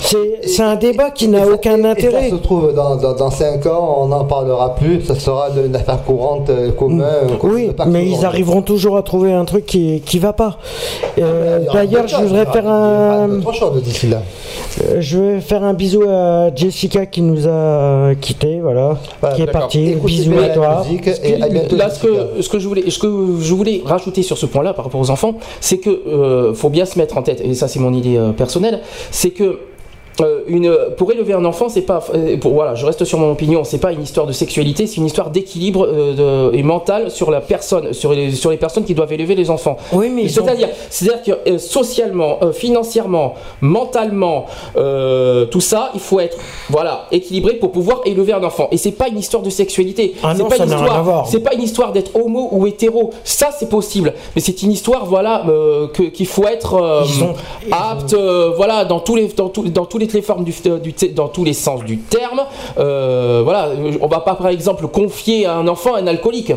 C'est 0.00 0.62
un 0.62 0.76
débat 0.76 1.10
qui 1.10 1.28
n'a 1.28 1.46
aucun 1.46 1.76
et- 1.76 1.80
et 1.82 1.86
intérêt. 1.86 2.30
ça 2.30 2.36
se 2.36 2.42
trouve, 2.42 2.72
dans, 2.72 2.96
dans, 2.96 3.14
dans 3.14 3.30
5 3.30 3.66
ans, 3.66 3.98
on 4.02 4.06
n'en 4.06 4.24
parlera 4.24 4.74
plus, 4.74 5.02
ça 5.02 5.14
sera 5.16 5.50
de- 5.50 5.66
une 5.66 5.74
affaire 5.76 6.02
courante 6.04 6.48
euh, 6.50 6.70
commune. 6.70 7.02
euh, 7.04 7.36
qu'on 7.38 7.48
Oui, 7.50 7.68
ne 7.76 7.84
mais 7.90 8.06
ils 8.08 8.24
arriveront 8.24 8.62
toujours 8.62 8.96
à 8.96 9.02
trouver 9.02 9.32
un 9.32 9.44
truc 9.44 9.66
qui 9.66 10.00
qui 10.06 10.18
va 10.18 10.32
pas. 10.32 10.56
Euh, 11.18 11.64
aura 11.66 11.74
D'ailleurs, 11.74 12.06
je 12.08 12.16
voudrais 12.16 12.46
faire 12.46 12.68
un, 12.68 13.28
d'ici 13.82 14.06
là. 14.08 14.22
euh, 14.82 14.96
je 15.00 15.18
vais 15.18 15.40
faire 15.40 15.64
un 15.64 15.74
bisou 15.74 16.02
à 16.08 16.54
Jessica 16.54 17.04
qui 17.06 17.20
nous 17.20 17.46
a 17.48 18.12
quitté, 18.20 18.60
voilà, 18.60 18.96
Voilà, 19.20 19.36
qui 19.36 19.42
est 19.42 19.46
partie. 19.46 19.94
Bisous 19.96 20.38
à 20.38 20.46
la 20.48 20.54
toi. 20.54 20.84
musique 20.84 21.08
et 21.24 21.42
à 21.42 21.48
bientôt. 21.48 21.76
Là, 21.76 21.90
ce 21.90 22.00
que, 22.06 22.40
ce 22.40 22.48
que 22.48 22.58
je 22.58 22.68
voulais, 22.68 22.88
ce 22.88 22.98
que 22.98 23.08
je 23.40 23.54
voulais 23.54 23.82
rajouter 23.84 24.22
sur 24.22 24.38
ce 24.38 24.46
point-là 24.46 24.72
par 24.74 24.84
rapport 24.84 25.00
aux 25.00 25.10
enfants, 25.10 25.34
c'est 25.60 25.78
que 25.78 25.90
euh, 25.90 26.54
faut 26.54 26.70
bien 26.70 26.84
se 26.86 26.98
mettre 26.98 27.18
en 27.18 27.22
tête, 27.22 27.40
et 27.44 27.52
ça 27.54 27.66
c'est 27.68 27.80
mon 27.80 27.92
idée 27.92 28.16
euh, 28.16 28.30
personnelle, 28.30 28.80
c'est 29.10 29.30
que 29.30 29.58
euh, 30.20 30.40
une, 30.48 30.76
pour 30.96 31.12
élever 31.12 31.32
un 31.32 31.44
enfant, 31.44 31.68
c'est 31.68 31.82
pas, 31.82 32.02
euh, 32.14 32.36
pour, 32.38 32.52
voilà, 32.52 32.74
je 32.74 32.84
reste 32.84 33.04
sur 33.04 33.18
mon 33.18 33.30
opinion, 33.32 33.62
c'est 33.64 33.78
pas 33.78 33.92
une 33.92 34.02
histoire 34.02 34.26
de 34.26 34.32
sexualité, 34.32 34.86
c'est 34.86 34.96
une 34.96 35.06
histoire 35.06 35.30
d'équilibre 35.30 35.86
euh, 35.88 36.50
et 36.52 36.62
mental 36.62 37.10
sur 37.10 37.30
la 37.30 37.40
personne, 37.40 37.92
sur 37.92 38.12
les, 38.12 38.32
sur 38.32 38.50
les 38.50 38.56
personnes 38.56 38.84
qui 38.84 38.94
doivent 38.94 39.12
élever 39.12 39.34
les 39.34 39.50
enfants. 39.50 39.76
Oui, 39.92 40.10
mais 40.10 40.28
c'est-à-dire, 40.28 40.68
c'est-à-dire 40.90 41.22
que 41.44 41.58
socialement, 41.58 42.38
financièrement, 42.52 43.34
mentalement, 43.60 44.46
tout 44.74 45.60
ça, 45.60 45.90
il 45.94 46.00
faut 46.00 46.20
être, 46.20 46.36
voilà, 46.70 47.06
équilibré 47.12 47.54
pour 47.54 47.72
pouvoir 47.72 48.00
élever 48.04 48.32
un 48.32 48.42
enfant. 48.42 48.68
Et 48.72 48.76
c'est 48.76 48.92
pas 48.92 49.08
une 49.08 49.18
histoire 49.18 49.42
de 49.42 49.50
sexualité. 49.50 50.14
Ah 50.22 50.34
c'est 50.36 50.42
pas 50.48 50.56
ça 50.56 50.64
une 50.64 50.70
histoire. 50.72 51.26
C'est 51.28 51.40
pas 51.40 51.54
une 51.54 51.62
histoire 51.62 51.92
d'être 51.92 52.10
homo 52.16 52.48
ou 52.52 52.66
hétéro. 52.66 53.10
Ça, 53.24 53.50
c'est 53.56 53.68
possible. 53.68 54.14
Mais 54.34 54.40
c'est 54.42 54.62
une 54.62 54.72
histoire, 54.72 55.06
voilà, 55.06 55.44
qu'il 56.14 56.26
faut 56.26 56.46
être 56.46 57.04
apte, 57.70 58.14
voilà, 58.56 58.84
dans 58.84 59.00
tous 59.00 59.16
les, 59.16 59.28
dans, 59.28 59.48
tous- 59.48 59.68
dans 59.68 59.84
tous 59.86 59.98
les, 59.98 60.07
les 60.12 60.22
formes 60.22 60.44
du, 60.44 60.52
du- 60.82 61.08
dans 61.10 61.28
tous 61.28 61.44
les 61.44 61.52
sens 61.54 61.84
du 61.84 61.98
terme. 61.98 62.42
Euh, 62.78 63.40
voilà, 63.44 63.70
on 64.00 64.06
va 64.06 64.20
pas, 64.20 64.34
par 64.34 64.48
exemple, 64.48 64.86
confier 64.88 65.46
à 65.46 65.54
un 65.56 65.68
enfant 65.68 65.94
un 65.94 66.06
alcoolique. 66.06 66.52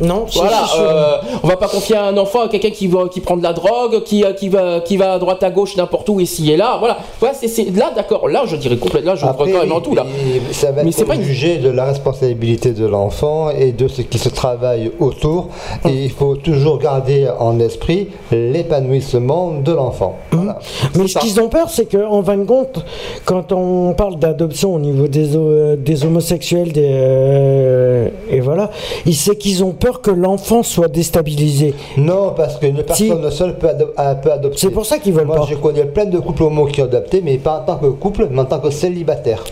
Non, 0.00 0.26
Voilà, 0.34 0.66
sûr. 0.66 0.80
euh, 0.80 1.16
on 1.42 1.48
va 1.48 1.56
pas 1.56 1.68
confier 1.68 1.96
à 1.96 2.04
un 2.06 2.16
enfant 2.16 2.42
à 2.42 2.48
quelqu'un 2.48 2.70
qui, 2.70 2.86
va- 2.86 3.08
qui 3.08 3.20
prend 3.20 3.36
de 3.36 3.42
la 3.42 3.52
drogue, 3.52 4.02
qui, 4.02 4.24
euh, 4.24 4.32
qui, 4.32 4.48
va, 4.48 4.80
qui 4.80 4.96
va 4.96 5.14
à 5.14 5.18
droite 5.18 5.42
à 5.42 5.50
gauche 5.50 5.76
n'importe 5.76 6.08
où 6.08 6.20
ici 6.20 6.50
et 6.50 6.56
là. 6.56 6.76
Voilà, 6.78 6.98
voilà 7.20 7.34
c'est, 7.34 7.48
c'est- 7.48 7.70
là 7.76 7.90
d'accord, 7.94 8.28
là 8.28 8.44
je 8.46 8.56
dirais 8.56 8.76
complètement, 8.76 9.10
là 9.12 9.16
je 9.16 9.24
Après, 9.26 9.34
crois 9.46 9.52
carrément 9.60 9.76
oui, 9.76 9.82
tout 9.82 9.94
là. 9.94 10.04
mais 10.06 10.52
Ça 10.52 10.72
va 10.72 10.82
Mais 10.82 10.90
être 10.90 10.96
c'est 10.96 11.04
pas 11.04 11.14
une- 11.16 11.60
de 11.62 11.68
la 11.70 11.84
responsabilité 11.84 12.72
de 12.72 12.86
l'enfant 12.86 13.50
et 13.50 13.72
de 13.72 13.88
ce 13.88 14.02
qui 14.02 14.18
se 14.18 14.28
travaille 14.28 14.90
autour. 15.00 15.48
Et 15.88 15.92
il 16.04 16.10
faut 16.10 16.36
toujours 16.36 16.78
garder 16.78 17.28
en 17.38 17.58
esprit 17.60 18.08
l'épanouissement 18.30 19.52
de 19.64 19.72
l'enfant. 19.72 20.16
Voilà. 20.32 20.58
Mais 20.96 21.08
ce 21.08 21.18
qu'ils 21.18 21.40
ont 21.40 21.48
peur, 21.48 21.68
c'est 21.70 21.86
qu'en 21.86 22.22
fin 22.22 22.36
de 22.36 22.44
compte, 22.44 22.84
quand 23.24 23.52
on 23.52 23.94
parle 23.94 24.16
d'adoption 24.18 24.74
au 24.74 24.78
niveau 24.78 25.08
des, 25.08 25.36
o- 25.36 25.76
des 25.76 26.04
homosexuels, 26.04 26.72
des, 26.72 26.88
euh, 26.90 28.08
et 28.30 28.40
voilà, 28.40 28.70
il- 29.06 29.14
c'est 29.14 29.36
qu'ils 29.36 29.64
ont 29.64 29.72
peur 29.72 29.89
que 29.98 30.10
l'enfant 30.10 30.62
soit 30.62 30.88
déstabilisé. 30.88 31.74
Non, 31.96 32.32
parce 32.36 32.56
qu'une 32.58 32.82
personne 32.82 33.30
seule 33.30 33.58
peut, 33.58 33.68
euh, 33.98 34.14
peut 34.14 34.32
adopter. 34.32 34.58
C'est 34.58 34.70
pour 34.70 34.86
ça 34.86 34.98
qu'ils 34.98 35.12
veulent 35.12 35.26
Moi, 35.26 35.36
pas. 35.36 35.46
je 35.48 35.56
connais 35.56 35.84
plein 35.84 36.04
de 36.04 36.18
couples 36.18 36.44
homo 36.44 36.66
qui 36.66 36.80
ont 36.80 36.84
adopté, 36.84 37.20
mais 37.24 37.36
pas 37.38 37.60
en 37.60 37.64
tant 37.64 37.76
que 37.76 37.86
couple, 37.86 38.28
mais 38.30 38.40
en 38.40 38.44
tant 38.44 38.60
que 38.60 38.70
célibataire. 38.70 39.42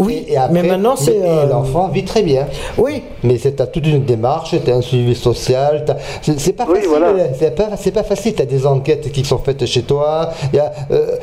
Oui, 0.00 0.24
Et- 0.28 0.32
et 0.32 0.36
après, 0.36 0.52
mais 0.62 0.68
maintenant, 0.68 0.94
c'est, 0.96 1.20
euh, 1.22 1.46
l'enfant 1.46 1.88
vit 1.88 2.04
très 2.04 2.22
bien. 2.22 2.46
Oui, 2.76 3.02
Mais 3.24 3.36
c'est 3.38 3.60
à 3.60 3.66
toute 3.66 3.86
une 3.86 4.04
démarche, 4.04 4.54
t'as 4.64 4.74
un 4.74 4.80
suivi 4.80 5.14
social, 5.14 5.84
c'est 6.22 6.52
pas 6.52 6.64
Oui, 6.68 6.76
facile, 6.76 6.88
voilà. 6.88 7.12
c'est 7.38 7.54
pas, 7.92 8.02
facile, 8.04 8.34
t'as 8.34 8.44
des 8.44 8.64
enquêtes 8.66 9.10
qui 9.10 9.24
sont 9.24 9.38
faites 9.38 9.66
chez 9.66 9.82
toi. 9.82 10.30
Il 10.52 10.56
y 10.56 10.60
a, 10.60 10.72
euh, 10.92 11.16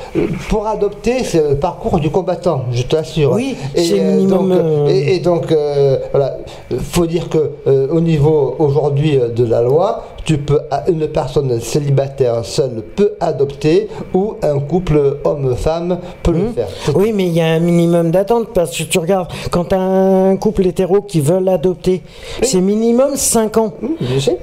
pour 0.49 0.67
adopter, 0.67 1.23
c'est 1.23 1.49
le 1.51 1.55
parcours 1.55 1.99
du 1.99 2.09
combattant, 2.09 2.65
je 2.71 2.83
t'assure. 2.83 3.31
Oui, 3.31 3.55
Et, 3.75 3.83
c'est 3.83 3.99
euh, 3.99 4.11
minimum, 4.17 4.49
Donc, 4.49 4.57
euh, 4.59 4.87
et, 4.89 5.15
et 5.15 5.19
donc, 5.19 5.51
euh, 5.51 5.97
voilà, 6.11 6.37
faut 6.79 7.05
dire 7.05 7.29
que 7.29 7.51
euh, 7.67 7.87
au 7.91 8.01
niveau 8.01 8.55
aujourd'hui 8.59 9.17
euh, 9.17 9.29
de 9.29 9.45
la 9.45 9.61
loi, 9.61 10.03
tu 10.25 10.37
peux, 10.39 10.59
une 10.89 11.07
personne 11.07 11.59
célibataire 11.61 12.43
seule 12.43 12.83
peut 12.95 13.13
adopter 13.19 13.87
ou 14.13 14.35
un 14.41 14.59
couple 14.59 15.17
homme-femme 15.23 15.99
peut 16.23 16.31
le 16.31 16.49
faire. 16.49 16.67
C'est- 16.83 16.95
oui, 16.95 17.13
mais 17.13 17.27
il 17.27 17.33
y 17.33 17.41
a 17.41 17.45
un 17.45 17.59
minimum 17.59 18.11
d'attente 18.11 18.47
parce 18.53 18.75
que 18.75 18.83
tu 18.83 18.97
regardes, 18.99 19.27
quand 19.51 19.65
tu 19.65 19.75
as 19.75 19.79
un 19.79 20.35
couple 20.37 20.65
hétéro 20.67 21.01
qui 21.01 21.21
veulent 21.21 21.47
adopter, 21.47 22.01
c'est 22.41 22.59
minimum 22.61 23.11
5 23.15 23.57
ans. 23.57 23.73
Je 24.01 24.19
sais. 24.19 24.37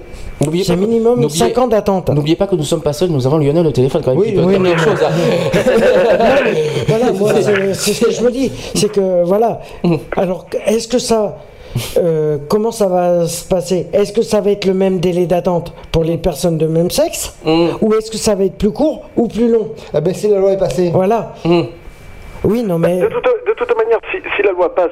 C'est 0.64 0.74
minimum 0.76 1.20
n'oubliez- 1.20 1.38
5 1.38 1.58
ans 1.58 1.68
d'attente. 1.68 2.10
N'oubliez 2.10 2.34
pas 2.36 2.46
que 2.48 2.56
nous 2.56 2.64
sommes 2.64 2.80
pas 2.80 2.92
seuls, 2.92 3.10
nous 3.10 3.26
avons 3.26 3.38
Lionel 3.38 3.64
au 3.66 3.70
téléphone 3.70 4.02
quand 4.04 4.10
même. 4.12 4.18
Oui, 4.20 4.34
oui, 4.36 4.58
non. 4.58 4.76
chose, 4.76 4.98
hein. 5.02 5.10
Voilà, 6.88 7.12
moi, 7.12 7.32
c'est 7.42 7.74
c'est 7.74 7.92
ce 7.92 8.04
que 8.06 8.10
je 8.10 8.22
me 8.22 8.30
dis. 8.30 8.50
C'est 8.74 8.90
que, 8.90 9.22
voilà. 9.24 9.60
Alors, 10.16 10.46
est-ce 10.66 10.88
que 10.88 10.98
ça. 10.98 11.36
Euh, 11.96 12.38
comment 12.48 12.70
ça 12.70 12.86
va 12.86 13.26
se 13.26 13.44
passer? 13.44 13.86
Est-ce 13.92 14.12
que 14.12 14.22
ça 14.22 14.40
va 14.40 14.50
être 14.50 14.64
le 14.66 14.74
même 14.74 15.00
délai 15.00 15.26
d'attente 15.26 15.72
pour 15.90 16.04
les 16.04 16.18
personnes 16.18 16.58
de 16.58 16.66
même 16.66 16.90
sexe? 16.90 17.34
Mm. 17.44 17.68
Ou 17.80 17.94
est-ce 17.94 18.10
que 18.10 18.18
ça 18.18 18.34
va 18.34 18.44
être 18.44 18.56
plus 18.56 18.72
court 18.72 19.02
ou 19.16 19.28
plus 19.28 19.50
long? 19.50 19.68
Ah 19.92 20.00
ben 20.00 20.14
si 20.14 20.28
la 20.28 20.38
loi 20.38 20.52
est 20.52 20.58
passée. 20.58 20.90
Voilà. 20.92 21.34
Mm. 21.44 21.62
Oui, 22.44 22.62
non, 22.62 22.78
mais. 22.78 22.98
De 23.00 23.06
toute, 23.06 23.24
de 23.24 23.52
toute 23.56 23.76
manière, 23.76 23.98
si, 24.10 24.18
si 24.36 24.42
la 24.42 24.52
loi 24.52 24.74
passe, 24.74 24.90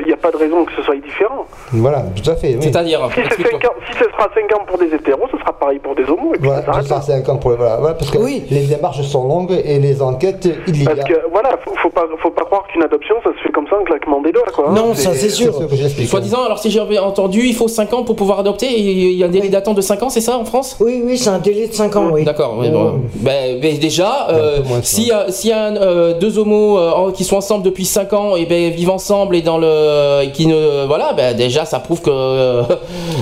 il 0.00 0.06
n'y 0.06 0.12
a 0.12 0.16
pas 0.16 0.30
de 0.30 0.36
raison 0.36 0.64
que 0.64 0.72
ce 0.76 0.82
soit 0.82 0.96
différent. 0.96 1.46
Voilà, 1.72 2.04
tout 2.16 2.30
à 2.30 2.34
fait. 2.36 2.54
oui. 2.54 2.58
C'est-à-dire, 2.62 3.00
Si, 3.08 3.14
c'est 3.16 3.20
explique-moi. 3.26 3.60
cinq 3.60 3.70
ans- 3.70 3.74
si 3.90 3.92
ce 3.98 4.04
sera 4.04 4.28
5 4.34 4.52
ans 4.58 4.64
pour 4.66 4.78
des 4.78 4.86
hétéros, 4.94 5.26
ce 5.30 5.38
sera 5.38 5.52
pareil 5.52 5.78
pour 5.78 5.94
des 5.94 6.04
homos. 6.04 6.34
Et 6.34 6.38
puis 6.38 6.48
Voilà, 6.48 6.82
ça 6.82 7.00
c'est 7.02 7.12
un 7.14 7.20
camp 7.22 7.36
pour 7.36 7.52
voilà, 7.56 7.76
voilà, 7.76 7.94
parce 7.94 8.10
que 8.10 8.18
Oui. 8.18 8.44
les 8.50 8.62
démarches 8.66 9.02
sont 9.02 9.26
longues 9.26 9.52
et 9.64 9.78
les 9.78 10.00
enquêtes 10.02 10.48
Parce 10.64 10.68
illégales. 10.78 11.04
que 11.04 11.20
voilà, 11.30 11.58
faut, 11.64 11.74
faut 11.76 11.90
pas, 11.90 12.06
faut 12.22 12.30
pas 12.30 12.44
croire 12.44 12.66
qu'une 12.68 12.82
adoption 12.82 13.16
ça 13.24 13.30
se 13.36 13.42
fait 13.42 13.52
comme 13.52 13.66
ça 13.68 13.76
en 13.78 13.84
claquement 13.84 14.20
des 14.22 14.32
doigts 14.32 14.42
quoi. 14.54 14.66
hein. 14.68 14.74
Non, 14.74 14.94
ça, 14.94 15.10
c'est 15.12 15.28
C'est 15.28 15.30
sûr. 15.30 15.54
ce 15.54 15.64
que 15.64 15.76
j'explique. 15.76 16.08
Soi-disant, 16.08 16.44
alors 16.44 16.58
si 16.58 16.70
j'ai 16.70 16.80
entendu, 16.98 17.40
il 17.40 17.54
faut 17.54 17.68
5 17.68 17.92
ans 17.94 18.02
pour 18.04 18.16
pouvoir 18.16 18.38
adopter, 18.40 18.66
il 18.78 19.12
y 19.12 19.22
a 19.22 19.26
un 19.26 19.30
délai 19.30 19.48
d'attente 19.48 19.76
de 19.76 19.80
5 19.82 20.02
ans, 20.02 20.08
c'est 20.10 20.20
ça 20.20 20.38
en 20.38 20.44
France? 20.44 20.76
Oui, 20.80 21.02
oui, 21.04 21.18
c'est 21.18 21.30
un 21.30 21.38
délai 21.38 21.68
de 21.68 21.74
5 21.74 21.94
ans, 21.96 22.08
oui. 22.12 22.24
D'accord, 22.24 22.56
oui, 22.58 22.68
Oh. 22.70 22.76
bon. 22.78 23.00
ben, 23.16 23.60
ben, 23.60 23.78
déjà, 23.78 24.28
euh, 24.30 24.58
y 24.98 25.10
a, 25.12 25.30
s'il 25.30 25.50
y 25.50 25.52
a 25.52 25.66
euh, 25.68 26.14
deux 26.18 26.38
homos 26.38 26.77
euh, 26.78 27.12
qui 27.12 27.24
sont 27.24 27.36
ensemble 27.36 27.64
depuis 27.64 27.84
5 27.84 28.12
ans 28.12 28.36
et 28.36 28.46
ben, 28.46 28.70
vivent 28.70 28.90
ensemble 28.90 29.36
et 29.36 29.42
dans 29.42 29.58
le 29.58 30.22
et 30.22 30.30
qui 30.32 30.46
ne 30.46 30.86
voilà, 30.86 31.12
ben, 31.12 31.36
déjà 31.36 31.64
ça 31.64 31.80
prouve 31.80 32.00
que, 32.00 32.10
euh, 32.12 32.62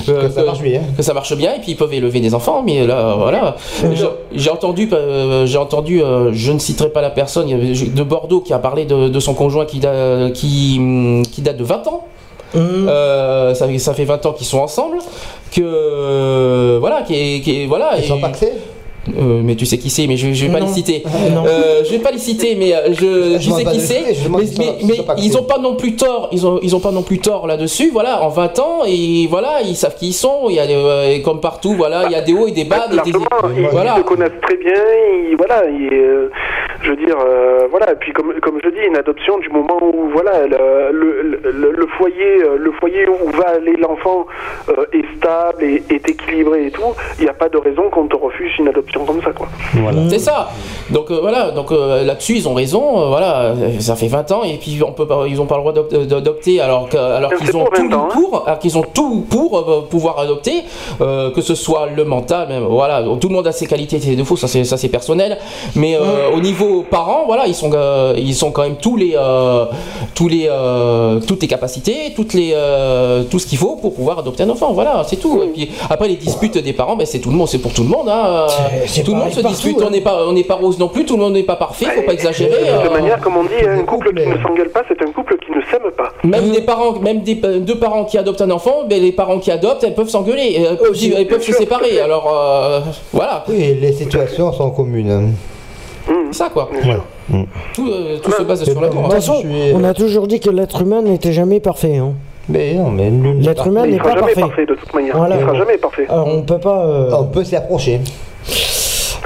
Que 0.06 0.28
ça 0.30 0.42
marche 0.44 0.60
bien. 0.60 0.82
que 0.96 1.02
ça 1.02 1.14
marche 1.14 1.34
bien 1.36 1.54
et 1.54 1.58
puis 1.60 1.72
ils 1.72 1.76
peuvent 1.76 1.92
élever 1.94 2.20
des 2.20 2.34
enfants. 2.34 2.62
Mais 2.64 2.86
là, 2.86 3.14
voilà, 3.18 3.56
J'ai- 4.34 4.50
entendu, 4.50 4.88
euh, 4.92 5.46
j'ai 5.46 5.58
entendu, 5.58 6.02
je 6.32 6.52
ne 6.52 6.58
citerai 6.58 6.90
pas 6.90 7.00
la 7.02 7.10
personne, 7.10 7.48
de 7.48 8.02
Bordeaux 8.02 8.40
qui 8.40 8.52
a 8.52 8.58
parlé 8.58 8.84
de, 8.84 9.08
de 9.08 9.20
son 9.20 9.34
conjoint 9.34 9.64
qui, 9.66 9.78
da- 9.80 10.30
qui, 10.32 10.80
qui 11.32 11.40
date 11.42 11.56
de 11.56 11.64
20 11.64 11.86
ans. 11.88 12.04
Euh, 12.54 13.54
ça, 13.54 13.66
fait- 13.66 13.78
ça 13.78 13.92
fait 13.94 14.04
20 14.04 14.24
ans 14.26 14.32
qu'ils 14.32 14.46
sont 14.46 14.60
ensemble, 14.60 14.98
que 15.52 15.60
euh, 15.62 16.76
voilà, 16.80 17.02
qui 17.02 17.66
voilà. 17.66 17.92
Ils 17.98 18.04
et- 18.04 18.08
sont 18.08 18.20
paxés 18.20 18.52
euh, 19.18 19.40
mais 19.44 19.54
tu 19.56 19.66
sais 19.66 19.78
qui 19.78 19.90
c'est, 19.90 20.06
mais 20.06 20.16
je, 20.16 20.32
je 20.32 20.46
vais 20.46 20.52
pas 20.52 20.60
Non. 20.60 20.66
les 20.66 20.72
citer. 20.72 21.02
Non. 21.34 21.44
Euh, 21.46 21.82
je 21.84 21.90
vais 21.90 21.98
pas 21.98 22.10
les 22.10 22.18
citer, 22.18 22.54
mais 22.56 22.74
euh, 22.74 22.88
je, 22.92 23.38
Je 23.38 23.50
sais 23.50 23.64
qui 23.64 23.80
c'est. 23.80 24.04
Mais, 24.84 24.96
ils 25.18 25.36
ont 25.38 25.42
pas 25.44 25.58
non 25.58 25.76
plus 25.76 25.96
tort. 25.96 26.28
Ils 26.32 26.46
ont, 26.46 26.58
ils 26.62 26.74
ont 26.74 26.80
pas 26.80 26.90
non 26.92 27.02
plus 27.02 27.18
tort 27.18 27.46
là-dessus. 27.46 27.90
Voilà, 27.92 28.22
en 28.22 28.28
20 28.28 28.58
ans 28.58 28.78
et 28.86 29.26
voilà, 29.28 29.60
ils 29.64 29.76
savent 29.76 29.96
qui 29.96 30.08
ils 30.08 30.12
sont. 30.12 30.48
Il 30.48 30.56
y 30.56 30.60
a 30.60 30.64
euh, 30.64 31.10
et 31.12 31.22
comme 31.22 31.40
partout, 31.40 31.74
voilà, 31.74 32.04
il 32.06 32.12
y 32.12 32.14
a 32.14 32.20
des 32.22 32.32
hauts 32.32 32.46
et 32.46 32.52
des 32.52 32.64
bas. 32.64 32.86
des- 32.88 32.96
ils, 33.06 33.12
voilà. 33.70 33.94
ils 33.96 33.98
se 33.98 34.02
connaissent 34.04 34.40
très 34.42 34.56
bien. 34.56 34.72
Ils, 35.30 35.36
voilà, 35.36 35.62
ils, 35.68 35.92
euh, 35.92 36.30
je 36.82 36.90
veux 36.90 36.96
dire, 36.96 37.16
euh, 37.18 37.66
voilà. 37.70 37.92
Et 37.92 37.96
puis 37.96 38.12
comme, 38.12 38.32
comme 38.42 38.58
je 38.62 38.68
dis, 38.70 38.80
une 38.86 38.96
adoption 38.96 39.38
du 39.38 39.48
moment 39.48 39.78
où 39.82 40.08
voilà 40.12 40.46
le, 40.46 40.92
le, 40.92 41.50
le- 41.50 41.72
le 41.72 41.86
foyer, 41.98 42.42
euh, 42.42 42.56
le 42.58 42.72
foyer 42.72 43.06
où 43.08 43.30
va 43.30 43.48
aller 43.56 43.76
l'enfant 43.76 44.26
euh, 44.68 44.84
est 44.92 45.04
stable 45.16 45.62
et 45.64 45.82
est 45.90 46.08
équilibré 46.08 46.66
et 46.66 46.70
tout. 46.70 46.82
Il 47.18 47.24
n'y 47.24 47.30
a 47.30 47.34
pas 47.34 47.48
de 47.48 47.58
raison 47.58 47.90
qu'on 47.90 48.06
te 48.06 48.16
refuse 48.16 48.50
une 48.58 48.68
adoption 48.68 49.04
comme 49.04 49.22
ça, 49.22 49.30
quoi. 49.32 49.46
Voilà. 49.74 49.98
C'est 50.10 50.18
ça. 50.18 50.48
Donc 50.90 51.10
euh, 51.10 51.18
voilà, 51.20 51.50
donc 51.50 51.72
euh, 51.72 52.04
là-dessus 52.04 52.34
ils 52.36 52.48
ont 52.48 52.54
raison. 52.54 53.00
euh, 53.02 53.08
voilà, 53.08 53.54
ça 53.80 53.96
fait 53.96 54.08
20 54.08 54.32
ans 54.32 54.42
et 54.44 54.56
puis 54.58 54.80
on 54.86 54.92
peut 54.92 55.06
pas, 55.06 55.24
ils 55.26 55.40
ont 55.40 55.46
pas 55.46 55.56
le 55.56 55.60
droit 55.62 55.72
d'op- 55.72 55.92
d'adopter 56.06 56.60
alors 56.60 56.88
que- 56.88 56.96
alors 56.96 57.32
qu'ils 57.34 57.56
ont 57.56 57.64
tout 57.64 57.88
20 57.88 57.94
ans, 57.96 58.08
hein. 58.10 58.14
pour, 58.14 58.58
qu'ils 58.60 58.78
ont 58.78 58.82
tout 58.94 59.24
pour 59.30 59.86
pouvoir 59.88 60.18
adopter, 60.18 60.62
euh, 61.00 61.30
que 61.30 61.40
ce 61.40 61.54
soit 61.54 61.86
le 61.94 62.04
mental, 62.04 62.48
même, 62.48 62.64
voilà, 62.64 63.02
tout 63.20 63.28
le 63.28 63.34
monde 63.34 63.46
a 63.46 63.52
ses 63.52 63.66
qualités 63.66 63.98
ses 64.00 64.16
défauts, 64.16 64.36
ça 64.36 64.48
c'est 64.48 64.64
ça 64.64 64.76
c'est 64.76 64.88
personnel. 64.88 65.38
Mais 65.74 65.96
euh, 65.96 66.30
au 66.34 66.40
niveau 66.40 66.75
parents, 66.82 67.24
voilà, 67.26 67.46
ils 67.46 67.54
sont 67.54 67.70
euh, 67.74 68.14
ils 68.16 68.34
sont 68.34 68.50
quand 68.52 68.62
même 68.62 68.76
tous 68.76 68.96
les 68.96 69.12
euh, 69.16 69.66
tous 70.14 70.28
les 70.28 70.46
euh, 70.48 71.20
toutes 71.26 71.42
les 71.42 71.48
capacités, 71.48 72.12
toutes 72.14 72.34
les 72.34 72.52
euh, 72.54 73.22
tout 73.30 73.38
ce 73.38 73.46
qu'il 73.46 73.58
faut 73.58 73.76
pour 73.76 73.94
pouvoir 73.94 74.18
adopter 74.18 74.42
un 74.44 74.50
enfant. 74.50 74.72
Voilà, 74.72 75.02
c'est 75.06 75.16
tout. 75.16 75.42
Et 75.42 75.48
puis 75.48 75.70
après 75.90 76.08
les 76.08 76.16
disputes 76.16 76.58
des 76.58 76.72
parents, 76.72 76.96
ben 76.96 77.06
c'est 77.06 77.18
tout 77.20 77.30
le 77.30 77.36
monde, 77.36 77.48
c'est 77.48 77.58
pour 77.58 77.72
tout 77.72 77.82
le 77.82 77.88
monde. 77.88 78.08
Hein. 78.08 78.46
C'est- 78.86 79.02
tout 79.02 79.12
le 79.12 79.18
monde 79.18 79.30
se 79.32 79.40
partout, 79.40 79.54
dispute. 79.54 79.76
hein. 79.80 79.84
On 79.86 79.90
n'est 79.90 80.00
pas 80.00 80.26
on 80.26 80.32
n'est 80.32 80.44
pas 80.44 80.54
rose 80.56 80.78
non 80.78 80.88
plus. 80.88 81.04
Tout 81.04 81.16
le 81.16 81.22
monde 81.22 81.34
n'est 81.34 81.42
pas 81.42 81.56
parfait. 81.56 81.86
Faut 81.94 82.02
pas 82.02 82.12
exagérer. 82.12 82.50
De 82.50 82.56
toute 82.82 82.90
euh, 82.90 82.90
manière, 82.90 83.20
comme 83.20 83.36
on 83.36 83.44
dit, 83.44 83.64
un 83.66 83.82
couple 83.84 84.12
qui 84.14 84.26
ne 84.28 84.36
s'engueule 84.42 84.70
pas, 84.70 84.82
c'est 84.88 85.00
un 85.02 85.12
couple 85.12 85.36
qui 85.38 85.50
ne 85.52 85.60
s'aime 85.70 85.90
pas. 85.96 86.10
même 86.24 86.50
des 86.50 86.60
parents, 86.62 86.92
même 87.00 87.20
des 87.22 87.34
deux 87.36 87.78
parents 87.78 88.04
qui 88.04 88.18
adoptent 88.18 88.40
un 88.42 88.50
enfant, 88.50 88.84
ben 88.88 89.00
les 89.00 89.12
parents 89.12 89.38
qui 89.38 89.50
adoptent, 89.50 89.84
elles 89.84 89.94
peuvent 89.94 90.08
s'engueuler, 90.08 90.56
elles 90.68 90.76
peuvent, 90.76 90.90
Aussi, 90.90 91.12
elles 91.16 91.26
peuvent 91.26 91.40
se 91.40 91.46
sûr. 91.52 91.56
séparer. 91.56 92.00
Alors 92.00 92.30
euh, 92.32 92.80
voilà, 93.12 93.44
Oui, 93.48 93.76
les 93.80 93.92
situations 93.92 94.52
sont 94.52 94.70
communes. 94.70 95.34
C'est 96.06 96.38
ça 96.38 96.48
quoi. 96.52 96.68
Voilà. 96.82 97.00
Tout, 97.74 97.88
euh, 97.88 98.18
tout 98.22 98.30
se 98.32 98.42
base 98.42 98.62
C'est 98.64 98.70
sur 98.72 98.80
l'amour. 98.80 99.02
De 99.02 99.06
toute 99.08 99.14
façon, 99.14 99.34
je 99.42 99.48
suis- 99.48 99.72
on 99.74 99.84
a 99.84 99.94
toujours 99.94 100.26
dit 100.26 100.38
que 100.40 100.50
l'être 100.50 100.82
humain 100.82 101.02
n'était 101.02 101.32
jamais 101.32 101.60
parfait. 101.60 101.96
Hein. 101.96 102.12
Mais 102.48 102.74
non, 102.74 102.90
mais 102.90 103.10
L'être 103.40 103.66
humain 103.66 103.86
n'est 103.86 103.98
pas 103.98 104.10
jamais 104.10 104.20
parfait. 104.20 104.40
parfait 104.40 104.66
de 104.66 104.74
toute 104.74 104.94
manière. 104.94 105.16
Voilà. 105.16 105.36
Il 105.36 105.40
sera 105.42 105.54
jamais 105.54 105.78
parfait. 105.78 106.06
Alors 106.08 106.28
on 106.28 106.42
peut 106.42 106.58
pas 106.58 106.84
euh, 106.86 107.10
On 107.18 107.24
peut 107.24 107.42
s'y 107.42 107.56
approcher. 107.56 108.00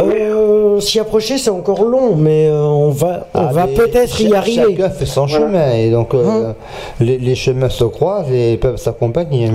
euh, 0.00 0.80
s'y 0.80 0.98
approcher, 0.98 1.36
c'est 1.36 1.50
encore 1.50 1.84
long, 1.84 2.16
mais 2.16 2.46
euh, 2.48 2.62
on 2.62 2.88
va, 2.90 3.26
on 3.34 3.40
Ah, 3.48 3.52
va 3.52 3.66
peut-être 3.66 4.18
y 4.20 4.34
arriver. 4.34 4.74
Chacun 4.76 4.90
fait 4.90 5.04
son 5.06 5.26
Voilà. 5.26 5.46
chemin 5.46 5.72
et 5.72 5.90
donc 5.90 6.14
euh, 6.14 6.24
Hein 6.26 6.54
les, 7.00 7.18
les 7.18 7.34
chemins 7.34 7.68
se 7.68 7.84
croisent 7.84 8.32
et 8.32 8.56
peuvent 8.56 8.76
s'accompagner. 8.78 9.50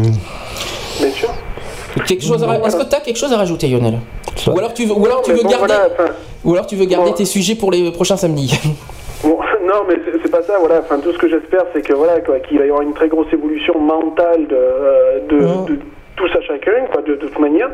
Bien 0.99 1.11
sûr. 1.11 1.29
Quelque 2.05 2.23
chose 2.23 2.43
à 2.43 2.47
ra- 2.47 2.59
Est-ce 2.59 2.75
que 2.75 2.83
tu 2.83 2.95
as 2.95 2.99
quelque 2.99 3.17
chose 3.17 3.33
à 3.33 3.37
rajouter, 3.37 3.67
Lionel? 3.67 3.99
Ou 4.47 4.57
alors 4.59 4.73
tu 4.73 4.85
veux, 4.85 4.93
ou 4.93 5.05
alors 5.05 5.21
tu 5.23 5.31
veux 5.31 5.41
bon, 5.41 5.49
garder, 5.49 5.65
voilà, 5.73 5.87
enfin, 5.97 6.11
ou 6.45 6.53
alors 6.53 6.65
tu 6.67 6.75
veux 6.75 6.85
garder 6.85 7.09
Bon. 7.11 7.15
tes 7.15 7.25
sujets 7.25 7.55
pour 7.55 7.71
les 7.71 7.91
prochains 7.91 8.17
samedis. 8.17 8.57
Bon, 9.23 9.37
non, 9.67 9.81
mais 9.87 9.95
c'est- 10.05 10.31
pas 10.31 10.41
ça, 10.43 10.57
voilà. 10.59 10.79
Enfin, 10.81 10.99
tout 10.99 11.13
ce 11.13 11.17
que 11.17 11.29
j'espère, 11.29 11.63
c'est 11.73 11.81
que 11.81 11.93
voilà, 11.93 12.19
quoi, 12.19 12.39
qu'il 12.39 12.57
va 12.59 12.65
y 12.65 12.67
avoir 12.69 12.81
une 12.81 12.93
très 12.93 13.07
grosse 13.07 13.31
évolution 13.31 13.79
mentale 13.79 14.47
de, 14.47 14.55
euh, 14.55 15.19
de, 15.29 15.73
de 15.73 15.79
tous 16.17 16.29
à 16.37 16.41
chacun, 16.41 16.85
quoi, 16.91 17.01
de, 17.03 17.13
de 17.13 17.15
toute 17.15 17.39
manière, 17.39 17.69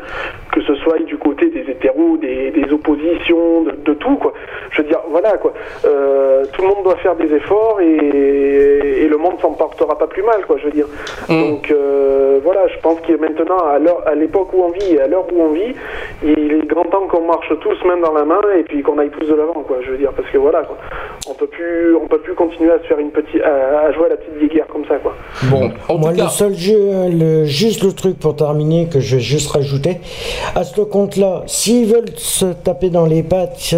que 0.52 0.60
ce 0.62 0.74
soit 0.76 0.98
du 1.00 1.16
côté 1.16 1.48
des 1.50 1.60
hétéros, 1.70 2.16
des, 2.18 2.50
des 2.50 2.72
oppositions, 2.72 3.62
de, 3.62 3.72
de 3.84 3.94
tout, 3.94 4.16
quoi. 4.16 4.32
Je 4.70 4.82
veux 4.82 4.88
dire, 4.88 5.00
voilà, 5.10 5.32
quoi. 5.38 5.52
Euh, 5.84 6.44
tout 6.52 6.62
le 6.62 6.68
monde 6.68 6.84
doit 6.84 6.96
faire 6.96 7.16
des 7.16 7.32
efforts 7.34 7.80
et, 7.80 9.02
et 9.04 9.08
le 9.08 9.16
monde 9.16 9.40
s'en 9.40 9.52
portera 9.52 9.98
pas 9.98 10.06
plus 10.06 10.22
mal, 10.22 10.44
quoi. 10.46 10.56
Je 10.58 10.64
veux 10.66 10.72
dire. 10.72 10.86
Mhm. 11.28 11.40
Donc 11.50 11.70
euh, 11.70 12.38
voilà, 12.44 12.68
je 12.68 12.78
pense 12.80 13.00
qu'il 13.00 13.14
est 13.14 13.18
maintenant 13.18 13.58
à 14.06 14.14
l'époque 14.14 14.52
où 14.52 14.62
on 14.62 14.70
vit 14.70 14.94
et 14.94 15.00
à 15.00 15.06
l'heure 15.06 15.26
où 15.32 15.40
on 15.42 15.52
vit, 15.52 15.74
il 16.22 16.52
est 16.52 16.66
grand 16.66 16.84
temps 16.84 17.06
qu'on 17.08 17.26
marche 17.26 17.52
tous 17.60 17.76
main 17.86 17.96
dans 17.98 18.12
la 18.12 18.24
main 18.24 18.40
et 18.58 18.62
puis 18.62 18.82
qu'on 18.82 18.98
aille 18.98 19.10
tous 19.10 19.26
de 19.26 19.34
l'avant, 19.34 19.62
quoi. 19.66 19.78
Je 19.84 19.90
veux 19.92 19.98
dire, 19.98 20.12
parce 20.12 20.28
que 20.30 20.38
voilà, 20.38 20.62
quoi. 20.62 20.76
On 21.28 21.34
peut 21.34 21.46
plus, 21.46 21.96
on 21.96 22.06
peut 22.06 22.18
plus 22.18 22.34
continuer 22.34 22.72
à 22.72 22.78
se 22.78 22.84
faire 22.84 22.98
une 22.98 23.10
petite, 23.10 23.40
à, 23.42 23.86
à 23.86 23.92
jouer 23.92 24.06
à 24.06 24.08
la 24.10 24.16
petite 24.16 24.38
guéguerre 24.38 24.66
comme 24.66 24.84
ça, 24.86 24.96
quoi. 24.96 25.14
Bon, 25.44 25.70
en 25.88 25.98
Moi, 25.98 26.12
tout 26.12 26.20
le 26.20 26.28
seul 26.28 26.54
jeu, 26.54 26.76
le, 27.10 27.44
juste 27.44 27.82
le 27.82 27.92
truc 27.92 28.18
pour 28.18 28.36
terminer 28.36 28.88
que 28.92 29.00
je 29.00 29.16
vais 29.16 29.22
juste 29.22 29.50
rajouter, 29.52 29.96
à 30.54 30.64
ce 30.64 30.80
compte-là, 30.80 31.44
s'ils 31.46 31.86
veulent 31.86 32.12
se 32.16 32.46
taper 32.46 32.90
dans 32.90 33.06
les 33.06 33.22
pattes, 33.22 33.58
se, 33.58 33.76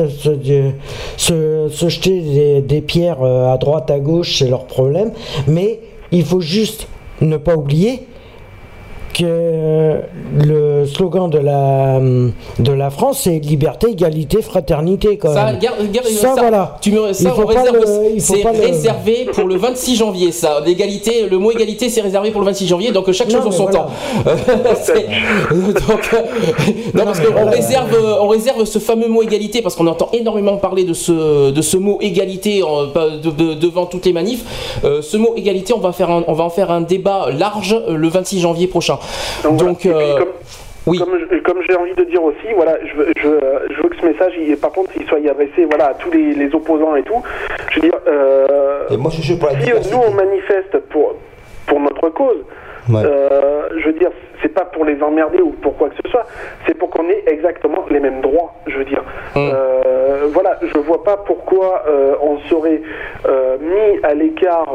jeter 1.88 2.20
des, 2.20 2.60
des 2.60 2.80
pierres 2.80 3.22
euh, 3.22 3.52
à 3.52 3.58
droite, 3.58 3.90
à 3.90 3.98
gauche, 3.98 4.38
c'est 4.38 4.48
leur 4.48 4.64
problème. 4.66 5.12
Mais 5.46 5.80
il 6.12 6.24
faut 6.24 6.40
juste 6.40 6.88
ne 7.20 7.36
pas 7.36 7.56
oublier 7.56 8.06
que 9.14 10.00
le 10.44 10.86
slogan 10.86 11.30
de 11.30 11.38
la, 11.38 12.00
de 12.58 12.72
la 12.72 12.90
France, 12.90 13.20
c'est 13.24 13.38
liberté, 13.38 13.90
égalité, 13.90 14.42
fraternité. 14.42 15.16
Quand 15.16 15.32
ça, 15.32 15.46
même. 15.46 15.58
garde, 15.58 15.76
garde- 15.92 16.06
Ça, 16.08 16.34
ça, 16.34 16.40
voilà. 16.40 16.76
Tu 16.80 16.90
me, 16.92 17.12
ça, 17.12 17.32
c'est 18.18 18.42
pas 18.42 18.52
le- 18.52 18.60
réservé 18.60 19.26
pour 19.32 19.44
le 19.48 19.56
26 19.56 19.96
janvier, 19.96 20.32
ça. 20.32 20.60
L'égalité, 20.66 21.26
le 21.30 21.38
mot 21.38 21.50
égalité, 21.50 21.88
c'est 21.88 22.00
réservé 22.00 22.30
pour 22.30 22.40
le 22.40 22.46
26 22.46 22.66
janvier, 22.66 22.92
donc 22.92 23.10
chaque 23.12 23.28
Non, 23.30 23.38
chose 23.38 23.46
en 23.46 23.50
son 23.52 23.62
voilà. 23.64 23.78
temps. 23.78 23.90
Donc, 25.54 26.10
euh, 26.12 26.18
non, 26.94 27.04
parce 27.04 27.18
mais 27.20 27.26
qu'on 27.26 27.32
voilà. 27.32 27.50
réserve, 27.50 27.94
euh, 27.94 28.16
on 28.20 28.28
réserve 28.28 28.64
ce 28.64 28.78
fameux 28.78 29.08
mot 29.08 29.22
égalité 29.22 29.62
parce 29.62 29.74
qu'on 29.76 29.86
entend 29.86 30.08
énormément 30.12 30.56
parler 30.56 30.84
de 30.84 30.92
ce, 30.92 31.50
de 31.50 31.62
ce 31.62 31.76
mot 31.76 31.98
égalité 32.00 32.62
en- 32.62 32.84
de- 32.84 33.30
de- 33.30 33.54
devant 33.54 33.86
toutes 33.86 34.06
les 34.06 34.12
manifs. 34.12 34.44
Euh, 34.84 35.02
ce 35.02 35.16
mot 35.16 35.34
égalité, 35.36 35.72
on 35.72 35.78
va 35.78 35.92
faire, 35.92 36.10
un- 36.10 36.24
on 36.26 36.32
va 36.32 36.44
en 36.44 36.50
faire 36.50 36.70
un 36.70 36.80
débat 36.80 37.28
large 37.36 37.74
euh, 37.88 37.96
le 37.96 38.08
26 38.08 38.40
janvier 38.40 38.66
prochain. 38.66 38.98
Donc, 39.43 39.56
Donc, 39.56 39.60
voilà. 39.60 39.74
Puis, 39.78 39.90
euh, 39.90 40.18
comme, 40.18 40.28
oui. 40.86 40.98
comme, 40.98 41.18
je- 41.18 41.39
comme 41.39 41.59
j'ai 41.68 41.76
envie 41.76 41.94
de 41.94 42.05
dire 42.05 42.22
aussi, 42.22 42.52
voilà, 42.55 42.76
je 42.85 42.94
veux, 42.97 43.12
je, 43.16 43.74
je 43.74 43.82
veux 43.82 43.89
que 43.89 43.97
ce 44.01 44.06
message, 44.06 44.32
il, 44.39 44.56
par 44.56 44.72
contre, 44.72 44.90
il 44.98 45.06
soit 45.06 45.18
adressé, 45.28 45.64
voilà, 45.68 45.89
à 45.89 45.94
tous 45.94 46.10
les, 46.10 46.35
les 46.35 46.55
opposants 46.55 46.94
et 46.97 47.02
tout. 47.02 47.22
Je 47.70 47.81
veux 47.81 47.89
dire, 47.89 47.98
euh, 48.09 48.47
Et 48.90 48.97
moi 48.97 49.10
je 49.10 49.16
la 49.18 49.22
si 49.82 49.93
nous 49.94 50.01
on 50.06 50.10
manifeste 50.12 50.78
pour 50.90 51.14
pour 51.66 51.81
notre 51.81 52.09
cause, 52.10 52.36
Ouais. 52.90 53.01
euh, 53.02 53.62
je 53.78 53.86
veux 53.86 53.94
dire, 53.98 54.10
c'est 54.44 54.52
pas 54.52 54.66
pour 54.66 54.84
les 54.84 55.02
emmerder 55.02 55.40
ou 55.40 55.50
pour 55.50 55.74
quoi 55.78 55.88
que 55.88 55.94
ce 56.04 56.10
soit, 56.10 56.26
c'est 56.66 56.74
pour 56.76 56.90
qu'on 56.90 57.08
ait 57.08 57.24
exactement 57.26 57.86
les 57.90 57.98
mêmes 57.98 58.20
droits. 58.20 58.52
Je 58.66 58.76
veux 58.78 58.84
dire, 58.84 59.02
Mm. 59.34 59.50
Euh, 59.52 60.28
voilà, 60.32 60.58
je 60.62 60.78
vois 60.78 61.02
pas 61.02 61.16
pourquoi 61.16 61.82
euh, 61.88 62.14
on 62.22 62.38
serait 62.48 62.80
euh, 63.26 63.56
mis 63.58 63.98
à 64.04 64.14
l'écart 64.14 64.68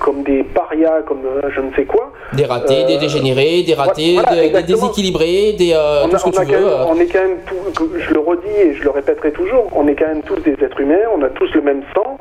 comme 0.00 0.22
des 0.24 0.42
parias, 0.42 1.00
comme 1.06 1.20
je 1.48 1.60
ne 1.60 1.72
sais 1.74 1.84
quoi. 1.86 2.10
Des 2.34 2.44
ratés, 2.44 2.84
des 2.84 2.98
dégénérés, 2.98 3.62
des 3.62 3.72
ratés, 3.74 4.14
voilà, 4.20 4.42
des- 4.42 4.62
déséquilibrés, 4.62 5.54
des, 5.54 5.74
on, 6.04 6.08
tout 6.10 6.18
ce 6.18 6.24
que 6.24 6.28
on 6.28 6.44
tu 6.44 6.52
veux. 6.52 6.64
même- 6.64 6.86
on 6.88 6.96
est 7.00 7.06
quand 7.06 7.20
même 7.26 7.38
tout, 7.46 7.88
je 7.96 8.12
le 8.12 8.20
redis 8.20 8.48
et 8.62 8.74
je 8.74 8.82
le 8.84 8.90
répéterai 8.90 9.32
toujours, 9.32 9.68
on 9.74 9.86
est 9.88 9.94
quand 9.94 10.08
même 10.08 10.22
tous 10.22 10.40
des 10.40 10.52
êtres 10.52 10.80
humains, 10.80 11.06
on 11.16 11.22
a 11.22 11.30
tous 11.30 11.50
le 11.54 11.62
même 11.62 11.82
sang, 11.94 12.18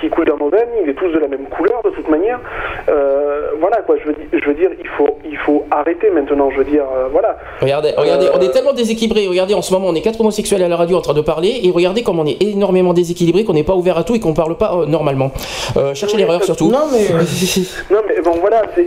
qui 0.00 0.08
coule 0.10 0.24
dans 0.26 0.36
nos 0.38 0.48
veines, 0.50 0.68
il 0.82 0.88
est 0.90 0.94
tous 0.94 1.10
de 1.12 1.18
la 1.18 1.28
même 1.28 1.46
couleur 1.46 1.80
de 1.84 1.90
toute 1.90 2.08
manière. 2.08 2.40
Voilà 3.60 3.76
quoi, 3.86 3.96
je 4.00 4.08
veux, 4.08 4.14
di- 4.14 4.28
je 4.32 4.44
veux 4.44 4.54
dire, 4.54 4.70
il 4.78 4.88
faut, 4.88 5.18
il 5.24 5.36
faut 5.38 5.64
arrêter 5.70 6.10
maintenant, 6.10 6.50
je 6.50 6.58
veux 6.58 6.64
dire, 6.64 6.84
euh, 6.84 7.08
voilà. 7.10 7.36
Regardez, 7.60 7.92
regardez, 7.96 8.26
Euh, 8.26 8.36
on 8.36 8.40
est 8.40 8.50
tellement 8.50 8.72
déséquilibré. 8.72 9.26
Regardez, 9.26 9.54
en 9.54 9.62
ce 9.62 9.72
moment, 9.72 9.88
on 9.88 9.94
est 9.94 10.00
quatre 10.00 10.20
homosexuels 10.20 10.62
à 10.62 10.68
la 10.68 10.76
radio 10.76 10.96
en 10.96 11.00
train 11.00 11.14
de 11.14 11.20
parler, 11.20 11.60
et 11.62 11.70
regardez 11.70 12.02
comme 12.02 12.18
on 12.18 12.26
est 12.26 12.42
énormément 12.42 12.92
déséquilibré, 12.92 13.44
qu'on 13.44 13.54
n'est 13.54 13.64
pas 13.64 13.74
ouvert 13.74 13.98
à 13.98 14.04
tout 14.04 14.14
et 14.14 14.20
qu'on 14.20 14.34
parle 14.34 14.56
pas 14.56 14.74
euh, 14.74 14.86
normalement. 14.86 15.30
Cherchez 15.94 16.16
l'erreur 16.16 16.42
surtout. 16.44 16.70
Non, 16.70 16.86
mais. 16.92 17.06
Non 17.90 18.00
mais 18.08 18.20
bon 18.22 18.32
voilà, 18.40 18.62
c'est, 18.74 18.86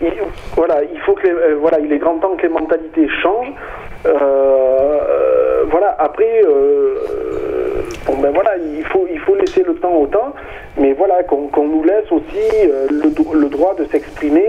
il, 0.00 0.12
voilà, 0.56 0.82
il 0.82 0.98
faut 1.00 1.14
que 1.14 1.26
les, 1.26 1.54
voilà, 1.54 1.78
il 1.80 1.92
est 1.92 1.98
grand 1.98 2.18
temps 2.18 2.34
que 2.36 2.42
les 2.42 2.48
mentalités 2.48 3.08
changent. 3.22 3.52
Euh, 4.06 5.64
voilà, 5.70 5.96
après, 5.98 6.42
euh, 6.44 6.94
bon 8.06 8.16
ben 8.18 8.30
voilà, 8.32 8.52
il 8.58 8.84
faut, 8.86 9.06
il 9.10 9.18
faut 9.20 9.34
laisser 9.34 9.62
le 9.62 9.74
temps 9.76 9.94
au 9.94 10.06
temps, 10.06 10.34
mais 10.78 10.92
voilà, 10.92 11.22
qu'on, 11.24 11.48
qu'on 11.48 11.68
nous 11.68 11.82
laisse 11.84 12.10
aussi 12.10 12.46
euh, 12.66 12.86
le 12.90 13.48
droit 13.48 13.74
de 13.74 13.84
s'exprimer 13.86 14.46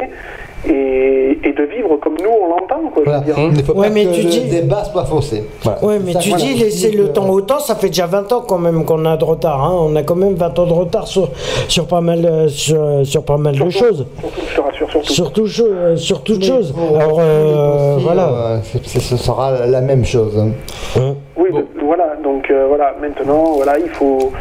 et, 0.68 1.38
et 1.44 1.54
de 1.54 1.64
vivre 1.64 1.98
comme 2.02 2.16
nous 2.22 2.30
on 2.30 2.48
l'entend, 2.50 2.90
quoi. 2.94 3.04
je 3.06 3.10
veux 3.12 3.18
Voilà. 3.18 3.20
dire. 3.20 3.36
Il 3.38 3.58
ne 3.58 3.64
faut 3.64 3.74
Ouais, 3.74 3.88
pas 3.88 3.94
mais 3.94 4.06
que 4.06 4.12
tu 4.16 4.22
le 4.24 4.30
dis- 4.30 4.50
débat 4.50 4.84
soit 4.86 5.06
faussé. 5.06 5.44
Voilà. 5.64 5.84
Ouais, 5.84 6.00
mais 6.04 6.14
Ça, 6.14 6.20
tu 6.20 6.30
voilà. 6.30 6.44
dis 6.46 6.54
laisser 6.56 6.92
le 6.92 7.10
temps 7.10 7.30
au 7.30 7.42
temps, 7.42 7.60
ça 7.60 7.76
fait 7.76 7.88
déjà 7.88 8.06
20 8.08 8.32
ans 8.32 8.44
quand 8.48 8.58
même 8.58 8.86
qu'on 8.86 9.06
a 9.06 9.18
de 9.18 9.24
retard. 9.24 9.64
hein. 9.64 9.76
On 9.80 9.96
a 9.96 10.04
quand 10.04 10.16
même 10.16 10.36
20 10.36 10.58
ans 10.60 10.66
de 10.66 10.74
retard 10.74 11.08
sur, 11.08 11.30
sur, 11.68 11.86
pas, 11.88 12.02
mal, 12.02 12.26
euh, 12.26 12.48
sur, 12.48 13.06
sur 13.06 13.24
pas 13.24 13.38
mal 13.38 13.58
de 13.58 13.70
choses. 13.70 14.06
Surtout, 14.06 14.42
je 14.50 14.56
te 14.56 14.62
rassure, 14.62 14.90
surtout. 14.92 15.14
Surtout 15.14 15.48
cho- 15.48 15.96
sur 15.98 16.22
toute 16.24 16.40
Mais 16.40 16.46
chose. 16.46 16.72
pour- 16.74 16.98
Alors, 17.00 17.18
euh, 17.20 17.98
voilà. 18.00 18.28
euh, 18.30 18.58
c'est- 18.64 18.86
c'est- 18.86 19.00
ce 19.00 19.18
sera 19.18 19.66
la 19.66 19.82
même 19.82 20.06
chose. 20.06 20.38
hein. 20.98 21.16
Oui, 21.38 21.50
voilà. 21.82 22.16
Donc 22.24 22.50
euh, 22.50 22.66
voilà, 22.68 22.96
maintenant, 23.02 23.44
voilà, 23.56 23.78
il 23.78 23.90
faut, 23.90 24.32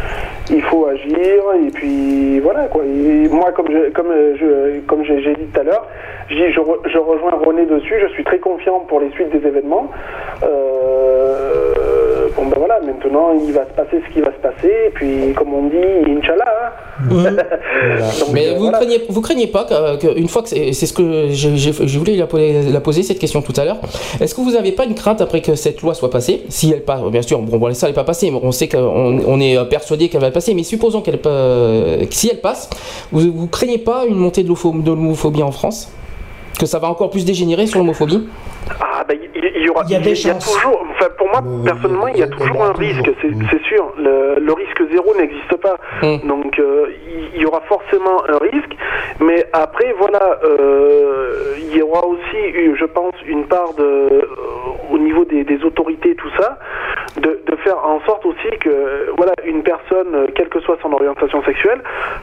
il 0.50 0.62
faut 0.62 0.86
agir 0.86 1.42
et 1.66 1.70
puis 1.72 2.38
voilà 2.40 2.64
quoi. 2.68 2.84
Et 2.84 3.28
moi, 3.28 3.50
comme 3.52 3.66
je, 3.70 3.90
comme 3.90 4.10
euh, 4.10 4.36
je, 4.38 4.80
comme 4.86 5.04
j'ai 5.04 5.34
dit 5.34 5.46
tout 5.52 5.60
à 5.60 5.64
l'heure, 5.64 5.86
je, 6.28 6.34
dis, 6.36 6.52
je, 6.52 6.60
re- 6.60 6.78
je 6.88 6.98
rejoins 6.98 7.32
René 7.32 7.66
dessus. 7.66 7.94
Je 8.00 8.06
suis 8.14 8.22
très 8.24 8.38
confiant 8.38 8.80
pour 8.88 9.00
les 9.00 9.10
suites 9.10 9.30
des 9.30 9.46
événements. 9.46 9.90
Euh, 10.42 11.72
bon 12.36 12.46
ben 12.46 12.56
voilà, 12.58 12.80
maintenant 12.80 13.32
il 13.32 13.52
va 13.52 13.64
se 13.64 13.72
passer 13.72 14.02
ce 14.08 14.12
qui 14.12 14.20
va 14.20 14.32
se 14.32 14.38
passer. 14.40 14.72
Et 14.86 14.90
puis 14.90 15.32
comme 15.36 15.52
on 15.54 15.68
dit, 15.68 16.10
Inch'Allah. 16.18 16.44
hein. 16.48 16.70
Mais 18.32 18.48
euh, 18.48 18.54
vous, 18.54 18.62
voilà. 18.62 18.78
craignez, 18.78 19.00
vous 19.08 19.20
craignez 19.20 19.46
pas 19.48 19.64
que- 19.64 19.96
que 19.98 20.18
une 20.18 20.28
fois 20.28 20.42
que 20.42 20.48
c'est 20.48 20.72
ce 20.72 20.92
que 20.92 21.28
je 21.30 21.98
voulais 21.98 22.16
la, 22.16 22.26
poser- 22.26 22.70
la 22.72 22.80
poser 22.80 23.02
cette 23.02 23.18
question 23.18 23.42
tout 23.42 23.52
à 23.56 23.64
l'heure. 23.64 23.78
Est-ce 24.20 24.34
que 24.34 24.40
vous 24.40 24.52
n'avez 24.52 24.72
pas 24.72 24.84
une 24.84 24.94
crainte 24.94 25.20
après 25.20 25.40
que 25.40 25.54
cette 25.54 25.80
loi 25.82 25.94
soit 25.94 26.10
passée, 26.10 26.42
si 26.48 26.70
elle 26.72 26.82
passe, 26.84 27.02
bien 27.10 27.22
sûr, 27.22 27.38
bon, 27.40 27.56
bon 27.58 27.74
ça 27.74 27.86
n'est 27.88 27.92
pas 27.92 28.04
passée, 28.04 28.30
mais 28.30 28.40
on 28.42 28.52
sait 28.52 28.68
qu'on 28.68 29.20
on 29.26 29.40
est 29.40 29.56
persuadé 29.68 30.08
qu'elle 30.08 30.20
va 30.20 30.30
passer, 30.30 30.54
mais 30.54 30.62
supposons 30.62 31.00
qu'elle 31.02 31.20
que 31.20 32.06
si 32.10 32.28
elle 32.30 32.40
passe, 32.40 32.68
vous, 33.12 33.32
vous 33.32 33.46
craignez 33.48 33.78
pas 33.78 34.04
une 34.08 34.16
montée 34.16 34.42
de 34.42 34.48
l'homophobie 34.48 35.42
en 35.42 35.52
France, 35.52 35.92
que 36.58 36.66
ça 36.66 36.78
va 36.78 36.88
encore 36.88 37.10
plus 37.10 37.24
dégénérer 37.24 37.66
sur 37.66 37.78
l'homophobie? 37.80 38.26
Ah, 38.80 39.04
ben, 39.08 39.18
il, 39.54 39.62
y 39.64 39.68
aura. 39.70 39.82
Il 39.86 39.92
y 39.92 39.96
a 39.96 40.00
des 40.00 40.14
chances. 40.14 40.52
toujours. 40.52 40.84
Enfin, 40.90 41.08
pour 41.18 41.28
moi, 41.28 41.40
personnellement, 41.64 42.08
il 42.08 42.18
y 42.18 42.22
a 42.22 42.26
il 42.26 42.30
y 42.30 42.32
a 42.32 42.36
toujours 42.36 42.64
un 42.64 42.72
risque. 42.72 43.10
C'est 43.20 43.28
Mm. 43.30 43.58
sûr. 43.68 43.92
Le, 43.98 44.40
le 44.40 44.52
risque 44.52 44.82
zéro 44.90 45.14
n'existe 45.16 45.56
pas. 45.56 45.76
Mm. 46.02 46.26
Donc, 46.26 46.58
euh, 46.58 46.86
il- 47.34 47.40
y 47.42 47.46
aura 47.46 47.60
forcément 47.62 48.22
un 48.28 48.38
risque. 48.38 48.74
Mais 49.20 49.44
après, 49.52 49.92
voilà, 49.98 50.38
euh, 50.44 51.54
il 51.58 51.76
y 51.76 51.82
aura 51.82 52.06
aussi, 52.06 52.36
eu, 52.54 52.74
je 52.78 52.84
pense, 52.86 53.12
une 53.26 53.44
part 53.46 53.74
de, 53.74 53.82
euh, 53.82 54.22
au 54.92 54.98
niveau 54.98 55.24
des, 55.24 55.44
des 55.44 55.62
autorités, 55.64 56.14
tout 56.14 56.30
ça, 56.38 56.58
de, 57.20 57.40
de 57.46 57.56
faire 57.56 57.76
en 57.84 58.00
sorte 58.06 58.24
aussi 58.24 58.48
que, 58.60 59.10
voilà, 59.16 59.32
une 59.44 59.62
personne, 59.62 60.28
quelle 60.34 60.48
que 60.48 60.60
soit 60.60 60.78
son 60.82 60.92
orientation 60.92 61.42
sexuelle, 61.44 61.82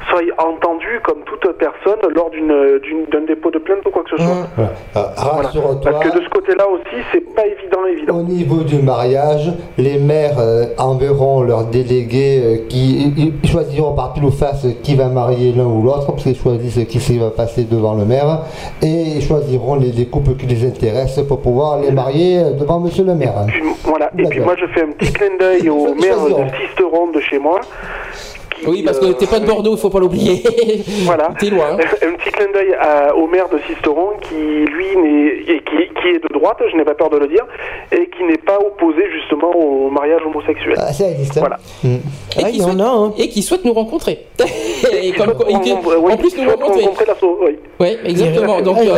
soit 0.09 0.21
entendue 0.37 0.99
comme 1.03 1.21
toute 1.25 1.47
personne 1.57 1.99
lors 2.15 2.29
d'une 2.29 2.79
d'une- 2.79 3.05
d'un 3.05 3.21
dépôt 3.21 3.51
de 3.51 3.59
plainte 3.59 3.85
ou 3.85 3.89
quoi 3.91 4.03
que 4.03 4.11
ce 4.11 4.17
soit. 4.17 4.47
Voilà. 4.55 4.71
Euh, 4.95 4.99
Voilà. 5.17 5.47
Rassure-toi. 5.47 5.91
Parce 5.91 6.03
que 6.09 6.17
de 6.17 6.23
ce 6.23 6.29
côté-là 6.29 6.67
aussi, 6.67 6.97
c'est 7.11 7.20
pas 7.35 7.45
évident, 7.45 7.85
évident. 7.85 8.17
Au 8.19 8.23
niveau 8.23 8.63
du 8.63 8.77
mariage, 8.77 9.53
les 9.77 9.97
maires 9.97 10.39
euh, 10.39 10.67
enverront 10.77 11.41
leurs 11.41 11.65
délégués 11.65 12.41
euh, 12.43 12.57
qui 12.67 13.33
choisiront 13.45 13.93
par 13.93 14.13
pile 14.13 14.25
ou 14.25 14.31
face 14.31 14.65
qui 14.83 14.95
va 14.95 15.07
marier 15.07 15.53
l'un 15.53 15.65
ou 15.65 15.83
l'autre, 15.83 16.07
parce 16.07 16.23
qu'ils 16.23 16.35
choisissent 16.35 16.85
qui 16.87 17.17
va 17.17 17.29
passer 17.29 17.63
devant 17.63 17.93
le 17.93 18.05
maire, 18.05 18.41
et 18.81 19.15
ils 19.15 19.21
choisiront 19.21 19.75
les, 19.75 19.91
les 19.91 20.05
couples 20.05 20.35
qui 20.35 20.45
les 20.45 20.65
intéressent 20.65 21.25
pour 21.25 21.41
pouvoir 21.41 21.79
les 21.79 21.91
marier 21.91 22.39
euh, 22.39 22.51
devant 22.51 22.79
monsieur 22.79 23.03
le 23.03 23.15
maire. 23.15 23.33
Puis, 23.47 23.61
voilà. 23.83 24.09
Et 24.17 24.23
puis 24.23 24.39
moi, 24.39 24.55
je 24.59 24.65
fais 24.67 24.83
un 24.83 24.91
petit 24.91 25.11
clin 25.11 25.37
d'œil 25.39 25.69
au 25.69 25.93
maire 25.95 26.17
de 26.25 26.65
Sisteron 26.65 27.11
de 27.11 27.19
chez 27.19 27.39
moi. 27.39 27.59
Oui, 28.67 28.83
parce 28.83 28.99
que 28.99 29.05
euh, 29.05 29.13
t'es 29.13 29.27
pas 29.27 29.39
de 29.39 29.45
Bordeaux, 29.45 29.73
il 29.75 29.79
faut 29.79 29.89
pas 29.89 29.99
l'oublier. 29.99 30.43
Voilà. 31.05 31.29
T'es 31.39 31.49
loin. 31.49 31.71
hein. 31.73 31.77
Un 32.05 32.13
petit 32.17 32.31
clin 32.31 32.47
d'œil 32.53 32.73
à- 32.79 33.15
au 33.15 33.27
maire 33.27 33.47
de 33.49 33.57
Sisteron 33.67 34.11
qui, 34.21 34.35
lui, 34.35 34.95
n'est, 34.97 35.53
et 35.55 35.61
qui, 35.63 36.01
qui 36.01 36.07
est 36.15 36.19
de 36.23 36.33
droite, 36.33 36.57
je 36.71 36.77
n'ai 36.77 36.83
pas 36.85 36.93
peur 36.93 37.09
de 37.09 37.17
le 37.17 37.27
dire, 37.27 37.45
et 37.91 38.09
qui 38.15 38.23
n'est 38.23 38.37
pas 38.37 38.57
opposé 38.59 39.03
justement 39.11 39.51
au 39.55 39.89
mariage 39.89 40.21
homosexuel. 40.25 40.75
Ah, 40.77 40.93
ça 40.93 41.09
existe. 41.09 41.37
hein. 41.37 41.41
Voilà. 41.41 41.57
Mm. 41.83 41.87
Et 41.95 41.99
Ah, 42.43 42.49
qui 42.51 42.57
y 42.57 42.61
en 42.61 42.65
souhaite- 42.71 42.79
a, 42.81 42.89
hein. 42.89 43.13
et 43.17 43.27
qui 43.29 43.41
souhaite 43.41 43.65
nous 43.65 43.73
rencontrer. 43.73 44.19
et 44.39 45.11
Qui 45.11 45.13
comme- 45.13 45.33
souhaite 45.33 45.41
et 45.49 45.59
qui- 45.61 45.71
rencontrer- 45.73 45.97
oui, 45.97 46.13
en 46.13 46.17
plus 46.17 46.37
nous 46.37 46.43
souhaite 46.43 46.59
rencontrer. 46.61 46.81
rencontrer 46.83 47.05
la 47.07 47.15
so- 47.15 47.39
oui. 47.43 47.51
Oui, 47.79 47.97
exactement. 48.05 48.57
Ouais, 48.57 48.61
Donc, 48.61 48.77
ouais, 48.77 48.87
euh, 48.87 48.93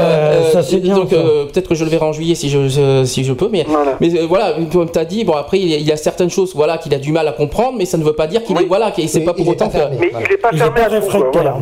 euh, 0.56 0.61
euh, 0.73 0.95
donc 0.95 1.14
euh, 1.14 1.45
peut-être 1.45 1.69
que 1.69 1.76
je 1.76 1.84
le 1.85 1.90
verrai 1.90 2.06
en 2.06 2.11
juillet 2.14 2.35
si 2.35 2.49
je, 2.49 2.68
je- 2.68 3.03
si 3.06 3.23
je 3.23 3.31
peux, 3.34 3.48
mais 3.49 3.64
Voilà. 3.68 3.95
mais 4.02 4.14
euh, 4.19 4.26
voilà, 4.27 4.53
comme 4.72 4.90
tu 4.91 4.99
as 4.99 5.06
dit, 5.06 5.23
bon 5.23 5.34
après 5.34 5.57
il 5.60 5.69
y, 5.69 5.73
a, 5.73 5.77
il 5.77 5.88
y 5.88 5.91
a 5.91 5.95
certaines 5.98 6.30
choses, 6.30 6.53
voilà, 6.53 6.77
qu'il 6.77 6.94
a 6.94 6.99
du 6.99 7.11
mal 7.14 7.27
à 7.27 7.31
comprendre, 7.31 7.76
mais 7.77 7.85
ça 7.85 7.98
ne 7.98 8.03
veut 8.03 8.14
pas 8.14 8.27
dire 8.27 8.44
qu'il 8.44 8.57
Oui. 8.57 8.64
est 8.64 8.68
voilà, 8.68 8.91
qu'il 8.91 9.07
c'est 9.07 9.19
Oui, 9.19 9.26
pas 9.26 9.34
pour 9.34 9.45
autant 9.53 9.69
que. 9.69 9.77
Mais 9.99 10.09
Voilà. 10.11 10.27
il 10.27 10.31
n'est 10.31 10.38
pas 10.38 10.49
Il 10.51 10.55
est 10.55 10.59
fermé 10.59 10.75
pas 10.81 10.81
à 10.81 10.89
tout. 10.89 10.89
quoi, 10.89 10.99
réfractaire. 10.99 11.55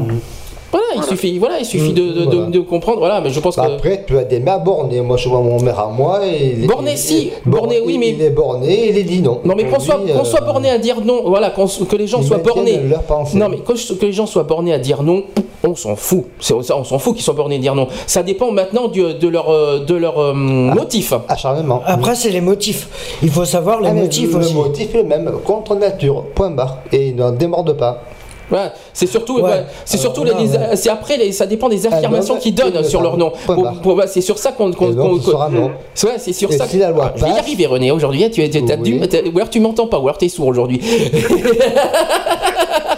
Voilà. 0.72 0.86
voilà, 0.96 1.06
il 1.06 1.10
suffit, 1.10 1.38
voilà, 1.40 1.60
il 1.60 1.66
suffit 1.66 1.94
de, 1.94 2.02
de- 2.02 2.26
de- 2.26 2.36
Voilà. 2.36 2.50
de 2.50 2.60
comprendre, 2.62 3.00
voilà, 3.00 3.22
mais 3.22 3.30
je 3.30 3.40
pense 3.40 3.56
Bah, 3.58 3.68
que 3.68 3.74
Après, 3.74 4.04
tu 4.08 4.18
as 4.18 4.24
des 4.24 4.40
mères 4.40 4.60
bornées. 4.62 5.02
Moi, 5.02 5.18
je 5.18 5.28
vois 5.30 5.42
mon 5.42 5.60
mère 5.62 5.80
à 5.80 5.88
moi. 5.88 6.22
Et 6.26 6.56
il- 6.62 6.68
Borné, 6.68 6.92
il- 6.94 6.98
si. 6.98 7.32
il- 7.46 7.50
Borné, 7.52 7.80
oui, 7.86 7.94
il- 7.96 8.00
mais- 8.00 8.10
Il 8.10 8.22
est 8.22 8.30
borné, 8.30 8.90
il 8.90 8.98
est 8.98 9.04
dit 9.04 9.22
non. 9.22 9.40
non 9.44 9.54
mais 9.56 9.66
qu'on 9.66 9.80
soit, 9.80 9.96
qu'on 9.96 10.22
euh, 10.22 10.24
soit 10.24 10.42
borné 10.42 10.70
à 10.70 10.78
dire 10.78 11.02
non, 11.04 11.24
voilà, 11.26 11.50
qu'on- 11.50 11.68
que 11.68 11.96
les 11.96 12.08
gens 12.08 12.20
ils 12.22 12.28
soient 12.28 12.38
bornés. 12.38 12.80
leur 12.90 13.04
pensée. 13.04 13.38
Non 13.38 13.50
mais 13.50 13.58
que, 13.58 13.74
que 13.94 14.06
les 14.06 14.14
gens 14.14 14.26
soient 14.26 14.44
bornés 14.44 14.74
à 14.74 14.80
dire 14.80 15.04
non, 15.04 15.24
on 15.64 15.76
s'en 15.76 15.96
fout. 15.96 16.26
C'est 16.40 16.62
ça, 16.64 16.78
on 16.78 16.84
s'en 16.84 17.00
fout 17.00 17.14
qu'ils 17.16 17.24
soient 17.24 17.34
bornés 17.34 17.56
à 17.56 17.60
dire 17.60 17.76
non. 17.76 17.88
Ça 18.08 18.24
dépend 18.24 18.52
maintenant 18.52 18.88
du- 18.88 19.14
de 19.14 19.28
leur 19.28 19.50
euh, 19.50 19.80
de 19.86 19.96
leur 19.96 20.20
euh, 20.20 20.34
motif. 20.34 21.14
Acharnement. 21.28 21.82
Après, 21.86 22.16
c'est 22.16 22.30
les 22.30 22.42
motifs. 22.42 22.88
Il 23.24 23.30
faut 23.30 23.46
savoir 23.46 23.82
les 23.82 23.90
Ah, 23.90 23.94
motifs 23.94 24.32
le 24.32 24.38
aussi. 24.40 24.54
motif 24.54 24.96
est 24.96 24.98
le 25.00 25.04
même, 25.04 25.32
contre 25.46 25.76
nature, 25.76 26.24
point 26.36 26.50
barre. 26.52 26.78
Et 26.92 27.08
il 27.10 27.16
n'en 27.16 27.32
démorde 27.32 27.74
pas. 27.74 28.02
Voilà, 28.50 28.74
c'est 28.94 29.08
surtout, 29.08 29.38
Ouais. 29.38 29.44
ouais, 29.44 29.64
c'est 29.86 29.98
surtout 29.98 30.22
ouais. 30.22 30.32
c'est 30.76 30.90
après, 30.90 31.18
les- 31.18 31.32
ça 31.32 31.46
dépend 31.46 31.70
des 31.70 31.86
affirmations 31.88 32.38
qu'ils 32.38 32.56
donnent 32.56 32.84
sur 32.84 33.00
le 33.02 33.08
leur 33.08 33.18
nom. 33.18 33.32
ouais, 33.48 34.08
c'est 34.08 34.22
sur 34.22 34.38
ça 34.38 34.52
qu'on, 34.52 34.72
qu'on- 34.72 34.94
qu'on-. 34.94 35.72
Ouais, 36.04 36.12
c'est 36.18 36.34
sur 36.34 36.52
Et 36.52 36.58
ça. 36.58 36.68
si 36.68 36.78
la 36.78 36.92
loi 36.92 37.06
Ah, 37.08 37.14
je 37.18 37.24
vais 37.26 37.32
y 37.32 37.38
arriver, 37.38 37.66
René. 37.66 37.92
Aujourd'hui, 37.92 38.30
tu, 38.32 38.48
tu, 38.50 38.60
ou 38.60 39.38
alors 39.38 39.50
tu 39.50 39.60
m'entends 39.60 39.88
pas, 39.88 39.98
ou 40.00 40.04
alors 40.04 40.18
t'es 40.18 40.30
sourd 40.30 40.48
aujourd'hui. 40.48 40.80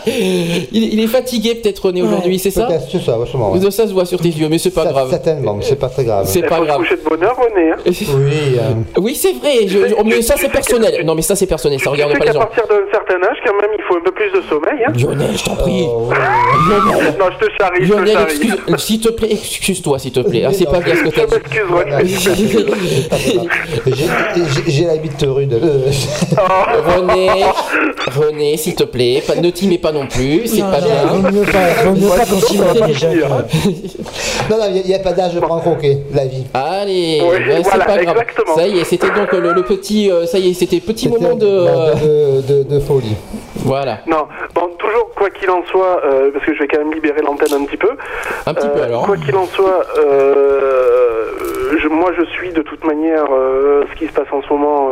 il, 0.06 0.94
il 0.94 1.00
est 1.00 1.08
fatigué 1.08 1.56
peut-être 1.56 1.86
René 1.86 2.02
aujourd'hui, 2.02 2.40
c'est 2.40 2.52
ça 2.52 2.68
c'est 2.92 3.02
ça, 3.02 3.18
vachement. 3.18 3.52
ouais. 3.52 3.72
Ça 3.72 3.88
se 3.88 3.94
voit 3.94 4.06
sur 4.06 4.20
tes 4.20 4.28
yeux, 4.30 4.48
mais 4.50 4.58
c'est 4.58 4.72
pas 4.72 4.84
Ça- 4.84 4.90
grave. 4.92 5.10
Certainement, 5.10 5.54
mais 5.56 5.64
c'est 5.64 5.76
pas 5.78 5.90
très 5.90 6.04
grave. 6.04 6.26
C'est 6.28 6.42
pas 6.44 6.60
grave. 6.60 6.78
coucher 6.78 6.98
de 6.98 7.10
bonheur, 7.10 7.36
René. 7.38 7.72
hein. 7.72 7.76
Oui, 7.86 8.58
euh, 8.58 8.74
Oui, 9.02 9.16
c'est 9.16 9.34
vrai. 9.34 9.68
je- 9.68 9.88
je- 9.88 9.96
mais 10.06 10.22
ça, 10.22 10.36
c'est 10.38 10.50
personnel. 10.50 11.04
Non, 11.06 11.16
mais 11.16 11.22
ça, 11.22 11.36
c'est 11.36 11.48
personnel. 11.48 11.80
Ça 11.80 11.84
Tu 11.86 11.90
regarde 11.90 12.12
sais 12.14 12.20
pas 12.20 12.26
les 12.26 12.34
gens. 12.34 12.40
partir 12.40 12.64
d'un 12.68 12.76
certain 12.92 13.16
âge, 13.28 13.38
quand 13.46 13.54
même, 13.54 13.72
il 13.78 13.84
faut 13.88 13.96
un 13.98 14.02
peu 14.04 14.12
plus 14.12 14.32
de 14.32 14.42
sommeil. 14.50 14.84
Hein. 14.86 14.92
Lionel, 14.98 15.38
je 15.38 15.44
t'en 15.44 15.56
prie. 15.56 15.83
Oh, 15.88 16.10
ouais. 16.10 16.16
Non, 17.20 17.26
je 17.40 17.46
te 17.46 17.52
charrie, 17.60 17.86
je 17.86 17.88
te 17.90 17.94
Lionel, 17.94 18.14
charrie. 18.14 18.32
excuse, 18.36 18.56
s'il 18.78 19.00
te 19.02 19.10
plaît, 19.10 19.30
excuse-toi, 19.32 20.00
s'il 20.00 20.12
te 20.12 20.20
plaît. 20.22 20.44
Ah, 20.48 20.52
c'est 20.54 20.66
pas 20.66 20.80
bien 20.80 20.96
ce 20.96 21.04
que 21.04 21.10
t'as 21.10 21.26
dit. 22.04 22.18
J'ai- 24.68 24.86
la 24.86 24.98
bite 24.98 25.22
rude. 25.28 25.54
Euh, 25.54 25.90
René, 26.38 27.30
René, 28.08 28.58
s'il 28.58 28.76
te 28.76 28.84
plaît, 28.84 29.24
pas, 29.26 29.36
ne 29.36 29.50
t'y 29.50 29.68
mets 29.68 29.78
pas 29.78 29.92
non 29.92 30.08
plus, 30.08 30.48
c'est 30.48 30.62
Non, 30.62 30.72
pas 30.72 30.82
non, 30.82 30.88
bien. 30.88 31.06
Vaut 31.06 31.32
mieux 31.32 31.44
pas, 31.46 31.84
vaut 31.86 31.96
mieux 31.96 32.08
pas 32.10 32.26
continuer 32.26 32.88
déjà. 32.88 33.08
quoi. 33.28 33.46
non, 34.50 34.58
non, 34.58 34.66
il 34.76 34.86
n'y 34.88 34.94
a, 34.94 35.00
pas 35.00 35.14
d'âge 35.14 35.40
pour 35.40 35.52
en 35.52 35.60
croquer, 35.60 36.00
la 36.14 36.26
vie. 36.26 36.44
Allez, 36.54 37.22
c'est 37.64 37.80
pas 37.86 37.98
grave. 37.98 38.18
exactement. 38.18 38.56
Ça 38.56 38.68
y 38.68 38.80
est, 38.80 38.84
c'était 38.84 39.08
donc 39.08 39.32
le, 39.32 39.64
petit, 39.64 40.12
euh, 40.12 40.26
ça 40.26 40.38
y 40.40 40.50
est, 40.50 40.54
c'était 40.54 40.80
petit 40.80 41.08
moment 41.10 41.38
euh, 41.42 42.42
de- 42.42 42.64
de 42.64 42.80
folie. 42.80 43.16
Voilà, 43.64 44.00
Non, 44.08 44.28
bon, 44.54 44.70
toujours, 44.78 45.10
quoi 45.16 45.30
qu'il 45.30 45.50
en 45.50 45.64
soit, 45.66 46.02
euh, 46.06 46.32
parce 46.32 46.46
que 46.46 46.54
je 46.54 46.60
vais 46.60 46.68
quand 46.68 46.80
même 46.80 46.94
libérer 46.94 47.22
l'antenne 47.22 47.54
un 47.62 47.66
petit 47.66 47.78
peu. 47.78 47.90
un 48.46 48.54
petit 48.54 48.68
peu 48.68 48.80
Euh, 48.80 48.86
alors. 48.86 49.06
Quoi 49.06 49.18
qu'il 49.18 49.36
en 49.36 49.46
soit, 49.46 49.84
euh, 49.98 51.26
je- 51.80 51.88
moi 51.88 52.12
je 52.18 52.24
suis 52.26 52.52
de 52.52 52.62
toute 52.62 52.84
manière 52.86 53.26
ce 53.92 53.96
qui 53.98 54.08
se 54.08 54.12
passe 54.14 54.28
en 54.32 54.42
ce 54.42 54.50
moment 54.54 54.90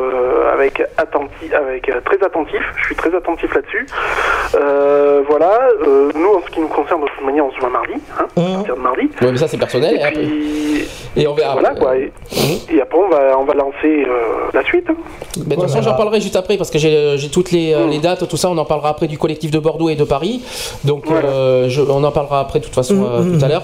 avec, 0.54 0.82
attenti, 0.98 1.54
avec 1.54 1.92
très 2.06 2.24
attentif. 2.26 2.62
Je 2.78 2.86
suis 2.86 2.96
très 2.96 3.14
attentif 3.16 3.54
là-dessus. 3.54 3.86
Voilà, 5.28 5.60
nous 6.16 6.30
en 6.36 6.42
ce 6.46 6.52
qui 6.52 6.60
nous 6.60 6.68
concerne, 6.68 7.02
de 7.02 7.08
toute 7.08 7.26
manière, 7.26 7.46
on 7.46 7.52
se 7.52 7.60
voit 7.60 7.70
mardi, 7.70 7.94
hein, 8.20 8.26
à 8.38 8.56
partir 8.56 8.76
de 8.76 8.82
mardi. 8.82 9.02
Ouais, 9.22 9.32
mais 9.32 9.38
ça 9.38 9.48
c'est 9.48 9.58
personnel. 9.58 9.96
Et 9.96 10.04
après- 10.04 10.22
puis, 10.22 10.88
Et 11.18 11.28
on 11.28 11.34
verra. 11.34 11.54
Voilà 11.54 11.76
quoi. 11.76 11.96
Et, 11.98 12.12
et 12.74 12.82
après, 12.82 12.98
on 13.00 13.10
va, 13.10 13.38
on 13.40 13.44
va 13.44 13.54
lancer 13.54 14.06
la 14.54 14.64
suite. 14.64 14.88
hein. 14.90 14.96
Mais 15.38 15.56
de 15.56 15.62
toute 15.62 15.70
façon, 15.70 15.82
j'en 15.82 15.96
parlerai 15.96 16.20
juste 16.22 16.36
après 16.36 16.58
parce 16.58 16.70
que 16.72 16.78
j'ai 16.80 17.30
toutes 17.32 17.52
les, 17.52 17.74
euh, 17.74 17.88
les 17.88 18.00
dates, 18.00 18.28
tout 18.28 18.38
ça. 18.38 18.50
On 18.50 18.58
en 18.62 18.66
parlera 18.66 18.90
après 18.90 19.08
du 19.08 19.18
collectif 19.18 19.52
de 19.52 19.60
Bordeaux 19.60 19.90
et 19.90 19.96
de 19.96 20.04
Paris. 20.04 20.42
Donc, 20.86 21.04
euh, 21.12 21.68
je- 21.70 21.82
on 21.82 22.04
en 22.04 22.12
parlera 22.12 22.40
après, 22.40 22.60
de 22.60 22.66
toute 22.66 22.74
façon, 22.76 23.04
euh, 23.04 23.38
tout 23.38 23.44
à 23.44 23.48
l'heure. 23.48 23.64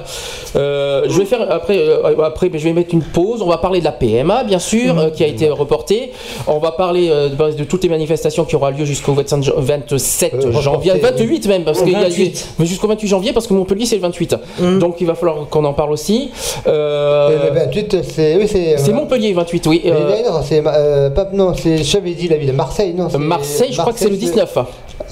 Euh, 0.55 1.05
je 1.07 1.17
vais 1.19 1.25
faire 1.25 1.45
après, 1.49 1.79
après, 2.23 2.49
mais 2.51 2.59
je 2.59 2.63
vais 2.65 2.73
mettre 2.73 2.93
une 2.93 3.03
pause. 3.03 3.41
On 3.41 3.47
va 3.47 3.57
parler 3.57 3.79
de 3.79 3.85
la 3.85 3.91
PMA, 3.91 4.43
bien 4.43 4.59
sûr, 4.59 4.97
euh, 4.99 5.09
qui 5.09 5.23
a 5.23 5.27
été 5.27 5.49
reportée. 5.49 6.11
On 6.47 6.59
va 6.59 6.71
parler 6.71 7.07
de, 7.09 7.53
de 7.57 7.63
toutes 7.63 7.83
les 7.83 7.89
manifestations 7.89 8.43
qui 8.45 8.55
aura 8.55 8.71
lieu 8.71 8.85
jusqu'au 8.85 9.13
27 9.13 9.43
jan- 9.43 9.53
27 9.57 10.33
janvier, 10.61 10.91
reportée, 10.93 11.23
28 11.23 11.47
même, 11.47 11.63
parce 11.63 11.81
qu'il 11.81 11.91
y 11.93 11.95
a 11.95 11.99
28. 12.09 12.47
mais 12.59 12.65
jusqu'au 12.65 12.87
28 12.87 13.07
janvier, 13.07 13.33
parce 13.33 13.47
que 13.47 13.53
Montpellier 13.53 13.85
c'est 13.85 13.95
le 13.95 14.01
28. 14.01 14.35
Donc, 14.79 14.95
il 14.99 15.07
va 15.07 15.15
falloir 15.15 15.47
qu'on 15.49 15.63
en 15.65 15.73
parle 15.73 15.91
aussi. 15.91 16.31
Euh, 16.67 17.49
le 17.53 17.59
28, 17.59 17.97
c'est. 18.03 18.35
Oui, 18.37 18.47
c'est. 18.47 18.91
Montpellier 18.91 19.33
28, 19.33 19.67
oui. 19.67 19.81
Euh, 19.85 20.09
d'ailleurs, 20.09 20.41
c'est. 20.43 20.63
euh, 20.65 21.09
pas, 21.09 21.27
non, 21.33 21.53
c'est. 21.55 21.83
J'avais 21.83 22.11
dit 22.11 22.27
la 22.27 22.37
ville 22.37 22.47
de 22.49 22.53
Marseille, 22.53 22.93
non 22.95 23.07
Marseille, 23.19 23.69
je 23.71 23.77
crois 23.79 23.93
que 23.93 23.99
c'est 23.99 24.09
le 24.09 24.17
19. 24.17 24.57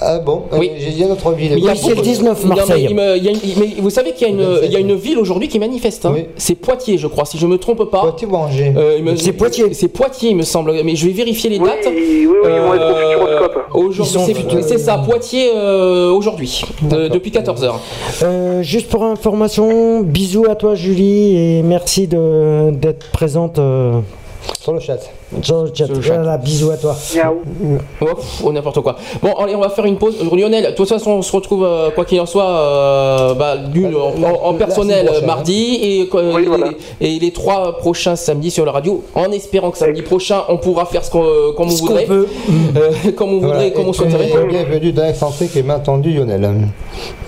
Ah 0.00 0.18
bon 0.18 0.42
Oui. 0.52 0.70
Euh, 0.72 0.76
J'ai 0.78 0.90
dit 0.90 1.02
une 1.02 1.12
autre 1.12 1.32
ville. 1.32 1.52
Mais 1.54 1.58
il 1.58 1.64
y 1.64 1.68
a 1.68 1.72
Oui, 1.72 1.78
c'est 1.80 1.88
le 1.90 1.94
beaucoup- 1.94 2.06
19 2.06 2.42
Non, 2.44 2.50
mais 2.50 2.56
Marseille. 2.56 2.86
il 2.90 2.94
me- 2.96 3.16
il 3.16 3.24
y 3.24 3.28
a 3.28 3.30
une- 3.30 3.38
mais 3.58 3.68
vous 3.80 3.88
savez 3.90 4.12
qu'il 4.12 4.26
y 4.26 4.30
a 4.30 4.32
une, 4.32 4.42
27, 4.42 4.64
il 4.66 4.72
y 4.72 4.76
a 4.76 4.80
une 4.80 4.94
ville 4.94 5.18
aujourd'hui 5.18 5.48
qui 5.48 5.58
manifeste. 5.58 6.04
hein. 6.06 6.12
Oui. 6.14 6.26
C'est 6.36 6.54
Poitiers, 6.56 6.98
je 6.98 7.06
crois, 7.06 7.24
si 7.24 7.38
je 7.38 7.46
me 7.46 7.56
trompe 7.56 7.84
pas. 7.90 8.00
Poitiers 8.00 8.26
ou 8.26 8.34
Angers 8.34 8.72
Euh, 8.76 9.00
me- 9.00 9.16
C'est 9.16 9.32
Poitiers. 9.32 9.72
C'est 9.74 9.88
Poitiers, 9.88 10.30
il 10.30 10.36
me 10.36 10.42
semble. 10.42 10.72
Mais 10.84 10.96
je 10.96 11.06
vais 11.06 11.12
vérifier 11.12 11.48
les 11.50 11.58
Oui, 11.58 11.68
dates. 11.68 11.86
oui, 11.86 12.26
oui, 12.26 12.26
ils 12.44 12.60
vont 12.60 12.74
être 12.74 12.90
au 12.90 12.96
Futuroscope. 12.96 13.56
Aujourd'hui, 13.74 14.44
c'est 14.62 14.78
ça, 14.78 14.98
Poitiers 14.98 15.50
euh, 15.56 16.10
aujourd'hui, 16.10 16.62
de- 16.82 17.08
depuis 17.08 17.30
14h. 17.30 17.80
Euh, 18.22 18.62
juste 18.62 18.88
pour 18.88 19.04
information, 19.04 20.00
bisous 20.02 20.44
à 20.50 20.56
toi 20.56 20.74
Julie 20.74 21.36
et 21.36 21.62
merci 21.62 22.06
de- 22.06 22.70
d'être 22.72 23.10
présente 23.12 23.58
euh, 23.58 24.00
Sur 24.60 24.72
le 24.72 24.80
chat. 24.80 24.98
Chat. 25.42 25.86
Voilà, 25.88 26.38
bisous 26.38 26.70
à 26.70 26.76
toi. 26.76 26.96
Miaou. 27.14 28.52
N'importe 28.52 28.80
quoi. 28.80 28.96
Bon, 29.22 29.32
allez, 29.34 29.54
on 29.54 29.60
va 29.60 29.68
faire 29.68 29.84
une 29.84 29.98
pause. 29.98 30.16
Lionel, 30.32 30.66
de 30.66 30.70
toute 30.72 30.88
façon, 30.88 31.10
on 31.12 31.22
se 31.22 31.32
retrouve, 31.34 31.64
euh, 31.64 31.90
quoi 31.90 32.04
qu'il 32.04 32.20
en 32.20 32.26
soit, 32.26 32.44
euh, 32.48 33.34
bah, 33.34 33.56
d'une, 33.56 33.92
Bah, 33.92 33.98
en, 33.98 34.20
la- 34.20 34.42
en 34.42 34.52
la 34.52 34.58
personnel 34.58 35.10
euh, 35.12 35.26
mardi 35.26 35.78
et, 35.82 36.08
euh, 36.14 36.32
Oui, 36.34 36.42
les, 36.42 36.48
voilà. 36.48 36.68
et 37.00 37.18
les 37.18 37.30
trois 37.32 37.76
prochains 37.78 38.16
samedis 38.16 38.50
sur 38.50 38.64
la 38.64 38.72
radio, 38.72 39.02
en 39.14 39.30
espérant 39.32 39.70
que 39.70 39.78
samedi 39.78 40.02
prochain, 40.02 40.42
on 40.48 40.58
pourra 40.58 40.86
faire 40.86 41.04
ce 41.04 41.10
qu'on, 41.10 41.24
euh, 41.24 41.52
comme 41.56 41.66
on 41.66 41.70
Ce 41.70 41.80
qu'on 41.80 41.86
voudrait. 41.88 42.04
peut. 42.04 42.26
Euh, 42.76 42.90
comme 43.16 43.30
on 43.30 43.40
voudrait, 43.40 43.54
Voilà, 43.56 43.70
comme 43.70 43.86
on 43.88 43.92
et 43.92 43.94
souhaiterait. 43.94 44.46
bienvenue 44.48 44.92
dans 44.92 45.04
l'excentrique 45.04 45.56
et 45.56 45.62
main 45.62 45.78
tendue, 45.78 46.10
Lionel? 46.12 46.40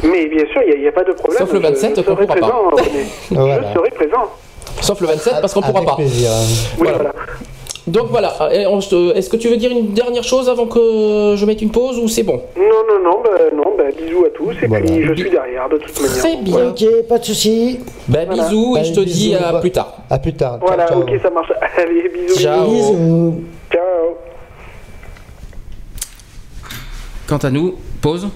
Mais 0.03 0.29
bien 0.29 0.45
sûr, 0.53 0.61
il 0.67 0.81
n'y 0.81 0.89
a, 0.89 0.93
pas 0.93 1.05
de 1.05 1.13
problème. 1.13 1.39
Sauf 1.39 1.53
le 1.53 1.59
Je- 1.61 1.67
27 1.67 1.93
je, 1.97 2.01
qu'on 2.03 2.15
serai 2.15 2.27
pourra 2.27 2.27
pas. 2.27 2.47
présent. 2.47 2.93
Voilà. 3.31 3.61
Je 3.73 3.79
serai 3.79 3.91
présent. 3.91 4.25
Sauf 4.81 5.01
le 5.01 5.07
27 5.09 5.35
parce 5.41 5.55
qu'on 5.55 5.61
pourra 5.63 5.79
Avec 5.79 5.89
pas. 5.89 5.97
plaisir. 5.97 6.31
Oui, 6.79 6.89
Voilà. 6.95 7.13
Donc 7.89 8.07
voilà. 8.11 8.31
Se- 8.81 9.15
Est-ce 9.17 9.29
que 9.31 9.37
tu 9.37 9.49
veux 9.49 9.57
dire 9.57 9.71
une 9.71 9.93
dernière 9.93 10.23
chose 10.25 10.49
avant 10.49 10.67
que 10.67 11.35
je 11.37 11.45
mette 11.47 11.63
une 11.63 11.71
pause 11.71 11.99
ou 11.99 12.09
c'est 12.09 12.23
bon? 12.23 12.41
Non, 12.57 12.63
non, 12.89 13.03
non, 13.03 13.21
bah, 13.25 13.31
non 13.55 13.75
bah, 13.77 13.85
bisous 13.97 14.25
à 14.25 14.31
tous. 14.31 14.53
Et 14.63 14.67
Voilà. 14.67 14.85
puis, 14.87 15.03
je 15.05 15.15
suis 15.15 15.31
derrière, 15.31 15.69
de 15.69 15.79
toute 15.79 16.01
manière. 16.01 16.17
Très 16.19 16.37
bien. 16.37 16.69
Ok, 16.69 16.85
pas 17.09 17.19
de 17.19 17.25
soucis. 17.25 17.81
Bah, 18.09 18.21
Voilà. 18.27 18.45
bisous 18.45 18.77
et 18.77 18.81
Allez, 18.81 18.89
je 18.89 18.95
te 18.95 19.01
dis 19.01 19.35
à 19.35 19.55
plus 19.61 19.71
tard. 19.71 19.97
À 20.11 20.19
plus 20.19 20.35
tard. 20.35 20.59
Voilà, 20.61 20.87
Ciao, 20.87 21.03
ciao. 21.03 21.15
ok, 21.15 21.21
ça 21.23 21.31
marche. 21.31 21.53
Allez, 21.77 22.09
bisous. 22.09 22.39
Ciao. 22.41 22.69
Bisous. 22.71 23.35
Ciao. 23.73 23.83
Quant 27.29 27.39
à 27.39 27.51
nous, 27.51 27.75
pause. 28.01 28.29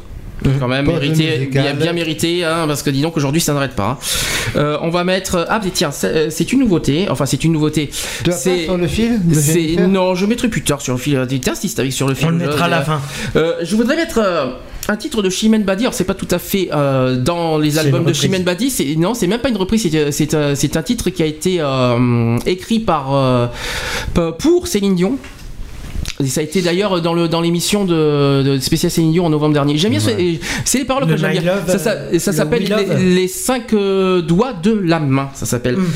Quand 0.60 0.69
même, 0.69 0.85
Pause 0.85 0.94
mérité, 0.94 1.48
bien, 1.51 1.74
bien 1.74 1.93
mérité, 1.93 2.44
hein, 2.44 2.64
parce 2.66 2.82
que 2.82 2.90
dis 2.90 3.02
donc 3.02 3.16
aujourd'hui 3.16 3.40
ça 3.40 3.52
n'arrête 3.55 3.74
pas. 3.74 3.98
Euh, 4.56 4.77
on 4.82 4.90
va 4.90 5.05
mettre. 5.05 5.47
Ah, 5.48 5.60
mais 5.62 5.70
tiens, 5.70 5.90
c'est 5.90 6.06
euh, 6.09 6.31
c'est 6.31 6.52
une 6.52 6.60
nouveauté. 6.60 7.06
Enfin, 7.10 7.27
c'est 7.27 7.44
une 7.44 7.52
nouveauté. 7.52 7.90
Tu 8.24 8.31
vas 8.31 8.36
pas 8.36 8.36
C'est. 8.43 8.64
sur 8.64 8.77
le 8.77 8.86
fil 8.86 9.20
Non, 9.89 10.14
je 10.14 10.27
mettrai 10.27 10.48
plus 10.48 10.62
tard 10.62 10.81
sur 10.81 10.93
le 10.94 10.98
fil. 10.98 11.27
T'insistes 11.43 11.78
avec 11.78 11.93
sur 11.93 12.09
le 12.09 12.14
fil. 12.14 12.27
On 12.28 12.31
le 12.31 12.40
je- 12.40 12.44
mettra 12.47 12.64
à 12.66 12.69
la 12.69 12.82
fin. 12.82 13.01
Euh, 13.36 13.55
je 13.62 13.77
voudrais 13.77 13.97
mettre 13.97 14.19
euh, 14.19 14.47
un 14.89 14.97
titre 14.97 15.23
de 15.23 15.31
Chimène 15.31 15.62
Badi. 15.62 15.85
Alors, 15.85 15.94
c'est 15.94 16.05
pas 16.05 16.14
tout 16.14 16.28
à 16.31 16.39
fait 16.39 16.69
euh, 16.73 17.16
dans 17.16 17.59
les 17.59 17.78
albums 17.78 18.05
de. 18.05 18.12
Chimène 18.12 18.43
Badi. 18.43 18.70
C'est 18.70 18.97
non, 18.97 19.14
c'est 19.14 19.27
même 19.27 19.40
pas 19.40 19.48
une 19.48 19.56
reprise. 19.56 19.89
C'est 20.10 20.77
un 20.77 20.82
titre 20.82 21.10
qui 21.10 21.23
a 21.23 21.27
été 21.27 21.56
euh, 21.60 22.36
écrit 22.47 22.81
par 22.81 23.14
euh, 23.14 23.47
pour 24.39 24.66
Céline 24.66 24.94
Dion. 24.97 25.16
Et 26.23 26.27
ça 26.28 26.40
a 26.40 26.44
été 26.44 26.62
d'ailleurs 26.62 27.01
dans 27.03 27.15
le 27.15 27.28
dans 27.28 27.40
l'émission 27.40 27.85
de, 27.85 28.43
de 28.43 28.59
spécial 28.61 28.90
Céline 28.90 29.20
en 29.20 29.31
novembre 29.31 29.55
dernier. 29.55 29.77
J'aime 29.77 29.90
bien, 29.93 30.01
et 30.19 30.40
c'est 30.65 30.78
les 30.78 30.85
paroles 30.85 31.05
Le 31.09 31.15
que 31.15 31.20
j'aime 31.20 31.32
bien. 31.32 31.43
Love, 31.43 31.65
ça 31.66 31.78
ça, 31.78 32.19
ça 32.19 32.31
le 32.31 32.36
s'appelle 32.36 32.65
les, 32.99 33.15
les 33.15 33.28
cinq 33.28 33.73
euh, 33.73 34.23
doigts 34.23 34.53
de 34.53 34.73
la 34.73 35.01
main. 35.01 35.28
Ça 35.35 35.47
s'appelle. 35.47 35.77
Mm. 35.77 35.86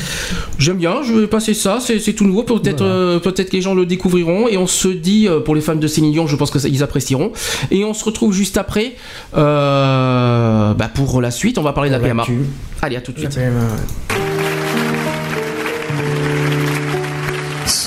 J'aime 0.59 0.77
bien. 0.77 1.01
Je 1.03 1.13
vais 1.13 1.27
passer 1.27 1.53
ça. 1.53 1.79
C'est 1.79 2.13
tout 2.13 2.25
nouveau. 2.25 2.43
Peut-être 2.43 2.83
euh, 2.83 3.19
peut-être 3.19 3.49
que 3.49 3.55
les 3.55 3.61
gens 3.61 3.73
le 3.73 3.85
découvriront. 3.85 4.47
Et 4.47 4.57
on 4.57 4.67
se 4.67 4.87
dit 4.87 5.27
euh, 5.27 5.39
pour 5.39 5.55
les 5.55 5.61
fans 5.61 5.75
de 5.75 5.87
Céline 5.87 6.11
Dion, 6.11 6.27
je 6.27 6.35
pense 6.35 6.51
que 6.51 6.59
ça- 6.59 6.67
ils 6.67 6.83
apprécieront. 6.83 7.31
Et 7.71 7.83
on 7.85 7.93
se 7.93 8.03
retrouve 8.03 8.33
juste 8.33 8.57
après 8.57 8.95
euh, 9.35 10.73
bah, 10.73 10.89
pour 10.93 11.21
la 11.21 11.31
suite. 11.31 11.57
On 11.57 11.63
va 11.63 11.73
parler 11.73 11.89
de 11.89 11.95
la 11.95 12.01
PMA. 12.01 12.25
Allez, 12.81 12.95
à 12.95 13.01
tout 13.01 13.11
de 13.11 13.21
La 13.21 13.31
suite. 13.31 13.43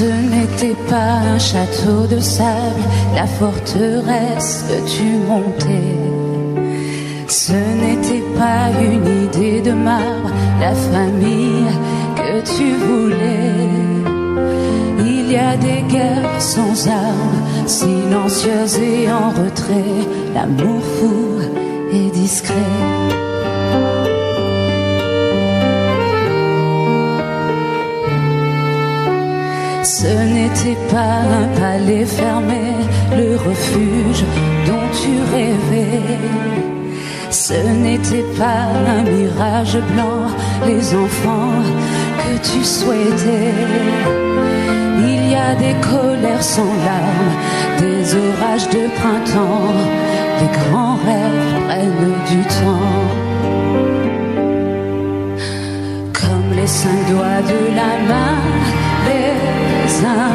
Ce 0.01 0.07
n'était 0.07 0.81
pas 0.89 1.19
un 1.35 1.39
château 1.39 2.07
de 2.07 2.21
sable, 2.21 2.85
la 3.15 3.27
forteresse 3.27 4.65
que 4.67 4.79
tu 4.95 5.05
montais. 5.29 5.99
Ce 7.29 7.53
n'était 7.53 8.25
pas 8.35 8.71
une 8.81 9.25
idée 9.25 9.61
de 9.61 9.73
marbre, 9.73 10.31
la 10.59 10.75
famille 10.75 11.67
que 12.17 12.41
tu 12.55 12.77
voulais. 12.87 13.59
Il 15.01 15.33
y 15.33 15.37
a 15.37 15.55
des 15.59 15.83
guerres 15.93 16.41
sans 16.41 16.89
armes, 16.89 17.43
silencieuses 17.67 18.79
et 18.79 19.13
en 19.13 19.29
retrait, 19.29 20.01
l'amour 20.35 20.81
fou 20.99 21.43
et 21.93 22.09
discret. 22.09 23.10
Ce 29.83 30.07
n'était 30.07 30.77
pas 30.91 31.23
un 31.41 31.49
palais 31.59 32.05
fermé, 32.05 32.75
le 33.17 33.37
refuge 33.37 34.25
dont 34.67 34.89
tu 34.93 35.13
rêvais. 35.35 36.19
Ce 37.31 37.55
n'était 37.55 38.27
pas 38.39 38.69
un 38.87 39.03
mirage 39.05 39.79
blanc, 39.93 40.27
les 40.67 40.95
enfants 40.95 41.63
que 42.19 42.37
tu 42.47 42.63
souhaitais. 42.63 43.55
Il 44.99 45.31
y 45.31 45.35
a 45.35 45.55
des 45.55 45.75
colères 45.81 46.43
sans 46.43 46.75
larmes, 46.85 47.35
des 47.79 48.15
orages 48.15 48.69
de 48.69 48.87
printemps, 49.01 49.73
les 50.41 50.51
grands 50.59 50.99
rêves 51.07 51.65
prennent 51.67 52.15
du 52.29 52.43
temps. 52.61 53.01
Comme 56.13 56.55
les 56.55 56.67
cinq 56.67 57.01
doigts 57.09 57.43
de 57.49 57.75
la 57.75 57.93
main, 58.09 58.37
les 60.01 60.07
uns 60.07 60.33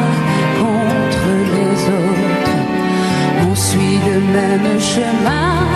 contre 0.58 1.28
les 1.56 1.76
autres. 2.00 2.56
On 3.48 3.54
suit 3.54 3.98
le 4.06 4.20
même 4.20 4.80
chemin 4.80 5.66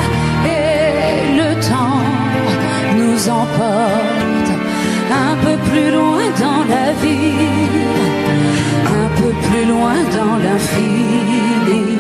et 0.44 1.36
le 1.36 1.54
temps 1.68 2.02
nous 2.96 3.28
emporte 3.28 4.50
un 5.10 5.34
peu 5.44 5.56
plus 5.70 5.90
loin 5.90 6.24
dans 6.38 6.64
la 6.74 6.92
vie, 7.02 7.80
un 8.86 9.08
peu 9.20 9.32
plus 9.48 9.64
loin 9.66 9.98
dans 10.18 10.36
l'infini. 10.44 11.98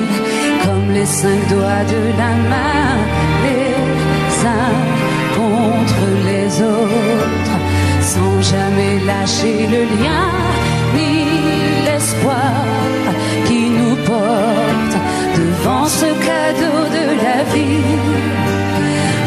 Comme 0.64 0.92
les 0.92 1.06
cinq 1.06 1.40
doigts 1.48 1.84
de 1.94 2.02
la 2.18 2.32
main, 2.50 2.96
les 3.44 4.46
uns 4.46 4.76
contre 5.36 6.02
les 6.28 6.62
autres, 6.62 7.58
sans 8.00 8.40
jamais 8.42 8.98
lâcher 9.06 9.66
le 9.66 9.82
lien 9.96 10.30
qui 13.46 13.70
nous 13.70 13.96
porte 14.04 14.96
devant 15.36 15.86
ce 15.86 16.06
cadeau 16.06 16.78
de 16.98 17.06
la 17.24 17.44
vie. 17.54 17.96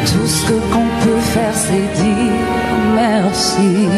Tout 0.05 0.27
ce 0.27 0.51
qu'on 0.71 0.89
peut 1.03 1.23
faire, 1.33 1.53
c'est 1.53 1.89
dire 2.01 2.43
merci. 2.95 3.89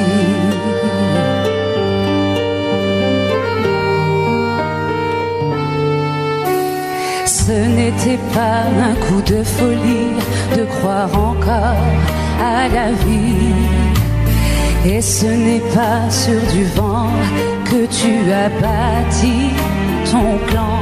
Ce 7.26 7.52
n'était 7.52 8.20
pas 8.34 8.64
un 8.90 8.96
coup 9.06 9.22
de 9.22 9.44
folie 9.44 10.18
de 10.58 10.66
croire 10.66 11.10
encore 11.14 11.86
à 12.42 12.68
la 12.68 12.92
vie. 12.92 13.54
Et 14.86 15.02
ce 15.02 15.26
n'est 15.26 15.68
pas 15.74 16.10
sur 16.10 16.40
du 16.54 16.64
vent 16.76 17.10
que 17.69 17.85
tu 17.98 18.14
as 18.32 18.50
bâti 18.61 19.38
ton 20.11 20.38
clan. 20.48 20.80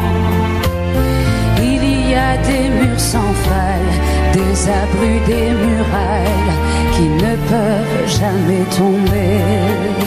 Il 1.72 1.84
y 2.10 2.14
a 2.14 2.38
des 2.50 2.66
murs 2.78 3.00
sans 3.14 3.34
faille, 3.48 3.96
des 4.34 4.56
abris, 4.82 5.22
des 5.32 5.50
murailles 5.66 6.54
qui 6.94 7.08
ne 7.24 7.34
peuvent 7.52 8.08
jamais 8.20 8.66
tomber. 8.78 10.04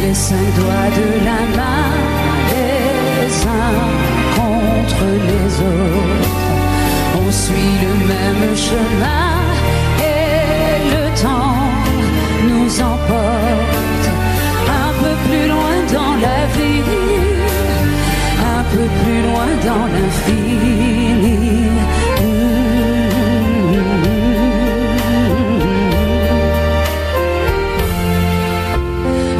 les 0.00 0.14
cinq 0.14 0.48
doigts 0.56 0.90
de 1.00 1.08
la 1.28 1.40
main, 1.58 1.90
les 2.50 3.46
uns 3.60 3.80
contre 4.38 5.04
les 5.28 5.48
autres. 5.76 6.46
On 7.20 7.30
suit 7.30 7.76
le 7.84 7.92
même 8.12 8.56
chemin 8.56 9.30
et 10.00 10.78
le 10.94 11.04
temps 11.22 11.57
emporte 12.80 14.06
un 14.68 14.92
peu 15.02 15.14
plus 15.26 15.48
loin 15.48 15.76
dans 15.92 16.14
la 16.26 16.40
vie, 16.56 16.82
un 18.58 18.62
peu 18.72 18.86
plus 19.02 19.20
loin 19.28 19.50
dans 19.68 19.86
l'infini. 19.94 21.38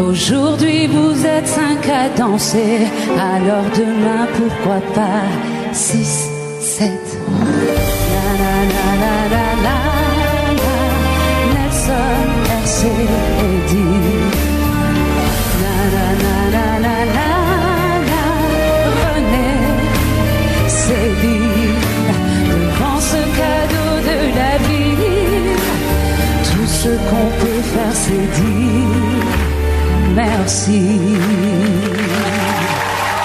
Aujourd'hui 0.08 0.86
vous 0.86 1.26
êtes 1.26 1.47
cinq 1.47 1.89
à 1.89 2.08
danser, 2.18 2.86
alors 3.20 3.68
demain 3.76 4.26
pourquoi 4.36 4.81
pas 4.94 5.23
six, 5.73 6.28
sept? 6.60 7.08
RC, 12.78 12.86
Eddie. 12.86 14.07
La 15.62 15.78
la 15.94 16.08
la 16.23 16.36
la 16.55 16.66
la 16.84 16.97
la 17.10 17.26
la. 18.08 18.24
René, 19.00 19.48
Céline. 20.68 21.82
Devant 22.50 23.00
ce 23.00 23.20
cadeau 23.39 23.92
de 24.08 24.18
la 24.39 24.55
vie, 24.68 25.07
tout 26.44 26.66
ce 26.66 26.89
qu'on 26.89 27.28
peut 27.40 27.62
faire 27.62 27.94
c'est 27.94 28.26
dire 28.40 29.28
merci. 30.15 30.81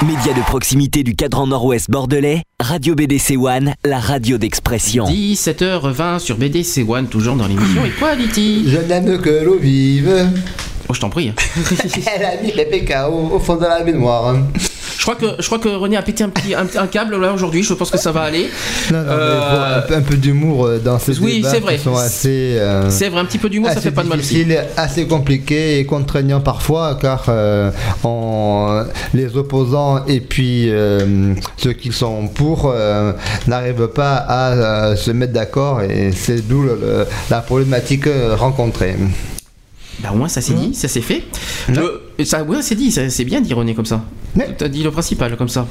Média 0.03 0.33
de 0.33 0.41
proximité 0.41 1.03
du 1.03 1.15
cadran 1.15 1.47
nord-ouest 1.47 1.89
bordelais, 1.89 2.43
Radio 2.63 2.95
BDC 2.95 3.35
One, 3.37 3.73
la 3.83 3.99
radio 3.99 4.37
d'expression. 4.37 5.05
17h20 5.07 6.19
sur 6.19 6.37
BDC 6.37 6.85
One, 6.87 7.07
toujours 7.07 7.35
dans 7.35 7.45
l'émission. 7.45 7.83
Et 7.85 7.89
quoi, 7.89 8.15
Liti 8.15 8.63
Je 8.69 8.77
n'aime 8.77 9.19
que 9.19 9.43
l'eau 9.43 9.57
vive. 9.57 10.29
Oh, 10.87 10.93
je 10.93 10.99
t'en 11.01 11.09
prie. 11.09 11.33
Elle 12.15 12.23
a 12.23 12.41
mis 12.41 12.53
les 12.53 12.63
PKO 12.63 13.35
au 13.35 13.39
fond 13.39 13.57
de 13.57 13.63
la 13.63 13.83
baignoire. 13.83 14.37
Je 15.03 15.11
crois 15.11 15.15
que, 15.17 15.41
je 15.41 15.45
crois 15.47 15.59
que 15.59 15.67
René 15.67 15.97
a 15.97 16.01
pété 16.01 16.23
un, 16.23 16.29
petit, 16.29 16.55
un, 16.55 16.65
un 16.81 16.87
câble 16.87 17.17
là 17.19 17.33
aujourd'hui. 17.33 17.61
Je 17.61 17.73
pense 17.73 17.91
que 17.91 17.97
ça 17.97 18.13
va 18.13 18.21
aller. 18.21 18.49
Non, 18.89 18.99
non, 18.99 19.03
mais 19.03 19.11
Euh, 19.11 19.77
un, 19.79 19.81
peu- 19.81 19.95
un 19.95 20.01
peu 20.01 20.15
d'humour 20.15 20.65
euh, 20.65 20.79
dans 20.79 20.97
ces 20.97 21.19
oui, 21.19 21.35
débats 21.41 21.49
c'est 21.51 21.59
vrai. 21.59 21.75
qui 21.75 21.83
sont 21.83 21.97
assez. 21.97 22.55
euh, 22.57 22.89
C'est 22.89 23.09
vrai, 23.09 23.19
un 23.19 23.25
petit 23.25 23.37
peu 23.37 23.49
d'humour, 23.49 23.69
ça 23.71 23.81
fait 23.81 23.91
pas 23.91 24.03
de 24.03 24.07
mal 24.07 24.19
aussi. 24.19 24.45
assez 24.77 25.05
compliqué 25.05 25.79
et 25.79 25.85
contraignant 25.85 26.39
parfois 26.39 26.97
car 27.01 27.25
euh, 27.27 27.69
on- 28.05 28.85
les 29.13 29.35
opposants 29.35 30.05
et 30.05 30.21
puis 30.21 30.69
euh, 30.69 31.33
ceux 31.57 31.73
qui 31.73 31.91
sont 31.91 32.29
pour 32.29 32.71
euh, 32.73 33.11
n'arrivent 33.47 33.89
pas 33.89 34.13
à 34.15 34.51
euh, 34.53 34.95
se 34.95 35.11
mettre 35.11 35.33
d'accord 35.33 35.81
et 35.81 36.13
c'est 36.13 36.47
d'où 36.47 36.61
le- 36.63 36.79
le- 36.81 37.05
la 37.29 37.41
problématique 37.41 38.05
rencontrée. 38.37 38.95
Bah, 39.99 40.09
au 40.11 40.15
moins, 40.17 40.27
ça 40.27 40.41
s'est 40.41 40.53
dit, 40.55 40.73
ça 40.73 40.87
s'est 40.87 41.01
fait. 41.01 41.23
Euh, 42.19 42.25
ça, 42.25 42.43
ouais, 42.43 42.57
c'est 42.61 42.75
dit, 42.75 42.91
c'est 42.91 43.23
bien 43.23 43.41
René, 43.53 43.73
comme 43.73 43.85
ça. 43.85 44.01
T'as 44.57 44.67
dit 44.67 44.81
le 44.83 44.89
principal, 44.91 45.35
comme 45.37 45.47
ça. 45.49 45.67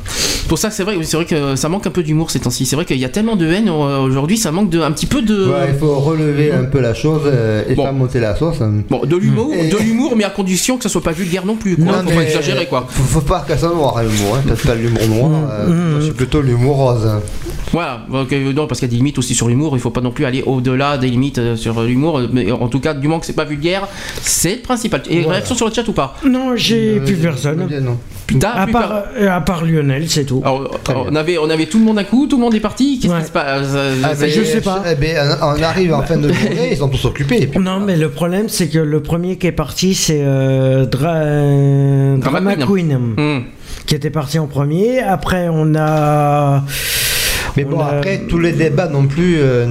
Pour 0.48 0.56
ça, 0.58 0.70
c'est 0.70 0.84
vrai, 0.84 0.96
c'est 1.02 1.16
vrai 1.16 1.26
que 1.26 1.56
ça 1.56 1.68
manque 1.68 1.86
un 1.86 1.90
peu 1.90 2.02
d'humour 2.02 2.30
ces 2.30 2.38
temps-ci. 2.40 2.64
C'est 2.64 2.76
vrai 2.76 2.84
qu'il 2.84 2.98
y 2.98 3.04
a 3.04 3.08
tellement 3.08 3.34
de 3.34 3.46
haine 3.46 3.68
euh, 3.68 3.98
aujourd'hui, 4.00 4.36
ça 4.38 4.52
manque 4.52 4.70
de, 4.70 4.80
un 4.80 4.92
petit 4.92 5.06
peu 5.06 5.20
de. 5.22 5.48
Ouais, 5.48 5.70
il 5.72 5.78
faut 5.78 5.98
relever 5.98 6.52
un 6.52 6.64
peu 6.64 6.80
la 6.80 6.94
chose 6.94 7.22
euh, 7.26 7.64
et 7.68 7.74
Bon. 7.74 7.84
pas 7.84 7.92
monter 7.92 8.20
la 8.20 8.36
sauce. 8.36 8.58
Bon, 8.88 9.04
de 9.04 9.16
l'humour, 9.16 9.52
Et- 9.52 9.68
de 9.68 9.76
l'humour, 9.78 10.14
mais 10.16 10.22
à 10.24 10.30
condition 10.30 10.76
que 10.76 10.84
ça 10.84 10.88
soit 10.88 11.02
pas 11.02 11.10
vulgaire 11.12 11.44
non 11.44 11.56
plus. 11.56 11.76
Quoi. 11.76 11.86
Non, 11.86 11.92
faut 11.98 12.10
mais 12.10 12.14
pas 12.16 12.22
exagérer, 12.22 12.66
quoi. 12.66 12.86
Faut, 12.88 13.02
faut 13.02 13.20
pas 13.26 13.40
que 13.40 13.56
ça 13.56 13.68
noir 13.68 13.96
hein, 13.98 14.02
l'humour, 14.04 14.36
hein. 14.36 14.42
peut-être 14.44 14.66
pas 14.66 14.74
l'humour 14.76 15.08
noir, 15.08 15.50
euh, 15.50 16.00
c'est 16.00 16.14
plutôt 16.16 16.40
l'humour 16.40 16.76
rose. 16.76 17.08
Voilà, 17.72 18.04
donc, 18.10 18.30
euh, 18.32 18.52
non, 18.52 18.66
parce 18.66 18.80
qu'il 18.80 18.88
y 18.88 18.90
a 18.90 18.92
des 18.92 18.96
limites 18.98 19.18
aussi 19.18 19.34
sur 19.34 19.48
l'humour, 19.48 19.72
il 19.74 19.80
faut 19.80 19.90
pas 19.90 20.02
non 20.02 20.10
plus 20.10 20.24
aller 20.26 20.42
au-delà 20.42 20.98
des 20.98 21.08
limites 21.08 21.56
sur 21.56 21.80
l'humour, 21.82 22.20
mais 22.32 22.52
en 22.52 22.68
tout 22.68 22.80
cas, 22.80 22.92
du 22.94 23.08
moment 23.08 23.18
que 23.18 23.24
c'est 23.26 23.32
pas 23.32 23.44
vulgaire, 23.46 23.88
c'est 24.20 24.56
le 24.56 24.60
principal. 24.62 25.02
Et 25.08 25.20
Voilà. 25.22 25.36
réaction 25.38 25.54
sur 25.54 25.66
le 25.68 25.72
chat 25.74 25.88
ou 25.88 25.92
pas? 25.92 26.14
Non, 26.32 26.56
j'ai 26.56 26.98
Euh, 26.98 27.04
plus 27.04 27.16
personne. 27.16 27.68
non. 27.82 27.98
Putain, 28.26 28.50
À 28.54 28.64
plus 28.64 28.72
part, 28.72 29.02
euh, 29.20 29.28
à 29.30 29.40
part 29.42 29.64
Lionel, 29.64 30.08
c'est 30.08 30.24
tout. 30.24 30.40
Alors, 30.44 30.70
on, 31.10 31.14
avait, 31.16 31.36
on 31.36 31.50
avait 31.50 31.66
tout 31.66 31.78
le 31.78 31.84
monde 31.84 31.96
d'un 31.96 32.04
coup, 32.04 32.26
tout 32.26 32.36
le 32.36 32.42
monde 32.42 32.54
est 32.54 32.60
parti, 32.60 32.98
qu'est-ce 32.98 33.12
Ouais. 33.12 33.20
qui 33.20 33.26
se 33.26 33.30
passe? 33.32 33.66
Ah, 34.04 34.14
je 34.26 34.42
sais 34.44 34.60
pas. 34.62 34.82
eh 34.90 34.94
ben, 34.94 35.36
on 35.42 35.62
arrive 35.62 35.92
en 35.92 36.02
fin 36.02 36.16
de 36.16 36.32
journée, 36.32 36.70
ils 36.72 36.76
sont 36.78 36.88
tous 36.88 37.04
occupés. 37.04 37.50
Non, 37.60 37.80
mais 37.80 37.96
le 37.96 38.08
problème, 38.10 38.48
c'est 38.48 38.68
que 38.68 38.78
le 38.78 39.02
premier 39.02 39.36
qui 39.36 39.48
est 39.48 39.52
parti, 39.52 39.94
c'est 39.94 40.22
euh, 40.22 40.86
Dra- 40.86 42.16
Drama 42.18 42.54
Drama 42.54 42.54
Queen. 42.56 42.66
Queen, 42.66 43.14
Hmm. 43.16 43.42
qui 43.86 43.94
était 43.94 44.10
parti 44.10 44.38
en 44.38 44.46
premier. 44.46 45.00
Après, 45.00 45.48
on 45.50 45.74
a. 45.76 46.64
Mais 47.56 47.64
on 47.66 47.70
bon, 47.70 47.80
a- 47.80 47.86
après, 47.96 48.22
tous 48.28 48.38
les 48.38 48.52
débats 48.52 48.88
non 48.88 49.06
plus 49.06 49.36
euh, 49.38 49.66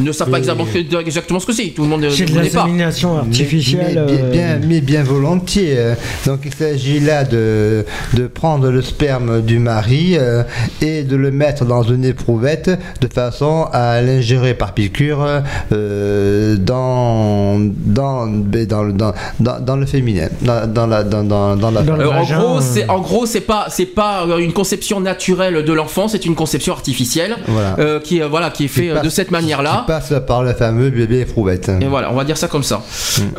ne 0.00 0.12
savent 0.12 0.30
pas 0.30 0.38
Oui. 0.38 0.42
exactement, 0.48 1.00
exactement 1.00 1.40
ce 1.40 1.46
que 1.46 1.52
c'est, 1.52 1.68
tout 1.70 1.82
le 1.82 1.88
monde 1.88 2.06
C'est 2.10 2.24
de 2.24 2.30
ne 2.30 2.36
connaît 2.36 2.50
pas. 2.50 2.58
l'insémination 2.60 3.14
Mais- 3.14 3.20
artificielle. 3.20 4.04
Mais, 4.06 4.14
bien, 4.16 4.24
euh, 4.24 4.30
bien- 4.30 4.60
mais 4.66 4.80
bien 4.80 5.02
volontiers. 5.02 5.74
euh. 5.76 5.94
Donc 6.24 6.40
il 6.46 6.54
s'agit 6.54 7.00
là 7.00 7.24
de, 7.24 7.84
de 8.14 8.26
prendre 8.28 8.70
le 8.70 8.80
sperme 8.80 9.42
du 9.42 9.58
mari 9.58 10.16
euh, 10.16 10.44
et 10.80 11.02
de 11.02 11.16
le 11.16 11.30
mettre 11.30 11.64
dans 11.64 11.79
une 11.82 12.04
éprouvette 12.04 12.70
de 13.00 13.08
façon 13.12 13.66
à 13.72 14.00
l'ingérer 14.00 14.54
par 14.54 14.72
piqûre 14.74 15.26
euh, 15.72 16.56
dans, 16.56 17.58
dans, 17.58 18.26
dans, 18.26 18.82
le- 18.82 18.92
dans, 18.92 19.12
dans, 19.40 19.60
dans 19.60 19.76
le 19.76 19.86
féminin, 19.86 20.28
dans, 20.42 20.66
dans 20.72 20.86
la, 20.86 21.02
dans, 21.02 21.24
dans, 21.24 21.56
dans 21.56 21.70
la 21.70 21.82
Dans 21.82 21.96
le 21.96 22.04
Euh, 22.04 22.10
en 22.10 22.24
gros, 22.24 22.58
euh. 22.58 22.60
c'est 22.60 22.88
en 22.88 23.00
gros, 23.00 23.26
c'est 23.26 23.40
pas 23.42 23.66
c'est 23.68 23.86
pas 23.86 24.24
euh, 24.26 24.38
une 24.38 24.52
conception 24.52 25.00
naturelle 25.00 25.64
de 25.64 25.72
l'enfant, 25.72 26.08
c'est 26.08 26.24
une 26.26 26.34
conception 26.34 26.72
artificielle 26.72 27.36
Voilà. 27.48 27.76
euh, 27.78 28.00
qui 28.00 28.20
euh, 28.22 28.28
voilà 28.28 28.50
qui 28.50 28.64
est 28.64 28.68
fait 28.68 28.82
Qui 28.82 28.90
euh, 28.90 29.00
de 29.00 29.08
cette 29.08 29.30
manière-là. 29.30 29.80
qui 29.80 29.86
passe 29.86 30.12
par 30.26 30.42
le 30.42 30.52
fameux 30.54 30.90
bébé 30.90 31.20
éprouvette. 31.20 31.70
Et 31.80 31.86
voilà, 31.86 32.10
on 32.12 32.14
va 32.14 32.24
dire 32.24 32.36
ça 32.36 32.48
comme 32.48 32.62
ça. 32.62 32.82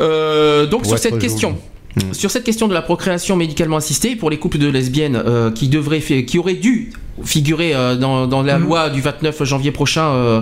Euh, 0.00 0.66
donc 0.66 0.82
Pour 0.82 0.90
sur 0.92 0.98
cette 0.98 1.12
joli. 1.14 1.22
question. 1.22 1.56
Sur 2.12 2.30
cette 2.30 2.44
question 2.44 2.68
de 2.68 2.74
la 2.74 2.80
procréation 2.80 3.36
médicalement 3.36 3.76
assistée 3.76 4.16
pour 4.16 4.30
les 4.30 4.38
couples 4.38 4.56
de 4.56 4.66
lesbiennes 4.68 5.14
euh, 5.26 5.50
qui 5.50 5.68
devraient 5.68 6.00
faire- 6.00 6.24
qui 6.24 6.38
auraient 6.38 6.54
dû 6.54 6.90
figurer 7.24 7.74
euh, 7.74 7.94
dans, 7.96 8.26
dans 8.26 8.42
la 8.42 8.58
loi 8.58 8.88
du 8.90 9.00
29 9.00 9.44
janvier 9.44 9.70
prochain 9.70 10.06
euh, 10.08 10.40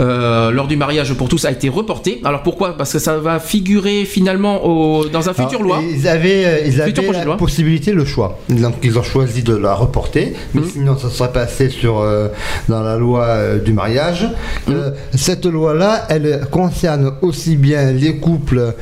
euh, 0.00 0.50
lors 0.50 0.68
du 0.68 0.76
mariage 0.76 1.12
pour 1.14 1.28
tous 1.28 1.44
a 1.44 1.50
été 1.50 1.68
reporté. 1.68 2.20
Alors 2.24 2.42
pourquoi? 2.42 2.76
Parce 2.76 2.92
que 2.92 2.98
ça 2.98 3.18
va 3.18 3.40
figurer 3.40 4.04
finalement 4.04 4.64
au- 4.64 5.06
dans 5.06 5.28
un 5.28 5.34
futur 5.34 5.62
loi. 5.62 5.80
Ils 5.82 6.06
avaient, 6.06 6.62
ils 6.68 6.80
avaient 6.80 6.92
la 7.12 7.24
loi. 7.24 7.36
possibilité, 7.36 7.92
le 7.92 8.04
choix. 8.04 8.38
Donc 8.48 8.74
ils 8.82 8.98
ont 8.98 9.02
choisi 9.02 9.42
de 9.42 9.54
la 9.56 9.74
reporter, 9.74 10.32
mais 10.54 10.60
Mmh. 10.62 10.70
sinon 10.72 10.96
ça 10.96 11.10
serait 11.10 11.32
passé 11.32 11.68
sur, 11.70 11.98
euh, 11.98 12.28
dans 12.68 12.82
la 12.82 12.96
loi 12.96 13.56
du 13.64 13.72
mariage. 13.72 14.28
Mmh. 14.68 14.72
Euh, 14.72 14.90
cette 15.14 15.44
loi-là, 15.46 16.06
elle 16.08 16.42
concerne 16.50 17.12
aussi 17.22 17.56
bien 17.56 17.90
les 17.92 18.16
couples 18.18 18.74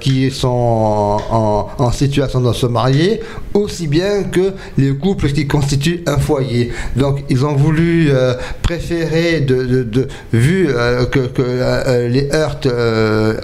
qui 0.00 0.30
sont 0.30 0.48
en, 0.48 1.20
en- 1.30 1.68
en 1.78 1.92
situation 1.92 2.40
de 2.40 2.52
se 2.52 2.66
marier, 2.66 3.20
aussi 3.54 3.86
bien 3.86 4.24
que 4.24 4.52
les 4.78 4.94
couples 4.96 5.28
qui 5.32 5.46
constituent 5.46 6.01
un 6.06 6.18
foyer. 6.18 6.72
Donc 6.96 7.24
ils 7.28 7.44
ont 7.44 7.54
voulu 7.54 8.08
euh, 8.10 8.34
préférer, 8.62 9.40
de, 9.40 9.82
de- 9.82 10.08
vu 10.32 10.68
euh, 10.68 11.04
que, 11.06 11.20
euh, 11.38 12.08
les 12.08 12.28
heurts 12.32 12.60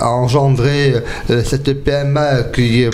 a 0.01 0.09
engendré 0.11 0.95
cette 1.45 1.73
PMA 1.85 2.43
qui 2.55 2.87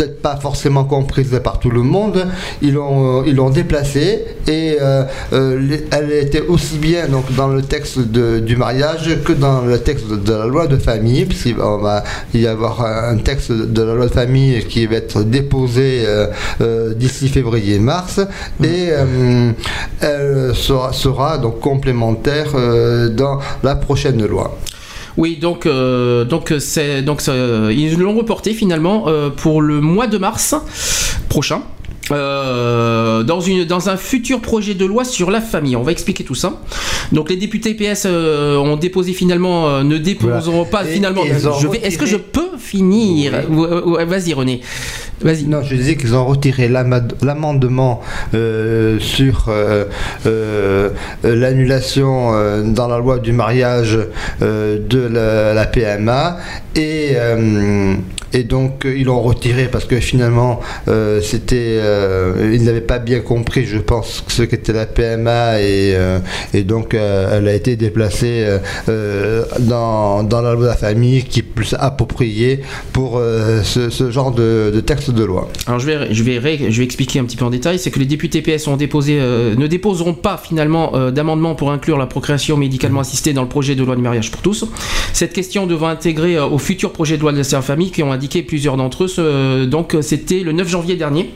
peut-être 0.00 0.22
pas 0.22 0.36
forcément 0.36 0.84
comprise 0.84 1.38
par 1.44 1.58
tout 1.58 1.70
le 1.70 1.82
monde, 1.82 2.26
ils 2.62 2.72
l'ont 2.72 3.22
ils 3.24 3.34
l'ont 3.34 3.50
déplacée 3.50 4.24
et 4.48 4.78
euh, 4.80 5.04
euh, 5.34 5.76
elle 5.90 6.10
était 6.12 6.40
aussi 6.40 6.78
bien 6.78 7.06
donc 7.08 7.30
dans 7.34 7.48
le 7.48 7.60
texte 7.60 7.98
de- 7.98 8.38
du 8.38 8.56
mariage 8.56 9.10
que 9.26 9.32
dans 9.32 9.60
le 9.60 9.78
texte 9.78 10.08
de, 10.10 10.32
la 10.32 10.46
loi 10.46 10.66
de 10.66 10.76
famille, 10.78 11.26
puisqu'il 11.26 11.56
va- 11.56 12.02
y 12.32 12.46
avoir 12.46 12.80
un 12.82 13.18
texte 13.18 13.52
de 13.52 13.82
la 13.82 13.94
loi 13.94 14.06
de 14.06 14.12
famille 14.12 14.64
qui 14.64 14.86
va 14.86 14.96
être 14.96 15.22
déposé 15.22 16.04
euh, 16.06 16.26
euh, 16.62 16.94
d'ici 16.94 17.28
février-mars 17.28 18.20
et 18.62 18.88
euh, 18.90 19.52
elle 20.00 20.54
sera, 20.54 20.92
sera 20.94 21.36
donc 21.36 21.60
complémentaire 21.60 22.52
euh, 22.54 23.08
dans 23.10 23.38
la 23.62 23.74
prochaine 23.76 24.24
loi. 24.24 24.56
Oui, 25.20 25.36
donc 25.36 25.66
euh, 25.66 26.24
donc 26.24 26.52
c'est 26.58 27.02
donc 27.02 27.20
ils 27.28 27.98
l'ont 27.98 28.16
reporté 28.16 28.54
finalement 28.54 29.04
euh, 29.06 29.28
pour 29.28 29.60
le 29.60 29.80
mois 29.80 30.06
de 30.06 30.16
mars 30.16 30.54
prochain. 31.28 31.62
euh, 32.10 33.22
dans, 33.22 33.40
une, 33.40 33.64
dans 33.64 33.88
un 33.88 33.96
futur 33.96 34.40
projet 34.40 34.74
de 34.74 34.84
loi 34.84 35.04
sur 35.04 35.30
la 35.30 35.40
famille. 35.40 35.76
On 35.76 35.82
va 35.82 35.92
expliquer 35.92 36.24
tout 36.24 36.34
ça. 36.34 36.60
Donc 37.12 37.28
les 37.30 37.36
députés 37.36 37.74
PS 37.74 38.04
euh, 38.06 38.56
ont 38.56 38.76
déposé 38.76 39.12
finalement, 39.12 39.68
euh, 39.68 39.82
ne 39.84 39.98
déposeront 39.98 40.64
pas 40.64 40.84
Et 40.84 40.94
finalement. 40.94 41.22
Est-ce 41.24 41.98
que 41.98 42.06
je 42.06 42.16
peux 42.16 42.56
finir? 42.58 43.32
Vas-y 43.48 44.32
René. 44.32 44.60
Non, 45.22 45.62
je 45.62 45.74
disais 45.74 45.96
qu'ils 45.96 46.14
ont 46.14 46.24
retiré 46.24 46.68
l'amendement 46.68 48.00
euh, 48.32 48.98
sur 49.00 49.48
euh, 49.48 49.84
euh, 50.24 50.90
l'annulation 51.22 52.32
dans 52.64 52.88
la 52.88 52.98
loi 52.98 53.18
du 53.18 53.32
mariage 53.32 53.98
de 54.40 55.06
la, 55.54 55.66
PMA 55.66 56.38
et, 56.74 57.16
et 58.32 58.44
donc 58.44 58.84
ils 58.86 59.04
l'ont 59.04 59.20
retiré 59.20 59.68
parce 59.70 59.84
que 59.84 60.00
finalement 60.00 60.60
c'était 61.22 61.78
ils 62.52 62.64
n'avaient 62.64 62.80
pas 62.80 62.98
bien 62.98 63.20
compris 63.20 63.66
je 63.66 63.78
pense 63.78 64.24
ce 64.28 64.42
qu'était 64.42 64.72
la 64.72 64.86
PMA 64.86 65.60
et, 65.60 65.96
et 66.54 66.62
donc 66.62 66.94
elle 66.94 67.46
a 67.46 67.54
été 67.54 67.76
déplacée 67.76 68.46
dans, 68.88 70.22
dans 70.22 70.40
la 70.40 70.54
loi 70.54 70.62
de 70.62 70.68
la 70.68 70.76
famille 70.76 71.24
qui 71.24 71.40
est 71.40 71.44
plus 71.44 71.74
appropriée 71.78 72.62
pour 72.92 73.20
ce, 73.62 74.10
genre 74.10 74.32
de 74.32 74.80
texte 74.84 75.09
de 75.12 75.24
loi. 75.24 75.48
Alors 75.66 75.78
je 75.80 75.86
vais, 75.86 76.14
je, 76.14 76.22
vais, 76.22 76.38
ré- 76.38 76.66
je 76.70 76.78
vais 76.78 76.84
expliquer 76.84 77.18
un 77.18 77.24
petit 77.24 77.36
peu 77.36 77.44
en 77.44 77.50
détail, 77.50 77.78
c'est 77.78 77.90
que 77.90 77.98
les 77.98 78.06
députés 78.06 78.42
PS 78.42 78.66
ont 78.68 78.76
déposé, 78.76 79.18
euh, 79.20 79.54
ne 79.56 79.66
déposeront 79.66 80.14
pas 80.14 80.36
finalement 80.42 80.92
euh, 80.94 81.10
d'amendement 81.10 81.54
pour 81.54 81.70
inclure 81.70 81.98
la 81.98 82.06
procréation 82.06 82.56
médicalement 82.56 83.00
assistée 83.00 83.32
dans 83.32 83.42
le 83.42 83.48
projet 83.48 83.74
de 83.74 83.82
loi 83.84 83.96
du 83.96 84.02
mariage 84.02 84.30
pour 84.30 84.42
tous. 84.42 84.64
Cette 85.12 85.32
question 85.32 85.66
devant 85.66 85.88
intégrer 85.88 86.36
euh, 86.36 86.46
au 86.46 86.58
futur 86.58 86.92
projet 86.92 87.16
de 87.16 87.22
loi 87.22 87.32
de 87.32 87.38
la 87.38 87.62
famille 87.62 87.90
qui 87.90 88.02
ont 88.02 88.12
indiqué 88.12 88.42
plusieurs 88.42 88.76
d'entre 88.76 89.04
eux, 89.04 89.08
ce- 89.08 89.64
donc 89.64 89.96
c'était 90.00 90.40
le 90.40 90.52
9 90.52 90.68
janvier 90.68 90.96
dernier. 90.96 91.30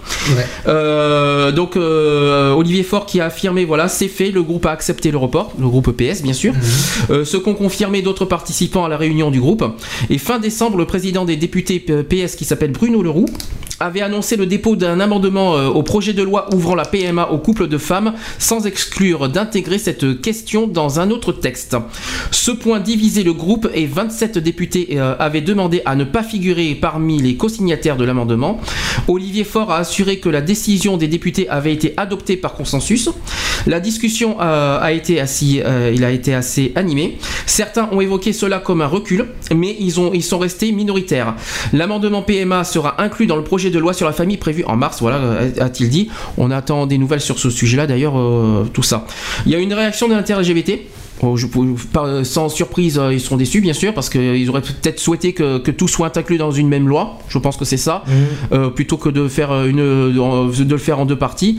Euh, 0.67 1.53
donc 1.53 1.77
euh, 1.77 2.53
Olivier 2.53 2.83
Faure 2.83 3.07
qui 3.07 3.21
a 3.21 3.27
affirmé 3.27 3.65
voilà 3.65 3.89
c'est 3.89 4.09
fait, 4.09 4.31
le 4.31 4.43
groupe 4.43 4.67
a 4.67 4.71
accepté 4.71 5.11
le 5.11 5.19
report, 5.19 5.53
le 5.59 5.69
groupe 5.69 5.91
PS 5.93 6.23
bien 6.23 6.33
sûr. 6.33 6.55
Euh, 7.11 7.25
ce 7.25 7.37
qu'ont 7.37 7.55
confirmé 7.55 8.03
d'autres 8.03 8.25
participants 8.25 8.85
à 8.85 8.89
la 8.89 8.97
réunion 8.97 9.31
du 9.31 9.41
groupe. 9.41 9.65
Et 10.11 10.19
fin 10.19 10.39
décembre, 10.39 10.77
le 10.79 10.87
président 10.87 11.25
des 11.25 11.37
députés 11.37 11.81
PS 11.81 12.37
qui 12.37 12.45
s'appelle 12.45 12.73
Bruno 12.73 13.03
Leroux 13.03 13.27
avait 13.81 14.03
annoncé 14.03 14.37
le 14.37 14.47
dépôt 14.47 14.77
d'un 14.77 15.01
amendement 15.01 15.57
euh, 15.57 15.69
au 15.69 15.83
projet 15.83 16.13
de 16.13 16.23
loi 16.23 16.49
ouvrant 16.55 16.75
la 16.75 16.85
PMA 16.85 17.31
aux 17.31 17.39
couples 17.39 17.67
de 17.69 17.79
femmes 17.79 18.15
sans 18.39 18.67
exclure 18.67 19.29
d'intégrer 19.29 19.79
cette 19.79 20.21
question 20.21 20.67
dans 20.67 21.01
un 21.01 21.11
autre 21.11 21.33
texte. 21.33 21.77
Ce 22.31 22.51
point 22.51 22.81
divisé 22.81 23.23
le 23.23 23.33
groupe 23.33 23.69
et 23.75 23.87
27 23.87 24.39
députés 24.39 24.89
euh, 24.93 25.15
avaient 25.19 25.41
demandé 25.41 25.83
à 25.85 25.97
ne 25.97 26.05
pas 26.05 26.23
figurer 26.23 26.75
parmi 26.75 27.21
les 27.21 27.37
co-signataires 27.37 27.97
de 27.97 28.05
l'amendement. 28.05 28.61
Olivier 29.09 29.45
Faure 29.45 29.71
a 29.71 29.79
assuré 29.79 30.19
que 30.19 30.29
la 30.29 30.41
décision 30.41 30.97
des 30.97 31.09
députés 31.09 31.49
avait 31.49 31.73
été 31.73 31.95
adoptée 31.97 32.37
par 32.37 32.55
consensus. 32.55 33.11
La 33.67 33.81
discussion 33.81 34.37
euh, 34.41 34.79
a 34.81 34.93
été 34.93 35.21
assez, 35.21 35.63
il 35.93 36.05
a 36.05 36.11
été 36.11 36.35
assez 36.35 36.73
animé. 36.75 37.19
Certains 37.47 37.89
ont 37.93 38.01
évoqué 38.01 38.33
cela 38.33 38.59
comme 38.59 38.83
un 38.83 38.87
recul, 38.87 39.27
mais 39.55 39.77
ils, 39.79 40.01
ont, 40.01 40.13
ils 40.13 40.23
sont 40.23 40.39
restés 40.39 40.73
minoritaires. 40.73 41.35
L'amendement 41.73 42.23
PMA 42.23 42.65
sera 42.65 43.03
inclus 43.03 43.27
dans 43.27 43.37
le 43.37 43.45
projet 43.45 43.64
de 43.71 43.79
loi 43.79 43.93
sur 43.93 44.07
la 44.07 44.13
famille 44.13 44.37
prévu 44.37 44.65
en 44.67 44.77
mars, 44.77 44.99
voilà, 45.01 45.17
euh, 45.19 45.51
a-t-il 45.61 45.89
dit. 45.91 46.09
On 46.39 46.51
attend 46.51 46.87
des 46.87 46.99
nouvelles 46.99 47.21
sur 47.21 47.39
ce 47.39 47.51
sujet-là, 47.51 47.87
d'ailleurs, 47.87 48.19
euh, 48.19 48.65
tout 48.73 48.83
ça. 48.83 49.07
Il 49.47 49.53
y 49.53 49.55
a 49.55 49.59
une 49.59 49.73
réaction 49.75 50.09
de 50.09 50.15
l'inter-LGBT. 50.15 50.81
Oh, 51.23 51.37
je- 51.37 51.47
pas- 51.93 52.25
sans 52.25 52.49
surprise, 52.49 52.99
euh, 52.99 53.13
ils 53.15 53.21
sont 53.21 53.37
déçus, 53.37 53.61
bien 53.61 53.73
sûr, 53.73 53.95
parce 53.95 54.11
qu'ils 54.11 54.51
auraient 54.51 54.61
peut-être 54.63 54.99
souhaité 54.99 55.33
que, 55.33 55.59
que 55.59 55.71
tout 55.71 55.87
soit 55.89 56.17
inclus 56.17 56.39
dans 56.39 56.51
une 56.51 56.69
même 56.69 56.89
loi. 56.89 57.19
Je 57.29 57.39
pense 57.39 57.57
que 57.57 57.65
c'est 57.65 57.77
ça, 57.77 58.03
Euh, 58.53 58.69
plutôt 58.69 58.97
que 58.97 59.09
de 59.09 59.29
faire 59.29 59.53
une, 59.65 59.77
de 59.79 60.71
le 60.71 60.79
faire 60.79 60.99
en 60.99 61.07
deux 61.07 61.17
parties. 61.17 61.59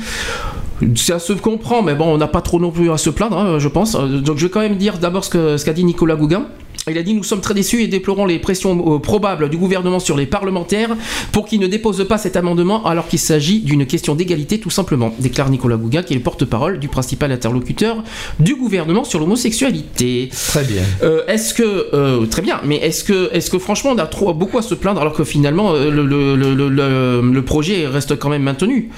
Ça 0.95 1.19
se 1.19 1.31
comprend, 1.33 1.81
mais 1.83 1.95
bon, 1.95 2.13
on 2.13 2.17
n'a 2.17 2.27
pas 2.27 2.41
trop 2.41 2.59
non 2.59 2.69
plus 2.69 2.91
à 2.91 2.97
se 2.97 3.09
plaindre, 3.09 3.37
hein, 3.37 3.59
je 3.59 3.69
pense. 3.69 3.95
Euh, 3.95 4.19
Donc 4.19 4.37
je 4.37 4.45
vais 4.45 4.51
quand 4.51 4.59
même 4.59 4.75
dire 4.75 4.97
d'abord 4.97 5.23
ce 5.23 5.29
que- 5.29 5.55
ce 5.57 5.63
qu'a 5.63 5.71
dit 5.73 5.85
Nicolas 5.85 6.15
Gouguin. 6.17 6.47
Il 6.87 6.97
a 6.99 7.03
dit 7.03 7.13
Nous 7.15 7.23
sommes 7.23 7.41
très 7.41 7.53
déçus 7.55 7.81
et 7.81 7.87
déplorons 7.87 8.25
les 8.25 8.37
pressions 8.37 8.95
euh, 8.95 8.99
probables 8.99 9.49
du 9.49 9.57
gouvernement 9.57 9.99
sur 9.99 10.15
les 10.15 10.25
parlementaires 10.27 10.95
pour 11.31 11.45
qu'ils 11.47 11.59
ne 11.59 11.67
déposent 11.67 12.07
pas 12.07 12.17
cet 12.19 12.35
amendement 12.35 12.85
alors 12.85 13.07
qu'il 13.07 13.17
s'agit 13.19 13.59
d'une 13.61 13.85
question 13.87 14.13
d'égalité 14.13 14.59
tout 14.59 14.69
simplement, 14.69 15.13
déclare 15.19 15.49
Nicolas 15.49 15.77
Gouguin, 15.77 16.03
qui 16.03 16.13
est 16.13 16.17
le 16.17 16.21
porte-parole 16.23 16.79
du 16.79 16.87
principal 16.87 17.31
interlocuteur 17.31 18.03
du 18.39 18.55
gouvernement 18.55 19.03
sur 19.03 19.19
l'homosexualité. 19.19 20.29
Très 20.31 20.63
bien. 20.63 20.83
Euh, 21.01 21.23
est-ce 21.27 21.53
que 21.55 21.87
euh, 21.93 22.25
très 22.27 22.41
bien, 22.43 22.59
mais 22.63 22.75
est-ce 22.77 23.03
que 23.03 23.29
est-ce 23.33 23.49
que 23.49 23.57
franchement 23.57 23.91
on 23.95 23.97
a 23.97 24.05
trop 24.05 24.33
beaucoup 24.33 24.57
à 24.57 24.61
se 24.61 24.75
plaindre 24.75 25.01
alors 25.01 25.13
que 25.13 25.23
finalement 25.23 25.73
le, 25.73 25.89
le, 25.89 26.35
le, 26.35 26.53
le- 26.53 26.69
le- 26.69 27.21
le 27.33 27.41
projet 27.41 27.87
reste 27.87 28.17
quand 28.19 28.29
même 28.29 28.43
maintenu? 28.43 28.89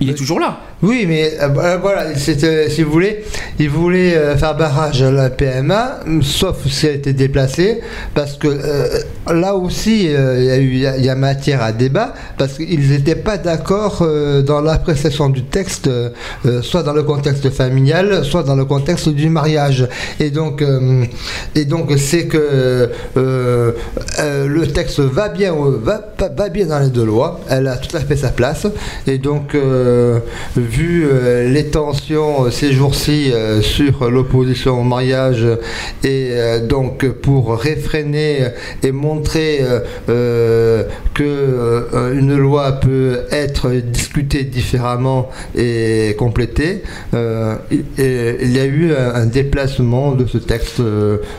Il 0.00 0.08
est 0.08 0.14
toujours 0.14 0.40
là. 0.40 0.60
Oui, 0.82 1.04
mais 1.06 1.32
euh, 1.40 1.48
bah, 1.48 1.76
voilà, 1.76 2.16
c'était, 2.16 2.68
si 2.68 2.82
vous 2.82 2.90
voulez, 2.90 3.22
ils 3.60 3.70
voulaient 3.70 4.16
euh, 4.16 4.36
faire 4.36 4.56
barrage 4.56 5.00
à 5.00 5.12
la 5.12 5.30
PMA, 5.30 6.00
sauf 6.22 6.66
si 6.66 6.86
elle 6.88 6.96
était 6.96 7.12
déplacée, 7.12 7.80
parce 8.14 8.36
que 8.36 8.48
euh, 8.48 8.88
là 9.32 9.54
aussi, 9.54 10.08
euh, 10.08 10.58
il 10.60 10.76
y, 10.78 11.08
a 11.08 11.14
matière 11.14 11.62
à 11.62 11.70
débat, 11.70 12.14
parce 12.36 12.54
qu'ils 12.54 12.90
n'étaient 12.90 13.14
pas 13.14 13.36
d'accord 13.38 13.98
euh, 14.02 14.42
dans 14.42 14.60
l'appréciation 14.60 15.28
du 15.28 15.44
texte, 15.44 15.86
euh, 15.86 16.08
euh, 16.46 16.62
soit 16.62 16.82
dans 16.82 16.94
le 16.94 17.04
contexte 17.04 17.48
familial, 17.50 18.24
soit 18.24 18.42
dans 18.42 18.56
le 18.56 18.64
contexte 18.64 19.08
du 19.08 19.28
mariage. 19.28 19.86
Et 20.18 20.30
donc, 20.30 20.62
euh, 20.62 21.04
et 21.54 21.64
donc 21.64 21.92
c'est 21.96 22.26
que 22.26 22.90
euh, 23.16 23.72
euh, 24.18 24.46
le 24.48 24.66
texte 24.66 24.98
va 24.98 25.28
bien, 25.28 25.54
euh, 25.54 25.78
va, 25.80 26.00
va- 26.36 26.48
bien 26.48 26.66
dans 26.66 26.80
les 26.80 26.88
deux 26.90 27.04
lois, 27.04 27.40
elle 27.48 27.68
a 27.68 27.76
tout 27.76 27.96
à 27.96 28.00
fait 28.00 28.16
sa 28.16 28.30
place, 28.30 28.66
et 29.06 29.18
donc, 29.18 29.54
euh, 29.54 30.18
vu 30.72 31.04
euh, 31.04 31.48
les 31.50 31.66
tensions 31.66 32.46
euh, 32.46 32.50
ces 32.50 32.72
jours-ci 32.72 33.30
euh, 33.32 33.60
sur 33.62 34.10
l'opposition 34.10 34.80
au 34.80 34.84
mariage, 34.84 35.46
et 36.04 36.30
donc 36.68 37.06
pour 37.26 37.56
réfréner 37.58 38.38
et 38.82 38.92
montrer 38.92 39.60
que 41.14 42.12
une 42.14 42.36
loi 42.36 42.72
peut 42.72 43.20
être 43.30 43.70
discutée 43.70 44.44
différemment 44.44 45.28
et 45.56 46.14
complétée, 46.18 46.82
il 47.12 47.84
et 47.98 48.36
il 48.42 48.52
y 48.56 48.60
a 48.60 48.64
eu 48.64 48.92
un, 48.94 49.14
un 49.22 49.26
déplacement 49.26 50.12
de 50.12 50.26
ce 50.26 50.38
texte 50.38 50.80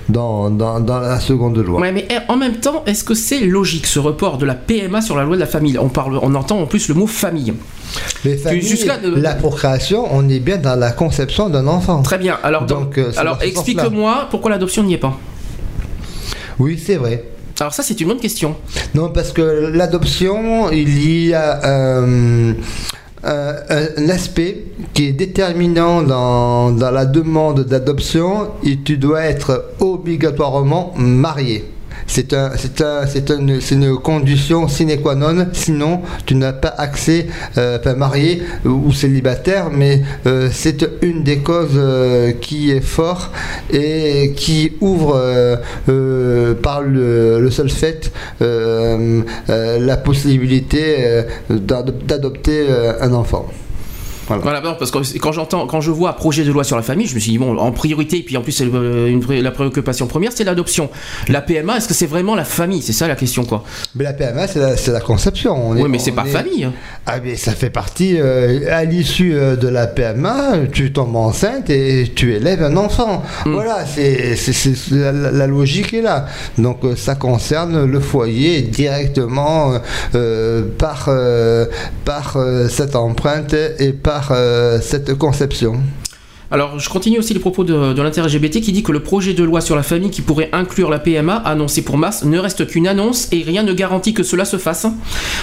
dans, 0.10 0.50
dans- 0.50 0.80
dans 0.80 1.00
la 1.00 1.20
seconde 1.20 1.58
loi. 1.58 1.80
Ouais, 1.82 1.92
mais 1.92 2.06
eh, 2.10 2.20
en 2.32 2.38
même 2.38 2.58
temps, 2.58 2.84
est-ce 2.86 3.04
que 3.04 3.14
c'est 3.14 3.42
logique 3.42 3.88
ce 3.88 4.00
report 4.00 4.38
de 4.38 4.46
la 4.46 4.56
PMA 4.56 5.02
sur 5.02 5.16
la 5.18 5.24
loi 5.24 5.36
de 5.36 5.42
la 5.42 5.46
famille? 5.48 5.78
On 5.80 5.90
parle, 5.90 6.20
on 6.22 6.34
entend 6.36 6.60
en 6.60 6.66
plus 6.68 6.88
le 6.90 6.96
mot 6.96 7.08
famille. 7.08 7.54
Jusqu'à 8.62 8.98
la 9.24 9.34
procréation, 9.36 10.06
on 10.12 10.28
est 10.30 10.40
bien 10.40 10.58
dans 10.58 10.76
la 10.76 10.92
conception 10.92 11.50
d'un 11.50 11.66
enfant. 11.68 12.02
Très 12.04 12.18
bien. 12.18 12.38
Alors, 12.44 12.66
Donc, 12.66 12.98
euh, 12.98 13.12
alors 13.18 13.38
explique-moi 13.42 14.28
pourquoi 14.30 14.52
l'adoption 14.52 14.84
n'y 14.84 14.94
est 14.96 14.98
pas. 15.08 15.18
Oui, 16.60 16.80
c'est 16.86 16.98
vrai. 16.98 17.24
Alors 17.60 17.74
ça, 17.74 17.84
c'est 17.84 18.00
une 18.02 18.08
bonne 18.10 18.20
question. 18.20 18.56
Non, 18.94 19.10
parce 19.10 19.32
que 19.32 19.70
l'adoption, 19.74 20.70
il 20.72 21.28
y 21.28 21.34
a 21.34 21.60
un, 21.64 22.52
un, 23.24 23.56
un 24.04 24.10
aspect 24.10 24.66
qui 24.94 25.08
est 25.08 25.14
déterminant 25.14 26.02
dans, 26.04 26.72
dans 26.72 26.92
la 26.92 27.06
demande 27.06 27.62
d'adoption 27.66 28.50
et 28.64 28.80
tu 28.80 28.98
dois 28.98 29.22
être 29.24 29.72
obligatoirement 29.80 30.94
marié. 30.98 31.64
C'est 32.08 32.34
un, 32.34 32.52
c'est 32.58 32.82
un, 32.82 33.08
c'est 33.08 33.30
une, 33.30 33.98
condition 33.98 34.68
sine 34.68 35.00
qua 35.02 35.16
non. 35.16 35.48
Sinon, 35.54 36.02
tu 36.26 36.36
n'as 36.36 36.54
pas 36.54 36.74
accès, 36.78 37.28
euh, 37.58 37.78
enfin 37.80 37.96
marié 37.96 38.44
ou 38.66 38.92
célibataire, 38.92 39.70
mais 39.72 40.02
euh, 40.28 40.50
c'est 40.52 40.86
une 41.02 41.24
des 41.24 41.38
causes 41.40 41.70
euh, 41.76 42.32
qui 42.34 42.72
est 42.72 42.82
fort 42.82 43.32
et 43.72 44.34
qui 44.36 44.74
ouvre 44.82 45.16
euh, 45.16 45.56
euh, 45.90 46.54
par 46.54 46.82
le, 46.82 47.50
seul 47.50 47.70
fait 47.70 48.12
euh, 48.42 49.22
euh, 49.50 49.80
la 49.80 49.98
possibilité 49.98 50.96
euh, 51.00 51.24
d'adop- 51.50 52.06
d'adopter 52.06 52.66
euh, 52.70 52.94
un 53.02 53.14
enfant. 53.14 53.46
Voilà, 54.28 54.62
non, 54.62 54.76
parce 54.78 54.92
que 54.92 55.18
quand 55.20 55.32
j'entends, 55.32 55.68
quand 55.68 55.82
je 55.82 55.92
vois 55.92 56.14
projet 56.14 56.44
de 56.44 56.52
loi 56.52 56.64
sur 56.64 56.76
la 56.76 56.82
famille, 56.82 57.08
je 57.08 57.16
me 57.16 57.20
suis 57.20 57.32
dit 57.32 57.38
bon, 57.38 57.58
en 57.58 57.72
priorité, 57.72 58.22
puis 58.24 58.38
en 58.38 58.42
plus 58.42 58.62
euh, 58.62 59.08
une 59.08 59.20
pré- 59.20 59.42
la 59.42 59.52
préoccupation 59.52 60.08
première, 60.08 60.32
c'est 60.34 60.44
l'adoption. 60.44 60.90
La 61.28 61.42
PMA, 61.42 61.78
est-ce 61.78 61.88
que 61.88 61.94
c'est 61.94 62.06
vraiment 62.06 62.36
la 62.36 62.46
famille? 62.46 62.82
C'est 62.82 62.94
ça 62.94 63.08
la 63.08 63.16
question, 63.16 63.44
quoi. 63.46 63.64
Mais 63.96 64.04
la 64.04 64.14
PMA, 64.14 64.48
c'est 64.48 64.60
la, 64.60 64.76
la 64.94 65.02
conception. 65.02 65.70
On 65.70 65.76
est- 65.76 65.82
Oui, 65.84 65.90
mais 65.90 66.00
c'est 66.00 66.12
pas 66.12 66.24
est- 66.26 66.30
famille. 66.30 66.64
hein. 66.64 66.74
Ah 67.06 67.18
mais 67.24 67.36
ça 67.36 67.52
fait 67.52 67.70
partie, 67.70 68.18
euh, 68.20 68.62
à 68.72 68.86
l'issue 68.86 69.34
euh, 69.36 69.56
de 69.58 69.68
la 69.68 69.88
PMA, 69.88 70.54
tu 70.72 70.94
tombes 70.94 71.16
enceinte 71.16 71.70
et 71.70 72.12
tu 72.16 72.34
élèves 72.34 72.64
un 72.64 72.78
enfant. 72.78 73.24
Mm. 73.46 73.52
Voilà, 73.54 73.86
c'est 73.86 74.36
la, 74.92 75.12
la 75.12 75.48
logique 75.48 75.94
est 75.94 76.02
là. 76.02 76.28
Donc 76.58 76.84
euh, 76.86 76.96
ça 76.96 77.16
concerne 77.16 77.84
le 77.86 78.00
foyer 78.00 78.62
directement 78.62 79.74
euh, 80.16 80.64
par, 80.78 81.06
euh, 81.10 81.66
par 82.06 82.38
cette 82.70 82.96
empreinte 82.96 83.54
et 83.80 83.92
par 83.94 84.13
euh, 84.32 84.80
cette 84.82 85.16
conception. 85.18 85.80
Alors, 86.54 86.78
je 86.78 86.88
continue 86.88 87.18
aussi 87.18 87.34
les 87.34 87.40
propos 87.40 87.64
de, 87.64 87.94
de 87.94 88.02
l'inter-LGBT 88.04 88.62
qui 88.62 88.72
dit 88.74 88.84
que 88.84 88.92
le 88.92 89.00
projet 89.00 89.34
de 89.34 89.44
loi 89.44 89.60
sur 89.60 89.76
la 89.76 89.82
famille 89.82 90.12
qui 90.12 90.22
pourrait 90.22 90.50
inclure 90.54 90.92
la 90.92 91.00
PMA 91.00 91.34
annoncé 91.38 91.82
pour 91.82 91.98
mars 91.98 92.24
ne 92.26 92.38
reste 92.38 92.68
qu'une 92.68 92.88
annonce 92.88 93.28
et 93.32 93.42
rien 93.42 93.64
ne 93.64 93.74
garantit 93.74 94.14
que 94.14 94.22
cela 94.22 94.46
se 94.46 94.58
fasse. 94.58 94.86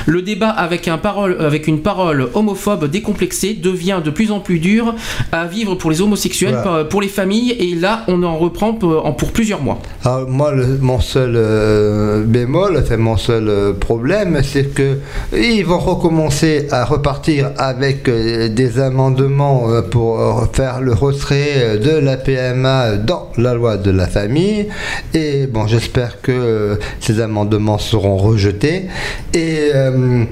Le 0.07 0.23
débat 0.23 0.51
avec, 0.51 0.87
un 0.87 0.99
parole, 0.99 1.37
avec 1.41 1.67
une 1.67 1.81
parole 1.83 2.29
homophobe 2.35 2.85
décomplexée 2.89 3.55
devient 3.55 3.99
de 4.05 4.11
plus 4.11 4.31
en 4.31 4.39
plus 4.39 4.61
dur 4.61 4.95
à 5.33 5.47
vivre 5.47 5.75
pour 5.75 5.91
les 5.91 6.01
homosexuels, 6.01 6.57
Voilà. 6.63 6.85
pour- 6.85 7.01
les 7.01 7.09
familles, 7.09 7.57
et 7.59 7.75
là, 7.75 8.05
on 8.07 8.23
en 8.23 8.37
reprend 8.39 8.75
pour, 8.75 9.11
plusieurs 9.33 9.63
mois. 9.63 9.81
Alors 10.05 10.29
moi, 10.29 10.53
le- 10.53 10.79
mon 10.81 11.01
seul 11.01 11.33
euh, 11.35 12.23
bémol, 12.25 12.79
enfin 12.81 12.99
mon 12.99 13.17
seul 13.17 13.49
euh, 13.49 13.73
problème, 13.73 14.43
c'est 14.45 14.73
que 14.73 14.99
ils 15.37 15.65
vont 15.65 15.79
recommencer 15.81 16.69
à 16.71 16.85
repartir 16.85 17.51
avec 17.57 18.07
euh, 18.09 18.49
des 18.49 18.79
amendements 18.79 19.65
pour 19.91 20.47
faire 20.53 20.81
le 20.83 21.00
euh, 21.03 21.79
de 21.79 21.99
la 21.99 22.17
PMA 22.17 22.97
dans 22.97 23.31
la 23.39 23.55
loi 23.55 23.77
de 23.77 23.91
la 23.91 24.07
famille. 24.07 24.67
Et 25.15 25.47
bon, 25.47 25.67
j'espère 25.67 26.21
que 26.21 26.33
euh, 26.33 26.77
ces 27.01 27.21
amendements 27.21 27.79
seront 27.79 28.17
rejetés. 28.17 28.87
Et, 29.33 29.71
euh, 29.75 30.25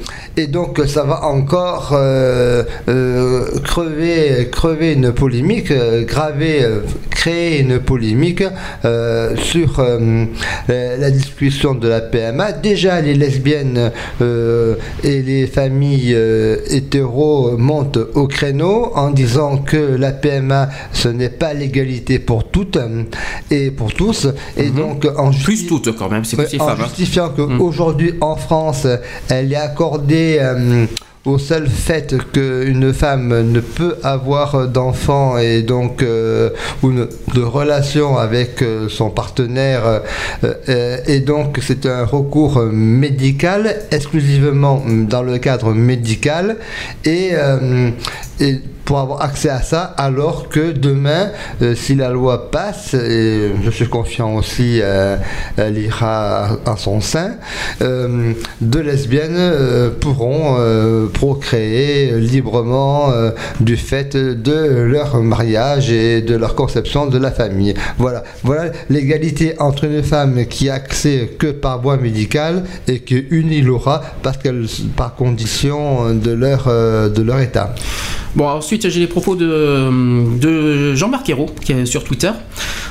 donc 0.49 0.81
ça 0.87 1.03
va 1.03 1.25
encore 1.25 1.99
crever, 3.65 4.93
une 4.93 5.13
polémique, 5.13 5.73
graver, 6.07 6.65
créer 7.11 7.59
une 7.61 7.81
polémique 7.81 8.45
sur 9.37 9.85
la, 10.69 11.11
discussion 11.11 11.75
de 11.75 11.89
la 11.89 12.01
PMA. 12.01 12.53
Déjà, 12.53 13.01
les 13.01 13.15
lesbiennes 13.15 13.91
et 14.21 15.23
les 15.23 15.49
familles 15.49 16.17
hétéros 16.71 17.57
montent 17.59 17.99
au 18.15 18.29
créneau 18.29 18.93
en 18.95 19.11
disant 19.11 19.57
que 19.57 19.97
la 19.97 20.13
PMA, 20.13 20.58
ce 20.93 21.09
n'est 21.09 21.29
pas 21.43 21.53
l'égalité 21.55 22.19
pour 22.19 22.51
toutes 22.51 22.77
euh, 22.77 23.05
et 23.51 23.71
pour 23.71 23.93
tous. 23.93 24.27
Et 24.57 24.71
donc, 24.71 25.07
en 25.17 25.31
Plus 25.31 25.67
toutes 25.67 25.95
quand 25.97 26.09
même, 26.09 26.25
c'est 26.25 26.37
Ouais, 26.39 26.45
plus 26.47 26.57
les 26.57 26.63
en 26.63 26.67
femmes. 26.69 26.81
hein. 26.81 26.85
justifiant 26.87 27.29
qu'aujourd'hui 27.37 28.15
en 28.21 28.37
France, 28.37 28.87
elle 29.29 29.53
est 29.53 29.57
accordée 29.57 30.39
euh, 30.41 30.87
au 31.25 31.37
seul 31.37 31.67
fait 31.69 32.15
qu'une 32.33 32.95
femme 32.95 33.51
ne 33.53 33.61
peut 33.61 33.97
avoir 34.03 34.67
d'enfant 34.69 35.37
et 35.37 35.61
donc 35.63 36.03
euh, 36.03 36.51
ou 36.83 36.91
ne- 36.91 37.09
de 37.35 37.43
relation 37.43 38.17
avec 38.17 38.63
euh, 38.63 38.89
son 38.89 39.11
partenaire 39.11 39.83
euh, 39.87 39.99
euh, 40.71 40.97
et 41.07 41.21
donc 41.21 41.59
c'est 41.61 41.85
un 41.87 42.05
recours 42.07 42.63
médical 42.73 43.77
exclusivement 43.91 44.83
dans 44.87 45.23
le 45.23 45.37
cadre 45.39 45.75
médical 45.75 46.57
et, 47.05 47.31
euh, 47.35 47.91
et 48.41 48.61
pour 48.89 49.01
avoir 49.01 49.21
accès 49.21 49.51
à 49.51 49.61
ça 49.61 49.83
alors 49.99 50.49
que 50.49 50.73
demain 50.73 51.29
euh, 51.61 51.75
si 51.75 51.95
la 51.95 52.09
loi 52.09 52.51
passe 52.51 52.95
et 52.95 53.51
je 53.63 53.71
suis 53.71 53.87
confiant 53.87 54.37
aussi 54.37 54.81
euh, 54.81 55.19
elle 55.59 55.77
ira 55.77 56.57
à, 56.65 56.77
son 56.79 57.03
sein 57.03 57.33
euh, 57.83 58.33
deux 58.63 58.81
lesbiennes 58.81 59.37
euh, 59.37 59.91
pourront 59.91 60.57
euh, 60.59 61.07
procréer 61.07 62.19
librement 62.19 63.13
du 63.61 63.77
fait 63.77 64.17
de 64.17 64.85
leur 64.85 65.19
mariage 65.19 65.91
et 65.91 66.23
de 66.23 66.35
leur 66.35 66.55
conception 66.55 67.07
de 67.07 67.19
la 67.19 67.31
famille. 67.31 67.75
Voilà, 67.99 68.23
voilà 68.43 68.71
l'égalité 68.89 69.55
entre 69.59 69.85
une 69.85 70.03
femme 70.03 70.47
qui 70.47 70.71
a 70.71 70.75
accès 70.75 71.31
que 71.39 71.49
par 71.49 71.83
voie 71.83 71.97
médicale 71.97 72.65
et 72.87 73.01
qu'une 73.01 73.53
il 73.53 73.69
aura 73.69 74.03
parce 74.23 74.39
qu'elle 74.39 74.67
par 74.97 75.15
condition 75.15 76.15
de 76.15 76.31
leur 76.31 76.67
de 76.67 77.23
leur 77.23 77.41
état. 77.41 77.75
Bon, 78.35 78.47
ensuite, 78.47 78.78
j'ai 78.83 79.01
les 79.01 79.07
propos 79.07 79.37
de, 79.37 79.91
de 80.39 80.95
Jean-Marc 80.95 81.29
Ayrault, 81.29 81.51
qui 81.65 81.73
est 81.73 81.87
sur 81.87 82.05
Twitter. 82.05 82.31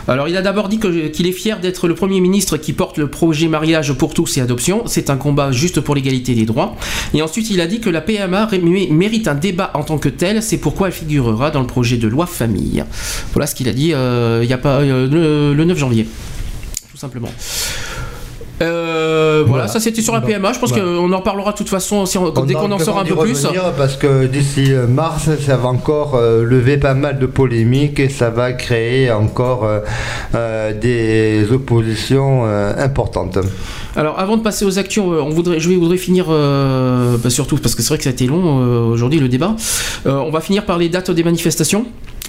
Alors, 0.08 0.30
il 0.30 0.38
a 0.38 0.42
d'abord 0.42 0.70
dit 0.70 0.80
qu'il 0.80 1.28
est 1.28 1.32
fier 1.32 1.60
d'être 1.60 1.88
le 1.88 1.94
Premier 1.94 2.22
ministre 2.22 2.58
qui 2.58 2.72
porte 2.72 2.98
le 2.98 3.08
projet 3.08 3.48
mariage 3.48 3.92
pour 3.94 4.14
tous 4.14 4.38
et 4.38 4.42
adoption. 4.42 4.84
C'est 4.86 5.10
un 5.10 5.18
combat 5.18 5.52
juste 5.52 5.82
pour 5.82 5.96
l'égalité 5.96 6.34
des 6.34 6.46
droits. 6.46 6.76
Et 7.14 7.22
ensuite, 7.22 7.50
il 7.50 7.60
a 7.60 7.68
dit 7.68 7.82
que 7.82 7.90
la 7.90 8.02
PMA 8.02 8.50
mérite 8.90 9.28
un 9.28 9.36
débat 9.36 9.72
en 9.74 9.84
tant 9.84 9.98
que 9.98 10.10
tel. 10.10 10.42
C'est 10.42 10.58
pourquoi 10.58 10.88
elle 10.88 10.94
figurera 10.94 11.52
dans 11.52 11.62
le 11.62 11.68
projet 11.68 11.98
de 11.98 12.08
loi 12.08 12.26
famille. 12.26 12.84
Voilà 13.34 13.48
ce 13.48 13.56
qu'il 13.56 13.68
a 13.68 13.74
dit 13.74 13.94
euh, 13.94 14.42
il 14.44 14.54
a 14.54 14.58
pas, 14.58 14.80
euh, 14.80 15.54
le 15.54 15.66
9 15.66 15.78
janvier. 15.78 16.08
Tout 16.92 16.98
simplement. 16.98 17.30
Euh, 18.61 19.44
voilà, 19.45 19.64
Voilà. 19.64 19.68
ça 19.68 19.80
c'était 19.80 20.02
sur 20.02 20.14
la 20.14 20.22
PMA. 20.22 20.52
Je 20.53 20.60
pense 20.60 20.69
voilà. 20.72 20.84
qu'on 20.86 21.14
en 21.14 21.18
reparlera 21.18 21.52
de 21.52 21.58
toute 21.58 21.69
façon 21.69 22.06
si 22.06 22.18
on- 22.18 22.30
dès 22.45 22.53
qu'on 22.56 22.72
en 22.72 22.80
saura 22.80 23.02
un 23.02 23.06
peu 23.06 23.16
plus. 23.16 23.45
Parce 23.77 23.95
que 23.95 24.26
d'ici 24.26 24.74
euh, 24.74 24.88
mars, 24.88 25.30
ça 25.45 25.58
va 25.58 25.69
encore 25.69 26.16
euh, 26.16 26.44
lever 26.44 26.77
pas 26.77 26.94
mal 26.95 27.19
de 27.19 27.26
polémiques 27.27 28.00
et 28.00 28.10
ça 28.10 28.30
va 28.30 28.53
créer 28.53 29.11
encore 29.11 29.68
euh, 30.36 30.74
des 30.74 31.45
oppositions 31.52 32.45
importantes. 32.77 33.38
Alors 33.95 34.19
avant 34.19 34.38
de 34.38 34.42
passer 34.42 34.66
aux 34.66 34.80
actions, 34.80 35.08
on 35.10 35.30
voudrait, 35.30 35.60
je 35.60 35.69
voudrais 35.69 35.98
finir, 35.98 36.26
bah, 36.27 37.30
surtout 37.30 37.58
parce 37.58 37.76
que 37.76 37.82
c'est 37.82 37.90
vrai 37.90 37.98
que 37.98 38.03
ça 38.03 38.10
a 38.10 38.14
été 38.14 38.26
long 38.27 38.88
aujourd'hui 38.92 39.19
le 39.19 39.30
débat. 39.30 39.56
On 40.06 40.30
va 40.32 40.42
finir 40.42 40.66
par 40.66 40.77
les 40.77 40.90
dates 40.90 41.11
des 41.11 41.24
manifestations. 41.24 41.86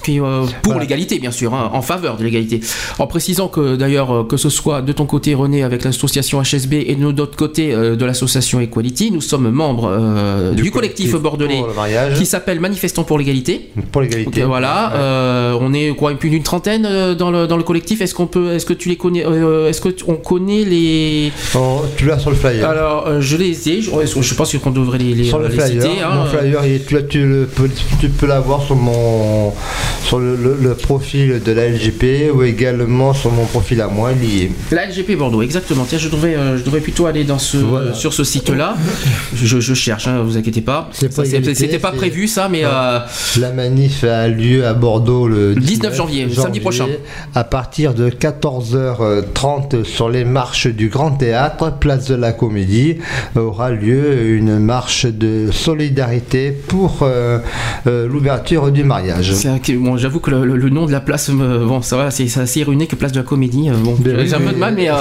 Euh, 0.07 0.45
pour 0.61 0.73
Voilà. 0.73 0.81
l'égalité, 0.81 1.19
bien 1.19 1.31
sûr, 1.31 1.53
hein, 1.53 1.69
en 1.73 1.81
faveur 1.81 2.17
de 2.17 2.23
l'égalité. 2.23 2.59
En 2.99 3.07
précisant 3.07 3.47
que 3.47 3.75
d'ailleurs, 3.75 4.11
euh, 4.11 4.23
que 4.23 4.37
ce 4.37 4.49
soit 4.49 4.81
de 4.81 4.91
ton 4.91 5.05
côté, 5.05 5.33
René, 5.35 5.63
avec 5.63 5.83
l'association 5.83 6.41
HSB 6.41 6.73
et 6.87 6.95
de 6.95 7.01
notre 7.11 7.35
côté 7.35 7.73
euh, 7.73 7.95
de 7.95 8.05
l'association 8.05 8.59
Equality, 8.59 9.11
nous 9.11 9.21
sommes 9.21 9.49
membres 9.49 9.89
euh, 9.91 10.53
du, 10.53 10.71
collectif, 10.71 11.15
bordelais 11.15 11.61
qui 12.17 12.25
s'appelle 12.25 12.59
Manifestants 12.59 13.03
pour 13.03 13.17
l'égalité. 13.19 13.69
pour 13.91 14.01
l'égalité. 14.01 14.43
Voilà, 14.43 14.91
Ouais. 14.93 15.59
on 15.61 15.73
est 15.73 15.89
quoi, 15.95 16.13
plus 16.13 16.29
d'une 16.29 16.43
trentaine 16.43 16.87
dans 17.15 17.31
le, 17.31 17.47
dans 17.47 17.57
le 17.57 17.63
collectif. 17.63 18.01
Est-ce 18.01 18.13
qu'on 18.15 18.27
peut, 18.27 18.53
est-ce 18.53 18.65
que 18.65 18.73
tu 18.73 18.89
les 18.89 18.95
connais, 18.95 19.19
est-ce 19.67 19.81
que 19.81 19.89
on 20.07 20.15
connaît 20.15 20.63
les 20.63 21.31
Oh, 21.55 21.81
tu 21.97 22.05
l'as 22.05 22.19
sur 22.19 22.29
le 22.29 22.35
flyer. 22.35 22.67
alors, 22.67 23.21
je 23.21 23.37
les 23.37 23.69
ai, 23.69 23.81
je, 23.81 23.89
je 24.21 24.33
pense 24.35 24.55
qu'on 24.57 24.71
devrait 24.71 24.97
les, 24.97 25.13
les, 25.13 25.23
sur 25.25 25.39
le 25.39 25.47
les 25.47 25.53
flyer, 25.57 25.81
citer. 25.83 26.01
hein. 26.01 26.09
mon 26.15 26.25
flyer, 26.25 26.61
tu, 26.87 26.95
tu 27.07 27.35
tu 27.99 28.09
peux 28.09 28.25
l'avoir 28.27 28.61
sur 28.63 28.75
mon 28.75 29.51
sur 30.03 30.19
le, 30.19 30.35
le- 30.35 30.57
le 30.61 30.73
profil 30.75 31.41
de 31.43 31.51
la 31.51 31.67
LGP 31.69 32.31
ou 32.33 32.43
également 32.43 33.13
sur 33.13 33.31
mon 33.31 33.45
profil 33.45 33.79
à 33.81 33.87
moi 33.87 34.11
lié. 34.11 34.51
La 34.71 34.85
LGP 34.87 35.15
Bordeaux, 35.17 35.41
exactement. 35.41 35.85
Tiens, 35.87 35.97
je 35.99 36.09
devrais, 36.09 36.35
euh, 36.35 36.57
je 36.57 36.63
devrais 36.63 36.79
plutôt 36.81 37.05
aller 37.05 37.23
dans 37.23 37.37
ce, 37.39 37.57
Voilà. 37.57 37.93
sur 37.93 38.13
ce 38.13 38.23
site-là. 38.23 38.75
Je, 39.35 39.59
je 39.59 39.73
cherche, 39.73 40.07
hein, 40.07 40.21
vous 40.23 40.37
inquiétez 40.37 40.61
pas. 40.61 40.89
C'était 40.93 41.79
pas 41.79 41.91
prévu 41.91 42.27
ça, 42.27 42.49
mais 42.49 42.61
euh, 42.65 42.99
La 43.39 43.51
manif 43.51 44.03
a 44.03 44.27
lieu 44.27 44.65
à 44.65 44.73
Bordeaux 44.73 45.27
le 45.27 45.55
19 45.55 45.95
janvier, 45.95 46.27
samedi 46.33 46.59
prochain. 46.59 46.87
À 47.35 47.43
partir 47.43 47.93
de 47.93 48.09
14h30 48.09 49.83
sur 49.83 50.09
les 50.09 50.23
marches 50.25 50.67
du 50.67 50.89
Grand 50.89 51.11
Théâtre, 51.11 51.73
place 51.79 52.07
de 52.07 52.15
la 52.15 52.31
Comédie, 52.31 52.97
aura 53.35 53.71
lieu 53.71 54.35
une 54.35 54.59
marche 54.59 55.05
de 55.05 55.49
solidarité 55.51 56.51
pour 56.51 56.99
euh, 57.03 57.39
l'ouverture 57.85 58.71
du 58.71 58.83
mariage. 58.83 59.33
c'est 59.33 59.49
bon, 59.79 59.97
j'avoue 59.97 60.19
que 60.19 60.29
le, 60.31 60.45
le- 60.45 60.55
le 60.57 60.69
nom 60.69 60.85
de 60.85 60.91
la 60.91 60.99
place, 60.99 61.29
me- 61.29 61.65
bon, 61.65 61.81
ça 61.81 61.97
va, 61.97 62.11
c'est 62.11 62.25
assez 62.39 62.59
ironique, 62.59 62.95
place 62.97 63.11
de 63.11 63.17
la 63.19 63.23
comédie. 63.23 63.69
euh, 63.69 63.73
bon, 63.77 63.95
Ben 63.99 64.25
j'ai 64.25 64.33
un 64.35 64.39
peu 64.39 64.51
de 64.51 64.57
mal, 64.57 64.73
mais, 64.75 64.89
euh, 64.89 64.93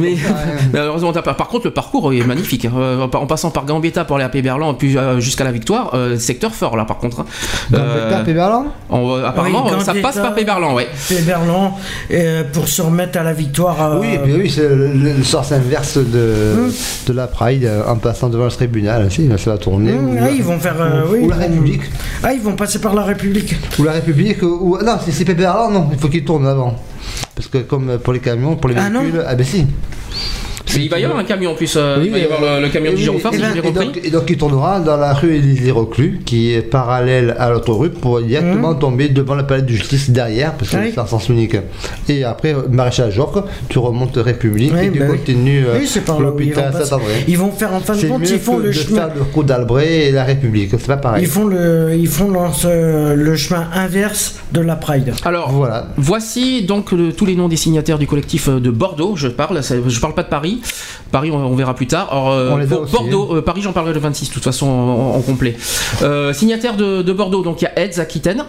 mais, 0.00 0.14
mais 0.72 0.78
heureusement, 0.80 1.12
t'as 1.12 1.22
pas- 1.22 1.34
par 1.34 1.48
contre, 1.48 1.66
le 1.66 1.72
parcours 1.72 2.12
est 2.12 2.24
magnifique. 2.24 2.64
hein. 2.64 2.72
Euh, 2.76 3.06
en, 3.12 3.26
passant 3.26 3.50
par 3.50 3.64
Gambetta 3.64 4.04
pour 4.04 4.16
aller 4.16 4.24
à 4.24 4.28
Péberlan, 4.28 4.74
puis 4.74 4.96
euh, 4.96 5.20
jusqu'à 5.20 5.44
la 5.44 5.52
victoire, 5.52 5.90
euh, 5.94 6.18
secteur 6.18 6.54
fort 6.54 6.76
là, 6.76 6.84
par 6.84 6.98
contre. 6.98 7.20
hein. 7.20 7.26
Gambetta, 7.70 8.18
Euh, 8.18 8.24
Péberlan? 8.24 8.66
on- 8.90 9.14
apparemment, 9.24 9.66
Oui, 9.66 9.84
ça 9.84 9.94
passe 9.94 10.16
par 10.16 10.34
Péberlan, 10.34 10.74
ouais. 10.74 10.88
Péberlan, 11.08 11.76
euh, 12.10 12.42
pour 12.52 12.68
se 12.68 12.82
remettre 12.82 13.18
à 13.18 13.22
la 13.22 13.32
victoire. 13.32 13.76
euh, 13.94 14.00
Oui, 14.00 14.18
puis 14.22 14.32
oui, 14.34 14.50
c'est 14.50 14.68
le, 14.68 15.22
sens 15.22 15.52
inverse 15.52 15.96
de, 15.98 16.68
de 17.06 17.12
la 17.12 17.26
Pride 17.26 17.64
euh, 17.64 17.82
en 17.86 17.96
passant 17.96 18.28
devant 18.28 18.44
le 18.44 18.50
tribunal. 18.50 19.10
Si, 19.10 19.28
ça 19.38 19.50
va 19.52 19.58
tourner. 19.58 19.92
Ou, 19.92 20.16
ah, 20.20 20.30
ils 20.30 20.42
vont 20.42 20.58
faire. 20.58 20.76
euh, 20.80 21.04
ou- 21.08 21.12
oui, 21.12 21.18
ou 21.22 21.30
la 21.30 21.36
République. 21.36 21.82
Ah, 22.22 22.32
ils 22.32 22.40
vont 22.40 22.54
passer 22.56 22.78
par 22.80 22.94
la 22.94 23.02
République. 23.02 23.54
Ou 23.78 23.84
la 23.84 23.92
République. 23.92 24.13
Ou, 24.42 24.78
non, 24.84 24.96
si 25.04 25.12
c'est 25.12 25.24
Péberlan, 25.24 25.70
non, 25.70 25.88
il 25.92 25.98
faut 25.98 26.08
qu'il 26.08 26.24
tourne 26.24 26.46
avant. 26.46 26.74
Parce 27.34 27.48
que 27.48 27.58
comme 27.58 27.98
pour 27.98 28.12
les 28.12 28.20
camions, 28.20 28.56
pour 28.56 28.70
les 28.70 28.76
Ah, 28.78 28.88
non 28.88 29.00
véhicules, 29.00 29.24
ah 29.26 29.34
ben 29.34 29.44
si. 29.44 29.66
Mais 30.76 30.84
il 30.84 30.90
va 30.90 30.98
y 30.98 31.04
avoir 31.04 31.18
un 31.20 31.24
camion 31.24 31.52
en 31.52 31.54
plus, 31.54 31.74
euh, 31.76 31.96
Oui, 32.00 32.06
il 32.06 32.12
va 32.12 32.18
y 32.18 32.24
avoir 32.24 32.40
le, 32.40 32.62
le 32.62 32.68
camion 32.68 32.90
du 32.92 32.96
oui, 32.96 33.16
et 33.16 33.20
si 33.20 33.32
j'ai 33.32 33.38
bien 33.38 33.54
et 33.54 33.60
compris. 33.60 33.86
donc, 33.86 34.00
et 34.04 34.10
donc 34.10 34.24
il 34.28 34.36
tournera 34.36 34.80
dans 34.80 34.96
la 34.96 35.12
rue 35.14 35.34
Élysée 35.36 35.70
Reclus, 35.70 36.20
qui 36.24 36.52
est 36.52 36.62
parallèle 36.62 37.34
à 37.38 37.50
l'autoroute, 37.50 37.94
pour 38.00 38.20
directement 38.20 38.74
tomber 38.74 39.08
devant 39.08 39.34
la 39.34 39.42
palais 39.44 39.62
de 39.62 39.68
justice 39.68 40.10
derrière, 40.10 40.54
parce 40.54 40.70
que 40.70 40.76
Mmh. 40.76 40.80
Oui. 40.84 40.90
c'est 40.94 41.00
en 41.00 41.06
sens 41.06 41.28
unique. 41.28 41.56
Et 42.08 42.24
après, 42.24 42.54
maréchal 42.70 43.10
Joffre, 43.12 43.44
tu 43.68 43.78
remontes 43.78 44.16
République 44.16 44.72
Oui, 44.74 44.86
et 44.86 44.90
tu 44.90 44.98
bah 44.98 45.06
oui. 45.10 45.18
continues 45.18 45.64
euh, 45.66 45.78
l'hôpital. 46.20 46.72
Saint-André. 46.84 47.24
Ils 47.28 47.38
vont 47.38 47.50
faire 47.52 47.72
en 47.72 47.80
fin 47.80 47.94
de 47.96 48.06
compte, 48.06 48.28
ils 48.28 48.38
font 48.38 48.56
que 48.56 48.62
le 48.62 48.68
de 48.68 48.72
chemin. 48.72 48.96
faire 48.96 49.10
le 49.16 49.24
coup 49.24 49.42
d'Albret 49.44 50.06
et 50.06 50.10
la 50.10 50.24
République, 50.24 50.70
c'est 50.72 50.86
pas 50.86 50.96
pareil. 50.96 51.22
Ils 51.22 51.28
font 51.28 51.44
le, 51.46 51.94
ils 51.96 52.08
font 52.08 52.30
leur- 52.30 52.54
ce- 52.54 53.14
le 53.14 53.36
chemin 53.36 53.68
inverse 53.74 54.36
de 54.52 54.60
la 54.60 54.76
Pride. 54.76 55.12
Alors, 55.24 55.50
Voilà. 55.52 55.86
Voici 55.96 56.62
donc 56.64 56.92
le- 56.92 57.12
tous 57.12 57.26
les 57.26 57.36
noms 57.36 57.48
des 57.48 57.56
signataires 57.56 57.98
du 57.98 58.06
collectif 58.06 58.48
euh, 58.48 58.60
de 58.60 58.70
Bordeaux. 58.70 59.14
Je 59.16 59.28
parle, 59.28 59.60
je 59.62 60.00
parle 60.00 60.14
pas 60.14 60.22
de 60.22 60.28
Paris. 60.28 60.60
Paris, 61.12 61.30
on, 61.30 61.36
on 61.36 61.54
verra 61.54 61.74
plus 61.74 61.86
tard. 61.86 62.08
Alors, 62.10 62.30
euh, 62.32 62.50
aussi, 62.82 62.92
Bordeaux, 62.92 63.36
euh, 63.36 63.42
Paris, 63.42 63.62
j'en 63.62 63.72
parlerai 63.72 63.94
le 63.94 64.00
26, 64.00 64.28
de 64.28 64.34
toute 64.34 64.44
façon, 64.44 64.66
en, 64.66 65.14
en 65.16 65.20
complet. 65.20 65.56
Euh, 66.02 66.32
signataires 66.32 66.76
de, 66.76 67.02
de 67.02 67.12
Bordeaux, 67.12 67.42
donc 67.42 67.62
il 67.62 67.64
y 67.64 67.68
a 67.68 67.78
AIDS 67.78 68.00
Aquitaine. 68.00 68.44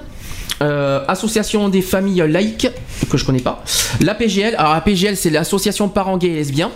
euh, 0.61 1.03
association 1.07 1.67
des 1.69 1.81
familles 1.81 2.23
laïques 2.29 2.69
que 3.09 3.17
je 3.17 3.25
connais 3.25 3.41
pas 3.41 3.61
la 4.01 4.15
PGL 4.15 4.55
alors 4.57 4.73
la 4.73 4.79
PGL 4.79 5.17
c'est 5.17 5.29
l'association 5.29 5.89
parents 5.89 6.17
gays 6.17 6.29
et 6.29 6.35
lesbiens 6.35 6.71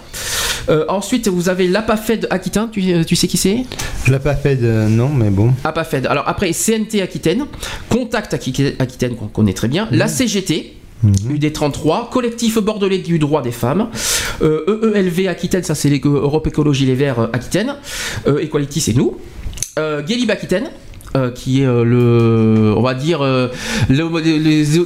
Euh, 0.69 0.83
ensuite 0.89 1.27
vous 1.29 1.47
avez 1.49 1.67
l'APAFED 1.67 2.27
Aquitaine 2.29 2.69
tu, 2.71 2.81
tu 3.05 3.15
sais 3.15 3.27
qui 3.27 3.37
c'est? 3.37 3.63
Fait 4.43 4.55
de 4.57 4.87
non, 4.89 5.09
mais 5.09 5.29
bon. 5.29 5.53
APAFED. 5.63 6.05
Alors 6.07 6.25
après, 6.27 6.51
CNT 6.53 7.01
Aquitaine, 7.01 7.45
Contact 7.89 8.33
Aqui- 8.33 8.75
Aquitaine 8.79 9.15
qu'on 9.15 9.27
connaît 9.27 9.53
très 9.53 9.67
bien, 9.69 9.87
la 9.91 10.07
CGT. 10.07 10.75
UD33, 11.05 12.09
collectif 12.09 12.57
bordelais 12.59 12.97
du 12.99 13.19
droit 13.19 13.41
des 13.41 13.51
femmes, 13.51 13.87
euh, 14.41 14.91
EELV 14.95 15.27
Aquitaine, 15.27 15.63
ça 15.63 15.75
c'est 15.75 15.89
l'Éco- 15.89 16.09
Europe 16.09 16.47
Écologie 16.47 16.85
Les 16.85 16.95
Verts 16.95 17.19
euh, 17.19 17.27
Aquitaine, 17.33 17.75
euh, 18.27 18.39
Equality 18.39 18.81
c'est 18.81 18.93
nous, 18.93 19.17
euh, 19.77 20.01
Guélib 20.01 20.29
Aquitaine, 20.31 20.69
euh, 21.15 21.31
qui 21.31 21.61
est 21.61 21.65
euh, 21.65 21.83
le, 21.83 22.73
on 22.75 22.81
va 22.81 22.93
dire, 22.93 23.21
euh, 23.21 23.47
le- 23.89 24.19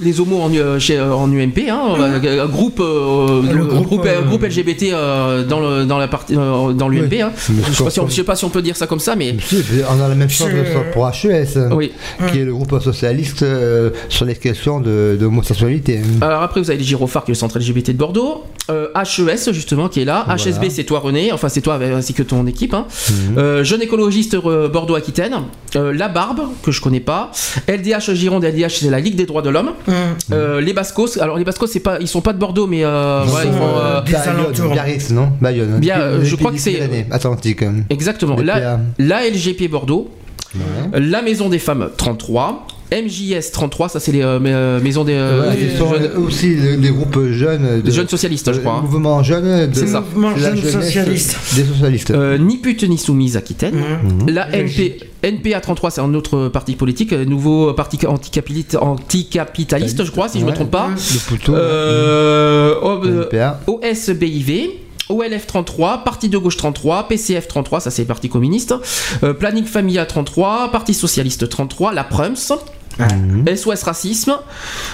les, 0.03 0.19
homos 0.19 0.41
en, 0.41 0.79
chez, 0.79 0.99
en 0.99 1.31
UMP, 1.31 1.69
hein, 1.69 1.79
un 1.99 2.45
groupe, 2.47 2.79
euh, 2.79 3.41
Le 3.41 3.57
le 3.57 3.65
groupe, 3.65 3.85
groupe, 3.87 4.05
euh, 4.05 4.21
groupe 4.21 4.43
LGBT 4.43 4.93
euh, 4.93 5.43
dans, 5.45 5.59
le, 5.59 5.85
dans 5.85 5.97
la 5.97 6.07
partie, 6.07 6.35
euh, 6.37 6.71
dans 6.73 6.87
l'UMP. 6.89 7.07
Oui. 7.11 7.21
hein. 7.21 7.31
Je 7.37 7.73
sais 7.73 7.83
pas 7.83 7.89
si 7.89 7.99
on- 7.99 8.03
comme- 8.03 8.11
je 8.11 8.15
sais 8.15 8.23
pas 8.23 8.35
si 8.35 8.45
on 8.45 8.49
peut 8.49 8.61
dire 8.61 8.75
ça 8.77 8.87
comme 8.87 8.99
ça, 8.99 9.15
mais 9.15 9.35
Si, 9.45 9.63
on 9.89 10.01
a 10.03 10.07
la 10.07 10.15
même 10.15 10.29
chose 10.29 10.49
pour 10.93 11.07
HES, 11.07 11.57
oui. 11.75 11.91
qui 12.31 12.39
est 12.39 12.45
le 12.45 12.53
groupe 12.53 12.79
socialiste 12.81 13.43
euh, 13.43 13.89
sur 14.09 14.25
les 14.25 14.35
questions 14.35 14.79
de- 14.79 15.17
d'homosexualité. 15.19 16.01
Alors 16.21 16.41
après, 16.41 16.61
vous 16.61 16.69
avez 16.69 16.79
les 16.79 16.85
gyrophares, 16.85 17.25
qui 17.25 17.31
est 17.31 17.35
le 17.35 17.39
centre 17.39 17.57
LGBT 17.59 17.89
de 17.93 17.97
Bordeaux. 17.97 18.43
Euh, 18.69 18.87
HES, 18.95 19.51
justement, 19.51 19.89
qui 19.89 20.01
est 20.01 20.05
là. 20.05 20.23
Voilà. 20.25 20.41
HSB, 20.41 20.69
c'est 20.69 20.85
toi, 20.85 20.99
René. 20.99 21.33
Enfin, 21.33 21.49
c'est 21.49 21.59
toi 21.59 21.77
ainsi 21.81 22.13
que 22.13 22.23
ton 22.23 22.47
équipe. 22.47 22.73
hein. 22.73 22.85
Mhm. 23.09 23.37
Euh, 23.37 23.63
Jeune 23.65 23.81
écologiste 23.81 24.35
euh, 24.35 24.69
Bordeaux-Aquitaine. 24.69 25.35
Euh, 25.75 25.91
la 25.93 26.07
Barbe, 26.13 26.41
que 26.63 26.71
je 26.71 26.79
connais 26.79 27.01
pas. 27.01 27.31
LDH 27.67 28.13
Gironde, 28.13 28.45
LDH, 28.45 28.69
c'est 28.79 28.89
la 28.89 29.01
Ligue 29.01 29.15
des 29.15 29.25
droits 29.25 29.41
de 29.41 29.49
l'homme. 29.49 29.71
Mmh. 29.87 29.91
Euh, 30.31 30.61
les 30.61 30.71
Bascos, 30.73 31.19
alors 31.19 31.37
les 31.37 31.43
Bascos, 31.43 31.67
c'est 31.67 31.81
pas, 31.81 31.97
ils 31.99 32.07
sont 32.07 32.21
pas 32.21 32.31
de 32.31 32.39
Bordeaux, 32.39 32.67
mais 32.67 32.85
euh, 32.85 33.23
Ils 33.25 33.29
voilà, 33.29 33.45
ils 33.45 33.51
sont, 33.51 33.57
font, 33.57 33.67
euh, 33.77 33.99
euh, 33.99 34.01
Bayonne. 34.01 34.71
Biarritz, 34.71 35.09
non 35.11 35.29
Bayonne. 35.41 35.79
Bien, 35.79 35.99
euh, 35.99 36.19
je 36.23 36.35
crois 36.37 36.51
que 36.51 36.57
c'est- 36.57 37.05
Atlantique. 37.11 37.63
exactement. 37.89 38.37
Les 38.37 38.43
La, 38.45 38.79
la 38.99 39.27
LGP 39.29 39.67
Bordeaux. 39.69 40.09
Ouais. 40.55 40.99
La 40.99 41.21
Maison 41.23 41.49
des 41.49 41.57
Femmes 41.59 41.89
33. 41.97 42.67
MJS 42.93 43.51
33, 43.51 43.89
ça 43.89 43.99
c'est 43.99 44.11
les 44.11 44.21
euh, 44.21 44.39
euh, 44.45 44.79
maisons 44.81 45.03
des 45.03 45.13
euh, 45.13 45.37
Voilà, 45.37 45.55
des 45.55 45.69
ce 45.71 45.77
sont 45.77 45.89
jeunes, 45.93 46.11
aussi 46.25 46.55
les, 46.55 46.77
les 46.77 46.89
groupes 46.89 47.19
jeunes. 47.31 47.81
De, 47.81 47.91
jeunes 47.91 48.07
socialistes, 48.07 48.53
je 48.53 48.59
crois. 48.59 48.73
Hein. 48.75 48.81
mouvement 48.83 49.23
jeune. 49.23 49.69
de- 49.69 49.75
C'est 49.75 49.87
ça. 49.87 50.01
Mouvement 50.01 50.31
la 50.31 50.55
jeune 50.55 50.61
socialiste. 50.61 51.37
Des 51.55 51.63
socialistes. 51.65 52.11
Euh, 52.11 52.37
ni 52.37 52.57
pute 52.57 52.83
ni 52.83 52.97
soumise 52.97 53.35
Aquitaine. 53.37 53.75
Mmh. 53.75 54.29
La 54.29 54.47
NP, 54.55 54.99
NPA 55.23 55.59
33, 55.61 55.91
c'est 55.91 56.01
un 56.01 56.13
autre 56.13 56.49
parti 56.49 56.75
politique, 56.75 57.13
nouveau 57.13 57.73
parti 57.73 57.97
anticapitaliste, 58.05 58.75
anticapitaliste 58.79 60.03
je 60.03 60.11
crois, 60.11 60.29
si 60.29 60.39
je 60.39 60.43
me 60.45 60.49
Ouais. 60.49 60.55
trompe 60.55 60.71
pas. 60.71 60.89
Le 60.89 61.19
poutou. 61.27 61.51
Ouais. 61.53 63.23
NPA. 63.23 63.59
OSBIV. 63.67 64.69
OLF 65.09 65.45
33, 65.47 66.03
Parti 66.05 66.29
de 66.29 66.37
gauche 66.37 66.55
33, 66.55 67.09
PCF 67.09 67.49
33, 67.49 67.81
ça 67.81 67.91
c'est 67.91 68.03
le 68.03 68.07
Parti 68.07 68.29
communiste, 68.29 68.73
euh, 69.23 69.33
Planning 69.33 69.65
Familia 69.65 70.05
33, 70.05 70.69
Parti 70.71 70.93
socialiste 70.93 71.49
33, 71.49 71.93
la 71.93 72.05
Prums, 72.05 72.53
Mhm. 72.99 73.47
SOS 73.55 73.83
Racisme, 73.83 74.33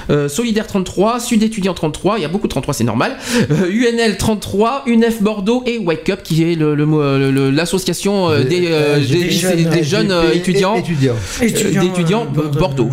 euh, 0.10 0.30
Solidaire 0.30 0.68
33, 0.68 1.20
Sud 1.20 1.44
Étudiant 1.44 1.74
33, 1.74 2.18
il 2.18 2.22
y 2.22 2.26
a 2.26 2.30
beaucoup 2.30 2.48
de 2.48 2.52
33, 2.52 2.74
c'est 2.74 2.84
normal, 2.84 3.18
euh, 3.52 3.70
UNL 3.70 4.18
33, 4.18 4.84
UNEF 4.88 5.22
Bordeaux 5.22 5.64
et 5.66 5.78
Wake 5.80 6.10
Up 6.10 6.22
qui 6.24 6.44
est 6.50 6.56
le- 6.56 6.76
le 6.76 6.86
le- 6.86 7.32
le- 7.32 7.50
l'association 7.52 8.30
euh, 8.30 8.44
des, 8.44 8.68
euh, 8.72 9.00
Des- 9.00 9.06
des, 9.06 9.14
des 9.16 9.24
des- 9.26 9.30
jeunes, 9.32 9.64
des 9.70 9.84
jeunes 9.84 10.12
euh, 10.12 10.32
Et- 10.34 10.38
étudiants. 10.38 10.76
Étudiants. 10.76 11.16
euh, 11.42 11.46
Étudiants, 11.46 12.28
euh, 12.38 12.48
Bordeaux, 12.58 12.90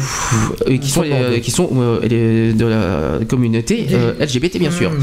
et 0.67 0.79
qui 0.79 0.91
sont, 0.91 1.05
euh, 1.05 1.39
qui 1.39 1.51
sont 1.51 1.71
euh, 1.77 2.01
les- 2.03 2.53
de 2.53 2.67
la 2.67 3.25
communauté 3.29 3.87
euh, 3.93 4.13
LGBT 4.21 4.59
bien 4.59 4.71
sûr. 4.71 4.91
Mmh. 4.91 4.99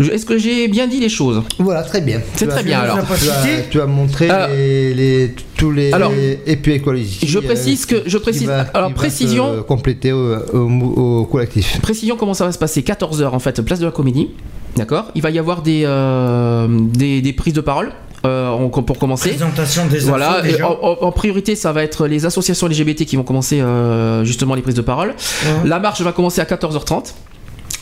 Je- 0.00 0.10
Est-ce 0.10 0.26
que 0.26 0.38
j'ai 0.38 0.68
bien 0.68 0.86
dit 0.86 1.00
les 1.00 1.08
choses? 1.08 1.42
Voilà, 1.58 1.82
très 1.82 2.00
bien. 2.00 2.20
C'est 2.36 2.46
très 2.48 2.62
bien, 2.62 2.80
alors. 2.80 2.98
Tu 3.20 3.28
as 3.28 3.62
Tu 3.70 3.78
montré 3.88 4.30
Alors- 4.30 4.48
les, 4.48 4.94
les- 4.94 5.34
tous 5.58 5.70
les 5.72 5.92
Alors, 5.92 6.12
et 6.46 6.56
puis 6.56 6.72
écologie. 6.72 7.18
je 7.26 7.38
précise 7.40 7.84
que- 7.84 8.02
je 8.06 8.16
précise- 8.16 8.48
alors, 8.72 8.92
précision- 8.94 9.62
compléter 9.64 10.12
au, 10.12 10.36
au, 10.54 11.20
au 11.20 11.24
collectif. 11.26 11.80
Précision 11.82 12.16
comment 12.16 12.32
ça 12.32 12.46
va 12.46 12.52
se 12.52 12.58
passer? 12.58 12.80
14h 12.82 13.26
en 13.34 13.38
fait, 13.40 13.60
place 13.62 13.80
de 13.80 13.84
la 13.86 13.92
comédie. 13.92 14.30
D'accord? 14.76 15.06
Il 15.14 15.22
va 15.22 15.30
y 15.30 15.38
avoir 15.38 15.60
des, 15.62 15.82
euh, 15.84 16.66
des, 16.70 17.20
des 17.20 17.32
prises 17.32 17.54
de 17.54 17.60
parole 17.60 17.90
euh, 18.24 18.50
on- 18.50 18.68
pour 18.70 18.98
commencer. 18.98 19.30
Présentation 19.30 19.86
des 19.86 19.98
Voilà, 20.00 20.40
en, 20.64 20.78
en- 20.88 21.06
en 21.06 21.12
priorité, 21.12 21.54
ça 21.54 21.72
va 21.72 21.82
être 21.82 22.06
les 22.06 22.26
associations 22.26 22.66
LGBT 22.68 23.04
qui 23.04 23.16
vont 23.16 23.22
commencer 23.22 23.60
euh, 23.60 24.24
justement 24.24 24.54
les 24.54 24.62
prises 24.62 24.74
de 24.76 24.80
parole. 24.82 25.08
Ouais. 25.10 25.68
La 25.68 25.78
marche 25.80 26.00
va 26.02 26.12
commencer 26.12 26.40
à 26.40 26.44
14h30. 26.44 27.14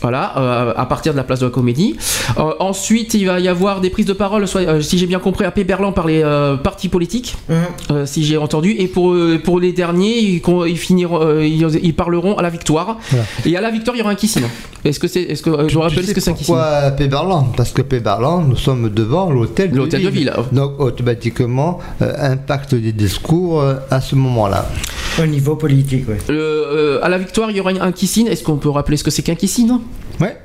Voilà, 0.01 0.33
euh, 0.37 0.73
à 0.75 0.85
partir 0.85 1.11
de 1.13 1.17
la 1.17 1.23
place 1.23 1.39
de 1.39 1.45
la 1.45 1.51
Comédie. 1.51 1.95
Euh, 2.37 2.51
ensuite, 2.59 3.13
il 3.13 3.25
va 3.25 3.39
y 3.39 3.47
avoir 3.47 3.81
des 3.81 3.89
prises 3.89 4.05
de 4.05 4.13
parole, 4.13 4.47
soit, 4.47 4.61
euh, 4.61 4.81
si 4.81 4.97
j'ai 4.97 5.07
bien 5.07 5.19
compris, 5.19 5.45
à 5.45 5.51
Péberlan 5.51 5.91
par 5.91 6.07
les 6.07 6.21
euh, 6.23 6.55
partis 6.55 6.89
politiques, 6.89 7.35
Mmh. 7.49 7.53
euh, 7.91 8.05
si 8.05 8.23
j'ai 8.23 8.37
entendu. 8.37 8.71
Et 8.77 8.87
pour, 8.87 9.15
pour 9.43 9.59
les 9.59 9.73
derniers, 9.73 10.19
ils, 10.19 10.77
finiront, 10.77 11.39
ils, 11.39 11.79
ils 11.83 11.93
parleront 11.95 12.37
à 12.37 12.41
la 12.41 12.49
victoire. 12.49 12.97
Voilà. 13.09 13.25
Et 13.45 13.55
à 13.57 13.61
la 13.61 13.71
victoire, 13.71 13.95
il 13.95 13.99
y 13.99 14.01
aura 14.01 14.11
un 14.11 14.15
kissing. 14.15 14.43
Est-ce 14.85 14.99
que 14.99 15.07
c'est, 15.07 15.21
est-ce 15.23 15.41
que 15.41 15.67
je 15.67 15.73
vous 15.73 15.81
rappelle 15.81 15.99
Tu 16.01 16.09
ce 16.09 16.13
que 16.13 16.21
c'est 16.21 16.31
un 16.31 16.33
kissing 16.33 16.55
pourquoi 16.55 16.91
Péberlan? 16.91 17.51
Parce 17.57 17.71
que 17.71 17.81
Péberlan, 17.81 18.41
nous 18.41 18.55
sommes 18.55 18.89
devant 18.89 19.31
l'hôtel 19.31 19.71
de, 19.71 19.77
L'hôtel 19.77 20.03
de 20.03 20.09
ville. 20.09 20.33
Donc 20.51 20.79
automatiquement, 20.79 21.79
euh, 22.01 22.13
impact 22.33 22.75
des 22.75 22.93
discours 22.93 23.61
euh, 23.61 23.75
à 23.89 24.01
ce 24.01 24.15
moment-là. 24.15 24.65
Au 25.21 25.25
niveau 25.25 25.55
politique, 25.55 26.07
ouais. 26.07 26.17
Le- 26.29 26.35
euh, 26.39 26.99
à 27.03 27.09
la 27.09 27.17
victoire, 27.17 27.49
il 27.51 27.57
y 27.57 27.59
aura 27.59 27.71
un 27.71 27.91
kissing. 27.91 28.27
Est-ce 28.27 28.43
qu'on 28.43 28.57
peut 28.57 28.69
rappeler 28.69 28.97
ce 28.97 29.03
que 29.03 29.11
c'est 29.11 29.23
qu'un 29.23 29.35
kissing 29.35 29.71
Ouais. 30.19 30.37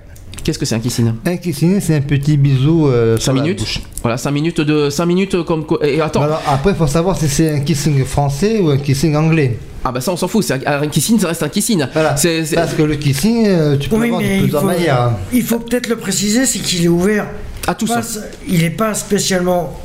Qu'est-ce 0.45 0.59
que 0.59 0.65
c'est 0.65 0.75
un 0.75 0.81
kissing 0.81 1.13
Un 1.25 1.37
kissing, 1.37 1.79
c'est 1.81 1.95
un 1.97 2.01
petit 2.01 2.37
bisou. 2.37 2.89
Euh, 2.89 3.17
5 3.17 3.23
sur 3.23 3.33
la 3.35 3.43
minutes 3.43 3.59
bouche. 3.61 3.81
Voilà, 4.03 4.17
5 4.17 4.31
minutes 4.33 4.61
de 4.61 4.91
5 4.91 5.07
minutes 5.07 5.43
comme 5.45 5.65
co- 5.67 5.81
et 5.83 6.01
attends. 6.01 6.23
Alors, 6.23 6.43
après, 6.49 6.71
il 6.71 6.77
faut 6.77 6.87
savoir 6.87 7.17
si 7.17 7.29
c'est 7.29 7.51
un 7.51 7.61
kissing 7.61 8.05
français 8.05 8.59
ou 8.61 8.71
un 8.71 8.79
kissing 8.79 9.15
anglais. 9.15 9.59
Ah 9.85 9.91
bah 9.91 10.01
ça 10.01 10.13
on 10.13 10.17
s'en 10.17 10.29
fout, 10.29 10.45
c'est 10.45 10.65
un, 10.65 10.83
un 10.83 10.87
kissing 10.87 11.19
ça 11.19 11.27
reste 11.29 11.43
un 11.43 11.49
kissing. 11.49 11.85
Voilà. 11.93 12.11
Parce 12.11 12.75
que 12.75 12.83
le 12.83 12.95
kissing, 12.95 13.47
euh, 13.49 13.77
tu 13.77 13.89
peux 13.89 13.97
Oui, 13.97 14.03
l'avoir 14.03 14.21
de 14.23 14.39
plusieurs 14.39 14.61
faut, 14.61 14.67
manières. 14.69 15.11
il 15.33 15.43
faut 15.43 15.59
peut-être 15.59 15.89
le 15.89 15.97
préciser, 15.97 16.47
c'est 16.47 16.61
qu'il 16.61 16.85
est 16.85 16.89
ouvert. 16.89 17.27
à 17.67 17.75
tous. 17.75 17.89
Pas- 17.89 18.01
il 18.49 18.61
n'est 18.61 18.71
pas 18.71 18.95
spécialement 18.95 19.77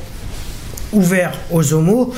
ouvert 0.92 1.32
aux 1.50 1.72
homos, 1.72 2.12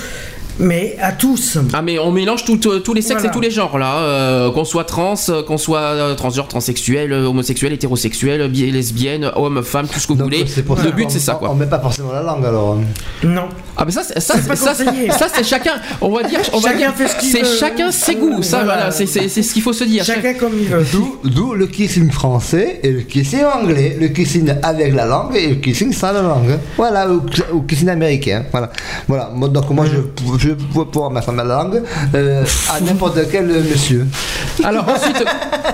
mais 0.60 0.96
à 1.00 1.12
tous. 1.12 1.58
Ah 1.72 1.82
mais 1.82 1.98
on 1.98 2.12
mélange 2.12 2.44
tout- 2.44 2.60
euh, 2.68 2.78
tous 2.80 2.94
les 2.94 3.02
sexes 3.02 3.22
Voilà. 3.22 3.30
et 3.30 3.34
tous 3.34 3.40
les 3.40 3.50
genres 3.50 3.78
là, 3.78 3.96
euh, 3.98 4.50
qu'on 4.52 4.64
soit 4.64 4.84
trans, 4.84 5.14
euh, 5.28 5.42
qu'on 5.42 5.58
soit 5.58 5.80
euh, 5.80 6.14
transgenre, 6.14 6.46
transsexuel, 6.48 7.12
homosexuel, 7.12 7.72
hétérosexuel, 7.72 8.48
bi- 8.48 8.70
lesbienne, 8.70 9.30
homme, 9.36 9.62
femme, 9.62 9.88
tout 9.88 9.98
ce 9.98 10.06
que 10.06 10.12
vous 10.12 10.22
voulez. 10.22 10.44
pour 10.66 10.78
ça 10.78 10.84
Le 10.84 10.92
but 10.92 11.06
c'est 11.10 11.18
ça 11.18 11.36
On 11.36 11.38
quoi. 11.46 11.54
met 11.54 11.66
pas 11.66 11.80
forcément 11.80 12.12
la 12.12 12.22
langue 12.22 12.44
alors. 12.44 12.78
Non. 13.24 13.48
Ah 13.76 13.84
mais 13.84 13.92
ça 13.92 14.02
c'est 14.02 14.20
ça, 14.20 14.34
C'est 14.36 14.48
c'est- 14.54 14.56
ça, 14.56 15.18
ça, 15.18 15.26
c'est 15.34 15.44
chacun. 15.44 15.74
On 16.00 16.10
va 16.10 16.22
dire 16.22 16.40
on 16.52 16.58
va 16.60 16.68
Chacun 16.70 16.78
dire- 16.78 16.94
fait 16.94 17.08
ce 17.08 17.16
qu'il 17.16 17.28
c'est 17.30 17.42
veut. 17.42 17.56
chacun 17.58 17.90
ses 17.90 18.14
goûts. 18.16 18.42
Ça 18.42 18.58
Voilà. 18.58 18.74
voilà, 18.74 18.90
c'est 18.90 19.06
c'est- 19.06 19.28
c'est 19.28 19.42
ce 19.42 19.52
qu'il 19.54 19.62
faut 19.62 19.72
se 19.72 19.84
dire. 19.84 20.04
Chacun 20.04 20.34
comme 20.34 20.52
il 20.58 20.66
veut. 20.66 20.84
D'où, 21.24 21.54
le 21.54 21.66
kissing 21.66 22.10
français 22.10 22.80
et 22.82 22.90
le 22.90 23.00
kissing 23.00 23.40
anglais. 23.44 23.96
Le 23.98 24.08
kissing 24.08 24.52
avec 24.62 24.94
la 24.94 25.06
langue 25.06 25.34
et 25.36 25.48
le 25.48 25.54
kissing 25.56 25.92
sans 25.92 26.12
la 26.12 26.22
langue. 26.22 26.58
Voilà, 26.76 27.08
ou, 27.10 27.22
ou 27.54 27.62
kissing 27.62 27.88
américain. 27.88 28.44
Voilà. 28.50 28.70
voilà. 29.08 29.30
Donc 29.48 29.70
moi, 29.70 29.86
je, 29.86 29.98
je 30.38 30.49
peux 30.54 30.84
pouvoir 30.84 31.10
mettre 31.10 31.32
ma 31.32 31.44
langue 31.44 31.82
euh, 32.14 32.44
à 32.70 32.80
n'importe 32.80 33.18
quel 33.30 33.46
monsieur. 33.46 34.06
Alors 34.64 34.86
ensuite, 34.88 35.24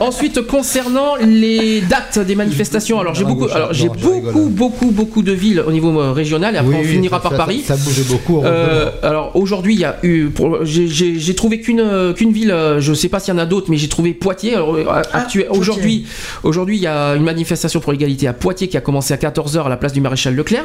ensuite 0.01 0.47
concernant 0.47 1.17
les 1.17 1.81
dates 1.83 2.19
des 2.19 2.35
manifestations, 2.35 3.01
alors 3.01 3.15
j'ai 3.15 3.25
beaucoup, 3.25 3.49
je- 3.49 3.55
alors 3.55 3.73
j'ai 3.73 3.85
je 3.85 3.89
beaucoup, 4.23 4.49
beaucoup, 4.49 4.91
beaucoup 4.91 5.23
de 5.23 5.33
villes 5.33 5.63
au 5.67 5.73
niveau 5.73 5.99
euh, 6.01 6.13
régional 6.13 6.55
et 6.55 6.59
après 6.59 6.71
Oui, 6.75 6.81
on 6.83 6.85
finira 6.89 7.17
ça- 7.17 7.23
par 7.23 7.33
ça- 7.33 7.39
Paris. 7.39 7.65
Ça, 7.67 7.77
bougeait 7.77 8.03
beaucoup. 8.05 8.43
Euh, 8.45 8.91
alors 9.03 9.33
aujourd'hui, 9.35 9.75
il 9.75 9.81
y 9.81 9.85
a 9.85 9.97
eu, 10.03 10.31
j'ai- 10.65 11.35
trouvé 11.35 11.61
qu'une 11.61 11.81
euh, 11.81 12.13
qu'une 12.15 12.33
ville, 12.33 12.55
je 12.79 12.93
sais 12.95 13.09
pas 13.09 13.21
s'il 13.21 13.35
y 13.35 13.37
en 13.37 13.41
a 13.41 13.47
d'autres, 13.47 13.67
mais 13.71 13.77
j'ai 13.77 13.89
trouvé 13.89 14.15
Poitiers. 14.15 14.55
Alors, 14.55 14.77
actu- 15.13 15.43
Poitiers. 15.45 15.49
aujourd'hui, 15.49 16.07
aujourd'hui, 16.43 16.77
il 16.77 16.83
y 16.83 16.87
a 16.87 17.15
une 17.15 17.25
manifestation 17.25 17.81
pour 17.81 17.93
l'égalité 17.93 18.27
à 18.29 18.33
Poitiers 18.33 18.69
qui 18.69 18.77
a 18.77 18.81
commencé 18.81 19.13
à 19.15 19.17
14h 19.17 19.65
à 19.67 19.69
la 19.69 19.77
place 19.77 19.93
du 19.93 20.01
maréchal 20.01 20.35
Leclerc. 20.35 20.65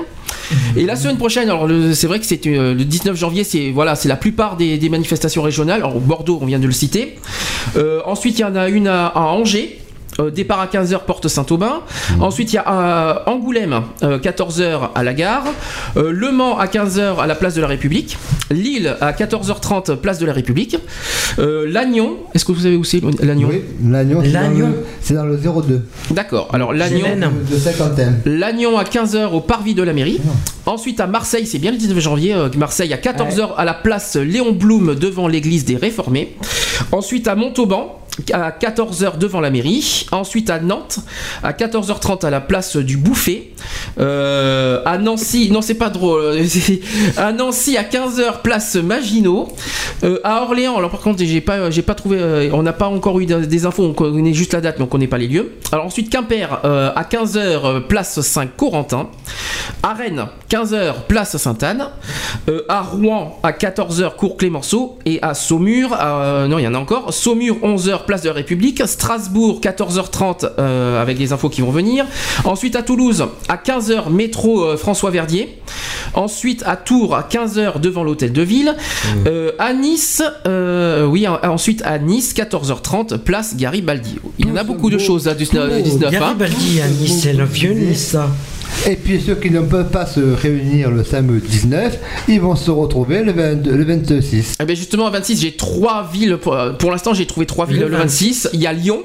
Et 0.75 0.85
la 0.85 0.95
semaine 0.95 1.17
prochaine, 1.17 1.49
alors 1.49 1.67
c'est 1.93 2.07
vrai 2.07 2.19
que 2.19 2.25
c'est 2.25 2.43
le 2.45 2.73
19 2.75 3.15
janvier, 3.17 3.43
c'est 3.43 3.71
voilà, 3.71 3.95
c'est 4.01 4.09
la 4.09 4.15
plupart 4.15 4.57
des, 4.57 4.89
manifestations 4.89 5.43
régionales. 5.43 5.81
Alors 5.81 5.99
Bordeaux, 5.99 6.39
on 6.41 6.45
vient 6.45 6.59
de 6.59 6.65
le 6.65 6.71
citer. 6.71 7.19
Euh, 7.75 8.01
ensuite, 8.05 8.39
il 8.39 8.41
y 8.41 8.45
en 8.45 8.55
a 8.55 8.67
une 8.67 8.87
à 8.87 9.15
Angers. 9.15 9.79
Euh, 10.21 10.29
départ 10.31 10.59
à 10.59 10.67
15h, 10.67 10.99
porte 11.05 11.27
Saint-Aubin. 11.27 11.81
Ensuite, 12.19 12.53
il 12.53 12.55
y 12.57 12.59
a 12.59 12.65
euh, 12.67 13.13
Angoulême, 13.31 13.81
14h 14.01 14.89
à 14.95 15.03
la 15.03 15.13
gare. 15.13 15.43
Euh, 15.97 16.11
le 16.11 16.31
Mans 16.31 16.57
à 16.57 16.67
15h 16.67 17.17
à 17.19 17.27
la 17.27 17.35
place 17.35 17.55
de 17.55 17.61
la 17.61 17.67
République. 17.67 18.17
Lille 18.51 18.95
à 19.01 19.11
14h30, 19.13 19.95
place 19.97 20.19
de 20.19 20.25
la 20.25 20.33
République. 20.33 20.77
Euh, 21.39 21.65
Lannion, 21.69 22.17
est-ce 22.33 22.45
que 22.45 22.51
vous 22.51 22.61
savez 22.61 22.75
où 22.75 22.83
c'est 22.83 23.01
Lannion? 23.23 23.49
Oui, 23.51 23.61
l'agneau, 23.89 24.21
c'est 24.23 24.31
dans 24.31 24.49
le- 24.67 24.85
c'est 25.01 25.13
dans 25.13 25.25
le 25.25 25.37
02. 25.37 25.81
D'accord. 26.11 26.49
Alors, 26.53 26.73
Lannion. 26.73 27.05
Gélène. 27.05 27.29
De 27.51 27.57
cinquantaine. 27.57 28.19
Lannion 28.25 28.77
à 28.77 28.83
15h 28.83 29.31
au 29.33 29.39
parvis 29.41 29.73
de 29.73 29.83
la 29.83 29.93
mairie. 29.93 30.19
Ensuite 30.65 30.99
à 30.99 31.07
Marseille, 31.07 31.45
c'est 31.47 31.57
bien 31.59 31.71
le 31.71 31.77
19 31.77 31.99
janvier, 31.99 32.33
euh, 32.35 32.49
Marseille 32.57 32.93
à 32.93 32.97
14h 32.97 33.55
à 33.57 33.65
la 33.65 33.73
place 33.73 34.15
Léon 34.15 34.51
Blum 34.51 34.95
devant 34.95 35.27
l'église 35.27 35.65
des 35.65 35.75
Réformés. 35.77 36.35
Ensuite 36.91 37.27
à 37.27 37.35
Montauban 37.35 37.97
à 38.33 38.51
14h 38.51 39.17
devant 39.17 39.39
la 39.39 39.49
mairie. 39.49 40.05
Ensuite 40.11 40.49
à 40.49 40.59
Nantes 40.59 40.99
à 41.43 41.53
14h30 41.53 42.25
à 42.25 42.29
la 42.29 42.41
place 42.41 42.77
du 42.77 42.97
Bouffet. 42.97 43.51
Euh, 43.99 44.81
à 44.85 44.97
Nancy, 44.97 45.49
non 45.51 45.61
c'est 45.61 45.75
pas 45.75 45.89
drôle, 45.89 46.39
à 47.17 47.31
Nancy 47.31 47.77
à 47.77 47.83
15h 47.83 48.41
place 48.41 48.75
Maginot. 48.75 49.49
Euh, 50.03 50.19
à 50.23 50.43
Orléans, 50.43 50.77
alors 50.77 50.89
par 50.89 51.01
contre 51.01 51.23
j'ai 51.23 51.41
pas, 51.41 51.69
pas 51.85 51.95
trouvé, 51.95 52.17
euh, 52.19 52.49
on 52.53 52.63
n'a 52.63 52.73
pas 52.73 52.87
encore 52.87 53.19
eu 53.19 53.25
des 53.25 53.65
infos, 53.65 53.83
on 53.83 53.93
connaît 53.93 54.33
juste 54.33 54.53
la 54.53 54.61
date 54.61 54.77
mais 54.77 54.85
on 54.85 54.87
connaît 54.87 55.07
pas 55.07 55.17
les 55.17 55.27
lieux. 55.27 55.53
Alors 55.71 55.85
ensuite 55.85 56.09
Quimper 56.09 56.59
à 56.63 57.03
15h 57.03 57.81
place 57.81 58.21
Saint-Corentin. 58.21 59.09
À 59.83 59.93
Rennes 59.93 60.25
15h 60.49 61.05
place 61.07 61.37
Sainte-Anne. 61.37 61.87
À 62.67 62.81
Rouen 62.81 63.39
à 63.43 63.51
14h 63.51 64.15
cours 64.15 64.37
Clémenceau 64.37 64.99
et 65.05 65.19
à 65.21 65.33
Saumur, 65.33 65.97
non 66.49 66.59
il 66.59 66.63
y 66.63 66.67
en 66.67 66.73
a 66.73 66.77
encore, 66.77 67.13
Saumur 67.13 67.57
11h 67.63 68.05
place 68.05 68.10
de 68.19 68.27
la 68.27 68.33
République, 68.33 68.83
Strasbourg 68.85 69.61
14h30 69.63 70.49
euh, 70.59 71.01
avec 71.01 71.17
les 71.17 71.31
infos 71.31 71.47
qui 71.49 71.61
vont 71.61 71.71
venir. 71.71 72.05
Ensuite 72.43 72.75
à 72.75 72.81
Toulouse 72.83 73.25
à 73.47 73.55
15h 73.55 74.09
métro 74.11 74.63
euh, 74.63 74.75
François 74.77 75.11
Verdier. 75.11 75.57
Ensuite 76.13 76.63
à 76.65 76.75
Tours 76.75 77.15
à 77.15 77.21
15h 77.29 77.79
devant 77.79 78.03
l'hôtel 78.03 78.33
de 78.33 78.41
ville. 78.41 78.75
Euh, 79.27 79.51
à 79.59 79.73
Nice, 79.73 80.21
euh, 80.45 81.05
oui 81.05 81.25
en- 81.27 81.39
ensuite 81.49 81.81
à 81.85 81.97
Nice 81.99 82.33
14h30 82.35 83.17
place 83.19 83.55
Garibaldi. 83.55 84.17
Il 84.37 84.47
y 84.49 84.51
en 84.51 84.57
a 84.57 84.63
beaucoup 84.63 84.89
de 84.89 84.97
choses 84.97 85.27
à 85.29 85.33
19. 85.33 85.81
19 85.83 86.07
hein. 86.07 86.11
Garibaldi 86.11 86.81
à 86.81 86.87
Nice, 86.89 87.21
c'est 87.23 87.33
le 87.33 87.45
vieux 87.45 87.71
Nice, 87.73 88.07
ça. 88.11 88.27
Et 88.89 88.95
puis 88.95 89.21
ceux 89.21 89.35
qui 89.35 89.51
ne 89.51 89.61
peuvent 89.61 89.91
pas 89.91 90.05
se 90.05 90.19
réunir 90.19 90.89
le 90.91 91.03
samedi 91.03 91.47
19, 91.47 91.99
ils 92.27 92.41
vont 92.41 92.55
se 92.55 92.71
retrouver 92.71 93.23
le, 93.23 93.31
22 93.31 93.75
le 93.75 93.83
26. 93.83 94.57
Eh 94.59 94.65
bien 94.65 94.75
justement 94.75 95.07
à 95.07 95.11
26 95.11 95.41
j'ai 95.41 95.51
trois 95.55 96.09
villes 96.11 96.37
pour, 96.37 96.55
euh, 96.55 96.73
pour 96.73 96.91
l'instant 96.91 97.13
j'ai 97.13 97.25
trouvé 97.25 97.45
trois 97.45 97.65
villes 97.65 97.79
Le 97.79 97.89
le 97.89 97.97
26 97.97 98.49
il 98.53 98.61
y 98.61 98.67
a 98.67 98.73
Lyon 98.73 99.03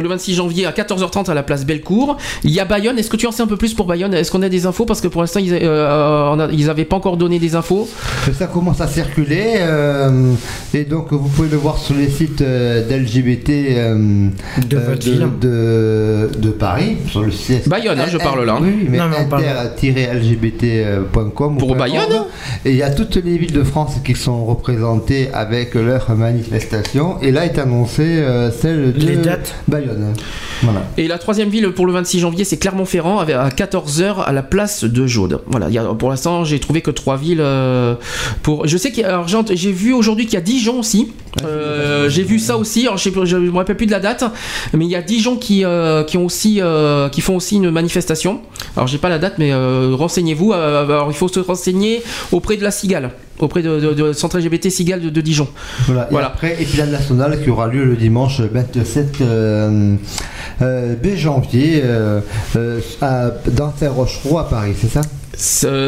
le 0.00 0.08
26 0.08 0.34
janvier 0.34 0.66
à 0.66 0.72
14h30 0.72 1.30
à 1.30 1.34
la 1.34 1.42
place 1.42 1.64
Bellecour. 1.66 2.16
Il 2.44 2.50
y 2.50 2.60
a 2.60 2.64
Bayonne. 2.64 2.98
Est-ce 2.98 3.10
que 3.10 3.16
tu 3.16 3.26
en 3.26 3.32
sais 3.32 3.42
un 3.42 3.46
peu 3.46 3.56
plus 3.56 3.74
pour 3.74 3.86
Bayonne? 3.86 4.14
Est-ce 4.14 4.30
qu'on 4.30 4.42
a 4.42 4.48
des 4.48 4.66
infos? 4.66 4.84
Parce 4.86 5.00
que 5.00 5.08
pour 5.08 5.20
l'instant, 5.22 5.40
ils 5.40 6.66
n'avaient 6.66 6.84
pas 6.84 6.96
encore 6.96 7.16
donné 7.16 7.38
des 7.38 7.54
infos. 7.54 7.88
Ça 8.32 8.46
commence 8.46 8.80
à 8.80 8.86
circuler 8.86 9.54
euh, 9.58 10.32
et 10.74 10.84
donc 10.84 11.12
vous 11.12 11.28
pouvez 11.28 11.48
le 11.48 11.56
voir 11.56 11.78
sur 11.78 11.94
les 11.94 12.08
sites 12.08 12.40
euh, 12.42 12.86
d'LGBT 12.88 13.50
euh, 13.50 14.28
De 14.68 14.76
votre 14.78 15.04
ville. 15.04 15.26
de, 15.40 16.30
de 16.38 16.50
Paris, 16.50 16.96
sur 17.08 17.22
le 17.22 17.30
site. 17.30 17.68
Bayonne, 17.68 17.98
hein, 18.00 18.06
je 18.08 18.18
parle 18.18 18.44
là. 18.44 18.58
Oui, 18.60 18.86
mais 18.88 18.98
inter-lgbt.com. 18.98 21.58
Pour 21.58 21.74
Bayonne? 21.76 22.24
Et 22.64 22.70
il 22.70 22.76
y 22.76 22.82
a 22.82 22.90
toutes 22.90 23.16
les 23.16 23.38
villes 23.38 23.52
de 23.52 23.62
France 23.62 23.96
qui 24.04 24.14
sont 24.14 24.44
représentées 24.44 25.28
avec 25.32 25.74
leurs 25.74 26.10
manifestations. 26.14 27.20
Et 27.20 27.30
là 27.30 27.44
est 27.44 27.58
annoncé 27.58 28.02
euh, 28.02 28.50
celle 28.50 28.92
de 28.92 29.06
Les 29.06 29.16
dates. 29.16 29.54
Bayonne. 29.68 29.81
Voilà. 30.62 30.82
Et 30.96 31.08
la 31.08 31.18
troisième 31.18 31.48
ville 31.48 31.70
pour 31.72 31.86
le 31.86 31.92
26 31.92 32.20
janvier, 32.20 32.44
c'est 32.44 32.56
Clermont-Ferrand 32.56 33.18
à 33.20 33.48
14h 33.48 34.22
à 34.24 34.32
la 34.32 34.42
place 34.42 34.84
de 34.84 35.06
Jaude. 35.06 35.40
Voilà, 35.46 35.68
il 35.68 35.74
y 35.74 35.78
a- 35.78 35.84
pour 35.84 36.10
l'instant, 36.10 36.44
j'ai 36.44 36.60
trouvé 36.60 36.80
que 36.82 36.90
trois 36.90 37.16
villes. 37.16 37.40
euh, 37.40 37.94
pour... 38.42 38.66
Je 38.66 38.76
sais 38.76 38.90
qu'il 38.92 39.02
y 39.02 39.04
a- 39.04 39.08
alors, 39.08 39.26
j'ai 39.28 39.72
vu 39.72 39.92
aujourd'hui 39.92 40.26
qu'il 40.26 40.34
y 40.34 40.36
a 40.38 40.40
Dijon 40.40 40.80
aussi. 40.80 41.12
Euh, 41.44 42.08
j'ai 42.08 42.22
vu 42.22 42.38
ça 42.38 42.56
aussi. 42.56 42.82
Alors, 42.86 42.96
je 42.98 43.08
ne 43.36 43.50
me 43.50 43.56
rappelle 43.56 43.76
plus 43.76 43.86
de 43.86 43.90
la 43.92 44.00
date, 44.00 44.24
mais 44.74 44.84
il 44.84 44.90
y 44.90 44.96
a 44.96 45.02
Dijon 45.02 45.36
qui, 45.36 45.64
euh, 45.64 46.04
qui, 46.04 46.16
ont 46.18 46.26
aussi, 46.26 46.60
qui 47.10 47.20
font 47.20 47.36
aussi 47.36 47.56
une 47.56 47.70
manifestation. 47.70 48.40
Alors, 48.76 48.86
j'ai 48.86 48.98
pas 48.98 49.08
la 49.08 49.18
date, 49.18 49.34
mais 49.38 49.52
renseignez-vous. 49.54 50.52
Alors, 50.52 51.10
il 51.10 51.14
faut 51.16 51.28
se 51.28 51.40
renseigner 51.40 52.02
auprès 52.30 52.56
de 52.56 52.62
la 52.62 52.70
Cigale, 52.70 53.10
auprès 53.42 53.62
de, 53.62 53.80
de, 53.80 53.92
de 53.92 54.12
Centre 54.12 54.38
LGBT 54.38 54.70
Cigale 54.70 55.00
de, 55.00 55.10
de 55.10 55.20
Dijon. 55.20 55.48
Voilà. 55.86 56.08
Et 56.10 56.16
après, 56.24 56.62
épisode 56.62 56.90
national 56.90 57.42
qui 57.42 57.50
aura 57.50 57.66
lieu 57.68 57.84
le 57.84 57.96
dimanche 57.96 58.40
27 58.40 59.20
euh, 59.20 59.96
euh, 60.60 60.94
janvier 61.16 61.82
euh, 61.84 62.20
euh, 62.56 62.80
à, 63.00 63.30
dans 63.50 63.72
Saint-Rochereau 63.76 64.38
à 64.38 64.48
Paris, 64.48 64.74
c'est 64.78 64.88
ça? 64.88 65.02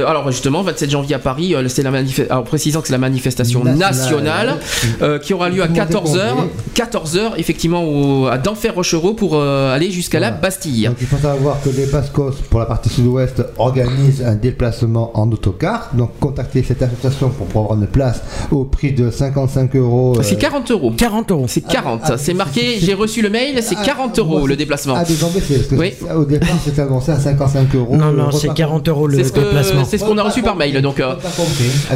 Alors 0.06 0.30
justement, 0.30 0.62
27 0.62 0.90
janvier 0.90 1.14
à 1.16 1.18
Paris, 1.18 1.54
euh, 1.54 1.66
c'est 1.68 1.82
la 1.82 1.90
alors 2.30 2.44
précisant 2.44 2.80
que 2.80 2.86
c'est 2.86 2.92
la 2.92 2.98
manifestation 2.98 3.62
nationale, 3.64 3.94
Nationale. 3.94 4.56
euh, 5.02 5.18
qui 5.18 5.34
aura 5.34 5.48
lieu 5.48 5.62
à 5.62 5.68
Tout 5.68 5.74
le 5.74 5.78
monde 5.80 5.88
est 5.90 5.94
14h, 5.94 6.30
convié. 6.34 6.50
14h 6.74 7.32
effectivement 7.38 7.84
au, 7.84 8.26
à 8.26 8.38
Denfert-Rochereau 8.38 9.14
pour 9.14 9.34
euh, 9.36 9.74
aller 9.74 9.90
jusqu'à 9.90 10.20
la. 10.20 10.30
Bastille. 10.30 10.86
Donc 10.86 10.96
il 11.00 11.06
faut 11.06 11.16
savoir 11.18 11.58
que 11.62 11.70
les 11.70 11.86
Bascos, 11.86 12.32
pour 12.50 12.60
la 12.60 12.66
partie 12.66 12.88
sud-ouest, 12.88 13.42
organisent 13.58 14.22
un 14.24 14.34
déplacement 14.34 15.10
en 15.18 15.30
autocar. 15.30 15.90
Donc 15.94 16.10
contactez 16.20 16.62
cette 16.62 16.82
association 16.82 17.28
pour 17.30 17.46
pouvoir 17.46 17.64
avoir 17.66 17.78
une 17.80 17.86
place 17.86 18.20
au 18.50 18.64
prix 18.64 18.92
de 18.92 19.10
55 19.10 19.76
euros. 19.76 20.14
euh, 20.18 20.22
C'est 20.22 20.36
40 20.36 20.70
euros. 20.70 20.92
40 20.96 21.30
euros. 21.30 21.44
C'est 21.48 21.60
40. 21.60 22.00
ah, 22.04 22.06
c'est 22.16 22.24
c'est- 22.24 22.34
marqué, 22.34 22.60
c'est- 22.78 22.86
j'ai 22.86 22.94
reçu 22.94 23.22
le 23.22 23.30
mail, 23.30 23.58
c'est 23.62 23.76
Ah, 23.78 23.84
40 23.84 24.18
moi, 24.18 24.26
euros 24.38 24.46
le 24.46 24.54
c'est- 24.54 24.58
déplacement. 24.58 24.94
Ah, 24.96 25.04
parce 25.04 25.10
que 25.12 25.74
Oui. 25.76 25.92
c'est- 25.98 26.12
au 26.12 26.24
départ 26.24 26.48
c'était 26.64 26.82
annoncé 26.82 27.12
à 27.12 27.18
55 27.20 27.74
euros. 27.74 27.96
Non, 27.96 28.10
le 28.10 28.16
non, 28.18 28.30
c'est 28.32 28.48
repas 28.48 28.54
40 28.54 28.88
euros 28.88 29.06
le 29.06 29.16
C'est 29.34 29.84
ce 29.84 29.84
c'est 29.84 29.98
qu'on 29.98 30.16
a 30.18 30.22
reçu 30.22 30.42
par 30.42 30.56
mail. 30.56 30.80
Donc, 30.82 31.00
euh, 31.00 31.14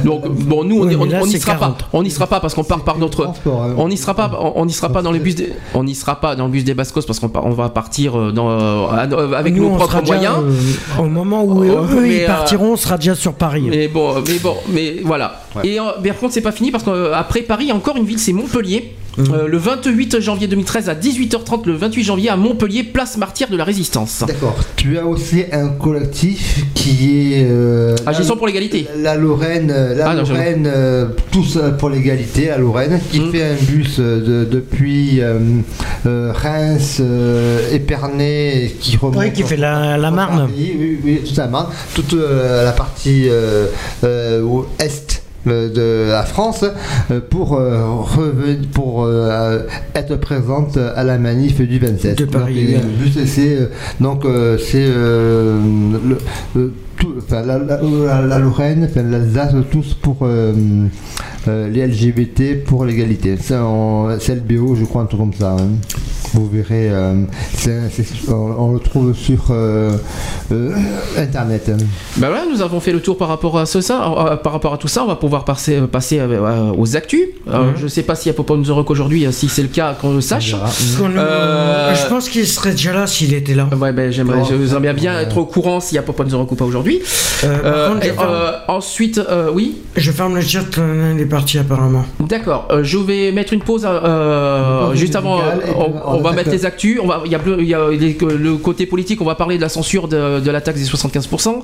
donc 0.05 0.29
bon, 0.29 0.65
nous 0.65 0.83
on 0.83 0.87
Oui, 0.87 1.29
n'y 1.29 1.41
sera 1.41 1.55
40. 1.55 1.79
pas. 1.79 1.89
On 1.93 2.03
n'y 2.03 2.11
sera 2.11 2.27
pas 2.27 2.41
parce 2.41 2.55
qu'on 2.55 2.65
part 2.65 2.85
par 2.85 2.99
notre. 2.99 3.27
hein. 3.27 3.33
On 3.77 3.89
n'y 3.89 3.97
sera 3.97 4.15
pas. 4.15 4.31
On 4.55 4.67
n'y 4.67 4.73
sera 4.73 4.89
pas 4.89 5.03
dans 5.03 5.13
les 5.13 5.19
bus. 5.21 5.35
Des, 5.35 5.53
on 5.75 5.85
n'y 5.85 5.95
sera 5.95 6.17
pas 6.21 6.35
dans 6.37 6.47
le 6.47 6.51
bus 6.53 6.65
des 6.65 6.75
Bascos 6.75 7.03
parce 7.07 7.21
qu'on 7.21 7.31
on 7.35 7.51
va 7.51 7.69
partir 7.69 8.19
euh, 8.19 8.33
dans, 8.33 8.51
euh, 8.51 9.33
avec 9.37 9.55
Nous, 9.55 9.69
nos 9.71 9.77
propres 9.77 10.03
moyens. 10.05 10.37
euh, 10.43 11.03
au 11.03 11.07
moment 11.07 11.45
où 11.45 11.65
Oh, 11.65 11.85
eux, 11.93 12.09
ils 12.09 12.27
partiront, 12.27 12.73
on 12.73 12.77
sera 12.77 12.97
déjà 12.99 13.15
sur 13.15 13.33
Paris. 13.35 13.67
Mais 13.69 13.89
bon, 13.89 14.15
mais 14.27 14.39
bon, 14.39 14.55
mais 14.69 14.97
voilà. 15.05 15.43
Ouais. 15.57 15.67
Et 15.69 15.81
euh, 15.81 15.85
mais 16.03 16.11
par 16.11 16.19
contre, 16.21 16.35
c'est 16.35 16.41
pas 16.41 16.53
fini 16.53 16.71
parce 16.71 16.85
qu'après 16.85 17.43
Paris, 17.43 17.65
il 17.65 17.69
y 17.69 17.73
a 17.73 17.75
encore 17.75 17.97
une 17.97 18.05
ville, 18.05 18.19
c'est 18.19 18.33
Montpellier. 18.33 18.95
Mhm. 19.19 19.35
Euh, 19.35 19.49
le 19.49 19.59
28 19.59 20.21
janvier 20.21 20.47
2013 20.49 20.89
à 20.89 20.95
18h30, 20.95 21.67
le 21.67 21.75
28 21.75 22.05
janvier 22.05 22.29
à 22.31 22.37
Montpellier, 22.37 22.85
place 22.85 23.17
martyr 23.17 23.49
de 23.49 23.57
la 23.57 23.65
Résistance. 23.65 24.23
D'accord. 24.27 24.57
Tu 24.77 24.97
as 24.97 25.05
aussi 25.05 25.45
un 25.53 25.69
collectif 25.71 26.65
qui 26.75 27.33
est. 27.35 27.47
euh, 27.51 27.97
Agissons 28.07 28.35
la- 28.35 28.37
pour 28.39 28.47
l'égalité. 28.47 28.87
La 28.97 29.17
Lorraine, 29.17 29.69
la 29.97 30.11
Ah, 30.11 30.15
non. 30.15 30.23
Lorraine, 30.23 30.67
euh, 30.73 31.07
tous 31.33 31.57
euh, 31.57 31.71
pour 31.73 31.91
l'égalité, 31.91 32.47
la 32.47 32.59
Lorraine, 32.59 33.01
qui 33.11 33.21
Mm. 33.21 33.33
fait 33.33 33.43
un 33.43 33.55
bus 33.55 33.99
de- 33.99 34.47
depuis 34.51 35.21
euh, 35.21 35.39
euh, 36.07 36.33
Reims, 36.33 36.99
euh, 37.01 37.59
Épernay, 37.73 38.73
qui 38.81 38.97
remonte. 38.97 39.17
Oui, 39.19 39.33
qui 39.33 39.43
fait 39.43 39.57
la, 39.57 39.99
Marne. 40.11 40.39
Paris, 40.49 40.53
Oui, 40.79 40.99
oui, 41.05 41.21
toute 41.27 41.37
la 41.37 41.49
Marne, 41.49 41.67
toute 41.95 42.15
euh, 42.15 42.65
la 42.65 42.73
partie 42.73 43.25
euh, 43.29 43.67
euh, 44.05 44.43
est. 44.79 45.23
euh, 45.51 45.69
de 45.69 46.11
la 46.11 46.23
France 46.25 46.65
euh, 47.11 47.21
pour, 47.29 47.55
euh, 47.57 47.81
reven- 48.03 48.67
pour 48.73 49.09
être 49.95 50.17
présente 50.17 50.77
à 50.77 51.05
la 51.05 51.19
manif 51.19 51.61
du 51.61 51.79
27. 51.79 52.19
De 52.19 52.25
Paris, 52.25 52.77
Donc, 54.01 54.25
c'est, 54.59 54.87
euh, 57.05 57.07
euh, 57.07 57.15
euh, 57.15 57.15
le- 57.15 57.15
le- 57.15 57.15
tout- 57.15 57.15
enfin, 57.19 57.43
la, 57.43 57.59
la- 57.59 57.81
la- 57.81 58.23
la 58.27 58.39
Lorraine, 58.39 58.89
enfin, 58.91 59.03
l'Alsace, 59.03 59.55
tous 59.71 59.95
pour 59.95 60.19
euh, 60.23 60.53
euh, 61.49 61.69
les 61.69 61.87
LGBT, 61.87 62.65
pour 62.65 62.85
l'égalité. 62.85 63.37
C'est 63.41 63.57
c'est 64.21 64.35
LBO, 64.37 64.75
je 64.75 64.85
crois, 64.85 65.03
un 65.03 65.07
truc 65.07 65.21
comme 65.21 65.33
ça. 65.35 65.53
hein. 65.59 65.69
Vous 66.35 66.47
verrez, 66.47 66.91
euh, 66.91 67.25
on, 68.29 68.33
on 68.35 68.73
le 68.75 68.81
trouve 68.81 69.15
sur 69.15 69.47
euh, 69.51 69.97
euh, 70.53 70.73
Internet. 71.17 71.71
hein. 71.73 71.79
Bah 72.19 72.29
voilà, 72.29 72.43
nous 72.53 72.61
avons 72.61 72.81
fait 72.81 72.93
le 72.93 73.01
tour 73.01 73.17
par 73.17 73.29
rapport 73.29 73.59
à 73.59 73.65
ce, 73.65 73.81
ça, 73.81 74.13
euh, 74.33 74.37
par 74.37 74.53
rapport 74.53 74.75
à 74.75 74.77
tout 74.79 74.89
ça. 74.89 75.03
On 75.05 75.07
va 75.07 75.17
pouvoir 75.17 75.47
passer, 75.47 75.77
euh, 75.77 75.87
passer 75.87 76.19
euh, 76.21 76.73
aux 76.77 76.97
actus. 76.97 77.23
Euh, 77.49 77.73
Je 77.77 77.87
sais 77.87 78.03
pas 78.03 78.15
s'il 78.15 78.31
y 78.31 78.35
a 78.35 78.37
Papa 78.37 78.55
Nous 78.57 78.75
Rock 78.75 78.91
aujourd'hui, 78.91 79.25
euh, 79.27 79.33
si 79.33 79.49
c'est 79.49 79.63
le 79.63 79.69
cas, 79.69 79.97
qu'on 79.99 80.13
le 80.15 80.21
sache. 80.21 80.55
Euh, 81.01 81.95
Je 81.95 82.09
pense 82.09 82.29
qu'il 82.29 82.47
serait 82.47 82.73
déjà 82.73 82.93
là 82.93 83.07
s'il 83.07 83.33
était 83.33 83.55
là. 83.55 83.67
Ouais, 83.81 83.93
ben 83.93 84.11
j'aimerais, 84.13 84.41
Oh. 84.43 84.47
j'aimerais 84.69 84.93
bien 84.93 85.19
être 85.21 85.39
au 85.39 85.47
courant 85.47 85.81
s'il 85.81 85.97
y 85.97 85.99
a 85.99 86.03
Papa 86.03 86.25
Nous 86.25 86.37
Rock 86.37 86.53
ou 86.53 86.57
pas 86.57 86.65
aujourd'hui. 86.67 86.88
Euh, 87.45 87.59
par 87.59 87.73
Euh, 87.73 87.89
contre, 87.95 88.07
ferme, 88.07 88.29
euh, 88.31 88.51
ensuite, 88.69 89.21
oui, 89.55 89.77
je 89.97 90.11
ferme 90.13 90.35
le 90.35 90.41
chat, 90.41 90.65
il 91.15 91.21
est 91.21 91.25
parti 91.27 91.59
apparemment. 91.59 92.05
d'accord. 92.21 92.69
je 92.83 92.99
vais 92.99 93.33
mettre 93.33 93.53
une 93.53 93.61
pause 93.63 93.87
juste 94.95 95.17
avant. 95.17 95.39
et 95.39 95.43
on, 96.07 96.21
va 96.21 96.33
mettre 96.33 96.51
les 96.51 96.65
actus. 96.67 96.99
On 97.03 97.07
va, 97.07 97.23
il 97.25 97.33
y 97.33 97.35
a, 97.35 97.41
y 97.61 97.75
a 97.75 97.89
les- 97.91 98.17
le 98.21 98.57
côté 98.57 98.87
politique. 98.87 99.21
On 99.21 99.25
va 99.25 99.35
parler 99.35 99.57
de 99.57 99.63
la 99.63 99.69
censure 99.69 100.09
de, 100.09 100.41
de 100.41 100.51
la 100.51 100.61
taxe 100.61 100.81
des 100.81 100.87
75%. 100.87 101.63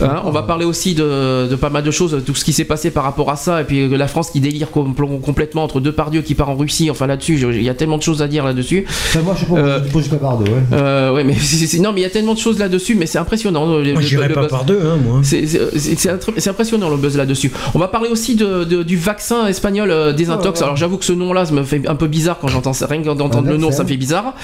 Hein, 0.00 0.22
on 0.24 0.30
va 0.30 0.42
parler 0.42 0.64
aussi 0.64 0.94
de, 0.94 1.46
de 1.48 1.56
pas 1.56 1.70
mal 1.70 1.82
de 1.82 1.90
choses, 1.90 2.22
tout 2.26 2.34
ce 2.34 2.44
qui 2.44 2.52
s'est 2.52 2.64
passé 2.64 2.90
par 2.90 3.04
rapport 3.04 3.30
à 3.30 3.36
ça, 3.36 3.60
et 3.60 3.64
puis 3.64 3.88
la 3.88 4.08
France 4.08 4.30
qui 4.30 4.40
délire 4.40 4.68
compl- 4.74 5.20
complètement 5.20 5.64
entre 5.64 5.80
deux 5.80 5.92
pardieux 5.92 6.22
qui 6.22 6.34
part 6.34 6.50
en 6.50 6.56
Russie. 6.56 6.90
Enfin 6.90 7.06
là-dessus, 7.06 7.38
il 7.40 7.62
y 7.62 7.68
a 7.68 7.74
tellement 7.74 7.98
de 7.98 8.02
choses 8.02 8.22
à 8.22 8.28
dire 8.28 8.44
là-dessus. 8.44 8.84
Enfin, 8.88 9.20
moi, 9.22 9.34
je 9.34 9.44
suis 9.44 9.52
pas, 9.54 9.58
Euh, 9.60 9.80
je 9.94 10.00
suis 10.00 10.10
pas 10.10 10.16
Bardot. 10.16 10.44
ouais. 10.44 10.50
Euh, 10.72 11.12
ouais, 11.14 11.24
mais 11.24 11.34
non, 11.80 11.92
mais 11.92 12.00
il 12.00 12.02
y 12.02 12.06
a 12.06 12.10
tellement 12.10 12.34
de 12.34 12.38
choses 12.38 12.58
là-dessus, 12.58 12.94
mais 12.94 13.06
c'est 13.06 13.18
impressionnant. 13.18 13.66
le- 13.66 13.92
Moi, 13.92 14.00
le- 14.02 14.06
j'irais 14.06 14.28
le 14.28 14.34
pas 14.34 14.42
buzz. 14.42 14.47
Par 14.48 14.64
deux, 14.64 14.80
hein, 14.84 14.96
moi. 15.04 15.20
C'est- 15.22 16.48
impressionnant 16.48 16.88
le 16.90 16.96
buzz 16.96 17.16
là-dessus. 17.16 17.52
On 17.74 17.78
va 17.78 17.88
parler 17.88 18.08
aussi 18.08 18.34
de, 18.34 18.64
de- 18.64 18.82
du 18.82 18.96
vaccin 18.96 19.46
espagnol 19.46 19.90
euh, 19.90 20.12
désintox. 20.12 20.62
Alors 20.62 20.76
j'avoue 20.76 20.96
que 20.98 21.04
ce 21.04 21.12
nom-là, 21.12 21.44
ça 21.46 21.52
me 21.52 21.62
fait 21.64 21.86
un 21.86 21.94
peu 21.94 22.06
bizarre 22.06 22.38
quand 22.40 22.48
j'entends 22.48 22.72
ça. 22.72 22.86
Rien 22.86 23.00
que 23.02 23.06
d'entendre 23.06 23.48
le 23.48 23.56
nom, 23.56 23.70
ça 23.70 23.82
me 23.84 23.88
fait 23.88 23.96
bizarre. 23.96 24.34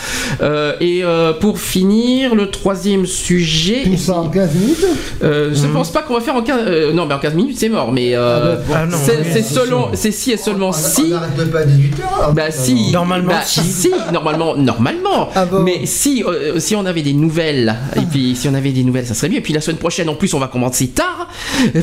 Euh, 0.43 0.75
et 0.81 1.03
euh, 1.05 1.33
pour 1.33 1.59
finir, 1.59 2.35
le 2.35 2.51
troisième 2.51 3.07
sujet. 3.07 3.83
Tout 3.85 3.97
ça 3.97 4.15
en 4.17 4.29
15 4.29 4.55
minutes? 4.55 4.87
Euh, 5.23 5.51
je 5.55 5.67
pense 5.69 5.91
pas 5.91 6.03
qu'on 6.03 6.15
va 6.15 6.21
faire 6.21 6.35
en 6.37 6.43
15 6.43 6.61
euh, 6.67 6.93
non 6.93 7.07
mais 7.07 7.15
en 7.15 7.19
15 7.19 7.35
minutes 7.35 7.57
c'est 7.59 7.69
mort 7.69 7.93
mais 7.93 8.15
Ah, 8.15 8.57
Ah 8.75 8.85
c'est 8.93 9.43
selon 9.43 9.89
si 9.95 10.33
et 10.33 10.37
seulement 10.37 10.73
si 10.73 11.03
On 11.07 11.09
n'arrête 11.09 11.51
pas 11.51 11.61
à 11.61 11.65
18h. 11.65 12.35
bah 12.35 12.51
si 12.51 12.91
Normalement, 12.93 13.33
bah, 13.33 13.43
si. 13.45 13.91
normalement 14.13 14.57
normalement 14.57 15.29
Ah 15.35 15.47
bon 15.47 15.61
mais 15.63 15.87
si 15.87 16.23
euh, 16.27 16.59
si 16.59 16.75
on 16.77 16.85
avait 16.87 17.03
des 17.03 17.13
nouvelles 17.13 17.77
et 17.97 18.01
puis 18.11 18.35
si 18.37 18.49
on 18.49 18.55
avait 18.55 18.73
des 18.73 18.83
nouvelles 18.85 19.07
ça 19.07 19.15
serait 19.15 19.29
mieux 19.29 19.39
et 19.39 19.41
puis 19.41 19.53
la 19.53 19.61
semaine 19.61 19.79
prochaine 19.79 19.94
en 20.09 20.15
plus 20.15 20.35
on 20.35 20.39
va 20.39 20.49
commencer 20.49 20.89
tard 20.89 21.29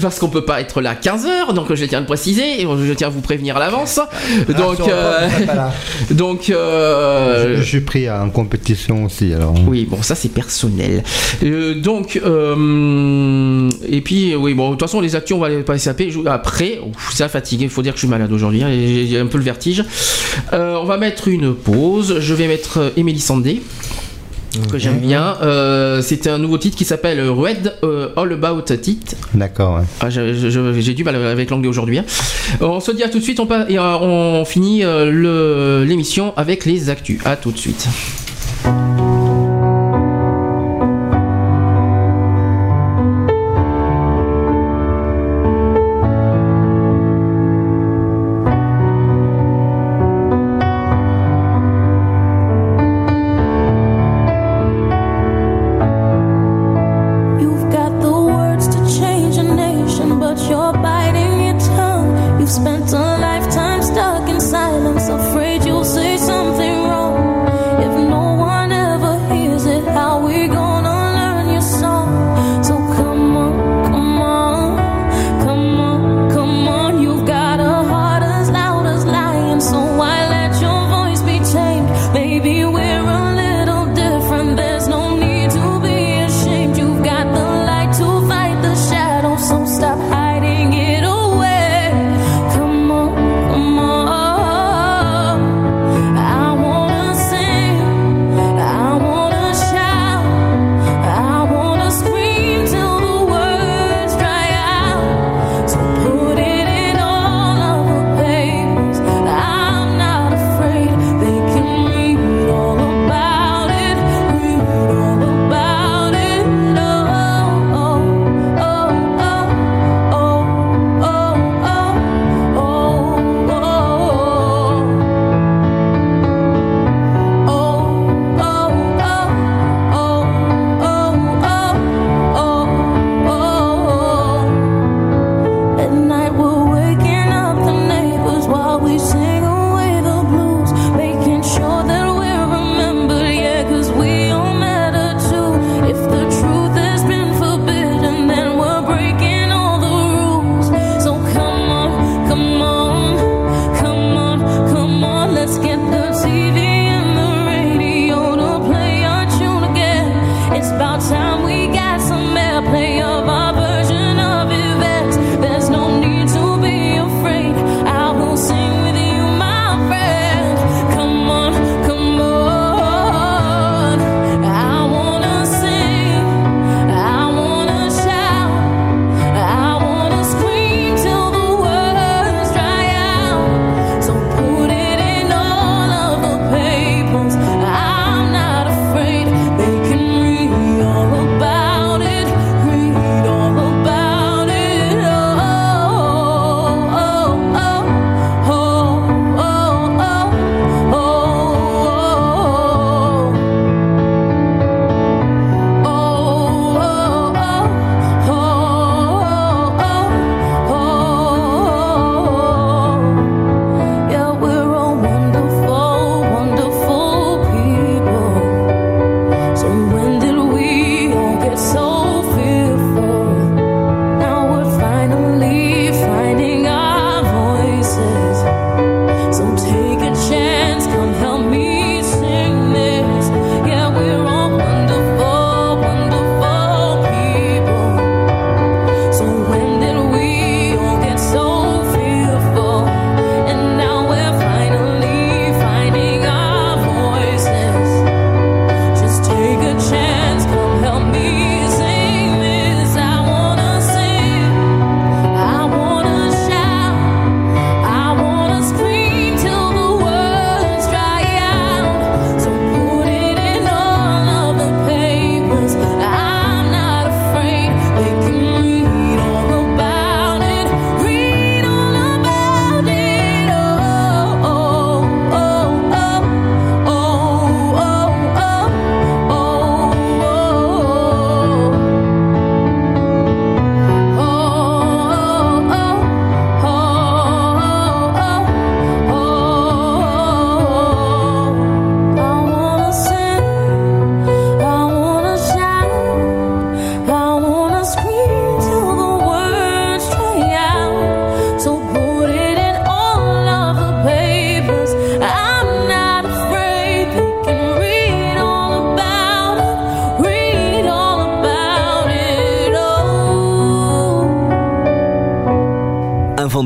parce 0.02 0.20
qu'on 0.20 0.30
peut 0.30 0.46
pas 0.46 0.62
être 0.62 0.82
là 0.82 0.92
à 0.92 0.96
15h 0.96 1.54
donc 1.54 1.74
je 1.74 1.86
tiens 1.86 1.98
à 2.00 2.02
le 2.02 2.08
préciser 2.08 2.62
et 2.62 2.68
je 2.68 2.94
tiens 2.94 3.08
à 3.08 3.10
vous 3.10 3.22
prévenir 3.22 3.58
à 3.58 3.60
l'avance 3.60 4.00
donc 4.48 4.58
Ah, 4.58 4.76
sur- 4.76 4.88
euh, 4.90 5.28
donc 6.12 6.50
euh, 6.50 7.58
Je 7.58 7.64
suis 7.64 7.82
pris 7.82 8.10
en 8.10 8.30
compétition 8.30 9.06
aussi 9.06 9.34
alors. 9.34 9.56
oui, 9.68 9.86
bon, 9.90 10.02
ça 10.02 10.16
c'est 10.16 10.30
personnel. 10.30 11.04
Euh, 11.44 11.76
donc, 11.76 12.20
euh, 12.24 13.70
et 13.88 14.02
puis, 14.02 14.36
oui, 14.36 14.54
bon, 14.54 14.68
de 14.68 14.72
toute 14.76 14.82
façon, 14.82 15.02
les 15.02 15.16
actions, 15.16 15.38
on 15.38 15.40
va 15.40 15.50
les- 15.50 15.62
pas 15.64 15.74
les 15.74 15.80
saper. 15.80 16.10
Je- 16.12 16.20
Après, 16.28 16.80
ouf, 16.80 17.14
ça 17.14 17.30
fatigué, 17.30 17.66
il 17.66 17.70
faut 17.70 17.82
dire 17.82 17.94
que 17.94 17.98
je 17.98 18.02
suis 18.06 18.08
malade 18.10 18.32
aujourd'hui, 18.32 18.64
hein, 18.64 18.70
et 18.70 19.08
j'ai 19.08 19.20
un 19.20 19.26
peu 19.28 19.38
le 19.38 19.44
vertige. 19.44 19.84
Euh, 20.54 20.78
on 20.82 20.86
va 20.86 20.98
mettre 20.98 21.28
une 21.28 21.54
pause. 21.54 22.18
Je 22.20 22.34
vais 22.34 22.48
mettre 22.48 22.94
Emily 22.98 23.20
Sandé. 23.20 23.62
Que 24.70 24.78
j'aime 24.78 25.00
bien. 25.00 25.38
Euh, 25.42 26.02
C'était 26.02 26.30
un 26.30 26.38
nouveau 26.38 26.58
titre 26.58 26.76
qui 26.78 26.84
s'appelle 26.86 27.22
Red 27.30 27.76
euh, 27.84 28.10
All 28.18 28.34
About 28.34 28.74
It. 28.74 29.16
D'accord. 29.34 29.78
ouais. 29.78 29.84
Ah, 30.02 30.10
J'ai 30.10 30.94
du 30.94 31.04
mal 31.04 31.16
avec 31.16 31.50
l'anglais 31.50 31.70
aujourd'hui. 31.70 32.00
hein. 32.00 32.06
On 32.60 32.80
se 32.80 32.92
dit 32.92 33.04
à 33.04 33.10
tout 33.10 33.20
de 33.20 33.24
suite. 33.24 33.40
On, 33.40 33.48
et, 33.68 33.78
euh, 33.78 33.98
on 34.02 34.44
finit 34.46 34.84
euh, 34.84 35.86
l'émission 35.86 36.34
avec 36.36 36.66
les 36.66 36.90
actus. 36.90 37.20
À 37.26 37.36
tout 37.38 37.52
de 37.52 37.58
suite. 37.58 37.88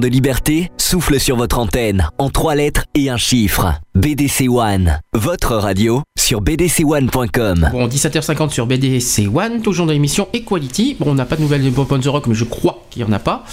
Liberté 0.08 0.72
souffle 0.78 1.20
sur 1.20 1.36
votre 1.36 1.60
antenne 1.60 2.10
en 2.18 2.30
trois 2.30 2.56
lettres 2.56 2.86
et 2.96 3.10
un 3.10 3.18
chiffre. 3.18 3.74
BDC 3.96 4.48
One, 4.50 5.00
votre 5.14 5.56
radio 5.56 6.04
sur 6.18 6.42
bdc1.com. 6.42 7.70
Bon, 7.72 7.88
17h50 7.88 8.50
sur 8.50 8.68
BDC 8.68 9.30
One, 9.34 9.62
toujours 9.62 9.86
dans 9.86 9.94
l'émission 9.94 10.28
Equality. 10.34 10.98
Bon, 11.00 11.12
on 11.12 11.16
n'a 11.16 11.26
pas 11.26 11.36
de 11.36 11.42
nouvelles 11.42 11.64
de 11.64 11.70
Pop 11.70 11.92
on 11.92 12.00
the 12.00 12.08
Rock, 12.08 12.28
mais 12.28 12.36
je 12.36 12.46
crois 12.46 12.84
qu'il 12.90 13.04
n'y 13.04 13.10
en 13.10 13.14
a 13.14 13.20
pas. 13.20 13.44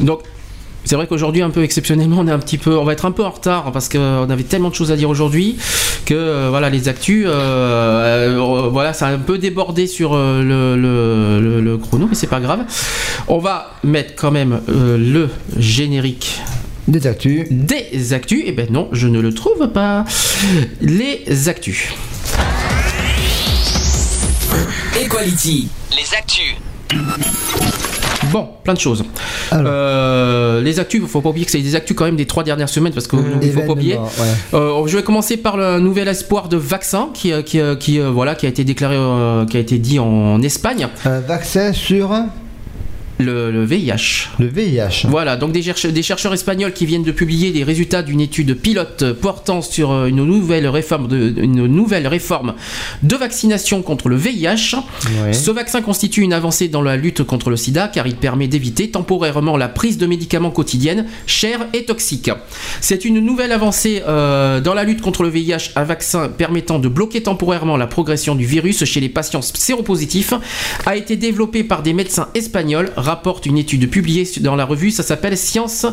Donc, 0.00 0.20
c'est 0.84 0.96
vrai 0.96 1.06
qu'aujourd'hui, 1.06 1.42
un 1.42 1.50
peu 1.50 1.62
exceptionnellement, 1.62 2.18
on 2.20 2.26
est 2.26 2.32
un 2.32 2.38
petit 2.38 2.58
peu, 2.58 2.76
on 2.76 2.84
va 2.84 2.92
être 2.92 3.04
un 3.04 3.12
peu 3.12 3.24
en 3.24 3.30
retard 3.30 3.70
parce 3.72 3.88
qu'on 3.88 4.30
avait 4.30 4.44
tellement 4.44 4.70
de 4.70 4.74
choses 4.74 4.90
à 4.92 4.96
dire 4.96 5.10
aujourd'hui 5.10 5.58
que 6.10 6.14
euh, 6.16 6.48
voilà, 6.50 6.70
les 6.70 6.88
actus, 6.88 7.24
euh, 7.28 8.36
euh, 8.36 8.68
voilà, 8.68 8.92
ça 8.92 9.06
a 9.06 9.12
un 9.12 9.18
peu 9.18 9.38
débordé 9.38 9.86
sur 9.86 10.12
euh, 10.14 10.42
le, 10.42 10.74
le- 10.76 11.40
le- 11.40 11.60
le 11.60 11.78
chrono, 11.78 12.08
mais 12.08 12.16
c'est 12.16 12.26
pas 12.26 12.40
grave. 12.40 12.64
On 13.28 13.38
va 13.38 13.70
mettre 13.84 14.14
quand 14.16 14.32
même 14.32 14.60
euh, 14.68 14.98
le 14.98 15.28
générique 15.56 16.40
Des 16.88 17.06
actus. 17.06 17.46
des 17.52 18.12
actus. 18.12 18.42
Et 18.44 18.50
ben 18.50 18.66
non, 18.72 18.88
je 18.90 19.06
ne 19.06 19.20
le 19.20 19.32
trouve 19.32 19.68
pas. 19.68 20.04
Les 20.80 21.48
actus. 21.48 21.90
Equality. 25.00 25.68
Les 25.92 26.16
actus. 26.18 26.56
Bon, 28.30 28.48
plein 28.64 28.74
de 28.74 28.78
choses. 28.78 29.04
Euh, 29.52 30.60
les 30.60 30.78
actus, 30.78 31.00
il 31.02 31.08
faut 31.08 31.20
pas 31.20 31.30
oublier 31.30 31.44
que 31.44 31.52
c'est 31.52 31.60
des 31.60 31.74
actus 31.74 31.96
quand 31.96 32.04
même 32.04 32.16
des 32.16 32.26
trois 32.26 32.44
dernières 32.44 32.68
semaines 32.68 32.92
parce 32.92 33.08
qu'il 33.08 33.18
ne 33.18 33.50
faut 33.50 33.60
pas 33.60 33.72
oublier. 33.72 33.96
Ouais. 33.96 34.04
Euh, 34.54 34.86
je 34.86 34.96
vais 34.96 35.02
commencer 35.02 35.36
par 35.36 35.56
le 35.56 35.80
nouvel 35.80 36.08
espoir 36.08 36.48
de 36.48 36.56
vaccin 36.56 37.08
qui, 37.14 37.32
euh, 37.32 37.42
qui, 37.42 37.60
qui, 37.78 37.98
voilà, 37.98 38.34
qui 38.34 38.46
a 38.46 38.48
été 38.48 38.64
déclaré, 38.64 38.96
qui 39.48 39.56
a 39.56 39.60
été 39.60 39.78
dit 39.78 39.98
en 39.98 40.40
Espagne, 40.42 40.88
Un 41.04 41.20
vaccin 41.20 41.72
sur 41.72 42.12
le, 43.20 43.50
le 43.50 43.64
VIH. 43.64 44.28
le 44.38 44.46
VIH. 44.46 45.06
Voilà, 45.08 45.36
donc 45.36 45.52
des, 45.52 45.62
cherche- 45.62 45.86
des 45.86 46.02
chercheurs 46.02 46.32
espagnols 46.34 46.72
qui 46.72 46.86
viennent 46.86 47.02
de 47.04 47.12
publier 47.12 47.52
les 47.52 47.62
résultats 47.64 48.02
d'une 48.02 48.20
étude 48.20 48.54
pilote 48.54 49.12
portant 49.20 49.62
sur 49.62 49.92
euh, 49.92 50.06
une 50.06 50.24
nouvelle 50.24 50.66
réforme 50.66 51.06
de, 51.08 51.34
une 51.42 51.66
nouvelle 51.66 52.06
réforme 52.08 52.54
de 53.02 53.16
vaccination 53.16 53.82
contre 53.82 54.08
le 54.08 54.16
VIH. 54.16 54.76
Ouais. 55.24 55.32
Ce 55.32 55.50
vaccin 55.50 55.82
constitue 55.82 56.22
une 56.22 56.32
avancée 56.32 56.68
dans 56.68 56.82
la 56.82 56.96
lutte 56.96 57.22
contre 57.22 57.50
le 57.50 57.56
sida 57.56 57.88
car 57.88 58.06
il 58.06 58.16
permet 58.16 58.48
d'éviter 58.48 58.90
temporairement 58.90 59.56
la 59.56 59.68
prise 59.68 59.98
de 59.98 60.06
médicaments 60.06 60.50
quotidiennes 60.50 61.06
chers 61.26 61.66
et 61.74 61.84
toxiques. 61.84 62.30
C'est 62.80 63.04
une 63.04 63.20
nouvelle 63.20 63.52
avancée 63.52 64.02
euh, 64.06 64.60
dans 64.60 64.74
la 64.74 64.84
lutte 64.84 65.00
contre 65.02 65.22
le 65.22 65.28
VIH, 65.28 65.70
un 65.76 65.84
vaccin 65.84 66.28
permettant 66.28 66.78
de 66.78 66.88
bloquer 66.88 67.22
temporairement 67.22 67.76
la 67.76 67.86
progression 67.86 68.34
du 68.34 68.46
virus 68.46 68.84
chez 68.84 69.00
les 69.00 69.08
patients 69.08 69.42
séropositifs 69.42 70.34
a 70.86 70.96
été 70.96 71.16
développé 71.16 71.64
par 71.64 71.82
des 71.82 71.92
médecins 71.92 72.28
espagnols, 72.34 72.90
rapporte 73.10 73.46
une 73.46 73.58
étude 73.58 73.90
publiée 73.90 74.28
dans 74.40 74.56
la 74.56 74.64
revue, 74.64 74.90
ça 74.90 75.02
s'appelle 75.02 75.36
Science 75.36 75.84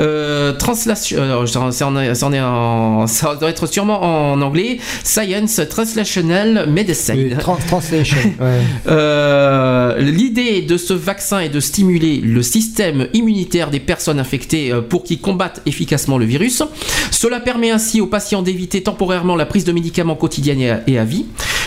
euh, 0.00 0.52
Translation, 0.52 1.16
euh, 1.18 1.46
ça, 1.46 1.86
en 1.86 1.96
est- 2.00 2.40
en 2.40 3.04
doit 3.40 3.50
être 3.50 3.66
sûrement 3.66 4.00
en 4.32 4.40
anglais, 4.42 4.78
Science 5.04 5.60
Translational 5.68 6.68
Medicine. 6.68 7.14
Oui, 7.16 7.34
trans- 7.38 7.58
translation. 7.66 8.16
ouais. 8.40 8.60
Euh, 8.88 9.98
L'idée 10.00 10.62
de 10.62 10.76
ce 10.76 10.92
vaccin 10.92 11.40
est 11.40 11.48
de 11.48 11.60
stimuler 11.60 12.18
le 12.22 12.42
système 12.42 13.08
immunitaire 13.14 13.70
des 13.70 13.80
personnes 13.80 14.18
infectées 14.20 14.72
euh, 14.72 14.80
pour 14.82 15.04
qu'ils 15.04 15.20
combattent 15.20 15.62
efficacement 15.66 16.18
le 16.18 16.24
virus. 16.24 16.62
Cela 17.10 17.40
permet 17.40 17.70
ainsi 17.70 18.00
aux 18.00 18.06
patients 18.06 18.42
d'éviter 18.42 18.82
temporairement 18.82 19.36
la 19.36 19.46
prise 19.46 19.64
de 19.64 19.72
médicaments 19.72 20.16
quotidiens 20.16 20.58
et 20.58 20.70
à, 20.70 20.80
et 20.86 20.98
à 20.98 21.04
vie, 21.04 21.26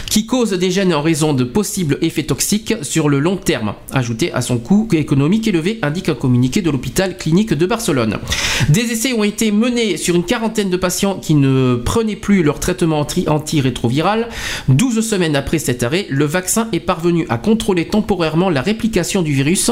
qui 0.10 0.26
causent 0.26 0.52
des 0.54 0.72
gènes 0.72 0.94
en 0.94 1.02
raison 1.02 1.34
de 1.34 1.44
possibles 1.44 1.98
effets 2.02 2.24
toxiques 2.24 2.74
sur 2.82 3.10
le 3.10 3.20
long 3.20 3.38
terme. 3.38 3.74
Ajouté 3.92 4.32
à 4.34 4.42
son 4.42 4.58
coût 4.58 4.88
économique 4.92 5.48
élevé, 5.48 5.80
indique 5.82 6.10
un 6.10 6.16
communiqué 6.16 6.62
de 6.62 6.70
l'hôpital 6.70 7.18
clinique 7.18 7.54
de 7.54 7.66
Barcelone. 7.66 8.18
Des 8.70 8.92
essais 8.92 9.14
ont 9.14 9.24
été 9.24 9.52
menés 9.52 9.98
sur 9.98 10.16
une 10.16 10.24
quarantaine 10.24 10.70
de 10.70 10.78
patients 10.78 11.16
qui 11.20 11.36
ne 11.36 11.76
prenaient 11.76 12.16
plus 12.16 12.44
leur 12.44 12.60
traitement 12.60 13.00
anti- 13.02 13.26
antirétroviral. 13.28 14.30
12 14.68 15.08
semaines 15.08 15.36
après 15.36 15.60
cet 15.60 15.84
arrêt, 15.84 16.08
le 16.10 16.26
vaccin 16.26 16.68
est 16.74 16.80
parvenu 16.80 17.26
à 17.30 17.38
contrôler 17.38 17.88
temporairement 17.88 18.50
la 18.50 18.62
réplication 18.62 19.22
du 19.22 19.34
virus 19.34 19.72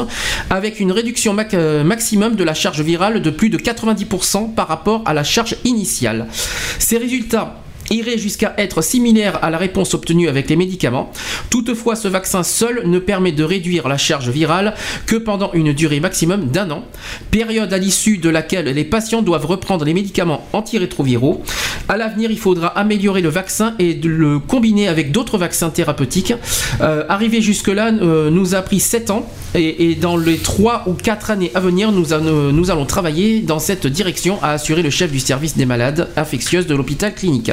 avec 0.50 0.80
une 0.80 0.92
réduction 0.92 1.36
euh, 1.54 1.84
maximum 1.84 2.36
de 2.36 2.44
la 2.44 2.54
charge 2.54 2.80
virale 2.80 3.20
de 3.22 3.30
plus 3.30 3.50
de 3.50 3.58
90% 3.58 4.54
par 4.54 4.68
rapport 4.68 5.02
à 5.04 5.14
la 5.14 5.24
charge 5.24 5.56
initiale. 5.64 6.26
Ces 6.78 6.98
résultats 6.98 7.60
irait 7.90 8.18
jusqu'à 8.18 8.54
être 8.58 8.82
similaire 8.82 9.42
à 9.42 9.50
la 9.50 9.58
réponse 9.58 9.94
obtenue 9.94 10.28
avec 10.28 10.48
les 10.50 10.56
médicaments. 10.56 11.10
Toutefois, 11.50 11.96
ce 11.96 12.08
vaccin 12.08 12.42
seul 12.42 12.82
ne 12.86 12.98
permet 12.98 13.32
de 13.32 13.44
réduire 13.44 13.88
la 13.88 13.98
charge 13.98 14.28
virale 14.30 14.74
que 15.06 15.16
pendant 15.16 15.52
une 15.52 15.72
durée 15.72 16.00
maximum 16.00 16.46
d'un 16.46 16.70
an, 16.70 16.84
période 17.30 17.72
à 17.72 17.78
l'issue 17.78 18.18
de 18.18 18.28
laquelle 18.28 18.66
les 18.66 18.84
patients 18.84 19.22
doivent 19.22 19.46
reprendre 19.46 19.84
les 19.84 19.94
médicaments 19.94 20.46
antirétroviraux. 20.52 21.42
À 21.88 21.96
l'avenir, 21.96 22.30
il 22.30 22.38
faudra 22.38 22.68
améliorer 22.68 23.22
le 23.22 23.28
vaccin 23.28 23.74
et 23.78 23.94
le 23.94 24.38
combiner 24.38 24.88
avec 24.88 25.12
d'autres 25.12 25.38
vaccins 25.38 25.70
thérapeutiques. 25.70 26.34
Euh, 26.80 27.04
arriver 27.08 27.40
jusque-là 27.40 27.92
euh, 27.92 28.30
nous 28.30 28.54
a 28.54 28.62
pris 28.62 28.80
7 28.80 29.10
ans 29.10 29.28
et, 29.54 29.94
dans 29.94 30.16
les 30.16 30.36
3 30.36 30.84
ou 30.86 30.92
4 30.92 31.30
années 31.30 31.50
à 31.54 31.60
venir, 31.60 31.92
nous, 31.92 32.06
nous 32.52 32.70
allons 32.70 32.84
travailler 32.84 33.40
dans 33.40 33.58
cette 33.58 33.86
direction, 33.86 34.38
a 34.42 34.52
assuré 34.52 34.82
le 34.82 34.90
chef 34.90 35.10
du 35.10 35.20
service 35.20 35.56
des 35.56 35.66
malades 35.66 36.08
infectieuses 36.16 36.66
de 36.66 36.74
l'hôpital 36.74 37.14
clinique. 37.14 37.50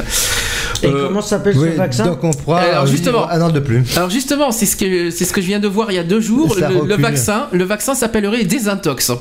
Et 0.83 0.87
Euh, 0.87 1.07
comment 1.07 1.21
s'appelle 1.21 1.57
Oui, 1.57 1.69
ce 1.71 1.77
vaccin 1.77 2.05
donc 2.05 2.23
on 2.23 2.31
pourra 2.31 2.59
Alors, 2.61 2.85
vivre 2.85 2.97
justement. 2.97 3.29
un 3.29 3.41
an 3.41 3.49
de 3.49 3.59
plus. 3.59 3.83
Alors 3.97 4.09
justement, 4.09 4.51
c'est 4.51 4.65
ce 4.65 4.75
que 4.75 5.09
c'est 5.09 5.25
ce 5.25 5.31
que 5.33 5.41
je 5.41 5.47
viens 5.47 5.59
de 5.59 5.67
voir 5.67 5.91
il 5.91 5.95
y 5.95 5.99
a 5.99 6.03
deux 6.03 6.19
jours. 6.19 6.55
Le, 6.55 6.95
vaccin, 6.95 7.47
le 7.51 7.63
vaccin 7.63 7.95
s'appellerait 7.95 8.43
Désintox. 8.43 9.11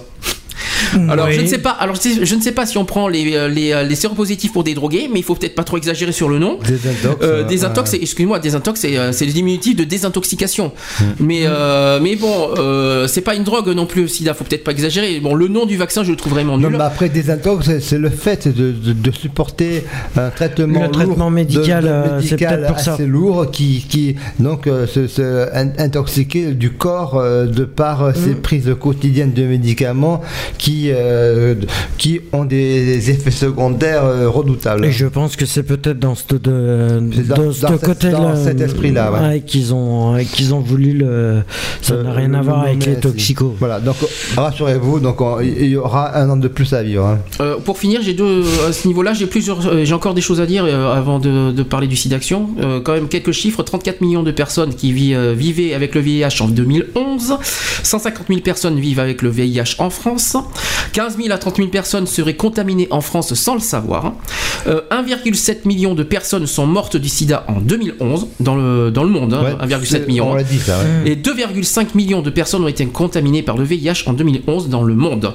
Alors 1.11 1.31
je 1.31 1.41
ne 1.41 1.47
sais 1.47 1.59
pas. 1.59 1.71
Alors 1.71 1.95
je 1.97 2.01
sais- 2.01 2.25
je 2.27 2.35
ne 2.35 2.41
sais 2.41 2.53
pas 2.53 2.67
si 2.67 2.79
on 2.79 2.85
prend 2.85 3.09
les 3.09 3.35
euh, 3.35 3.49
les, 3.49 3.73
euh, 3.73 3.83
les 3.83 3.95
séropositifs 3.95 4.53
pour 4.53 4.65
des 4.65 4.75
drogués, 4.75 5.09
mais 5.13 5.21
il 5.21 5.23
faut 5.23 5.35
peut-être 5.35 5.55
pas 5.55 5.65
trop 5.65 5.77
exagérer 5.77 6.13
sur 6.13 6.29
le 6.29 6.39
nom. 6.39 6.59
Désintox. 6.67 7.23
Euh, 7.23 7.43
euh, 7.43 7.45
désintox, 7.45 7.91
c'est- 7.91 8.03
excuse-moi, 8.03 8.39
désintox, 8.39 8.81
c'est 8.81 8.97
euh, 8.97 9.13
c'est 9.13 9.27
le 9.27 9.33
diminutif 9.33 9.77
de 9.77 9.85
désintoxication. 9.85 10.73
Hmm. 11.01 11.05
Mais 11.21 11.43
euh, 11.45 11.99
mais 12.03 12.17
bon, 12.17 12.51
euh, 12.59 13.07
c'est 13.07 13.21
pas 13.23 13.35
une 13.35 13.45
drogue 13.45 13.69
non 13.69 13.87
plus. 13.87 14.09
SIDA, 14.09 14.35
faut 14.35 14.45
peut-être 14.45 14.65
pas 14.65 14.73
exagérer. 14.73 15.21
Bon, 15.21 15.35
le 15.35 15.49
nom 15.49 15.67
du 15.67 15.77
vaccin, 15.77 16.05
je 16.05 16.11
le 16.11 16.17
trouve 16.17 16.33
vraiment 16.35 16.57
Non, 16.59 16.69
nul. 16.69 16.79
mais 16.79 16.85
après 16.85 17.09
désintox, 17.09 17.67
c'est- 17.67 17.81
c'est 17.81 17.99
le 17.99 18.11
fait 18.11 18.49
de, 18.49 18.73
de- 18.73 18.93
de 18.93 19.11
supporter 19.13 19.85
un 20.17 20.31
traitement 20.31 20.81
Le 20.81 20.87
lourd, 20.87 20.93
traitement 20.93 21.31
médical, 21.31 21.83
de- 21.85 21.89
de 21.89 21.93
euh, 21.93 22.21
c'est 22.21 22.33
médical 22.33 22.65
pour 22.69 22.79
ça. 22.81 22.95
assez 22.95 23.07
lourd, 23.07 23.51
qui, 23.51 23.85
qui 23.89 24.17
donc 24.39 24.67
euh, 24.67 24.87
se, 24.87 25.07
se 25.07 25.49
in- 25.55 25.73
intoxiquer 25.79 26.53
du 26.53 26.71
corps 26.71 27.17
euh, 27.17 27.47
de 27.47 27.65
par 27.65 28.03
euh, 28.03 28.11
Mm. 28.11 28.15
ces 28.25 28.35
prises 28.35 28.71
quotidiennes 28.81 29.33
de 29.33 29.43
médicaments 29.45 30.21
qui 30.59 30.74
euh, 30.89 31.55
qui 31.99 32.21
ont 32.33 32.45
des 32.45 33.11
effets 33.11 33.31
secondaires 33.31 34.05
euh, 34.05 34.29
redoutables. 34.29 34.85
Et 34.85 34.93
je 34.93 35.07
pense 35.07 35.37
que 35.37 35.47
c'est 35.47 35.63
peut-être 35.63 35.99
dans 35.99 36.15
ce, 36.15 36.25
de, 36.35 37.01
dans- 37.29 37.37
dans 37.37 37.45
dans 37.45 37.53
ce 37.53 38.45
cet- 38.45 38.45
cet 38.45 38.61
esprit-là, 38.61 39.13
ouais. 39.13 39.41
qu'ils 39.41 39.73
ont, 39.75 40.17
qu'ils 40.33 40.55
ont 40.55 40.61
voulu 40.61 40.93
le. 40.93 41.43
Ça 41.83 41.95
n'a 41.97 42.11
Euh, 42.11 42.13
rien 42.15 42.35
à 42.35 42.43
voir 42.43 42.63
avec 42.63 42.85
les 42.87 42.97
toxicos. 42.97 43.53
Voilà, 43.59 43.81
donc 43.81 43.97
euh, 44.03 44.07
rassurez-vous, 44.37 45.01
donc 45.01 45.21
on- 45.21 45.41
il 45.41 45.67
y 45.67 45.77
aura 45.77 46.17
un 46.19 46.29
an 46.31 46.37
de 46.37 46.49
plus 46.49 46.73
à 46.73 46.83
vivre. 46.83 47.05
hein. 47.07 47.19
Euh, 47.41 47.57
pour 47.65 47.79
finir, 47.79 48.01
j'ai 48.03 48.15
deux 48.15 48.43
à 48.69 48.73
ce 48.73 48.87
niveau-là, 48.89 49.13
j'ai 49.15 49.27
plusieurs, 49.27 49.67
euh, 49.67 49.85
j'ai 49.85 49.95
encore 49.95 50.15
des 50.15 50.21
choses 50.21 50.41
à 50.41 50.47
dire 50.47 50.65
euh, 50.67 50.93
avant 50.95 51.19
de, 51.19 51.53
de 51.53 51.63
parler 51.63 51.87
du 51.87 51.97
SIDAction. 51.97 52.51
Euh, 52.61 52.81
quand 52.81 52.93
même 52.93 53.09
quelques 53.09 53.33
chiffres 53.33 53.63
34 53.63 54.01
millions 54.01 54.23
de 54.23 54.31
personnes 54.33 54.75
qui 54.75 54.93
vi- 54.93 55.15
euh, 55.15 55.35
vivaient 55.37 55.75
avec 55.75 55.95
le 55.95 56.01
VIH 56.01 56.41
en 56.43 56.49
2011, 56.49 57.35
150 57.83 58.27
000 58.29 58.41
personnes 58.41 58.79
vivent 58.81 59.01
avec 59.01 59.23
le 59.23 59.29
VIH 59.31 59.77
en 59.79 59.91
France, 59.91 60.37
15 60.93 61.17
000 61.17 61.33
à 61.33 61.39
30 61.39 61.57
000 61.57 61.69
personnes 61.69 62.07
seraient 62.07 62.35
contaminées 62.37 62.89
en 62.91 63.01
France 63.01 63.35
sans 63.35 63.55
le 63.55 63.61
savoir. 63.61 64.13
Euh, 64.67 64.81
1,7 64.91 65.67
million 65.67 65.95
de 65.95 66.03
personnes 66.03 66.47
sont 66.47 66.67
mortes 66.67 66.97
du 66.97 67.09
SIDA 67.09 67.45
en 67.49 67.61
2011 67.61 68.29
dans 68.41 68.57
le 68.57 68.91
dans 68.91 69.05
le 69.05 69.11
monde, 69.11 69.35
hein, 69.35 69.43
Ouais, 69.45 69.67
1,7 69.67 69.85
c'est- 69.87 70.07
million. 70.09 70.31
On 70.31 70.35
l'a 70.35 70.43
dit 70.43 70.59
ça. 70.59 70.79
ouais. 70.79 71.11
Et 71.13 71.17
2,5 71.17 71.95
millions 71.95 72.23
de 72.23 72.31
personnes 72.31 72.65
ont 72.65 72.69
été 72.69 72.85
contaminées 72.87 73.43
par 73.43 73.57
le 73.57 73.65
VIH 73.65 74.05
en 74.07 74.13
2011 74.13 74.69
dans 74.69 74.83
le 74.83 74.95
monde. 74.95 75.33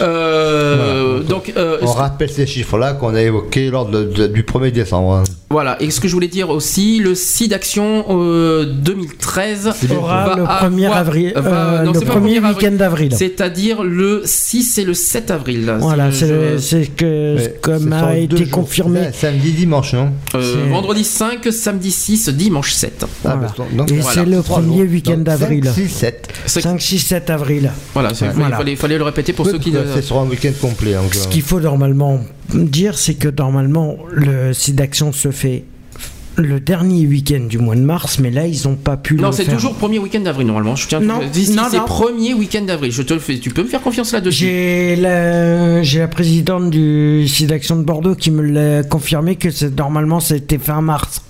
Euh, 0.00 1.18
Voilà. 1.18 1.24
donc, 1.28 1.52
euh, 1.56 1.78
On 1.82 1.86
rappelle 1.92 2.30
ces 2.30 2.46
chiffres-là 2.46 2.94
qu'on 2.94 3.14
a 3.14 3.22
évoqués 3.22 3.70
lors 3.70 3.86
de- 3.86 4.04
de- 4.04 4.26
du 4.26 4.42
1er 4.42 4.70
décembre. 4.70 5.22
Hein. 5.52 5.56
voilà. 5.56 5.82
Et 5.82 5.90
ce 5.90 6.00
que 6.00 6.08
je 6.08 6.14
voulais 6.14 6.28
dire 6.28 6.50
aussi, 6.50 6.98
le 6.98 7.14
site 7.14 7.50
d'action 7.50 8.04
euh, 8.10 8.64
2013 8.64 9.70
Aura 9.98 10.26
va 10.28 10.36
le 10.36 10.42
1er 10.44 10.84
avoir- 10.86 10.98
avril, 10.98 11.32
va- 11.36 11.40
euh, 11.80 11.82
non, 11.84 11.92
le 11.92 12.00
premier 12.00 12.38
1er 12.40 12.44
avril. 12.44 12.56
week-end 12.56 12.76
d'avril. 12.76 13.14
C'est-à-dire 13.16 13.82
le 13.82 14.22
6 14.24 14.78
et 14.78 14.84
le 14.84 14.94
7 14.94 15.30
avril. 15.30 15.72
Voilà, 15.80 16.10
Si 16.12 16.20
c'est 16.20 16.84
je- 16.84 16.90
que 16.90 17.36
Ouais, 17.36 17.54
comme 17.60 17.90
ce 17.90 18.04
a 18.04 18.16
été 18.16 18.36
jours. 18.36 18.50
confirmé. 18.50 19.00
Ouais, 19.00 19.12
Samedi, 19.12 19.52
dimanche, 19.52 19.92
non 19.94 20.12
euh, 20.34 20.66
vendredi 20.70 21.04
5, 21.04 21.48
samedi 21.52 21.90
6, 21.90 22.28
dimanche 22.30 22.72
7. 22.72 23.04
Ah, 23.04 23.06
Voilà. 23.22 23.40
bah, 23.58 23.64
donc, 23.76 23.90
Et 23.90 23.96
voilà. 23.98 24.14
c'est 24.22 24.28
le 24.28 24.42
premier 24.42 24.78
jours. 24.84 24.92
week-end 24.92 25.18
d'avril. 25.18 25.64
5, 25.64 25.74
6, 25.74 25.88
7. 25.88 26.28
C'est- 26.46 26.60
5, 26.60 26.80
6, 26.80 26.98
7 26.98 27.30
avril. 27.30 27.70
Voilà, 27.94 28.10
il 28.10 28.16
fallait, 28.16 28.32
Voilà. 28.32 28.56
fallait- 28.56 28.76
fallait 28.76 28.98
le 28.98 29.04
répéter 29.04 29.32
pour 29.32 29.46
ceux 29.46 29.58
qui. 29.58 29.70
ne- 29.70 29.80
C'est 29.94 30.02
sur 30.02 30.18
un 30.18 30.26
week-end 30.26 30.52
complet. 30.60 30.94
donc, 30.94 31.14
Ce 31.14 31.28
qu'il 31.28 31.42
faut 31.42 31.60
normalement 31.60 32.20
dire, 32.54 32.98
c'est 32.98 33.14
que 33.14 33.28
normalement, 33.28 33.96
le 34.10 34.52
site 34.52 34.76
d'action 34.76 35.12
se 35.12 35.30
fait 35.30 35.64
le 36.36 36.60
dernier 36.60 37.06
week-end 37.06 37.40
du 37.46 37.58
mois 37.58 37.74
de 37.74 37.82
mars, 37.82 38.18
mais 38.18 38.30
là, 38.30 38.46
ils 38.46 38.66
n'ont 38.66 38.74
pas 38.76 38.96
pu 38.96 39.16
Non, 39.16 39.26
le 39.28 39.32
c'est 39.32 39.44
faire. 39.44 39.54
toujours 39.54 39.74
premier 39.74 39.98
week-end 39.98 40.20
d'avril 40.20 40.46
normalement. 40.46 40.76
Je 40.76 40.88
tiens. 40.88 41.00
Non, 41.00 41.20
Ici, 41.34 41.52
non, 41.52 41.64
c'est 41.70 41.76
non. 41.76 41.84
premier 41.84 42.32
week-end 42.32 42.62
d'avril. 42.62 42.90
Je 42.90 43.02
te 43.02 43.12
le 43.12 43.20
fais. 43.20 43.38
Tu 43.38 43.50
peux 43.50 43.62
me 43.62 43.68
faire 43.68 43.82
confiance 43.82 44.12
là-dessus. 44.12 44.44
J'ai 44.46 44.96
la, 44.96 45.82
j'ai 45.82 45.98
la 45.98 46.08
présidente 46.08 46.70
du 46.70 47.28
site 47.28 47.48
d'action 47.48 47.76
de 47.76 47.82
Bordeaux 47.82 48.14
qui 48.14 48.30
me 48.30 48.42
l'a 48.42 48.82
confirmé 48.82 49.36
que 49.36 49.50
c'est, 49.50 49.76
normalement 49.76 50.20
c'était 50.20 50.56
fin 50.58 50.80
mars. 50.80 51.20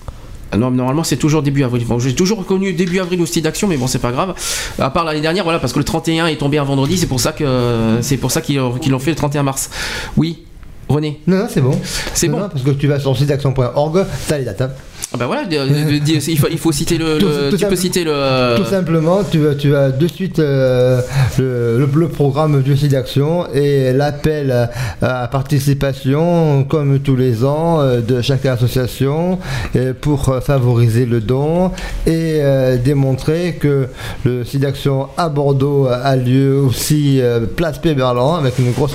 Ah 0.53 0.57
Non, 0.57 0.71
normalement 0.71 1.03
c'est 1.03 1.17
toujours 1.17 1.43
début 1.43 1.63
avril. 1.65 1.83
Bon, 1.85 1.99
j'ai 1.99 2.15
toujours 2.15 2.45
connu 2.45 2.71
début 2.71 2.99
avril 2.99 3.19
au 3.19 3.25
style 3.25 3.43
d'action, 3.43 3.67
mais 3.67 3.75
bon, 3.75 3.87
c'est 3.87 3.99
pas 3.99 4.11
grave. 4.13 4.35
À 4.79 4.89
part 4.89 5.03
l'année 5.03 5.19
dernière, 5.19 5.43
voilà, 5.43 5.59
parce 5.59 5.73
que 5.73 5.79
le 5.79 5.85
31 5.85 6.27
est 6.27 6.37
tombé 6.37 6.59
un 6.59 6.63
vendredi, 6.63 6.97
c'est 6.97 7.07
pour 7.07 7.19
ça 7.19 7.33
que 7.33 7.97
c'est 8.01 8.17
pour 8.17 8.31
ça 8.31 8.39
qu'ils 8.39 8.61
qu'ils 8.79 8.91
l'ont 8.93 8.99
fait 8.99 9.09
le 9.11 9.17
31 9.17 9.43
mars. 9.43 9.69
Oui, 10.15 10.43
René. 10.89 11.21
Non, 11.27 11.37
non, 11.37 11.47
c'est 11.49 11.61
bon. 11.61 11.77
C'est 12.13 12.27
bon. 12.27 12.39
non, 12.39 12.49
parce 12.49 12.63
que 12.63 12.71
tu 12.71 12.87
vas 12.87 12.99
sur 12.99 13.11
le 13.11 13.15
site 13.17 13.27
d'action.org, 13.27 14.05
t'as 14.27 14.37
les 14.37 14.45
dates. 14.45 14.61
hein. 14.61 14.71
Ah 15.15 15.19
bah 15.19 15.27
voilà, 15.27 15.43
euh, 15.43 15.67
euh, 15.69 15.99
il 16.27 16.39
faut, 16.39 16.47
il 16.49 16.57
faut 16.57 16.71
citer 16.71 16.97
le. 16.97 17.19
Tout- 17.19 17.27
le- 17.27 17.49
tout 17.51 17.57
tu 17.57 17.67
peux 17.67 17.75
citer 17.75 18.03
le. 18.03 18.55
Tout 18.57 18.65
simplement, 18.65 19.19
tu, 19.23 19.37
vas- 19.37 19.53
tu 19.53 19.75
as 19.75 19.91
de 19.91 20.07
suite 20.07 20.39
euh, 20.39 21.01
le, 21.37 21.77
le- 21.85 21.99
le 21.99 22.07
programme 22.07 22.63
du 22.63 22.75
site 22.75 22.91
d'action 22.93 23.45
et 23.53 23.93
l'appel 23.93 24.69
à, 25.03 25.27
participation, 25.27 26.63
comme 26.63 26.97
tous 26.99 27.15
les 27.15 27.45
ans, 27.45 27.79
euh, 27.79 28.01
de 28.01 28.21
chaque 28.21 28.47
association 28.47 29.37
euh, 29.75 29.93
pour 29.99 30.29
euh, 30.29 30.39
favoriser 30.41 31.05
le 31.05 31.21
don 31.21 31.69
et 32.07 32.39
euh, 32.41 32.77
démontrer 32.77 33.57
que 33.59 33.89
le 34.25 34.43
site 34.43 34.61
d'action 34.61 35.09
à 35.17 35.29
Bordeaux 35.29 35.87
a 35.91 36.15
lieu 36.15 36.57
aussi 36.57 37.19
euh, 37.21 37.41
place 37.41 37.77
Péberlan 37.77 38.33
avec 38.37 38.57
une 38.57 38.71
grosse 38.71 38.93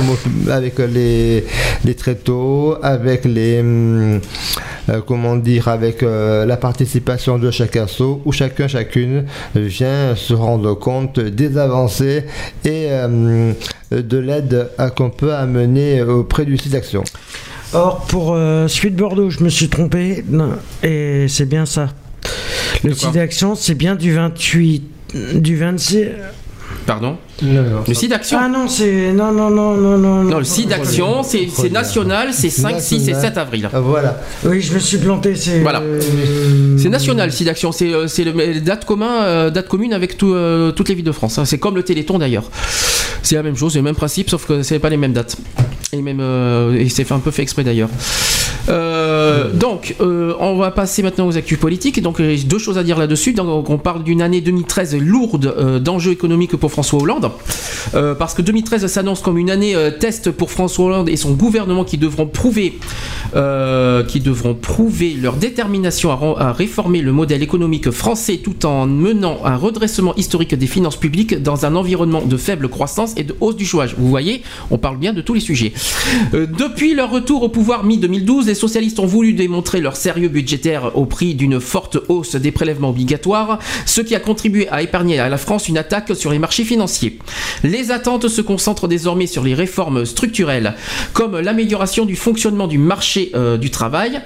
avec 0.51 0.81
les, 0.81 1.45
les 1.85 1.95
tréteaux, 1.95 2.77
avec 2.83 3.25
les 3.25 3.61
hum, 3.61 4.15
euh, 4.15 4.19
comment 5.07 5.37
dire 5.37 5.69
avec 5.69 6.03
euh, 6.03 6.47
la 6.47 6.57
participation 6.57 7.39
de 7.39 7.51
chaque 7.51 7.77
asso 7.77 8.23
où 8.25 8.33
chacun 8.33 8.69
chacune 8.69 9.27
vient 9.55 10.15
se 10.17 10.35
rendre 10.35 10.75
compte 10.75 11.21
des 11.21 11.59
avancées 11.59 12.25
et 12.65 12.87
euh, 12.91 13.53
de 13.91 14.19
l'aide 14.19 14.71
qu'on 14.97 15.11
peut 15.11 15.35
amener 15.35 16.03
auprès 16.03 16.45
du 16.45 16.57
site 16.57 16.73
d'action. 16.73 17.05
Or, 17.75 18.07
pour 18.07 18.35
euh, 18.35 18.67
Suite 18.67 18.97
Bordeaux, 18.97 19.29
je 19.29 19.45
me 19.45 19.51
suis 19.51 19.69
trompé, 19.69 20.25
non, 20.27 20.53
et 20.83 21.27
c'est 21.29 21.45
bien 21.45 21.67
ça. 21.67 21.89
Le 22.83 22.95
site 22.95 23.13
d'action, 23.13 23.55
c'est 23.55 23.75
bien 23.75 23.95
du 23.95 24.15
28, 24.15 24.83
du 25.35 25.57
26. 25.57 26.07
Pardon. 26.89 27.19
Le 27.43 27.93
site 27.93 28.09
d'action. 28.09 28.39
Ah 28.41 28.49
non, 28.49 28.67
c'est. 28.67 29.13
Non, 29.13 29.31
non, 29.31 29.51
non, 29.51 29.75
non, 29.75 29.99
non. 29.99 30.25
Non, 30.25 30.39
le 30.39 30.45
site 30.45 30.71
d'action, 30.71 31.23
c'est 31.23 31.71
national, 31.71 32.33
c'est 32.33 32.49
5, 32.49 32.81
6 32.81 33.11
et 33.11 33.15
7 33.15 33.37
avril. 33.37 33.69
Voilà. 33.75 34.19
Oui, 34.47 34.63
je 34.63 34.73
me 34.73 34.79
suis 34.79 34.97
planté, 34.97 35.35
c'est. 35.35 35.61
Voilà. 35.61 35.83
C'est 36.79 36.89
national, 36.89 37.31
site 37.31 37.47
d'action. 37.47 37.73
C'est 37.73 37.93
euh, 37.93 38.07
le 38.07 38.61
date 38.61 38.87
commun, 38.87 39.23
euh, 39.23 39.51
date 39.51 39.69
commune 39.69 39.93
avec 39.93 40.17
tout, 40.17 40.33
euh, 40.33 40.73
toutes 40.73 40.89
les 40.89 40.95
villes 40.95 41.05
de 41.05 41.13
France. 41.13 41.39
hein. 41.39 41.45
C'est 41.45 41.59
comme 41.59 41.77
le 41.77 41.83
Téléthon 41.83 42.19
d'ailleurs. 42.19 42.51
C'est 43.23 43.35
la 43.35 43.43
même 43.43 43.57
chose, 43.57 43.73
c'est 43.75 43.81
le 43.81 43.85
même 43.85 43.95
principe, 43.95 44.31
sauf 44.31 44.47
que 44.47 44.63
c'est 44.63 44.79
pas 44.79 44.89
les 44.89 44.97
mêmes 44.97 45.13
dates. 45.13 45.37
Et 45.93 46.03
même, 46.03 46.21
euh, 46.21 46.75
et 46.75 46.89
c'est 46.89 47.05
fait 47.05 47.15
un 47.15 47.19
peu 47.19 47.31
fait 47.31 47.43
exprès 47.43 47.65
d'ailleurs. 47.65 47.89
Euh, 48.69 49.53
donc, 49.53 49.97
euh, 50.01 50.35
on 50.39 50.57
va 50.57 50.71
passer 50.71 51.03
maintenant 51.03 51.27
aux 51.27 51.37
actus 51.37 51.59
politiques. 51.59 52.03
Donc, 52.03 52.17
il 52.19 52.35
y 52.35 52.41
a 52.41 52.45
deux 52.45 52.59
choses 52.59 52.79
à 52.79 52.83
dire 52.83 52.99
là-dessus. 52.99 53.33
Donc, 53.33 53.71
on 53.71 53.79
parle 53.79 54.03
d'une 54.05 54.21
année 54.21 54.41
2013 54.41 54.97
lourde 54.97 55.55
euh, 55.57 55.79
d'enjeux 55.79 56.13
économiques 56.13 56.57
pour 56.57 56.71
François 56.71 57.01
Hollande. 57.01 57.31
Euh, 57.95 58.15
parce 58.15 58.35
que 58.35 58.43
2013 58.43 58.87
s'annonce 58.87 59.21
comme 59.21 59.39
une 59.39 59.51
année 59.51 59.75
euh, 59.75 59.91
test 59.91 60.31
pour 60.31 60.51
François 60.51 60.87
Hollande 60.87 61.09
et 61.09 61.17
son 61.17 61.33
gouvernement 61.33 61.85
qui 61.85 61.99
devront 61.99 62.27
prouver, 62.27 62.79
euh, 63.35 64.05
qui 64.05 64.21
devront 64.21 64.55
prouver 64.55 65.15
leur 65.15 65.37
détermination 65.37 66.11
à, 66.11 66.49
à 66.49 66.53
réformer 66.53 67.01
le 67.01 67.13
modèle 67.13 67.43
économique 67.43 67.91
français 67.91 68.39
tout 68.39 68.67
en 68.67 68.87
menant 68.87 69.39
un 69.45 69.57
redressement 69.57 70.15
historique 70.17 70.55
des 70.55 70.67
finances 70.67 70.97
publiques 70.97 71.43
dans 71.43 71.65
un 71.65 71.75
environnement 71.77 72.23
de 72.23 72.37
faible 72.37 72.69
croissance 72.69 73.15
et 73.17 73.25
de 73.25 73.35
hausse 73.41 73.57
du 73.57 73.65
chômage. 73.65 73.95
Vous 73.97 74.09
voyez, 74.09 74.43
on 74.71 74.79
parle 74.79 74.99
bien 74.99 75.13
de 75.13 75.21
tous 75.21 75.35
les 75.35 75.41
sujets. 75.41 75.73
Euh, 76.35 76.47
depuis 76.47 76.95
leur 76.95 77.11
retour 77.11 77.43
au 77.43 77.49
pouvoir 77.49 77.85
mi-2012, 77.85 78.47
les 78.47 78.55
socialistes 78.55 78.99
ont 78.99 79.07
voulu 79.07 79.33
démontrer 79.33 79.81
leur 79.81 79.97
sérieux 79.97 80.29
budgétaire 80.29 80.97
au 80.97 81.07
prix 81.07 81.35
d'une 81.35 81.61
forte 81.61 81.99
hausse 82.09 82.37
des 82.37 82.53
prélèvements 82.53 82.91
obligatoires, 82.91 83.59
ce 83.87 84.01
qui 84.01 84.15
a 84.15 84.21
contribué 84.21 84.69
à 84.69 84.83
épargner 84.83 85.19
à 85.19 85.29
la 85.29 85.39
France 85.39 85.69
une 85.69 85.79
attaque 85.79 86.15
sur 86.17 86.31
les 86.31 86.39
marchés 86.39 86.65
financiers. 86.65 87.19
Les 87.63 87.91
attentes 87.91 88.29
se 88.29 88.41
concentrent 88.41 88.89
désormais 88.89 89.27
sur 89.27 89.45
les 89.45 89.55
réformes 89.55 90.05
structurelles, 90.05 90.75
comme 91.13 91.39
l'amélioration 91.39 92.05
du 92.05 92.17
fonctionnement 92.17 92.67
du 92.67 92.79
marché 92.79 93.31
euh, 93.35 93.57
du 93.57 93.71
travail 93.71 94.21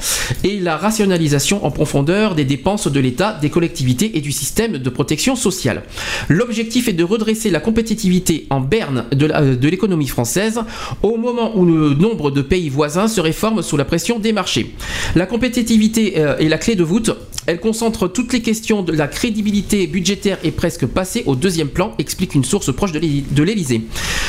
et 0.45 0.61
la 0.61 0.77
rationalisation 0.77 1.65
en 1.65 1.71
profondeur 1.71 2.35
des 2.35 2.45
dépenses 2.45 2.89
de 2.89 3.01
l'État, 3.01 3.39
des 3.41 3.51
collectivités 3.51 4.17
et 4.17 4.21
du 4.21 4.33
système 4.33 4.79
de 4.79 4.91
protection 4.91 5.37
sociale. 5.37 5.83
L'objectif 6.29 6.89
est 6.89 6.93
de 6.93 7.05
redresser 7.05 7.51
la 7.51 7.61
compétitivité 7.61 8.47
en 8.51 8.61
berne 8.61 9.05
de 9.13 9.31
euh, 9.33 9.57
de 9.57 9.69
l'économie 9.69 10.09
française 10.09 10.61
au 11.03 11.17
moment 11.17 11.42
où 11.55 11.65
le 11.65 11.95
nombre 11.95 12.31
de 12.31 12.43
pays 12.43 12.69
voisins 12.69 13.09
se 13.09 13.21
réforme 13.21 13.63
sous 13.63 13.77
la 13.77 13.85
pression 13.85 14.19
des 14.19 14.33
marchés. 14.33 14.75
La 15.17 15.27
compétitivité 15.27 16.15
euh, 16.19 16.37
est 16.39 16.49
la 16.49 16.59
clé 16.59 16.75
de 16.75 16.85
voûte. 16.85 17.11
Elle 17.47 17.59
concentre 17.59 18.07
toutes 18.07 18.33
les 18.33 18.41
questions 18.41 18.83
de 18.83 18.93
la 18.93 19.09
crédibilité 19.09 19.89
budgétaire 19.89 20.39
est 20.45 20.53
presque 20.53 20.87
passée 20.87 21.25
au 21.27 21.35
deuxième 21.35 21.69
plan, 21.69 21.93
explique 21.99 22.35
une 22.37 22.45
source 22.45 22.73
proche 22.73 22.93
de 22.93 23.43
l'Élysée. 23.43 23.83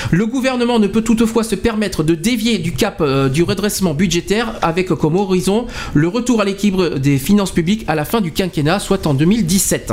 Le 0.09 0.25
gouvernement 0.25 0.80
ne 0.80 0.88
peut 0.88 1.03
toutefois 1.03 1.43
se 1.43 1.56
permettre 1.56 2.03
de 2.03 2.16
dévier 2.16 2.58
du 2.58 2.72
cap 2.72 2.98
euh, 3.01 3.30
du 3.30 3.43
redressement 3.43 3.93
budgétaire 3.93 4.56
avec 4.61 4.88
comme 4.88 5.16
horizon 5.16 5.67
le 5.93 6.08
retour 6.08 6.42
à 6.42 6.45
l'équilibre 6.45 6.98
des 6.98 7.17
finances 7.19 7.51
publiques 7.51 7.85
à 7.88 7.95
la 7.95 8.06
fin 8.06 8.22
du 8.22 8.32
quinquennat, 8.32 8.80
soit 8.80 9.06
en 9.06 9.14
2017. 9.14 9.92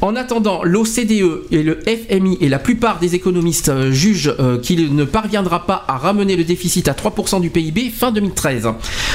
En 0.00 0.16
attendant, 0.16 0.62
l'OCDE 0.62 1.46
et 1.50 1.62
le 1.62 1.78
FMI 1.86 2.38
et 2.40 2.48
la 2.48 2.58
plupart 2.58 2.98
des 2.98 3.14
économistes 3.14 3.70
euh, 3.70 3.90
jugent 3.90 4.34
euh, 4.38 4.58
qu'il 4.58 4.94
ne 4.94 5.04
parviendra 5.04 5.66
pas 5.66 5.84
à 5.88 5.96
ramener 5.96 6.36
le 6.36 6.41
déficit 6.44 6.88
à 6.88 6.92
3% 6.92 7.40
du 7.40 7.50
PIB 7.50 7.90
fin 7.90 8.12
2013, 8.12 8.68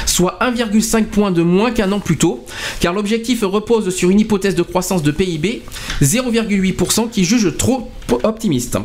soit 0.06 0.38
1,5 0.41 1.06
point 1.06 1.31
de 1.31 1.41
moins 1.41 1.72
qu'un 1.72 1.91
an 1.91 1.99
plus 1.99 2.17
tôt, 2.17 2.45
car 2.80 2.93
l'objectif 2.93 3.43
repose 3.43 3.93
sur 3.93 4.09
une 4.09 4.19
hypothèse 4.19 4.56
de 4.56 4.64
croissance 4.64 5.03
de 5.03 5.11
PIB 5.11 5.64
0,8% 6.01 7.09
qui 7.09 7.23
juge 7.23 7.56
trop 7.57 7.91
optimiste. 8.23 8.77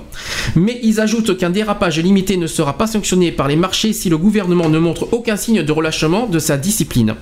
Mais 0.57 0.81
ils 0.83 1.01
ajoutent 1.01 1.37
qu'un 1.37 1.51
dérapage 1.51 2.01
limité 2.01 2.37
ne 2.37 2.47
sera 2.47 2.77
pas 2.77 2.87
sanctionné 2.87 3.31
par 3.33 3.49
les 3.49 3.57
marchés 3.57 3.93
si 3.93 4.09
le 4.09 4.19
gouvernement 4.19 4.69
ne 4.69 4.79
montre 4.79 5.09
aucun 5.13 5.37
signe 5.37 5.63
de 5.63 5.73
relâchement 5.73 6.27
de 6.27 6.39
sa 6.39 6.57
discipline. 6.57 7.15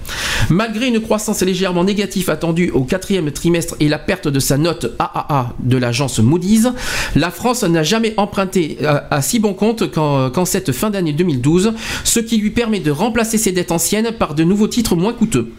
Malgré 0.49 0.89
une 0.89 1.01
croissance 1.01 1.43
légèrement 1.43 1.85
négative 1.85 2.31
attendue 2.31 2.71
au 2.71 2.85
quatrième 2.85 3.31
trimestre 3.31 3.77
et 3.81 3.89
la 3.89 3.99
perte 3.99 4.29
de 4.29 4.41
sa 4.41 4.57
note 4.57 4.95
AAA 4.99 5.55
de 5.61 5.77
l'agence 5.77 6.19
Moody's, 6.21 6.69
la 7.17 7.31
France 7.31 7.63
n'a 7.65 7.83
jamais 7.83 8.15
emprunté 8.17 8.79
à, 8.85 9.07
à 9.15 9.23
si 9.23 9.39
bon 9.39 9.55
compte 9.55 9.91
qu'en 9.91 10.45
cette 10.45 10.73
fin 10.73 10.91
d'année 10.91 11.10
2012, 11.13 11.73
ce 12.05 12.21
qui 12.21 12.37
lui 12.39 12.51
permet 12.51 12.81
de 12.81 12.91
remplacer 12.91 13.39
ses 13.39 13.53
dettes 13.53 13.73
anciennes 13.73 14.13
par 14.19 14.35
de 14.35 14.45
nouveaux 14.45 14.69
titres 14.69 14.97
moins 14.97 15.13
coûteux. 15.13 15.53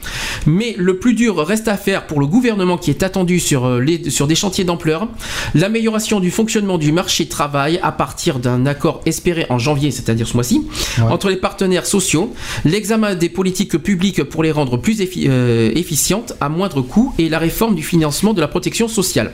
Mais 0.45 0.75
le 0.77 0.97
plus 0.97 1.13
dur 1.13 1.37
reste 1.45 1.67
à 1.67 1.77
faire 1.77 2.07
pour 2.07 2.19
le 2.19 2.25
gouvernement 2.27 2.77
qui 2.77 2.89
est 2.89 3.03
attendu 3.03 3.39
sur, 3.39 3.65
euh, 3.65 3.79
les- 3.79 4.09
sur 4.09 4.27
des 4.27 4.35
chantiers 4.35 4.63
d'ampleur, 4.63 5.07
l'amélioration 5.55 6.19
du 6.19 6.31
fonctionnement 6.31 6.77
du 6.77 6.91
marché 6.91 7.27
travail 7.27 7.79
à 7.83 7.91
partir 7.91 8.39
d'un 8.39 8.65
accord 8.65 9.01
espéré 9.05 9.45
en 9.49 9.57
janvier, 9.59 9.91
c'est-à-dire 9.91 10.27
ce 10.27 10.33
mois-ci, 10.35 10.61
entre 11.09 11.29
les 11.29 11.35
partenaires 11.37 11.85
sociaux, 11.85 12.33
l'examen 12.65 13.15
des 13.15 13.29
politiques 13.29 13.77
publiques 13.77 14.23
pour 14.23 14.43
les 14.43 14.51
rendre 14.51 14.77
plus 14.77 15.01
effi- 15.01 15.27
euh, 15.29 15.71
efficientes 15.75 16.33
à 16.39 16.49
moindre 16.49 16.81
coût 16.81 17.13
et 17.17 17.29
la 17.29 17.39
réforme 17.39 17.75
du 17.75 17.83
financement 17.83 18.33
de 18.33 18.41
la 18.41 18.47
protection 18.47 18.87
sociale. 18.87 19.31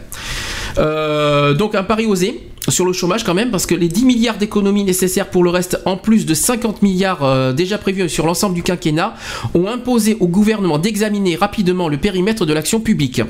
Euh, 0.77 1.53
donc 1.53 1.75
un 1.75 1.83
pari 1.83 2.05
osé 2.05 2.39
sur 2.69 2.85
le 2.85 2.93
chômage 2.93 3.23
quand 3.23 3.33
même, 3.33 3.49
parce 3.51 3.65
que 3.65 3.75
les 3.75 3.87
10 3.87 4.05
milliards 4.05 4.37
d'économies 4.37 4.83
nécessaires 4.83 5.27
pour 5.29 5.43
le 5.43 5.49
reste, 5.49 5.79
en 5.85 5.97
plus 5.97 6.25
de 6.25 6.33
50 6.33 6.81
milliards 6.81 7.23
euh, 7.23 7.53
déjà 7.53 7.77
prévus 7.77 8.09
sur 8.09 8.25
l'ensemble 8.25 8.55
du 8.55 8.63
quinquennat, 8.63 9.15
ont 9.53 9.67
imposé 9.67 10.17
au 10.19 10.27
gouvernement 10.27 10.77
d'examiner 10.77 11.35
rapidement 11.35 11.87
le 11.89 11.97
périmètre 11.97 12.45
de 12.45 12.53
l'action 12.53 12.79
publique. 12.79 13.21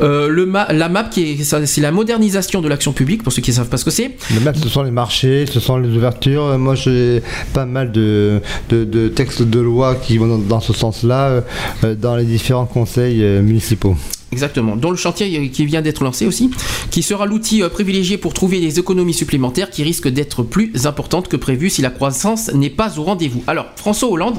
Euh, 0.00 0.28
le 0.28 0.46
ma- 0.46 0.72
la 0.72 0.88
MAP, 0.88 1.14
c'est 1.42 1.80
la 1.80 1.90
modernisation 1.90 2.60
de 2.60 2.68
l'action 2.68 2.92
publique, 2.92 3.22
pour 3.22 3.32
ceux 3.32 3.42
qui 3.42 3.50
ne 3.50 3.56
savent 3.56 3.68
pas 3.68 3.76
ce 3.76 3.84
que 3.84 3.90
c'est. 3.90 4.16
Le 4.34 4.40
MAP, 4.40 4.56
ce 4.56 4.68
sont 4.68 4.82
les 4.82 4.90
marchés, 4.90 5.46
ce 5.46 5.60
sont 5.60 5.78
les 5.78 5.88
ouvertures. 5.96 6.44
Euh, 6.44 6.58
Moi, 6.58 6.74
j'ai 6.74 7.22
pas 7.52 7.64
mal 7.66 7.92
de, 7.92 8.40
de- 8.70 8.84
de 8.84 9.08
textes 9.08 9.42
de 9.42 9.60
loi 9.60 9.94
qui 9.96 10.18
vont 10.18 10.38
dans, 10.38 10.60
ce 10.60 10.72
sens-là 10.72 11.42
euh, 11.84 11.94
dans 11.94 12.16
les 12.16 12.24
différents 12.24 12.66
conseils 12.66 13.22
euh, 13.22 13.42
municipaux. 13.42 13.96
Exactement. 14.36 14.76
Dont 14.76 14.90
le 14.90 14.98
chantier 14.98 15.34
euh, 15.38 15.48
qui 15.48 15.64
vient 15.64 15.80
d'être 15.80 16.04
lancé 16.04 16.26
aussi, 16.26 16.50
qui 16.90 17.02
sera 17.02 17.24
l'outil 17.24 17.62
euh, 17.62 17.70
privilégié 17.70 18.18
pour 18.18 18.34
trouver 18.34 18.60
des 18.60 18.78
économies 18.78 19.14
supplémentaires 19.14 19.70
qui 19.70 19.82
risquent 19.82 20.08
d'être 20.08 20.42
plus 20.42 20.84
importantes 20.84 21.28
que 21.28 21.36
prévu 21.36 21.70
si 21.70 21.80
la 21.80 21.88
croissance 21.88 22.52
n'est 22.52 22.68
pas 22.68 22.98
au 22.98 23.02
rendez-vous. 23.02 23.42
Alors, 23.46 23.64
François 23.76 24.10
Hollande, 24.10 24.36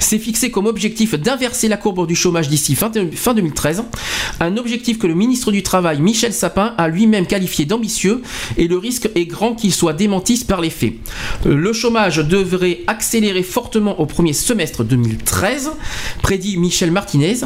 s'est 0.00 0.18
fixé 0.18 0.50
comme 0.50 0.66
objectif 0.66 1.14
d'inverser 1.14 1.68
la 1.68 1.76
courbe 1.76 2.04
du 2.08 2.16
chômage 2.16 2.48
d'ici 2.48 2.74
fin, 2.74 2.90
fin 3.14 3.32
2013. 3.32 3.84
Un 4.40 4.56
objectif 4.56 4.98
que 4.98 5.06
le 5.06 5.14
ministre 5.14 5.52
du 5.52 5.62
Travail, 5.62 6.00
Michel 6.00 6.32
Sapin, 6.32 6.74
a 6.76 6.88
lui-même 6.88 7.26
qualifié 7.26 7.64
d'ambitieux 7.64 8.22
et 8.56 8.66
le 8.66 8.76
risque 8.76 9.08
est 9.14 9.26
grand 9.26 9.54
qu'il 9.54 9.72
soit 9.72 9.92
démenti 9.92 10.44
par 10.48 10.60
les 10.60 10.70
faits. 10.70 10.94
Euh, 11.46 11.54
Le 11.54 11.72
chômage 11.72 12.16
devrait 12.16 12.80
accélérer 12.88 13.44
fortement 13.44 14.00
au 14.00 14.06
premier 14.06 14.32
semestre 14.32 14.82
2013, 14.82 15.70
prédit 16.22 16.56
Michel 16.56 16.90
Martinez, 16.90 17.36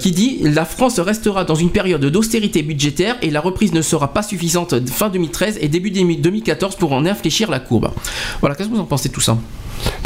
qui 0.00 0.10
dit 0.10 0.40
la 0.42 0.64
France 0.80 0.98
restera 0.98 1.44
dans 1.44 1.56
une 1.56 1.68
période 1.68 2.02
d'austérité 2.06 2.62
budgétaire 2.62 3.16
et 3.20 3.28
la 3.28 3.42
reprise 3.42 3.74
ne 3.74 3.82
sera 3.82 4.14
pas 4.14 4.22
suffisante 4.22 4.88
fin 4.88 5.10
2013 5.10 5.58
et 5.60 5.68
début 5.68 5.90
2014 5.90 6.76
pour 6.76 6.94
en 6.94 7.04
infléchir 7.04 7.50
la 7.50 7.60
courbe. 7.60 7.90
Voilà, 8.40 8.54
qu'est-ce 8.54 8.70
que 8.70 8.74
vous 8.74 8.80
en 8.80 8.86
pensez 8.86 9.10
tout 9.10 9.20
ça? 9.20 9.36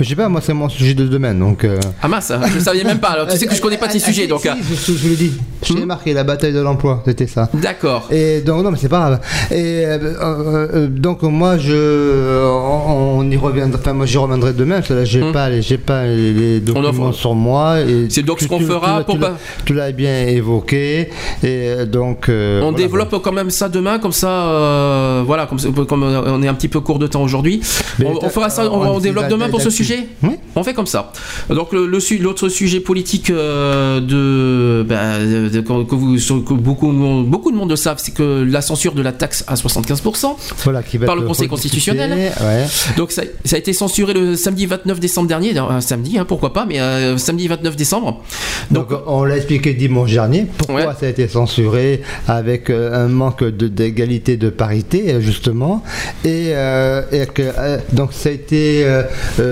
Je 0.01 0.09
sais 0.09 0.17
pas, 0.17 0.29
moi 0.29 0.41
c'est 0.43 0.53
mon 0.55 0.69
sujet 0.69 0.95
de 0.95 1.05
domaine, 1.07 1.39
donc. 1.39 1.65
euh, 1.65 1.79
Ah 2.03 2.09
mince, 2.09 2.33
je 2.51 2.55
ne 2.57 2.61
savais 2.61 2.85
même 2.85 2.99
pas. 2.99 3.09
Alors, 3.11 3.27
tu 3.29 3.37
sais 3.37 3.47
que 3.47 3.55
je 3.55 3.61
connais 3.61 3.77
pas 3.79 3.89
ces 3.89 4.03
Ah, 4.03 4.07
sujets, 4.07 4.27
donc. 4.27 4.41
si, 4.41 4.49
euh, 4.49 4.53
je, 4.71 4.93
je 4.93 4.99
vous 4.99 5.09
l'ai 5.11 5.17
dit. 5.17 5.33
Je 5.63 5.73
l'ai 5.75 5.87
marqué, 5.87 6.13
la 6.13 6.25
bataille 6.25 6.53
de 6.53 6.61
l'emploi, 6.61 7.03
c'était 7.07 7.27
ça. 7.27 7.49
D'accord. 7.55 8.09
Et 8.11 8.41
donc, 8.41 8.63
non, 8.65 8.71
mais 8.71 8.77
c'est 8.79 8.89
pas 8.89 8.99
grave. 8.99 9.21
Et 9.51 9.85
euh, 9.87 9.99
euh, 10.03 10.69
euh, 10.75 10.87
donc, 10.89 11.23
moi, 11.23 11.57
je. 11.59 12.45
On, 12.45 13.19
on 13.21 13.31
y 13.31 13.37
reviendra. 13.37 13.79
Enfin, 13.81 13.93
moi, 13.93 14.05
j'y 14.07 14.19
reviendrai 14.19 14.53
demain, 14.53 14.77
parce 14.77 14.89
que 14.89 14.95
là, 14.95 15.05
j'ai 15.05 15.23
Hmm. 15.23 15.33
pas, 15.33 15.49
les- 15.49 15.63
j'ai 15.63 15.79
pas 15.79 16.05
les, 16.05 16.33
les 16.33 16.61
documents 16.61 17.13
sur 17.13 17.35
moi. 17.35 17.77
C'est 18.11 18.23
donc 18.23 18.41
ce 18.41 18.47
qu'on 18.47 18.61
fera 18.61 18.99
tu- 18.99 19.05
pour 19.07 19.15
tu 19.15 19.21
pas- 19.21 19.29
l'as- 19.31 19.37
Tu 19.65 19.75
l'as 19.75 19.93
bien 19.93 20.27
évoqué. 20.27 21.01
Et 21.01 21.09
euh, 21.45 21.87
donc. 21.87 22.29
euh, 22.29 22.61
On 22.61 22.71
voilà, 22.71 22.77
développe 22.77 23.23
quand 23.23 23.33
même 23.33 23.51
ça 23.51 23.69
demain, 23.69 23.99
comme 23.99 24.13
ça, 24.13 24.29
euh, 24.29 25.23
voilà, 25.25 25.47
comme, 25.47 26.03
on 26.03 26.43
est 26.43 26.49
un 26.49 26.55
petit 26.55 26.69
peu 26.69 26.81
court 26.81 26.99
de 26.99 27.07
temps 27.07 27.23
aujourd'hui. 27.23 27.61
On, 28.05 28.19
on 28.23 28.29
fera 28.29 28.51
ça, 28.51 28.71
on, 28.71 28.99
développe 28.99 29.29
demain 29.29 29.49
pour 29.49 29.61
ce 29.65 29.71
sujet 29.71 30.07
Oui. 30.23 30.31
On 30.57 30.63
fait 30.63 30.75
comme 30.75 30.87
ça. 30.87 31.13
Donc 31.49 31.73
le- 31.73 31.87
le 31.87 31.99
l'autre 32.21 32.49
sujet 32.49 32.81
politique 32.81 33.31
euh, 33.31 34.01
de, 34.01 34.83
bah, 34.89 35.19
de- 35.19 35.61
que, 35.61 35.95
vous, 35.95 36.17
beaucoup, 36.57 36.93
beaucoup 37.27 37.51
de 37.51 37.57
monde 37.57 37.75
savent, 37.77 37.99
c'est 37.99 38.13
que 38.15 38.45
la 38.49 38.61
censure 38.63 38.93
de 38.95 39.03
la 39.03 39.13
taxe 39.13 39.45
à 39.49 39.55
75%. 39.57 40.37
Voilà, 40.65 40.83
qui 40.83 40.99
va 40.99 41.07
par 41.07 41.17
le 41.17 41.23
Conseil 41.23 41.49
constitutionnel. 41.49 42.13
ouais. 42.13 42.65
Donc 42.97 43.11
ça, 43.13 43.23
ça 43.45 43.57
a 43.57 43.59
été 43.59 43.73
censuré 43.73 44.13
le 44.15 44.37
samedi 44.37 44.67
29 44.67 45.01
décembre 45.01 45.29
dernier, 45.29 45.57
un 45.59 45.81
samedi, 45.81 46.19
hein, 46.19 46.25
pourquoi 46.27 46.53
pas, 46.53 46.67
mais 46.67 46.81
euh, 46.81 47.17
samedi 47.19 47.49
29 47.49 47.77
décembre. 47.77 48.23
Donc, 48.71 48.89
on 49.07 49.25
l'a 49.25 49.37
expliqué 49.37 49.75
dimanche 49.75 50.13
dernier, 50.13 50.47
pourquoi 50.59 50.75
Ouais. 50.75 50.85
ça 50.99 51.07
a 51.07 51.09
été 51.09 51.27
censuré 51.29 52.03
avec 52.29 52.71
euh, 52.71 53.05
un 53.05 53.09
manque 53.09 53.45
d'égalité, 53.45 54.37
de, 54.37 54.51
parité, 54.51 55.15
euh, 55.15 55.21
justement. 55.21 55.83
Et, 56.25 56.51
euh, 56.55 57.03
et 57.13 57.27
que, 57.27 57.43
euh, 57.43 57.79
donc 57.93 58.13
ça 58.13 58.29
a 58.29 58.33
été, 58.33 58.85
euh, 58.85 59.03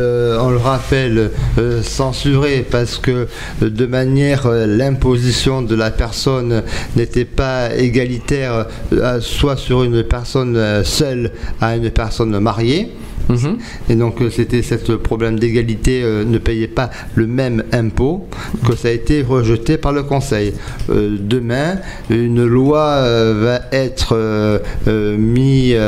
euh, 0.02 0.38
on 0.40 0.50
le 0.50 0.56
rappelle, 0.56 1.30
euh, 1.58 1.82
censuré 1.82 2.66
parce 2.68 2.98
que 2.98 3.28
euh, 3.62 3.70
de 3.70 3.86
manière, 3.86 4.48
l'imposition 4.50 5.62
de 5.62 5.74
la 5.74 5.90
personne 5.90 6.62
n'était 6.96 7.24
pas 7.24 7.74
égalitaire, 7.74 8.66
soit 9.20 9.56
sur 9.56 9.84
une 9.84 10.02
personne 10.02 10.84
seule 10.84 11.30
à 11.60 11.76
une 11.76 11.90
personne 11.90 12.38
mariée. 12.38 12.92
Mhm. 13.32 13.58
Et 13.88 13.94
donc 13.94 14.20
euh, 14.20 14.30
c'était 14.30 14.62
ce 14.62 14.92
problème 14.92 15.38
d'égalité 15.38 16.02
euh, 16.02 16.24
ne 16.24 16.38
payait 16.38 16.68
pas 16.68 16.90
le 17.14 17.26
même 17.26 17.64
impôt 17.72 18.28
que 18.66 18.76
ça 18.76 18.88
a 18.88 18.90
été 18.90 19.22
rejeté 19.22 19.78
par 19.78 19.92
le 19.92 20.02
Conseil. 20.02 20.52
Euh, 20.90 21.16
demain, 21.18 21.76
une 22.10 22.44
loi 22.44 23.00
va 23.34 23.60
être 23.72 24.60
mise 24.86 25.78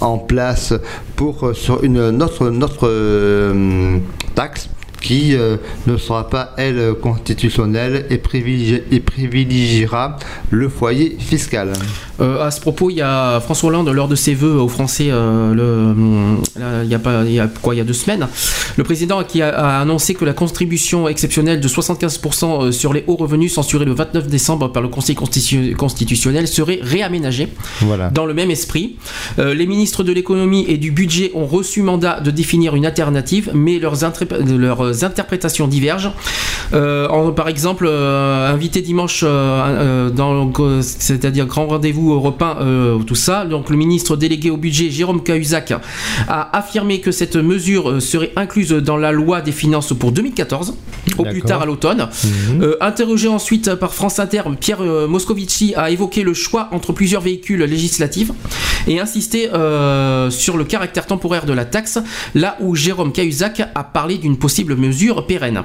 en 0.00 0.18
place 0.18 0.74
pour 1.16 1.50
sur 1.54 1.82
une 1.82 2.10
notre 2.10 2.88
euh, 2.88 3.98
taxe 4.34 4.68
qui 5.08 5.34
euh, 5.34 5.56
ne 5.86 5.96
sera 5.96 6.28
pas, 6.28 6.52
elle, 6.58 6.92
constitutionnelle 7.00 8.04
et, 8.10 8.16
privilégi- 8.18 8.82
et 8.92 9.00
privilégiera 9.00 10.18
le 10.50 10.68
foyer 10.68 11.16
fiscal. 11.18 11.72
Euh, 12.20 12.42
à 12.44 12.50
ce 12.50 12.60
propos, 12.60 12.90
il 12.90 12.96
y 12.96 13.00
a 13.00 13.40
François 13.40 13.70
Hollande, 13.70 13.88
lors 13.88 14.08
de 14.08 14.16
ses 14.16 14.34
vœux 14.34 14.60
aux 14.60 14.68
Français, 14.68 15.08
euh, 15.10 15.54
le, 15.54 15.94
là, 16.60 16.84
il 16.84 16.90
y 16.90 16.94
a 16.94 16.98
pas, 16.98 17.22
il 17.24 17.32
y 17.32 17.40
a 17.40 17.48
quoi, 17.62 17.74
il 17.74 17.78
y 17.78 17.80
a 17.80 17.84
deux 17.84 17.92
semaines, 17.94 18.26
le 18.76 18.84
président 18.84 19.24
qui 19.24 19.40
a, 19.40 19.48
a 19.48 19.80
annoncé 19.80 20.12
que 20.14 20.26
la 20.26 20.34
contribution 20.34 21.08
exceptionnelle 21.08 21.60
de 21.60 21.68
75% 21.68 22.70
sur 22.70 22.92
les 22.92 23.04
hauts 23.06 23.16
revenus 23.16 23.54
censurée 23.54 23.86
le 23.86 23.92
29 23.94 24.26
décembre 24.28 24.68
par 24.72 24.82
le 24.82 24.88
Conseil 24.88 25.16
constitu- 25.16 25.74
constitutionnel 25.74 26.46
serait 26.48 26.80
réaménagée 26.82 27.48
Voilà. 27.80 28.10
dans 28.10 28.26
le 28.26 28.34
même 28.34 28.50
esprit. 28.50 28.96
Euh, 29.38 29.54
les 29.54 29.66
ministres 29.66 30.02
de 30.04 30.12
l'économie 30.12 30.66
et 30.68 30.76
du 30.76 30.90
budget 30.90 31.30
ont 31.34 31.46
reçu 31.46 31.80
mandat 31.82 32.20
de 32.20 32.30
définir 32.30 32.74
une 32.74 32.84
alternative, 32.84 33.50
mais 33.54 33.78
leurs, 33.78 33.94
leurs 34.46 34.97
interprétations 35.04 35.66
divergent. 35.68 36.12
Euh, 36.72 37.08
en- 37.08 37.32
par 37.32 37.48
exemple, 37.48 37.86
euh, 37.88 38.52
invité 38.52 38.82
dimanche, 38.82 39.22
euh, 39.24 40.10
dans, 40.10 40.52
c'est-à-dire 40.82 41.46
grand 41.46 41.66
rendez-vous 41.66 42.12
européen, 42.12 42.56
tout 43.06 43.14
ça. 43.14 43.44
Donc 43.44 43.70
le 43.70 43.76
ministre 43.76 44.16
délégué 44.16 44.50
au 44.50 44.56
budget, 44.56 44.90
Jérôme 44.90 45.22
Cahuzac, 45.22 45.72
a 46.28 46.56
affirmé 46.56 47.00
que 47.00 47.10
cette 47.12 47.36
mesure 47.36 48.00
serait 48.02 48.32
incluse 48.36 48.70
dans 48.72 48.96
la 48.96 49.12
loi 49.12 49.40
des 49.40 49.52
finances 49.52 49.92
pour 49.98 50.12
2014, 50.12 50.74
au 51.18 51.24
plus 51.24 51.42
tard 51.42 51.62
à 51.62 51.66
l'automne. 51.66 52.08
Euh, 52.60 52.76
interrogé 52.80 53.28
ensuite 53.28 53.74
par 53.76 53.94
France 53.94 54.18
Inter, 54.18 54.42
Pierre 54.60 54.82
Moscovici 54.82 55.74
a 55.76 55.90
évoqué 55.90 56.22
le 56.22 56.34
choix 56.34 56.68
entre 56.72 56.92
plusieurs 56.92 57.22
véhicules 57.22 57.62
législatifs 57.62 58.30
et 58.86 59.00
insisté 59.00 59.50
euh, 59.52 60.30
sur 60.30 60.56
le 60.56 60.64
caractère 60.64 61.06
temporaire 61.06 61.46
de 61.46 61.52
la 61.52 61.64
taxe, 61.64 61.98
là 62.34 62.56
où 62.60 62.74
Jérôme 62.74 63.12
Cahuzac 63.12 63.62
a 63.74 63.84
parlé 63.84 64.18
d'une 64.18 64.36
possible 64.38 64.76
mesure 64.78 65.26
pérenne. 65.26 65.62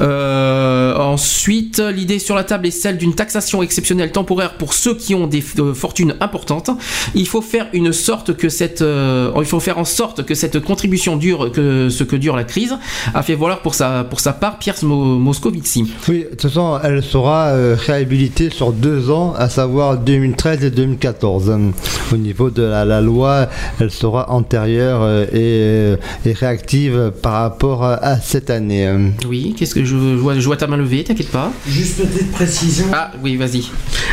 Euh, 0.00 0.94
ensuite, 0.96 1.80
l'idée 1.80 2.18
sur 2.18 2.34
la 2.36 2.44
table 2.44 2.66
est 2.66 2.70
celle 2.70 2.98
d'une 2.98 3.14
taxation 3.14 3.62
exceptionnelle 3.62 4.12
temporaire 4.12 4.54
pour 4.54 4.72
ceux 4.74 4.94
qui 4.94 5.14
ont 5.14 5.26
des 5.26 5.42
euh, 5.58 5.74
fortunes 5.74 6.14
importantes. 6.20 6.70
Il 7.14 7.26
faut 7.26 7.42
faire 7.42 7.66
une 7.72 7.92
sorte 7.92 8.36
que 8.36 8.48
cette, 8.48 8.82
euh, 8.82 9.32
il 9.38 9.44
faut 9.44 9.60
faire 9.60 9.78
en 9.78 9.84
sorte 9.84 10.24
que 10.24 10.34
cette 10.34 10.60
contribution 10.60 11.16
dure 11.16 11.50
que 11.50 11.88
ce 11.88 12.04
que 12.04 12.14
dure 12.16 12.36
la 12.36 12.44
crise, 12.44 12.76
a 13.14 13.22
fait 13.22 13.34
valoir 13.34 13.60
pour 13.60 13.74
sa 13.74 14.04
pour 14.04 14.20
sa 14.20 14.32
part 14.32 14.58
Pierre 14.58 14.76
Mo- 14.82 15.18
Moscovici. 15.18 15.90
Oui, 16.08 16.20
de 16.24 16.28
toute 16.30 16.42
façon, 16.42 16.78
elle 16.82 17.02
sera 17.02 17.52
réhabilitée 17.74 18.50
sur 18.50 18.72
deux 18.72 19.10
ans, 19.10 19.34
à 19.36 19.48
savoir 19.48 19.98
2013 19.98 20.64
et 20.64 20.70
2014. 20.70 21.50
Hum, 21.50 21.72
Au 22.12 22.16
niveau 22.16 22.50
de 22.50 22.62
la, 22.62 23.00
loi, 23.00 23.48
elle 23.80 23.90
sera 23.90 24.30
antérieure 24.30 25.26
et, 25.32 25.96
et 26.24 26.32
réactive 26.32 27.12
par 27.22 27.32
rapport 27.32 27.84
à, 27.84 27.94
à 27.94 28.16
cette 28.38 28.50
année. 28.50 28.88
Hum. 28.88 29.12
Oui, 29.26 29.54
qu'est-ce 29.56 29.74
que 29.74 29.84
je 29.84 29.96
vois, 29.96 30.38
je 30.38 30.46
vois 30.46 30.56
ta 30.56 30.68
main 30.68 30.76
levée, 30.76 31.02
t'inquiète 31.02 31.30
pas. 31.30 31.52
Juste 31.66 31.96
petite 31.96 32.30
précision. 32.30 32.86
Ah 32.92 33.10
oui, 33.20 33.36
vas-y. 33.36 33.64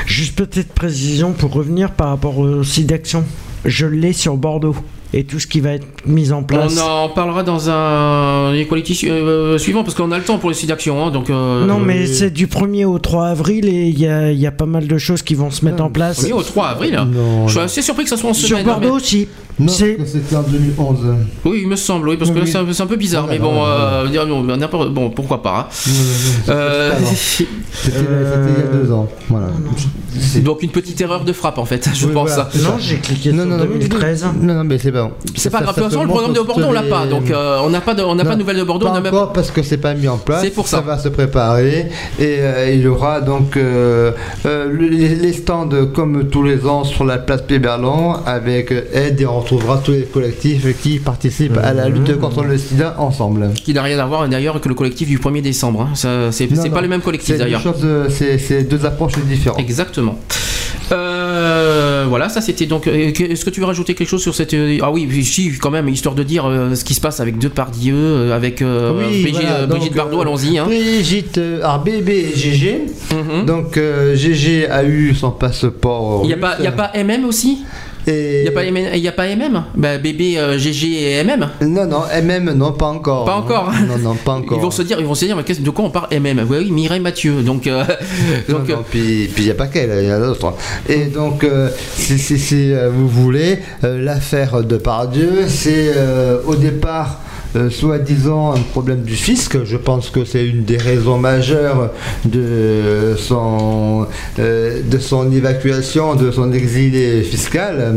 Juste 0.07 0.35
petite 0.35 0.73
précision 0.73 1.33
pour 1.33 1.53
revenir 1.53 1.91
par 1.91 2.09
rapport 2.09 2.39
au 2.39 2.63
site 2.63 2.87
d'action. 2.87 3.23
Je 3.65 3.85
l'ai 3.85 4.13
sur 4.13 4.35
Bordeaux. 4.35 4.75
Et 5.18 5.24
tout 5.24 5.40
ce 5.40 5.48
qui 5.48 5.61
va 5.61 5.72
être 5.72 5.85
mis 6.06 6.34
en 6.34 6.44
place. 6.44 6.77
On 6.77 7.06
en 7.06 7.08
parlera 7.10 7.42
dans 7.44 7.69
un 7.69 8.53
Equality 8.53 8.94
su- 8.95 9.10
euh, 9.10 9.58
suivant 9.58 9.84
parce 9.84 9.95
qu'on 9.95 10.11
a 10.11 10.18
le 10.18 10.26
temps 10.26 10.38
pour 10.40 10.50
les 10.50 10.56
sites 10.56 10.68
d'action. 10.68 11.06
hein, 11.06 11.10
donc, 11.10 11.30
euh, 11.30 11.66
Non, 11.66 11.80
mais 11.80 12.02
euh, 12.03 12.06
c'est 12.14 12.32
du 12.32 12.48
1er 12.48 12.84
au 12.84 13.00
3 13.00 13.27
avril 13.27 13.66
et 13.69 13.88
il 13.88 13.98
y 13.98 14.08
a, 14.08 14.32
il 14.34 14.38
y 14.40 14.45
a 14.45 14.52
pas 14.52 14.66
mal 14.66 14.88
de 14.88 14.98
choses 14.98 15.22
qui 15.22 15.34
vont 15.34 15.52
se 15.52 15.64
mettre 15.64 15.82
en 15.82 15.90
place. 15.90 16.18
premier 16.19 16.34
au 16.34 16.44
3 16.44 16.68
avril. 16.68 17.00
Non, 17.14 17.45
je 17.48 17.52
suis 17.52 17.60
non. 17.60 17.66
assez 17.66 17.82
surpris 17.82 18.03
que 18.03 18.10
ça 18.10 18.18
soit 18.18 18.30
en 18.30 18.34
Sur 18.34 18.50
semaine. 18.50 18.64
hein, 18.68 18.72
Bordeaux 18.74 18.90
mais- 18.90 18.95
aussi. 18.95 19.27
Non, 19.58 19.69
c'était 19.72 20.35
en 20.35 20.42
2011. 20.44 20.98
Oui, 21.45 21.60
il 21.61 21.68
me 21.69 21.77
semble, 21.77 22.10
oui, 22.10 22.18
parce 22.18 22.30
que 22.30 22.38
là 22.40 22.45
c'est 22.45 22.82
un, 22.82 22.88
peu 22.88 22.98
bizarre, 22.98 23.26
mais 23.30 23.40
bon, 23.40 23.53
euh, 23.66 24.06
n'importe- 24.58 24.94
bon, 24.94 25.10
pourquoi 25.11 25.42
pas. 25.42 25.69
hein. 25.72 26.50
Euh, 26.50 26.92
c'était 27.16 27.50
c'était 27.72 28.00
il 28.02 28.66
y 28.66 28.68
a 28.68 28.84
deux 28.84 28.92
ans. 28.92 29.08
Voilà. 29.30 29.48
donc 30.44 30.61
une 30.61 30.69
petite 30.72 31.00
erreur 31.00 31.24
de 31.24 31.32
frappe 31.32 31.58
en 31.58 31.64
fait, 31.64 31.90
je 31.94 32.06
Oui, 32.08 32.14
pense. 32.14 32.30
voilà. 32.34 32.50
Non, 32.64 32.76
j'ai 32.80 32.98
cliqué 32.98 33.32
Non, 33.32 33.44
sur 33.44 33.52
non, 33.52 33.58
non, 33.60 33.64
2013. 33.64 34.26
Non, 34.42 34.53
non, 34.56 34.64
mais 34.66 34.77
c'est 34.77 34.92
C'est 35.35 35.50
pas 35.50 35.59
Ça- 35.59 35.64
grave, 35.66 35.75
ça 35.75 35.82
de 35.82 35.85
toute 35.85 35.93
façon, 35.93 36.03
le 36.03 36.09
programme 36.09 36.34
de 36.34 36.40
Bordeaux 36.42 36.66
on 36.67 36.72
l'a 36.72 36.84
pas, 36.84 37.06
donc 37.06 37.30
euh, 37.32 37.59
on 37.64 37.69
n'a 37.69 37.82
pas 37.82 37.93
de, 37.93 38.03
on 38.03 38.16
n'a 38.16 38.25
pas 38.25 38.34
de 38.35 38.40
nouvelles 38.40 38.58
de 38.58 38.64
Bordeaux, 38.64 38.85
on 38.88 38.90
pas 38.90 38.95
n'a 38.95 39.01
même 39.01 39.14
encore 39.14 39.34
parce 39.34 39.51
que 39.51 39.61
c'est 39.64 39.77
pas 39.77 39.93
mis 39.93 40.08
en 40.08 40.17
place. 40.17 40.42
C'est 40.42 40.50
pour 40.51 40.67
ça. 40.67 40.82
va 40.82 40.98
se 40.98 41.09
préparer 41.09 41.90
et 42.19 42.38
euh, 42.40 42.72
il 42.74 42.82
y 42.82 42.88
aura 42.88 43.22
donc 43.22 43.58
euh, 43.58 44.11
le- 44.43 44.88
les, 44.88 45.16
les 45.16 45.34
stands 45.34 45.69
comme 45.93 46.27
tous 46.30 46.43
les 46.43 46.66
ans 46.66 46.84
sur 46.84 47.03
la 47.06 47.17
place 47.17 47.42
Péberlan 47.43 48.22
avec 48.25 48.72
aide 48.93 49.19
et 49.22 49.25
on 49.25 49.40
retrouvera 49.40 49.77
tous 49.84 49.92
les 49.92 50.03
collectifs 50.03 50.66
qui 50.82 51.00
participent 51.00 51.58
à 51.61 51.74
la 51.74 51.90
lutte 51.90 52.17
contre 52.19 52.43
le 52.43 52.58
sida 52.58 52.95
ensemble. 53.00 53.51
qui 53.53 53.74
n'a 53.74 53.82
rien 53.84 54.00
à 54.00 54.06
voir 54.06 54.27
d'ailleurs 54.27 54.59
que 54.61 54.69
le 54.69 54.75
collectif 54.75 55.08
du 55.08 55.19
1er 55.19 55.42
décembre. 55.42 55.82
hein. 55.82 55.95
Ça, 55.95 56.32
C'est 56.32 56.48
pas 56.69 56.82
le 56.82 56.88
même 56.88 57.01
collectif 57.01 57.38
d'ailleurs. 57.38 57.61
c'est 58.09 58.64
deux 58.64 58.85
approches 58.85 59.14
différentes. 59.27 59.59
Exactement. 59.59 60.17
Euh, 60.91 62.05
voilà, 62.07 62.30
ça 62.30 62.41
c'était 62.41 62.65
donc. 62.65 62.88
euh, 62.88 63.11
Est-ce 63.11 63.43
que 63.45 63.49
tu 63.49 63.59
veux 63.59 63.65
rajouter 63.65 63.93
quelque 63.95 64.07
chose 64.09 64.22
sur 64.22 64.35
cette. 64.35 64.53
euh, 64.53 64.77
Ah 64.81 64.91
oui, 64.91 65.05
si, 65.23 65.51
quand 65.59 65.72
même, 65.72 65.88
histoire 65.89 66.15
de 66.15 66.23
dire 66.23 66.45
euh, 66.45 66.75
ce 66.75 66.83
qui 66.85 66.93
se 66.93 67.01
passe 67.01 67.19
avec 67.19 67.38
euh, 67.91 68.35
avec 68.35 68.61
euh, 68.61 68.91
Oui, 68.95 69.22
Brigitte, 69.23 69.41
voilà, 69.41 69.61
donc, 69.65 69.77
Brigitte 69.77 69.95
Bardot, 69.95 70.22
allons-y. 70.22 70.57
Hein. 70.57 70.65
Brigitte, 70.65 71.38
alors 71.64 71.80
et 72.09 72.35
GG. 72.35 72.81
Donc 73.45 73.77
euh, 73.77 74.15
GG 74.15 74.67
a 74.67 74.83
eu 74.83 75.15
son 75.15 75.31
passeport. 75.31 76.22
Il 76.23 76.27
n'y 76.27 76.33
a, 76.33 76.38
pas- 76.38 76.57
a 76.67 76.72
pas 76.72 76.91
MM 76.95 77.25
aussi? 77.25 77.59
Et... 78.08 78.40
Il 78.40 78.42
n'y 78.43 78.48
a, 78.50 78.51
pas 78.51 78.64
MM 78.64 78.95
y 78.95 79.08
a 79.08 79.11
pas 79.11 79.27
MM 79.35 79.64
Bah, 79.75 79.98
bébé, 79.98 80.38
euh, 80.38 80.58
GG 80.58 80.88
et 81.19 81.24
MM 81.24 81.50
Non, 81.61 81.85
non, 81.88 82.03
MM, 82.22 82.53
non, 82.53 82.72
pas 82.72 82.85
encore. 82.88 83.25
Pas 83.25 83.35
encore. 83.35 83.72
Non, 83.88 83.98
non, 83.98 84.16
pas 84.16 84.34
encore. 84.34 84.58
Ils 84.58 84.61
vont 84.61 84.72
se 84.72 84.82
dire, 84.84 85.00
ils 85.00 85.06
vont 85.06 85.16
se 85.16 85.25
dire, 85.25 85.35
mais 85.35 85.43
qu'est-ce- 85.43 85.61
de 85.61 85.69
quoi 85.72 85.85
on 85.85 85.90
parle 85.90 86.08
MM 86.11 86.45
Oui, 86.50 86.58
oui, 86.59 86.72
Mireille 86.72 87.00
Mathieu. 87.00 87.42
Donc, 87.42 87.67
euh, 87.67 87.84
Non, 88.50 88.59
donc 88.59 88.69
non, 88.69 88.84
puis 88.90 89.30
il 89.38 89.43
n'y 89.43 89.50
a 89.51 89.56
pas 89.56 89.67
qu'elle, 89.67 89.92
il 90.03 90.08
y 90.09 90.11
en 90.11 90.16
a 90.17 90.19
d'autres. 90.19 90.53
Et 90.88 91.06
donc, 91.06 91.43
euh, 91.43 91.69
si, 91.95 92.17
si- 92.19 92.38
si, 92.40 92.72
vous 92.92 93.08
voulez, 93.08 93.59
l'affaire 93.82 94.64
de 94.64 94.77
Pardieu, 94.77 95.45
c'est 95.48 95.92
au 96.45 96.56
départ. 96.56 97.22
Euh, 97.56 97.69
soi-disant 97.69 98.53
un 98.53 98.59
problème 98.59 99.03
du 99.03 99.16
fisc, 99.16 99.64
je 99.64 99.77
pense 99.77 100.09
que 100.09 100.25
c'est 100.25 100.45
une 100.45 100.66
des 100.66 100.75
raisons 100.77 101.17
majeures 101.17 101.92
de 102.25 103.16
son, 103.17 104.08
euh, 104.40 104.82
de 104.84 104.98
son 104.98 105.32
évacuation, 105.32 106.16
de 106.16 106.32
son 106.32 106.51
exilé 106.51 107.22
fiscal. 107.24 107.95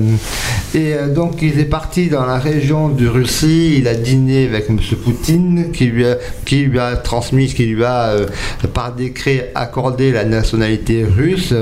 Et 0.75 0.95
euh, 0.95 1.13
donc 1.13 1.43
il 1.43 1.59
est 1.59 1.65
parti 1.65 2.09
dans 2.09 2.25
la 2.25 2.39
région 2.39 2.89
de 2.89 3.09
Russie, 3.09 3.79
il 3.79 3.89
a 3.89 3.95
dîné 3.95 4.47
avec 4.47 4.71
M. 4.71 4.79
Poutine 5.03 5.73
qui 5.73 5.87
lui 5.87 6.07
a, 6.07 6.19
qui 6.45 6.63
lui 6.63 6.79
a 6.79 6.95
transmis, 6.97 7.49
qui 7.49 7.67
lui 7.67 7.85
a 7.85 8.15
par 8.75 8.95
décret 8.95 9.51
accordé 9.57 10.13
la 10.13 10.25
nationalité 10.25 11.05
russe. 11.05 11.53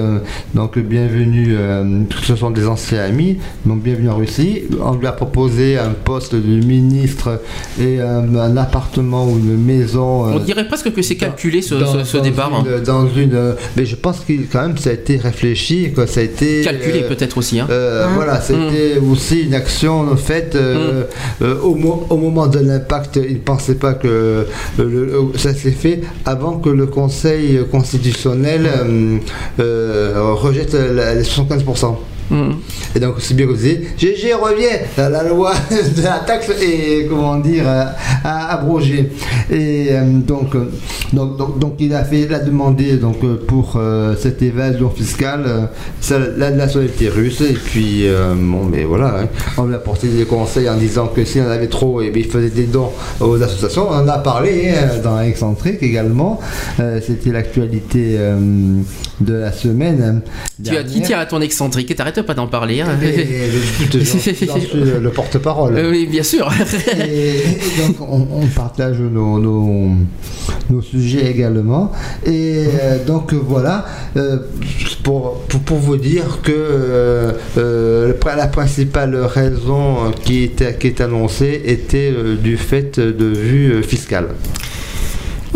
Donc 0.53 0.79
bienvenue, 0.79 1.57
ce 2.23 2.37
sont 2.37 2.51
des 2.51 2.67
anciens 2.67 3.05
amis, 3.05 3.39
donc 3.65 3.83
bienvenue 3.83 4.11
en 4.11 4.17
Russie. 4.17 4.65
On 4.83 4.95
lui 4.95 5.07
a 5.07 5.13
proposé 5.13 5.79
un 5.79 5.91
poste 6.05 6.35
de 6.35 6.67
ministre 6.67 7.41
et 7.81 7.86
un, 8.01 8.35
un 8.49 8.57
appartement 8.57 9.25
ou 9.27 9.39
une 9.39 9.57
maison. 9.73 10.25
on 10.27 10.37
euh, 10.37 10.41
dirait 10.41 10.67
presque 10.67 10.93
que 10.93 11.03
c'est 11.03 11.17
calculé 11.17 11.63
ce, 11.63 11.75
dans- 11.75 11.93
ce- 11.93 12.05
ce 12.05 12.17
dans 12.19 12.23
départ. 12.23 12.53
hein. 12.55 12.65
dans 12.85 13.07
une, 13.09 13.55
mais 13.77 13.85
je 13.87 13.97
pense 13.97 14.21
qu'il 14.27 14.47
quand 14.49 14.63
même 14.63 14.77
ça 14.79 14.91
a 14.91 14.93
été 14.95 15.17
réfléchi, 15.17 15.93
que 15.95 16.05
ça 16.07 16.21
a 16.21 16.23
été 16.25 16.63
Calculé 16.63 17.03
euh, 17.05 17.09
peut-être 17.09 17.37
aussi. 17.39 17.61
Hein. 17.61 17.67
euh, 17.71 18.07
Voilà, 18.15 18.41
c'était 18.41 18.99
aussi 19.13 19.43
une 19.43 19.55
action 19.55 20.17
faite 20.17 20.55
euh, 20.57 21.05
euh, 21.43 21.61
au, 21.63 21.75
mo- 21.75 22.07
au 22.11 22.17
moment 22.17 22.47
de 22.47 22.59
l'impact. 22.59 23.17
Il 23.29 23.35
ne 23.35 23.39
pensait 23.53 23.75
pas 23.77 23.95
que 23.95 24.09
euh, 24.09 24.45
le- 24.79 25.07
le- 25.07 25.39
ça 25.39 25.53
s'est 25.55 25.71
fait 25.85 26.01
avant 26.25 26.59
que 26.59 26.69
le 26.71 26.87
Conseil 26.87 27.61
constitutionnel 27.71 28.67
euh, 28.67 29.19
euh, 29.61 30.33
rejette 30.35 30.75
la- 30.75 31.15
les 31.15 31.23
75%. 31.25 31.97
Mm. 32.31 32.51
Et 32.95 33.01
donc, 33.01 33.15
c'est 33.19 33.35
bien 33.35 33.47
que 33.47 33.53
vous 33.53 33.57
disiez, 33.57 33.89
GG 33.99 34.35
revient, 34.35 34.85
la, 34.97 35.09
la 35.09 35.23
loi 35.23 35.53
de 35.71 36.03
la 36.03 36.19
taxe 36.21 36.51
est, 36.61 37.07
comment 37.09 37.37
dire, 37.37 37.65
euh, 37.67 37.85
à 38.25 38.55
abroger. 38.55 39.13
Et 39.51 39.89
euh, 39.91 40.05
donc, 40.05 40.55
euh, 40.55 40.71
donc, 41.13 41.37
donc, 41.37 41.59
donc, 41.59 41.75
il 41.79 41.95
a 41.95 42.05
fait, 42.05 42.21
il 42.23 42.35
a 42.35 42.39
demandé 42.41 42.97
donc, 42.97 43.23
euh, 43.23 43.37
pour 43.47 43.75
euh, 43.77 44.15
cette 44.19 44.43
évasion 44.43 44.91
fiscale 44.91 45.45
euh, 45.47 45.67
ça, 46.01 46.19
la 46.19 46.51
nationalité 46.51 47.09
russe. 47.09 47.41
Et 47.43 47.53
puis, 47.53 48.07
euh, 48.09 48.35
bon, 48.37 48.65
mais 48.65 48.85
voilà, 48.85 49.21
hein, 49.21 49.29
on 49.59 49.67
lui 49.67 49.75
a 49.75 49.77
apporté 49.77 50.09
des 50.09 50.25
conseils 50.25 50.69
en 50.69 50.77
disant 50.77 51.07
que 51.07 51.25
s'il 51.25 51.43
en 51.43 51.49
avait 51.51 51.69
trop, 51.69 52.01
eh 52.01 52.11
bien, 52.11 52.23
il 52.25 52.31
faisait 52.31 52.51
des 52.51 52.65
dons 52.65 52.91
aux 53.21 53.41
associations. 53.41 53.87
On 53.91 53.95
en 53.95 54.09
a 54.09 54.19
parlé 54.19 54.71
hein, 54.71 55.01
dans 55.03 55.21
Excentrique 55.21 55.83
également. 55.83 56.41
Euh, 56.81 57.01
C'était 57.07 57.31
l'actualité 57.31 58.17
euh, 58.19 58.37
de 59.21 59.35
la 59.35 59.53
semaine. 59.53 60.23
Tu 60.65 60.77
as 60.77 60.83
qui 60.83 61.03
tient 61.03 61.19
à 61.19 61.27
ton 61.27 61.41
excentrique? 61.41 61.91
Et 61.91 61.95
t'arrêtes 61.95 62.16
pas 62.23 62.35
d'en 62.35 62.47
parler. 62.47 62.81
hein. 62.81 62.89
Et, 63.03 64.05
suis 64.05 64.25
le 65.01 65.11
porte-parole. 65.11 65.77
Euh, 65.77 65.91
oui, 65.91 66.07
bien 66.07 66.23
sûr. 66.23 66.51
Et, 67.09 67.43
donc 67.79 67.97
on, 68.01 68.27
on 68.33 68.47
partage 68.47 68.99
nos, 68.99 69.39
nos, 69.39 69.91
nos 70.71 70.83
sujets 70.83 71.31
également. 71.31 71.93
Et 72.25 72.65
euh, 72.81 73.05
donc 73.05 73.33
voilà, 73.33 73.87
euh, 74.17 74.39
pour, 75.03 75.41
pour, 75.49 75.61
pour 75.61 75.79
vous 75.79 75.97
dire 75.97 76.41
que 76.43 77.35
la 77.57 78.47
principale 78.49 79.17
raison 79.17 80.13
qui 80.25 80.45
était, 80.45 80.75
qui 80.75 80.89
est 80.89 81.01
annoncée 81.01 81.63
était 81.65 82.13
du 82.43 82.57
fait 82.57 82.99
de 83.01 83.27
vue 83.27 83.83
fiscale. 83.83 84.29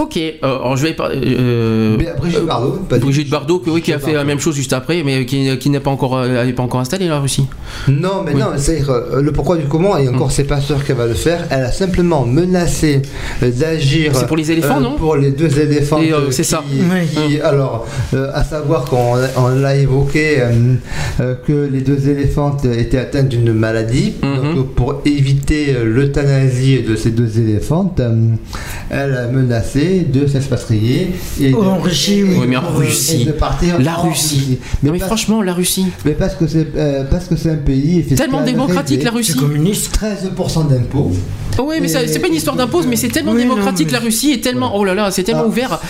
Ok, 0.01 0.17
euh, 0.17 0.33
alors 0.43 0.79
je 0.79 0.87
vais 0.87 0.95
parler. 0.95 1.19
euh, 1.39 1.95
Mais 1.99 2.09
Brigitte 2.19 2.47
Bardot, 2.47 2.71
pas 2.89 2.99
Brigitte 2.99 3.29
Bardot, 3.29 3.59
que, 3.59 3.69
oui, 3.69 3.83
qui 3.83 3.93
a 3.93 3.99
fait 3.99 4.15
la 4.15 4.25
même 4.25 4.41
chose 4.41 4.55
juste 4.57 4.73
après, 4.73 5.03
mais 5.05 5.27
qui, 5.27 5.59
qui 5.59 5.69
n'est 5.69 5.79
pas 5.81 5.91
encore, 5.91 6.17
euh, 6.17 6.27
elle 6.41 6.47
n'est 6.47 6.53
pas 6.55 6.63
encore 6.63 6.81
installée 6.81 7.07
la 7.07 7.21
Russie. 7.21 7.47
Non, 7.87 8.23
mais 8.25 8.33
Oui. 8.33 8.41
non, 8.41 8.47
c'est 8.57 8.83
le 9.21 9.31
pourquoi 9.33 9.59
du 9.59 9.67
comment, 9.67 9.99
et 9.99 10.09
encore, 10.09 10.31
c'est 10.33 10.45
pas 10.45 10.61
sûr 10.63 10.83
qu'elle 10.85 10.97
va 10.97 11.07
le 11.07 11.13
faire. 11.13 11.45
Elle 11.51 11.65
a 11.65 11.71
simplement 11.73 12.25
menacé 12.25 13.03
euh, 13.43 13.51
d'agir. 13.51 14.13
C'est 14.15 14.27
pour 14.27 14.39
les 14.39 14.51
éléphants, 14.51 14.79
euh, 14.79 14.85
non 14.85 14.97
Pour 14.97 15.17
les 15.17 15.33
deux 15.33 15.59
éléphants. 15.61 16.01
Euh, 16.01 16.15
euh, 16.29 16.31
c'est 16.31 16.45
qui- 16.45 16.49
ça. 16.49 16.63
qui- 17.29 17.41
alors, 17.43 17.87
euh, 18.15 18.31
à 18.33 18.43
savoir 18.43 18.87
qu'on 18.87 19.17
on 19.37 19.49
l'a 19.49 19.77
évoqué 19.77 20.41
euh, 20.41 20.51
euh, 21.21 21.35
que 21.47 21.69
les 21.71 21.83
deux 21.83 22.09
éléphantes 22.09 22.65
étaient 22.65 22.97
atteintes 22.99 23.29
d'une 23.29 23.53
maladie. 23.53 24.15
Mhm. 24.23 24.35
Donc, 24.35 24.57
euh, 24.57 24.63
pour 24.75 25.03
éviter 25.05 25.75
euh, 25.77 25.85
l'euthanasie 25.85 26.83
de 26.89 26.97
ces 26.97 27.11
deux 27.11 27.39
éléphantes, 27.39 28.01
euh, 28.01 28.15
elle 28.89 29.15
a 29.15 29.27
menacé 29.27 29.90
de 30.01 30.27
s'expatrier. 30.27 31.13
et 31.41 31.51
de- 31.51 31.57
En 31.57 31.79
Russie, 31.79 32.23
oui. 32.23 32.37
Oui, 32.41 32.47
mais 32.49 32.57
en 32.57 32.63
et 32.63 32.87
Russie. 32.87 33.25
de 33.25 33.33
partir 33.33 33.79
La 33.81 33.99
en 33.99 34.03
Russie. 34.09 34.59
Mais, 34.83 34.89
Non, 34.89 34.93
mais 34.95 34.99
franchement, 35.01 35.43
la 35.43 35.53
Russie. 35.53 35.87
mais 36.05 36.13
parce 36.13 36.35
que 36.35 36.47
c'est 36.47 36.67
euh, 36.77 37.05
parce 37.11 37.27
que 37.27 37.37
c'est 37.37 37.51
un 37.51 37.57
pays 37.57 38.03
Tellement 38.17 38.43
démocratique 38.43 39.03
la. 39.03 39.11
Russie. 39.11 39.35
communiste. 39.35 39.93
13% 40.01 40.65
d'impôts. 40.69 41.11
Oui, 41.63 41.77
mais 41.83 41.89
c'est 41.89 42.19
pas 42.21 42.29
une 42.29 42.35
histoire 42.35 42.57
d'impôts, 42.57 42.83
mais 42.89 42.97
c'est 42.97 43.09
tellement 43.09 43.33
Oui, 43.33 43.45
non, 43.45 43.55
démocratique 43.55 43.89
mais- 43.89 43.93
la 43.93 43.99
Russie 43.99 44.31
et 44.33 44.41
tellement. 44.41 44.75
Oh 44.77 44.85
là 44.85 44.95
là, 44.95 45.11
c'est 45.11 45.25
tellement 45.25 45.43
Ah. 45.45 45.49
ouvert. 45.49 45.81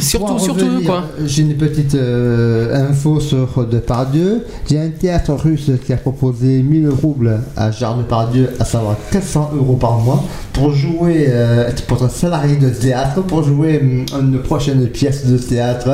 Surtout, 0.00 0.38
surtout 0.38 0.64
revenir, 0.64 0.86
quoi. 0.86 1.04
J'ai 1.24 1.42
une 1.42 1.54
petite 1.54 1.94
euh, 1.94 2.88
info 2.90 3.20
sur 3.20 3.64
Depardieu. 3.66 4.44
Il 4.70 4.76
y 4.76 4.78
a 4.78 4.82
un 4.82 4.88
théâtre 4.88 5.32
russe 5.34 5.70
qui 5.84 5.92
a 5.92 5.96
proposé 5.96 6.62
1000 6.62 6.88
roubles 6.88 7.40
à 7.56 7.70
Gérard 7.70 7.98
Depardieu, 7.98 8.50
à 8.58 8.64
savoir 8.64 8.96
400 9.12 9.50
euros 9.54 9.76
par 9.76 9.98
mois, 9.98 10.24
pour 10.54 10.72
jouer, 10.72 11.26
euh, 11.28 11.70
pour 11.86 12.02
un 12.02 12.08
salarié 12.08 12.56
de 12.56 12.70
théâtre, 12.70 13.22
pour 13.22 13.41
jouer 13.42 13.80
hum, 13.80 14.04
une 14.20 14.38
prochaine 14.40 14.86
pièce 14.88 15.26
de 15.26 15.36
théâtre. 15.38 15.88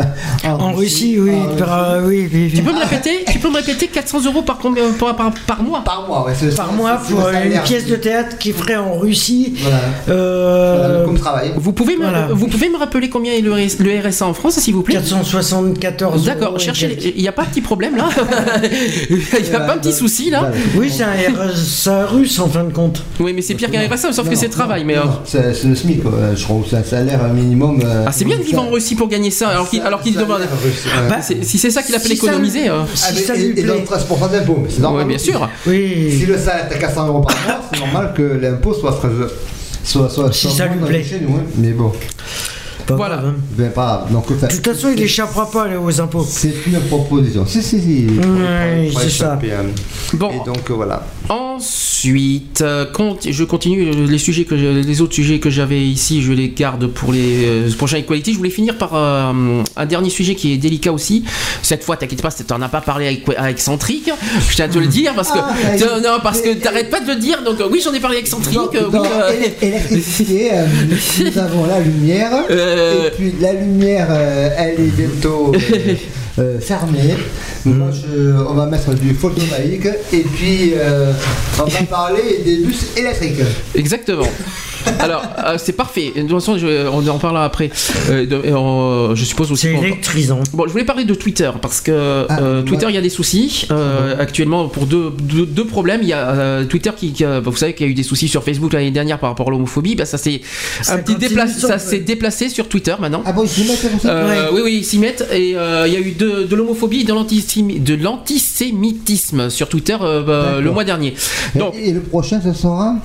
En 0.45 0.73
Russie, 0.73 1.17
oui. 1.21 1.33
Ah, 1.35 1.57
par- 1.59 1.83
euh, 1.91 2.01
oui, 2.07 2.29
oui, 2.33 2.51
oui. 2.53 2.53
Tu 2.55 2.63
peux 2.63 2.73
me 2.73 2.79
répéter 2.81 3.25
Tu 3.31 3.39
peux 3.39 3.49
me 3.51 3.57
répéter 3.57 3.87
400 3.89 4.25
euros 4.27 4.43
par, 4.43 4.59
combien- 4.59 4.91
par, 4.99 5.15
par, 5.17 5.33
par 5.47 5.63
mois? 5.63 5.83
Par 5.85 6.07
mois, 6.07 6.27
ouais. 6.27 6.33
c'est- 6.39 6.55
Par 6.57 6.73
mois 6.73 6.97
pour 7.09 7.29
une 7.29 7.61
pièce 7.63 7.87
de 7.87 7.97
théâtre 7.97 8.39
qui 8.39 8.53
ferait 8.53 8.77
en 8.77 8.95
Russie. 8.99 9.55
Voilà. 9.61 9.79
euh, 10.09 10.77
Voilà, 10.89 11.05
comme 11.05 11.19
travail. 11.19 11.53
vous 11.57 11.73
pouvez, 11.73 11.97
me, 11.97 12.03
Voilà. 12.03 12.29
vous 12.31 12.47
pouvez 12.49 12.69
me 12.69 12.77
rappeler 12.77 13.09
combien 13.09 13.33
est 13.33 13.41
le, 13.41 13.51
le 13.53 14.09
RSA 14.09 14.27
en 14.27 14.35
France, 14.35 14.59
s'il 14.59 14.75
vous 14.75 14.83
plaît? 14.83 14.95
474 14.95 16.25
D'accord, 16.25 16.59
cherchez. 16.59 16.99
Il 17.17 17.23
n'y 17.23 17.29
a 17.29 17.33
pas 17.33 17.43
un 17.43 17.47
petit 17.47 17.61
problème 17.61 17.97
là 17.97 18.09
Il 19.11 19.17
n'y 19.17 19.55
a 19.55 19.61
pas 19.61 19.75
un 19.75 19.79
petit 19.79 19.93
souci 19.93 20.31
là. 20.31 20.51
Oui, 20.77 20.91
c'est 20.95 21.05
un 21.05 21.13
RSA 21.13 22.07
russe 22.07 22.39
en 22.39 22.49
fin 22.49 22.65
de 22.65 22.73
compte. 22.73 23.03
Oui, 23.21 23.33
mais 23.33 23.43
c'est 23.43 23.55
pire 23.55 23.71
qu'un 23.71 23.87
RSA, 23.89 24.13
sauf 24.13 24.29
que 24.29 24.35
c'est 24.37 24.49
travail. 24.49 24.81
non, 24.83 24.87
Mais, 24.87 24.97
euh, 24.99 25.05
non, 25.05 25.11
c'est 25.25 25.55
c'est 25.55 25.67
le 25.69 25.75
SMIC, 25.75 26.03
quoi. 26.03 26.13
je 26.35 26.43
trouve. 26.43 26.65
C'est 26.69 26.77
un 26.77 26.85
salaire 26.85 27.21
minimum. 27.29 27.81
euh, 27.85 28.05
Ah, 28.07 28.13
c'est 28.13 28.25
bien 28.25 28.37
de 28.39 28.43
vivre 28.43 28.63
en 28.63 28.71
Russie 28.71 28.95
pour 28.95 29.09
gagner 29.09 29.31
ça, 29.31 29.49
alors 29.49 29.69
qu'il 29.69 29.81
alors 29.83 30.01
qu'il 30.03 30.15
demande. 30.15 30.43
Bah, 31.09 31.17
Si 31.23 31.59
c'est 31.59 31.71
ça 31.71 31.83
qu'il 31.83 31.95
appelle 31.95 32.11
si 32.11 32.17
ça- 32.17 32.27
économiser. 32.27 32.69
euh, 32.69 32.83
Ah, 32.85 32.87
Si 32.97 33.15
mais 33.15 33.21
ça 33.23 33.37
et, 33.37 33.63
donc 33.63 33.85
plaît. 33.85 33.85
13% 33.85 34.29
d'impôt, 34.29 34.59
mais 34.63 34.69
c'est 34.71 34.81
normal. 34.83 35.07
Bien 35.07 35.19
sûr. 35.19 35.49
Si 35.65 36.27
le 36.27 36.37
salaire 36.39 36.69
est 36.71 36.75
à 36.75 36.79
400 36.79 37.07
euros 37.09 37.21
par 37.23 37.37
mois, 37.47 37.61
c'est 37.73 37.79
normal 37.81 38.13
que 38.17 38.23
l'impôt 38.23 38.75
soit 38.75 38.93
13 38.93 39.13
soit, 39.85 40.09
soit, 40.11 40.33
Si 40.33 40.51
ça 40.51 40.67
lui 40.67 40.79
plaît. 40.85 41.03
chez 41.03 41.21
nous, 41.21 41.37
hein. 41.37 41.43
Mais 41.57 41.71
bon, 41.71 41.93
Pas 42.89 42.97
Voilà. 42.97 43.17
grave, 43.19 43.35
hein. 43.37 43.41
ben 43.57 43.71
pas 43.71 44.07
grave. 44.09 44.13
Donc, 44.13 44.29
De 44.41 44.47
toute 44.47 44.67
façon, 44.67 44.89
il 44.97 45.03
échappera 45.03 45.51
pas 45.51 45.67
aux 45.79 46.01
impôts. 46.01 46.25
c'est 46.29 46.53
une 46.67 46.81
proposition. 46.81 47.45
Si, 47.47 47.63
si, 47.63 47.81
si. 47.81 48.07
c'est 49.01 49.11
ça. 49.11 49.35
hein. 49.35 49.67
Bon, 50.15 50.31
Et 50.31 50.45
donc, 50.47 50.71
voilà. 50.71 51.03
ensuite, 51.29 52.63
euh, 52.63 52.87
je 53.29 53.45
continue 53.45 53.91
euh, 53.91 54.07
les 54.07 54.19
sujets 54.19 54.45
que 54.45 54.55
les 54.55 55.01
autres 55.03 55.15
sujets 55.15 55.39
que 55.39 55.51
j'avais 55.51 55.81
ici, 55.87 56.23
je 56.23 56.33
les 56.33 56.49
garde 56.51 56.87
pour 56.87 57.13
les 57.13 57.45
euh, 57.47 57.71
prochains 57.77 57.99
Equality. 57.99 58.33
Je 58.33 58.39
voulais 58.39 58.51
finir 58.51 58.79
par 58.79 58.95
euh, 58.95 59.63
un 59.77 59.87
dernier 59.87 60.09
sujet 60.11 60.35
qui 60.35 60.53
est 60.53 60.57
délicat 60.57 60.93
aussi. 60.93 61.25
Cette 61.63 61.85
fois, 61.85 61.97
t'inquiète 61.97 62.23
pas, 62.23 62.31
t'en 62.31 62.63
as 62.63 62.69
pas 62.69 62.81
parlé 62.81 63.07
avec, 63.09 63.29
avec 63.37 63.57
Excentrique. 63.59 64.11
Je 64.49 64.55
tiens 64.57 64.65
à 64.65 64.69
te 64.69 64.79
le 64.79 64.87
dire 64.87 65.13
parce 65.15 65.31
que 65.31 65.39
Ah, 65.39 65.77
non, 65.79 66.01
non, 66.03 66.19
parce 66.23 66.41
que 66.41 66.55
t'arrêtes 66.55 66.91
pas 66.91 67.01
de 67.01 67.09
le 67.09 67.17
dire. 67.17 67.43
Donc 67.45 67.61
euh, 67.61 67.69
oui, 67.71 67.81
j'en 67.85 67.93
ai 67.93 68.01
parlé 68.01 68.17
avec 68.17 68.27
Excentrique. 68.27 68.55
Dans, 68.57 68.75
euh, 68.75 68.89
dans 68.91 69.05
euh, 69.05 69.33
électricité, 69.61 70.51
euh, 70.55 70.67
nous 71.25 71.39
avons 71.39 71.67
la 71.67 71.81
lumière. 71.81 72.31
Euh. 72.79 73.09
Et 73.09 73.11
puis 73.11 73.35
la 73.41 73.53
lumière, 73.53 74.09
euh, 74.11 74.51
elle 74.57 74.81
est 74.81 74.97
bientôt 74.97 75.53
euh. 76.39 76.59
Moi, 77.65 77.89
je- 77.93 78.33
on 78.49 78.55
va 78.55 78.67
mettre 78.67 78.95
du 78.95 79.15
photovoltaïque 79.15 79.87
et 80.13 80.21
puis 80.21 80.73
euh, 80.77 81.13
on 81.61 81.65
va 81.65 81.83
parler 81.91 82.41
des 82.45 82.57
bus 82.59 82.87
électriques. 82.97 83.41
Exactement. 83.75 84.27
Alors, 85.01 85.23
euh, 85.45 85.57
c'est 85.59 85.73
parfait. 85.73 86.13
De 86.17 86.23
toute 86.23 86.31
façon, 86.31 86.57
je- 86.57 86.89
on 86.89 87.07
en 87.09 87.19
parlera 87.19 87.45
après. 87.45 87.71
Euh, 88.11 88.25
de- 88.27 89.15
je 89.17 89.25
suppose 89.25 89.51
aussi. 89.53 89.69
C'est 89.69 89.75
électrisant. 89.87 90.41
Bon, 90.55 90.65
je 90.67 90.73
voulais 90.73 90.85
parler 90.85 91.05
de 91.05 91.15
Twitter 91.15 91.51
parce 91.61 91.81
que 91.81 91.91
euh, 91.93 92.25
Ah, 92.29 92.39
Twitter, 92.65 92.87
ouais. 92.87 92.93
il 92.93 92.95
y 92.95 92.99
a 92.99 93.03
des 93.03 93.09
soucis 93.11 93.67
euh, 93.71 94.15
actuellement 94.19 94.69
pour 94.69 94.87
deux, 94.87 95.11
deux, 95.21 95.45
deux 95.47 95.67
problèmes. 95.67 96.01
Il 96.03 96.09
y 96.09 96.13
a 96.13 96.29
euh, 96.31 96.65
Twitter 96.65 96.91
qui, 96.97 97.13
qui 97.13 97.25
a- 97.25 97.41
vous 97.41 97.55
savez 97.57 97.75
qu'il 97.75 97.87
y 97.87 97.89
a 97.89 97.93
eu 97.93 97.95
des 97.95 98.03
soucis 98.03 98.29
sur 98.29 98.43
Facebook 98.45 98.73
l'année 98.73 98.91
dernière 98.91 99.19
par 99.19 99.31
rapport 99.31 99.49
à 99.49 99.51
l'homophobie. 99.51 99.95
Bah, 99.95 100.07
ça 100.07 100.17
s'est 100.17 100.41
un 100.89 100.99
petit 100.99 101.17
ça 101.59 101.79
s'est 101.79 101.99
déplacé 102.01 102.49
sur 102.49 102.69
Twitter 102.69 102.95
maintenant. 102.99 103.23
Ah 103.27 103.33
bon, 103.33 103.43
ils 103.45 103.49
se 103.49 103.61
mettent 103.61 104.05
Euh, 104.07 104.49
Oui, 104.53 104.61
oui, 104.65 104.77
ils 104.81 104.85
s'y 104.85 104.99
mettent. 104.99 105.27
Et 105.33 105.55
euh, 105.57 105.85
il 105.87 105.93
y 105.93 105.97
a 105.97 106.01
eu 106.01 106.13
deux, 106.13 106.28
de, 106.29 106.45
de 106.45 106.57
l'homophobie 106.57 107.01
et 107.01 107.05
de 107.05 107.13
l'antisémi- 107.13 107.83
de 107.83 107.95
l'antisémitisme 107.95 109.51
sur 109.51 109.69
Twitter 109.69 109.97
euh, 110.01 110.23
bah, 110.23 110.61
le 110.61 110.71
mois 110.71 110.85
dernier. 110.85 111.15
Et- 111.55 111.59
Donc, 111.59 111.75
Et, 111.77 111.93
le 111.93 112.01
prochain, 112.01 112.41
ce 112.43 112.53
sera? 112.53 112.97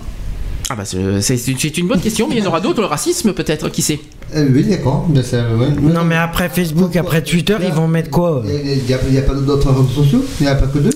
Ah 0.69 0.75
bah, 0.75 0.85
c'est 0.85 1.77
une 1.77 1.87
bonne 1.87 1.99
question, 2.01 2.27
mais 2.27 2.35
il 2.35 2.39
y 2.43 2.45
en 2.45 2.47
aura 2.49 2.61
d'autres. 2.61 2.79
Le 2.81 2.87
racisme, 2.87 3.33
peut-être, 3.33 3.69
qui 3.69 3.81
sait? 3.81 3.99
Euh, 4.35 4.47
Oui, 4.53 4.63
d'accord. 4.63 5.05
Ben, 5.09 5.21
ouais. 5.59 5.67
Non, 5.93 6.03
mais 6.03 6.15
après 6.15 6.49
Facebook, 6.49 6.95
après 6.95 7.21
Twitter, 7.23 7.57
ils 7.65 7.73
vont 7.73 7.87
mettre 7.87 8.09
quoi 8.09 8.43
euh 8.45 8.59
Il 8.63 8.83
n'y 8.85 8.93
a, 8.93 8.97
il 9.07 9.13
y 9.13 9.17
a 9.17 9.21
pas 9.21 9.33
d'autres 9.33 9.69
réseaux 9.69 9.87
sociaux? 10.03 10.23
Il 10.39 10.43
n'y 10.45 10.51
a 10.51 10.55
pas 10.55 10.67
que 10.67 10.79
deux? 10.79 10.89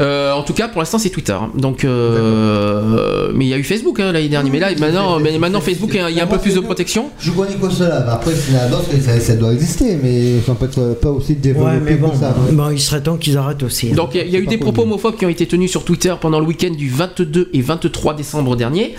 Euh, 0.00 0.32
En 0.32 0.42
tout 0.42 0.54
cas, 0.54 0.68
pour 0.68 0.80
l'instant, 0.80 0.98
c'est 0.98 1.10
Twitter. 1.10 1.32
hein. 1.32 1.50
Donc, 1.56 1.84
euh, 1.84 3.30
mais 3.34 3.44
il 3.46 3.48
y 3.48 3.54
a 3.54 3.58
eu 3.58 3.64
Facebook 3.64 4.00
hein, 4.00 4.12
l'année 4.12 4.28
dernière. 4.28 4.52
Mais 4.52 4.58
là, 4.60 4.68
maintenant, 4.78 5.18
mais 5.20 5.38
maintenant 5.38 5.60
Facebook, 5.60 5.90
il 5.94 6.14
y 6.16 6.20
a 6.20 6.24
un 6.24 6.26
peu 6.26 6.38
plus 6.38 6.54
de 6.54 6.60
protection. 6.60 7.10
Je 7.20 7.30
connais 7.30 7.54
que 7.54 7.70
cela. 7.70 8.10
Après, 8.10 8.34
s'il 8.34 8.54
y 8.54 8.56
en 8.58 8.62
a 8.62 8.66
d'autres, 8.68 8.88
ça, 9.04 9.18
ça 9.20 9.34
doit 9.36 9.52
exister, 9.52 9.98
mais 10.02 10.40
ça 10.46 10.54
peut 10.54 10.66
être 10.66 11.00
pas 11.00 11.10
aussi 11.10 11.34
développé 11.34 11.70
Ouais, 11.70 11.80
mais 11.84 11.94
bon, 11.94 12.10
que 12.10 12.16
ça. 12.18 12.28
ouais. 12.46 12.52
bon, 12.52 12.70
il 12.70 12.80
serait 12.80 13.02
temps 13.02 13.16
qu'ils 13.16 13.36
arrêtent 13.36 13.62
aussi. 13.62 13.88
hein. 13.92 13.94
Donc 13.94 14.10
il 14.14 14.18
y 14.18 14.20
a- 14.20 14.24
il 14.24 14.30
y, 14.32 14.36
a 14.36 14.38
eu 14.38 14.46
des 14.46 14.58
connu. 14.58 14.72
propos 14.72 14.82
homophobes 14.82 15.16
qui 15.16 15.26
ont 15.26 15.30
été 15.30 15.46
tenus 15.46 15.70
sur 15.70 15.84
Twitter 15.84 16.14
pendant 16.20 16.40
le 16.40 16.46
week-end 16.46 16.70
du 16.70 16.88
22 16.88 17.50
et 17.52 17.60
23 17.60 18.14
décembre 18.14 18.56
dernier. 18.56 18.94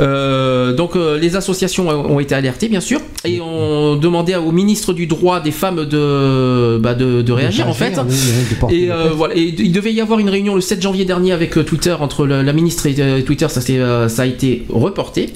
Euh, 0.00 0.72
donc 0.74 0.96
euh, 0.96 1.18
les 1.18 1.36
associations 1.36 1.88
ont 1.88 2.12
ont 2.16 2.20
été 2.20 2.34
alertées 2.34 2.68
bien 2.68 2.80
sûr 2.80 3.00
et 3.24 3.31
ont 3.40 3.96
demandé 3.96 4.34
au 4.36 4.52
ministre 4.52 4.92
du 4.92 5.06
droit 5.06 5.40
des 5.40 5.50
femmes 5.50 5.84
de, 5.86 6.78
bah, 6.78 6.94
de, 6.94 7.22
de 7.22 7.32
réagir 7.32 7.68
en 7.68 7.74
fait. 7.74 7.98
oui, 8.08 8.76
Et 8.76 8.90
euh, 8.90 9.10
voilà, 9.14 9.34
et 9.36 9.54
il 9.58 9.72
devait 9.72 9.92
y 9.92 10.00
avoir 10.00 10.18
une 10.18 10.28
réunion 10.28 10.54
le 10.54 10.60
7 10.60 10.82
janvier 10.82 11.04
dernier 11.04 11.32
avec 11.32 11.56
euh, 11.56 11.62
Twitter 11.64 11.92
entre 11.98 12.26
le- 12.26 12.42
la 12.42 12.52
ministre 12.52 12.86
et 12.86 12.94
euh, 12.98 13.22
Twitter, 13.22 13.46
ça, 13.48 13.60
euh, 13.70 14.08
ça 14.08 14.22
a 14.22 14.26
été 14.26 14.64
reporté. 14.68 15.30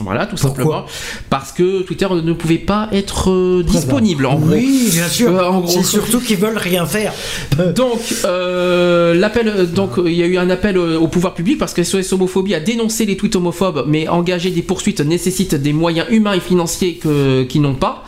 Voilà, 0.00 0.26
tout 0.26 0.36
simplement. 0.36 0.84
Parce 1.30 1.52
que 1.52 1.82
Twitter 1.82 2.06
ne 2.22 2.32
pouvait 2.32 2.58
pas 2.58 2.88
être 2.92 3.30
euh, 3.30 3.62
disponible. 3.62 4.26
En 4.26 4.36
gros. 4.36 4.54
Oui, 4.54 4.88
bien 4.92 5.08
sûr. 5.08 5.30
Euh, 5.34 5.48
en 5.48 5.60
gros. 5.60 5.68
C'est 5.70 5.82
surtout 5.84 6.20
qu'ils 6.20 6.36
veulent 6.36 6.58
rien 6.58 6.84
faire. 6.86 7.12
Donc, 7.74 8.00
euh, 8.24 9.14
l'appel, 9.14 9.68
donc, 9.74 9.92
il 10.04 10.12
y 10.12 10.22
a 10.22 10.26
eu 10.26 10.36
un 10.38 10.50
appel 10.50 10.76
au 10.78 11.08
pouvoir 11.08 11.34
public 11.34 11.58
parce 11.58 11.72
que 11.74 11.82
SOS 11.82 12.12
Homophobie 12.12 12.54
a 12.54 12.60
dénoncé 12.60 13.06
les 13.06 13.16
tweets 13.16 13.36
homophobes, 13.36 13.84
mais 13.86 14.08
engager 14.08 14.50
des 14.50 14.62
poursuites 14.62 15.00
nécessite 15.00 15.54
des 15.54 15.72
moyens 15.72 16.06
humains 16.10 16.34
et 16.34 16.40
financiers 16.40 16.94
que, 16.94 17.35
qui 17.44 17.60
n'ont 17.60 17.74
pas. 17.74 18.04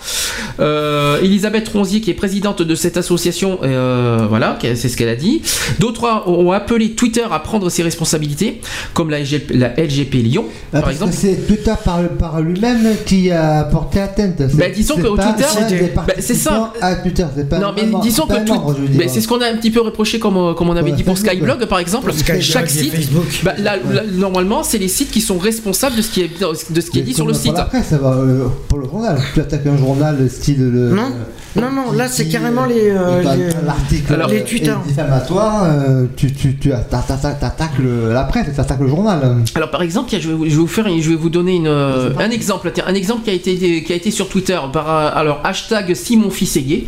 Euh, 0.61 1.21
Elisabeth 1.23 1.69
Ronzier, 1.69 2.01
qui 2.01 2.11
est 2.11 2.15
présidente 2.15 2.63
de 2.63 2.75
cette 2.75 2.97
association, 2.97 3.59
euh, 3.63 4.27
voilà, 4.29 4.59
c'est 4.75 4.89
ce 4.89 4.97
qu'elle 4.97 5.09
a 5.09 5.17
dit. 5.17 5.43
D'autres 5.79 6.23
ont 6.27 6.53
appelé 6.53 6.93
Twitter 6.93 7.25
à 7.31 7.39
prendre 7.39 7.69
ses 7.71 7.83
responsabilités, 7.83 8.61
comme 8.95 9.11
la, 9.11 9.21
LG 9.21 9.43
la 9.51 9.75
LGP 9.79 10.15
Lyon, 10.23 10.45
Ah, 10.49 10.73
par 10.73 10.81
parce 10.83 10.93
exemple. 10.95 11.13
c'est 11.17 11.47
Twitter 11.47 11.73
par, 11.85 12.01
par 12.19 12.41
lui-même 12.41 12.87
qui 13.07 13.31
a 13.31 13.65
porté 13.65 14.01
atteinte. 14.01 14.43
Bah, 14.55 14.67
disons 14.75 14.97
que 14.97 15.15
pas 15.17 15.33
Twitter, 15.33 15.87
bah, 15.95 16.07
c'est 16.19 16.35
ça. 16.35 16.73
À 16.81 16.97
Twitter, 16.97 17.25
c'est 17.37 17.49
pas 17.49 17.59
Non, 17.59 17.73
mais 17.77 17.85
membre- 17.85 18.03
disons 18.03 18.27
que 18.27 18.45
dire. 18.45 18.55
mais 18.97 19.09
c'est 19.09 19.21
ce 19.21 19.29
qu'on 19.29 19.41
a 19.41 19.47
un 19.47 19.57
petit 19.57 19.71
peu 19.71 19.81
reproché 19.81 20.19
comme, 20.19 20.37
euh, 20.37 20.55
comme 20.55 20.69
on 20.71 20.77
avait 20.77 20.91
Ouais, 20.91 20.97
dit 20.97 21.03
pour 21.05 21.19
Skyblog 21.19 21.67
par 21.67 21.79
exemple. 21.79 22.13
Skyblog 22.13 22.41
Chaque 22.43 22.71
site, 22.71 22.93
Facebook. 22.95 23.25
bah, 23.45 23.55
là, 23.59 23.77
là, 23.77 24.03
normalement, 24.13 24.63
c'est 24.63 24.79
les 24.79 24.89
sites 24.89 25.11
qui 25.11 25.21
sont 25.21 25.39
responsables 25.39 25.97
de 25.97 26.03
ce 26.03 26.11
qui 26.11 26.23
est, 26.23 26.31
de 26.41 26.81
ce 26.81 26.91
qui 26.91 26.99
est 26.99 27.03
Mais 27.03 27.07
dit 27.09 27.15
sur 27.15 27.27
le 27.27 27.35
site. 27.35 27.55
Presse, 27.69 27.87
ça 27.91 27.99
va 27.99 28.13
euh, 28.15 28.47
pour 28.69 28.79
le 28.79 28.87
journal. 28.87 29.18
Tu 29.35 29.41
attaques 29.41 29.67
un 29.67 29.77
journal 29.77 30.29
style 30.31 30.71
le. 30.71 30.91
Non. 30.91 31.11
Non, 31.57 31.73
non, 31.73 31.93
là, 31.93 32.07
c'est 32.09 32.29
carrément 32.29 32.67
les, 32.67 32.91
euh, 32.91 33.23
Quand 33.23 33.35
les- 33.35 33.49
l'article 33.67 34.13
Alors, 34.15 34.29
les 34.29 34.37
est 34.37 34.45
Twitter. 34.45 34.75
diffamatoire, 34.87 35.65
euh, 35.65 36.05
tu, 36.15 36.31
tu, 36.33 36.57
tu 36.57 36.71
atta- 36.71 37.01
atta- 37.09 37.37
t'attaques 37.41 37.79
le- 37.81 38.13
la 38.13 38.25
presse, 38.25 38.47
tu 38.55 38.61
attaques 38.61 38.79
le 38.81 38.87
journal. 38.87 39.37
Alors 39.55 39.71
par 39.71 39.83
exemple, 39.83 40.11
je 40.13 40.29
vais, 40.29 40.35
vous- 40.35 40.45
je 40.45 40.51
vais 40.51 40.57
vous 40.57 40.67
faire, 40.69 40.87
je 40.89 41.09
vais 41.11 41.17
vous 41.17 41.31
donner 41.31 41.57
une, 41.57 41.67
euh, 41.67 42.11
un 42.21 42.31
exemple, 42.31 42.71
tiens, 42.73 42.85
un 42.87 42.95
exemple 42.95 43.23
qui 43.25 43.31
a 43.31 43.33
été 43.33 43.83
qui 43.83 43.93
a 43.93 43.97
été 43.97 44.11
sur 44.11 44.29
Twitter 44.29 44.59
par 44.73 44.89
euh, 44.91 45.11
alors 45.15 45.41
hashtag 45.43 45.95
Simon 45.95 46.31
fils 46.31 46.57
est 46.57 46.63
gay. 46.63 46.87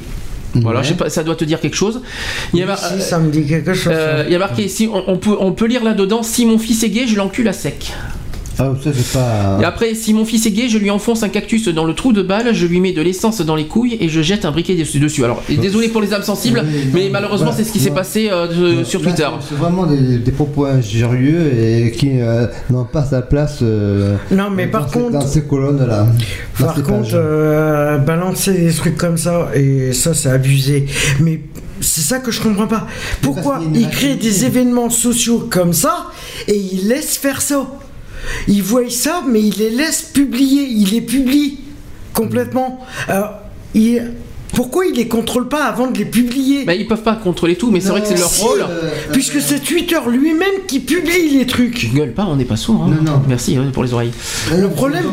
Voilà, 0.55 0.81
Ouais. 0.81 0.85
je 0.85 0.91
sais 0.91 0.95
pas, 0.97 1.09
ça 1.09 1.23
doit 1.25 1.37
te 1.37 1.45
dire 1.45 1.59
quelque 1.61 1.77
chose. 1.77 2.03
Il 2.53 2.61
y 2.61 2.63
a, 2.63 2.67
mar- 2.67 2.79
Si, 2.79 3.01
ça 3.01 3.19
me 3.19 3.31
dit 3.31 3.45
quelque 3.47 3.73
chose. 3.73 3.93
euh, 3.97 4.25
il 4.27 4.33
y 4.33 4.37
a 4.37 4.39
marqué, 4.39 4.69
si 4.69 4.89
on, 4.93 5.03
on 5.11 5.17
peut 5.17 5.37
on 5.41 5.53
peut 5.53 5.67
lire 5.67 5.83
là 5.83 5.95
dedans, 5.95 6.23
si 6.23 6.45
mon 6.45 6.59
fils 6.59 6.83
est 6.85 6.91
gay, 6.91 7.07
je 7.09 7.17
l'encule 7.17 7.49
à 7.49 7.53
sec. 7.53 7.93
Ah, 8.59 8.73
ça, 8.83 8.91
c'est 8.95 9.13
pas. 9.19 9.59
Et 9.61 9.65
après, 9.65 9.95
si 9.95 10.13
mon 10.13 10.25
fils 10.25 10.45
est 10.47 10.51
gay, 10.51 10.69
je 10.69 10.77
lui 10.77 10.91
enfonce 10.91 11.23
un 11.23 11.29
cactus 11.31 11.69
dans 11.69 11.85
le 11.85 11.95
trou 11.95 12.13
de 12.13 12.21
balle, 12.23 12.53
je 12.55 12.67
lui 12.67 12.81
mets 12.81 12.93
de 12.93 13.01
l'essence 13.01 13.41
dans 13.41 13.55
les 13.57 13.67
couilles 13.67 13.97
et 14.01 14.09
je 14.09 14.21
jette 14.21 14.45
un 14.45 14.51
briquet 14.51 14.75
dessus. 14.75 14.99
dessus. 15.01 15.25
Alors, 15.25 15.43
et 15.49 15.57
désolé 15.57 15.89
pour 15.89 16.01
les 16.03 16.13
âmes 16.13 16.23
sensibles, 16.23 16.63
Oui, 16.65 16.91
mais 16.93 17.09
malheureusement, 17.11 17.47
voilà. 17.51 17.57
c'est 17.57 17.65
ce 17.65 17.73
qui 17.73 17.81
s'est 17.81 17.91
passé 17.91 18.29
euh, 18.31 18.81
de- 18.81 18.85
sur 18.85 19.01
là, 19.03 19.07
Twitter. 19.11 19.29
c'est- 19.49 19.55
vraiment 19.55 19.87
des, 19.87 20.19
des 20.19 20.33
propos 20.33 20.67
injurieux 20.67 21.53
et 21.59 21.93
qui 21.93 22.21
euh, 22.21 22.47
n'ont 22.71 22.85
pas 22.85 23.05
sa 23.05 23.23
place. 23.23 23.59
euh, 23.63 24.17
Non, 24.31 24.51
mais 24.51 24.67
dans 24.67 24.73
par 24.73 24.89
ces- 24.91 24.99
contre- 24.99 25.11
Dans 25.13 25.21
ces 25.27 25.43
colonnes-là. 25.43 26.07
Par 26.59 26.77
ces 26.77 26.83
contre, 26.83 27.11
euh, 27.15 27.99
balancer 27.99 28.53
des 28.53 28.73
trucs 28.73 28.97
comme 28.97 29.17
ça, 29.17 29.49
et 29.55 29.93
ça, 29.93 30.13
c'est 30.13 30.29
abusé. 30.31 30.87
Mais 31.21 31.41
c'est 31.81 32.03
ça 32.03 32.19
que 32.19 32.31
je 32.31 32.41
comprends 32.43 32.67
pas. 32.67 32.87
Pourquoi 33.23 33.61
ils 33.75 33.89
créent 33.89 34.17
des 34.17 34.45
événements 34.45 34.91
sociaux 34.91 35.47
comme 35.51 35.73
ça 35.73 36.07
et 36.47 36.57
ils 36.57 36.89
laissent 36.89 37.17
faire 37.17 37.41
ça? 37.41 37.67
Ils 38.49 38.63
voient 38.63 38.91
ça, 38.91 39.23
mais 39.27 39.43
ils 39.43 39.59
les 39.59 39.71
laissent 39.71 40.03
publier. 40.03 40.65
Ils 40.65 40.91
les 40.91 41.01
publient 41.01 41.61
complètement. 42.13 42.81
Pourquoi 44.55 44.87
ils 44.87 44.95
les 44.95 45.09
contrôlent 45.09 45.49
pas 45.49 45.65
avant 45.65 45.91
de 45.91 45.97
les 45.99 46.05
publier 46.05 46.65
Bah, 46.65 46.75
ils 46.75 46.87
peuvent 46.87 47.03
pas 47.03 47.15
contrôler 47.17 47.57
tout, 47.57 47.71
mais 47.71 47.81
c'est 47.81 47.89
vrai 47.91 48.01
que 48.03 48.09
c'est 48.09 48.17
leur 48.19 48.29
Si, 48.31 48.43
rôle. 48.43 48.61
euh, 48.69 48.91
Puisque 49.13 49.41
c'est 49.41 49.61
Twitter 49.61 49.99
lui-même 50.09 50.67
qui 50.67 50.81
publie 50.81 51.39
les 51.39 51.47
trucs. 51.47 51.79
Je 51.79 51.89
gueule 51.97 52.13
pas, 52.13 52.25
on 52.27 52.37
n'est 52.37 52.45
pas 52.45 52.57
sourd. 52.57 52.83
Hein. 52.85 52.97
Non, 53.03 53.13
non. 53.13 53.23
Merci 53.29 53.57
hein, 53.57 53.71
pour 53.73 53.83
les 53.85 53.93
oreilles. 53.95 54.11
euh, 54.53 54.61
le 54.63 54.69
problème, 54.69 55.05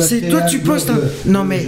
c'est 0.00 0.28
toi, 0.28 0.42
tu 0.42 0.58
postes 0.60 0.90
un- 0.90 0.94
euh, 0.96 1.08
Non, 1.26 1.44
mais- 1.44 1.66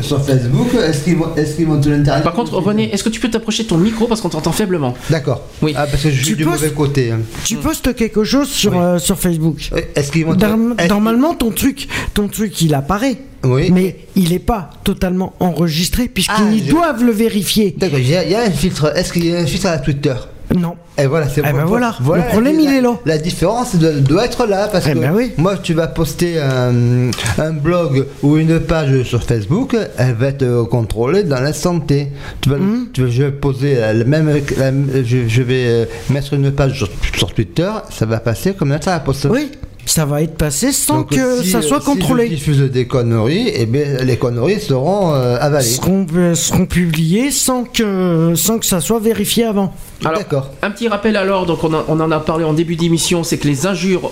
sur 0.00 0.24
Facebook, 0.24 0.68
est-ce 0.74 1.04
qu'ils 1.04 1.16
vont, 1.16 1.34
est-ce 1.36 1.54
qu'ils 1.56 1.66
vont 1.66 1.80
te 1.80 1.88
l'interdire 1.88 2.22
Par 2.24 2.32
contre, 2.34 2.54
René, 2.54 2.92
est-ce 2.92 3.04
que 3.04 3.08
tu 3.08 3.20
peux 3.20 3.30
t'approcher 3.30 3.62
de 3.64 3.68
ton 3.68 3.78
micro 3.78 4.06
parce 4.06 4.20
qu'on 4.20 4.28
t'entend 4.28 4.52
faiblement 4.52 4.94
D'accord. 5.10 5.42
Oui. 5.62 5.72
Ah, 5.76 5.86
parce 5.90 6.02
que 6.02 6.10
je 6.10 6.16
suis 6.16 6.24
Tu 6.26 6.36
du 6.36 6.44
postes- 6.44 6.62
mauvais 6.62 6.72
côté. 6.74 7.10
hein. 7.12 7.20
Tu 7.44 7.56
postes 7.56 7.94
quelque 7.94 8.24
chose 8.24 8.48
sur, 8.48 8.72
Oui. 8.72 8.78
euh, 8.78 8.98
sur 8.98 9.18
Facebook. 9.18 9.70
Euh, 9.72 9.80
Est-ce 9.94 10.10
qu'ils 10.12 10.24
vont 10.24 10.34
te- 10.34 10.44
Norm- 10.44 10.74
est-ce- 10.78 10.88
Normalement, 10.88 11.34
ton 11.34 11.50
truc, 11.50 11.88
ton 12.14 12.28
truc, 12.28 12.60
il 12.62 12.74
apparaît. 12.74 13.16
Oui. 13.44 13.70
Mais 13.72 13.96
il 14.16 14.30
n'est 14.30 14.38
pas 14.38 14.70
totalement 14.84 15.34
enregistré 15.40 16.08
puisqu'ils 16.08 16.34
Ah, 16.36 16.64
je- 16.66 16.70
doivent 16.70 17.04
le 17.04 17.12
vérifier. 17.12 17.74
D'accord, 17.78 17.98
il 17.98 18.08
y, 18.08 18.16
a- 18.16 18.24
il 18.24 18.30
y 18.30 18.34
a 18.34 18.42
un 18.42 18.50
filtre. 18.50 18.92
Est-ce 18.96 19.12
qu'il 19.12 19.26
y 19.26 19.34
a 19.34 19.38
un 19.38 19.46
filtre 19.46 19.66
à 19.66 19.78
Twitter? 19.78 20.14
Non. 20.54 20.74
Et 20.98 21.06
voilà, 21.06 21.26
c'est 21.28 21.40
Eh 21.40 21.52
ben 21.52 21.64
voilà, 21.64 21.96
le 22.00 22.16
la- 22.16 22.22
problème, 22.24 22.60
il 22.60 22.66
la- 22.66 22.76
est 22.76 22.80
là. 22.82 22.94
La 23.06 23.18
différence 23.18 23.74
doit, 23.76 23.92
doit 23.92 24.26
être 24.26 24.46
là 24.46 24.68
parce 24.70 24.86
Eh 24.86 24.92
que 24.92 24.98
ben 24.98 25.12
oui. 25.12 25.32
moi, 25.38 25.56
tu 25.56 25.72
vas 25.72 25.88
poster 25.88 26.38
un, 26.38 27.10
un 27.38 27.50
blog 27.52 28.06
ou 28.22 28.36
une 28.36 28.60
page 28.60 29.02
sur 29.04 29.24
Facebook, 29.24 29.74
elle 29.96 30.14
va 30.14 30.26
être 30.28 30.62
contrôlée 30.64 31.24
dans 31.24 31.40
l'instant 31.40 31.80
T. 31.80 32.08
Tu 32.42 32.50
vas, 32.50 32.58
Hmm. 32.58 32.86
tu 32.92 33.02
vas- 33.04 33.10
je 33.10 33.22
vais 33.24 33.32
poser 33.32 33.76
la 33.76 33.94
même, 34.04 34.28
la- 34.58 35.02
je, 35.02 35.26
je 35.26 35.42
vais 35.42 35.64
euh, 35.66 35.84
mettre 36.10 36.34
une 36.34 36.52
page 36.52 36.76
sur, 36.76 36.88
sur 37.16 37.32
Twitter, 37.34 37.70
ça 37.90 38.04
va 38.06 38.20
passer 38.20 38.52
comme 38.52 38.76
ça 38.80 38.94
à 38.94 39.00
poster. 39.00 39.28
Oui, 39.28 39.50
ça 39.86 40.04
va 40.04 40.22
être 40.22 40.36
passé 40.36 40.72
sans 40.72 40.98
Donc, 40.98 41.10
que 41.10 41.42
si, 41.42 41.50
ça 41.50 41.62
soit 41.62 41.80
Si 41.80 41.86
contrôlé. 41.86 42.26
je 42.28 42.34
diffuse 42.34 42.58
des 42.70 42.86
conneries, 42.86 43.48
et 43.48 43.66
bien 43.66 43.84
les 44.02 44.16
conneries 44.16 44.60
seront 44.60 45.14
euh, 45.14 45.36
avalées. 45.40 45.64
seront, 45.66 46.06
euh, 46.16 46.34
seront 46.34 46.66
publiés 46.66 47.30
sans 47.30 47.64
que, 47.64 48.34
sans 48.36 48.58
que 48.58 48.66
ça 48.66 48.80
soit 48.80 49.00
vérifié 49.00 49.44
avant. 49.44 49.72
D'accord. 50.02 50.50
Un 50.62 50.70
petit 50.70 50.88
rappel 50.88 51.16
alors, 51.16 51.46
donc 51.46 51.62
on, 51.64 51.72
a- 51.74 51.84
on 51.88 51.98
en 52.00 52.10
a 52.10 52.20
parlé 52.20 52.44
en 52.44 52.52
début 52.52 52.76
d'émission, 52.76 53.24
c'est 53.24 53.38
que 53.38 53.48
les 53.48 53.66
injures 53.66 54.10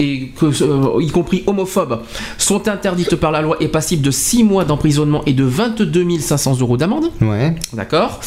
et 0.00 0.28
que, 0.38 0.46
euh, 0.62 1.02
y 1.02 1.10
compris 1.10 1.42
homophobes, 1.46 2.00
sont 2.38 2.68
interdites 2.68 3.16
par 3.16 3.30
la 3.32 3.42
loi 3.42 3.56
et 3.60 3.68
passibles 3.68 4.02
de 4.02 4.10
6 4.10 4.44
mois 4.44 4.64
d'emprisonnement 4.64 5.22
et 5.26 5.32
de 5.32 5.44
22 5.44 6.18
500 6.20 6.58
euros 6.60 6.76
d'amende. 6.76 7.10
Ouais. 7.20 7.54
D'accord. 7.72 8.20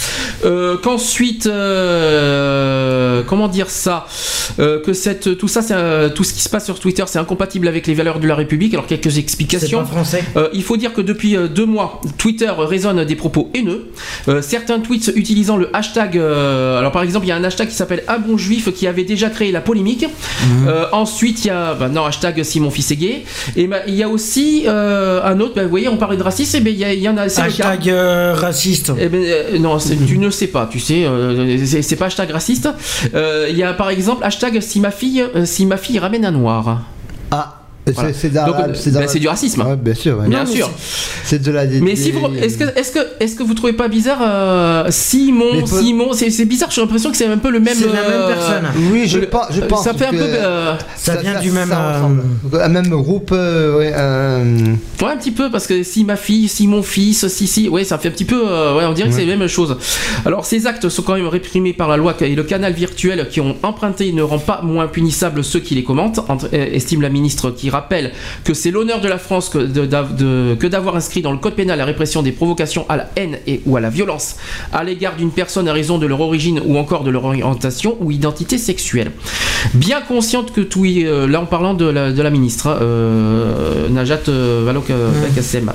Euh, 0.46 0.78
Qu'ensuite, 0.82 1.48
euh, 2.12 3.24
comment 3.28 3.48
dire 3.48 3.70
ça 3.70 4.06
Euh, 4.60 4.82
Que 4.82 4.94
cette, 4.94 5.38
tout 5.38 5.48
ça, 5.48 5.62
euh, 5.72 6.10
tout 6.10 6.24
ce 6.24 6.34
qui 6.34 6.42
se 6.42 6.50
passe 6.50 6.66
sur 6.66 6.80
Twitter, 6.80 7.04
c'est 7.08 7.20
incompatible 7.20 7.68
avec 7.68 7.88
les 7.88 7.94
valeurs 7.94 8.20
de 8.20 8.28
la 8.28 8.36
République. 8.36 8.74
Alors 8.74 8.86
quelques 8.88 9.12
C'est 9.12 9.20
explications. 9.20 9.80
pas 9.80 9.86
français. 9.86 10.24
Euh, 10.36 10.50
il 10.54 10.64
faut 10.64 10.78
dire 10.78 10.94
que 10.94 11.02
depuis 11.02 11.36
euh, 11.38 11.48
deux 11.48 11.66
mois, 11.66 12.02
Twitter 12.18 12.52
résonne 12.58 13.04
des 13.06 13.16
propos 13.16 13.50
haineux. 13.54 13.92
Euh, 14.28 14.42
certains 14.42 14.80
tweets 14.80 15.12
utilisant 15.16 15.58
le 15.58 15.70
hashtag. 15.76 16.18
euh, 16.18 16.80
alors 16.80 16.92
par 16.92 17.04
exemple, 17.04 17.26
il 17.26 17.30
y 17.30 17.32
a 17.32 17.36
un 17.38 17.44
hashtag 17.44 17.70
qui 17.70 17.76
s'appelle 17.76 18.04
Un 18.08 18.20
bon 18.20 18.38
juif 18.38 18.74
qui 18.74 18.88
avait 18.88 19.04
déjà 19.06 19.30
créé 19.30 19.52
la 19.52 19.62
polémique. 19.62 20.06
Euh, 20.68 20.86
ensuite, 20.92 21.46
il 21.46 21.48
y 21.48 21.52
a 21.52 21.61
bah, 21.80 21.90
non 21.90 22.06
hashtag 22.06 22.44
si 22.44 22.60
mon 22.60 22.70
fils 22.72 22.92
est 22.92 22.96
gay. 22.96 23.24
Et 23.56 23.68
bah, 23.68 23.78
il 23.88 23.96
y 23.96 24.04
a 24.04 24.10
aussi 24.10 24.64
euh, 24.68 25.22
un 25.24 25.40
autre. 25.40 25.54
bah, 25.56 25.64
vous 25.64 25.70
voyez, 25.70 25.88
on 25.88 25.98
parlait 25.98 26.18
de 26.18 26.24
racisme. 26.24 26.58
Et 26.58 26.60
ben 26.62 26.74
il 26.74 27.00
y, 27.00 27.08
a- 27.08 27.12
en 27.12 27.18
a. 27.18 27.24
Hashtag 27.24 27.90
euh, 27.90 28.34
raciste. 28.36 28.92
Eh 29.00 29.08
ben, 29.10 29.22
euh, 29.24 29.58
non, 29.60 29.78
tu 30.08 30.18
ne 30.18 30.30
sais 30.30 30.48
pas, 30.48 30.68
tu 30.72 30.80
sais, 30.80 31.04
euh, 31.06 31.58
c'est 31.66 31.96
pas 31.96 32.06
hashtag 32.06 32.32
raciste. 32.32 32.70
Euh, 33.14 33.48
Il 33.50 33.58
y 33.58 33.64
a 33.64 33.74
par 33.74 33.90
exemple 33.90 34.24
hashtag 34.24 34.60
si 34.62 34.80
ma 34.80 34.92
fille, 34.92 35.24
euh, 35.36 35.46
si 35.46 35.66
ma 35.66 35.78
fille 35.78 36.00
ramène 36.00 36.26
un 36.26 36.32
noir. 36.32 36.82
Ah. 37.32 37.61
Voilà. 37.88 38.14
c'est 38.14 38.28
euh, 38.28 38.30
ben, 38.30 38.46
d'arabe. 38.46 38.76
c'est 38.76 39.20
du 39.20 39.28
racisme. 39.28 39.62
Ouais, 39.64 39.76
bien 39.76 39.94
sûr. 39.96 40.20
ouais. 40.20 40.28
Bien 40.28 40.44
mais 40.46 40.52
sûr. 40.56 40.70
C'est 41.24 41.42
de 41.42 41.52
la. 41.52 41.66
Mais 41.66 41.96
si 41.96 42.12
vous, 42.12 42.28
est-ce 42.42 42.58
que, 42.58 42.64
est-ce 42.80 42.92
que, 42.92 43.00
est-ce 43.20 43.36
que 43.36 43.44
vous 43.44 43.54
trouvez 43.56 43.74
pas 43.74 43.88
bizarre 43.88 44.20
euh, 44.22 44.86
Simon, 44.90 45.66
faut- 45.66 45.80
Simon, 45.82 46.14
c'est, 46.14 46.46
bizarre. 46.46 46.70
J'ai 46.72 46.82
l'impression 46.82 47.10
que 47.12 47.18
c'est 47.18 47.26
un 47.26 47.38
peu 47.38 47.50
le 47.50 47.60
même. 47.60 47.76
C'est 47.76 47.88
la 47.88 47.94
même 47.94 48.04
euh, 48.12 48.28
personne. 48.28 48.64
Oui, 48.92 49.08
je, 49.08 49.20
le- 49.20 49.28
pense, 49.28 49.46
je 49.52 49.62
pense. 49.62 49.84
Ça 49.84 49.94
fait 49.96 50.06
un 50.06 50.12
peu. 50.12 50.18
euh, 50.20 50.76
Ça 50.96 51.16
vient 51.18 51.40
du 51.42 51.52
même, 51.52 51.70
ça 51.70 51.82
euh, 51.82 51.94
ressemble. 51.96 52.22
Un 52.62 52.70
même 52.70 52.90
groupe, 52.90 53.32
euh, 53.34 53.78
ouais, 53.80 53.92
euh, 53.96 54.44
Ouais, 55.02 55.12
un 55.14 55.18
petit 55.18 55.32
peu, 55.32 55.50
parce 55.50 55.66
que 55.66 55.82
si 55.82 56.04
ma 56.06 56.16
fille, 56.18 56.48
si 56.48 56.68
mon 56.68 56.84
fils, 56.84 57.28
si, 57.30 57.48
si, 57.48 57.68
ouais, 57.68 57.84
ça 57.84 57.98
fait 57.98 58.10
un 58.10 58.12
petit 58.12 58.26
peu, 58.26 58.44
euh, 58.48 58.78
ouais, 58.78 58.86
on 58.86 58.94
dirait 58.94 59.10
que 59.10 59.16
c'est 59.16 59.26
la 59.26 59.36
même 59.36 59.48
chose. 59.48 59.76
Alors, 60.26 60.46
ces 60.46 60.68
actes 60.68 60.88
sont 60.90 61.02
quand 61.02 61.16
même 61.16 61.26
réprimés 61.28 61.74
par 61.74 61.90
la 61.90 61.98
loi 61.98 62.16
et 62.22 62.36
le 62.36 62.44
canal 62.44 62.74
virtuel 62.74 63.28
qui 63.32 63.42
ont 63.42 63.56
emprunté 63.64 64.12
ne 64.14 64.22
rend 64.22 64.38
pas 64.40 64.62
moins 64.62 64.88
punissables 64.88 65.44
ceux 65.44 65.60
qui 65.60 65.74
les 65.74 65.84
commentent, 65.84 66.20
entre- 66.30 66.54
estime 66.54 67.02
la 67.02 67.10
ministre 67.10 67.50
qui 67.50 67.71
rappelle 67.72 68.12
que 68.44 68.54
c'est 68.54 68.72
l'honneur 68.72 69.02
de 69.02 69.08
la 69.08 69.18
France 69.18 69.50
que, 69.50 70.68
d'avoir 70.68 70.96
inscrit 70.96 71.22
dans 71.22 71.32
le 71.32 71.38
code 71.38 71.56
pénal 71.56 71.78
la 71.78 71.86
répression 71.86 72.22
des 72.22 72.32
provocations 72.32 72.86
à 72.90 72.98
la 72.98 73.10
haine 73.16 73.38
et 73.48 73.62
ou 73.66 73.78
à 73.78 73.80
la 73.80 73.90
violence 73.90 74.36
à 74.72 74.84
l'égard 74.84 75.16
d'une 75.16 75.32
personne 75.32 75.68
à 75.68 75.74
raison 75.74 75.98
de 75.98 76.06
leur 76.06 76.22
origine 76.22 76.62
ou 76.66 76.78
encore 76.78 77.04
de 77.04 77.12
leur 77.12 77.26
orientation 77.26 77.98
ou 78.00 78.12
identité 78.12 78.58
sexuelle. 78.58 79.12
Bien 79.74 80.02
consciente 80.02 80.52
que 80.52 80.62
tout, 80.62 80.86
euh, 80.86 81.28
là 81.28 81.42
en 81.42 81.46
parlant 81.46 81.74
de 81.74 81.86
la, 81.86 82.12
de 82.12 82.22
la 82.22 82.30
ministre, 82.30 82.68
hein, 82.68 82.80
euh, 82.82 83.90
Najat 83.90 84.22
euh, 84.28 84.64
Vallaud-Belkacem. 84.66 85.72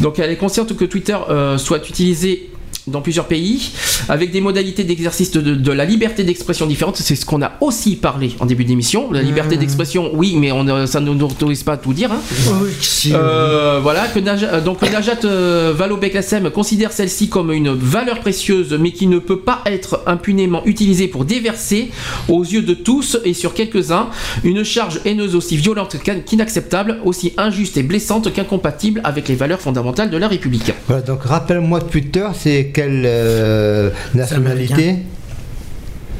Donc 0.00 0.18
elle 0.18 0.30
est 0.30 0.36
consciente 0.36 0.76
que 0.76 0.84
Twitter 0.84 1.16
soit 1.58 1.86
utilisé 1.88 2.50
dans 2.90 3.00
plusieurs 3.00 3.26
pays, 3.26 3.70
avec 4.08 4.30
des 4.32 4.40
modalités 4.40 4.84
d'exercice 4.84 5.30
de, 5.30 5.40
de 5.40 5.72
la 5.72 5.84
liberté 5.84 6.24
d'expression 6.24 6.66
différentes. 6.66 6.96
C'est 6.96 7.16
ce 7.16 7.24
qu'on 7.24 7.42
a 7.42 7.52
aussi 7.60 7.96
parlé 7.96 8.32
en 8.40 8.46
début 8.46 8.64
d'émission. 8.64 9.10
La 9.12 9.22
liberté 9.22 9.56
d'expression, 9.56 10.10
oui, 10.14 10.36
mais 10.36 10.52
on, 10.52 10.64
ne- 10.64 10.86
ça 10.86 11.00
ne 11.00 11.10
nous 11.12 11.24
autorise 11.24 11.62
pas 11.62 11.72
à 11.72 11.76
tout 11.76 11.92
dire. 11.92 12.12
hein. 12.12 12.20
Oui, 12.62 12.70
si, 12.80 13.12
euh, 13.14 13.78
voilà, 13.82 14.06
que 14.08 14.18
Najat, 14.18 14.54
euh, 14.54 14.60
donc 14.60 14.82
Najat 14.82 15.18
euh, 15.24 15.72
Vallaud-Belkacem 15.76 16.50
considère 16.50 16.92
celle-ci 16.92 17.28
comme 17.28 17.52
une 17.52 17.72
valeur 17.74 18.20
précieuse, 18.20 18.76
mais 18.80 18.92
qui 18.92 19.06
ne 19.06 19.18
peut 19.18 19.40
pas 19.40 19.60
être 19.66 20.02
impunément 20.06 20.62
utilisée 20.66 21.08
pour 21.08 21.24
déverser 21.24 21.90
aux 22.28 22.42
yeux 22.44 22.62
de 22.62 22.74
tous 22.74 23.18
et 23.24 23.34
sur 23.34 23.54
quelques-uns 23.54 24.08
une 24.44 24.64
charge 24.64 25.00
haineuse 25.04 25.34
aussi 25.34 25.56
violente 25.56 25.96
qu'in- 26.02 26.20
qu'inacceptable, 26.20 26.98
aussi 27.04 27.32
injuste 27.36 27.76
et 27.76 27.82
blessante 27.82 28.32
qu'incompatible 28.32 29.00
avec 29.04 29.28
les 29.28 29.34
valeurs 29.34 29.60
fondamentales 29.60 30.10
de 30.10 30.16
la 30.16 30.28
République. 30.28 30.72
voilà, 30.88 31.02
donc 31.02 31.22
rappelle-moi 31.24 31.80
Twitter, 31.80 32.26
c'est 32.38 32.70
quelle 32.82 33.02
euh, 33.06 33.90
nationalité 34.14 34.96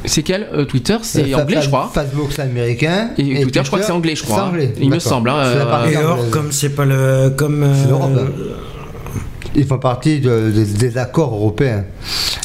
C'est 0.05 0.23
quel 0.23 0.47
euh, 0.53 0.65
Twitter 0.65 0.97
C'est 1.03 1.31
Euh, 1.33 1.37
anglais, 1.37 1.55
Fa- 1.57 1.61
je 1.61 1.67
crois. 1.67 1.91
Facebook, 1.93 2.29
c'est 2.35 2.41
américain. 2.41 3.11
Et, 3.17 3.41
Twitter, 3.41 3.61
je 3.63 3.67
crois 3.67 3.79
que 3.79 3.85
c'est 3.85 3.91
anglais, 3.91 4.15
je 4.15 4.23
crois. 4.23 4.43
anglais, 4.45 4.73
Il 4.79 4.89
me 4.89 4.99
semble. 4.99 5.29
hein, 5.29 5.37
euh, 5.37 5.89
Et 5.91 5.97
or, 5.97 6.29
comme 6.31 6.51
c'est 6.51 6.69
pas 6.69 6.85
le. 6.85 7.29
Comme. 7.35 7.65
C'est 7.75 7.85
euh, 7.85 7.89
l'Europe, 7.89 8.11
hein. 8.17 8.29
Ils 9.55 9.65
font 9.65 9.77
partie 9.79 10.19
de- 10.19 10.51
de- 10.51 10.77
des 10.79 10.97
accords 10.97 11.33
européens. 11.33 11.83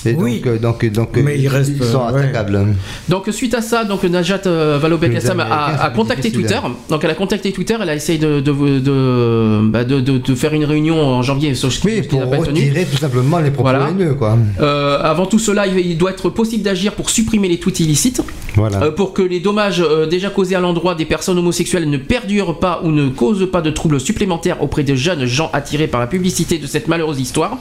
Et 0.04 0.14
Oui. 0.14 0.40
donc, 0.40 0.46
euh, 0.46 0.58
donc, 0.58 0.84
donc, 0.92 1.08
Mais 1.16 1.38
ils 1.38 1.48
sont 1.50 2.00
euh, 2.00 2.12
ouais. 2.12 2.20
attaquables. 2.20 2.66
Donc 3.08 3.28
suite 3.30 3.54
à 3.54 3.62
ça, 3.62 3.84
donc 3.84 4.02
Najat 4.04 4.40
euh, 4.46 4.78
Vallaud-Belkacem 4.80 5.40
a, 5.40 5.90
contacté 5.90 6.30
Twitter. 6.30 6.58
Donc 6.88 7.02
elle 7.04 7.10
a 7.10 7.14
contacté 7.14 7.52
Twitter, 7.52 7.76
elle 7.80 7.88
a 7.88 7.94
essayé 7.94 8.18
de 8.18 8.40
de, 8.40 8.52
de, 8.80 9.60
bah, 9.70 9.84
de- 9.84 10.00
de- 10.00 10.18
de 10.18 10.34
faire 10.34 10.52
une 10.54 10.64
réunion 10.64 11.00
en 11.00 11.22
janvier, 11.22 11.54
sauf 11.54 11.78
Oui, 11.84 12.02
pour 12.02 12.20
pas 12.28 12.38
tenu. 12.38 12.48
retirer 12.60 12.84
tout 12.84 12.98
simplement 12.98 13.38
les 13.38 13.50
propos 13.50 13.70
Voilà. 13.70 13.88
haineux, 13.90 14.14
quoi. 14.14 14.36
Euh, 14.60 14.98
avant 15.02 15.26
tout 15.26 15.38
cela, 15.38 15.66
il, 15.66 15.78
il 15.78 15.98
doit 15.98 16.10
être 16.10 16.28
possible 16.30 16.62
d'agir 16.62 16.92
pour 16.92 17.10
supprimer 17.10 17.48
les 17.48 17.58
tweets 17.58 17.80
illicites, 17.80 18.22
Voilà. 18.54 18.82
euh, 18.84 18.90
pour 18.92 19.12
que 19.12 19.22
les 19.22 19.40
dommages 19.40 19.80
euh, 19.80 20.06
déjà 20.06 20.30
causés 20.30 20.54
à 20.54 20.60
l'endroit 20.60 20.94
des 20.94 21.04
personnes 21.04 21.38
homosexuelles 21.38 21.88
ne 21.88 21.96
perdurent 21.98 22.58
pas 22.58 22.80
ou 22.84 22.90
ne 22.90 23.08
causent 23.08 23.50
pas 23.50 23.60
de 23.62 23.70
troubles 23.70 24.00
supplémentaires 24.00 24.62
auprès 24.62 24.82
de 24.84 24.94
jeunes 24.94 25.24
gens 25.26 25.50
attirés 25.52 25.86
par 25.88 26.00
la 26.00 26.06
publicité 26.06 26.58
de 26.58 26.66
cette 26.66 26.86
malheureuse 26.96 27.20
histoire. 27.20 27.58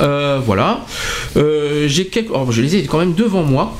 Euh, 0.00 0.40
voilà. 0.44 0.80
Euh, 1.36 1.88
J'ai 1.88 2.06
quelques... 2.06 2.30
oh, 2.32 2.46
je 2.50 2.62
les 2.62 2.76
ai 2.76 2.82
quand 2.84 2.98
même 2.98 3.14
devant 3.14 3.42
moi. 3.42 3.74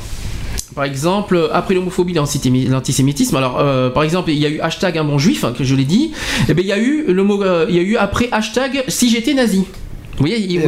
Par 0.75 0.85
exemple, 0.85 1.51
après 1.53 1.75
l'homophobie, 1.75 2.15
l'antisémi- 2.15 2.67
l'antisémitisme, 2.67 3.37
alors 3.37 3.61
euh, 3.61 3.91
par 3.91 4.05
exemple, 4.05 4.31
il 4.31 4.39
y 4.39 4.47
a 4.47 4.49
eu 4.49 4.59
hashtag 4.61 4.97
un 4.97 5.05
bon 5.05 5.19
juif, 5.19 5.45
hein, 5.45 5.53
que 5.57 5.65
je 5.65 5.75
l'ai 5.75 5.85
dit, 5.85 6.13
et 6.49 6.55
bien 6.55 6.65
il 6.65 6.69
y 6.69 6.73
a 6.73 6.79
eu 6.79 7.05
le 7.09 7.23
il 7.69 7.77
y 7.77 7.79
a 7.79 7.83
eu 7.83 7.97
après 7.97 8.29
hashtag 8.33 8.83
si 8.89 9.11
j'étais 9.11 9.35
nazi. 9.35 9.65
Oui, 10.23 10.59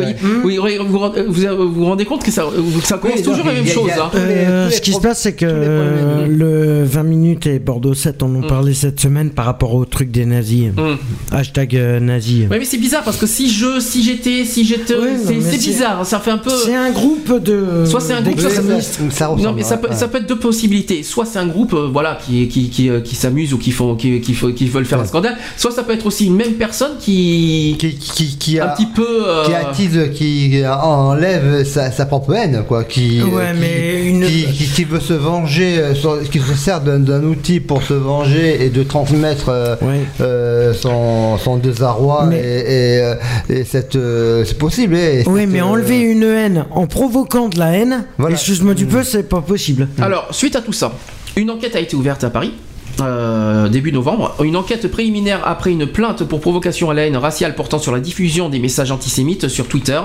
vous, 0.84 1.72
vous, 1.72 1.84
rendez 1.84 2.04
compte 2.04 2.22
que 2.24 2.30
ça, 2.30 2.44
ça 2.84 2.98
commence 2.98 3.16
Oui, 3.18 3.22
toujours 3.22 3.44
donc, 3.44 3.46
la 3.46 3.52
même 3.54 3.64
a- 3.64 3.70
chose. 3.70 3.90
a- 3.90 4.04
hein. 4.04 4.10
Euh, 4.14 4.70
ce 4.70 4.80
qui 4.80 4.92
se 4.92 5.00
passe, 5.00 5.20
c'est 5.22 5.34
que 5.34 5.46
euh, 5.48 6.26
le 6.26 6.84
20 6.84 7.02
minutes 7.02 7.46
et 7.46 7.58
Bordeaux 7.58 7.94
7 7.94 8.22
en 8.22 8.26
ont 8.34 8.40
Mm. 8.40 8.46
parlé 8.46 8.74
cette 8.74 9.00
semaine 9.00 9.30
par 9.30 9.44
rapport 9.46 9.74
au 9.74 9.84
truc 9.84 10.10
des 10.10 10.26
nazis. 10.26 10.70
Hum. 10.76 10.96
Hashtag 11.32 11.76
euh, 11.76 12.00
nazi. 12.00 12.46
Ouais, 12.50 12.58
mais 12.58 12.64
c'est 12.64 12.78
bizarre 12.78 13.02
parce 13.04 13.16
que 13.16 13.26
si 13.26 13.50
je, 13.50 13.80
si 13.80 14.02
j'étais, 14.02 14.44
si 14.44 14.64
j'étais, 14.64 14.94
Oui, 14.94 15.08
non, 15.34 15.40
c'est 15.42 15.56
bizarre. 15.58 16.04
Ça 16.06 16.18
fait 16.20 16.30
un 16.30 16.38
peu. 16.38 16.50
C'est 16.64 16.74
un 16.74 16.90
groupe 16.90 17.42
de. 17.42 17.84
Soit 17.86 18.00
c'est 18.00 18.12
un 18.12 18.22
groupe, 18.22 18.40
soit 18.40 18.50
ça 18.50 19.26
ressemble, 19.28 19.42
Non 19.42 19.52
mais 19.52 19.62
ça 19.62 19.76
peut, 19.76 19.88
ouais. 19.88 19.94
ça 19.94 20.08
peut 20.08 20.18
être 20.18 20.28
deux 20.28 20.38
possibilités. 20.38 21.02
Soit 21.02 21.26
c'est 21.26 21.38
un 21.38 21.46
groupe 21.46 21.74
euh, 21.74 21.88
voilà 21.92 22.18
qui 22.24 22.48
qui 22.48 22.68
qui, 22.68 22.88
euh, 22.90 23.00
qui 23.00 23.14
s'amuse 23.14 23.52
ou 23.54 23.58
qui 23.58 23.70
font 23.70 23.94
qui, 23.94 24.20
qui, 24.20 24.34
font- 24.34 24.52
qui 24.52 24.66
veulent 24.66 24.84
faire 24.84 25.00
un 25.00 25.06
scandale. 25.06 25.36
Soit 25.56 25.70
ça 25.70 25.82
peut 25.82 25.92
être 25.92 26.06
aussi 26.06 26.26
une 26.26 26.36
même 26.36 26.54
personne 26.54 26.92
qui 27.00 27.76
qui, 27.78 27.94
qui, 27.94 28.36
qui 28.36 28.60
un 28.60 28.64
a, 28.66 28.68
petit 28.68 28.86
peu 28.86 29.06
euh, 29.26 29.43
qui 29.44 29.54
attise, 29.54 30.10
qui 30.14 30.62
enlève 30.66 31.64
sa, 31.64 31.90
sa 31.90 32.06
propre 32.06 32.34
haine, 32.34 32.64
quoi. 32.66 32.84
Qui, 32.84 33.22
Ouais, 33.22 33.52
qui, 33.54 33.60
mais 33.60 34.08
une- 34.08 34.24
qui, 34.26 34.44
qui- 34.52 34.66
qui 34.66 34.84
veut 34.84 35.00
se 35.00 35.12
venger, 35.14 35.78
euh, 35.78 35.94
sur- 35.94 36.20
qui 36.30 36.38
se 36.40 36.54
sert 36.54 36.80
d'un, 36.80 37.22
outil 37.24 37.60
pour 37.60 37.82
se 37.82 37.94
venger 37.94 38.64
et 38.64 38.68
de 38.70 38.82
transmettre 38.82 39.46
euh, 39.48 39.76
Ouais. 39.82 40.00
euh, 40.20 40.72
son, 40.74 41.38
son 41.38 41.56
désarroi. 41.56 42.26
Mais- 42.28 42.38
Et, 42.38 42.96
et, 42.96 43.00
euh, 43.00 43.14
et 43.48 43.64
cette, 43.64 43.96
euh, 43.96 44.44
c'est 44.44 44.58
possible. 44.58 44.96
et 44.96 45.24
Oui, 45.26 45.46
mais 45.46 45.60
euh, 45.60 45.64
enlever 45.66 45.98
une 46.00 46.22
haine 46.22 46.64
en 46.70 46.86
provoquant 46.86 47.48
de 47.48 47.58
la 47.58 47.72
haine, 47.72 48.04
Voilà. 48.18 48.34
excuse-moi 48.34 48.74
du 48.74 48.86
peu, 48.86 49.02
c'est 49.04 49.28
pas 49.28 49.40
possible. 49.40 49.88
Alors, 50.00 50.28
suite 50.32 50.56
à 50.56 50.60
tout 50.60 50.72
ça, 50.72 50.92
une 51.36 51.50
enquête 51.50 51.74
a 51.76 51.80
été 51.80 51.96
ouverte 51.96 52.24
à 52.24 52.30
Paris. 52.30 52.52
Euh, 53.00 53.68
début 53.68 53.92
novembre, 53.92 54.34
une 54.42 54.56
enquête 54.56 54.88
préliminaire 54.90 55.40
après 55.46 55.72
une 55.72 55.86
plainte 55.86 56.24
pour 56.24 56.40
provocation 56.40 56.90
à 56.90 56.94
la 56.94 57.06
haine 57.06 57.16
raciale 57.16 57.54
portant 57.54 57.78
sur 57.78 57.92
la 57.92 58.00
diffusion 58.00 58.48
des 58.48 58.58
messages 58.58 58.90
antisémites 58.92 59.48
sur 59.48 59.66
Twitter. 59.66 60.00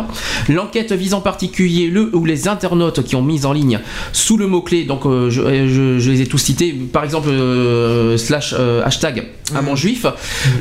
L'enquête 0.47 0.91
vise 0.93 1.13
en 1.13 1.21
particulier 1.21 1.87
le 1.87 2.09
ou 2.15 2.25
les 2.25 2.47
internautes 2.47 3.03
qui 3.03 3.15
ont 3.15 3.21
mis 3.21 3.45
en 3.45 3.53
ligne 3.53 3.79
sous 4.13 4.37
le 4.37 4.47
mot-clé, 4.47 4.85
donc 4.85 5.05
euh, 5.05 5.29
je, 5.29 5.41
euh, 5.41 5.67
je- 5.67 5.99
je 5.99 6.11
les 6.11 6.21
ai 6.21 6.25
tous 6.25 6.37
cités, 6.39 6.71
par 6.73 7.03
exemple 7.03 7.29
euh, 7.29 8.17
slash 8.17 8.53
hashtag 8.83 9.27
un 9.55 9.61
bon 9.61 9.75
juif. 9.75 10.05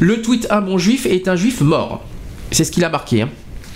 Le 0.00 0.20
tweet 0.23 0.47
un 0.50 0.60
bon 0.60 0.78
juif 0.78 1.07
est 1.07 1.28
un 1.28 1.36
juif 1.36 1.60
mort. 1.60 2.02
C'est 2.50 2.65
ce 2.65 2.73
qu'il 2.73 2.84
a 2.84 2.89
marqué. 2.89 3.23
hein. 3.23 3.28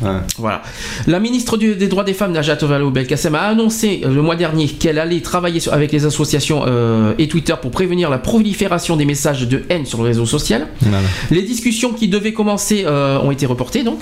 Ouais. 0.02 0.10
Voilà. 0.38 0.62
La 1.06 1.20
ministre 1.20 1.56
du- 1.56 1.76
des 1.76 1.88
droits 1.88 2.04
des 2.04 2.14
femmes, 2.14 2.32
Najat 2.32 2.56
Vallaud-Belkacem, 2.62 3.34
a 3.34 3.42
annoncé 3.42 4.02
euh, 4.04 4.14
le 4.14 4.22
mois 4.22 4.36
dernier 4.36 4.66
qu'elle 4.68 4.98
allait 4.98 5.20
travailler 5.20 5.60
sur- 5.60 5.72
avec 5.72 5.92
les 5.92 6.04
associations 6.06 6.64
euh, 6.66 7.14
et 7.18 7.28
Twitter 7.28 7.54
pour 7.60 7.70
prévenir 7.70 8.10
la 8.10 8.18
prolifération 8.18 8.96
des 8.96 9.04
messages 9.04 9.46
de 9.48 9.62
haine 9.68 9.86
sur 9.86 9.98
le 9.98 10.04
réseau 10.04 10.26
social. 10.26 10.66
Voilà. 10.80 11.06
Les 11.30 11.42
discussions 11.42 11.92
qui 11.92 12.08
devaient 12.08 12.32
commencer 12.32 12.84
euh, 12.86 13.18
ont 13.20 13.30
été 13.30 13.46
reportées 13.46 13.82
donc. 13.84 14.00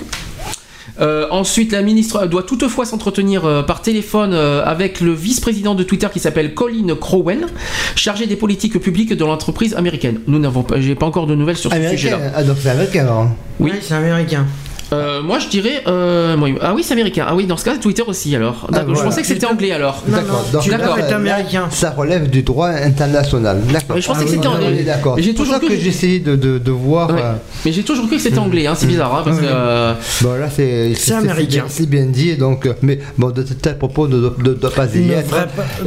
Euh, 0.99 1.25
ensuite, 1.31 1.71
la 1.71 1.81
ministre 1.81 2.27
doit 2.27 2.43
toutefois 2.43 2.85
s'entretenir 2.85 3.45
euh, 3.45 3.63
par 3.63 3.81
téléphone 3.81 4.33
euh, 4.33 4.61
avec 4.65 4.99
le 4.99 5.13
vice-président 5.13 5.73
de 5.73 5.83
Twitter 5.83 6.07
qui 6.11 6.19
s'appelle 6.19 6.53
Colin 6.53 6.95
Crowen, 6.99 7.47
chargé 7.95 8.27
des 8.27 8.35
politiques 8.35 8.77
publiques 8.79 9.13
de 9.15 9.23
l'entreprise 9.25 9.73
américaine. 9.73 10.19
Nous 10.27 10.37
n'avons 10.37 10.63
pas, 10.63 10.79
j'ai 10.81 10.95
pas 10.95 11.05
encore 11.05 11.27
de 11.27 11.33
nouvelles 11.35 11.57
sur 11.57 11.71
ce 11.71 11.75
sujet-là. 11.97 12.31
Ah, 12.35 12.43
donc 12.43 12.57
c'est 12.61 12.69
américain, 12.69 13.01
alors. 13.03 13.27
Oui. 13.59 13.71
Ouais, 13.71 13.79
c'est 13.81 13.93
américain. 13.95 14.45
Euh, 14.93 15.21
moi, 15.21 15.39
je 15.39 15.47
dirais, 15.47 15.83
euh, 15.87 16.35
moi, 16.35 16.49
ah 16.61 16.73
oui, 16.75 16.83
c'est 16.83 16.93
américain. 16.93 17.25
Ah 17.27 17.33
oui, 17.35 17.45
dans 17.45 17.55
ce 17.55 17.63
cas, 17.63 17.77
Twitter 17.77 18.03
aussi 18.05 18.35
alors. 18.35 18.67
D'accord, 18.69 18.95
Je 18.95 19.01
pensais 19.03 19.21
que 19.21 19.27
c'était 19.27 19.45
anglais 19.45 19.71
alors. 19.71 20.03
D'accord. 20.07 20.45
d'accord. 20.69 20.97
est 20.99 21.11
américain. 21.13 21.67
Ça 21.71 21.91
relève 21.91 22.29
du 22.29 22.43
droit 22.43 22.67
international. 22.69 23.61
D'accord. 23.71 23.95
Mais 23.95 24.01
je 24.01 24.07
pensais 24.07 24.19
Ah 24.21 24.25
que 24.25 24.29
oui, 24.29 24.35
c'était 24.35 24.47
anglais. 24.47 24.67
On 24.69 24.79
est 24.79 24.83
d'accord. 24.83 25.15
J'ai 25.17 25.23
C'est 25.23 25.29
pour 25.29 25.37
toujours 25.39 25.53
ça 25.55 25.59
cru 25.59 25.69
que 25.69 25.73
que- 25.75 25.79
j'ai 25.79 25.87
essayé 25.89 26.19
de, 26.19 26.35
de, 26.35 26.57
de 26.57 26.71
voir. 26.71 27.09
Ouais. 27.11 27.21
euh, 27.23 27.33
Mais 27.65 27.71
j'ai 27.71 27.83
toujours 27.83 28.07
cru 28.07 28.17
que 28.17 28.21
c'était 28.21 28.37
anglais, 28.39 28.67
hein, 28.67 28.73
c'est 28.75 28.87
bizarre, 28.87 29.15
hein, 29.15 29.21
parce 29.23 29.39
que. 29.39 30.23
Bon 30.23 30.33
là 30.33 30.49
c'est 30.49 30.93
C'est 30.95 31.13
américain. 31.13 31.65
C'est 31.67 31.89
bien 31.89 32.05
dit 32.05 32.35
donc 32.35 32.67
mais 32.81 32.99
bon 33.17 33.29
de 33.31 33.43
tel 33.43 33.77
propos 33.77 34.07
ne 34.07 34.29
doit 34.29 34.71
pas 34.71 34.87
y 34.93 35.11
être 35.11 35.35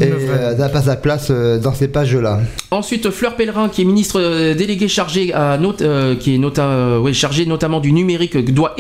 et 0.00 0.56
n'a 0.58 0.68
pas 0.68 0.82
sa 0.82 0.96
place 0.96 1.30
dans 1.30 1.74
ces 1.74 1.88
pages 1.88 2.16
là. 2.16 2.40
Ensuite, 2.70 3.10
Fleur 3.10 3.36
Pellerin, 3.36 3.68
qui 3.68 3.82
est 3.82 3.84
ministre 3.84 4.20
euh, 4.20 4.54
délégué 4.54 4.88
chargé 4.88 5.32
à 5.32 5.58
euh, 5.82 6.16
qui 6.16 6.34
est 6.34 6.38
nota- 6.38 6.62
euh, 6.64 6.98
ouais, 6.98 7.12
chargé 7.12 7.46
notamment 7.46 7.78
du 7.80 7.92
numérique, 7.92 8.36
doit 8.52 8.74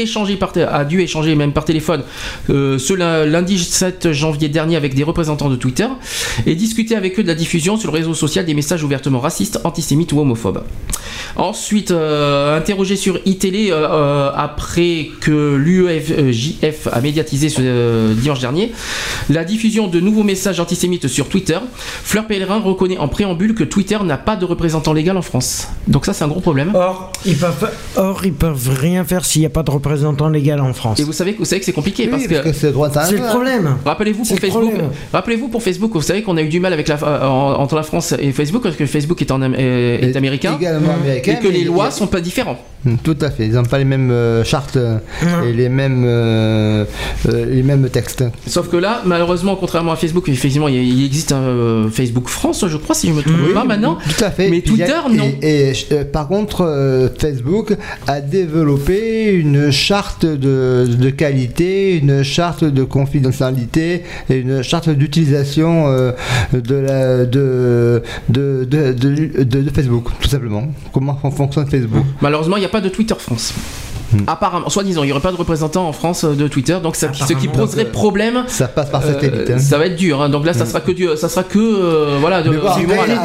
a 0.56 0.84
dû 0.84 1.00
échanger 1.00 1.34
même 1.34 1.52
par 1.52 1.64
téléphone 1.64 2.02
euh, 2.50 2.78
ce 2.78 2.94
lundi 2.94 3.58
7 3.58 4.12
janvier 4.12 4.48
dernier 4.48 4.76
avec 4.76 4.94
des 4.94 5.02
représentants 5.02 5.50
de 5.50 5.56
Twitter 5.56 5.86
et 6.46 6.54
discuter 6.54 6.96
avec 6.96 7.18
eux 7.18 7.22
de 7.22 7.28
la 7.28 7.34
diffusion 7.34 7.76
sur 7.76 7.90
le 7.90 7.98
réseau 7.98 8.14
social 8.14 8.44
des 8.44 8.54
messages 8.54 8.82
ouvertement 8.82 9.20
racistes, 9.20 9.60
antisémites 9.64 10.12
ou 10.12 10.20
homophobes. 10.20 10.62
Ensuite, 11.36 11.90
euh, 11.90 12.56
interrogé 12.56 12.96
sur 12.96 13.18
iTélé 13.24 13.70
euh, 13.70 13.88
euh, 13.90 14.30
après 14.34 15.08
que 15.20 15.56
l'UEFJF 15.56 16.88
a 16.92 17.00
médiatisé 17.00 17.48
ce 17.48 18.12
dimanche 18.12 18.40
dernier 18.40 18.72
la 19.30 19.44
diffusion 19.44 19.88
de 19.88 20.00
nouveaux 20.00 20.22
messages 20.22 20.60
antisémites 20.60 21.08
sur 21.08 21.28
Twitter, 21.28 21.58
Fleur 21.78 22.26
Pellerin 22.26 22.60
reconnaît 22.60 22.98
en 22.98 23.08
préambule 23.08 23.54
que 23.54 23.64
Twitter 23.64 23.98
n'a 24.04 24.16
pas 24.16 24.36
de 24.36 24.44
représentant 24.44 24.92
légal 24.92 25.16
en 25.16 25.22
France. 25.22 25.68
Donc 25.88 26.06
ça, 26.06 26.12
c'est 26.12 26.24
un 26.24 26.28
gros 26.28 26.40
problème. 26.40 26.72
Or, 26.74 27.12
ils 27.24 27.36
or, 27.96 28.24
ils 28.24 28.32
peuvent 28.32 28.70
rien 28.80 29.04
faire 29.04 29.24
s'il 29.24 29.40
n'y 29.40 29.46
a 29.46 29.50
pas 29.50 29.62
de 29.62 29.70
représentant 29.70 30.03
légal 30.30 30.60
en 30.60 30.72
France. 30.72 31.00
Et 31.00 31.04
vous 31.04 31.12
savez, 31.12 31.34
vous 31.38 31.44
savez 31.44 31.60
que 31.60 31.66
c'est 31.66 31.72
compliqué 31.72 32.04
Oui, 32.04 32.10
parce 32.10 32.26
parce 32.26 32.40
que 32.42 32.48
que 32.48 32.54
c'est 32.54 32.66
le 32.68 32.72
droit 32.72 32.88
C'est 32.90 32.94
le 32.94 33.00
international. 33.20 33.30
problème. 33.30 33.76
Rappelez-vous 33.84 34.24
pour 34.24 34.38
Facebook. 34.38 34.72
Rappelez-vous 35.12 35.48
pour 35.48 35.62
Facebook. 35.62 35.90
Vous 35.94 36.02
savez 36.02 36.22
qu'on 36.22 36.36
a 36.36 36.42
eu 36.42 36.48
du 36.48 36.60
mal 36.60 36.72
avec 36.72 36.88
la, 36.88 36.96
euh, 37.02 37.26
en- 37.26 37.60
entre 37.60 37.74
la 37.76 37.82
France 37.82 38.14
et 38.18 38.32
Facebook 38.32 38.62
parce 38.62 38.76
que 38.76 38.86
Facebook 38.86 39.20
est, 39.22 39.30
en, 39.30 39.42
am- 39.42 39.54
est, 39.54 40.00
est 40.02 40.10
Et- 40.12 40.16
américain 40.16 40.56
Également 40.58 40.94
américain. 40.94 41.36
et 41.40 41.42
que 41.42 41.48
les 41.48 41.64
lois 41.64 41.86
a- 41.86 41.90
sont 41.90 42.06
pas 42.06 42.20
différentes. 42.20 42.58
Mm, 42.84 42.96
Tout 43.02 43.16
à 43.22 43.30
fait. 43.30 43.46
Ils 43.46 43.52
n'ont 43.52 43.62
pas 43.64 43.78
les 43.78 43.84
mêmes 43.84 44.10
euh, 44.10 44.44
chartes 44.44 44.76
euh, 44.76 44.98
Non. 45.24 45.46
et 45.48 45.52
les 45.52 45.68
mêmes, 45.70 46.04
euh, 46.06 46.84
euh, 47.28 47.46
les 47.46 47.62
mêmes 47.62 47.88
textes. 47.88 48.24
Sauf 48.46 48.68
que 48.68 48.76
là, 48.76 49.00
malheureusement, 49.06 49.56
contrairement 49.56 49.92
à 49.92 49.96
Facebook, 49.96 50.28
effectivement, 50.28 50.68
il, 50.68 50.76
il 50.76 51.04
existe 51.06 51.32
un 51.32 51.36
euh, 51.40 51.88
Facebook 51.90 52.28
France, 52.28 52.64
je 52.68 52.76
crois, 52.76 52.94
si 52.94 53.08
je 53.08 53.12
me 53.12 53.22
trompe 53.22 53.54
pas 53.54 53.64
maintenant. 53.64 53.96
Tout 54.18 54.24
à 54.24 54.30
fait. 54.30 54.50
Mais 54.50 54.58
y 54.58 54.60
a- 54.60 54.62
Twitter, 54.62 54.92
non. 55.10 55.24
Et, 55.42 55.70
et, 55.70 55.72
euh, 55.92 56.04
par 56.04 56.28
contre, 56.28 56.62
euh, 56.62 57.08
Facebook 57.18 57.74
a 58.06 58.20
développé 58.20 59.32
une 59.32 59.70
charte 59.70 59.93
de, 60.24 60.86
de 60.86 61.10
qualité, 61.10 61.96
une 61.98 62.22
charte 62.22 62.64
de 62.64 62.82
confidentialité 62.84 64.02
et 64.30 64.36
une 64.36 64.62
charte 64.62 64.88
d'utilisation 64.90 65.86
euh, 65.88 66.12
de, 66.52 66.74
la, 66.74 67.24
de, 67.26 68.02
de, 68.28 68.64
de, 68.64 68.92
de- 68.92 69.42
de- 69.44 69.62
de 69.62 69.70
Facebook, 69.70 70.08
tout 70.20 70.28
simplement. 70.28 70.64
Comment 70.92 71.14
fon- 71.20 71.30
fonctionne 71.30 71.66
Facebook? 71.66 72.04
Malheureusement, 72.20 72.56
il 72.56 72.60
n'y 72.60 72.66
a 72.66 72.70
pas 72.70 72.80
de 72.80 72.88
Twitter 72.88 73.14
France. 73.18 73.54
Hmm. 74.12 74.18
Apparemment, 74.26 74.68
soi-disant, 74.68 75.02
il 75.02 75.06
n'y 75.06 75.12
aurait 75.12 75.20
pas 75.20 75.32
de 75.32 75.36
représentant 75.36 75.88
en 75.88 75.92
France 75.92 76.24
euh, 76.24 76.34
de 76.34 76.46
Twitter, 76.46 76.76
donc 76.82 76.94
ça, 76.94 77.08
ce 77.12 77.32
qui 77.32 77.48
poserait 77.48 77.86
euh, 77.86 77.90
problème. 77.90 78.44
Ça 78.48 78.68
passe 78.68 78.90
par 78.90 79.02
euh, 79.04 79.12
satellite. 79.12 79.50
hein. 79.50 79.58
ça 79.58 79.78
va 79.78 79.86
être 79.86 79.96
dur, 79.96 80.20
hein. 80.22 80.28
donc 80.28 80.44
là 80.44 80.52
ça 80.52 80.64
Mm. 80.64 80.68
sera 80.68 80.80
que 80.80 80.92
du, 80.92 81.08
ça 81.16 81.28
sera 81.28 81.42
que 81.42 81.58
euh, 81.58 82.18
voilà 82.20 82.42
de, 82.42 82.50
bon, 82.50 82.58
après, 82.66 83.12
hein, 83.12 83.22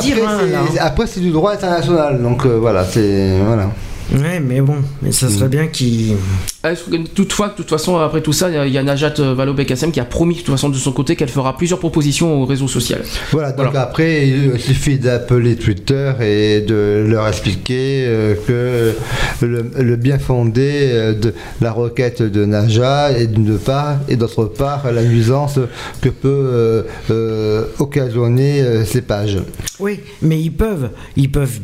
c'est- 0.72 0.80
après, 0.80 1.06
c'est 1.07 1.19
du 1.19 1.31
droit 1.31 1.51
international, 1.53 2.22
donc 2.22 2.45
euh, 2.45 2.57
voilà, 2.59 2.85
c'est 2.85 3.38
voilà. 3.45 3.69
Ouais, 4.11 4.39
mais 4.39 4.59
bon, 4.61 4.77
mais 5.03 5.11
ça 5.11 5.29
serait 5.29 5.49
bien 5.49 5.67
qu'ils. 5.67 6.15
Est-ce 6.63 6.85
que, 6.85 6.97
Toutefois, 7.09 7.49
de 7.49 7.53
toute 7.53 7.69
façon, 7.69 7.97
après 7.97 8.21
tout 8.21 8.33
ça, 8.33 8.49
il 8.65 8.73
y 8.73 8.77
a- 8.77 8.83
Najat 8.83 9.13
euh, 9.19 9.33
Vallaud-Belkacem 9.35 9.91
qui 9.91 9.99
a 9.99 10.05
promis 10.05 10.33
de 10.35 10.39
toute 10.39 10.49
façon 10.49 10.69
de 10.69 10.75
son 10.75 10.91
côté 10.91 11.15
qu'elle 11.15 11.29
fera 11.29 11.55
plusieurs 11.55 11.79
propositions 11.79 12.41
au 12.41 12.45
réseau 12.45 12.67
social. 12.67 13.01
Voilà, 13.31 13.51
donc 13.51 13.67
Voilà. 13.67 13.81
après, 13.83 14.27
il 14.27 14.59
suffit 14.59 14.97
d'appeler 14.97 15.55
Twitter 15.55 16.11
et 16.21 16.61
de 16.61 17.05
leur 17.07 17.27
expliquer 17.27 18.05
euh, 18.07 18.33
que 18.47 19.45
le, 19.45 19.69
le 19.79 19.95
bien 19.95 20.17
fondé 20.17 20.89
euh, 20.91 21.13
de 21.13 21.33
la 21.61 21.71
requête 21.71 22.21
de 22.23 22.45
Naja 22.45 23.11
est 23.11 23.27
d'une 23.27 23.59
part, 23.59 23.97
et 24.09 24.15
d'autre 24.15 24.45
part, 24.45 24.91
la 24.91 25.03
nuisance 25.03 25.59
que 26.01 26.09
peut 26.09 26.27
euh, 26.29 26.83
euh, 27.11 27.65
occasionner 27.77 28.63
ces 28.85 29.01
pages. 29.01 29.38
Oui, 29.79 29.99
mais 30.23 30.41
ils 30.41 30.51
peuvent. 30.51 30.89
Ils 31.15 31.29
peuvent. 31.31 31.59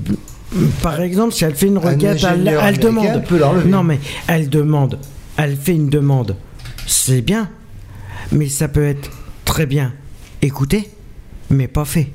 Par 0.81 1.01
exemple, 1.01 1.33
si 1.33 1.43
elle 1.43 1.55
fait 1.55 1.67
une 1.67 1.77
requête, 1.77 2.23
elle, 2.23 2.79
demande. 2.79 3.23
peut. 3.25 3.41
Non, 3.65 3.83
mais 3.83 3.99
elle 4.27 4.49
demande. 4.49 4.99
Elle 5.37 5.55
fait 5.55 5.73
une 5.73 5.89
demande. 5.89 6.35
C'est 6.87 7.21
bien. 7.21 7.49
Mais 8.31 8.49
ça 8.49 8.67
peut 8.67 8.85
être 8.85 9.11
très 9.43 9.65
bien 9.65 9.93
écouté, 10.41 10.89
mais 11.49 11.67
pas 11.67 11.85
fait. 11.85 12.09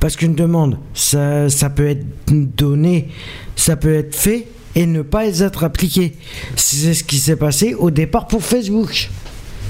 Parce 0.00 0.16
qu'une 0.16 0.34
demande, 0.34 0.78
ça, 0.94 1.48
ça 1.48 1.70
peut 1.70 1.86
être 1.88 2.04
donné, 2.28 3.08
ça 3.54 3.76
peut 3.76 3.94
être 3.94 4.14
fait 4.14 4.46
et 4.74 4.86
ne 4.86 5.02
pas 5.02 5.26
être 5.26 5.64
appliqué. 5.64 6.14
C'est 6.54 6.94
ce 6.94 7.04
qui 7.04 7.18
s'est 7.18 7.36
passé 7.36 7.74
au 7.74 7.90
départ 7.90 8.26
pour 8.26 8.42
Facebook. 8.42 9.10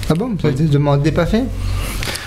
Ah 0.08 0.14
bon 0.14 0.30
Ça 0.40 0.48
a 0.48 0.50
été 0.50 0.64
demandé, 0.64 1.10
pas 1.12 1.26
fait 1.26 1.44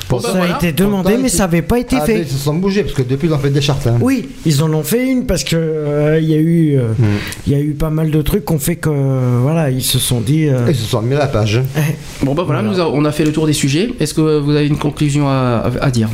Bon, 0.09 0.19
ça 0.19 0.33
a 0.41 0.56
été 0.58 0.72
demandé, 0.72 1.17
mais 1.22 1.30
ça 1.30 1.43
n'avait 1.43 1.61
pas 1.61 1.77
été 1.77 1.95
Ah, 2.01 2.03
fait. 2.03 2.22
ils 2.22 2.27
se 2.27 2.35
sont 2.40 2.56
bougés, 2.56 2.82
parce 2.82 2.95
que 2.95 3.03
depuis, 3.03 3.27
ils 3.27 3.33
ont 3.33 3.38
fait 3.38 3.51
des 3.51 3.61
chartes. 3.61 3.85
hein. 3.85 3.98
Oui, 4.01 4.27
ils 4.43 4.64
en 4.64 4.74
ont 4.74 4.82
fait 4.82 5.08
une 5.08 5.27
parce 5.27 5.43
que 5.43 5.56
euh, 5.56 6.19
il 6.19 6.27
y 6.27 6.33
a 6.33 6.38
eu, 6.38 6.77
euh, 6.80 6.88
Mm. 6.98 7.03
il 7.45 7.53
y 7.53 7.56
a 7.56 7.59
eu 7.59 7.74
pas 7.74 7.91
mal 7.91 8.09
de 8.09 8.19
trucs 8.24 8.43
qu'on 8.43 8.58
fait 8.58 8.75
que 8.75 8.90
euh, 8.90 9.38
voilà, 9.43 9.69
ils 9.69 9.83
se 9.83 9.99
sont 9.99 10.19
dit. 10.19 10.48
euh, 10.48 10.66
Ils 10.67 10.74
se 10.75 10.85
sont 10.85 11.03
mis 11.03 11.14
à 11.14 11.19
la 11.19 11.27
page. 11.27 11.61
eh, 11.77 12.25
Bon 12.25 12.33
bah 12.33 12.41
voilà, 12.43 12.64
nous 12.64 12.80
a- 12.80 12.90
on 12.90 13.06
a 13.06 13.11
fait 13.11 13.24
le 13.24 13.32
tour 13.32 13.45
des 13.45 13.53
sujets. 13.53 13.91
Est-ce 13.99 14.16
que 14.16 14.40
vous 14.40 14.49
avez 14.56 14.66
une 14.66 14.80
conclusion 14.80 15.27
à, 15.30 15.69
à- 15.80 15.85
à 15.85 15.91
dire? 15.91 16.09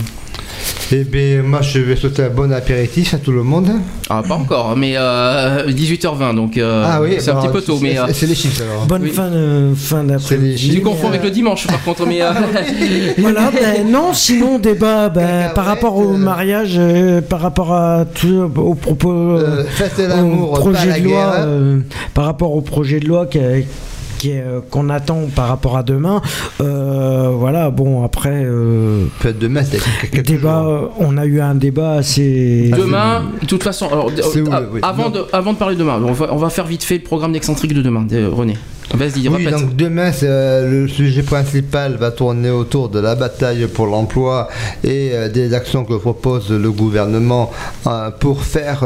Eh 0.91 1.03
bien, 1.03 1.41
moi, 1.41 1.61
je 1.63 1.79
vais 1.79 1.95
souhaiter 1.95 2.23
un 2.25 2.29
bon 2.29 2.51
apéritif 2.53 3.15
à 3.15 3.17
tout 3.17 3.31
le 3.31 3.41
monde. 3.41 3.69
Ah 4.07 4.21
pas 4.27 4.35
encore, 4.35 4.75
mais 4.77 4.93
euh, 4.95 5.67
18h20, 5.71 6.35
donc 6.35 6.57
euh, 6.57 6.83
ah 6.85 7.01
oui, 7.01 7.15
c'est 7.17 7.31
un 7.31 7.41
petit 7.41 7.47
peu 7.51 7.59
tôt, 7.61 7.79
mais 7.81 7.93
c'est- 7.93 7.99
euh, 7.99 8.05
C'est 8.13 8.25
les 8.27 8.35
chiffres 8.35 8.61
alors. 8.61 8.85
bonne 8.85 9.01
Oui. 9.01 9.09
fin 9.09 9.29
de 9.31 9.73
fin 9.75 10.01
C'est 10.01 10.07
d'après-midi. 10.35 10.67
les 10.69 10.75
tu 10.75 10.81
confonds 10.81 11.07
avec 11.07 11.23
le 11.23 11.31
dimanche 11.31 11.65
par 11.65 11.83
contre, 11.83 12.05
mais 12.05 12.21
euh, 12.21 12.29
Voilà, 13.17 13.49
ben 13.51 13.89
non, 13.89 14.13
sinon 14.13 14.59
débat 14.59 15.09
ben, 15.09 15.21
Cacahuètes, 15.25 15.53
par 15.55 15.65
rapport 15.65 15.97
au 15.97 16.13
euh, 16.13 16.17
mariage, 16.17 16.75
euh, 16.77 17.19
par 17.21 17.39
rapport 17.41 17.73
à 17.73 18.05
tout, 18.05 18.51
au 18.55 18.75
propos, 18.75 19.11
Euh, 19.11 19.61
euh, 19.61 19.63
faites 19.67 19.97
au 19.97 20.07
l'amour, 20.07 20.53
pas 20.53 20.59
projet 20.59 20.85
la 20.87 20.99
de 20.99 21.03
loi, 21.03 21.33
euh, 21.39 21.79
par 22.13 22.25
rapport 22.25 22.55
au 22.55 22.61
projet 22.61 22.99
de 22.99 23.07
loi 23.07 23.25
qui 23.25 23.39
est- 23.39 23.65
qui 24.25 24.31
est, 24.31 24.41
euh, 24.41 24.59
qu'on 24.71 24.89
attend 24.89 25.21
par 25.35 25.47
rapport 25.49 25.77
à 25.77 25.83
demain. 25.83 26.19
euh, 26.61 27.29
voilà, 27.31 27.69
bon 27.69 28.03
après. 28.03 28.43
euh, 28.43 29.05
Faites 29.19 29.37
demain, 29.37 29.61
c'est 29.63 30.21
débat, 30.23 30.65
on 30.99 31.15
a 31.17 31.25
eu 31.25 31.39
un 31.41 31.53
débat 31.55 31.93
assez. 31.93 32.71
demain, 32.75 33.25
de 33.41 33.45
toute 33.45 33.61
façon, 33.63 33.87
alors, 33.91 34.09
C'est 34.15 34.41
où, 34.41 34.49
oui. 34.73 34.79
avant, 34.81 35.09
de, 35.09 35.25
avant 35.31 35.53
de 35.53 35.57
parler 35.57 35.75
de 35.75 35.81
demain, 35.81 36.01
on 36.03 36.11
va, 36.11 36.33
on 36.33 36.37
va 36.37 36.49
faire 36.49 36.65
vite 36.65 36.83
fait 36.83 36.97
le 36.97 37.03
programme 37.03 37.33
d'excentrique 37.33 37.73
de 37.73 37.81
demain, 37.83 38.01
de- 38.03 38.25
René. 38.25 38.57
Vas-y, 38.93 39.27
Oui, 39.27 39.45
donc 39.47 39.75
demain, 39.75 40.11
euh, 40.23 40.83
le 40.83 40.87
sujet 40.87 41.23
principal 41.23 41.95
va 41.95 42.11
tourner 42.11 42.51
autour 42.51 42.89
de 42.89 42.99
la 42.99 43.15
bataille 43.15 43.65
pour 43.67 43.87
l'emploi 43.87 44.47
et 44.83 45.09
euh, 45.13 45.27
des 45.27 45.53
actions 45.53 45.83
que 45.83 45.95
propose 45.95 46.51
le 46.51 46.71
gouvernement 46.71 47.51
euh, 47.87 48.11
pour 48.11 48.43
faire 48.43 48.81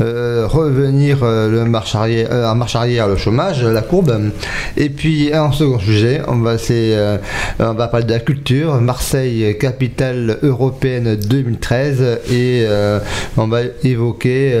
revenir 0.00 1.18
le 1.22 1.64
marche 1.64 1.94
arrière, 1.94 2.28
en 2.50 2.54
marche 2.54 2.74
arrière 2.74 3.06
le 3.06 3.16
chômage, 3.16 3.62
la 3.62 3.82
courbe. 3.82 4.32
Et 4.76 4.90
puis 4.90 5.34
en 5.34 5.52
second 5.52 5.78
sujet, 5.78 6.22
on 6.26 6.38
va, 6.38 6.58
c'est, 6.58 6.96
on 7.60 7.74
va 7.74 7.88
parler 7.88 8.06
de 8.06 8.12
la 8.12 8.20
culture, 8.20 8.80
Marseille, 8.80 9.56
capitale 9.58 10.38
européenne 10.42 11.16
2013, 11.16 12.20
et 12.32 12.66
on 13.36 13.46
va 13.46 13.60
évoquer 13.84 14.58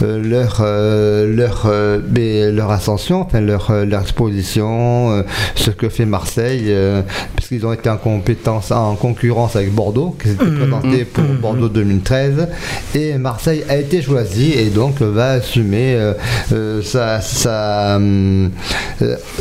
leur, 0.00 0.62
leur, 0.62 1.72
ben, 2.08 2.54
leur 2.54 2.70
ascension, 2.70 3.22
enfin 3.22 3.40
leur, 3.40 3.72
leur 3.84 4.03
exposition, 4.04 5.10
euh, 5.12 5.22
ce 5.56 5.70
que 5.70 5.88
fait 5.88 6.04
Marseille, 6.04 6.64
euh, 6.68 7.02
parce 7.34 7.48
qu'ils 7.48 7.64
ont 7.66 7.72
été 7.72 7.88
en 7.90 7.96
compétence, 7.96 8.70
en 8.70 8.94
concurrence 8.94 9.56
avec 9.56 9.72
Bordeaux, 9.72 10.16
qui 10.20 10.28
s'était 10.28 10.44
présenté 10.44 11.04
pour 11.04 11.24
Bordeaux 11.40 11.68
2013, 11.68 12.48
et 12.94 13.18
Marseille 13.18 13.64
a 13.68 13.76
été 13.76 14.02
choisi 14.02 14.52
et 14.52 14.66
donc 14.70 15.00
va 15.00 15.30
assumer 15.32 15.94
euh, 15.94 16.12
euh, 16.52 16.82
sa, 16.82 17.20
sa, 17.20 17.98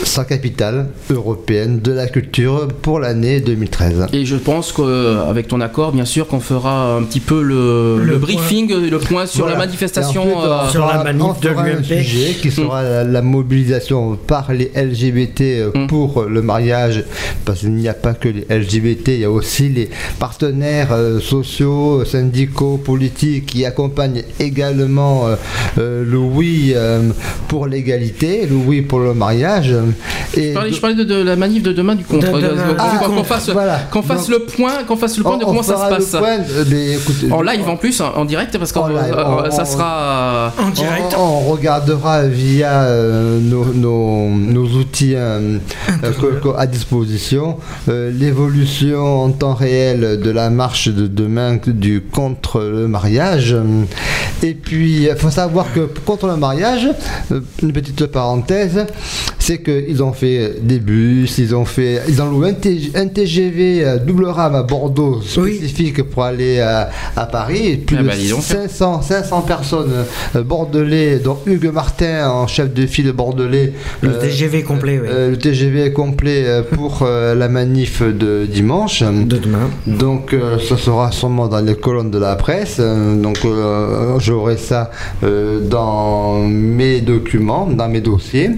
sa 0.04 0.26
capitale 0.26 0.88
européenne 1.10 1.80
de 1.80 1.92
la 1.92 2.08
culture 2.08 2.68
pour 2.82 3.00
l'année 3.00 3.40
2013. 3.42 4.08
Et 4.14 4.26
je 4.26 4.36
pense 4.36 4.72
qu'avec 4.72 5.48
ton 5.48 5.62
accord, 5.62 5.92
bien 5.92 6.06
sûr, 6.06 6.28
qu'on 6.28 6.40
fera 6.40 6.96
un 6.96 7.04
petit 7.04 7.20
peu 7.20 7.42
le, 7.42 7.98
Le 8.00 8.04
le 8.06 8.20
point. 8.20 8.34
briefing, 8.34 8.90
le 8.90 9.00
point 9.00 9.26
sur 9.26 9.46
Voilà. 9.46 9.60
la 9.60 9.66
manifestation. 9.66 10.22
Ensuite, 10.24 10.38
euh, 10.38 10.70
Sur 10.70 10.86
la 10.86 10.94
fera- 10.94 11.04
manif 11.04 11.40
de 11.42 11.50
l'UMP. 11.50 11.84
sujet 12.04 12.34
qui 12.42 12.52
sera 12.52 12.84
la, 12.84 13.04
la 13.04 13.22
mobilisation 13.22 14.16
par 14.28 14.53
les 14.54 14.72
LGBT 14.76 15.42
euh, 15.42 15.72
Mm. 15.76 15.88
pour 15.88 16.24
le 16.24 16.42
mariage, 16.42 17.04
parce 17.46 17.60
qu'il 17.62 17.74
n'y 17.74 17.88
a 17.90 17.94
pas 17.94 18.14
que 18.14 18.30
les 18.30 18.46
LGBT, 18.50 19.08
il 19.10 19.20
y 19.22 19.26
a 19.26 19.32
aussi 19.32 19.70
les 19.70 19.90
partenaires 20.20 20.90
euh, 20.92 21.20
sociaux, 21.20 22.06
syndicaux, 22.06 22.78
politiques 22.78 23.48
qui 23.48 23.66
accompagnent 23.66 24.24
également 24.40 25.28
euh, 25.28 25.36
euh, 25.80 26.04
le 26.08 26.18
oui 26.18 26.74
euh, 26.76 27.10
pour 27.48 27.68
l'égalité, 27.68 28.46
le 28.50 28.56
oui 28.56 28.82
pour 28.82 29.00
le 29.00 29.14
mariage. 29.14 29.74
Et 30.36 30.50
je 30.50 30.54
parlais, 30.54 30.72
je 30.72 30.80
parlais 30.82 30.96
de, 30.96 31.04
de 31.04 31.16
la 31.24 31.36
manif 31.36 31.64
de 31.64 31.72
demain 31.74 31.96
du 31.96 32.04
contre. 32.04 32.32
De 32.32 32.48
demain. 32.48 32.76
Ah, 32.78 33.00
qu'on- 33.06 33.24
fasse, 33.24 33.50
voilà. 33.50 33.80
qu'on 33.92 34.02
fasse 34.02 34.28
Donc, 34.28 34.40
le 34.40 34.46
point, 34.46 34.84
qu'on 34.88 34.98
fasse 34.98 35.18
le 35.18 35.24
point 35.24 35.38
de 35.38 35.46
comment 35.46 35.64
ça 35.64 35.76
se 35.76 35.90
passe. 35.90 36.16
écoute, 36.96 37.32
En 37.32 37.42
live 37.42 37.68
en 37.68 37.76
plus, 37.78 38.02
en 38.02 38.26
direct, 38.26 38.58
parce 38.58 38.72
que 38.72 38.80
ça 38.80 39.62
on- 39.64 39.66
sera. 39.66 40.54
En 40.60 40.70
direct. 40.70 41.16
On, 41.18 41.22
on 41.24 41.40
regardera 41.52 42.24
via 42.28 42.84
euh, 42.84 43.40
nos, 43.40 43.66
nos, 43.74 44.30
nos 44.44 44.66
outils 44.66 45.16
euh, 45.16 45.58
euh, 46.04 46.54
à 46.58 46.68
disposition, 46.68 47.58
euh, 47.90 48.12
l'évolution 48.12 49.24
en 49.24 49.32
temps 49.32 49.54
réel 49.54 50.20
de 50.22 50.30
la 50.32 50.50
marche 50.50 50.88
de 50.90 51.08
demain 51.08 51.58
du 51.66 52.02
contre 52.02 52.62
le 52.62 52.88
mariage. 52.88 53.56
Et 54.42 54.54
puis, 54.54 55.04
il 55.04 55.16
faut 55.18 55.30
savoir 55.30 55.72
que 55.74 55.82
contre 56.06 56.28
le 56.28 56.36
mariage, 56.36 56.88
euh, 57.32 57.40
une 57.62 57.72
petite 57.72 58.06
parenthèse, 58.08 58.86
c'est 59.40 59.62
qu'ils 59.62 60.02
ont 60.04 60.14
fait 60.14 60.56
des 60.62 60.80
bus, 60.80 61.38
ils 61.38 61.56
ont 61.56 61.66
fait, 61.66 62.02
ils 62.08 62.22
ont 62.22 62.30
loué 62.30 62.50
un, 62.50 62.54
T- 62.54 62.92
un 62.96 63.08
TGV 63.08 63.84
euh, 63.86 63.98
double 64.00 64.26
rame 64.26 64.56
à 64.56 64.64
Bordeaux 64.64 65.22
spécifique 65.22 66.04
pour 66.04 66.24
aller 66.24 66.60
à, 66.60 66.90
à 67.16 67.26
Paris. 67.26 67.68
Et 67.68 67.78
plus 67.78 67.98
Ah 68.00 68.04
de 68.04 68.08
bah, 68.08 68.16
dis 68.18 68.30
donc. 68.30 68.42
500, 68.42 69.02
500 69.02 69.42
personnes 69.42 69.92
euh, 70.36 70.44
bordelais, 70.44 71.20
dont 71.20 71.38
Hugues 71.46 71.72
Martin 71.74 72.30
en 72.30 72.48
chef 72.48 72.74
de 72.74 72.86
file 72.86 73.12
bordelais. 73.12 73.74
Le 74.02 74.10
euh, 74.10 74.20
TGV 74.34 74.64
complet, 74.64 75.00
oui. 75.00 75.08
euh, 75.10 75.30
le 75.32 75.38
TGV 75.38 75.86
est 75.86 75.94
complet 75.94 76.44
euh, 76.46 76.64
pour 76.64 77.04
euh, 77.04 77.36
la 77.36 77.50
manif 77.50 78.02
de 78.02 78.46
dimanche. 78.46 79.04
De 79.04 79.38
demain. 79.38 79.70
Donc 79.86 80.36
ça 80.68 80.78
sera 80.78 81.12
sûrement 81.12 81.48
dans 81.48 81.62
les 81.62 81.76
colonnes 81.76 82.12
de 82.12 82.18
la 82.18 82.36
presse. 82.36 82.80
Donc 82.80 83.40
j'aurai 84.20 84.58
ça 84.58 84.92
dans 85.22 86.40
mes 86.40 87.02
documents, 87.02 87.68
dans 87.68 87.90
mes 87.90 88.02
dossiers. 88.02 88.52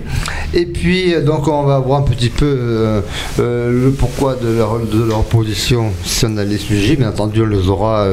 Et 0.53 0.65
puis 0.65 1.13
donc 1.25 1.47
on 1.47 1.63
va 1.63 1.79
voir 1.79 1.99
un 1.99 2.03
petit 2.03 2.29
peu 2.29 3.01
le 3.37 3.89
pourquoi 3.91 4.35
de 4.35 4.49
leur, 4.57 4.79
de 4.79 5.03
leur 5.03 5.23
position 5.23 5.91
si 6.03 6.25
on 6.25 6.37
a 6.37 6.43
les 6.43 6.57
sujets. 6.57 6.95
Bien 6.95 7.09
entendu 7.09 7.41
on 7.41 7.47
les 7.47 7.67
aura 7.67 8.05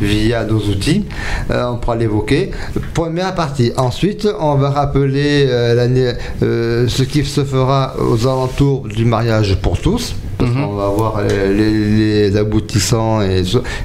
via 0.00 0.44
nos 0.44 0.58
outils. 0.58 1.04
On 1.50 1.76
pourra 1.76 1.96
l'évoquer. 1.96 2.50
Première 2.94 3.34
partie. 3.34 3.72
Ensuite 3.76 4.28
on 4.38 4.54
va 4.56 4.70
rappeler 4.70 5.46
euh, 5.48 5.74
l'année, 5.74 6.12
euh, 6.42 6.88
ce 6.98 7.04
qui 7.04 7.24
se 7.24 7.44
fera 7.44 7.94
aux 8.10 8.26
alentours 8.26 8.82
du 8.88 9.04
mariage 9.04 9.54
pour 9.62 9.78
tous. 9.80 10.16
Parce 10.36 10.50
qu'on 10.52 10.74
va 10.74 10.88
voir 10.88 11.22
les, 11.28 11.72
les 12.00 12.36
aboutissants 12.36 13.22
et 13.22 13.42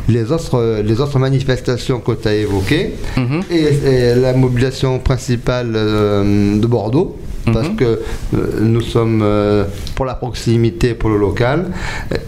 les 0.09 0.31
autres, 0.31 0.81
les 0.83 0.99
autres 0.99 1.19
manifestations 1.19 1.99
que 1.99 2.13
tu 2.13 2.27
as 2.27 2.33
évoquées. 2.45 2.93
et, 3.51 3.63
et 3.91 4.15
la 4.15 4.33
mobilisation 4.33 4.97
principale 4.99 5.73
euh, 5.75 6.59
de 6.59 6.67
Bordeaux. 6.67 7.15
Parce 7.51 7.69
que 7.77 7.83
euh, 7.83 8.37
nous 8.61 8.81
sommes 8.81 9.21
euh, 9.21 9.65
pour 9.95 10.05
la 10.05 10.13
proximité, 10.13 10.93
pour 10.93 11.09
le 11.09 11.17
local, 11.17 11.65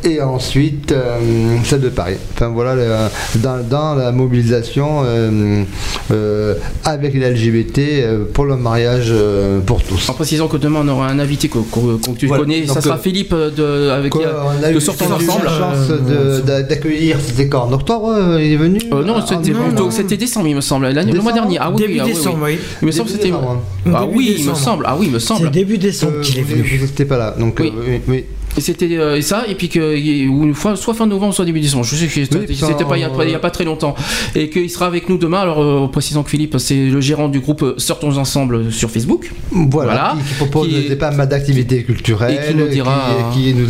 et 0.03 0.21
ensuite 0.21 0.91
euh, 0.91 1.17
celle 1.63 1.81
de 1.81 1.89
Paris. 1.89 2.17
Enfin 2.33 2.49
voilà, 2.49 2.75
le- 2.75 3.39
dans, 3.39 3.59
dans 3.63 3.95
la 3.95 4.11
mobilisation 4.11 5.03
euh, 5.05 5.63
euh, 6.11 6.55
avec 6.83 7.13
les 7.13 7.29
LGBT 7.31 7.79
euh, 7.79 8.25
pour 8.33 8.45
le 8.45 8.57
mariage 8.57 9.07
euh, 9.09 9.59
pour 9.61 9.81
tous. 9.83 10.09
En 10.09 10.13
précisant 10.13 10.47
que 10.47 10.57
demain 10.57 10.81
on 10.83 10.87
aura 10.89 11.07
un 11.07 11.19
invité 11.19 11.47
que, 11.47 11.59
que- 11.59 11.97
que 12.11 12.17
tu 12.17 12.27
Voilà, 12.27 12.43
connais, 12.43 12.61
donc, 12.61 12.75
ça 12.75 12.81
sera 12.81 12.95
euh, 12.95 12.99
Philippe 13.01 13.33
euh, 13.33 13.49
de, 13.51 13.89
avec 13.91 14.11
Quoi, 14.11 14.23
on 14.59 14.63
a 14.63 14.71
de 14.71 14.77
eu 14.77 14.81
sortons 14.81 15.05
on 15.09 15.13
a 15.17 15.21
eu 15.21 15.27
ensemble. 15.29 15.45
la 15.45 15.51
chance 15.51 16.49
d'accueillir, 16.69 17.17
c'était 17.25 17.47
quand 17.47 17.63
En 17.65 17.71
octobre, 17.73 18.09
euh, 18.15 18.43
il 18.43 18.53
est 18.53 18.57
venu? 18.57 18.79
Euh, 18.93 19.03
non, 19.03 19.15
Ah, 19.17 19.25
c'était 19.27 19.51
plutôt- 19.51 19.89
décembre, 20.17 20.47
il 20.47 20.55
me 20.55 20.61
semble. 20.61 20.87
Le 20.87 21.21
mois 21.21 21.31
dernier. 21.31 21.57
Ah 21.59 21.71
oui, 21.71 21.81
Début 21.81 21.93
oui, 21.93 21.99
ah 22.01 22.05
oui, 22.05 22.13
décembre, 22.13 22.39
oui. 22.43 22.59
Il 22.81 22.85
me 22.85 22.91
semble 22.91 23.05
que 23.07 23.11
c'était. 23.13 23.27
décembre. 23.27 23.61
Ah 23.93 24.05
oui, 24.11 24.35
il 24.39 24.49
me 24.49 24.53
semble. 24.53 24.85
Ah 24.87 24.95
oui, 24.99 25.04
il 25.05 25.11
me 25.11 25.19
semble. 25.19 25.45
C'est 25.45 25.51
début 25.51 25.77
décembre 25.77 26.17
Euh, 26.17 26.21
qu'il 26.21 26.39
est 26.39 26.43
venu. 26.43 26.61
Vous 26.77 26.85
n'étiez 26.85 27.05
pas 27.05 27.17
là, 27.17 27.35
donc 27.37 27.57
Oui. 27.59 27.71
euh, 27.75 27.81
oui, 27.87 28.01
oui. 28.07 28.25
Et 28.57 28.61
c'était 28.61 28.97
euh, 28.97 29.21
ça, 29.21 29.43
et 29.47 29.55
puis 29.55 29.67
que 29.69 29.95
une 29.97 30.53
fois, 30.53 30.75
soit 30.75 30.93
fin 30.93 31.05
novembre, 31.05 31.33
soit 31.33 31.43
début 31.45 31.59
décembre. 31.59 31.83
Je 31.83 31.95
sais 31.95 32.07
que 32.07 32.11
c'était 32.13 32.37
Oui, 32.37 32.45
pas 32.87 32.97
il 32.97 33.31
y, 33.31 33.35
a, 33.35 33.39
pas 33.39 33.49
très 33.51 33.65
longtemps. 33.65 33.95
Et 34.33 34.49
qu'il 34.49 34.69
sera 34.69 34.85
avec 34.87 35.09
nous 35.09 35.17
demain. 35.17 35.39
Alors, 35.39 35.61
euh, 35.61 35.87
précisant 35.91 36.23
que 36.23 36.29
Philippe, 36.29 36.55
c'est 36.57 36.85
le 36.85 37.01
gérant 37.01 37.27
du 37.27 37.41
groupe 37.41 37.75
Sortons 37.77 38.15
Ensemble 38.17 38.71
sur 38.71 38.89
Facebook. 38.89 39.31
Voilà, 39.51 39.67
Voilà. 39.91 40.15
Qui, 40.17 40.27
qui 40.29 40.33
propose 40.35 40.67
Qui- 40.69 40.87
des 40.87 40.95
pas 40.95 41.11
mal 41.11 41.27
d'activités 41.27 41.83
culturelles, 41.83 42.39
Et 42.47 42.51
qui 42.51 42.57
nous 42.57 42.67
dira- 42.67 43.31
qui, 43.33 43.53
nous 43.53 43.65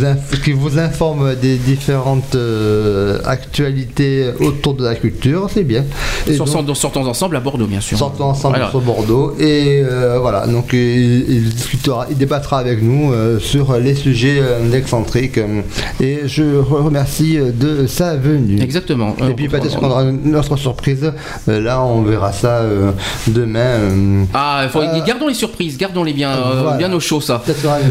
vous 0.56 0.78
informe 0.78 1.34
des 1.34 1.56
différentes 1.56 2.34
euh, 2.36 3.18
actualités 3.24 4.30
autour 4.40 4.74
de 4.74 4.84
la 4.84 4.94
culture, 4.94 5.48
c'est 5.52 5.64
bien. 5.64 5.84
Et 6.28 6.34
Sur, 6.34 6.44
donc, 6.62 6.76
Sortons 6.76 7.04
Ensemble 7.06 7.36
à 7.36 7.40
Bordeaux, 7.40 7.66
bien 7.66 7.80
sûr. 7.80 7.98
sortons 7.98 8.24
ensemble 8.24 8.56
Voilà. 8.56 8.70
sur 8.70 8.80
Bordeaux 8.80 9.34
et 9.38 9.82
euh, 9.82 10.18
voilà, 10.20 10.46
donc 10.46 10.70
il, 10.72 11.24
il 11.28 11.48
discutera, 11.50 12.06
il 12.10 12.16
débattra 12.16 12.58
avec 12.58 12.82
nous 12.82 13.12
sur 13.40 13.76
les 13.78 13.94
sujets 13.94 14.40
euh, 14.76 14.80
excentriques 14.80 15.38
euh, 15.38 15.62
et 16.00 16.20
je 16.26 16.58
remercie 16.58 17.38
de 17.38 17.86
sa 17.86 18.16
venue. 18.16 18.60
Exactement. 18.60 19.14
Et 19.28 19.34
puis 19.34 19.48
peut-être 19.48 19.78
qu'on 19.78 19.90
aura 19.90 20.02
une 20.04 20.36
autre 20.36 20.56
surprise, 20.56 21.12
Euh, 21.48 21.60
là 21.60 21.82
on 21.82 22.02
verra 22.02 22.32
ça 22.32 22.58
euh, 22.58 22.90
demain. 23.28 23.58
euh, 23.60 24.24
Ah, 24.34 24.66
faut- 24.70 24.80
Euh, 24.80 25.04
gardons 25.06 25.28
les 25.28 25.34
surprises, 25.34 25.76
gardons-les 25.78 26.12
bien, 26.12 26.30
euh, 26.30 26.62
voilà. 26.62 26.76
bien 26.78 26.92
au 26.92 27.00
chaud, 27.00 27.20
ça. 27.20 27.42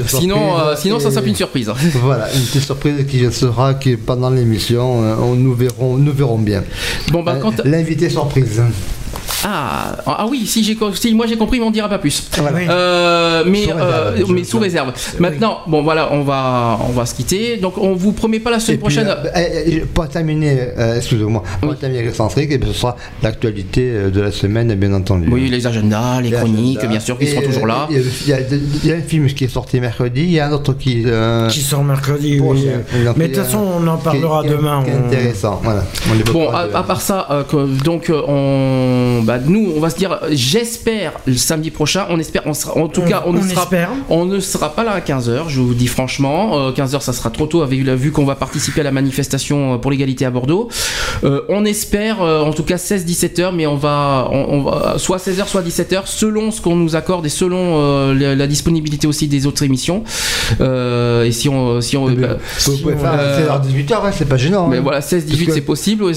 Sinon, 0.08 0.58
euh, 0.60 0.76
sinon 0.78 1.00
ça 1.00 1.12
sera 1.12 1.26
une 1.26 1.36
surprise. 1.36 1.70
Voilà, 2.04 2.26
une 2.34 2.42
petite 2.42 2.64
surprise 2.64 3.06
qui 3.10 3.20
sera 3.32 3.74
qui 3.76 3.96
pendant 3.98 4.30
l'émission, 4.30 5.04
euh, 5.04 5.16
on 5.22 5.36
nous 5.36 5.54
verrons, 5.54 5.98
nous 5.98 6.12
verrons 6.14 6.38
bien. 6.38 6.64
Bon, 7.12 7.24
bah, 7.24 7.34
Euh, 7.36 7.40
quand. 7.42 7.62
L'invité 7.66 8.10
surprise. 8.10 8.62
Ah, 9.48 9.95
ah 10.07 10.25
oui, 10.27 10.48
si, 10.48 10.64
j'ai, 10.64 10.75
co- 10.75 10.91
si 10.95 11.14
moi 11.14 11.27
j'ai 11.27 11.38
compris, 11.38 11.59
mais 11.59 11.65
on 11.67 11.69
dira 11.72 11.88
pas 11.88 11.99
plus. 11.99 12.27
Voilà. 12.38 12.57
Euh, 12.67 13.43
mais 13.45 13.65
Sous 13.65 13.69
réserve, 13.69 13.82
euh, 13.83 14.25
mais 14.30 14.43
sous 14.43 14.59
réserve. 14.59 14.93
Maintenant, 15.19 15.59
bon 15.67 15.83
voilà, 15.83 16.09
on 16.14 16.24
va, 16.24 16.80
on 16.88 16.91
va 16.91 17.06
se 17.06 17.14
quitter. 17.14 17.57
Donc 17.57 17.77
on 17.77 17.93
vous 17.93 18.11
promet 18.11 18.40
pas 18.40 18.49
la 18.49 18.59
semaine 18.59 18.80
Et 18.80 18.83
puis, 18.83 18.95
prochaine. 18.95 19.07
euh, 19.07 19.85
pour 19.93 20.07
terminer, 20.09 20.57
euh, 20.80 20.98
excusez-moi, 20.98 21.43
pour 21.61 21.69
Oui. 21.69 21.75
terminer 21.75 22.01
avec 22.01 22.15
Centrique, 22.15 22.49
bien, 22.59 22.67
ce 22.74 22.74
sera 22.80 22.95
l'actualité 23.22 23.83
euh, 23.93 24.09
de 24.09 24.22
la 24.22 24.32
semaine, 24.32 24.74
bien 24.74 24.93
entendu. 24.93 25.27
oui, 25.32 25.48
les 25.48 25.67
agendas, 25.67 26.22
les, 26.22 26.30
Les 26.32 26.38
chroniques, 26.38 26.77
agendas. 26.80 26.91
bien 26.91 26.99
sûr, 26.99 27.19
qui 27.19 27.25
Et, 27.25 27.27
seront 27.27 27.41
euh, 27.43 27.45
toujours 27.45 27.67
là. 27.67 27.88
Il 27.91 27.98
y, 28.27 28.33
a- 28.33 28.40
y 28.40 28.88
y 28.88 28.91
un 28.93 29.01
film 29.01 29.27
qui 29.27 29.43
est 29.43 29.48
sorti 29.48 29.80
mercredi, 29.80 30.22
il 30.24 30.32
y 30.32 30.40
a 30.40 30.48
un 30.48 30.53
autre 30.53 30.74
qui. 30.74 31.03
euh, 31.06 31.48
Qui 31.49 31.61
sort 31.61 31.83
mercredi, 31.83 32.40
oui. 32.40 32.67
Donc, 33.06 33.15
Mais 33.17 33.27
de 33.27 33.35
toute 33.35 33.43
façon, 33.43 33.59
on 33.80 33.85
en 33.88 33.98
parlera 33.98 34.41
qui 34.41 34.49
demain. 34.49 34.83
qui 34.83 34.90
on- 34.91 35.06
intéressant, 35.07 35.61
voilà. 35.64 35.83
On 36.09 36.32
Bon, 36.33 36.49
à, 36.49 36.82
part 36.83 37.01
ça, 37.01 37.27
euh, 37.30 37.43
que- 37.43 37.83
donc 37.83 38.09
euh, 38.09 38.22
on, 38.27 39.22
bah, 39.24 39.35
nous, 39.40 39.74
on 39.76 39.80
va 39.80 39.90
se 39.90 39.98
dire, 39.98 40.20
j'espère 40.32 41.14
le 41.26 41.36
samedi 41.36 41.72
prochain. 41.72 42.06
On 42.10 42.20
espère, 42.20 42.44
on 42.46 42.54
sera, 42.54 42.78
en 42.78 42.88
tout 42.88 43.02
On- 43.02 43.08
cas, 43.08 43.24
on, 43.26 43.34
ne 43.34 43.42
sera, 43.42 43.64
espère. 43.64 43.90
on 44.10 44.26
ne 44.26 44.40
sera 44.40 44.74
pas 44.76 44.84
là 44.84 44.92
à 44.92 45.00
15h. 45.02 45.50
Je 45.50 45.60
vous 45.62 45.74
dis 45.74 45.88
franchement, 45.88 46.72
15h, 46.72 47.02
ça 47.02 47.14
sera 47.14 47.30
trop 47.30 47.46
tôt, 47.48 47.62
avec 47.62 47.84
la 47.86 47.96
vue 47.96 48.12
qu'on 48.12 48.26
va 48.26 48.36
participer 48.36 48.82
à 48.82 48.84
la 48.84 48.92
manifestation 48.92 49.74
euh, 49.74 49.78
pour 49.78 49.92
l'égalité 49.92 50.26
à 50.26 50.30
Bordeaux. 50.32 50.70
Euh, 51.24 51.42
on 51.50 51.66
espère, 51.66 52.22
euh, 52.22 52.42
en 52.44 52.54
tout 52.54 52.64
cas, 52.64 52.76
16-17h, 52.78 53.52
mais 53.54 53.66
on 53.68 53.76
va, 53.76 54.28
on, 54.32 54.46
on 54.50 54.62
va 54.64 54.98
soit 54.98 55.18
16h, 55.18 55.48
soit 55.48 55.62
17h, 55.62 56.04
selon 56.06 56.52
ce 56.52 56.62
qu'on 56.62 56.76
nous 56.76 56.96
accorde 56.96 57.26
et 57.26 57.30
selon 57.30 57.80
euh, 57.80 58.14
la, 58.14 58.36
la 58.36 58.48
disponibilité 58.48 59.08
aussi 59.08 59.28
des 59.28 59.46
autres 59.48 59.64
émissions. 59.64 60.04
Euh, 60.62 61.24
et 61.24 61.32
si 61.32 61.50
on, 61.50 61.82
si 61.82 61.98
on, 61.98 62.10
Eh 62.10 62.16
bien, 62.16 62.28
bah, 62.28 62.38
Vous 62.66 62.78
pouvez 62.78 62.96
faire 62.96 63.14
euh, 63.18 63.48
16h-18h, 63.60 64.04
ouais, 64.06 64.12
c'est 64.18 64.30
pas 64.30 64.38
gênant. 64.38 64.68
mais 64.68 64.78
hein. 64.78 64.82
voilà, 64.82 65.00
16-18 65.02 65.28
Parce 65.28 65.44
que- 65.48 65.54
c'est 65.54 65.62
possible. 65.62 66.04
Ouais, 66.04 66.14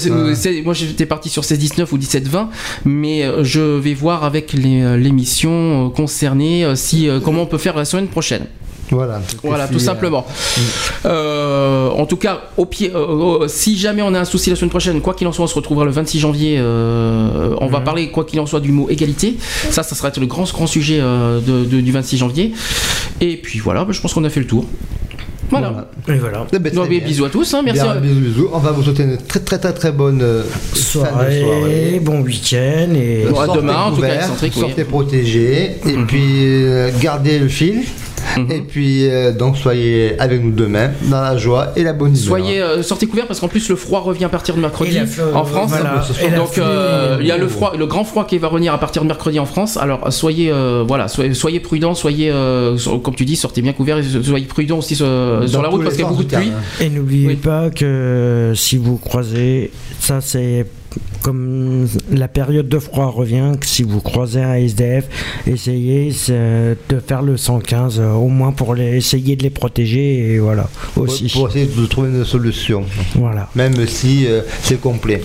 moi 0.63 0.73
j'étais 0.73 1.05
parti 1.05 1.29
sur 1.29 1.43
16-19 1.43 1.87
ou 1.91 1.97
17-20, 1.97 2.47
mais 2.85 3.08
euh, 3.23 3.43
je 3.43 3.59
vais 3.61 3.93
voir 3.93 4.23
avec 4.23 4.53
les, 4.53 4.81
euh, 4.81 4.97
l'émission 4.97 5.87
euh, 5.87 5.89
concernée 5.89 6.65
si, 6.75 7.07
comment 7.23 7.43
on 7.43 7.45
peut 7.45 7.57
faire 7.57 7.75
la 7.77 7.85
semaine 7.85 8.07
prochaine. 8.07 8.45
Voilà, 8.91 9.21
Voilà, 9.43 9.67
si, 9.67 9.73
tout 9.73 9.79
simplement. 9.79 10.25
Euh, 11.05 11.89
en 11.89 12.05
tout 12.07 12.17
cas, 12.17 12.49
au 12.57 12.65
pied, 12.65 12.91
euh, 12.95 13.47
si 13.47 13.77
jamais 13.77 14.01
on 14.01 14.13
a 14.15 14.19
un 14.19 14.25
souci 14.25 14.49
la 14.49 14.55
semaine 14.55 14.71
prochaine, 14.71 14.99
quoi 15.01 15.13
qu'il 15.13 15.27
en 15.27 15.31
soit, 15.31 15.45
on 15.45 15.47
se 15.47 15.53
retrouvera 15.53 15.85
le 15.85 15.91
26 15.91 16.19
janvier. 16.19 16.59
on 16.59 17.67
va 17.67 17.81
parler, 17.81 18.09
quoi 18.09 18.23
qu'il 18.25 18.39
en 18.39 18.45
soit, 18.47 18.59
du 18.59 18.71
mot 18.71 18.89
égalité. 18.89 19.37
Ça, 19.69 19.83
ça 19.83 19.95
sera 19.95 20.11
le 20.19 20.25
grand, 20.25 20.51
grand 20.51 20.65
sujet 20.67 20.99
de- 20.99 21.65
de- 21.65 21.81
du 21.81 21.91
26 21.91 22.17
janvier. 22.17 22.51
Et 23.21 23.37
puis 23.37 23.59
voilà, 23.59 23.85
bah, 23.85 23.91
je 23.93 24.01
pense 24.01 24.13
qu'on 24.13 24.23
a 24.23 24.29
fait 24.29 24.39
le 24.39 24.47
tour. 24.47 24.65
Voilà. 25.49 25.87
Et 26.07 26.13
voilà. 26.13 26.45
Eh 26.53 26.59
ben, 26.59 26.71
très 26.73 26.87
bien. 26.87 26.99
bisous 26.99 27.25
à 27.25 27.29
tous, 27.29 27.53
hein, 27.53 27.61
merci. 27.63 27.81
Bien, 27.81 27.91
à- 27.91 27.95
bisous, 27.95 28.19
bisous. 28.19 28.49
On 28.53 28.59
va 28.59 28.71
vous 28.71 28.83
souhaiter 28.83 29.03
une 29.03 29.17
très 29.17 29.39
très 29.39 29.57
très 29.57 29.73
très 29.73 29.91
bonne 29.91 30.21
euh, 30.21 30.43
Soirée, 30.73 31.41
soirée. 31.41 32.01
bon 32.03 32.21
week-end 32.21 32.93
et. 32.95 33.25
Bon, 33.29 33.39
à 33.39 33.45
Sortez 33.45 33.61
demain, 33.61 33.83
en 33.83 33.91
tout 33.91 34.01
cas, 34.01 34.15
excentrique, 34.15 34.53
oui. 34.55 34.61
sortez 34.61 34.83
protégés 34.83 35.77
et 35.85 35.97
puis 36.07 36.21
euh, 36.65 36.89
gardez 37.01 37.39
le 37.39 37.47
fil. 37.47 37.81
Mhm. 38.37 38.51
Et 38.51 38.59
puis 38.59 39.07
euh, 39.09 39.31
donc 39.31 39.55
soyez 39.57 40.19
avec 40.19 40.43
nous 40.43 40.51
demain 40.51 40.91
dans 41.09 41.21
la 41.21 41.37
joie 41.37 41.69
et 41.77 41.83
la 41.83 41.93
bonne 41.93 42.09
humeur. 42.11 42.21
Soyez 42.21 42.61
euh, 42.61 42.83
sortez 42.83 43.07
couverts 43.07 43.27
parce 43.27 43.39
qu'en 43.39 43.47
plus 43.47 43.67
le 43.69 43.77
froid 43.77 44.01
revient 44.01 44.25
à 44.25 44.29
partir 44.29 44.55
de 44.55 44.59
mercredi 44.59 44.99
en 45.33 45.45
France. 45.45 45.69
voilà, 45.71 46.01
soir. 46.01 46.17
et 46.21 46.35
Donc 46.35 46.57
euh, 46.57 47.17
il 47.21 47.25
y 47.27 47.31
a 47.31 47.37
le 47.37 47.47
froid, 47.47 47.73
le 47.79 47.85
grand 47.87 48.03
froid 48.03 48.25
qui 48.27 48.37
va 48.37 48.49
revenir 48.49 48.73
à 48.73 48.77
partir 48.77 49.03
de 49.03 49.07
mercredi 49.07 49.39
en 49.39 49.45
France. 49.45 49.77
Alors 49.77 50.11
soyez 50.11 50.51
euh, 50.51 50.83
voilà, 50.85 51.07
soyez, 51.07 51.33
soyez 51.33 51.61
prudents, 51.61 51.95
soyez 51.95 52.29
euh, 52.29 52.77
so- 52.77 52.99
comme 52.99 53.15
tu 53.15 53.23
dis, 53.23 53.37
sortez 53.37 53.61
bien 53.61 53.71
couverts, 53.71 53.99
et 53.99 54.03
soyez 54.03 54.45
prudents 54.45 54.79
aussi 54.79 54.95
sur, 55.47 55.47
Dans 55.47 55.51
sur 55.53 55.61
la 55.63 55.69
route 55.69 55.83
parce 55.83 55.95
qu'il 55.95 56.03
y 56.03 56.07
a 56.07 56.09
beaucoup 56.09 56.23
de 56.23 56.35
pluie. 56.35 56.51
Et 56.81 56.89
n'oubliez 56.89 57.27
Oui. 57.27 57.35
pas 57.35 57.69
que 57.69 58.53
si 58.55 58.77
vous 58.77 58.97
croisez, 58.97 59.71
ça 59.99 60.21
c'est 60.21 60.65
comme 61.21 61.87
la 62.11 62.27
période 62.27 62.69
de 62.69 62.79
froid 62.79 63.07
revient, 63.07 63.53
que 63.59 63.65
si 63.65 63.83
vous 63.83 63.99
croisez 64.01 64.41
un 64.41 64.53
SDF, 64.55 65.05
essayez 65.47 66.13
euh, 66.29 66.75
de 66.89 66.99
faire 66.99 67.21
le 67.21 67.35
115 67.37 67.99
euh, 67.99 68.11
au 68.13 68.27
moins 68.27 68.51
pour 68.51 68.73
les, 68.75 68.95
essayer 68.97 69.35
de 69.35 69.43
les 69.43 69.49
protéger 69.49 70.33
et 70.33 70.39
voilà 70.39 70.69
Pour, 70.93 71.03
aussi. 71.03 71.27
pour 71.27 71.49
essayer 71.49 71.65
de 71.67 71.85
trouver 71.85 72.09
une 72.09 72.25
solution, 72.25 72.83
Voilà. 73.15 73.49
même 73.55 73.85
si 73.87 74.25
euh, 74.27 74.41
c'est 74.63 74.79
complet. 74.79 75.21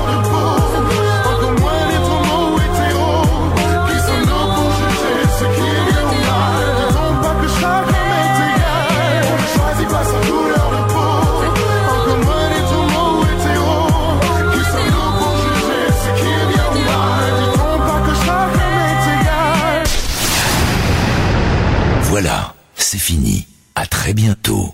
c'est 22.91 22.97
fini. 22.97 23.45
À 23.75 23.85
très 23.85 24.15
bientôt. 24.15 24.73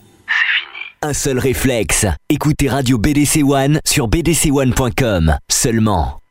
Un 1.02 1.12
seul 1.12 1.38
réflexe. 1.38 2.06
Écoutez 2.30 2.70
Radio 2.70 2.98
BDC 2.98 3.44
One 3.44 3.82
sur 3.86 4.08
bdc1.com. 4.08 5.36
Seulement. 5.52 6.22